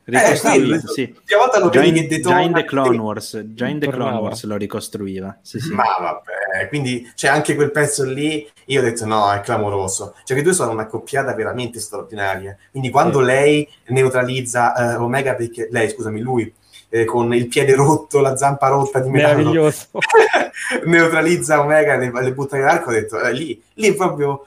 Ricostruito, 0.08 0.68
quello. 0.68 0.86
sì. 0.92 1.06
L'ultima 1.12 1.40
volta 1.40 1.58
lo 1.58 1.68
Già 1.68 1.80
vedi 1.80 1.98
in, 1.98 2.08
che 2.08 2.16
detona- 2.16 2.36
già 2.36 2.40
in 2.42 2.52
The 2.52 2.64
Clone 2.64 2.96
Wars, 2.98 3.44
già 3.54 3.66
in 3.66 3.78
The 3.80 3.88
Clone. 3.88 4.16
Wars 4.18 4.44
lo 4.44 4.56
ricostruiva. 4.56 5.38
Sì, 5.42 5.58
sì. 5.58 5.72
Ma 5.72 5.84
vabbè, 5.98 6.68
quindi 6.68 7.10
c'è 7.16 7.26
anche 7.28 7.56
quel 7.56 7.72
pezzo 7.72 8.04
lì. 8.04 8.48
Io 8.66 8.80
ho 8.80 8.84
detto 8.84 9.04
no, 9.04 9.32
è 9.32 9.40
clamoroso. 9.40 10.14
Cioè, 10.24 10.36
che 10.36 10.42
due 10.44 10.52
sono 10.52 10.70
una 10.70 10.86
coppiata 10.86 11.34
veramente 11.34 11.80
straordinaria. 11.80 12.56
Quindi, 12.70 12.90
quando 12.90 13.18
Sì. 13.18 13.24
lei 13.24 13.68
neutralizza 13.88 14.92
eh, 14.92 14.94
Omega, 14.94 15.34
perché 15.34 15.66
lei, 15.72 15.88
scusami, 15.88 16.20
lui 16.20 16.54
eh, 16.88 17.04
con 17.04 17.34
il 17.34 17.48
piede 17.48 17.74
rotto, 17.74 18.20
la 18.20 18.36
zampa 18.36 18.68
rotta 18.68 19.00
di 19.00 19.10
metallo, 19.10 19.36
Meraviglioso. 19.38 19.88
neutralizza 20.86 21.60
Omega 21.60 21.94
e 21.94 21.98
le, 21.98 22.12
le 22.22 22.32
butta 22.32 22.56
nell'arco, 22.56 22.90
ho 22.90 22.92
detto 22.92 23.20
eh, 23.20 23.32
lì, 23.32 23.60
lì 23.74 23.92
proprio. 23.94 24.46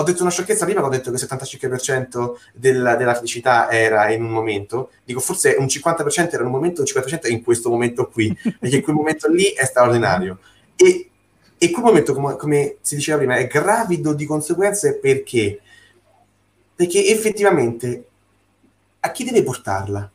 Ho 0.00 0.04
detto 0.04 0.22
una 0.22 0.30
sciocchezza 0.30 0.64
prima, 0.64 0.84
ho 0.84 0.88
detto 0.88 1.10
che 1.10 1.16
il 1.16 1.28
75% 1.28 2.36
della, 2.54 2.94
della 2.94 3.14
felicità 3.14 3.68
era 3.68 4.12
in 4.12 4.22
un 4.22 4.30
momento, 4.30 4.92
dico 5.04 5.18
forse 5.18 5.56
un 5.58 5.66
50% 5.66 6.28
era 6.28 6.38
in 6.38 6.46
un 6.46 6.52
momento, 6.52 6.82
un 6.82 6.86
50% 6.86 7.22
è 7.22 7.28
in 7.28 7.42
questo 7.42 7.68
momento 7.68 8.06
qui, 8.08 8.32
perché 8.60 8.80
quel 8.80 8.94
momento 8.94 9.28
lì 9.28 9.46
è 9.46 9.64
straordinario. 9.64 10.38
E, 10.76 11.10
e 11.58 11.70
quel 11.72 11.84
momento, 11.84 12.14
come, 12.14 12.36
come 12.36 12.76
si 12.80 12.94
diceva 12.94 13.18
prima, 13.18 13.36
è 13.38 13.48
gravido 13.48 14.12
di 14.12 14.24
conseguenze 14.24 14.98
perché? 14.98 15.60
Perché 16.76 17.06
effettivamente 17.08 18.04
a 19.00 19.10
chi 19.10 19.24
deve 19.24 19.42
portarla? 19.42 20.08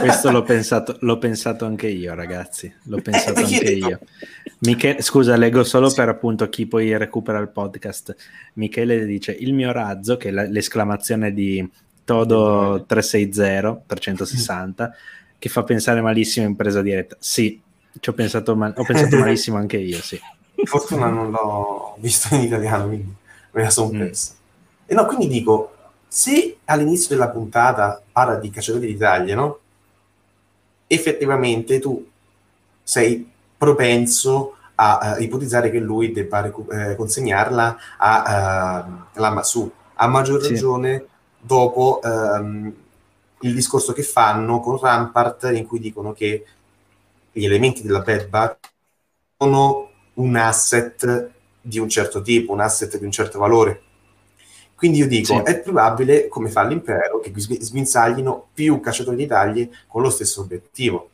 Questo 0.00 0.30
l'ho 0.30 0.42
pensato, 0.42 0.96
l'ho 1.00 1.18
pensato, 1.18 1.64
anche 1.64 1.88
io, 1.88 2.14
ragazzi. 2.14 2.72
L'ho 2.84 3.00
pensato 3.00 3.40
eh, 3.40 3.42
anche 3.42 3.70
io. 3.72 3.98
Michele, 4.60 5.02
scusa, 5.02 5.36
leggo 5.36 5.64
solo 5.64 5.88
sì. 5.88 5.96
per 5.96 6.08
appunto 6.08 6.48
chi 6.48 6.66
poi 6.66 6.96
recupera 6.96 7.38
il 7.38 7.48
podcast. 7.48 8.14
Michele 8.54 9.04
dice: 9.04 9.32
Il 9.32 9.54
mio 9.54 9.72
razzo, 9.72 10.16
che 10.16 10.28
è 10.28 10.32
l'esclamazione 10.32 11.32
di 11.32 11.68
Todo 12.04 12.84
360 12.86 13.84
360, 13.86 14.94
che 15.38 15.48
fa 15.48 15.62
pensare 15.62 16.00
malissimo 16.00 16.46
in 16.46 16.54
presa 16.54 16.82
diretta. 16.82 17.16
Sì, 17.18 17.60
ci 18.00 18.08
ho 18.10 18.12
pensato, 18.12 18.54
mal- 18.54 18.74
ho 18.76 18.84
pensato 18.84 19.18
malissimo 19.18 19.56
anche 19.56 19.78
io. 19.78 20.00
Sì. 20.00 20.20
Fortuna 20.64 21.08
non 21.08 21.30
l'ho 21.30 21.96
visto 21.98 22.34
in 22.34 22.42
italiano, 22.42 22.86
quindi 22.86 23.14
me 23.52 23.62
la 23.62 23.70
sono 23.70 23.92
mm. 23.92 23.98
persa. 23.98 24.32
Mm. 24.32 24.42
E 24.86 24.94
no, 24.94 25.06
quindi 25.06 25.28
dico, 25.28 25.72
se 26.06 26.58
all'inizio 26.66 27.08
della 27.16 27.28
puntata 27.30 28.00
parla 28.12 28.36
di 28.36 28.50
cacciatori 28.50 28.86
d'Italia, 28.86 29.34
no? 29.34 29.58
Effettivamente 30.94 31.80
tu 31.80 32.06
sei 32.82 33.28
propenso 33.56 34.56
a 34.76 35.16
uh, 35.16 35.22
ipotizzare 35.22 35.70
che 35.70 35.78
lui 35.78 36.12
debba 36.12 36.40
recu- 36.40 36.72
eh, 36.72 36.96
consegnarla 36.96 37.76
a 37.98 38.84
uh, 38.86 39.20
la 39.20 39.30
Masu, 39.30 39.70
a 39.94 40.06
maggior 40.06 40.42
sì. 40.42 40.50
ragione 40.50 41.06
dopo 41.40 42.00
um, 42.02 42.72
il 43.40 43.54
discorso 43.54 43.92
che 43.92 44.02
fanno 44.02 44.60
con 44.60 44.78
Rampart 44.78 45.50
in 45.52 45.66
cui 45.66 45.78
dicono 45.78 46.12
che 46.12 46.44
gli 47.30 47.44
elementi 47.44 47.82
della 47.82 48.00
Bad 48.00 48.56
sono 49.36 49.90
un 50.14 50.36
asset 50.36 51.30
di 51.60 51.78
un 51.78 51.88
certo 51.88 52.22
tipo, 52.22 52.52
un 52.52 52.60
asset 52.60 52.98
di 52.98 53.04
un 53.04 53.10
certo 53.10 53.38
valore 53.38 53.82
quindi 54.84 55.00
io 55.00 55.08
dico, 55.08 55.36
sì. 55.36 55.50
è 55.50 55.60
probabile, 55.60 56.28
come 56.28 56.50
fa 56.50 56.62
l'impero, 56.62 57.18
che 57.18 57.32
sminzaglino 57.34 58.48
più 58.52 58.80
cacciatori 58.80 59.16
di 59.16 59.26
taglie 59.26 59.70
con 59.86 60.02
lo 60.02 60.10
stesso 60.10 60.42
obiettivo. 60.42 61.08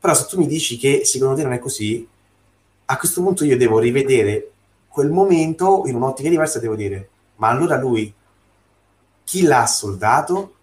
Però 0.00 0.14
se 0.14 0.24
tu 0.24 0.38
mi 0.38 0.46
dici 0.46 0.78
che 0.78 1.02
secondo 1.04 1.34
te 1.34 1.42
non 1.42 1.52
è 1.52 1.58
così, 1.58 2.08
a 2.86 2.96
questo 2.96 3.22
punto 3.22 3.44
io 3.44 3.58
devo 3.58 3.78
rivedere 3.78 4.52
quel 4.88 5.10
momento 5.10 5.82
in 5.84 5.96
un'ottica 5.96 6.30
diversa, 6.30 6.58
devo 6.58 6.76
dire, 6.76 7.10
ma 7.36 7.48
allora 7.48 7.76
lui 7.76 8.10
chi 9.22 9.42
l'ha 9.42 9.66
soldato, 9.66 10.54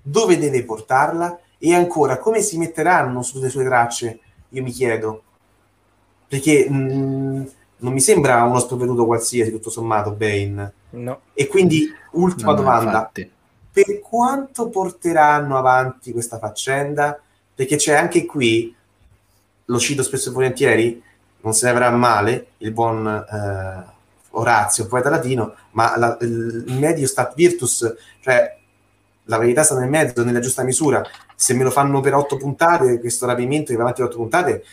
dove 0.00 0.38
deve 0.38 0.62
portarla 0.62 1.36
e 1.58 1.74
ancora 1.74 2.18
come 2.18 2.42
si 2.42 2.58
metteranno 2.58 3.22
sulle 3.22 3.48
sue 3.48 3.64
tracce, 3.64 4.20
io 4.50 4.62
mi 4.62 4.70
chiedo. 4.70 5.22
Perché 6.28 6.70
mh, 6.70 6.76
mm, 6.76 7.44
non 7.78 7.92
mi 7.92 8.00
sembra 8.00 8.42
uno 8.44 8.58
sprovveduto 8.58 9.06
qualsiasi, 9.06 9.50
tutto 9.50 9.70
sommato, 9.70 10.12
Bane. 10.12 10.72
No. 10.90 11.20
E 11.34 11.46
quindi, 11.46 11.92
ultima 12.12 12.52
no, 12.52 12.56
domanda. 12.56 13.10
Per 13.70 14.00
quanto 14.00 14.68
porteranno 14.68 15.56
avanti 15.56 16.12
questa 16.12 16.38
faccenda? 16.38 17.20
Perché 17.54 17.76
c'è 17.76 17.94
anche 17.94 18.24
qui, 18.24 18.74
lo 19.64 19.78
cito 19.78 20.02
spesso 20.02 20.30
e 20.30 20.32
volentieri, 20.32 21.02
non 21.40 21.54
se 21.54 21.66
ne 21.66 21.72
avrà 21.72 21.90
male, 21.90 22.48
il 22.58 22.72
buon 22.72 23.06
eh, 23.06 23.96
Orazio, 24.30 24.86
poeta 24.86 25.10
latino, 25.10 25.54
ma 25.72 25.96
la, 25.96 26.16
il 26.20 26.64
medio 26.78 27.06
stat 27.06 27.34
virtus, 27.34 27.94
cioè 28.20 28.56
la 29.24 29.38
verità 29.38 29.62
sta 29.62 29.78
nel 29.78 29.88
mezzo, 29.88 30.24
nella 30.24 30.40
giusta 30.40 30.62
misura. 30.62 31.02
Se 31.34 31.54
me 31.54 31.62
lo 31.62 31.70
fanno 31.70 32.00
per 32.00 32.14
otto 32.14 32.36
puntate, 32.36 32.98
questo 32.98 33.26
rapimento 33.26 33.70
che 33.70 33.76
va 33.76 33.82
avanti 33.82 34.00
per 34.00 34.10
otto 34.10 34.20
puntate, 34.20 34.64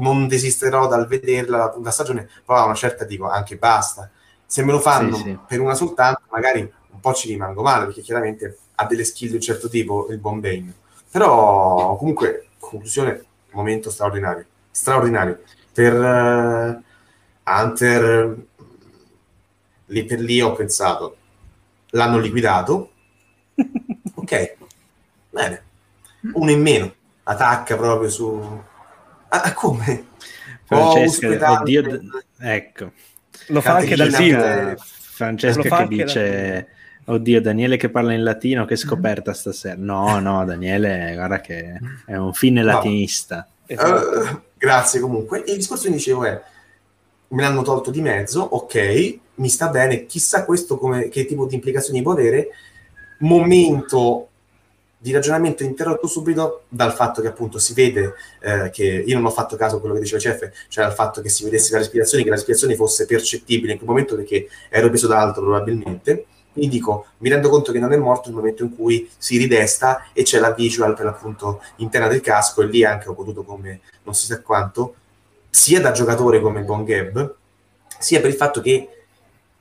non 0.00 0.26
desisterò 0.26 0.88
dal 0.88 1.06
vederla 1.06 1.74
la, 1.80 1.90
stagione, 1.90 2.28
poi 2.44 2.58
a 2.58 2.64
una 2.64 2.74
certa 2.74 3.04
dico 3.04 3.28
anche 3.28 3.56
basta. 3.56 4.10
Se 4.44 4.64
me 4.64 4.72
lo 4.72 4.80
fanno 4.80 5.16
sì, 5.16 5.22
sì. 5.22 5.38
per 5.46 5.60
una 5.60 5.74
soltanto, 5.74 6.22
magari 6.30 6.60
un 6.60 7.00
po' 7.00 7.12
ci 7.12 7.28
rimango 7.28 7.62
male, 7.62 7.86
perché 7.86 8.00
chiaramente 8.00 8.58
ha 8.74 8.86
delle 8.86 9.04
skill 9.04 9.28
di 9.28 9.34
un 9.36 9.40
certo 9.40 9.68
tipo 9.68 10.08
il 10.10 10.18
buon 10.18 10.40
Bane. 10.40 10.74
Però 11.10 11.96
comunque, 11.96 12.48
conclusione, 12.58 13.24
momento 13.50 13.90
straordinario. 13.90 14.44
Straordinario. 14.70 15.42
Per 15.72 15.94
uh, 15.94 16.82
Hunter, 17.44 18.36
lì 19.86 20.04
per 20.04 20.20
lì 20.20 20.40
ho 20.40 20.52
pensato, 20.54 21.16
l'hanno 21.90 22.18
liquidato. 22.18 22.90
ok, 24.14 24.56
bene. 25.30 25.62
Uno 26.32 26.50
in 26.50 26.60
meno, 26.60 26.92
attacca 27.22 27.76
proprio 27.76 28.10
su 28.10 28.62
Ah, 29.30 29.54
come? 29.54 30.04
Francesca, 30.64 31.52
oh, 31.52 31.60
oddio, 31.60 31.82
d- 31.82 32.24
ecco. 32.38 32.92
Lo 33.48 33.60
fa 33.60 33.76
anche 33.76 33.96
dal 33.96 34.10
vivo. 34.10 34.74
Francesca 34.76 35.86
che 35.86 35.86
dice... 35.88 36.68
Oddio, 37.02 37.40
Daniele 37.40 37.76
che 37.76 37.88
parla 37.88 38.12
in 38.12 38.22
latino, 38.22 38.64
che 38.66 38.76
scoperta 38.76 39.32
stasera. 39.32 39.74
No, 39.76 40.20
no, 40.20 40.44
Daniele, 40.44 41.12
guarda 41.14 41.40
che 41.40 41.76
è 42.06 42.14
un 42.14 42.32
fine 42.32 42.62
latinista. 42.62 43.48
Esatto. 43.66 44.20
Uh, 44.20 44.40
grazie 44.56 45.00
comunque. 45.00 45.42
Il 45.44 45.56
discorso 45.56 45.88
che 45.88 45.94
dicevo 45.94 46.24
è, 46.24 46.40
me 47.28 47.42
l'hanno 47.42 47.62
tolto 47.62 47.90
di 47.90 48.00
mezzo, 48.00 48.40
ok, 48.42 49.18
mi 49.36 49.48
sta 49.48 49.68
bene, 49.70 50.06
chissà 50.06 50.44
questo 50.44 50.78
come, 50.78 51.08
che 51.08 51.24
tipo 51.24 51.46
di 51.46 51.56
implicazioni 51.56 52.00
può 52.00 52.12
avere. 52.12 52.48
Momento 53.20 54.28
di 55.02 55.12
ragionamento 55.12 55.62
interrotto 55.62 56.06
subito 56.06 56.64
dal 56.68 56.92
fatto 56.92 57.22
che 57.22 57.28
appunto 57.28 57.58
si 57.58 57.72
vede 57.72 58.12
eh, 58.40 58.68
che 58.70 58.84
io 58.84 59.14
non 59.14 59.24
ho 59.24 59.30
fatto 59.30 59.56
caso 59.56 59.76
a 59.76 59.80
quello 59.80 59.94
che 59.94 60.02
diceva 60.02 60.20
Cef, 60.20 60.50
cioè 60.68 60.84
al 60.84 60.92
fatto 60.92 61.22
che 61.22 61.30
si 61.30 61.42
vedesse 61.42 61.72
la 61.72 61.78
respirazione, 61.78 62.22
che 62.22 62.28
la 62.28 62.34
respirazione 62.34 62.74
fosse 62.74 63.06
percettibile 63.06 63.72
in 63.72 63.78
quel 63.78 63.88
momento 63.88 64.14
perché 64.14 64.46
ero 64.68 64.90
preso 64.90 65.06
da 65.06 65.18
altro 65.18 65.40
probabilmente. 65.42 66.26
Quindi 66.52 66.76
dico, 66.76 67.06
mi 67.18 67.30
rendo 67.30 67.48
conto 67.48 67.72
che 67.72 67.78
non 67.78 67.94
è 67.94 67.96
morto 67.96 68.28
nel 68.28 68.36
momento 68.36 68.62
in 68.62 68.76
cui 68.76 69.08
si 69.16 69.38
ridesta 69.38 70.08
e 70.12 70.22
c'è 70.22 70.38
la 70.38 70.52
visual 70.52 70.94
per 70.94 71.06
l'appunto 71.06 71.62
interna 71.76 72.08
del 72.08 72.20
casco 72.20 72.60
e 72.60 72.66
lì 72.66 72.84
anche 72.84 73.08
ho 73.08 73.14
potuto 73.14 73.42
come 73.42 73.80
non 74.02 74.14
si 74.14 74.26
sa 74.26 74.42
quanto, 74.42 74.96
sia 75.48 75.80
da 75.80 75.92
giocatore 75.92 76.40
come 76.42 76.60
Bon 76.60 76.84
Gab, 76.84 77.36
sia 77.98 78.20
per 78.20 78.28
il 78.28 78.36
fatto 78.36 78.60
che 78.60 78.88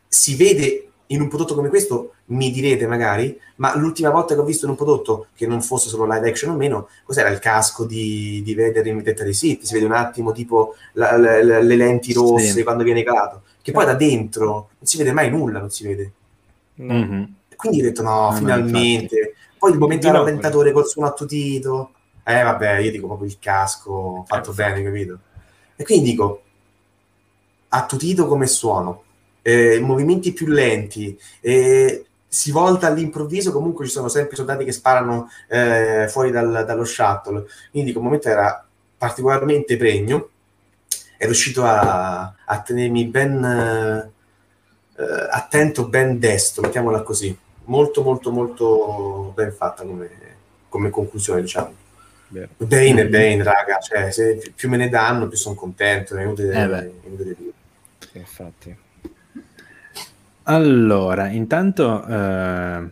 si 0.05 0.35
vede 0.35 0.88
in 1.11 1.21
un 1.21 1.27
prodotto 1.27 1.55
come 1.55 1.69
questo 1.69 2.13
mi 2.25 2.51
direte 2.51 2.85
magari, 2.85 3.39
ma 3.55 3.75
l'ultima 3.75 4.09
volta 4.11 4.35
che 4.35 4.41
ho 4.41 4.43
visto 4.43 4.65
in 4.65 4.71
un 4.71 4.77
prodotto 4.77 5.27
che 5.35 5.47
non 5.47 5.61
fosse 5.61 5.89
solo 5.89 6.11
live 6.11 6.29
action 6.29 6.51
o 6.51 6.55
meno, 6.55 6.87
cos'era 7.03 7.29
il 7.29 7.39
casco 7.39 7.85
di, 7.85 8.41
di 8.43 8.53
Vader 8.53 8.85
in 8.85 8.95
Vendetta 8.95 9.23
dei 9.23 9.33
Sith? 9.33 9.63
Si 9.63 9.73
vede 9.73 9.85
un 9.85 9.93
attimo 9.93 10.31
tipo 10.31 10.75
la, 10.93 11.17
la, 11.17 11.43
la, 11.43 11.59
le 11.61 11.75
lenti 11.75 12.13
rosse 12.13 12.51
sì. 12.51 12.63
quando 12.63 12.83
viene 12.83 13.03
calato, 13.03 13.41
che 13.61 13.71
poi 13.71 13.85
da 13.85 13.95
dentro 13.95 14.45
non 14.47 14.85
si 14.85 14.97
vede 14.97 15.11
mai 15.11 15.31
nulla, 15.31 15.59
non 15.59 15.71
si 15.71 15.83
vede. 15.83 16.11
Mm-hmm. 16.81 17.23
Quindi 17.55 17.79
ho 17.79 17.83
detto 17.83 18.03
no, 18.03 18.29
no 18.29 18.31
finalmente. 18.33 19.15
Infatti. 19.15 19.37
Poi 19.57 19.71
il 19.71 19.77
momento 19.77 20.11
rallentatore 20.11 20.71
col 20.71 20.87
suono 20.87 21.09
attutito, 21.09 21.91
eh 22.23 22.43
vabbè, 22.43 22.77
io 22.77 22.91
dico 22.91 23.07
proprio 23.07 23.27
il 23.27 23.37
casco 23.39 24.23
fatto 24.27 24.51
eh, 24.51 24.53
bene, 24.53 24.83
capito? 24.83 25.19
E 25.75 25.83
quindi 25.83 26.11
dico, 26.11 26.43
attutito 27.69 28.27
come 28.27 28.45
suono, 28.47 29.03
eh, 29.41 29.79
movimenti 29.79 30.33
più 30.33 30.47
lenti, 30.47 31.17
eh, 31.41 32.05
si 32.27 32.51
volta 32.51 32.87
all'improvviso, 32.87 33.51
comunque 33.51 33.85
ci 33.85 33.91
sono 33.91 34.07
sempre 34.07 34.35
soldati 34.35 34.63
che 34.63 34.71
sparano 34.71 35.29
eh, 35.47 36.07
fuori 36.09 36.29
dal, 36.29 36.63
dallo 36.65 36.85
shuttle. 36.85 37.45
Quindi 37.71 37.91
quel 37.91 38.03
momento 38.03 38.29
era 38.29 38.63
particolarmente 38.97 39.77
pregno, 39.77 40.29
è 41.17 41.25
riuscito 41.25 41.63
a, 41.63 42.33
a 42.45 42.61
tenermi 42.61 43.05
ben 43.05 43.43
eh, 44.95 45.27
attento, 45.31 45.87
ben 45.87 46.19
destro, 46.19 46.61
mettiamola 46.61 47.01
così. 47.01 47.35
Molto, 47.65 48.03
molto, 48.03 48.31
molto 48.31 49.31
ben 49.35 49.51
fatta 49.51 49.83
come, 49.83 50.09
come 50.69 50.89
conclusione, 50.89 51.41
diciamo. 51.41 51.73
Bene, 52.27 52.49
Bane, 52.57 53.07
Bane, 53.07 53.43
raga, 53.43 53.79
cioè, 53.79 54.11
se 54.11 54.53
più 54.55 54.69
me 54.69 54.77
ne 54.77 54.89
danno, 54.89 55.27
più 55.27 55.37
sono 55.37 55.55
contento. 55.55 56.15
È 56.15 56.21
inutile, 56.21 56.53
eh 56.53 56.69
è 56.69 56.91
inutile. 57.05 57.35
Infatti. 58.13 58.87
Allora, 60.49 61.27
intanto 61.27 62.03
eh, 62.07 62.89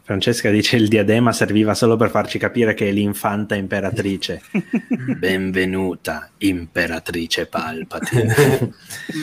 Francesca 0.00 0.50
dice 0.50 0.76
il 0.76 0.88
diadema 0.88 1.32
serviva 1.32 1.74
solo 1.74 1.96
per 1.96 2.08
farci 2.08 2.38
capire 2.38 2.72
che 2.72 2.88
è 2.88 2.92
l'infanta 2.92 3.54
imperatrice. 3.54 4.40
Benvenuta, 5.18 6.30
imperatrice 6.38 7.44
Palpatine. 7.44 8.34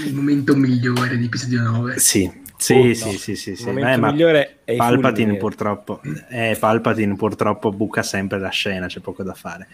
il 0.06 0.14
momento 0.14 0.56
migliore 0.56 1.18
di 1.18 1.26
episodio 1.26 1.64
9. 1.64 1.98
Sì, 1.98 2.32
sì, 2.56 2.74
oh, 2.74 2.94
sì, 2.94 3.04
no. 3.04 3.12
sì, 3.14 3.36
sì, 3.36 3.56
sì. 3.56 3.62
Il 3.64 3.74
momento 3.74 3.90
eh, 3.90 4.12
migliore 4.12 4.60
è 4.64 4.76
Palpatine 4.76 5.38
purtroppo, 5.38 6.02
eh, 6.30 6.56
Palpatine 6.60 7.16
purtroppo 7.16 7.72
buca 7.72 8.04
sempre 8.04 8.38
la 8.38 8.50
scena, 8.50 8.86
c'è 8.86 9.00
poco 9.00 9.24
da 9.24 9.34
fare. 9.34 9.68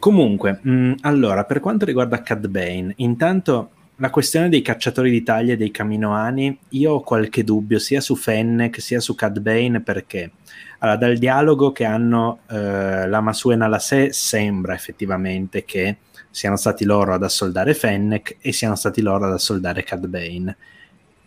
Comunque, 0.00 0.58
mh, 0.60 0.94
allora, 1.02 1.44
per 1.44 1.60
quanto 1.60 1.84
riguarda 1.84 2.22
Cad 2.22 2.48
Bane, 2.48 2.92
intanto 2.96 3.70
la 4.00 4.10
questione 4.10 4.48
dei 4.48 4.62
cacciatori 4.62 5.10
di 5.10 5.22
taglie 5.22 5.56
dei 5.56 5.70
caminoani, 5.70 6.56
io 6.70 6.92
ho 6.92 7.00
qualche 7.02 7.42
dubbio 7.42 7.78
sia 7.78 8.00
su 8.00 8.14
Fennec 8.14 8.80
sia 8.80 9.00
su 9.00 9.14
Cad 9.14 9.40
Bane 9.40 9.80
perché 9.80 10.30
allora, 10.78 10.96
dal 10.96 11.16
dialogo 11.18 11.72
che 11.72 11.84
hanno 11.84 12.40
eh, 12.48 13.08
Lama 13.08 13.32
Sue 13.32 13.54
e 13.54 13.56
Nalase 13.56 14.12
sembra 14.12 14.74
effettivamente 14.74 15.64
che 15.64 15.96
siano 16.30 16.56
stati 16.56 16.84
loro 16.84 17.14
ad 17.14 17.24
assoldare 17.24 17.74
Fennec 17.74 18.36
e 18.40 18.52
siano 18.52 18.76
stati 18.76 19.00
loro 19.02 19.26
ad 19.26 19.32
assoldare 19.32 19.82
Cad 19.82 20.06
Bane. 20.06 20.56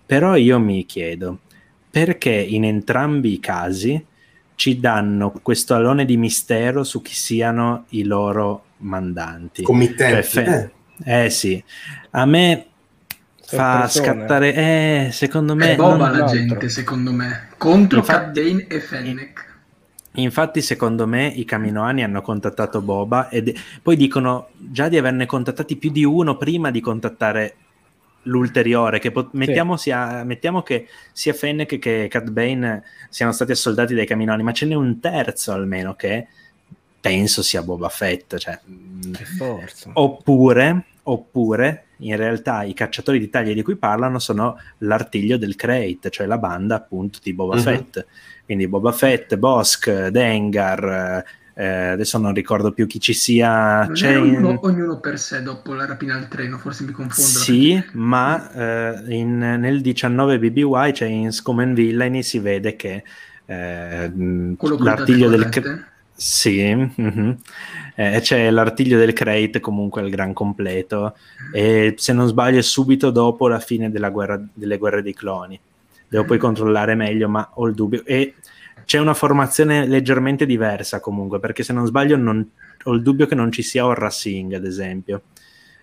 Però 0.05 0.35
io 0.35 0.57
mi 0.59 0.85
chiedo, 0.85 1.39
perché 1.89 2.31
in 2.31 2.63
entrambi 2.63 3.33
i 3.33 3.39
casi 3.39 4.05
ci 4.55 4.79
danno 4.79 5.33
questo 5.41 5.73
alone 5.73 6.05
di 6.05 6.15
mistero 6.15 6.83
su 6.85 7.01
chi 7.01 7.13
siano 7.13 7.85
i 7.89 8.03
loro 8.03 8.65
mandanti? 8.77 9.63
Committenti. 9.63 10.13
Cioè, 10.13 10.21
fe- 10.21 10.61
eh. 10.61 10.71
Eh 11.03 11.29
sì, 11.29 11.63
a 12.11 12.25
me 12.25 12.65
fa 13.57 13.87
scattare. 13.87 14.53
Eh, 14.53 15.09
secondo 15.11 15.55
me. 15.55 15.73
È 15.73 15.75
boba 15.75 16.09
la 16.09 16.25
gente, 16.25 16.69
secondo 16.69 17.11
me. 17.11 17.49
Contro 17.57 17.99
Infatti, 17.99 18.41
Cad 18.41 18.71
e 18.71 18.79
Fennec. 18.79 19.49
Infatti, 20.15 20.61
secondo 20.61 21.07
me, 21.07 21.27
i 21.27 21.45
Caminoani 21.45 22.03
hanno 22.03 22.21
contattato 22.21 22.81
Boba 22.81 23.29
e 23.29 23.55
poi 23.81 23.95
dicono 23.95 24.49
già 24.57 24.89
di 24.89 24.97
averne 24.97 25.25
contattati 25.25 25.77
più 25.77 25.89
di 25.89 26.03
uno 26.03 26.35
prima 26.35 26.69
di 26.69 26.81
contattare 26.81 27.55
l'ulteriore. 28.23 28.99
Che 28.99 29.11
po- 29.11 29.29
mettiamo, 29.31 29.77
sì. 29.77 29.83
sia, 29.83 30.23
mettiamo, 30.25 30.63
che 30.63 30.87
sia 31.13 31.33
Fennec 31.33 31.79
che 31.79 32.07
Cad 32.09 32.29
Bane 32.29 32.83
siano 33.09 33.31
stati 33.31 33.51
assoldati 33.51 33.93
dai 33.93 34.05
Caminoani, 34.05 34.43
ma 34.43 34.51
ce 34.51 34.65
n'è 34.65 34.75
un 34.75 34.99
terzo 34.99 35.53
almeno 35.53 35.95
che 35.95 36.27
penso 36.99 37.41
sia 37.41 37.63
Boba 37.63 37.87
Fett. 37.87 38.35
Cioè, 38.35 38.59
oppure, 39.93 40.85
oppure, 41.11 41.85
in 41.97 42.15
realtà, 42.15 42.63
i 42.63 42.73
cacciatori 42.73 43.19
di 43.19 43.29
taglia 43.29 43.53
di 43.53 43.61
cui 43.61 43.75
parlano 43.75 44.19
sono 44.19 44.57
l'artiglio 44.79 45.37
del 45.37 45.55
Crate, 45.55 46.09
cioè 46.09 46.27
la 46.27 46.37
banda 46.37 46.75
appunto 46.75 47.19
di 47.21 47.33
Boba 47.33 47.55
uh-huh. 47.55 47.61
Fett 47.61 48.05
quindi 48.51 48.67
Boba 48.67 48.91
Fett, 48.91 49.37
Bosk, 49.37 50.07
Dengar, 50.07 51.23
eh, 51.53 51.65
adesso 51.65 52.17
non 52.17 52.33
ricordo 52.33 52.73
più 52.73 52.85
chi 52.85 52.99
ci 52.99 53.13
sia. 53.13 53.89
C'è 53.93 54.19
ognuno, 54.19 54.59
ognuno, 54.63 54.99
per 54.99 55.17
sé 55.19 55.41
dopo 55.41 55.73
la 55.73 55.85
rapina 55.85 56.15
al 56.15 56.27
treno, 56.27 56.57
forse 56.57 56.83
mi 56.83 56.91
confondo. 56.91 57.29
Sì, 57.29 57.81
ma 57.93 58.51
eh, 58.51 59.15
in, 59.15 59.37
nel 59.37 59.79
19 59.79 60.37
BBY, 60.37 60.93
cioè 60.93 61.07
in 61.07 61.31
Scomen 61.31 61.73
Villainy, 61.73 62.23
si 62.23 62.39
vede 62.39 62.75
che 62.75 63.03
eh, 63.45 64.11
l'artiglio 64.79 65.29
del... 65.29 65.47
Cre- 65.47 65.85
sì, 66.13 66.75
mm-hmm. 66.75 67.31
Eh, 68.01 68.19
c'è 68.21 68.49
l'artiglio 68.49 68.97
del 68.97 69.13
Crate 69.13 69.59
comunque 69.59 70.01
al 70.01 70.09
gran 70.09 70.33
completo 70.33 71.15
e 71.53 71.93
se 71.97 72.13
non 72.13 72.27
sbaglio 72.27 72.59
è 72.59 72.63
subito 72.63 73.11
dopo 73.11 73.47
la 73.47 73.59
fine 73.59 73.89
guerra, 73.89 74.41
delle 74.53 74.77
guerre 74.77 75.01
dei 75.01 75.13
cloni 75.13 75.59
devo 76.11 76.25
poi 76.25 76.37
controllare 76.37 76.93
meglio, 76.93 77.29
ma 77.29 77.51
ho 77.53 77.67
il 77.67 77.73
dubbio. 77.73 78.03
E 78.03 78.35
c'è 78.83 78.99
una 78.99 79.13
formazione 79.13 79.87
leggermente 79.87 80.45
diversa 80.45 80.99
comunque, 80.99 81.39
perché 81.39 81.63
se 81.63 81.71
non 81.71 81.85
sbaglio 81.85 82.17
non, 82.17 82.45
ho 82.83 82.91
il 82.91 83.01
dubbio 83.01 83.25
che 83.27 83.35
non 83.35 83.49
ci 83.49 83.61
sia 83.61 83.85
Orra 83.85 84.09
Singh, 84.09 84.55
ad 84.55 84.65
esempio, 84.65 85.21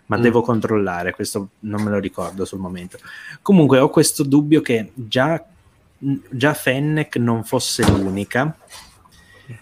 ma 0.06 0.18
mm. 0.18 0.20
devo 0.20 0.42
controllare, 0.42 1.14
questo 1.14 1.48
non 1.60 1.80
me 1.80 1.88
lo 1.88 1.98
ricordo 1.98 2.44
sul 2.44 2.58
momento. 2.58 2.98
Comunque 3.40 3.78
ho 3.78 3.88
questo 3.88 4.22
dubbio 4.22 4.60
che 4.60 4.92
già, 4.92 5.42
già 5.96 6.52
Fennec 6.52 7.16
non 7.16 7.42
fosse 7.42 7.90
l'unica. 7.90 8.54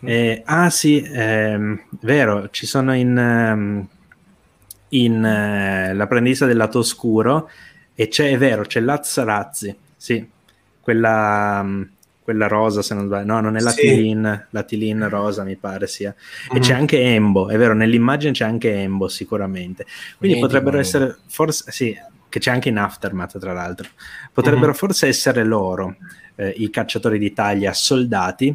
Eh, 0.01 0.43
ah 0.45 0.71
sì, 0.71 1.01
ehm, 1.01 1.81
vero, 2.01 2.51
ci 2.51 2.67
sono 2.67 2.95
in, 2.95 3.17
ehm, 3.17 3.89
in 4.91 5.25
eh, 5.25 5.95
l'apprendista 5.95 6.47
del 6.47 6.57
lato 6.57 6.79
oscuro 6.81 7.49
e 7.95 8.09
c'è, 8.09 8.31
è 8.31 8.39
vero, 8.39 8.63
c'è 8.63 8.81
Lazzarazzi, 8.81 9.77
sì, 9.97 10.29
quella, 10.81 11.63
mm, 11.63 11.83
quella 12.21 12.49
rosa, 12.49 12.83
se 12.83 12.95
non 12.95 13.07
sbaglio, 13.07 13.33
no, 13.33 13.41
non 13.41 13.57
è 13.57 13.61
la 13.61 13.71
sì. 13.71 13.83
Tilin, 13.83 14.47
la 14.51 14.63
Tilin 14.65 15.09
rosa 15.09 15.45
mi 15.45 15.57
pare 15.57 15.87
sia. 15.87 16.15
E 16.53 16.59
mm 16.59 16.61
c'è 16.61 16.75
anche 16.75 17.01
Embo, 17.01 17.49
è 17.49 17.57
vero, 17.57 17.75
nell'immagine 17.75 18.33
c'è 18.33 18.45
anche 18.45 18.75
Embo 18.75 19.07
sicuramente. 19.07 19.85
Quindi 20.19 20.37
Vedi, 20.37 20.41
potrebbero 20.41 20.79
essere, 20.79 21.17
forse, 21.29 21.71
sì, 21.71 21.97
che 22.29 22.41
c'è 22.41 22.51
anche 22.51 22.71
in 22.71 22.79
Aftermath 22.79 23.39
tra 23.39 23.53
l'altro, 23.53 23.89
potrebbero 24.33 24.67
mm-hmm. 24.67 24.77
forse 24.77 25.07
essere 25.07 25.45
loro 25.45 25.97
eh, 26.35 26.53
i 26.57 26.71
cacciatori 26.71 27.19
di 27.19 27.33
taglia 27.33 27.73
soldati 27.73 28.55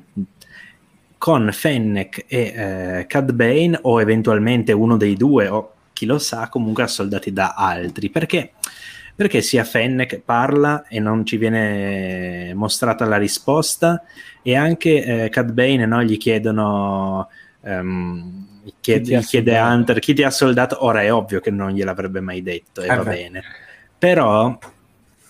con 1.22 1.52
Fennec 1.52 2.26
e 2.28 2.40
eh, 2.56 3.06
Cad 3.06 3.32
Bane 3.34 3.78
o 3.84 4.02
eventualmente 4.02 4.72
uno 4.72 4.98
dei 4.98 5.16
due 5.16 5.48
o 5.50 5.74
chi 5.94 6.08
lo 6.08 6.18
sa 6.18 6.50
comunque 6.50 6.82
assoldati 6.82 7.32
da 7.32 7.54
altri. 7.56 8.10
Perché? 8.10 8.54
Perché 9.16 9.44
sia 9.44 9.64
Fennec 9.64 10.22
parla 10.22 10.88
e 10.88 11.00
non 11.00 11.24
ci 11.24 11.38
viene 11.38 12.56
mostrata 12.56 13.06
la 13.06 13.18
risposta 13.18 14.02
e 14.42 14.56
anche 14.56 15.26
eh, 15.26 15.30
Cad 15.30 15.52
Bane 15.52 15.86
no, 15.86 16.02
gli 16.02 16.18
chiedono 16.18 17.30
um, 17.60 18.48
chiede, 18.80 19.20
gli 19.20 19.24
chiede 19.24 19.60
Hunter 19.60 20.00
chi 20.00 20.16
ti 20.16 20.24
ha 20.24 20.32
soldato? 20.32 20.84
Ora 20.84 21.04
è 21.04 21.14
ovvio 21.14 21.40
che 21.40 21.52
non 21.52 21.70
gliel'avrebbe 21.70 22.20
mai 22.20 22.42
detto 22.42 22.82
e 22.82 22.86
eh 22.86 22.96
va 22.96 23.04
beh. 23.04 23.12
bene. 23.12 23.44
Però 23.96 24.58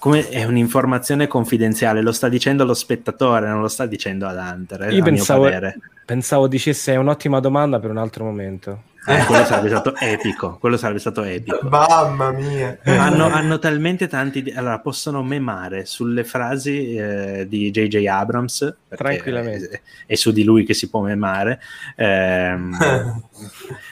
come 0.02 0.30
è 0.30 0.46
un'informazione 0.46 1.28
confidenziale, 1.28 2.02
lo 2.02 2.12
sta 2.12 2.28
dicendo 2.28 2.66
lo 2.66 2.74
spettatore, 2.74 3.48
non 3.48 3.62
lo 3.62 3.68
sta 3.68 3.86
dicendo 3.86 4.26
ad 4.26 4.36
Hunter. 4.36 4.82
Eh, 4.86 4.96
Io 4.96 5.04
pensavo, 5.04 5.48
pensavo 6.04 6.48
dicesse 6.48 6.94
è 6.94 6.96
un'ottima 6.96 7.40
domanda 7.40 7.80
per 7.80 7.92
un 7.92 7.98
altro 7.98 8.24
momento. 8.24 8.82
Eh, 9.06 9.26
quello 9.26 9.46
sarebbe 9.46 9.70
stato 9.70 9.96
epico. 9.96 10.58
Quello 10.60 10.78
sarebbe 10.78 10.98
stato 10.98 11.22
epico. 11.22 11.60
Mamma 11.70 12.32
mia. 12.32 12.80
Hanno, 12.84 13.28
hanno 13.28 13.60
talmente 13.60 14.08
tanti. 14.08 14.52
Allora, 14.56 14.80
possono 14.80 15.22
memare 15.22 15.86
sulle 15.86 16.24
frasi 16.24 16.96
eh, 16.96 17.46
di 17.48 17.70
J.J. 17.70 18.04
Abrams. 18.08 18.76
Tranquillamente. 18.90 19.70
È, 19.70 19.82
è, 20.08 20.16
su 20.16 20.32
di 20.32 20.44
lui 20.44 20.66
che 20.66 20.74
si 20.74 20.90
può 20.90 21.02
memare. 21.02 21.60
Eh, 21.96 22.58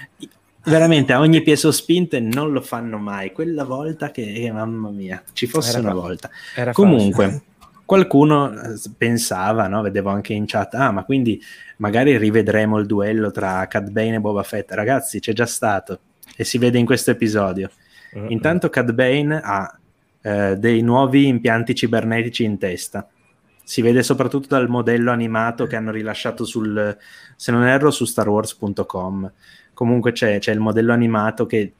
veramente 0.69 1.13
a 1.13 1.19
ogni 1.19 1.41
piezo 1.41 1.71
spinte 1.71 2.19
non 2.19 2.51
lo 2.51 2.61
fanno 2.61 2.97
mai. 2.97 3.31
Quella 3.31 3.63
volta 3.63 4.11
che, 4.11 4.33
eh, 4.33 4.51
mamma 4.51 4.89
mia, 4.89 5.21
ci 5.33 5.47
fosse 5.47 5.71
era 5.71 5.79
una 5.79 5.89
fa- 5.89 5.95
volta. 5.95 6.29
Comunque. 6.71 7.25
Facile 7.25 7.47
qualcuno 7.89 8.51
eh, 8.51 8.79
pensava, 8.95 9.67
no? 9.67 9.81
vedevo 9.81 10.11
anche 10.11 10.33
in 10.33 10.45
chat, 10.45 10.75
ah 10.75 10.91
ma 10.91 11.03
quindi 11.03 11.41
magari 11.77 12.17
rivedremo 12.17 12.77
il 12.77 12.85
duello 12.85 13.31
tra 13.31 13.65
Cad 13.65 13.89
Bane 13.89 14.17
e 14.17 14.19
Boba 14.19 14.43
Fett. 14.43 14.71
Ragazzi, 14.73 15.19
c'è 15.19 15.33
già 15.33 15.47
stato 15.47 15.99
e 16.35 16.43
si 16.43 16.59
vede 16.59 16.77
in 16.77 16.85
questo 16.85 17.09
episodio. 17.09 17.71
Uh-huh. 18.13 18.27
Intanto 18.29 18.69
Cad 18.69 18.91
Bane 18.91 19.41
ha 19.43 19.75
eh, 20.21 20.56
dei 20.57 20.81
nuovi 20.81 21.25
impianti 21.25 21.73
cibernetici 21.73 22.43
in 22.43 22.59
testa. 22.59 23.09
Si 23.64 23.81
vede 23.81 24.03
soprattutto 24.03 24.49
dal 24.49 24.69
modello 24.69 25.09
animato 25.09 25.65
che 25.65 25.75
hanno 25.75 25.89
rilasciato 25.89 26.45
sul, 26.45 26.95
se 27.35 27.51
non 27.51 27.64
erro, 27.65 27.89
su 27.89 28.06
starwars.com. 28.06 29.31
Comunque 29.80 30.11
c'è, 30.11 30.40
c'è 30.40 30.51
il 30.51 30.59
modello 30.59 30.91
animato 30.91 31.45
che 31.45 31.72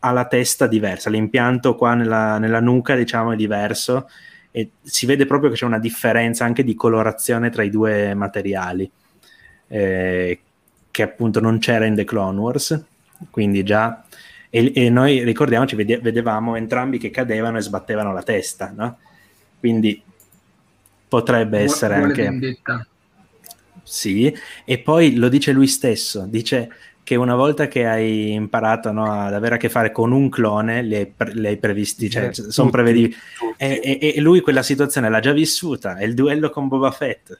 ha 0.00 0.10
la 0.12 0.26
testa 0.26 0.66
diversa, 0.66 1.08
l'impianto 1.08 1.74
qua 1.74 1.94
nella, 1.94 2.36
nella 2.36 2.60
nuca 2.60 2.94
diciamo 2.94 3.32
è 3.32 3.36
diverso 3.36 4.10
e 4.50 4.72
si 4.82 5.06
vede 5.06 5.24
proprio 5.24 5.48
che 5.48 5.56
c'è 5.56 5.64
una 5.64 5.78
differenza 5.78 6.44
anche 6.44 6.62
di 6.62 6.74
colorazione 6.74 7.48
tra 7.48 7.62
i 7.62 7.70
due 7.70 8.12
materiali 8.12 8.90
eh, 9.68 10.40
che 10.90 11.02
appunto 11.02 11.40
non 11.40 11.58
c'era 11.60 11.86
in 11.86 11.94
The 11.94 12.04
Clone 12.04 12.38
Wars 12.38 12.84
quindi 13.30 13.62
già 13.62 14.04
e, 14.50 14.70
e 14.74 14.90
noi 14.90 15.24
ricordiamoci 15.24 15.76
vede, 15.76 15.98
vedevamo 15.98 16.56
entrambi 16.56 16.98
che 16.98 17.08
cadevano 17.08 17.56
e 17.56 17.62
sbattevano 17.62 18.12
la 18.12 18.22
testa 18.22 18.70
no? 18.76 18.98
quindi 19.58 20.02
potrebbe 21.08 21.56
Vuole 21.56 21.64
essere 21.64 21.94
anche 21.94 22.22
vendetta. 22.22 22.86
sì 23.82 24.30
e 24.66 24.78
poi 24.78 25.14
lo 25.14 25.30
dice 25.30 25.52
lui 25.52 25.68
stesso 25.68 26.26
dice 26.28 26.68
che 27.10 27.16
una 27.16 27.34
volta 27.34 27.66
che 27.66 27.86
hai 27.86 28.34
imparato 28.34 28.92
no, 28.92 29.10
ad 29.10 29.34
avere 29.34 29.56
a 29.56 29.58
che 29.58 29.68
fare 29.68 29.90
con 29.90 30.12
un 30.12 30.28
clone, 30.28 30.80
li 30.80 30.94
hai, 30.94 31.06
pre- 31.06 31.34
li 31.34 31.48
hai 31.48 31.56
previsti, 31.56 32.08
cioè 32.08 32.28
eh, 32.28 32.32
sono 32.32 32.70
prevedibili. 32.70 33.16
E, 33.56 33.80
e, 33.82 34.12
e, 34.14 34.20
lui 34.20 34.40
quella 34.40 34.62
situazione 34.62 35.10
l'ha 35.10 35.18
già 35.18 35.32
vissuta, 35.32 35.96
è 35.96 36.04
il 36.04 36.14
duello 36.14 36.50
con 36.50 36.68
Boba 36.68 36.92
Fett. 36.92 37.36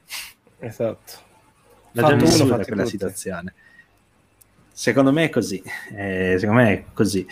Esatto. 0.59 1.13
L'ha 1.93 2.03
Fatto 2.03 2.17
già 2.17 2.25
vissuta 2.25 2.59
quella 2.59 2.83
tutti. 2.83 2.89
situazione. 2.89 3.55
Secondo 4.73 5.13
me 5.13 5.27
è 5.27 5.31
così, 5.31 5.63
eh, 5.95 6.35
secondo 6.37 6.63
me 6.63 6.73
è 6.73 6.85
così. 6.93 7.25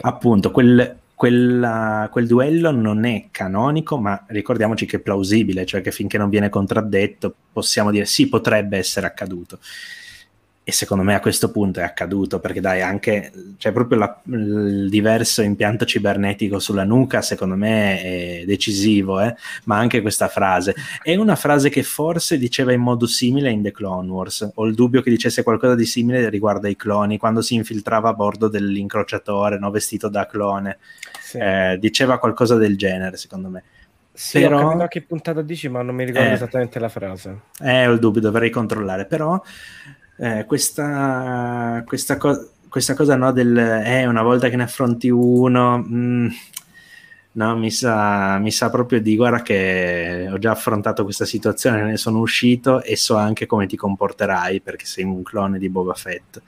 Appunto, 0.00 0.50
quel, 0.50 0.98
quella, 1.14 2.08
quel 2.10 2.26
duello 2.26 2.72
non 2.72 3.04
è 3.04 3.28
canonico, 3.30 3.96
ma 3.96 4.24
ricordiamoci 4.26 4.86
che 4.86 4.96
è 4.96 5.00
plausibile, 5.00 5.64
cioè 5.64 5.82
che 5.82 5.92
finché 5.92 6.18
non 6.18 6.30
viene 6.30 6.48
contraddetto 6.48 7.32
possiamo 7.52 7.92
dire 7.92 8.06
sì, 8.06 8.28
potrebbe 8.28 8.76
essere 8.76 9.06
accaduto 9.06 9.60
e 10.68 10.72
secondo 10.72 11.04
me 11.04 11.14
a 11.14 11.20
questo 11.20 11.52
punto 11.52 11.78
è 11.78 11.84
accaduto 11.84 12.40
perché 12.40 12.60
dai 12.60 12.82
anche 12.82 13.30
c'è 13.56 13.70
proprio 13.70 13.98
la, 13.98 14.20
il 14.24 14.88
diverso 14.90 15.40
impianto 15.42 15.84
cibernetico 15.84 16.58
sulla 16.58 16.82
nuca 16.82 17.22
secondo 17.22 17.54
me 17.54 18.02
è 18.02 18.44
decisivo 18.44 19.20
eh? 19.20 19.36
ma 19.66 19.76
anche 19.78 20.00
questa 20.00 20.26
frase 20.26 20.74
è 21.04 21.14
una 21.14 21.36
frase 21.36 21.68
che 21.68 21.84
forse 21.84 22.36
diceva 22.36 22.72
in 22.72 22.80
modo 22.80 23.06
simile 23.06 23.50
in 23.50 23.62
The 23.62 23.70
Clone 23.70 24.10
Wars 24.10 24.50
ho 24.52 24.66
il 24.66 24.74
dubbio 24.74 25.02
che 25.02 25.10
dicesse 25.10 25.44
qualcosa 25.44 25.76
di 25.76 25.84
simile 25.84 26.28
riguardo 26.28 26.66
ai 26.66 26.74
cloni 26.74 27.16
quando 27.16 27.42
si 27.42 27.54
infiltrava 27.54 28.08
a 28.08 28.14
bordo 28.14 28.48
dell'incrociatore 28.48 29.60
no? 29.60 29.70
vestito 29.70 30.08
da 30.08 30.26
clone 30.26 30.78
sì. 31.20 31.38
eh, 31.38 31.76
diceva 31.78 32.18
qualcosa 32.18 32.56
del 32.56 32.76
genere 32.76 33.16
secondo 33.18 33.48
me 33.50 33.62
sì, 34.12 34.40
però... 34.40 34.58
ho 34.58 34.68
capito 34.70 34.86
che 34.88 35.02
puntata 35.02 35.42
dici 35.42 35.68
ma 35.68 35.82
non 35.82 35.94
mi 35.94 36.06
ricordo 36.06 36.28
eh, 36.28 36.32
esattamente 36.32 36.80
la 36.80 36.88
frase 36.88 37.42
eh 37.62 37.86
ho 37.86 37.92
il 37.92 38.00
dubbio 38.00 38.20
dovrei 38.20 38.50
controllare 38.50 39.04
però 39.04 39.40
eh, 40.18 40.44
questa, 40.46 41.82
questa, 41.86 42.16
co- 42.16 42.50
questa, 42.68 42.94
cosa 42.94 43.16
no, 43.16 43.32
del 43.32 43.56
eh, 43.56 44.06
una 44.06 44.22
volta 44.22 44.48
che 44.48 44.56
ne 44.56 44.62
affronti 44.64 45.08
uno, 45.10 45.78
mh, 45.78 45.96
mm, 45.96 46.28
no, 47.32 47.56
mi 47.56 47.70
sa, 47.70 48.38
mi 48.38 48.50
sa 48.50 48.70
proprio 48.70 49.00
di 49.00 49.16
guarda 49.16 49.42
che 49.42 50.28
ho 50.30 50.38
già 50.38 50.52
affrontato 50.52 51.04
questa 51.04 51.24
situazione, 51.24 51.82
ne 51.82 51.96
sono 51.96 52.20
uscito 52.20 52.82
e 52.82 52.96
so 52.96 53.16
anche 53.16 53.46
come 53.46 53.66
ti 53.66 53.76
comporterai 53.76 54.60
perché 54.60 54.86
sei 54.86 55.04
un 55.04 55.22
clone 55.22 55.58
di 55.58 55.68
Boba 55.68 55.94
Fett, 55.94 56.40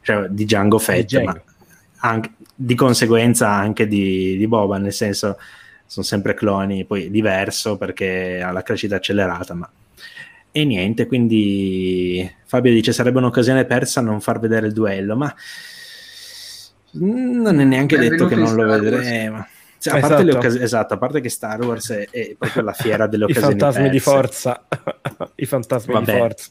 cioè 0.00 0.28
di 0.28 0.44
Django 0.44 0.78
Fett, 0.78 1.18
di 1.18 1.24
ma 1.24 1.40
anche, 2.00 2.32
di 2.54 2.74
conseguenza 2.74 3.50
anche 3.50 3.86
di, 3.86 4.36
di 4.36 4.46
Boba, 4.48 4.78
nel 4.78 4.92
senso 4.92 5.38
sono 5.86 6.04
sempre 6.04 6.34
cloni, 6.34 6.86
poi 6.86 7.10
diverso 7.10 7.76
perché 7.76 8.40
ha 8.42 8.50
la 8.50 8.62
crescita 8.62 8.96
accelerata, 8.96 9.52
ma 9.54 9.70
e 10.52 10.64
niente, 10.64 11.06
quindi 11.06 12.30
Fabio 12.44 12.72
dice 12.72 12.92
sarebbe 12.92 13.18
un'occasione 13.18 13.64
persa 13.64 14.02
non 14.02 14.20
far 14.20 14.38
vedere 14.38 14.66
il 14.66 14.72
duello, 14.74 15.16
ma 15.16 15.34
non 16.92 17.58
è 17.58 17.64
neanche 17.64 17.96
è 17.96 17.98
detto 17.98 18.26
che 18.26 18.34
non 18.34 18.54
lo 18.54 18.66
vedremo. 18.66 19.46
Cioè, 19.78 19.96
a 19.96 20.00
parte 20.00 20.14
esatto. 20.14 20.22
le 20.22 20.32
occasioni, 20.36 20.64
esatto, 20.64 20.94
a 20.94 20.98
parte 20.98 21.20
che 21.20 21.28
Star 21.28 21.60
Wars 21.60 21.90
è, 21.90 22.08
è 22.08 22.36
proprio 22.38 22.62
la 22.62 22.72
fiera 22.72 23.08
delle 23.08 23.24
occasioni. 23.32 23.54
I 23.56 23.58
fantasmi 23.58 23.82
perse. 23.82 23.90
di 23.90 23.98
forza. 23.98 24.66
I 25.34 25.46
fantasmi 25.46 25.92
Vabbè. 25.92 26.12
di 26.12 26.18
forza. 26.18 26.50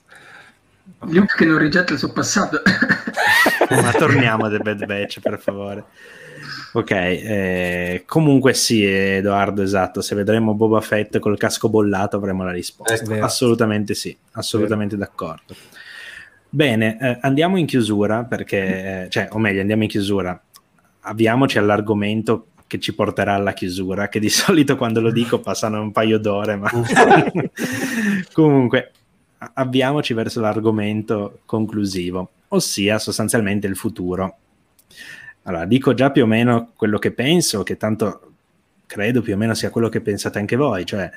Luke 0.99 1.35
che 1.37 1.45
non 1.45 1.57
rigetta 1.57 1.93
il 1.93 1.99
suo 1.99 2.11
passato. 2.11 2.61
Ma 3.69 3.91
torniamo 3.93 4.45
a 4.45 4.49
The 4.49 4.57
Bad 4.57 4.85
Batch, 4.85 5.19
per 5.21 5.39
favore. 5.39 5.85
Ok, 6.73 6.91
eh, 6.91 8.03
comunque 8.05 8.53
sì, 8.53 8.85
Edoardo, 8.85 9.61
esatto. 9.61 10.01
Se 10.01 10.15
vedremo 10.15 10.53
Boba 10.53 10.79
Fett 10.79 11.19
col 11.19 11.37
casco 11.37 11.69
bollato 11.69 12.15
avremo 12.15 12.43
la 12.43 12.51
risposta. 12.51 13.23
assolutamente 13.23 13.93
sì, 13.93 14.15
assolutamente 14.31 14.95
d'accordo. 14.95 15.53
Bene, 16.49 16.97
eh, 16.99 17.17
andiamo 17.21 17.57
in 17.57 17.65
chiusura 17.65 18.23
perché, 18.23 19.03
eh, 19.03 19.09
cioè, 19.09 19.27
o 19.31 19.39
meglio, 19.39 19.61
andiamo 19.61 19.83
in 19.83 19.89
chiusura. 19.89 20.41
Avviamoci 21.01 21.57
all'argomento 21.57 22.47
che 22.67 22.79
ci 22.79 22.95
porterà 22.95 23.33
alla 23.33 23.51
chiusura, 23.53 24.07
che 24.07 24.19
di 24.19 24.29
solito 24.29 24.77
quando 24.77 25.01
lo 25.01 25.11
dico 25.11 25.39
passano 25.39 25.81
un 25.81 25.91
paio 25.91 26.19
d'ore, 26.19 26.55
ma 26.55 26.69
comunque 28.31 28.91
avviamoci 29.55 30.13
verso 30.13 30.39
l'argomento 30.39 31.39
conclusivo, 31.45 32.29
ossia 32.49 32.97
sostanzialmente 32.97 33.67
il 33.67 33.75
futuro 33.75 34.37
allora, 35.43 35.65
dico 35.65 35.93
già 35.93 36.11
più 36.11 36.23
o 36.23 36.27
meno 36.27 36.71
quello 36.75 36.99
che 36.99 37.11
penso, 37.11 37.63
che 37.63 37.77
tanto 37.77 38.33
credo 38.85 39.21
più 39.21 39.33
o 39.33 39.37
meno 39.37 39.53
sia 39.53 39.69
quello 39.69 39.89
che 39.89 40.01
pensate 40.01 40.37
anche 40.37 40.55
voi, 40.55 40.85
cioè, 40.85 41.09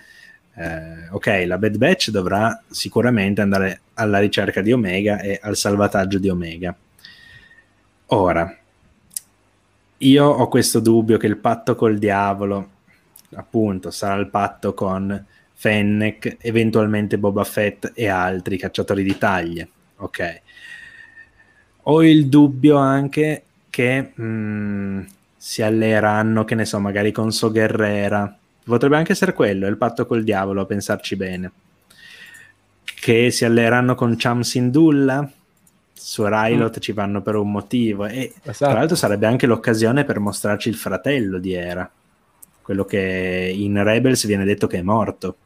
eh, 0.56 1.08
ok, 1.10 1.44
la 1.46 1.58
Bad 1.58 1.76
Batch 1.76 2.10
dovrà 2.10 2.62
sicuramente 2.68 3.40
andare 3.40 3.80
alla 3.94 4.18
ricerca 4.20 4.62
di 4.62 4.72
Omega 4.72 5.20
e 5.20 5.38
al 5.42 5.56
salvataggio 5.56 6.18
di 6.18 6.28
Omega. 6.28 6.74
Ora, 8.06 8.56
io 9.98 10.24
ho 10.24 10.48
questo 10.48 10.80
dubbio 10.80 11.18
che 11.18 11.26
il 11.26 11.36
patto 11.36 11.74
col 11.74 11.98
diavolo, 11.98 12.70
appunto, 13.34 13.90
sarà 13.90 14.14
il 14.14 14.28
patto 14.28 14.72
con 14.72 15.26
Fennec, 15.52 16.36
eventualmente 16.40 17.18
Boba 17.18 17.44
Fett 17.44 17.92
e 17.94 18.08
altri 18.08 18.56
cacciatori 18.56 19.02
di 19.02 19.18
taglie, 19.18 19.68
ok? 19.96 20.40
Ho 21.84 22.02
il 22.02 22.28
dubbio 22.28 22.76
anche 22.76 23.42
che 23.74 24.12
mh, 24.14 24.22
mm, 24.24 25.00
si 25.36 25.60
alleeranno, 25.60 26.44
che 26.44 26.54
ne 26.54 26.64
so, 26.64 26.78
magari 26.78 27.10
con 27.10 27.32
So 27.32 27.50
Guerrera. 27.50 28.38
Potrebbe 28.64 28.96
anche 28.96 29.10
essere 29.10 29.32
quello, 29.32 29.66
il 29.66 29.76
patto 29.76 30.06
col 30.06 30.22
diavolo, 30.22 30.60
a 30.60 30.64
pensarci 30.64 31.16
bene. 31.16 31.50
Che 32.84 33.32
si 33.32 33.44
alleeranno 33.44 33.96
con 33.96 34.14
Cham 34.16 34.42
Sindulla, 34.42 35.28
su 35.92 36.24
Rylot 36.24 36.78
mm. 36.78 36.80
ci 36.80 36.92
vanno 36.92 37.20
per 37.20 37.34
un 37.34 37.50
motivo 37.50 38.06
e 38.06 38.32
esatto. 38.42 38.70
tra 38.70 38.78
l'altro 38.78 38.94
sarebbe 38.94 39.26
anche 39.26 39.46
l'occasione 39.46 40.04
per 40.04 40.20
mostrarci 40.20 40.68
il 40.68 40.76
fratello 40.76 41.38
di 41.38 41.52
Era, 41.52 41.90
quello 42.62 42.84
che 42.84 43.52
in 43.52 43.82
Rebels 43.82 44.24
viene 44.26 44.44
detto 44.44 44.68
che 44.68 44.78
è 44.78 44.82
morto. 44.82 45.36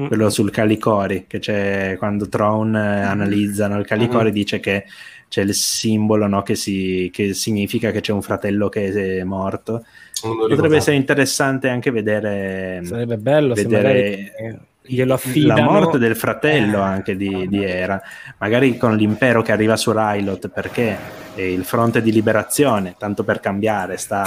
Mm. 0.00 0.06
Quello 0.06 0.30
sul 0.30 0.50
Calicori, 0.50 1.26
che 1.28 1.38
c'è 1.38 1.96
quando 1.98 2.28
Tron 2.30 2.74
eh, 2.74 3.02
analizzano 3.02 3.78
il 3.78 3.84
Calicori, 3.84 4.30
mm. 4.30 4.32
dice 4.32 4.58
che 4.58 4.86
c'è 5.28 5.42
il 5.42 5.54
simbolo 5.54 6.26
no, 6.26 6.42
che, 6.42 6.54
si, 6.54 7.10
che, 7.12 7.34
significa 7.34 7.90
che 7.90 8.00
c'è 8.00 8.12
un 8.12 8.22
fratello 8.22 8.68
che 8.68 9.18
è 9.18 9.24
morto. 9.24 9.84
Potrebbe 10.20 10.76
essere 10.76 10.96
interessante 10.96 11.68
anche 11.68 11.90
vedere. 11.90 12.80
Sarebbe 12.84 13.16
bello 13.18 13.54
vedere 13.54 14.68
glielo 14.86 15.14
affidano. 15.14 15.60
La 15.60 15.70
morte 15.70 15.98
del 15.98 16.14
fratello 16.14 16.80
anche 16.80 17.16
di, 17.16 17.48
di, 17.48 17.64
Era, 17.64 18.00
magari 18.38 18.76
con 18.76 18.96
l'impero 18.96 19.42
che 19.42 19.52
arriva 19.52 19.76
su 19.76 19.92
Rylot 19.92 20.48
perché 20.48 20.96
il 21.36 21.64
fronte 21.64 22.02
di 22.02 22.12
liberazione, 22.12 22.94
tanto 22.98 23.24
per 23.24 23.40
cambiare, 23.40 23.96
sta, 23.96 24.24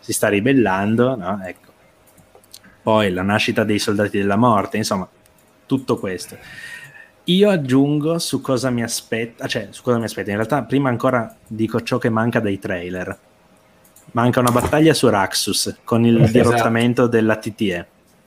si 0.00 0.12
sta 0.12 0.28
ribellando. 0.28 1.16
No? 1.16 1.40
Ecco. 1.44 1.70
Poi 2.82 3.12
la 3.12 3.22
nascita 3.22 3.62
dei 3.62 3.78
soldati 3.78 4.18
della 4.18 4.36
morte, 4.36 4.76
insomma, 4.76 5.08
tutto 5.66 5.98
questo. 5.98 6.36
Io 7.24 7.50
aggiungo 7.50 8.18
su 8.18 8.40
cosa 8.40 8.70
mi 8.70 8.82
aspetta, 8.82 9.46
cioè 9.46 9.68
su 9.70 9.82
cosa 9.82 9.98
mi 9.98 10.04
aspetta. 10.04 10.30
In 10.30 10.36
realtà, 10.36 10.62
prima 10.64 10.88
ancora 10.88 11.36
dico 11.46 11.80
ciò 11.82 11.98
che 11.98 12.08
manca 12.08 12.40
dai 12.40 12.58
trailer. 12.58 13.16
Manca 14.12 14.40
una 14.40 14.50
battaglia 14.50 14.92
su 14.92 15.08
Raxus 15.08 15.78
con 15.84 16.04
il 16.04 16.16
esatto. 16.22 16.32
dirottamento 16.32 17.06
della 17.06 17.36
TTE. 17.36 17.86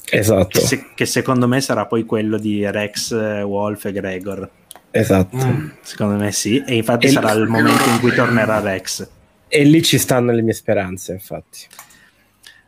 Esatto. 0.09 0.47
Che, 0.47 0.59
se, 0.61 0.85
che, 0.95 1.05
secondo 1.05 1.47
me 1.47 1.59
sarà 1.59 1.85
poi 1.87 2.05
quello 2.05 2.37
di 2.37 2.69
Rex, 2.69 3.11
Wolf 3.43 3.85
e 3.85 3.91
Gregor. 3.91 4.49
Esatto. 4.91 5.35
Mm, 5.45 5.67
secondo 5.81 6.15
me 6.15 6.31
sì. 6.31 6.63
E 6.65 6.75
infatti 6.75 7.07
e 7.07 7.09
sarà 7.09 7.33
l- 7.33 7.41
il 7.41 7.47
momento 7.47 7.89
in 7.89 7.99
cui 7.99 8.13
tornerà 8.13 8.61
Rex. 8.61 9.09
E 9.49 9.63
lì 9.65 9.83
ci 9.83 9.97
stanno 9.97 10.31
le 10.31 10.41
mie 10.41 10.53
speranze, 10.53 11.11
infatti. 11.11 11.67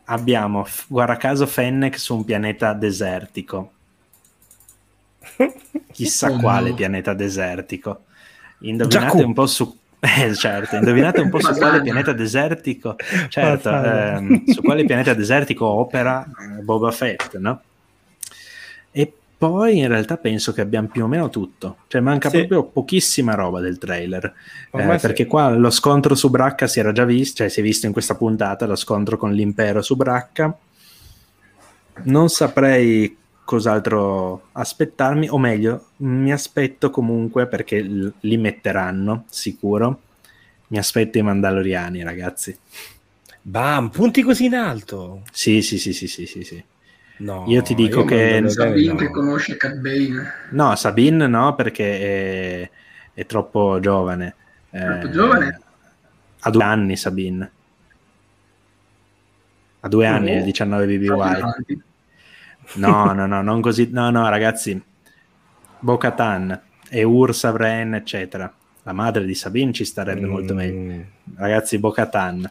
Abbiamo, 0.06 0.65
guarda 0.88 1.15
caso, 1.15 1.45
Fennec 1.45 1.97
su 1.97 2.15
un 2.15 2.25
pianeta 2.25 2.73
desertico 2.73 3.72
chissà 5.91 6.32
oh, 6.32 6.40
quale 6.40 6.69
no. 6.69 6.75
pianeta 6.75 7.14
desertico. 7.14 8.03
Indovinate 8.59 9.24
un 9.24 9.33
po' 9.33 9.45
su 9.45 9.77
eh, 9.99 10.35
certo, 10.35 10.75
indovinate 10.75 11.22
un 11.22 11.30
po' 11.30 11.40
su 11.41 11.53
quale 11.53 11.82
pianeta 11.82 12.14
desertico, 12.14 12.95
certo, 13.30 13.69
ehm, 13.69 14.45
su 14.45 14.61
quale 14.61 14.85
pianeta 14.85 15.16
desertico 15.16 15.66
opera 15.66 16.24
eh, 16.24 16.61
Boba 16.61 16.91
Fett, 16.91 17.35
no? 17.38 17.61
E 18.91 19.11
poi 19.35 19.80
in 19.80 19.88
realtà 19.88 20.17
penso 20.17 20.53
che 20.53 20.61
abbiamo 20.61 20.88
più 20.88 21.03
o 21.03 21.07
meno 21.07 21.32
tutto, 21.32 21.77
cioè 21.88 21.99
manca 22.01 22.30
sì. 22.30 22.38
proprio 22.38 22.66
pochissima 22.66 23.33
roba 23.33 23.59
del 23.59 23.80
trailer, 23.80 24.33
eh, 24.72 24.98
perché 25.01 25.25
qua 25.25 25.49
lo 25.49 25.72
scontro 25.72 26.14
su 26.14 26.30
Bracca 26.30 26.67
si 26.67 26.80
era 26.80 26.91
già 26.91 27.03
visto, 27.03 27.38
cioè 27.38 27.49
si 27.49 27.59
è 27.59 27.64
visto 27.64 27.88
in 27.88 27.91
questa 27.91 28.16
puntata 28.16 28.67
lo 28.67 28.75
scontro 28.75 29.17
con 29.17 29.32
l'impero 29.32 29.82
su 29.82 29.95
Bracca. 29.95 30.56
Non 32.03 32.30
saprei 32.30 33.17
cos'altro 33.48 34.50
aspettarmi, 34.51 35.30
o 35.30 35.38
meglio, 35.38 35.92
mi 35.98 36.34
aspetto 36.34 36.90
comunque 36.90 37.48
perché 37.48 37.80
li 37.80 38.38
metteranno 38.38 39.24
sicuro. 39.30 40.01
Mi 40.67 40.77
aspetto 40.77 41.17
i 41.17 41.22
Mandaloriani, 41.22 42.03
ragazzi. 42.03 42.56
Bam, 43.42 43.88
punti 43.88 44.22
così 44.22 44.45
in 44.45 44.56
alto. 44.56 45.22
Sì, 45.32 45.61
sì, 45.61 45.80
sì, 45.80 45.93
sì, 45.93 46.08
sì, 46.08 46.26
sì. 46.26 46.43
sì. 46.43 46.64
No, 47.19 47.45
io 47.48 47.61
ti 47.61 47.74
dico 47.74 48.01
io 48.01 48.06
che 48.06 48.43
Sabine 48.48 48.92
no. 48.92 49.00
che 49.00 49.09
conosce 49.09 49.56
Cat 49.56 49.77
Bane. 49.77 50.34
No, 50.51 50.76
Sabine 50.76 51.26
no, 51.27 51.56
perché 51.56 52.00
è, 52.64 52.69
è 53.14 53.26
troppo 53.26 53.80
giovane. 53.80 54.35
Troppo 54.69 55.08
eh, 55.08 55.09
giovane? 55.09 55.61
Ha 56.42 56.50
due 56.50 56.64
anni 56.64 56.98
Sabine. 56.98 57.51
Ha 59.80 59.88
due 59.88 60.06
anni, 60.06 60.32
oh, 60.32 60.38
il 60.40 60.43
19 60.43 60.85
BBY. 60.85 61.85
No, 62.76 63.14
no, 63.14 63.26
no, 63.26 63.42
non 63.42 63.62
così. 63.62 63.90
No, 63.92 64.10
no, 64.10 64.28
ragazzi. 64.30 64.82
Bo-Katan 65.80 66.62
e 66.90 67.04
Ursa 67.04 67.52
Vren, 67.52 67.96
eccetera. 67.96 68.52
La 68.84 68.94
madre 68.94 69.26
di 69.26 69.36
Sabine 69.36 69.74
ci 69.74 69.86
starebbe 69.86 70.26
mm. 70.26 70.30
molto 70.30 70.54
meglio. 70.54 71.06
Ragazzi, 71.36 71.78
Bo-Katan, 71.78 72.50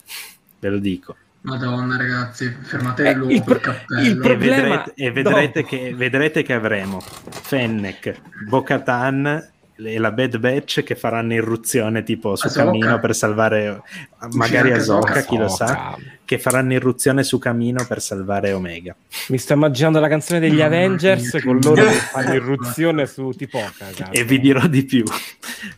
ve 0.58 0.68
lo 0.68 0.78
dico. 0.78 1.16
Madonna, 1.42 1.96
ragazzi, 1.96 2.50
fermate 2.60 3.08
eh, 3.08 3.10
il, 3.10 3.42
pro- 3.44 3.60
il 4.02 4.18
problema... 4.18 4.84
E, 4.94 4.94
vedrete, 4.94 4.94
e 4.96 5.12
vedrete, 5.12 5.64
che, 5.64 5.94
vedrete 5.94 6.42
che 6.42 6.52
avremo 6.52 7.00
Fennec, 7.00 8.20
Bo-Katan 8.48 9.52
e 9.76 9.98
la 9.98 10.10
Bad 10.10 10.38
Batch 10.38 10.82
che 10.82 10.94
faranno 10.94 11.34
irruzione 11.34 12.02
tipo 12.02 12.34
su 12.36 12.46
Asoka. 12.46 12.64
Camino 12.64 12.98
per 12.98 13.14
salvare 13.14 13.82
magari 14.32 14.72
Asoka, 14.72 15.22
chi 15.22 15.36
lo 15.36 15.48
sa, 15.48 15.96
che 16.24 16.38
faranno 16.38 16.72
irruzione 16.72 17.22
su 17.22 17.38
Camino 17.38 17.84
per 17.86 18.00
salvare 18.00 18.52
Omega. 18.52 18.96
Mi 19.28 19.38
sto 19.38 19.52
immaginando 19.52 20.00
la 20.00 20.08
canzone 20.08 20.40
degli 20.40 20.60
Avengers 20.60 21.38
con 21.42 21.58
loro 21.62 21.84
che 21.84 21.92
fanno 21.92 22.34
irruzione 22.34 23.06
su 23.06 23.30
Tipoca. 23.30 24.10
E 24.10 24.24
vi 24.24 24.40
dirò 24.40 24.66
di 24.66 24.84
più. 24.84 25.04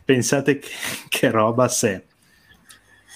Pensate 0.04 0.58
che, 0.58 0.68
che 1.08 1.30
roba 1.30 1.68
se 1.68 2.04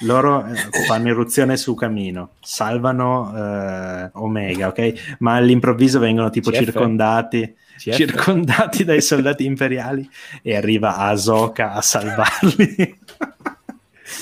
loro 0.03 0.47
eh, 0.47 0.55
fanno 0.87 1.09
irruzione 1.09 1.57
su 1.57 1.75
Camino, 1.75 2.33
salvano 2.41 3.33
eh, 3.37 4.11
Omega, 4.15 4.69
ok? 4.69 5.17
Ma 5.19 5.35
all'improvviso 5.35 5.99
vengono 5.99 6.31
tipo 6.31 6.51
CF. 6.51 6.59
circondati 6.59 7.55
CF. 7.77 7.95
circondati 7.95 8.85
dai 8.85 9.01
soldati 9.01 9.45
imperiali 9.45 10.09
e 10.43 10.57
arriva 10.57 10.97
Ahsoka 10.97 11.73
a 11.73 11.81
salvarli. 11.81 12.99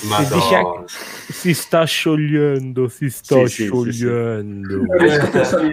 Madonna. 0.03 0.83
Si 0.87 1.53
sta 1.53 1.85
sciogliendo, 1.85 2.87
si 2.87 3.09
sta 3.09 3.45
sì, 3.47 3.65
sciogliendo. 3.65 4.85
Sì, 5.01 5.45
sì, 5.45 5.69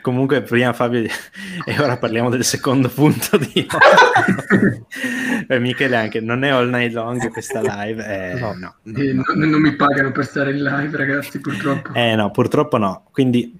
Comunque, 0.00 0.42
prima 0.42 0.72
Fabio, 0.72 1.04
e 1.64 1.78
ora 1.80 1.96
parliamo 1.96 2.28
del 2.30 2.44
secondo 2.44 2.88
punto 2.88 3.36
di 3.36 3.66
eh, 5.48 5.58
Michele 5.60 5.96
anche, 5.96 6.20
non 6.20 6.42
è 6.42 6.48
all 6.48 6.68
night 6.68 6.92
long 6.92 7.30
questa 7.30 7.60
live. 7.60 8.04
Eh, 8.04 8.40
no, 8.40 8.54
no, 8.54 8.74
no, 8.82 8.98
eh, 8.98 9.12
no. 9.12 9.22
Non, 9.34 9.48
non 9.48 9.60
mi 9.60 9.74
pagano 9.76 10.10
per 10.10 10.26
stare 10.26 10.50
in 10.50 10.62
live, 10.62 10.96
ragazzi, 10.96 11.38
purtroppo. 11.38 11.92
Eh 11.94 12.16
no, 12.16 12.30
purtroppo 12.30 12.76
no. 12.76 13.04
Quindi 13.12 13.58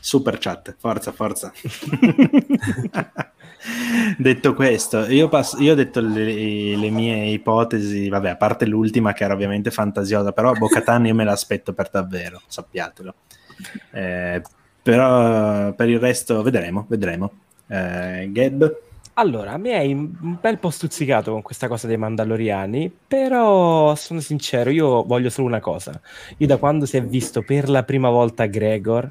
super 0.00 0.38
chat, 0.38 0.74
forza, 0.78 1.12
forza. 1.12 1.52
Detto 4.18 4.54
questo, 4.54 5.06
io, 5.06 5.28
passo, 5.28 5.60
io 5.60 5.72
ho 5.72 5.74
detto 5.74 6.00
le, 6.00 6.76
le, 6.76 6.90
mie 6.90 7.26
ipotesi, 7.26 8.08
vabbè, 8.08 8.30
a 8.30 8.36
parte 8.36 8.66
l'ultima 8.66 9.12
che 9.12 9.24
era 9.24 9.34
ovviamente 9.34 9.70
fantasiosa, 9.70 10.32
però 10.32 10.52
Bocatan 10.52 11.06
io 11.06 11.14
me 11.14 11.24
l'aspetto 11.24 11.72
per 11.72 11.88
davvero, 11.90 12.40
sappiatelo. 12.46 13.14
Eh, 13.92 14.42
però 14.82 15.72
per 15.72 15.88
il 15.88 15.98
resto 15.98 16.42
vedremo, 16.42 16.84
vedremo. 16.88 17.32
Eh, 17.66 18.28
Gab? 18.30 18.82
Allora, 19.16 19.56
me 19.58 19.76
hai 19.76 19.92
un 19.92 20.36
bel 20.40 20.58
po' 20.58 20.70
stuzzicato 20.70 21.30
con 21.30 21.40
questa 21.40 21.68
cosa 21.68 21.86
dei 21.86 21.96
Mandaloriani, 21.96 22.92
però 23.06 23.94
sono 23.94 24.18
sincero, 24.18 24.70
io 24.70 25.04
voglio 25.04 25.30
solo 25.30 25.46
una 25.46 25.60
cosa. 25.60 26.00
Io 26.38 26.46
da 26.48 26.56
quando 26.56 26.84
si 26.84 26.96
è 26.96 27.02
visto 27.02 27.42
per 27.42 27.68
la 27.68 27.84
prima 27.84 28.08
volta 28.10 28.46
Gregor, 28.46 29.08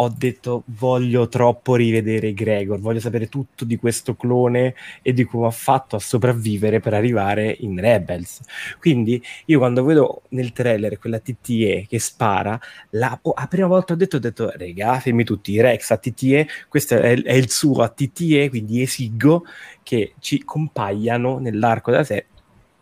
ho 0.00 0.14
detto 0.16 0.62
voglio 0.66 1.28
troppo 1.28 1.74
rivedere 1.74 2.32
Gregor, 2.32 2.78
voglio 2.78 3.00
sapere 3.00 3.28
tutto 3.28 3.64
di 3.64 3.76
questo 3.76 4.14
clone 4.14 4.74
e 5.02 5.12
di 5.12 5.24
come 5.24 5.46
ha 5.46 5.50
fatto 5.50 5.96
a 5.96 5.98
sopravvivere 5.98 6.78
per 6.78 6.94
arrivare 6.94 7.56
in 7.60 7.78
Rebels. 7.80 8.40
Quindi 8.78 9.20
io 9.46 9.58
quando 9.58 9.82
vedo 9.84 10.22
nel 10.30 10.52
trailer 10.52 10.98
quella 10.98 11.18
TTE 11.18 11.86
che 11.88 11.98
spara, 11.98 12.58
la, 12.90 13.18
oh, 13.22 13.34
la 13.36 13.46
prima 13.48 13.66
volta 13.66 13.94
ho 13.94 13.96
detto, 13.96 14.16
ho 14.16 14.20
detto 14.20 14.50
regà, 14.54 15.00
fermi 15.00 15.24
tutti, 15.24 15.60
Rex 15.60 15.90
a 15.90 15.96
TTE, 15.96 16.46
questo 16.68 16.94
è, 16.94 17.20
è 17.20 17.32
il 17.32 17.50
suo 17.50 17.82
a 17.82 17.88
TTE, 17.88 18.48
quindi 18.50 18.82
esigo 18.82 19.44
che 19.82 20.14
ci 20.20 20.44
compaiano 20.44 21.38
nell'arco 21.38 21.90
della 21.90 22.04
serie 22.04 22.26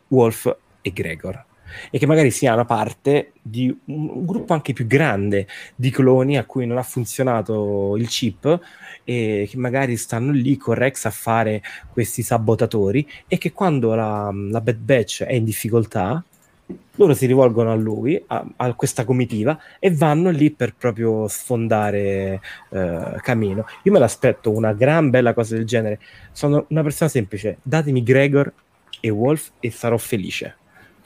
Wolf 0.09 0.55
e 0.83 0.93
Gregor 0.93 1.45
e 1.91 1.99
che 1.99 2.07
magari 2.07 2.31
siano 2.31 2.65
parte 2.65 3.33
di 3.43 3.69
un, 3.87 4.09
un, 4.09 4.27
gruppo 4.27 4.53
anche 4.53 4.73
più 4.73 4.87
grande 4.87 5.47
di 5.75 5.91
cloni 5.91 6.37
a 6.37 6.45
cui 6.45 6.67
non 6.67 6.79
ha 6.79 6.83
funzionato 6.83 7.97
il 7.97 8.09
chip 8.09 8.61
e 9.05 9.47
che 9.49 9.57
magari 9.57 9.97
stanno 9.97 10.33
lì 10.33 10.57
con 10.57 10.75
Rex 10.75 11.05
a 11.05 11.11
fare 11.11 11.63
questi 11.93 12.23
sabotatori 12.23 13.07
e 13.29 13.39
che 13.39 13.53
quando 13.53 13.95
la, 13.95 14.31
la 14.33 14.61
Bad 14.61 14.79
Batch 14.79 15.23
è 15.25 15.35
in 15.35 15.45
difficoltà 15.45 16.25
loro 16.97 17.15
si 17.15 17.27
rivolgono 17.27 17.71
a 17.71 17.75
lui, 17.75 18.21
a, 18.27 18.45
a, 18.57 18.75
questa 18.75 19.05
comitiva, 19.05 19.59
e 19.79 19.93
vanno 19.93 20.31
lì 20.31 20.51
per 20.51 20.75
proprio 20.75 21.29
sfondare 21.29 22.41
eh, 22.71 23.17
Camino. 23.21 23.67
Io 23.83 23.93
me 23.93 23.99
l'aspetto 23.99 24.51
una 24.51 24.73
gran 24.73 25.11
bella 25.11 25.35
cosa 25.35 25.55
del 25.55 25.67
genere. 25.67 26.01
Sono 26.33 26.65
una 26.71 26.83
persona 26.83 27.11
semplice, 27.11 27.59
datemi 27.63 28.03
Gregor 28.03 28.53
e 29.01 29.11
Wolf 29.11 29.53
e 29.61 29.71
sarò 29.71 29.97
felice 29.97 30.57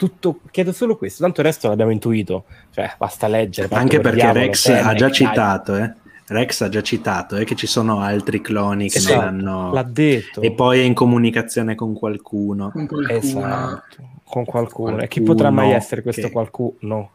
tutto, 0.01 0.41
chiedo 0.51 0.73
solo 0.73 0.97
questo, 0.97 1.23
tanto 1.23 1.43
il 1.43 1.47
resto 1.47 1.69
l'abbiamo 1.69 1.91
intuito, 1.91 2.45
cioè 2.71 2.91
basta 2.97 3.29
leggere. 3.29 3.69
Anche 3.75 4.01
perché 4.01 4.23
diavolo, 4.23 4.47
Rex 4.47 4.69
ha 4.69 4.95
già 4.95 5.05
dai. 5.05 5.13
citato, 5.13 5.77
eh. 5.77 5.93
Rex 6.27 6.63
ha 6.63 6.69
già 6.71 6.81
citato 6.81 7.37
eh, 7.37 7.45
che 7.45 7.55
ci 7.55 7.67
sono 7.67 8.01
altri 8.01 8.41
cloni 8.41 8.89
che 8.89 8.97
esatto, 8.97 9.21
non 9.21 9.25
hanno... 9.25 9.73
L'ha 9.75 9.83
detto. 9.83 10.41
E 10.41 10.53
poi 10.53 10.81
è 10.81 10.85
in 10.85 10.95
comunicazione 10.95 11.75
con 11.75 11.93
qualcuno. 11.93 12.71
Con 12.71 12.87
qualcuno. 12.87 13.19
Esatto, 13.19 13.97
con 14.25 14.45
qualcuno. 14.47 14.47
qualcuno. 14.47 15.03
E 15.03 15.09
chi 15.09 15.21
potrà 15.21 15.51
mai 15.51 15.73
essere 15.73 16.01
questo 16.01 16.29
che... 16.29 16.33
qualcuno? 16.33 17.11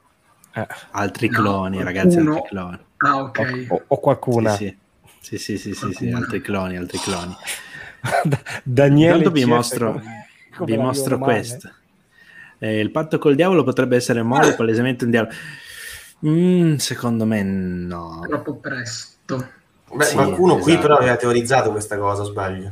Eh. 0.53 0.67
Altri 0.91 1.29
cloni, 1.29 1.77
no, 1.77 1.83
ragazzi, 1.83 2.17
altri 2.19 2.41
cloni. 2.49 2.79
Ah, 2.97 3.17
ok. 3.17 3.65
O, 3.69 3.83
o 3.87 3.99
qualcuna. 3.99 4.51
Sì, 4.51 4.77
sì, 5.21 5.39
sì, 5.39 5.57
sì, 5.57 5.73
sì, 5.73 5.91
sì, 5.91 6.11
altri 6.11 6.39
cloni, 6.39 6.77
altri 6.77 6.99
cloni. 6.99 7.35
Daniele... 8.61 9.17
Intanto 9.17 9.31
vi 9.31 9.45
mostro, 9.45 9.93
come, 10.55 10.71
vi 10.71 10.77
mostro 10.77 11.17
questo. 11.17 11.71
Eh, 12.65 12.79
il 12.79 12.89
patto 12.89 13.19
col 13.19 13.35
diavolo 13.35 13.63
potrebbe 13.63 13.95
essere 13.95 14.23
Moro, 14.23 14.47
ah. 14.47 14.53
palesemente 14.53 15.03
un 15.03 15.11
diavolo. 15.11 15.33
Mm, 16.25 16.75
secondo 16.75 17.25
me 17.25 17.43
no. 17.43 18.25
Troppo 18.27 18.55
presto. 18.55 19.49
Beh, 19.93 20.03
sì, 20.03 20.15
qualcuno 20.15 20.53
esatto. 20.53 20.63
qui 20.63 20.77
però 20.79 20.95
aveva 20.97 21.15
teorizzato 21.15 21.71
questa 21.71 21.97
cosa, 21.97 22.23
sbaglio. 22.23 22.71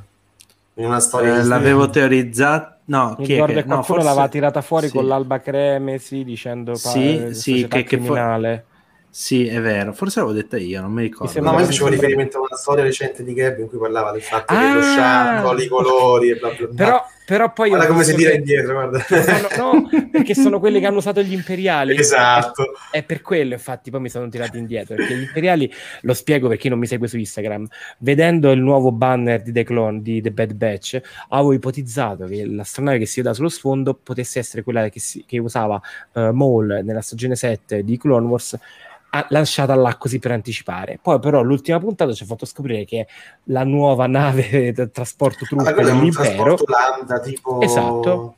In 0.76 0.86
una 0.86 1.00
storia 1.00 1.38
eh, 1.38 1.44
l'avevo 1.44 1.90
teorizzata. 1.90 2.80
No, 2.86 3.16
Mi 3.20 3.28
ricordo 3.28 3.54
che, 3.54 3.62
che 3.62 3.66
qualcuno 3.66 3.76
no, 3.76 3.84
forse... 3.84 4.04
l'aveva 4.04 4.28
tirata 4.28 4.62
fuori 4.62 4.88
sì. 4.88 4.94
con 4.94 5.08
l'alba 5.08 5.40
cremesi 5.40 6.24
dicendo 6.24 6.74
sì, 6.76 7.30
sì, 7.32 7.68
che, 7.68 7.84
criminale. 7.84 8.66
Che 8.66 8.72
sì, 9.16 9.46
è 9.46 9.62
vero, 9.62 9.94
forse 9.94 10.20
l'avevo 10.20 10.36
detta 10.36 10.58
io, 10.58 10.82
non 10.82 10.92
mi 10.92 11.04
ricordo. 11.04 11.32
Mi 11.40 11.46
no, 11.46 11.54
ma 11.54 11.60
io 11.60 11.66
facevo 11.68 11.88
riferimento 11.88 12.38
a 12.38 12.42
una 12.42 12.58
storia 12.58 12.84
recente 12.84 13.24
di 13.24 13.34
Gabby 13.36 13.62
in 13.62 13.68
cui 13.68 13.78
parlava 13.78 14.12
del 14.12 14.24
fatto 14.24 14.52
ah, 14.54 14.60
che 14.60 14.74
lo 14.74 14.82
sciacquo, 14.82 15.62
i 15.62 15.68
colori 15.68 16.30
e 16.32 16.36
bla 16.38 16.50
bla 16.50 16.66
bla. 16.66 16.84
Però, 16.84 17.06
però 17.26 17.52
poi... 17.54 17.70
Guarda 17.70 17.88
come 17.88 18.04
si 18.04 18.16
tira 18.16 18.34
indietro, 18.34 18.74
guarda. 18.74 19.00
Sono, 19.00 19.82
no, 19.82 19.90
perché 20.12 20.36
sono 20.36 20.60
quelli 20.60 20.80
che 20.80 20.86
hanno 20.86 20.98
usato 20.98 21.22
gli 21.22 21.34
imperiali. 21.34 21.96
Esatto. 21.98 22.74
È, 22.92 23.04
per 23.04 23.22
quello, 23.22 23.54
infatti, 23.54 23.90
poi 23.92 24.02
mi 24.02 24.10
sono 24.10 24.28
tirati 24.30 24.58
indietro, 24.58 24.96
perché 24.96 25.16
gli 25.16 25.24
imperiali, 25.24 25.72
lo 26.02 26.14
spiego 26.14 26.48
per 26.48 26.58
chi 26.58 26.70
non 26.70 26.80
mi 26.80 26.88
segue 26.88 27.08
su 27.08 27.18
Instagram, 27.18 27.68
vedendo 28.00 28.52
il 28.52 28.60
nuovo 28.60 28.92
banner 28.92 29.42
di 29.42 29.52
The 29.52 29.64
Clone, 29.64 30.02
di 30.02 30.22
The 30.22 30.32
Bad 30.32 30.54
Batch, 30.54 31.02
avevo 31.30 31.54
ipotizzato 31.54 32.26
che 32.26 32.46
l'astronave 32.46 33.00
che 33.00 33.06
si 33.06 33.22
vede 33.22 33.34
sullo 33.34 33.50
sfondo 33.50 33.94
potesse 33.94 34.40
essere 34.40 34.64
quella 34.64 34.90
che, 34.90 35.00
si, 35.00 35.24
che 35.26 35.38
usava 35.40 35.82
uh, 36.14 36.32
Maul 36.32 36.82
nella 36.84 37.02
stagione 37.02 37.36
7 37.36 37.84
di 37.84 37.98
Clone 37.98 38.28
Wars 38.28 38.58
lanciata 39.30 39.76
là 39.76 39.96
così 39.98 40.20
per 40.20 40.32
anticipare. 40.32 41.00
Poi, 41.02 41.20
però, 41.20 41.42
l'ultima 41.42 41.80
puntata 41.80 42.14
ci 42.14 42.24
ha 42.24 42.26
fatto 42.26 42.46
scoprire 42.46 42.86
che 42.86 43.08
la 43.46 43.64
nuova 43.64 44.08
nave 44.08 44.72
del 44.74 44.92
trasporto 44.92 45.46
truppe 45.46 45.70
ah, 45.70 45.74
dell'impero. 45.74 46.58
Lambda, 46.66 47.20
tipo... 47.20 47.62
Esatto. 47.62 48.36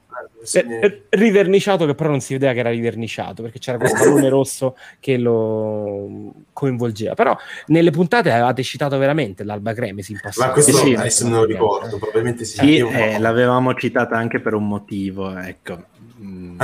Eh, 0.54 1.06
riverniciato 1.10 1.86
che 1.86 1.96
però 1.96 2.10
non 2.10 2.22
si 2.22 2.34
vedeva 2.34 2.54
che 2.54 2.60
era 2.60 2.70
riverniciato 2.70 3.42
perché 3.42 3.58
c'era 3.58 3.78
questo 3.78 3.98
pallone 3.98 4.30
rosso 4.30 4.78
che 5.00 5.18
lo 5.18 6.32
coinvolgeva 6.54 7.16
però 7.16 7.36
nelle 7.68 7.90
puntate 7.90 8.32
avevate 8.32 8.62
citato 8.62 8.98
veramente 8.98 9.44
l'Alba 9.44 9.74
Cremesi 9.74 10.12
in 10.12 10.20
passato 10.22 10.48
ma 10.48 10.54
questo 10.54 10.72
sì, 10.78 10.94
adesso 10.94 11.28
non 11.28 11.40
lo 11.40 11.46
ricordo 11.46 11.98
probabilmente 11.98 12.46
sì, 12.46 12.58
sì 12.58 12.78
eh, 12.78 13.18
l'avevamo 13.18 13.74
citata 13.74 14.16
anche 14.16 14.40
per 14.40 14.54
un 14.54 14.68
motivo 14.68 15.36
ecco 15.36 15.84
mm. 16.22 16.60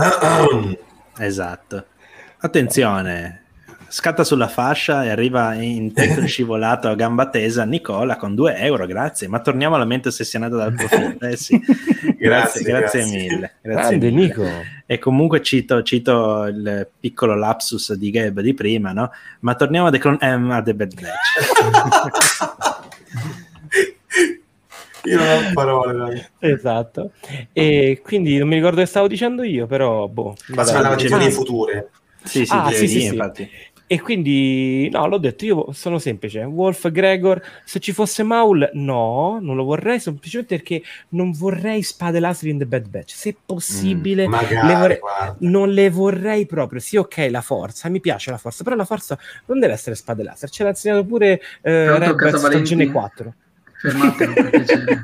esatto 1.18 1.86
attenzione 2.38 3.41
scatta 3.92 4.24
sulla 4.24 4.48
fascia 4.48 5.04
e 5.04 5.10
arriva 5.10 5.54
in 5.56 5.92
tetto 5.92 6.26
scivolato 6.26 6.88
a 6.88 6.96
gamba 6.96 7.30
tesa 7.30 7.66
Nicola 7.66 8.16
con 8.16 8.34
2 8.36 8.56
euro, 8.56 8.86
grazie. 8.86 9.28
Ma 9.28 9.42
torniamo 9.42 9.76
alla 9.76 9.86
mente 9.86 10.08
ossessionata 10.08 10.56
dal 10.56 10.74
profitto. 10.74 11.26
Eh 11.26 11.36
sì. 11.36 11.60
grazie, 12.18 12.64
grazie, 12.64 12.64
grazie, 12.64 13.06
mille. 13.06 13.52
Grazie 13.62 13.98
Grande, 13.98 14.12
mille. 14.12 14.22
Nico. 14.28 14.46
E 14.86 14.98
comunque 14.98 15.42
cito, 15.42 15.84
cito, 15.84 16.46
il 16.46 16.88
piccolo 17.00 17.36
lapsus 17.36 17.94
di 17.94 18.10
Gab 18.10 18.40
di 18.40 18.54
prima, 18.54 18.94
no? 18.94 19.12
Ma 19.42 19.56
torniamo 19.56 19.88
a 19.88 19.92
The, 19.92 19.98
Clone, 19.98 20.18
eh, 20.22 20.28
a 20.28 20.62
The 20.62 20.74
Bad 20.74 20.94
Batch. 20.94 21.20
Io 25.04 25.18
non 25.18 25.28
ho 25.28 25.52
parole. 25.54 25.94
Dai. 25.94 26.52
Esatto. 26.52 27.12
E 27.52 28.02
quindi 28.04 28.38
non 28.38 28.48
mi 28.48 28.56
ricordo 28.56 28.82
che 28.82 28.86
stavo 28.86 29.08
dicendo 29.08 29.42
io, 29.42 29.66
però 29.66 30.08
boh. 30.08 30.36
Ma 30.50 30.64
si 30.64 30.74
parlava 30.74 30.96
di 30.96 31.32
future. 31.32 31.90
Sì, 32.24 32.46
sì, 32.46 32.54
ah, 32.54 32.72
sì, 32.72 32.88
sì, 32.88 33.06
infatti. 33.06 33.50
E 33.92 34.00
quindi, 34.00 34.88
no, 34.90 35.06
l'ho 35.06 35.18
detto, 35.18 35.44
io 35.44 35.74
sono 35.74 36.00
semplice. 36.00 36.46
Wolf, 36.46 36.90
Gregor, 36.92 37.42
se 37.66 37.82
ci 37.82 37.92
fosse 37.92 38.24
Maul, 38.24 38.70
no, 38.76 39.38
non 39.42 39.58
lo 39.58 39.66
vorrei, 39.66 40.00
semplicemente 40.00 40.56
perché 40.56 40.82
non 41.10 41.34
vorrei 41.34 41.84
spade 41.84 42.22
laser 42.22 42.48
in 42.48 42.58
The 42.60 42.66
Bad 42.68 42.88
Batch. 42.88 43.12
Se 43.12 43.36
possibile, 43.46 44.30
mm, 44.30 44.32
magari, 44.32 44.66
le 44.66 44.76
vorrei, 44.76 45.00
non 45.40 45.72
le 45.72 45.90
vorrei 45.90 46.46
proprio. 46.46 46.80
Sì, 46.80 46.96
ok, 46.96 47.28
la 47.30 47.42
forza, 47.42 47.90
mi 47.90 48.00
piace 48.00 48.32
la 48.32 48.38
forza, 48.38 48.64
però 48.64 48.78
la 48.78 48.86
forza 48.86 49.20
non 49.48 49.60
deve 49.60 49.74
essere 49.74 49.96
spade 49.96 50.24
laser. 50.24 50.50
Ce 50.50 50.64
l'ha 50.64 50.70
insegnato 50.70 51.04
pure 51.04 51.42
eh, 51.62 51.98
Rebels 52.00 52.46
stagione 52.46 52.90
4. 52.90 53.34
Fermatevi, 53.78 54.34
per 54.34 54.50
piacere. 54.52 55.02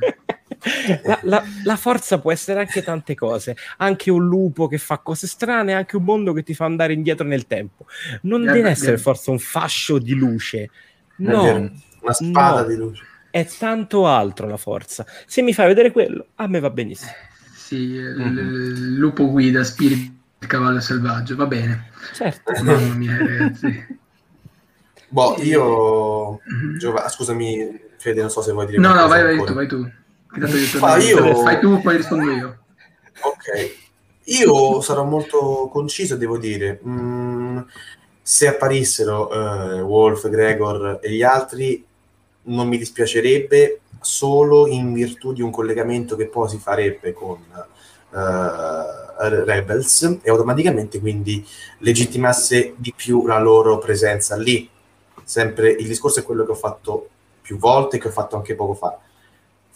La, 1.04 1.20
la, 1.24 1.44
la, 1.64 1.76
forza 1.76 2.20
può 2.20 2.32
essere 2.32 2.60
anche 2.60 2.82
tante 2.82 3.16
cose, 3.16 3.56
anche 3.78 4.10
un 4.10 4.26
lupo 4.26 4.68
che 4.68 4.78
fa 4.78 4.98
cose 4.98 5.28
strane, 5.28 5.74
anche 5.74 5.96
un 5.96 6.04
mondo 6.04 6.34
che 6.34 6.44
ti 6.44 6.54
fa 6.54 6.66
andare 6.66 6.94
indietro 6.94 7.28
nel 7.28 7.46
tempo. 7.46 7.86
Non 8.24 8.42
yeah, 8.42 8.54
deve 8.54 8.70
essere 8.70 8.98
forse 8.98 9.30
un 9.30 9.40
fascio 9.40 10.00
di 10.00 10.14
luce, 10.16 10.70
no, 11.18 11.72
una 12.02 12.14
spada 12.14 12.62
no. 12.62 12.68
di 12.68 12.76
luce. 12.76 13.04
È 13.30 13.46
tanto 13.46 14.08
altro 14.08 14.48
la 14.48 14.58
forza. 14.58 15.06
Se 15.26 15.42
mi 15.42 15.54
fai 15.54 15.68
vedere 15.68 15.92
quello, 15.92 16.28
a 16.36 16.48
me 16.48 16.60
va 16.60 16.70
benissimo. 16.70 17.12
Sì, 17.54 17.90
mm-hmm. 17.90 18.38
il 18.38 18.96
lupo 18.96 19.30
guida, 19.30 19.64
spirito, 19.64 20.12
il 20.40 20.48
cavallo 20.48 20.80
selvaggio, 20.80 21.36
va 21.36 21.46
bene. 21.46 21.90
Certo. 22.14 22.52
Mamma 22.64 22.94
mia, 22.96 23.18
ragazzi. 23.18 23.98
Boh, 25.10 25.36
io... 25.42 26.40
Mm-hmm. 26.52 26.78
Giova... 26.78 27.08
Scusami, 27.10 27.80
Fede, 27.98 28.22
non 28.22 28.30
so 28.30 28.42
se 28.42 28.54
vuoi 28.54 28.66
dire... 28.68 28.80
No, 28.80 28.94
no, 28.94 29.08
vai, 29.08 29.22
vai 29.22 29.46
tu, 29.46 29.54
vai 29.54 29.68
tu. 29.68 29.92
Ma 30.80 30.98
io... 30.98 31.36
Fai 31.36 31.60
tu, 31.60 31.82
poi 31.82 31.98
rispondo 31.98 32.32
io. 32.32 32.58
Ok. 33.22 33.86
Io 34.26 34.82
sarò 34.82 35.04
molto 35.04 35.70
conciso, 35.72 36.18
devo 36.18 36.38
dire. 36.38 36.80
Mm, 36.86 37.60
se 38.22 38.48
apparissero 38.48 39.30
uh, 39.30 39.80
Wolf, 39.82 40.28
Gregor 40.28 41.00
e 41.02 41.12
gli 41.12 41.24
altri, 41.24 41.86
non 42.44 42.68
mi 42.68 42.78
dispiacerebbe 42.78 43.82
solo 44.02 44.68
in 44.68 44.94
virtù 44.94 45.34
di 45.34 45.42
un 45.42 45.50
collegamento 45.50 46.16
che 46.16 46.28
poi 46.28 46.50
si 46.50 46.58
farebbe 46.58 47.14
con 47.14 47.40
uh, 48.10 48.18
Rebels 49.20 50.20
e 50.22 50.30
automaticamente 50.30 51.00
quindi 51.00 51.46
legittimasse 51.80 52.74
di 52.78 52.94
più 52.96 53.26
la 53.26 53.40
loro 53.40 53.78
presenza 53.78 54.36
lì. 54.36 54.70
Sempre 55.24 55.72
il 55.72 55.88
discorso 55.88 56.20
è 56.20 56.24
quello 56.24 56.46
che 56.46 56.52
ho 56.52 56.56
fatto 56.56 57.10
più 57.42 57.58
volte 57.58 57.96
e 57.96 58.00
che 58.00 58.10
ho 58.10 58.12
fatto 58.12 58.36
anche 58.36 58.56
poco 58.56 58.74
fa. 58.74 59.00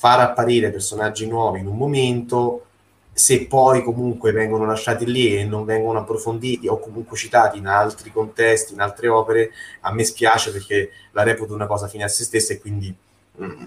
Far 0.02 0.20
apparire 0.20 0.72
personaggi 0.72 1.28
nuovi 1.28 1.60
in 1.60 1.68
un 1.68 1.78
momento, 1.78 2.66
se 3.14 3.46
poi 3.46 3.84
comunque 3.84 4.32
vengono 4.32 4.66
lasciati 4.66 5.06
lì 5.06 5.38
e 5.38 5.46
non 5.46 5.64
vengono 5.64 6.00
approfonditi 6.00 6.68
o 6.68 6.80
comunque 6.80 7.16
citati 7.16 7.60
in 7.60 7.68
altri 7.68 8.12
contesti, 8.12 8.74
in 8.74 8.80
altre 8.80 9.10
opere, 9.10 9.52
a 9.82 9.94
me 9.94 10.04
spiace 10.04 10.52
perché 10.52 10.90
la 11.12 11.22
reputo 11.22 11.54
una 11.54 11.68
cosa 11.68 11.88
fine 11.88 12.06
a 12.06 12.08
se 12.08 12.24
stessa 12.24 12.52
e 12.52 12.60
quindi 12.60 12.92
mm, 13.40 13.64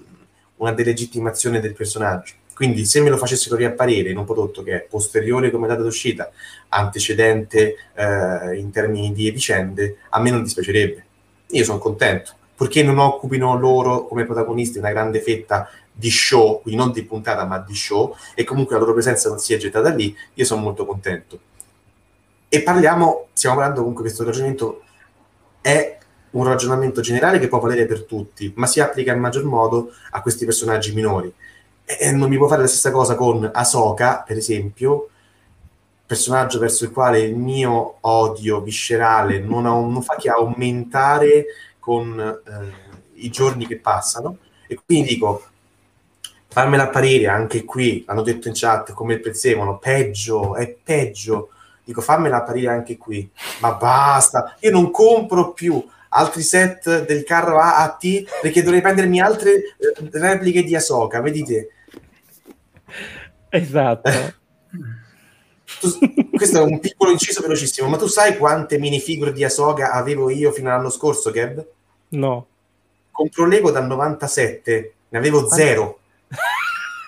una 0.57 0.73
delegittimazione 0.73 1.61
del 1.61 1.73
personaggio. 1.73 2.33
Quindi 2.53 2.83
se 2.83 2.99
me 2.99 3.09
lo 3.09 3.15
facessero 3.15 3.55
riapparire 3.55 4.09
in 4.09 4.17
un 4.17 4.25
prodotto 4.25 4.61
che 4.61 4.73
è 4.73 4.81
posteriore 4.81 5.49
come 5.51 5.67
data 5.67 5.83
d'uscita, 5.83 6.29
antecedente 6.67 7.75
eh, 7.93 8.57
in 8.57 8.71
termini 8.71 9.13
di 9.13 9.31
vicende, 9.31 9.99
a 10.09 10.19
me 10.19 10.31
non 10.31 10.43
dispiacerebbe. 10.43 11.05
Io 11.51 11.63
sono 11.63 11.77
contento, 11.77 12.33
perché 12.57 12.83
non 12.83 12.97
occupino 12.97 13.57
loro 13.57 14.05
come 14.05 14.25
protagonisti 14.25 14.79
una 14.79 14.91
grande 14.91 15.21
fetta 15.21 15.69
di 15.97 16.09
show, 16.09 16.61
quindi 16.61 16.81
non 16.81 16.91
di 16.91 17.03
puntata 17.03 17.45
ma 17.45 17.57
di 17.59 17.73
show, 17.73 18.15
e 18.35 18.43
comunque 18.43 18.75
la 18.75 18.81
loro 18.81 18.93
presenza 18.93 19.29
non 19.29 19.39
si 19.39 19.53
è 19.53 19.57
gettata 19.57 19.89
lì, 19.89 20.15
io 20.33 20.45
sono 20.45 20.61
molto 20.61 20.85
contento. 20.85 21.39
E 22.49 22.61
parliamo, 22.61 23.27
stiamo 23.33 23.55
parlando 23.55 23.79
comunque 23.79 24.03
questo 24.03 24.23
ragionamento 24.23 24.83
è 25.61 25.97
un 26.31 26.43
ragionamento 26.43 27.01
generale 27.01 27.39
che 27.39 27.47
può 27.47 27.59
valere 27.59 27.85
per 27.85 28.03
tutti, 28.03 28.51
ma 28.55 28.67
si 28.67 28.81
applica 28.81 29.13
in 29.13 29.19
maggior 29.19 29.45
modo 29.45 29.91
a 30.11 30.21
questi 30.21 30.45
personaggi 30.45 30.93
minori. 30.93 31.33
E 31.85 32.11
non 32.11 32.29
mi 32.29 32.37
può 32.37 32.47
fare 32.47 32.61
la 32.61 32.67
stessa 32.67 32.91
cosa 32.91 33.15
con 33.15 33.49
Ahsoka, 33.51 34.23
per 34.27 34.37
esempio, 34.37 35.09
personaggio 36.05 36.59
verso 36.59 36.83
il 36.83 36.91
quale 36.91 37.19
il 37.19 37.35
mio 37.35 37.97
odio 38.01 38.61
viscerale 38.61 39.39
non, 39.39 39.63
non 39.63 40.01
fa 40.01 40.15
che 40.17 40.29
aumentare 40.29 41.45
con 41.79 42.19
eh, 42.19 43.21
i 43.23 43.29
giorni 43.29 43.65
che 43.65 43.79
passano. 43.79 44.37
E 44.67 44.79
quindi 44.85 45.13
dico, 45.13 45.43
farmela 46.55 46.83
apparire 46.83 47.27
anche 47.27 47.65
qui, 47.65 48.05
hanno 48.07 48.21
detto 48.21 48.47
in 48.47 48.53
chat 48.55 48.93
come 48.93 49.15
il 49.15 49.19
prezzemolo, 49.19 49.77
peggio, 49.77 50.55
è 50.55 50.73
peggio. 50.81 51.49
Dico, 51.83 51.99
fammela 51.99 52.37
apparire 52.37 52.69
anche 52.69 52.95
qui, 52.95 53.29
ma 53.59 53.73
basta, 53.73 54.55
io 54.61 54.71
non 54.71 54.89
compro 54.89 55.51
più 55.51 55.85
altri 56.07 56.43
set 56.43 57.05
del 57.05 57.25
carro 57.25 57.59
A 57.59 57.83
a 57.83 57.89
T 57.89 58.23
perché 58.41 58.63
dovrei 58.63 58.79
prendermi 58.79 59.19
altre 59.19 59.51
eh, 59.53 59.63
repliche 60.13 60.63
di 60.63 60.73
Asoka, 60.77 61.19
vedete? 61.19 61.71
Esatto. 63.49 64.09
tu, 65.81 65.89
questo 66.31 66.59
è 66.59 66.63
un 66.63 66.79
piccolo 66.79 67.11
inciso 67.11 67.41
velocissimo, 67.41 67.89
ma 67.89 67.97
tu 67.97 68.07
sai 68.07 68.37
quante 68.37 68.79
minifigure 68.79 69.33
di 69.33 69.43
Asoka 69.43 69.91
avevo 69.91 70.29
io 70.29 70.53
fino 70.53 70.69
all'anno 70.69 70.89
scorso, 70.89 71.31
Gab? 71.31 71.67
No. 72.11 72.47
Compro 73.11 73.45
Lego 73.45 73.71
dal 73.71 73.87
97, 73.87 74.93
ne 75.09 75.17
avevo 75.17 75.49
zero. 75.49 75.99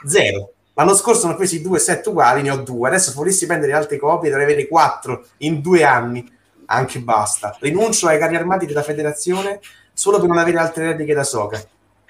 Zero. 0.08 0.54
L'anno 0.74 0.94
scorso 0.94 1.28
ne 1.28 1.34
ho 1.34 1.36
presi 1.36 1.62
due 1.62 1.80
set 1.80 2.06
uguali, 2.06 2.42
ne 2.42 2.52
ho 2.52 2.58
due. 2.58 2.88
Adesso 2.88 3.10
se 3.10 3.16
volessi 3.16 3.46
prendere 3.46 3.74
altre 3.74 3.98
copie 3.98 4.30
dovrei 4.30 4.46
avere 4.46 4.68
quattro 4.68 5.26
in 5.38 5.62
due 5.62 5.84
anni 5.84 6.26
anche 6.68 7.00
basta. 7.00 7.56
Rinuncio 7.60 8.08
ai 8.08 8.20
carri 8.20 8.36
armati 8.36 8.66
della 8.66 8.84
federazione 8.84 9.60
solo 9.94 10.20
per 10.20 10.28
non 10.28 10.38
avere 10.38 10.58
altre 10.58 10.86
repliche 10.86 11.14
da 11.14 11.24
Soca. 11.24 11.62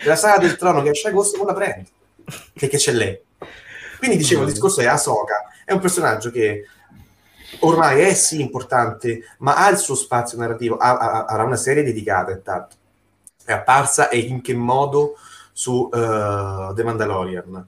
La 0.03 0.16
saga 0.16 0.40
del 0.40 0.58
trono 0.58 0.82
che 0.82 0.90
esce 0.90 1.08
agosto 1.08 1.38
non 1.38 1.48
la 1.48 1.53
prendo, 1.53 1.90
perché 2.53 2.77
c'è 2.77 2.92
lei. 2.92 3.19
Quindi 3.98 4.17
dicevo, 4.17 4.43
il 4.43 4.51
discorso 4.51 4.82
è 4.82 4.85
Ahsoka, 4.85 5.45
è 5.66 5.72
un 5.72 5.80
personaggio 5.80 6.30
che 6.30 6.66
ormai 7.61 8.01
è 8.01 8.14
sì 8.14 8.40
importante, 8.42 9.22
ma 9.40 9.56
ha 9.56 9.69
il 9.69 9.77
suo 9.77 9.95
spazio 9.95 10.38
narrativo, 10.38 10.77
avrà 10.77 11.43
una 11.43 11.56
serie 11.56 11.84
dedicata 11.84 12.32
intanto. 12.32 12.76
È 13.43 13.53
apparsa 13.53 14.09
e 14.09 14.19
in 14.19 14.42
che 14.42 14.53
modo 14.53 15.16
su 15.51 15.90
uh, 15.92 16.74
The 16.74 16.84
Mandalorian. 16.84 17.67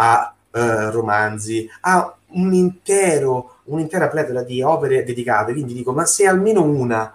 Ha 0.00 0.34
uh, 0.50 0.90
romanzi, 0.90 1.68
ha 1.80 2.14
un 2.32 2.52
intero 2.54 3.56
un'intera 3.70 4.08
pletora 4.08 4.42
di 4.42 4.62
opere 4.62 5.04
dedicate, 5.04 5.52
quindi 5.52 5.72
dico, 5.72 5.92
ma 5.92 6.04
se 6.04 6.26
almeno 6.26 6.62
una 6.62 7.14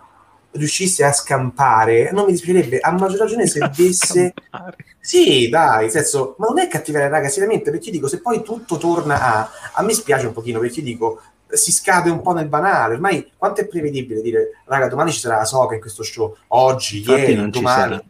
riuscisse 0.51 1.03
a 1.03 1.11
scampare, 1.11 2.11
non 2.11 2.25
mi 2.25 2.31
dispiacerebbe, 2.31 2.79
a 2.79 2.91
maggior 2.91 3.19
ragione 3.19 3.45
se 3.47 3.69
desse... 3.75 4.33
Sì, 4.99 5.49
dai, 5.49 5.83
nel 5.83 5.91
senso, 5.91 6.35
ma 6.39 6.47
non 6.47 6.59
è 6.59 6.67
cattiveria, 6.67 7.09
raga, 7.09 7.27
seriamente, 7.27 7.69
perché 7.69 7.91
dico, 7.91 8.07
se 8.07 8.21
poi 8.21 8.41
tutto 8.41 8.77
torna 8.77 9.21
a... 9.21 9.49
A 9.73 9.83
me 9.83 9.93
spiace 9.93 10.27
un 10.27 10.33
pochino, 10.33 10.59
perché 10.59 10.81
dico, 10.81 11.21
si 11.49 11.71
scade 11.71 12.09
un 12.09 12.21
po' 12.21 12.31
nel 12.31 12.47
banale, 12.47 12.95
ormai 12.95 13.31
quanto 13.37 13.61
è 13.61 13.67
prevedibile 13.67 14.21
dire, 14.21 14.61
raga, 14.65 14.87
domani 14.87 15.11
ci 15.11 15.19
sarà 15.19 15.37
la 15.37 15.45
Soca 15.45 15.75
in 15.75 15.81
questo 15.81 16.03
show, 16.03 16.35
oggi, 16.47 16.99
Infatti 16.99 17.31
ieri, 17.31 17.49
domani... 17.49 18.01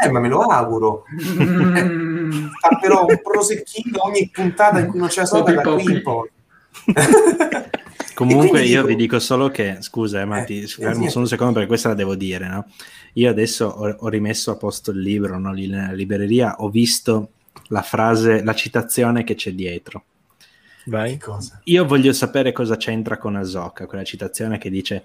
Eh, 0.00 0.10
ma 0.10 0.20
me 0.20 0.28
lo 0.28 0.40
auguro. 0.40 1.04
Fa 2.60 2.78
però 2.80 3.04
un 3.06 3.20
prosecchino 3.22 4.04
ogni 4.04 4.30
puntata 4.32 4.78
in 4.78 4.86
cui 4.86 4.98
non 4.98 5.08
c'è 5.08 5.20
la 5.20 5.26
Soca 5.26 5.52
da 5.52 5.62
qui 5.62 5.92
in 5.92 6.02
poi. 6.02 6.30
Comunque 8.14 8.62
io 8.62 8.76
dico... 8.76 8.86
vi 8.86 8.96
dico 8.96 9.18
solo 9.18 9.50
che, 9.50 9.78
scusa 9.80 10.20
eh, 10.20 10.24
ma 10.24 10.44
ti 10.44 10.66
fermo 10.66 11.08
solo 11.08 11.24
un 11.24 11.28
secondo 11.28 11.54
perché 11.54 11.68
questa 11.68 11.88
la 11.88 11.94
devo 11.94 12.14
dire, 12.14 12.46
no? 12.46 12.66
Io 13.14 13.30
adesso 13.30 13.66
ho, 13.66 13.96
ho 13.98 14.08
rimesso 14.08 14.50
a 14.50 14.56
posto 14.56 14.90
il 14.90 15.00
libro 15.00 15.38
no? 15.38 15.52
lì 15.52 15.66
nella 15.66 15.92
libreria, 15.92 16.56
ho 16.58 16.68
visto 16.68 17.30
la 17.68 17.82
frase, 17.82 18.42
la 18.42 18.54
citazione 18.54 19.24
che 19.24 19.34
c'è 19.34 19.52
dietro. 19.52 20.04
Vai. 20.86 21.18
Io 21.64 21.84
voglio 21.84 22.12
sapere 22.12 22.52
cosa 22.52 22.76
c'entra 22.76 23.16
con 23.16 23.36
Asoka, 23.36 23.86
quella 23.86 24.04
citazione 24.04 24.58
che 24.58 24.68
dice 24.68 25.04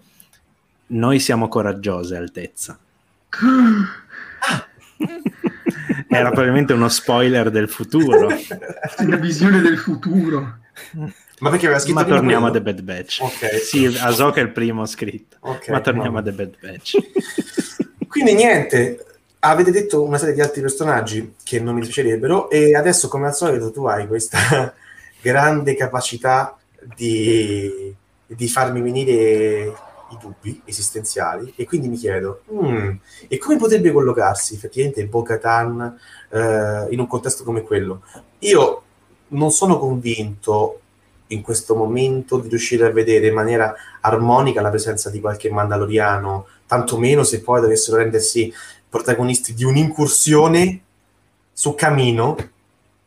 noi 0.87 1.19
siamo 1.19 1.47
coraggiose, 1.47 2.15
Altezza. 2.17 2.77
Era 6.09 6.29
probabilmente 6.29 6.73
uno 6.73 6.89
spoiler 6.89 7.49
del 7.49 7.69
futuro. 7.69 8.27
Una 8.99 9.15
visione 9.17 9.61
del 9.61 9.77
futuro. 9.77 10.59
Ma 11.39 11.49
perché 11.49 11.65
aveva 11.65 11.79
scritto 11.79 11.99
Ma 11.99 12.05
torniamo 12.05 12.47
a 12.47 12.51
The 12.51 12.61
Bad 12.61 12.81
Batch. 12.81 13.19
Ok. 13.21 13.59
Sì, 13.61 13.85
Ahsoka 13.85 14.39
è 14.39 14.43
il 14.43 14.51
primo 14.51 14.85
scritto. 14.85 15.37
Okay, 15.39 15.73
ma 15.73 15.81
torniamo 15.81 16.11
no. 16.11 16.17
a 16.17 16.23
The 16.23 16.31
Bad 16.31 16.55
Batch. 16.59 16.97
Quindi 18.07 18.33
niente, 18.33 19.05
avete 19.39 19.71
detto 19.71 20.03
una 20.03 20.17
serie 20.17 20.33
di 20.33 20.41
altri 20.41 20.61
personaggi 20.61 21.35
che 21.43 21.59
non 21.59 21.75
mi 21.75 21.81
piacerebbero 21.81 22.49
e 22.49 22.75
adesso 22.75 23.07
come 23.07 23.27
al 23.27 23.35
solito 23.35 23.71
tu 23.71 23.85
hai 23.85 24.07
questa 24.07 24.73
grande 25.21 25.75
capacità 25.75 26.57
di, 26.95 27.93
di 28.25 28.47
farmi 28.47 28.81
venire 28.81 29.73
i 30.11 30.17
dubbi 30.19 30.61
esistenziali 30.65 31.53
e 31.55 31.65
quindi 31.65 31.87
mi 31.87 31.97
chiedo 31.97 32.41
hmm, 32.51 32.91
e 33.27 33.37
come 33.37 33.57
potrebbe 33.57 33.91
collocarsi 33.91 34.55
effettivamente 34.55 35.05
Bo-Katan 35.05 35.99
eh, 36.29 36.87
in 36.89 36.99
un 36.99 37.07
contesto 37.07 37.43
come 37.43 37.61
quello? 37.61 38.03
Io 38.39 38.81
non 39.29 39.51
sono 39.51 39.77
convinto 39.77 40.81
in 41.27 41.41
questo 41.41 41.75
momento 41.75 42.37
di 42.37 42.47
riuscire 42.47 42.85
a 42.85 42.91
vedere 42.91 43.27
in 43.27 43.33
maniera 43.33 43.73
armonica 44.01 44.61
la 44.61 44.69
presenza 44.69 45.09
di 45.09 45.19
qualche 45.19 45.49
mandaloriano, 45.49 46.47
tantomeno 46.65 47.23
se 47.23 47.41
poi 47.41 47.61
dovessero 47.61 47.97
rendersi 47.97 48.53
protagonisti 48.89 49.53
di 49.53 49.63
un'incursione 49.63 50.81
su 51.51 51.75
Camino, 51.75 52.37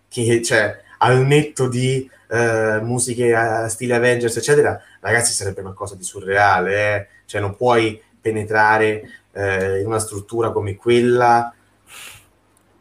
che 0.08 0.42
cioè 0.42 0.82
al 0.98 1.24
netto 1.24 1.68
di 1.68 2.08
eh, 2.28 2.80
musiche 2.82 3.34
a 3.34 3.68
stile 3.68 3.94
Avengers, 3.94 4.36
eccetera, 4.36 4.80
ragazzi, 5.00 5.32
sarebbe 5.32 5.62
qualcosa 5.62 5.94
di 5.94 6.04
surreale, 6.04 6.96
eh? 6.96 7.06
cioè 7.26 7.40
non 7.40 7.56
puoi 7.56 8.00
penetrare 8.20 9.02
eh, 9.32 9.80
in 9.80 9.86
una 9.86 9.98
struttura 9.98 10.50
come 10.50 10.76
quella 10.76 11.52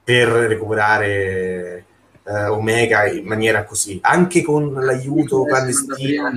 per 0.03 0.27
recuperare 0.27 1.85
eh, 2.23 2.45
Omega 2.45 3.05
in 3.07 3.25
maniera 3.25 3.63
così, 3.63 3.99
anche 4.01 4.41
con 4.41 4.73
l'aiuto 4.73 5.43
clandestino. 5.43 6.31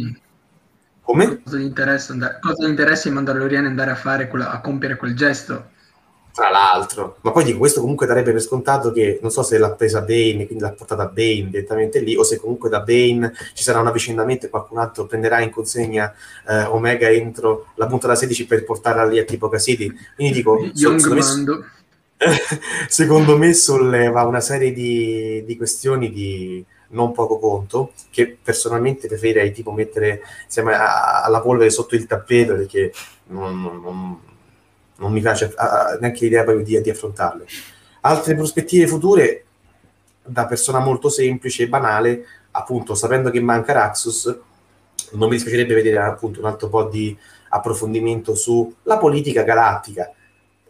Come? 1.02 1.42
Cosa 1.42 1.56
gli 1.56 1.62
interessa, 1.62 2.12
andare, 2.12 2.38
cosa 2.40 2.66
gli 2.66 2.70
interessa 2.70 3.08
ai 3.08 3.14
Mandaloriani 3.14 3.66
andare 3.66 3.90
a 3.90 3.96
fare 3.96 4.28
quella, 4.28 4.50
a 4.50 4.60
compiere 4.60 4.96
quel 4.96 5.16
gesto? 5.16 5.70
Tra 6.32 6.48
l'altro, 6.48 7.18
ma 7.20 7.30
poi 7.30 7.44
dico 7.44 7.58
questo 7.58 7.82
comunque 7.82 8.06
darebbe 8.06 8.32
per 8.32 8.40
scontato 8.40 8.90
che 8.90 9.18
non 9.20 9.30
so 9.30 9.42
se 9.42 9.58
l'ha 9.58 9.70
presa 9.72 10.00
Bane, 10.00 10.46
quindi 10.46 10.60
l'ha 10.60 10.72
portata 10.72 11.04
Bane 11.04 11.48
direttamente 11.50 12.00
lì, 12.00 12.16
o 12.16 12.22
se 12.22 12.38
comunque 12.38 12.70
da 12.70 12.80
Bane 12.80 13.34
ci 13.52 13.62
sarà 13.62 13.80
un 13.80 13.86
avvicinamento 13.86 14.46
e 14.46 14.48
qualcun 14.48 14.78
altro 14.78 15.04
prenderà 15.04 15.40
in 15.40 15.50
consegna 15.50 16.10
eh, 16.48 16.62
Omega 16.64 17.10
entro 17.10 17.66
la 17.74 17.86
punta 17.86 18.06
da 18.06 18.14
16 18.14 18.46
per 18.46 18.64
portarla 18.64 19.04
lì 19.04 19.18
a 19.18 19.24
tipo 19.24 19.50
Cassidy. 19.50 19.92
Quindi 20.14 20.32
dico, 20.32 20.58
Young 20.72 20.98
so, 20.98 21.14
Mando. 21.14 21.64
secondo 22.88 23.36
me 23.36 23.52
solleva 23.52 24.24
una 24.24 24.40
serie 24.40 24.72
di, 24.72 25.42
di, 25.44 25.56
questioni 25.56 26.10
di 26.10 26.64
non 26.90 27.12
poco 27.12 27.38
conto 27.38 27.92
che 28.10 28.38
personalmente 28.42 29.06
preferirei 29.06 29.52
tipo 29.52 29.72
mettere 29.72 30.22
insieme 30.44 30.74
a, 30.74 31.22
alla 31.22 31.40
polvere 31.40 31.68
sotto 31.70 31.94
il 31.94 32.06
tappeto 32.06 32.54
perché 32.54 32.92
non, 33.26 33.60
non, 33.60 33.80
non 33.82 34.20
mi 34.98 35.20
piace 35.20 35.52
a, 35.56 35.96
neanche 36.00 36.24
l'idea 36.24 36.44
proprio 36.44 36.64
di, 36.64 36.80
di 36.80 36.90
affrontarle. 36.90 37.46
Altre 38.02 38.34
prospettive 38.34 38.86
future 38.86 39.44
da 40.24 40.46
persona 40.46 40.78
molto 40.78 41.08
semplice 41.08 41.64
e 41.64 41.68
banale, 41.68 42.24
appunto 42.52 42.94
sapendo 42.94 43.30
che 43.30 43.40
manca 43.40 43.72
Raxus, 43.72 44.38
non 45.12 45.28
mi 45.28 45.34
dispiacerebbe 45.34 45.74
vedere 45.74 45.98
appunto 45.98 46.40
un 46.40 46.46
altro 46.46 46.68
po' 46.68 46.84
di 46.84 47.16
approfondimento 47.48 48.34
sulla 48.34 48.98
politica 48.98 49.42
galattica. 49.42 50.12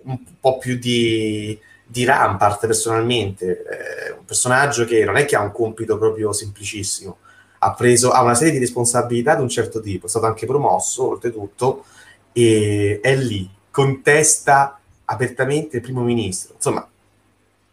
Un 0.05 0.19
po' 0.41 0.59
più 0.59 0.79
di, 0.79 1.59
di 1.87 2.05
Rampart 2.05 2.67
personalmente, 2.67 3.63
eh, 3.63 4.13
un 4.13 4.25
personaggio 4.25 4.85
che 4.85 5.05
non 5.05 5.17
è 5.17 5.25
che 5.25 5.37
ha 5.37 5.43
un 5.43 5.53
compito 5.53 5.97
proprio 5.97 6.33
semplicissimo, 6.33 7.19
ha, 7.59 7.75
preso, 7.75 8.11
ha 8.11 8.23
una 8.23 8.35
serie 8.35 8.53
di 8.53 8.59
responsabilità 8.59 9.37
di 9.37 9.43
un 9.43 9.49
certo 9.49 9.81
tipo, 9.81 10.07
è 10.07 10.09
stato 10.09 10.27
anche 10.27 10.47
promosso 10.47 11.11
oltretutto 11.11 11.85
e 12.33 12.99
è 13.01 13.15
lì, 13.15 13.49
contesta 13.73 14.79
apertamente 15.07 15.79
il 15.79 15.83
primo 15.83 16.03
ministro, 16.03 16.55
insomma 16.55 16.87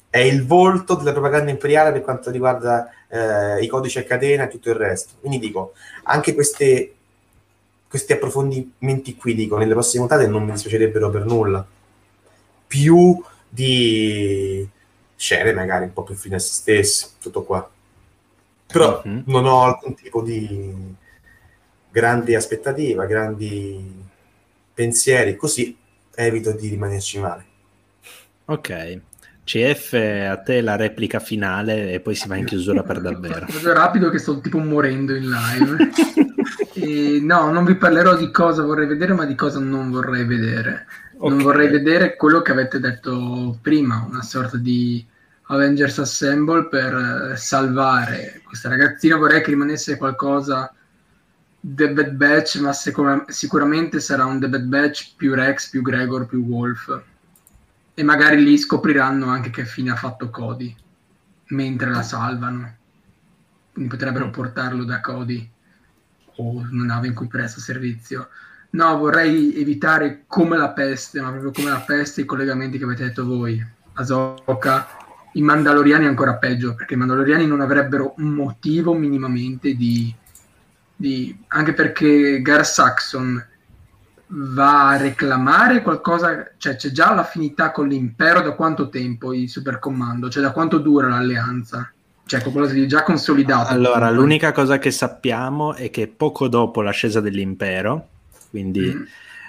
è 0.09 0.17
il 0.17 0.45
volto 0.45 0.95
della 0.95 1.11
propaganda 1.11 1.51
imperiale 1.51 1.91
per 1.91 2.01
quanto 2.01 2.31
riguarda 2.31 2.89
eh, 3.07 3.61
i 3.61 3.67
codici 3.67 3.99
a 3.99 4.03
catena 4.03 4.45
e 4.45 4.47
tutto 4.47 4.69
il 4.69 4.75
resto. 4.75 5.13
Quindi 5.19 5.37
dico, 5.37 5.73
anche 6.03 6.33
queste, 6.33 6.95
questi 7.87 8.13
approfondimenti 8.13 9.15
qui, 9.15 9.35
dico, 9.35 9.57
nelle 9.57 9.73
prossime 9.73 10.07
puntate 10.07 10.27
non 10.27 10.45
mi 10.45 10.51
dispiacerebbero 10.51 11.09
per 11.11 11.25
nulla 11.25 11.65
più 12.65 13.23
di 13.47 14.67
scene 15.15 15.53
magari 15.53 15.85
un 15.85 15.93
po' 15.93 16.03
più 16.03 16.15
fine 16.15 16.35
a 16.35 16.39
se 16.39 16.53
stessi, 16.53 17.07
tutto 17.19 17.43
qua. 17.43 17.69
Però 18.65 19.03
mm-hmm. 19.07 19.21
non 19.25 19.45
ho 19.45 19.63
alcun 19.63 19.95
tipo 19.95 20.21
di 20.21 20.95
grandi 21.91 22.35
aspettativa, 22.35 23.05
grandi 23.05 24.07
pensieri, 24.73 25.35
così 25.35 25.75
evito 26.19 26.51
di 26.51 26.67
rimanerci 26.67 27.19
male. 27.19 27.45
Ok. 28.45 29.01
CF, 29.49 29.93
a 30.29 30.37
te 30.37 30.61
la 30.61 30.75
replica 30.75 31.19
finale 31.19 31.93
e 31.93 31.99
poi 32.01 32.13
si 32.13 32.27
va 32.27 32.35
in 32.35 32.45
chiusura 32.45 32.83
per 32.83 33.01
davvero. 33.01 33.47
Vado 33.49 33.73
rapido 33.73 34.09
che 34.09 34.19
sto 34.19 34.39
tipo 34.41 34.59
morendo 34.59 35.15
in 35.15 35.27
live. 35.27 35.89
e, 36.73 37.19
no, 37.19 37.51
non 37.51 37.65
vi 37.65 37.75
parlerò 37.75 38.15
di 38.15 38.29
cosa 38.29 38.61
vorrei 38.61 38.85
vedere, 38.85 39.13
ma 39.13 39.25
di 39.25 39.33
cosa 39.33 39.59
non 39.59 39.89
vorrei 39.89 40.25
vedere. 40.25 40.85
Okay. 41.17 41.29
Non 41.29 41.39
vorrei 41.39 41.67
vedere 41.67 42.15
quello 42.15 42.43
che 42.43 42.51
avete 42.51 42.79
detto 42.79 43.57
prima, 43.61 44.05
una 44.07 44.21
sorta 44.21 44.57
di 44.57 45.03
Avengers 45.47 45.97
Assemble 45.97 46.67
per 46.67 47.31
eh, 47.33 47.35
salvare 47.35 48.41
questa 48.45 48.69
ragazzina. 48.69 49.17
Vorrei 49.17 49.41
che 49.41 49.49
rimanesse 49.49 49.97
qualcosa 49.97 50.71
The 51.59 51.91
Bad 51.91 52.11
Batch, 52.11 52.59
ma 52.59 52.73
sicur- 52.73 53.29
sicuramente 53.29 53.99
sarà 53.99 54.25
un 54.25 54.39
The 54.39 54.49
Bad 54.49 54.63
Batch 54.63 55.15
più 55.15 55.33
Rex, 55.33 55.69
più 55.69 55.81
Gregor, 55.81 56.25
più 56.25 56.43
Wolf. 56.45 57.01
E 57.93 58.03
magari 58.03 58.43
lì 58.43 58.57
scopriranno 58.57 59.27
anche 59.27 59.49
che 59.49 59.65
fine 59.65 59.91
ha 59.91 59.95
fatto 59.95 60.29
Cody 60.29 60.73
mentre 61.47 61.89
la 61.89 62.01
salvano. 62.01 62.75
Quindi 63.73 63.89
potrebbero 63.89 64.27
mm. 64.27 64.31
portarlo 64.31 64.83
da 64.83 65.01
Cody 65.01 65.49
o 66.35 66.65
una 66.71 66.83
nave 66.85 67.07
in 67.07 67.13
cui 67.13 67.27
presta 67.27 67.59
servizio 67.59 68.29
No, 68.71 68.97
vorrei 68.97 69.55
evitare 69.55 70.25
come 70.27 70.55
la 70.55 70.69
peste, 70.69 71.19
ma 71.19 71.31
proprio 71.31 71.51
come 71.51 71.71
la 71.71 71.79
peste 71.79 72.21
i 72.21 72.25
collegamenti 72.25 72.77
che 72.77 72.83
avete 72.83 73.05
detto 73.05 73.25
voi. 73.25 73.63
Asoka, 73.93 74.87
i 75.33 75.41
Mandaloriani 75.41 76.05
ancora 76.05 76.35
peggio, 76.35 76.75
perché 76.75 76.93
i 76.93 76.97
Mandaloriani 76.97 77.47
non 77.47 77.61
avrebbero 77.61 78.13
un 78.17 78.29
motivo 78.29 78.93
minimamente 78.93 79.73
di... 79.73 80.13
di 80.99 81.33
anche 81.47 81.71
perché 81.71 82.41
Gar 82.41 82.65
Saxon 82.65 83.41
va 84.31 84.89
a 84.89 84.97
reclamare 84.97 85.81
qualcosa, 85.81 86.51
cioè 86.57 86.75
c'è 86.75 86.91
già 86.91 87.13
l'affinità 87.13 87.71
con 87.71 87.87
l'impero 87.87 88.41
da 88.41 88.51
quanto 88.51 88.89
tempo 88.89 89.33
il 89.33 89.47
supercomando, 89.47 90.29
cioè 90.29 90.43
da 90.43 90.51
quanto 90.51 90.77
dura 90.77 91.07
l'alleanza? 91.07 91.89
Cioè 92.25 92.41
qualcosa 92.41 92.73
di 92.73 92.85
già 92.85 93.03
consolidato. 93.03 93.71
Allora, 93.71 94.11
l'unica 94.11 94.51
cosa 94.51 94.77
che 94.77 94.91
sappiamo 94.91 95.73
è 95.73 95.89
che 95.89 96.07
poco 96.07 96.49
dopo 96.49 96.81
l'ascesa 96.81 97.21
dell'impero, 97.21 98.07
quindi 98.49 98.93
mm. 98.93 99.03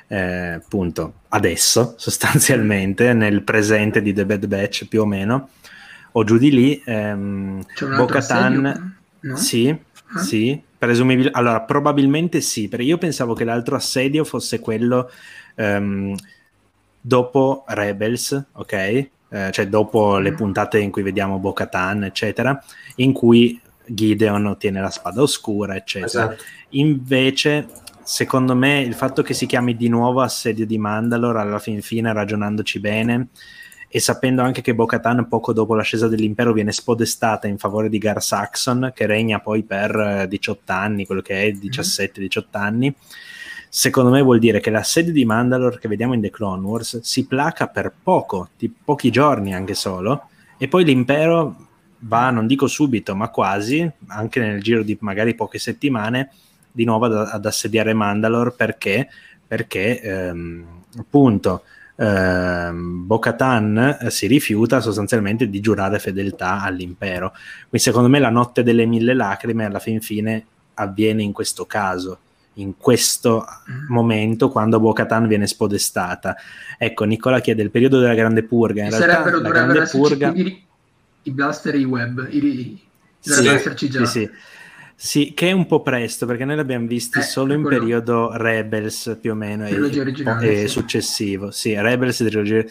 eh, 0.07 0.53
appunto 0.53 1.15
adesso 1.31 1.95
sostanzialmente 1.99 3.13
nel 3.13 3.43
presente 3.43 4.01
di 4.01 4.13
The 4.13 4.25
Bad 4.25 4.47
Batch 4.47 4.87
più 4.87 5.03
o 5.03 5.07
meno 5.07 5.49
o 6.13 6.25
giù 6.25 6.39
di 6.39 6.51
lì 6.53 6.83
ehm, 6.85 7.65
Bo-Katan 7.97 8.95
no? 9.21 9.37
sì, 9.37 9.77
ah. 10.15 10.19
sì 10.19 10.61
presumibil- 10.77 11.31
allora 11.33 11.61
probabilmente 11.63 12.41
sì 12.41 12.69
perché 12.69 12.85
io 12.85 12.99
pensavo 12.99 13.35
che 13.35 13.45
l'altro 13.45 13.77
assedio 13.77 14.25
fosse 14.25 14.61
quello 14.61 15.11
ehm, 15.55 16.15
dopo 17.01 17.65
Rebels 17.67 18.47
ok 18.53 18.73
eh, 18.73 19.09
cioè 19.53 19.69
dopo 19.69 20.19
le 20.19 20.33
puntate 20.33 20.79
in 20.79 20.91
cui 20.91 21.03
vediamo 21.03 21.39
Bo-Katan 21.39 22.05
eccetera 22.05 22.63
in 22.97 23.13
cui 23.13 23.61
Gideon 23.87 24.47
ottiene 24.47 24.81
la 24.81 24.91
spada 24.91 25.23
oscura 25.23 25.77
eccetera 25.77 26.33
esatto. 26.33 26.43
invece 26.71 27.69
secondo 28.03 28.57
me 28.57 28.81
il 28.81 28.95
fatto 28.95 29.23
che 29.23 29.35
si 29.35 29.47
chiami 29.47 29.77
di 29.77 29.89
nuovo 29.89 30.21
assedio 30.21 30.67
di 30.67 30.79
Mandalore 30.79 31.41
alla 31.41 31.59
fin 31.59 31.81
fine 31.81 32.13
ragionandoci 32.13 32.81
bene 32.81 33.29
e 33.93 33.99
sapendo 33.99 34.43
anche 34.43 34.61
che 34.61 34.75
Bo-Katan 34.75 35.27
poco 35.27 35.53
dopo 35.53 35.75
l'ascesa 35.75 36.07
dell'impero 36.07 36.53
viene 36.53 36.71
spodestata 36.71 37.49
in 37.49 37.59
favore 37.59 37.89
di 37.89 37.99
Gar 37.99 38.23
Saxon 38.23 38.93
che 38.95 39.07
regna 39.07 39.41
poi 39.41 39.65
per 39.65 40.27
18 40.29 40.73
anni, 40.73 41.07
quello 41.07 41.23
che 41.23 41.43
è 41.43 41.51
17-18 41.51 42.45
anni 42.53 42.95
secondo 43.69 44.11
me 44.11 44.21
vuol 44.21 44.39
dire 44.39 44.61
che 44.61 44.71
l'assedio 44.71 45.13
di 45.13 45.25
Mandalore 45.25 45.79
che 45.79 45.89
vediamo 45.89 46.15
in 46.15 46.21
The 46.21 46.31
Clone 46.31 46.65
Wars 46.65 47.01
si 47.01 47.27
placa 47.27 47.69
per 47.69 47.93
poco, 48.03 48.51
di 48.57 48.69
pochi 48.69 49.11
giorni 49.11 49.55
anche 49.55 49.75
solo 49.75 50.29
e 50.57 50.69
poi 50.69 50.85
l'impero 50.85 51.69
va, 52.01 52.31
non 52.31 52.47
dico 52.47 52.67
subito, 52.67 53.15
ma 53.15 53.29
quasi, 53.29 53.89
anche 54.09 54.41
nel 54.41 54.63
giro 54.63 54.83
di 54.83 54.97
magari 55.01 55.35
poche 55.35 55.59
settimane 55.59 56.31
di 56.71 56.85
nuovo 56.85 57.07
ad, 57.07 57.15
ad 57.15 57.47
assediare 57.47 57.95
Mandalore 57.95 58.53
perché, 58.53 59.09
perché 59.47 60.01
ehm, 60.01 60.65
appunto 60.99 61.63
ehm, 62.01 63.07
Bo-Katan 63.07 63.99
eh, 64.01 64.11
si 64.11 64.27
rifiuta 64.27 64.81
sostanzialmente 64.81 65.51
di 65.51 65.61
giurare 65.61 65.99
fedeltà 65.99 66.63
all'impero. 66.63 67.31
Quindi 67.69 67.79
secondo 67.79 68.09
me 68.09 68.19
la 68.19 68.31
notte 68.31 68.63
delle 68.63 68.87
mille 68.87 69.15
lacrime 69.15 69.67
alla 69.67 69.79
fin 69.79 70.01
fine 70.01 70.45
avviene 70.75 71.23
in 71.23 71.33
questo 71.33 71.67
caso 71.67 72.19
in 72.55 72.77
questo 72.77 73.47
momento 73.89 74.51
quando 74.51 74.81
Bo-Katan 74.81 75.27
viene 75.27 75.47
spodestata. 75.47 76.37
Ecco, 76.77 77.05
Nicola 77.05 77.41
chiede 77.41 77.63
il 77.63 77.71
periodo 77.71 78.01
della 78.01 78.15
grande 78.15 78.43
purga. 78.43 78.85
In 78.85 78.91
realtà 78.91 79.31
la 79.31 79.49
grande 79.49 79.87
purga... 79.91 80.33
I, 80.35 80.65
i 81.23 81.31
blaster 81.31 81.75
e 81.75 81.79
i 81.79 81.85
web, 81.85 82.27
i, 82.31 82.79
sì, 83.19 83.47
esserci 83.47 83.89
già. 83.89 84.05
Sì, 84.05 84.21
sì. 84.21 84.31
Sì, 85.03 85.33
che 85.35 85.49
è 85.49 85.53
un 85.53 85.65
po' 85.65 85.81
presto 85.81 86.27
perché 86.27 86.45
noi 86.45 86.57
l'abbiamo 86.57 86.87
visti 86.87 87.21
eh, 87.21 87.23
solo 87.23 87.55
in 87.55 87.63
periodo 87.63 88.37
Rebels 88.37 89.17
più 89.19 89.31
o 89.33 89.35
meno 89.35 89.67
e, 89.67 89.73
e, 90.43 90.69
successivo. 90.69 91.51
Sì, 91.51 91.75
Rebels 91.75 92.21
e 92.21 92.27
trilogia 92.27 92.65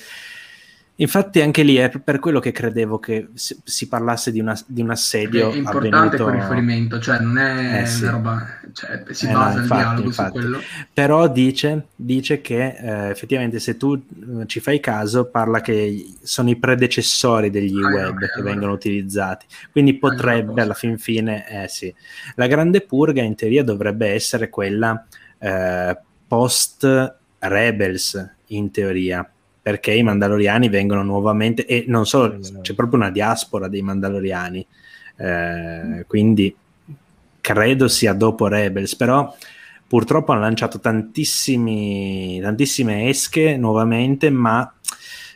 Infatti 1.01 1.39
anche 1.39 1.63
lì 1.63 1.77
è 1.77 1.89
per 1.89 2.19
quello 2.19 2.41
che 2.41 2.51
credevo 2.51 2.99
che 2.99 3.29
si 3.33 3.87
parlasse 3.87 4.33
di, 4.33 4.41
una, 4.41 4.59
di 4.65 4.81
un 4.81 4.89
assedio 4.89 5.49
È 5.49 5.55
importante 5.55 5.95
avvenuto... 5.95 6.23
quel 6.25 6.35
riferimento, 6.35 6.99
cioè 6.99 7.19
non 7.19 7.37
è 7.37 7.81
eh, 7.81 7.85
sì. 7.85 8.03
una 8.03 8.11
roba... 8.11 8.47
Cioè, 8.73 9.03
si 9.11 9.27
eh, 9.27 9.31
basa 9.31 9.55
no, 9.55 9.61
infatti, 9.61 9.79
il 9.79 9.85
dialogo 9.85 10.07
infatti. 10.07 10.27
su 10.27 10.33
quello. 10.33 10.59
Però 10.93 11.27
dice, 11.29 11.87
dice 11.95 12.41
che 12.41 12.75
eh, 12.77 13.09
effettivamente 13.11 13.59
se 13.59 13.77
tu 13.77 13.93
eh, 13.93 14.45
ci 14.45 14.59
fai 14.59 14.81
caso 14.81 15.25
parla 15.25 15.61
che 15.61 16.15
sono 16.21 16.49
i 16.49 16.57
predecessori 16.57 17.49
degli 17.49 17.81
ah, 17.81 17.87
web 17.87 18.15
okay, 18.15 18.27
che 18.27 18.33
allora. 18.33 18.51
vengono 18.51 18.73
utilizzati. 18.73 19.45
Quindi 19.71 19.93
potrebbe 19.95 20.61
alla 20.61 20.73
fin 20.73 20.97
fine... 20.97 21.47
Eh 21.63 21.67
sì. 21.69 21.93
La 22.35 22.47
grande 22.47 22.81
purga 22.81 23.21
in 23.21 23.35
teoria 23.35 23.63
dovrebbe 23.63 24.09
essere 24.09 24.49
quella 24.49 25.05
eh, 25.37 25.97
post 26.27 27.15
Rebels 27.39 28.31
in 28.47 28.69
teoria 28.69 29.25
perché 29.61 29.93
i 29.93 30.03
Mandaloriani 30.03 30.69
vengono 30.69 31.03
nuovamente, 31.03 31.65
e 31.65 31.85
non 31.87 32.05
solo, 32.05 32.39
c'è 32.61 32.73
proprio 32.73 32.99
una 32.99 33.11
diaspora 33.11 33.67
dei 33.67 33.81
Mandaloriani. 33.81 34.65
Eh, 35.17 36.05
quindi 36.07 36.55
credo 37.41 37.87
sia 37.87 38.13
dopo 38.13 38.47
Rebels, 38.47 38.95
però 38.95 39.35
purtroppo 39.85 40.31
hanno 40.31 40.41
lanciato 40.41 40.79
tantissime 40.79 42.39
esche 43.07 43.57
nuovamente, 43.57 44.29
ma 44.29 44.71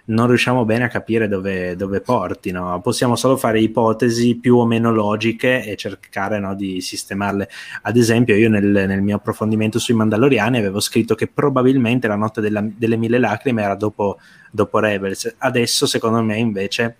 non 0.05 0.27
riusciamo 0.27 0.65
bene 0.65 0.83
a 0.83 0.87
capire 0.89 1.27
dove, 1.27 1.75
dove 1.75 2.01
portino. 2.01 2.79
Possiamo 2.81 3.15
solo 3.15 3.37
fare 3.37 3.61
ipotesi 3.61 4.35
più 4.35 4.57
o 4.57 4.65
meno 4.65 4.91
logiche 4.91 5.63
e 5.63 5.75
cercare 5.77 6.39
no, 6.39 6.55
di 6.55 6.81
sistemarle. 6.81 7.49
Ad 7.83 7.95
esempio, 7.95 8.35
io 8.35 8.49
nel, 8.49 8.65
nel, 8.65 9.01
mio 9.01 9.15
approfondimento 9.15 9.79
sui 9.79 9.93
Mandaloriani 9.93 10.57
avevo 10.57 10.81
scritto 10.81 11.15
che 11.15 11.27
probabilmente 11.27 12.07
la 12.07 12.15
notte 12.15 12.41
della, 12.41 12.63
delle 12.63 12.97
mille 12.97 13.17
lacrime 13.17 13.63
era 13.63 13.75
dopo, 13.75 14.19
dopo 14.51 14.79
Rebels. 14.79 15.35
Adesso, 15.37 15.85
secondo 15.85 16.21
me, 16.21 16.37
invece, 16.37 16.97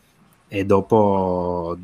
è 0.47 0.63
dopo 0.63 1.77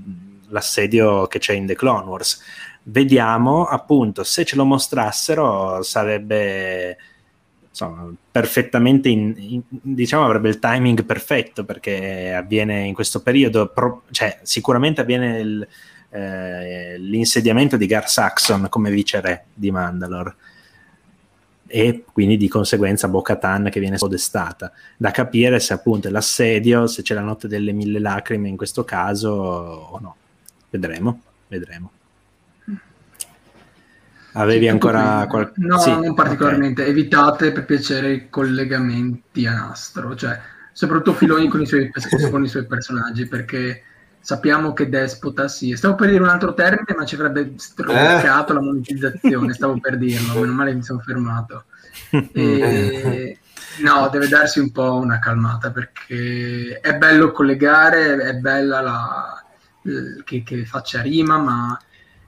l'assedio 0.49 1.27
che 1.27 1.39
c'è 1.39 1.53
in 1.53 1.65
The 1.65 1.75
Clone 1.75 2.05
Wars. 2.05 2.41
Vediamo 2.83 3.65
appunto 3.65 4.23
se 4.23 4.45
ce 4.45 4.55
lo 4.55 4.63
mostrassero 4.63 5.83
sarebbe 5.83 6.97
insomma, 7.69 8.11
perfettamente 8.31 9.09
in, 9.09 9.33
in, 9.37 9.61
diciamo 9.67 10.25
avrebbe 10.25 10.49
il 10.49 10.59
timing 10.59 11.03
perfetto 11.05 11.63
perché 11.65 12.33
avviene 12.33 12.85
in 12.85 12.93
questo 12.93 13.21
periodo 13.21 13.67
pro, 13.69 14.03
cioè 14.11 14.39
sicuramente 14.43 15.01
avviene 15.01 15.39
il, 15.39 15.67
eh, 16.09 16.97
l'insediamento 16.97 17.77
di 17.77 17.85
Gar 17.85 18.09
Saxon 18.09 18.67
come 18.69 18.91
vice 18.91 19.21
re 19.21 19.45
di 19.53 19.71
Mandalore. 19.71 20.35
E 21.71 22.03
quindi 22.11 22.35
di 22.35 22.47
conseguenza 22.47 23.07
Bo-Katan 23.07 23.69
che 23.69 23.79
viene 23.79 23.97
podestata. 23.97 24.71
Da 24.97 25.11
capire 25.11 25.59
se 25.59 25.73
appunto 25.73 26.07
è 26.07 26.11
l'assedio 26.11 26.87
se 26.87 27.03
c'è 27.03 27.13
la 27.13 27.21
notte 27.21 27.47
delle 27.47 27.73
mille 27.73 27.99
lacrime 27.99 28.47
in 28.47 28.57
questo 28.57 28.83
caso 28.83 29.29
o 29.29 29.99
no. 29.99 30.15
Vedremo 30.71 31.21
vedremo 31.49 31.91
Avevi 34.33 34.67
ancora 34.67 35.25
qualche... 35.27 35.53
No, 35.57 35.77
sì, 35.79 35.91
non 35.91 36.13
particolarmente. 36.13 36.81
Okay. 36.81 36.93
Evitate 36.93 37.51
per 37.51 37.65
piacere 37.65 38.11
i 38.11 38.29
collegamenti 38.29 39.45
a 39.45 39.53
nastro, 39.53 40.15
cioè 40.15 40.39
soprattutto 40.71 41.13
Filoni 41.13 41.47
con 41.47 41.61
i 41.61 41.65
suoi, 41.65 41.91
con 42.29 42.43
i 42.43 42.47
suoi 42.47 42.65
personaggi, 42.65 43.27
perché 43.27 43.83
sappiamo 44.19 44.73
che 44.73 44.89
Despota 44.89 45.47
sì. 45.47 45.75
Stavo 45.75 45.95
per 45.95 46.09
dire 46.09 46.21
un 46.21 46.29
altro 46.29 46.53
termine, 46.53 46.95
ma 46.95 47.05
ci 47.05 47.15
avrebbe 47.15 47.53
stroncato 47.57 48.51
eh. 48.51 48.55
la 48.55 48.61
monetizzazione, 48.61 49.53
stavo 49.53 49.79
per 49.79 49.97
dirlo, 49.97 50.39
meno 50.39 50.53
male 50.53 50.73
mi 50.73 50.83
sono 50.83 50.99
fermato. 50.99 51.65
E... 52.33 53.39
No, 53.79 54.09
deve 54.11 54.27
darsi 54.27 54.59
un 54.59 54.71
po' 54.71 54.95
una 54.95 55.19
calmata 55.19 55.71
perché 55.71 56.79
è 56.81 56.97
bello 56.97 57.31
collegare, 57.31 58.17
è 58.17 58.33
bella 58.33 58.81
la, 58.81 59.43
che, 60.25 60.43
che 60.43 60.65
faccia 60.65 61.01
rima, 61.01 61.37
ma 61.37 61.79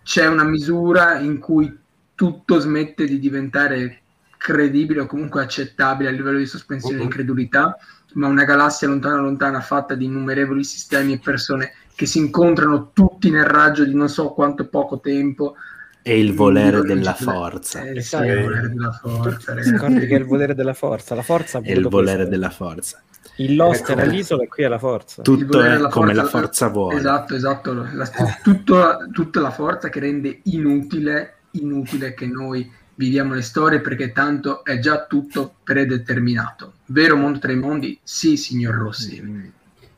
c'è 0.04 0.28
una 0.28 0.44
misura 0.44 1.20
in 1.20 1.40
cui 1.40 1.78
tutto 2.22 2.60
smette 2.60 3.06
di 3.06 3.18
diventare 3.18 4.02
credibile 4.38 5.00
o 5.00 5.06
comunque 5.08 5.42
accettabile 5.42 6.10
a 6.10 6.12
livello 6.12 6.38
di 6.38 6.46
sospensione 6.46 6.98
di 6.98 7.02
uh-huh. 7.02 7.08
incredulità, 7.08 7.76
ma 8.14 8.28
una 8.28 8.44
galassia 8.44 8.88
lontana 8.88 9.20
lontana 9.20 9.60
fatta 9.60 9.96
di 9.96 10.06
innumerevoli 10.06 10.64
sistemi 10.64 11.14
e 11.14 11.18
persone 11.18 11.74
che 11.96 12.06
si 12.06 12.20
incontrano 12.20 12.92
tutti 12.94 13.32
nel 13.32 13.46
raggio 13.46 13.86
di 13.86 13.96
non 13.96 14.08
so 14.08 14.34
quanto 14.34 14.68
poco 14.68 15.00
tempo. 15.00 15.56
E 16.04 16.20
il 16.20 16.36
volere 16.36 16.82
della 16.82 17.16
forza. 17.16 17.82
Eh, 17.86 18.00
sì, 18.02 18.18
il 18.18 18.44
volere 18.44 18.70
della 18.70 18.92
forza. 18.92 19.54
Ricordi 19.56 20.06
che 20.06 20.16
è 20.16 20.20
il 20.20 20.26
volere 20.26 20.54
della 20.54 20.74
forza. 20.76 21.16
La 21.16 21.24
forza 21.24 21.60
è 21.60 21.72
il 21.72 21.88
volere 21.88 22.28
della 22.28 22.52
forza. 22.52 23.02
Il 23.38 23.56
Lost 23.56 23.90
ecco. 23.90 24.00
era 24.00 24.04
l'isola 24.06 24.44
e 24.44 24.48
qui 24.48 24.64
è 24.64 24.68
la 24.68 24.78
forza. 24.78 25.24
Tutto 25.24 25.60
è 25.60 25.80
come 25.90 26.14
forza, 26.14 26.22
la 26.22 26.26
forza 26.26 26.68
vuole. 26.68 26.98
Esatto, 26.98 27.34
esatto. 27.34 27.74
La, 27.74 28.08
tutto, 28.44 29.08
tutta 29.12 29.40
la 29.40 29.50
forza 29.50 29.90
che 29.90 30.00
rende 30.00 30.42
inutile 30.44 31.38
inutile 31.52 32.14
che 32.14 32.26
noi 32.26 32.70
viviamo 32.96 33.34
le 33.34 33.42
storie 33.42 33.80
perché 33.80 34.12
tanto 34.12 34.64
è 34.64 34.80
già 34.80 35.06
tutto 35.06 35.56
predeterminato. 35.64 36.74
Vero 36.88 37.18
mondo 37.18 37.40
tra 37.40 37.52
i 37.52 37.58
mondi? 37.58 38.00
Sì, 38.04 38.38
signor 38.38 38.76
Rossi. 38.76 39.22
Mm. 39.22 39.46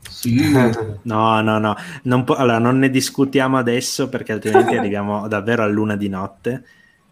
Sì. 0.08 0.52
No, 1.04 1.40
no, 1.42 1.58
no. 1.58 1.76
Non 2.04 2.24
po- 2.24 2.34
allora, 2.34 2.58
non 2.58 2.78
ne 2.78 2.88
discutiamo 2.88 3.58
adesso 3.58 4.08
perché 4.08 4.32
altrimenti 4.32 4.74
arriviamo 4.76 5.28
davvero 5.28 5.62
a 5.62 5.66
luna 5.66 5.96
di 5.96 6.08
notte. 6.08 6.64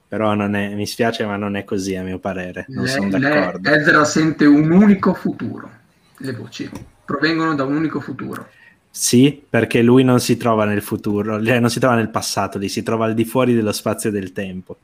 Però 0.08 0.32
è, 0.32 0.74
mi 0.74 0.86
spiace, 0.86 1.24
ma 1.24 1.36
non 1.36 1.56
è 1.56 1.64
così 1.64 1.94
a 1.96 2.02
mio 2.02 2.18
parere. 2.18 2.66
Non 2.68 2.86
sono 2.86 3.08
d'accordo. 3.08 3.70
Ezra 3.70 4.04
sente 4.04 4.44
un 4.44 4.70
unico 4.70 5.14
futuro. 5.14 5.70
Le 6.18 6.32
voci 6.32 6.70
provengono 7.04 7.54
da 7.54 7.64
un 7.64 7.76
unico 7.76 8.00
futuro. 8.00 8.48
Sì, 8.94 9.42
perché 9.48 9.80
lui 9.80 10.04
non 10.04 10.20
si 10.20 10.36
trova 10.36 10.66
nel 10.66 10.82
futuro, 10.82 11.42
cioè 11.42 11.58
non 11.60 11.70
si 11.70 11.80
trova 11.80 11.94
nel 11.94 12.10
passato, 12.10 12.58
lì 12.58 12.68
si 12.68 12.82
trova 12.82 13.06
al 13.06 13.14
di 13.14 13.24
fuori 13.24 13.54
dello 13.54 13.72
spazio 13.72 14.10
e 14.10 14.12
del 14.12 14.32
tempo. 14.32 14.76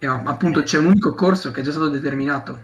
No, 0.00 0.22
appunto 0.24 0.64
c'è 0.64 0.78
un 0.78 0.86
unico 0.86 1.14
corso 1.14 1.52
che 1.52 1.60
è 1.60 1.62
già 1.62 1.70
stato 1.70 1.88
determinato, 1.88 2.58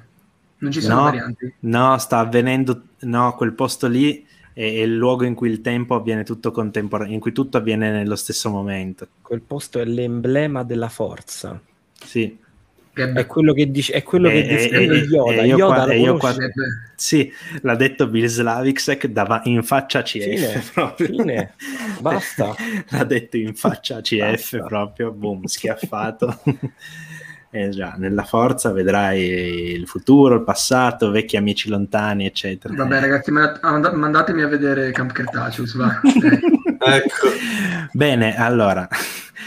non 0.59 0.73
ci 0.73 0.81
sono 0.81 0.97
no, 0.97 1.03
varianti. 1.03 1.55
No, 1.61 1.97
sta 1.99 2.19
avvenendo, 2.19 2.83
no, 3.01 3.37
quel 3.37 3.53
posto 3.53 3.87
lì 3.87 4.27
è, 4.53 4.61
è 4.61 4.65
il 4.65 4.97
luogo 4.97 5.25
in 5.25 5.35
cui 5.35 5.49
il 5.49 5.61
tempo 5.61 5.95
avviene 5.95 6.25
tutto 6.25 6.51
contemporaneo, 6.51 7.15
in 7.15 7.21
cui 7.21 7.31
tutto 7.31 7.59
avviene 7.59 7.93
nello 7.93 8.17
stesso 8.17 8.51
momento. 8.51 9.07
Quel 9.23 9.43
posto 9.43 9.79
è 9.79 9.85
l'emblema 9.85 10.65
della 10.65 10.89
forza. 10.89 11.61
Sì. 12.05 12.37
È 12.97 13.27
quello 13.27 13.53
che 13.53 13.71
dice, 13.71 13.93
è 13.93 14.03
quello 14.03 14.31
che 14.31 14.47
descrive 14.47 14.97
Yoda. 14.97 15.43
Io 15.43 15.59
Yoda 15.59 15.85
qua, 15.85 15.93
io 15.93 16.17
qua, 16.17 16.35
sì, 16.95 17.31
l'ha 17.61 17.75
detto 17.77 18.07
Bill 18.09 18.25
Slavicsek 18.25 19.09
dava 19.09 19.43
in 19.45 19.63
faccia 19.63 20.01
CF 20.01 20.19
fine, 20.19 20.65
proprio. 20.73 21.09
Fine. 21.09 21.55
Basta. 22.01 22.55
l'ha 22.89 23.05
detto 23.05 23.37
in 23.37 23.55
faccia 23.55 24.01
CF 24.01 24.19
Basta. 24.19 24.59
proprio, 24.65 25.13
boom, 25.13 25.45
schiaffato. 25.45 26.41
eh 27.51 27.69
già, 27.71 27.95
nella 27.97 28.25
forza 28.25 28.73
vedrai 28.73 29.73
il 29.73 29.87
futuro, 29.87 30.35
il 30.35 30.43
passato, 30.43 31.11
vecchi 31.11 31.37
amici 31.37 31.69
lontani, 31.69 32.27
eccetera. 32.27 32.75
Vabbè, 32.75 33.01
ragazzi, 33.01 33.31
mandatemi 33.31 34.43
a 34.43 34.49
vedere 34.49 34.91
Camp 34.93 35.13
Cretaceous, 35.13 35.77
va. 35.77 36.01
ecco. 36.05 37.29
Bene, 37.93 38.37
allora 38.37 38.89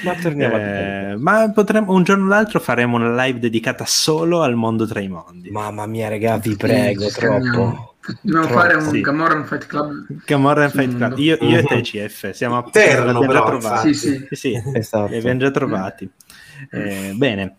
ma 0.03 0.15
torniamo 0.15 0.57
eh, 0.57 1.15
Ma 1.17 1.51
potremmo, 1.51 1.93
un 1.93 2.03
giorno 2.03 2.25
o 2.25 2.27
l'altro 2.27 2.59
faremo 2.59 2.95
una 2.95 3.23
live 3.23 3.39
dedicata 3.39 3.85
solo 3.85 4.41
al 4.41 4.55
mondo 4.55 4.85
tra 4.85 4.99
i 4.99 5.07
mondi. 5.07 5.49
Mamma 5.49 5.85
mia, 5.85 6.09
raga, 6.09 6.37
vi 6.37 6.55
prego, 6.55 7.09
sì, 7.09 7.19
troppo. 7.19 7.95
Dobbiamo 8.21 8.45
troppo, 8.45 8.59
fare 8.59 8.75
un 8.75 8.89
sì. 8.89 9.01
Gamorran 9.01 9.45
Fight 9.45 9.65
Club. 9.67 10.05
Gamorran 10.25 10.69
Fight 10.69 10.95
Club. 10.95 11.17
Io, 11.17 11.37
io 11.41 11.57
e 11.57 11.63
te 11.63 11.81
CF 11.81 12.31
siamo 12.31 12.65
Eterno, 12.65 13.19
però, 13.19 13.33
già 13.33 13.43
trovati. 13.43 13.93
Sì, 13.93 14.27
sì. 14.27 14.27
sì 14.31 14.61
esatto. 14.73 15.11
li 15.11 15.17
abbiamo 15.17 15.39
già 15.39 15.51
trovati. 15.51 16.09
Eh, 16.71 17.13
bene, 17.15 17.55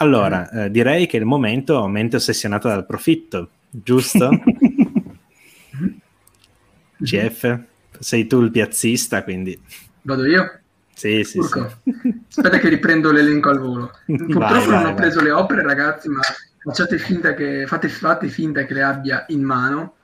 allora 0.00 0.48
eh, 0.50 0.70
direi 0.70 1.06
che 1.06 1.16
è 1.18 1.20
il 1.20 1.26
momento 1.26 1.86
mente 1.86 2.16
ossessionato 2.16 2.68
dal 2.68 2.86
profitto, 2.86 3.50
giusto? 3.70 4.30
CF, 7.02 7.58
sei 7.98 8.26
tu 8.26 8.42
il 8.42 8.50
piazzista, 8.50 9.22
quindi... 9.22 9.58
Vado 10.02 10.24
io? 10.26 10.58
Sì, 10.94 11.24
sì, 11.24 11.40
sì. 11.40 11.64
Aspetta 12.28 12.58
che 12.58 12.68
riprendo 12.68 13.10
l'elenco 13.10 13.48
al 13.48 13.58
volo. 13.58 13.90
Purtroppo 14.04 14.38
vai, 14.38 14.68
non 14.68 14.82
vai, 14.82 14.92
ho 14.92 14.94
preso 14.94 15.16
vai. 15.16 15.24
le 15.24 15.30
opere, 15.32 15.62
ragazzi, 15.62 16.08
ma 16.08 16.20
facciate 16.62 16.98
finta 16.98 17.34
che, 17.34 17.66
fate, 17.66 17.88
fate 17.88 18.28
finta 18.28 18.64
che 18.64 18.74
le 18.74 18.82
abbia 18.82 19.24
in 19.28 19.42
mano. 19.42 19.94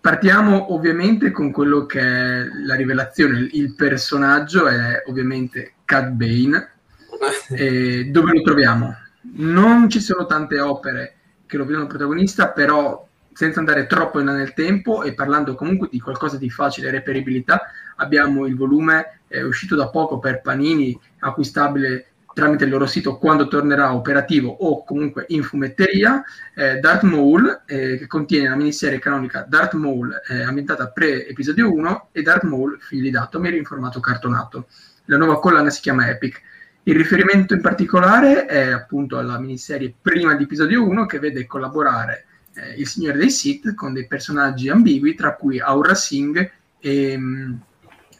Partiamo 0.00 0.72
ovviamente 0.72 1.32
con 1.32 1.50
quello 1.50 1.86
che 1.86 2.00
è 2.00 2.44
la 2.64 2.76
rivelazione. 2.76 3.48
Il 3.52 3.74
personaggio 3.74 4.68
è 4.68 5.02
ovviamente 5.06 5.74
Cad 5.84 6.10
Bane. 6.10 6.70
E 7.50 8.04
dove 8.12 8.32
lo 8.32 8.42
troviamo? 8.42 8.94
Non 9.38 9.88
ci 9.88 10.00
sono 10.00 10.26
tante 10.26 10.58
opere 10.60 11.14
che 11.46 11.56
lo 11.56 11.64
vedono 11.64 11.86
protagonista, 11.86 12.48
però 12.48 13.06
senza 13.32 13.60
andare 13.60 13.86
troppo 13.86 14.18
in 14.18 14.26
là 14.26 14.32
nel 14.32 14.52
tempo 14.52 15.04
e 15.04 15.14
parlando 15.14 15.54
comunque 15.54 15.88
di 15.90 16.00
qualcosa 16.00 16.36
di 16.38 16.50
facile 16.50 16.90
reperibilità, 16.90 17.70
abbiamo 17.96 18.46
il 18.46 18.56
volume 18.56 19.20
eh, 19.28 19.42
uscito 19.42 19.76
da 19.76 19.90
poco 19.90 20.18
per 20.18 20.40
Panini, 20.40 20.98
acquistabile 21.20 22.06
tramite 22.34 22.64
il 22.64 22.70
loro 22.70 22.86
sito 22.86 23.16
quando 23.16 23.48
tornerà 23.48 23.94
operativo 23.94 24.48
o 24.48 24.84
comunque 24.84 25.24
in 25.28 25.42
fumetteria, 25.42 26.22
eh, 26.54 26.78
Darth 26.78 27.02
Maul, 27.02 27.62
eh, 27.66 27.96
che 27.96 28.06
contiene 28.06 28.48
la 28.48 28.56
miniserie 28.56 28.98
canonica 28.98 29.44
Darth 29.48 29.74
Maul 29.74 30.20
eh, 30.28 30.42
ambientata 30.42 30.88
pre-episodio 30.88 31.72
1 31.72 32.08
e 32.12 32.22
Darth 32.22 32.44
Maul, 32.44 32.78
figli 32.80 33.10
d'Atomir 33.10 33.54
in 33.54 33.64
formato 33.64 33.98
cartonato. 34.00 34.66
La 35.06 35.16
nuova 35.16 35.40
collana 35.40 35.70
si 35.70 35.80
chiama 35.80 36.08
Epic. 36.08 36.42
Il 36.88 36.96
riferimento 36.96 37.52
in 37.52 37.60
particolare 37.60 38.46
è 38.46 38.70
appunto 38.70 39.18
alla 39.18 39.38
miniserie 39.38 39.92
prima 40.00 40.34
di 40.34 40.44
episodio 40.44 40.88
1 40.88 41.04
che 41.04 41.18
vede 41.18 41.44
collaborare 41.44 42.24
eh, 42.54 42.80
il 42.80 42.86
Signore 42.86 43.18
dei 43.18 43.28
Sith 43.28 43.74
con 43.74 43.92
dei 43.92 44.06
personaggi 44.06 44.70
ambigui, 44.70 45.14
tra 45.14 45.34
cui 45.34 45.60
Aura 45.60 45.94
Singh 45.94 46.50
e, 46.80 47.14
mm, 47.14 47.52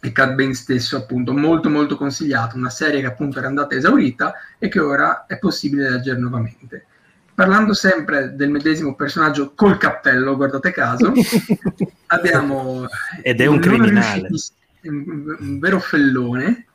e 0.01 0.11
Cad 0.11 0.35
Bane 0.35 0.53
stesso, 0.53 0.97
appunto, 0.97 1.33
molto 1.33 1.67
molto 1.67 1.97
consigliato, 1.97 2.57
una 2.57 2.69
serie 2.69 3.01
che 3.01 3.07
appunto 3.07 3.39
era 3.39 3.47
andata 3.47 3.73
esaurita 3.73 4.33
e 4.59 4.67
che 4.67 4.79
ora 4.79 5.25
è 5.25 5.39
possibile 5.39 5.89
leggere 5.89 6.19
nuovamente. 6.19 6.85
Parlando 7.33 7.73
sempre 7.73 8.35
del 8.35 8.51
medesimo 8.51 8.93
personaggio 8.93 9.53
col 9.55 9.79
cappello, 9.79 10.35
guardate 10.35 10.69
caso, 10.69 11.11
abbiamo... 12.05 12.85
Ed 13.23 13.41
è 13.41 13.47
un 13.47 13.59
criminale. 13.59 14.29
un, 14.83 15.35
un 15.39 15.57
vero 15.57 15.79
fellone. 15.79 16.65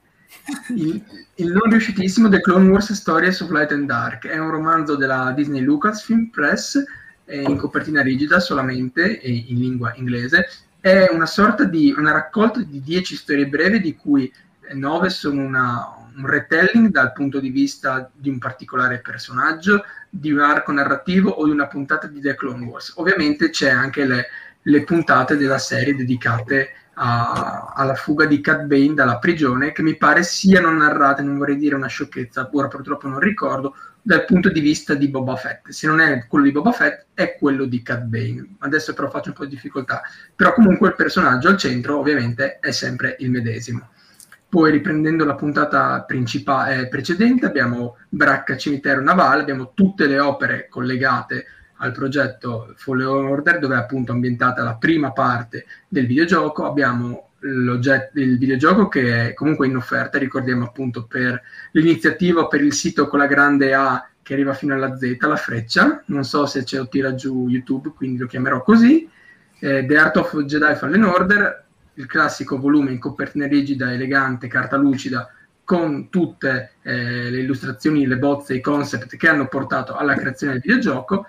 Il, 0.74 1.00
il, 1.36 1.52
non 1.52 1.70
riuscitissimo 1.70 2.28
The 2.28 2.40
Clone 2.40 2.68
Wars 2.68 2.92
Stories 2.92 3.40
of 3.40 3.50
Light 3.50 3.72
and 3.72 3.86
Dark 3.86 4.26
è 4.26 4.38
un 4.38 4.50
romanzo 4.50 4.96
della 4.96 5.32
Disney 5.36 5.62
Lucasfilm 5.62 6.30
Press 6.30 6.82
in 7.26 7.56
copertina 7.56 8.02
rigida 8.02 8.38
solamente 8.38 9.20
in 9.22 9.58
lingua 9.58 9.92
inglese 9.96 10.46
è 10.80 11.08
una 11.10 11.24
sorta 11.24 11.64
di 11.64 11.94
una 11.96 12.12
raccolta 12.12 12.60
di 12.60 12.82
dieci 12.82 13.16
storie 13.16 13.46
brevi 13.46 13.80
di 13.80 13.96
cui 13.96 14.30
nove 14.72 15.08
sono 15.08 15.42
una, 15.42 15.96
un 16.16 16.26
retelling 16.26 16.88
dal 16.88 17.12
punto 17.12 17.40
di 17.40 17.48
vista 17.48 18.10
di 18.12 18.28
un 18.28 18.38
particolare 18.38 19.00
personaggio, 19.00 19.84
di 20.10 20.30
un 20.30 20.40
arco 20.40 20.72
narrativo 20.72 21.30
o 21.30 21.46
di 21.46 21.50
una 21.50 21.68
puntata 21.68 22.06
di 22.06 22.20
The 22.20 22.34
Clone 22.34 22.66
Wars. 22.66 22.92
Ovviamente 22.96 23.48
c'è 23.48 23.70
anche 23.70 24.04
le, 24.04 24.26
le 24.60 24.84
puntate 24.84 25.36
della 25.36 25.58
serie 25.58 25.96
dedicate 25.96 26.72
a, 26.94 27.72
alla 27.74 27.94
fuga 27.94 28.24
di 28.26 28.40
Cat 28.40 28.62
Bane 28.64 28.94
dalla 28.94 29.18
prigione, 29.18 29.72
che 29.72 29.82
mi 29.82 29.96
pare 29.96 30.22
siano 30.22 30.70
narrate, 30.70 31.22
non 31.22 31.38
vorrei 31.38 31.56
dire 31.56 31.74
una 31.74 31.86
sciocchezza, 31.86 32.48
ora 32.52 32.68
purtroppo 32.68 33.08
non 33.08 33.18
ricordo, 33.20 33.74
dal 34.00 34.24
punto 34.24 34.50
di 34.50 34.60
vista 34.60 34.94
di 34.94 35.08
Boba 35.08 35.36
Fett. 35.36 35.68
Se 35.70 35.86
non 35.86 36.00
è 36.00 36.26
quello 36.26 36.44
di 36.44 36.52
Boba 36.52 36.72
Fett, 36.72 37.06
è 37.14 37.36
quello 37.38 37.64
di 37.64 37.82
Cat 37.82 38.02
Bane. 38.02 38.56
Adesso 38.58 38.92
però 38.92 39.08
faccio 39.08 39.30
un 39.30 39.34
po' 39.34 39.44
di 39.44 39.54
difficoltà. 39.54 40.02
Però 40.34 40.52
comunque 40.52 40.88
il 40.88 40.94
personaggio 40.94 41.48
al 41.48 41.56
centro, 41.56 41.98
ovviamente, 41.98 42.58
è 42.58 42.70
sempre 42.70 43.16
il 43.20 43.30
medesimo. 43.30 43.88
Poi 44.46 44.70
riprendendo 44.70 45.24
la 45.24 45.34
puntata 45.34 46.06
eh, 46.06 46.86
precedente 46.88 47.46
abbiamo 47.46 47.96
Bracca 48.08 48.56
Cimitero 48.56 49.00
Navale, 49.00 49.42
abbiamo 49.42 49.72
tutte 49.74 50.06
le 50.06 50.20
opere 50.20 50.68
collegate 50.68 51.46
al 51.78 51.92
progetto 51.92 52.72
Fallen 52.76 53.06
Order 53.06 53.58
dove 53.58 53.74
è 53.74 53.78
appunto 53.78 54.12
ambientata 54.12 54.62
la 54.62 54.76
prima 54.76 55.12
parte 55.12 55.66
del 55.88 56.06
videogioco, 56.06 56.64
abbiamo 56.64 57.30
il 57.44 58.38
videogioco 58.38 58.88
che 58.88 59.28
è 59.28 59.34
comunque 59.34 59.66
in 59.66 59.76
offerta, 59.76 60.18
ricordiamo 60.18 60.64
appunto 60.64 61.04
per 61.04 61.42
l'iniziativa 61.72 62.46
per 62.46 62.62
il 62.62 62.72
sito 62.72 63.06
con 63.06 63.18
la 63.18 63.26
grande 63.26 63.74
A 63.74 64.08
che 64.22 64.32
arriva 64.32 64.54
fino 64.54 64.74
alla 64.74 64.96
Z, 64.96 65.16
la 65.20 65.36
freccia, 65.36 66.02
non 66.06 66.24
so 66.24 66.46
se 66.46 66.64
ce 66.64 66.78
lo 66.78 66.88
tira 66.88 67.14
giù 67.14 67.46
YouTube, 67.48 67.92
quindi 67.94 68.18
lo 68.18 68.26
chiamerò 68.26 68.62
così, 68.62 69.06
eh, 69.58 69.84
The 69.86 69.96
Art 69.98 70.16
of 70.16 70.42
Jedi 70.44 70.74
Fallen 70.74 71.04
Order, 71.04 71.64
il 71.94 72.06
classico 72.06 72.58
volume 72.58 72.90
in 72.90 72.98
copertina 72.98 73.46
rigida, 73.46 73.92
elegante, 73.92 74.48
carta 74.48 74.76
lucida, 74.76 75.28
con 75.62 76.08
tutte 76.10 76.72
eh, 76.82 77.30
le 77.30 77.40
illustrazioni, 77.40 78.06
le 78.06 78.18
bozze, 78.18 78.54
i 78.54 78.60
concept 78.60 79.16
che 79.16 79.28
hanno 79.28 79.46
portato 79.46 79.94
alla 79.94 80.14
creazione 80.14 80.54
del 80.54 80.62
videogioco 80.62 81.26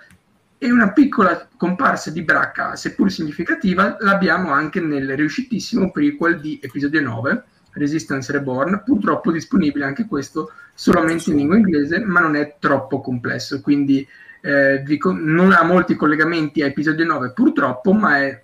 e 0.66 0.72
una 0.72 0.90
piccola 0.90 1.48
comparsa 1.56 2.10
di 2.10 2.22
Bracca, 2.22 2.74
seppur 2.74 3.08
significativa, 3.08 3.96
l'abbiamo 4.00 4.50
anche 4.50 4.80
nel 4.80 5.14
riuscitissimo 5.14 5.92
prequel 5.92 6.40
di 6.40 6.58
episodio 6.60 7.00
9, 7.02 7.44
Resistance 7.74 8.32
Reborn, 8.32 8.82
purtroppo 8.84 9.30
disponibile 9.30 9.84
anche 9.84 10.06
questo 10.06 10.50
solamente 10.74 11.30
in 11.30 11.36
lingua 11.36 11.56
inglese, 11.56 12.00
ma 12.00 12.18
non 12.18 12.34
è 12.34 12.56
troppo 12.58 13.00
complesso, 13.00 13.60
quindi 13.60 14.04
eh, 14.40 14.82
non 15.20 15.52
ha 15.52 15.62
molti 15.62 15.94
collegamenti 15.94 16.62
a 16.62 16.66
episodio 16.66 17.04
9 17.04 17.30
purtroppo, 17.30 17.92
ma 17.92 18.18
è 18.18 18.42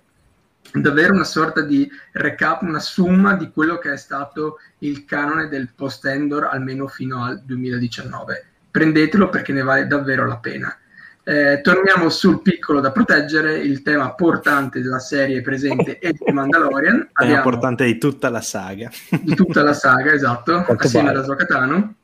davvero 0.71 1.13
una 1.13 1.25
sorta 1.25 1.59
di 1.59 1.91
recap, 2.13 2.61
una 2.61 2.79
summa 2.79 3.33
di 3.33 3.51
quello 3.51 3.79
che 3.79 3.91
è 3.91 3.97
stato 3.97 4.59
il 4.79 5.03
canone 5.03 5.49
del 5.49 5.73
post-Endor 5.75 6.45
almeno 6.45 6.87
fino 6.87 7.21
al 7.21 7.41
2019. 7.43 8.45
Prendetelo 8.71 9.27
perché 9.27 9.51
ne 9.51 9.61
vale 9.61 9.87
davvero 9.87 10.25
la 10.25 10.37
pena. 10.37 10.77
Eh, 11.25 11.61
torniamo 11.61 12.09
sul 12.09 12.41
piccolo 12.41 12.81
da 12.81 12.91
proteggere, 12.91 13.57
il 13.57 13.81
tema 13.81 14.13
portante 14.13 14.81
della 14.81 14.99
serie 14.99 15.41
presente 15.41 15.97
è 15.97 16.11
di 16.11 16.31
Mandalorian. 16.31 17.11
È 17.13 17.25
tema 17.25 17.41
portante 17.41 17.85
di 17.85 17.97
tutta 17.97 18.29
la 18.29 18.41
saga. 18.41 18.89
Di 19.21 19.33
tutta 19.33 19.63
la 19.63 19.73
saga, 19.73 20.11
esatto, 20.11 20.63
Quanto 20.63 20.83
assieme 20.83 21.07
vale. 21.07 21.17
alla 21.19 21.25
Zocatano 21.25 21.95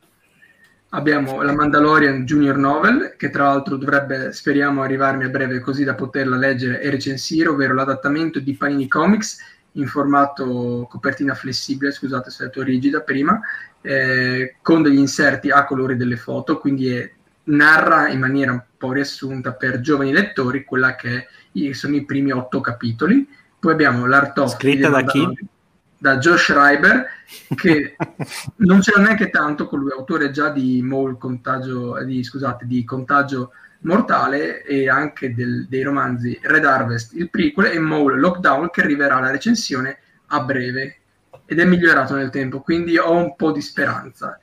abbiamo 0.89 1.41
la 1.41 1.53
Mandalorian 1.53 2.25
Junior 2.25 2.57
Novel, 2.57 3.14
che 3.17 3.30
tra 3.30 3.43
l'altro 3.43 3.75
dovrebbe, 3.75 4.31
speriamo, 4.31 4.81
arrivarmi 4.81 5.25
a 5.25 5.30
breve 5.30 5.59
così 5.59 5.83
da 5.83 5.95
poterla 5.95 6.38
leggere 6.38 6.81
e 6.81 6.89
recensire, 6.89 7.49
ovvero 7.49 7.73
l'adattamento 7.73 8.39
di 8.39 8.56
Panini 8.56 8.88
Comics 8.88 9.38
in 9.73 9.88
formato 9.88 10.88
copertina 10.89 11.35
flessibile, 11.35 11.91
scusate 11.91 12.31
se 12.31 12.43
è 12.43 12.45
detto 12.48 12.64
rigida 12.64 13.01
prima, 13.01 13.39
eh, 13.81 14.56
con 14.61 14.81
degli 14.81 14.98
inserti 14.98 15.51
a 15.51 15.65
colori 15.65 15.95
delle 15.95 16.17
foto, 16.17 16.57
quindi 16.57 16.89
è, 16.89 17.11
narra 17.50 18.10
in 18.10 18.19
maniera 18.19 18.52
un 18.52 18.64
po' 18.78 18.92
riassunta 18.92 19.53
per 19.53 19.80
giovani 19.80 20.11
lettori 20.11 20.64
quella 20.64 20.95
che 20.95 21.28
sono 21.74 21.95
i 21.95 22.06
primi 22.06 22.32
otto 22.32 22.61
capitoli. 22.61 23.28
Poi 23.60 23.72
abbiamo 23.72 24.06
l'art 24.06 24.38
of... 24.38 24.56
Scritta 24.56 24.90
da 24.90 25.03
chi? 25.03 25.28
da 26.00 26.18
Josh 26.18 26.44
Schreiber, 26.44 27.06
che 27.56 27.95
non 28.58 28.80
c'era 28.80 29.02
neanche 29.02 29.30
tanto 29.30 29.68
con 29.68 29.80
lui, 29.80 29.92
autore 29.92 30.32
già 30.32 30.50
di 30.50 30.82
Mole 30.82 31.18
contagio, 31.18 32.02
di, 32.03 32.24
scusate, 32.24 32.66
di 32.66 32.84
Contagio 32.86 33.52
Mortale 33.82 34.64
e 34.64 34.90
anche 34.90 35.34
del, 35.34 35.68
dei 35.68 35.84
romanzi 35.84 36.40
Red 36.42 36.66
Harvest, 36.66 37.14
il 37.16 37.30
prequel, 37.30 37.74
e 37.74 37.80
Mole 37.80 38.18
Lockdown, 38.18 38.69
che 38.69 38.82
arriverà 38.82 39.18
alla 39.18 39.32
recensione 39.32 40.00
a 40.28 40.42
breve 40.42 40.95
ed 41.45 41.60
è 41.60 41.66
migliorato 41.66 42.16
nel 42.16 42.30
tempo, 42.30 42.61
quindi 42.61 42.98
ho 42.98 43.11
un 43.11 43.36
po' 43.36 43.52
di 43.52 43.61
speranza. 43.61 44.40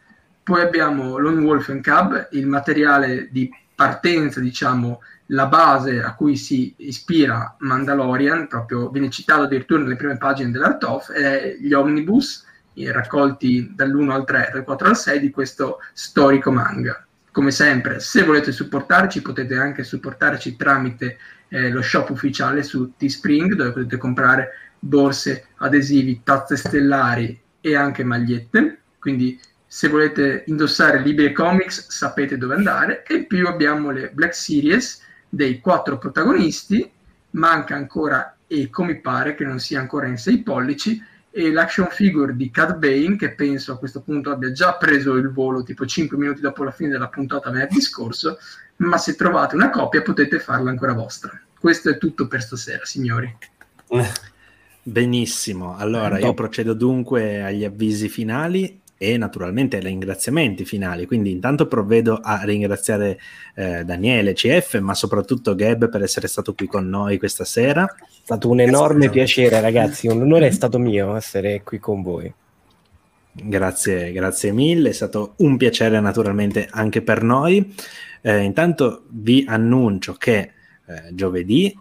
Poi 0.47 0.60
abbiamo 0.60 1.18
Lone 1.18 1.42
Wolf 1.42 1.70
and 1.70 1.83
Cub, 1.83 2.28
il 2.31 2.47
materiale 2.47 3.26
di 3.33 3.50
partenza, 3.75 4.39
diciamo, 4.39 5.00
la 5.31 5.47
base 5.47 6.00
a 6.00 6.15
cui 6.15 6.36
si 6.36 6.73
ispira 6.76 7.57
Mandalorian, 7.58 8.47
proprio 8.47 8.89
viene 8.91 9.10
citato 9.10 9.42
addirittura 9.42 9.83
nelle 9.83 9.97
prime 9.97 10.18
pagine 10.18 10.52
dell'Art 10.52 10.84
of, 10.84 11.10
è 11.10 11.57
gli 11.58 11.73
omnibus 11.73 12.47
raccolti 12.75 13.73
dall'1 13.75 14.08
al 14.08 14.25
3, 14.25 14.50
dal 14.52 14.62
4 14.62 14.86
al 14.86 14.97
6 14.97 15.18
di 15.18 15.31
questo 15.31 15.78
storico 15.92 16.52
manga. 16.52 17.05
Come 17.33 17.50
sempre, 17.50 17.99
se 17.99 18.23
volete 18.23 18.52
supportarci, 18.52 19.23
potete 19.23 19.57
anche 19.57 19.83
supportarci 19.83 20.55
tramite 20.55 21.18
eh, 21.49 21.70
lo 21.70 21.83
shop 21.83 22.10
ufficiale 22.10 22.62
su 22.62 22.92
Teespring, 22.97 23.55
dove 23.55 23.73
potete 23.73 23.97
comprare 23.97 24.50
borse, 24.78 25.49
adesivi, 25.57 26.20
tazze 26.23 26.55
stellari 26.55 27.36
e 27.60 27.75
anche 27.75 28.05
magliette. 28.05 28.78
Quindi 29.00 29.41
se 29.66 29.88
volete 29.88 30.44
indossare 30.46 31.00
libri 31.00 31.26
e 31.26 31.32
comics 31.32 31.88
sapete 31.88 32.38
dove 32.38 32.54
andare. 32.54 33.04
E 33.04 33.24
più 33.24 33.46
abbiamo 33.46 33.90
le 33.90 34.10
Black 34.10 34.34
Series, 34.34 35.02
dei 35.28 35.60
quattro 35.60 35.98
protagonisti, 35.98 36.90
manca 37.30 37.74
ancora 37.74 38.36
e 38.46 38.70
come 38.70 39.00
pare 39.00 39.34
che 39.34 39.44
non 39.44 39.58
sia 39.58 39.80
ancora 39.80 40.06
in 40.06 40.16
sei 40.16 40.42
pollici, 40.42 41.02
e 41.30 41.52
l'action 41.52 41.88
figure 41.90 42.34
di 42.34 42.50
Cat 42.50 42.76
Bane, 42.76 43.16
che 43.16 43.32
penso 43.32 43.72
a 43.72 43.78
questo 43.78 44.00
punto 44.00 44.30
abbia 44.30 44.52
già 44.52 44.74
preso 44.76 45.16
il 45.16 45.30
volo 45.30 45.62
tipo 45.62 45.84
5 45.84 46.16
minuti 46.16 46.40
dopo 46.40 46.64
la 46.64 46.70
fine 46.70 46.88
della 46.88 47.08
puntata 47.08 47.50
venerdì 47.50 47.80
scorso, 47.80 48.38
ma 48.76 48.96
se 48.96 49.16
trovate 49.16 49.54
una 49.54 49.68
copia 49.68 50.00
potete 50.00 50.38
farla 50.38 50.70
ancora 50.70 50.94
vostra. 50.94 51.38
Questo 51.58 51.90
è 51.90 51.98
tutto 51.98 52.26
per 52.26 52.40
stasera, 52.40 52.86
signori. 52.86 53.36
Benissimo, 54.82 55.76
allora 55.76 56.18
io 56.18 56.32
procedo 56.32 56.72
dunque 56.72 57.42
agli 57.42 57.64
avvisi 57.64 58.08
finali 58.08 58.80
e 58.99 59.16
naturalmente 59.16 59.78
ringraziamenti 59.78 60.65
finali. 60.65 61.07
Quindi 61.07 61.31
intanto 61.31 61.66
provvedo 61.66 62.18
a 62.23 62.42
ringraziare 62.44 63.18
eh, 63.55 63.84
Daniele 63.84 64.33
CF, 64.33 64.78
ma 64.81 64.94
soprattutto 64.94 65.55
Gab 65.55 65.89
per 65.89 66.02
essere 66.02 66.28
stato 66.28 66.55
qui 66.55 66.66
con 66.66 66.89
noi 66.89 67.18
questa 67.18 67.44
sera. 67.44 67.84
È 67.84 68.05
stato 68.23 68.49
un 68.49 68.60
enorme 68.60 69.10
piacere, 69.10 69.60
ragazzi. 69.60 70.07
Un 70.07 70.23
onore 70.23 70.49
è 70.49 70.50
stato 70.52 70.78
mio 70.78 71.15
essere 71.15 71.62
qui 71.62 71.78
con 71.78 72.02
voi. 72.02 72.33
Grazie, 73.39 74.12
grazie 74.12 74.50
mille, 74.50 74.89
è 74.89 74.92
stato 74.92 75.34
un 75.39 75.58
piacere 75.58 76.00
naturalmente 76.00 76.66
anche 76.70 77.02
per 77.02 77.23
noi. 77.23 77.75
Eh, 78.23 78.39
intanto 78.39 79.05
vi 79.10 79.44
annuncio 79.47 80.15
che 80.15 80.52
eh, 80.86 81.10
giovedì 81.12 81.76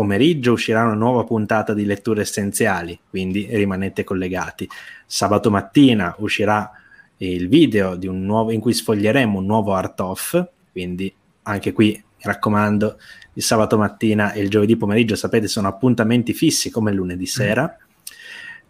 pomeriggio 0.00 0.52
uscirà 0.52 0.84
una 0.84 0.94
nuova 0.94 1.24
puntata 1.24 1.74
di 1.74 1.84
letture 1.84 2.22
essenziali, 2.22 2.98
quindi 3.10 3.46
rimanete 3.50 4.02
collegati. 4.02 4.66
Sabato 5.04 5.50
mattina 5.50 6.14
uscirà 6.20 6.70
il 7.18 7.50
video 7.50 7.98
nuovo, 8.00 8.50
in 8.50 8.60
cui 8.60 8.72
sfoglieremo 8.72 9.36
un 9.36 9.44
nuovo 9.44 9.74
art 9.74 10.00
off, 10.00 10.42
quindi 10.72 11.14
anche 11.42 11.74
qui 11.74 11.88
mi 11.88 12.22
raccomando, 12.22 12.98
il 13.34 13.42
sabato 13.42 13.76
mattina 13.76 14.32
e 14.32 14.40
il 14.40 14.48
giovedì 14.48 14.74
pomeriggio, 14.74 15.16
sapete, 15.16 15.48
sono 15.48 15.68
appuntamenti 15.68 16.32
fissi 16.32 16.70
come 16.70 16.92
lunedì 16.92 17.24
mm. 17.24 17.26
sera. 17.26 17.76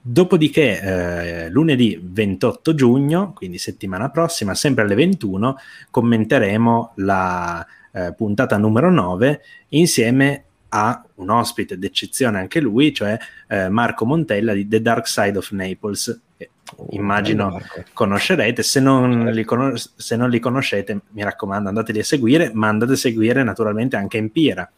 Dopodiché, 0.02 0.80
eh, 0.80 1.48
lunedì 1.50 1.96
28 2.02 2.74
giugno, 2.74 3.32
quindi 3.34 3.58
settimana 3.58 4.10
prossima, 4.10 4.56
sempre 4.56 4.82
alle 4.82 4.96
21, 4.96 5.56
commenteremo 5.92 6.94
la 6.96 7.64
eh, 7.92 8.14
puntata 8.14 8.56
numero 8.56 8.90
9 8.90 9.40
insieme 9.68 10.46
ha 10.70 11.04
un 11.16 11.30
ospite 11.30 11.78
d'eccezione 11.78 12.38
anche 12.38 12.60
lui, 12.60 12.92
cioè 12.92 13.18
eh, 13.48 13.68
Marco 13.68 14.04
Montella 14.04 14.52
di 14.52 14.66
The 14.66 14.82
Dark 14.82 15.06
Side 15.08 15.36
of 15.36 15.50
Naples, 15.50 16.20
che 16.36 16.50
oh, 16.76 16.86
immagino 16.90 17.60
conoscerete. 17.92 18.62
Se 18.62 18.80
non, 18.80 19.26
li 19.26 19.44
con- 19.44 19.76
se 19.76 20.16
non, 20.16 20.30
li 20.30 20.38
conoscete, 20.38 21.00
mi 21.10 21.22
raccomando, 21.22 21.68
andateli 21.68 22.00
a 22.00 22.04
seguire, 22.04 22.50
ma 22.54 22.68
andate 22.68 22.92
a 22.92 22.96
seguire 22.96 23.42
naturalmente 23.42 23.96
anche 23.96 24.18
Empira. 24.18 24.70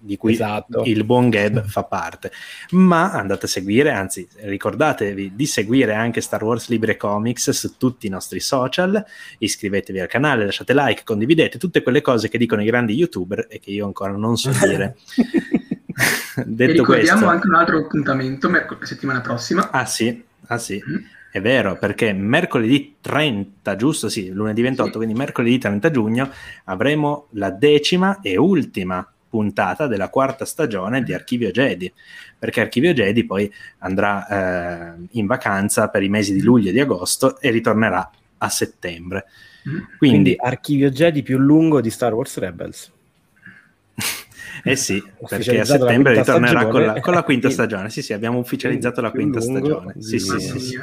Di 0.00 0.16
cui 0.16 0.32
esatto. 0.32 0.82
il 0.84 1.04
buon 1.04 1.28
Gab 1.28 1.64
fa 1.64 1.84
parte. 1.84 2.32
Ma 2.70 3.12
andate 3.12 3.46
a 3.46 3.48
seguire, 3.48 3.90
anzi 3.90 4.26
ricordatevi 4.36 5.32
di 5.34 5.46
seguire 5.46 5.94
anche 5.94 6.20
Star 6.20 6.42
Wars 6.42 6.68
Libre 6.68 6.96
Comics 6.96 7.50
su 7.50 7.76
tutti 7.76 8.06
i 8.06 8.10
nostri 8.10 8.40
social, 8.40 9.04
iscrivetevi 9.38 10.00
al 10.00 10.08
canale, 10.08 10.44
lasciate 10.44 10.74
like, 10.74 11.04
condividete 11.04 11.58
tutte 11.58 11.82
quelle 11.82 12.00
cose 12.00 12.28
che 12.28 12.38
dicono 12.38 12.62
i 12.62 12.66
grandi 12.66 12.94
youtuber 12.94 13.46
e 13.48 13.60
che 13.60 13.70
io 13.70 13.86
ancora 13.86 14.12
non 14.12 14.36
so 14.36 14.50
dire. 14.50 14.96
Detto 16.44 16.70
e 16.70 16.72
ricordiamo 16.72 17.20
questo, 17.20 17.26
anche 17.26 17.46
un 17.48 17.54
altro 17.54 17.78
appuntamento 17.78 18.48
la 18.50 18.76
settimana 18.82 19.20
prossima. 19.20 19.70
Ah 19.70 19.84
sì, 19.84 20.22
ah 20.46 20.58
sì. 20.58 20.82
Mm. 20.86 20.96
È 21.32 21.40
vero, 21.40 21.78
perché 21.78 22.12
mercoledì 22.12 22.96
30, 23.00 23.76
giusto? 23.76 24.08
Sì, 24.08 24.32
lunedì 24.32 24.62
28, 24.62 24.90
sì. 24.90 24.96
quindi 24.96 25.14
mercoledì 25.14 25.58
30 25.58 25.90
giugno 25.92 26.28
avremo 26.64 27.28
la 27.32 27.50
decima 27.50 28.18
e 28.20 28.36
ultima 28.36 29.08
puntata 29.30 29.86
della 29.86 30.10
quarta 30.10 30.44
stagione 30.44 31.02
di 31.02 31.14
Archivio 31.14 31.50
Jedi, 31.50 31.90
perché 32.38 32.60
Archivio 32.60 32.92
Jedi 32.92 33.24
poi 33.24 33.50
andrà 33.78 34.26
eh, 34.26 35.06
in 35.12 35.26
vacanza 35.26 35.88
per 35.88 36.02
i 36.02 36.08
mesi 36.08 36.34
di 36.34 36.42
luglio 36.42 36.70
e 36.70 36.72
di 36.72 36.80
agosto 36.80 37.40
e 37.40 37.50
ritornerà 37.50 38.10
a 38.38 38.48
settembre. 38.48 39.26
Mm. 39.68 39.72
Quindi, 39.72 39.96
Quindi 39.98 40.36
Archivio 40.36 40.90
Jedi 40.90 41.22
più 41.22 41.38
lungo 41.38 41.80
di 41.80 41.90
Star 41.90 42.12
Wars 42.12 42.36
Rebels. 42.38 42.92
Eh 44.62 44.76
sì, 44.76 45.02
perché 45.28 45.60
a 45.60 45.64
settembre 45.64 46.14
ritornerà 46.14 46.66
con 46.66 46.84
la, 46.84 47.00
con 47.00 47.14
la, 47.14 47.22
quinta 47.22 47.50
stagione. 47.50 47.90
Sì, 47.90 48.02
sì, 48.02 48.12
abbiamo 48.12 48.38
ufficializzato 48.38 49.00
la 49.00 49.10
quinta 49.10 49.40
stagione. 49.40 49.94
Sì, 49.98 50.18
sì, 50.18 50.38
sì, 50.38 50.58
sì. 50.58 50.80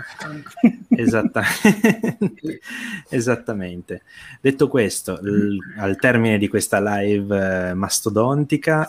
Esattamente. 0.90 2.60
Esattamente. 3.10 4.02
Detto 4.42 4.68
questo, 4.68 5.20
l- 5.22 5.58
al 5.78 5.98
termine 5.98 6.38
di 6.38 6.48
questa 6.48 6.80
live 6.80 7.70
eh, 7.70 7.74
mastodontica, 7.74 8.86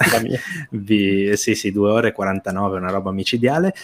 vi, 0.71 1.37
sì, 1.37 1.55
sì, 1.55 1.73
2 1.73 1.91
ore 1.91 2.09
e 2.09 2.13
49, 2.13 2.79
una 2.79 2.91
roba 2.91 3.13
micidiale. 3.13 3.75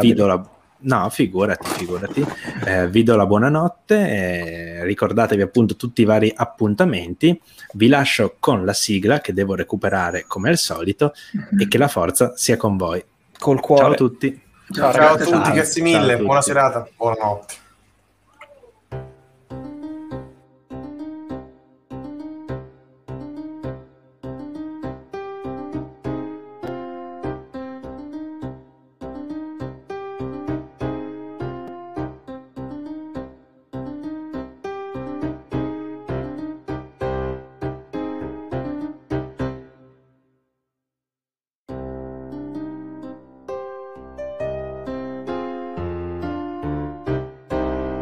Vi 0.00 0.14
do 0.14 0.26
la 0.26 0.50
No, 0.80 1.08
figurati, 1.10 1.68
figurati. 1.70 2.24
Eh, 2.64 2.88
vi 2.88 3.02
do 3.02 3.16
la 3.16 3.26
buonanotte, 3.26 3.96
eh, 3.96 4.84
ricordatevi 4.84 5.42
appunto 5.42 5.74
tutti 5.74 6.02
i 6.02 6.04
vari 6.04 6.32
appuntamenti. 6.34 7.40
Vi 7.72 7.88
lascio 7.88 8.36
con 8.38 8.64
la 8.64 8.72
sigla 8.72 9.20
che 9.20 9.32
devo 9.32 9.54
recuperare 9.54 10.24
come 10.26 10.50
al 10.50 10.58
solito 10.58 11.14
e 11.58 11.66
che 11.66 11.78
la 11.78 11.88
forza 11.88 12.36
sia 12.36 12.56
con 12.56 12.76
voi. 12.76 13.04
Col 13.38 13.60
cuore. 13.60 13.82
Ciao 13.82 13.92
a 13.92 13.96
tutti. 13.96 14.42
Ciao, 14.70 14.92
ciao 14.92 15.14
a 15.14 15.16
tutti, 15.16 15.30
ciao, 15.30 15.52
grazie 15.52 15.82
mille, 15.82 16.18
buona 16.18 16.42
serata, 16.42 16.86
buonanotte. 16.94 17.54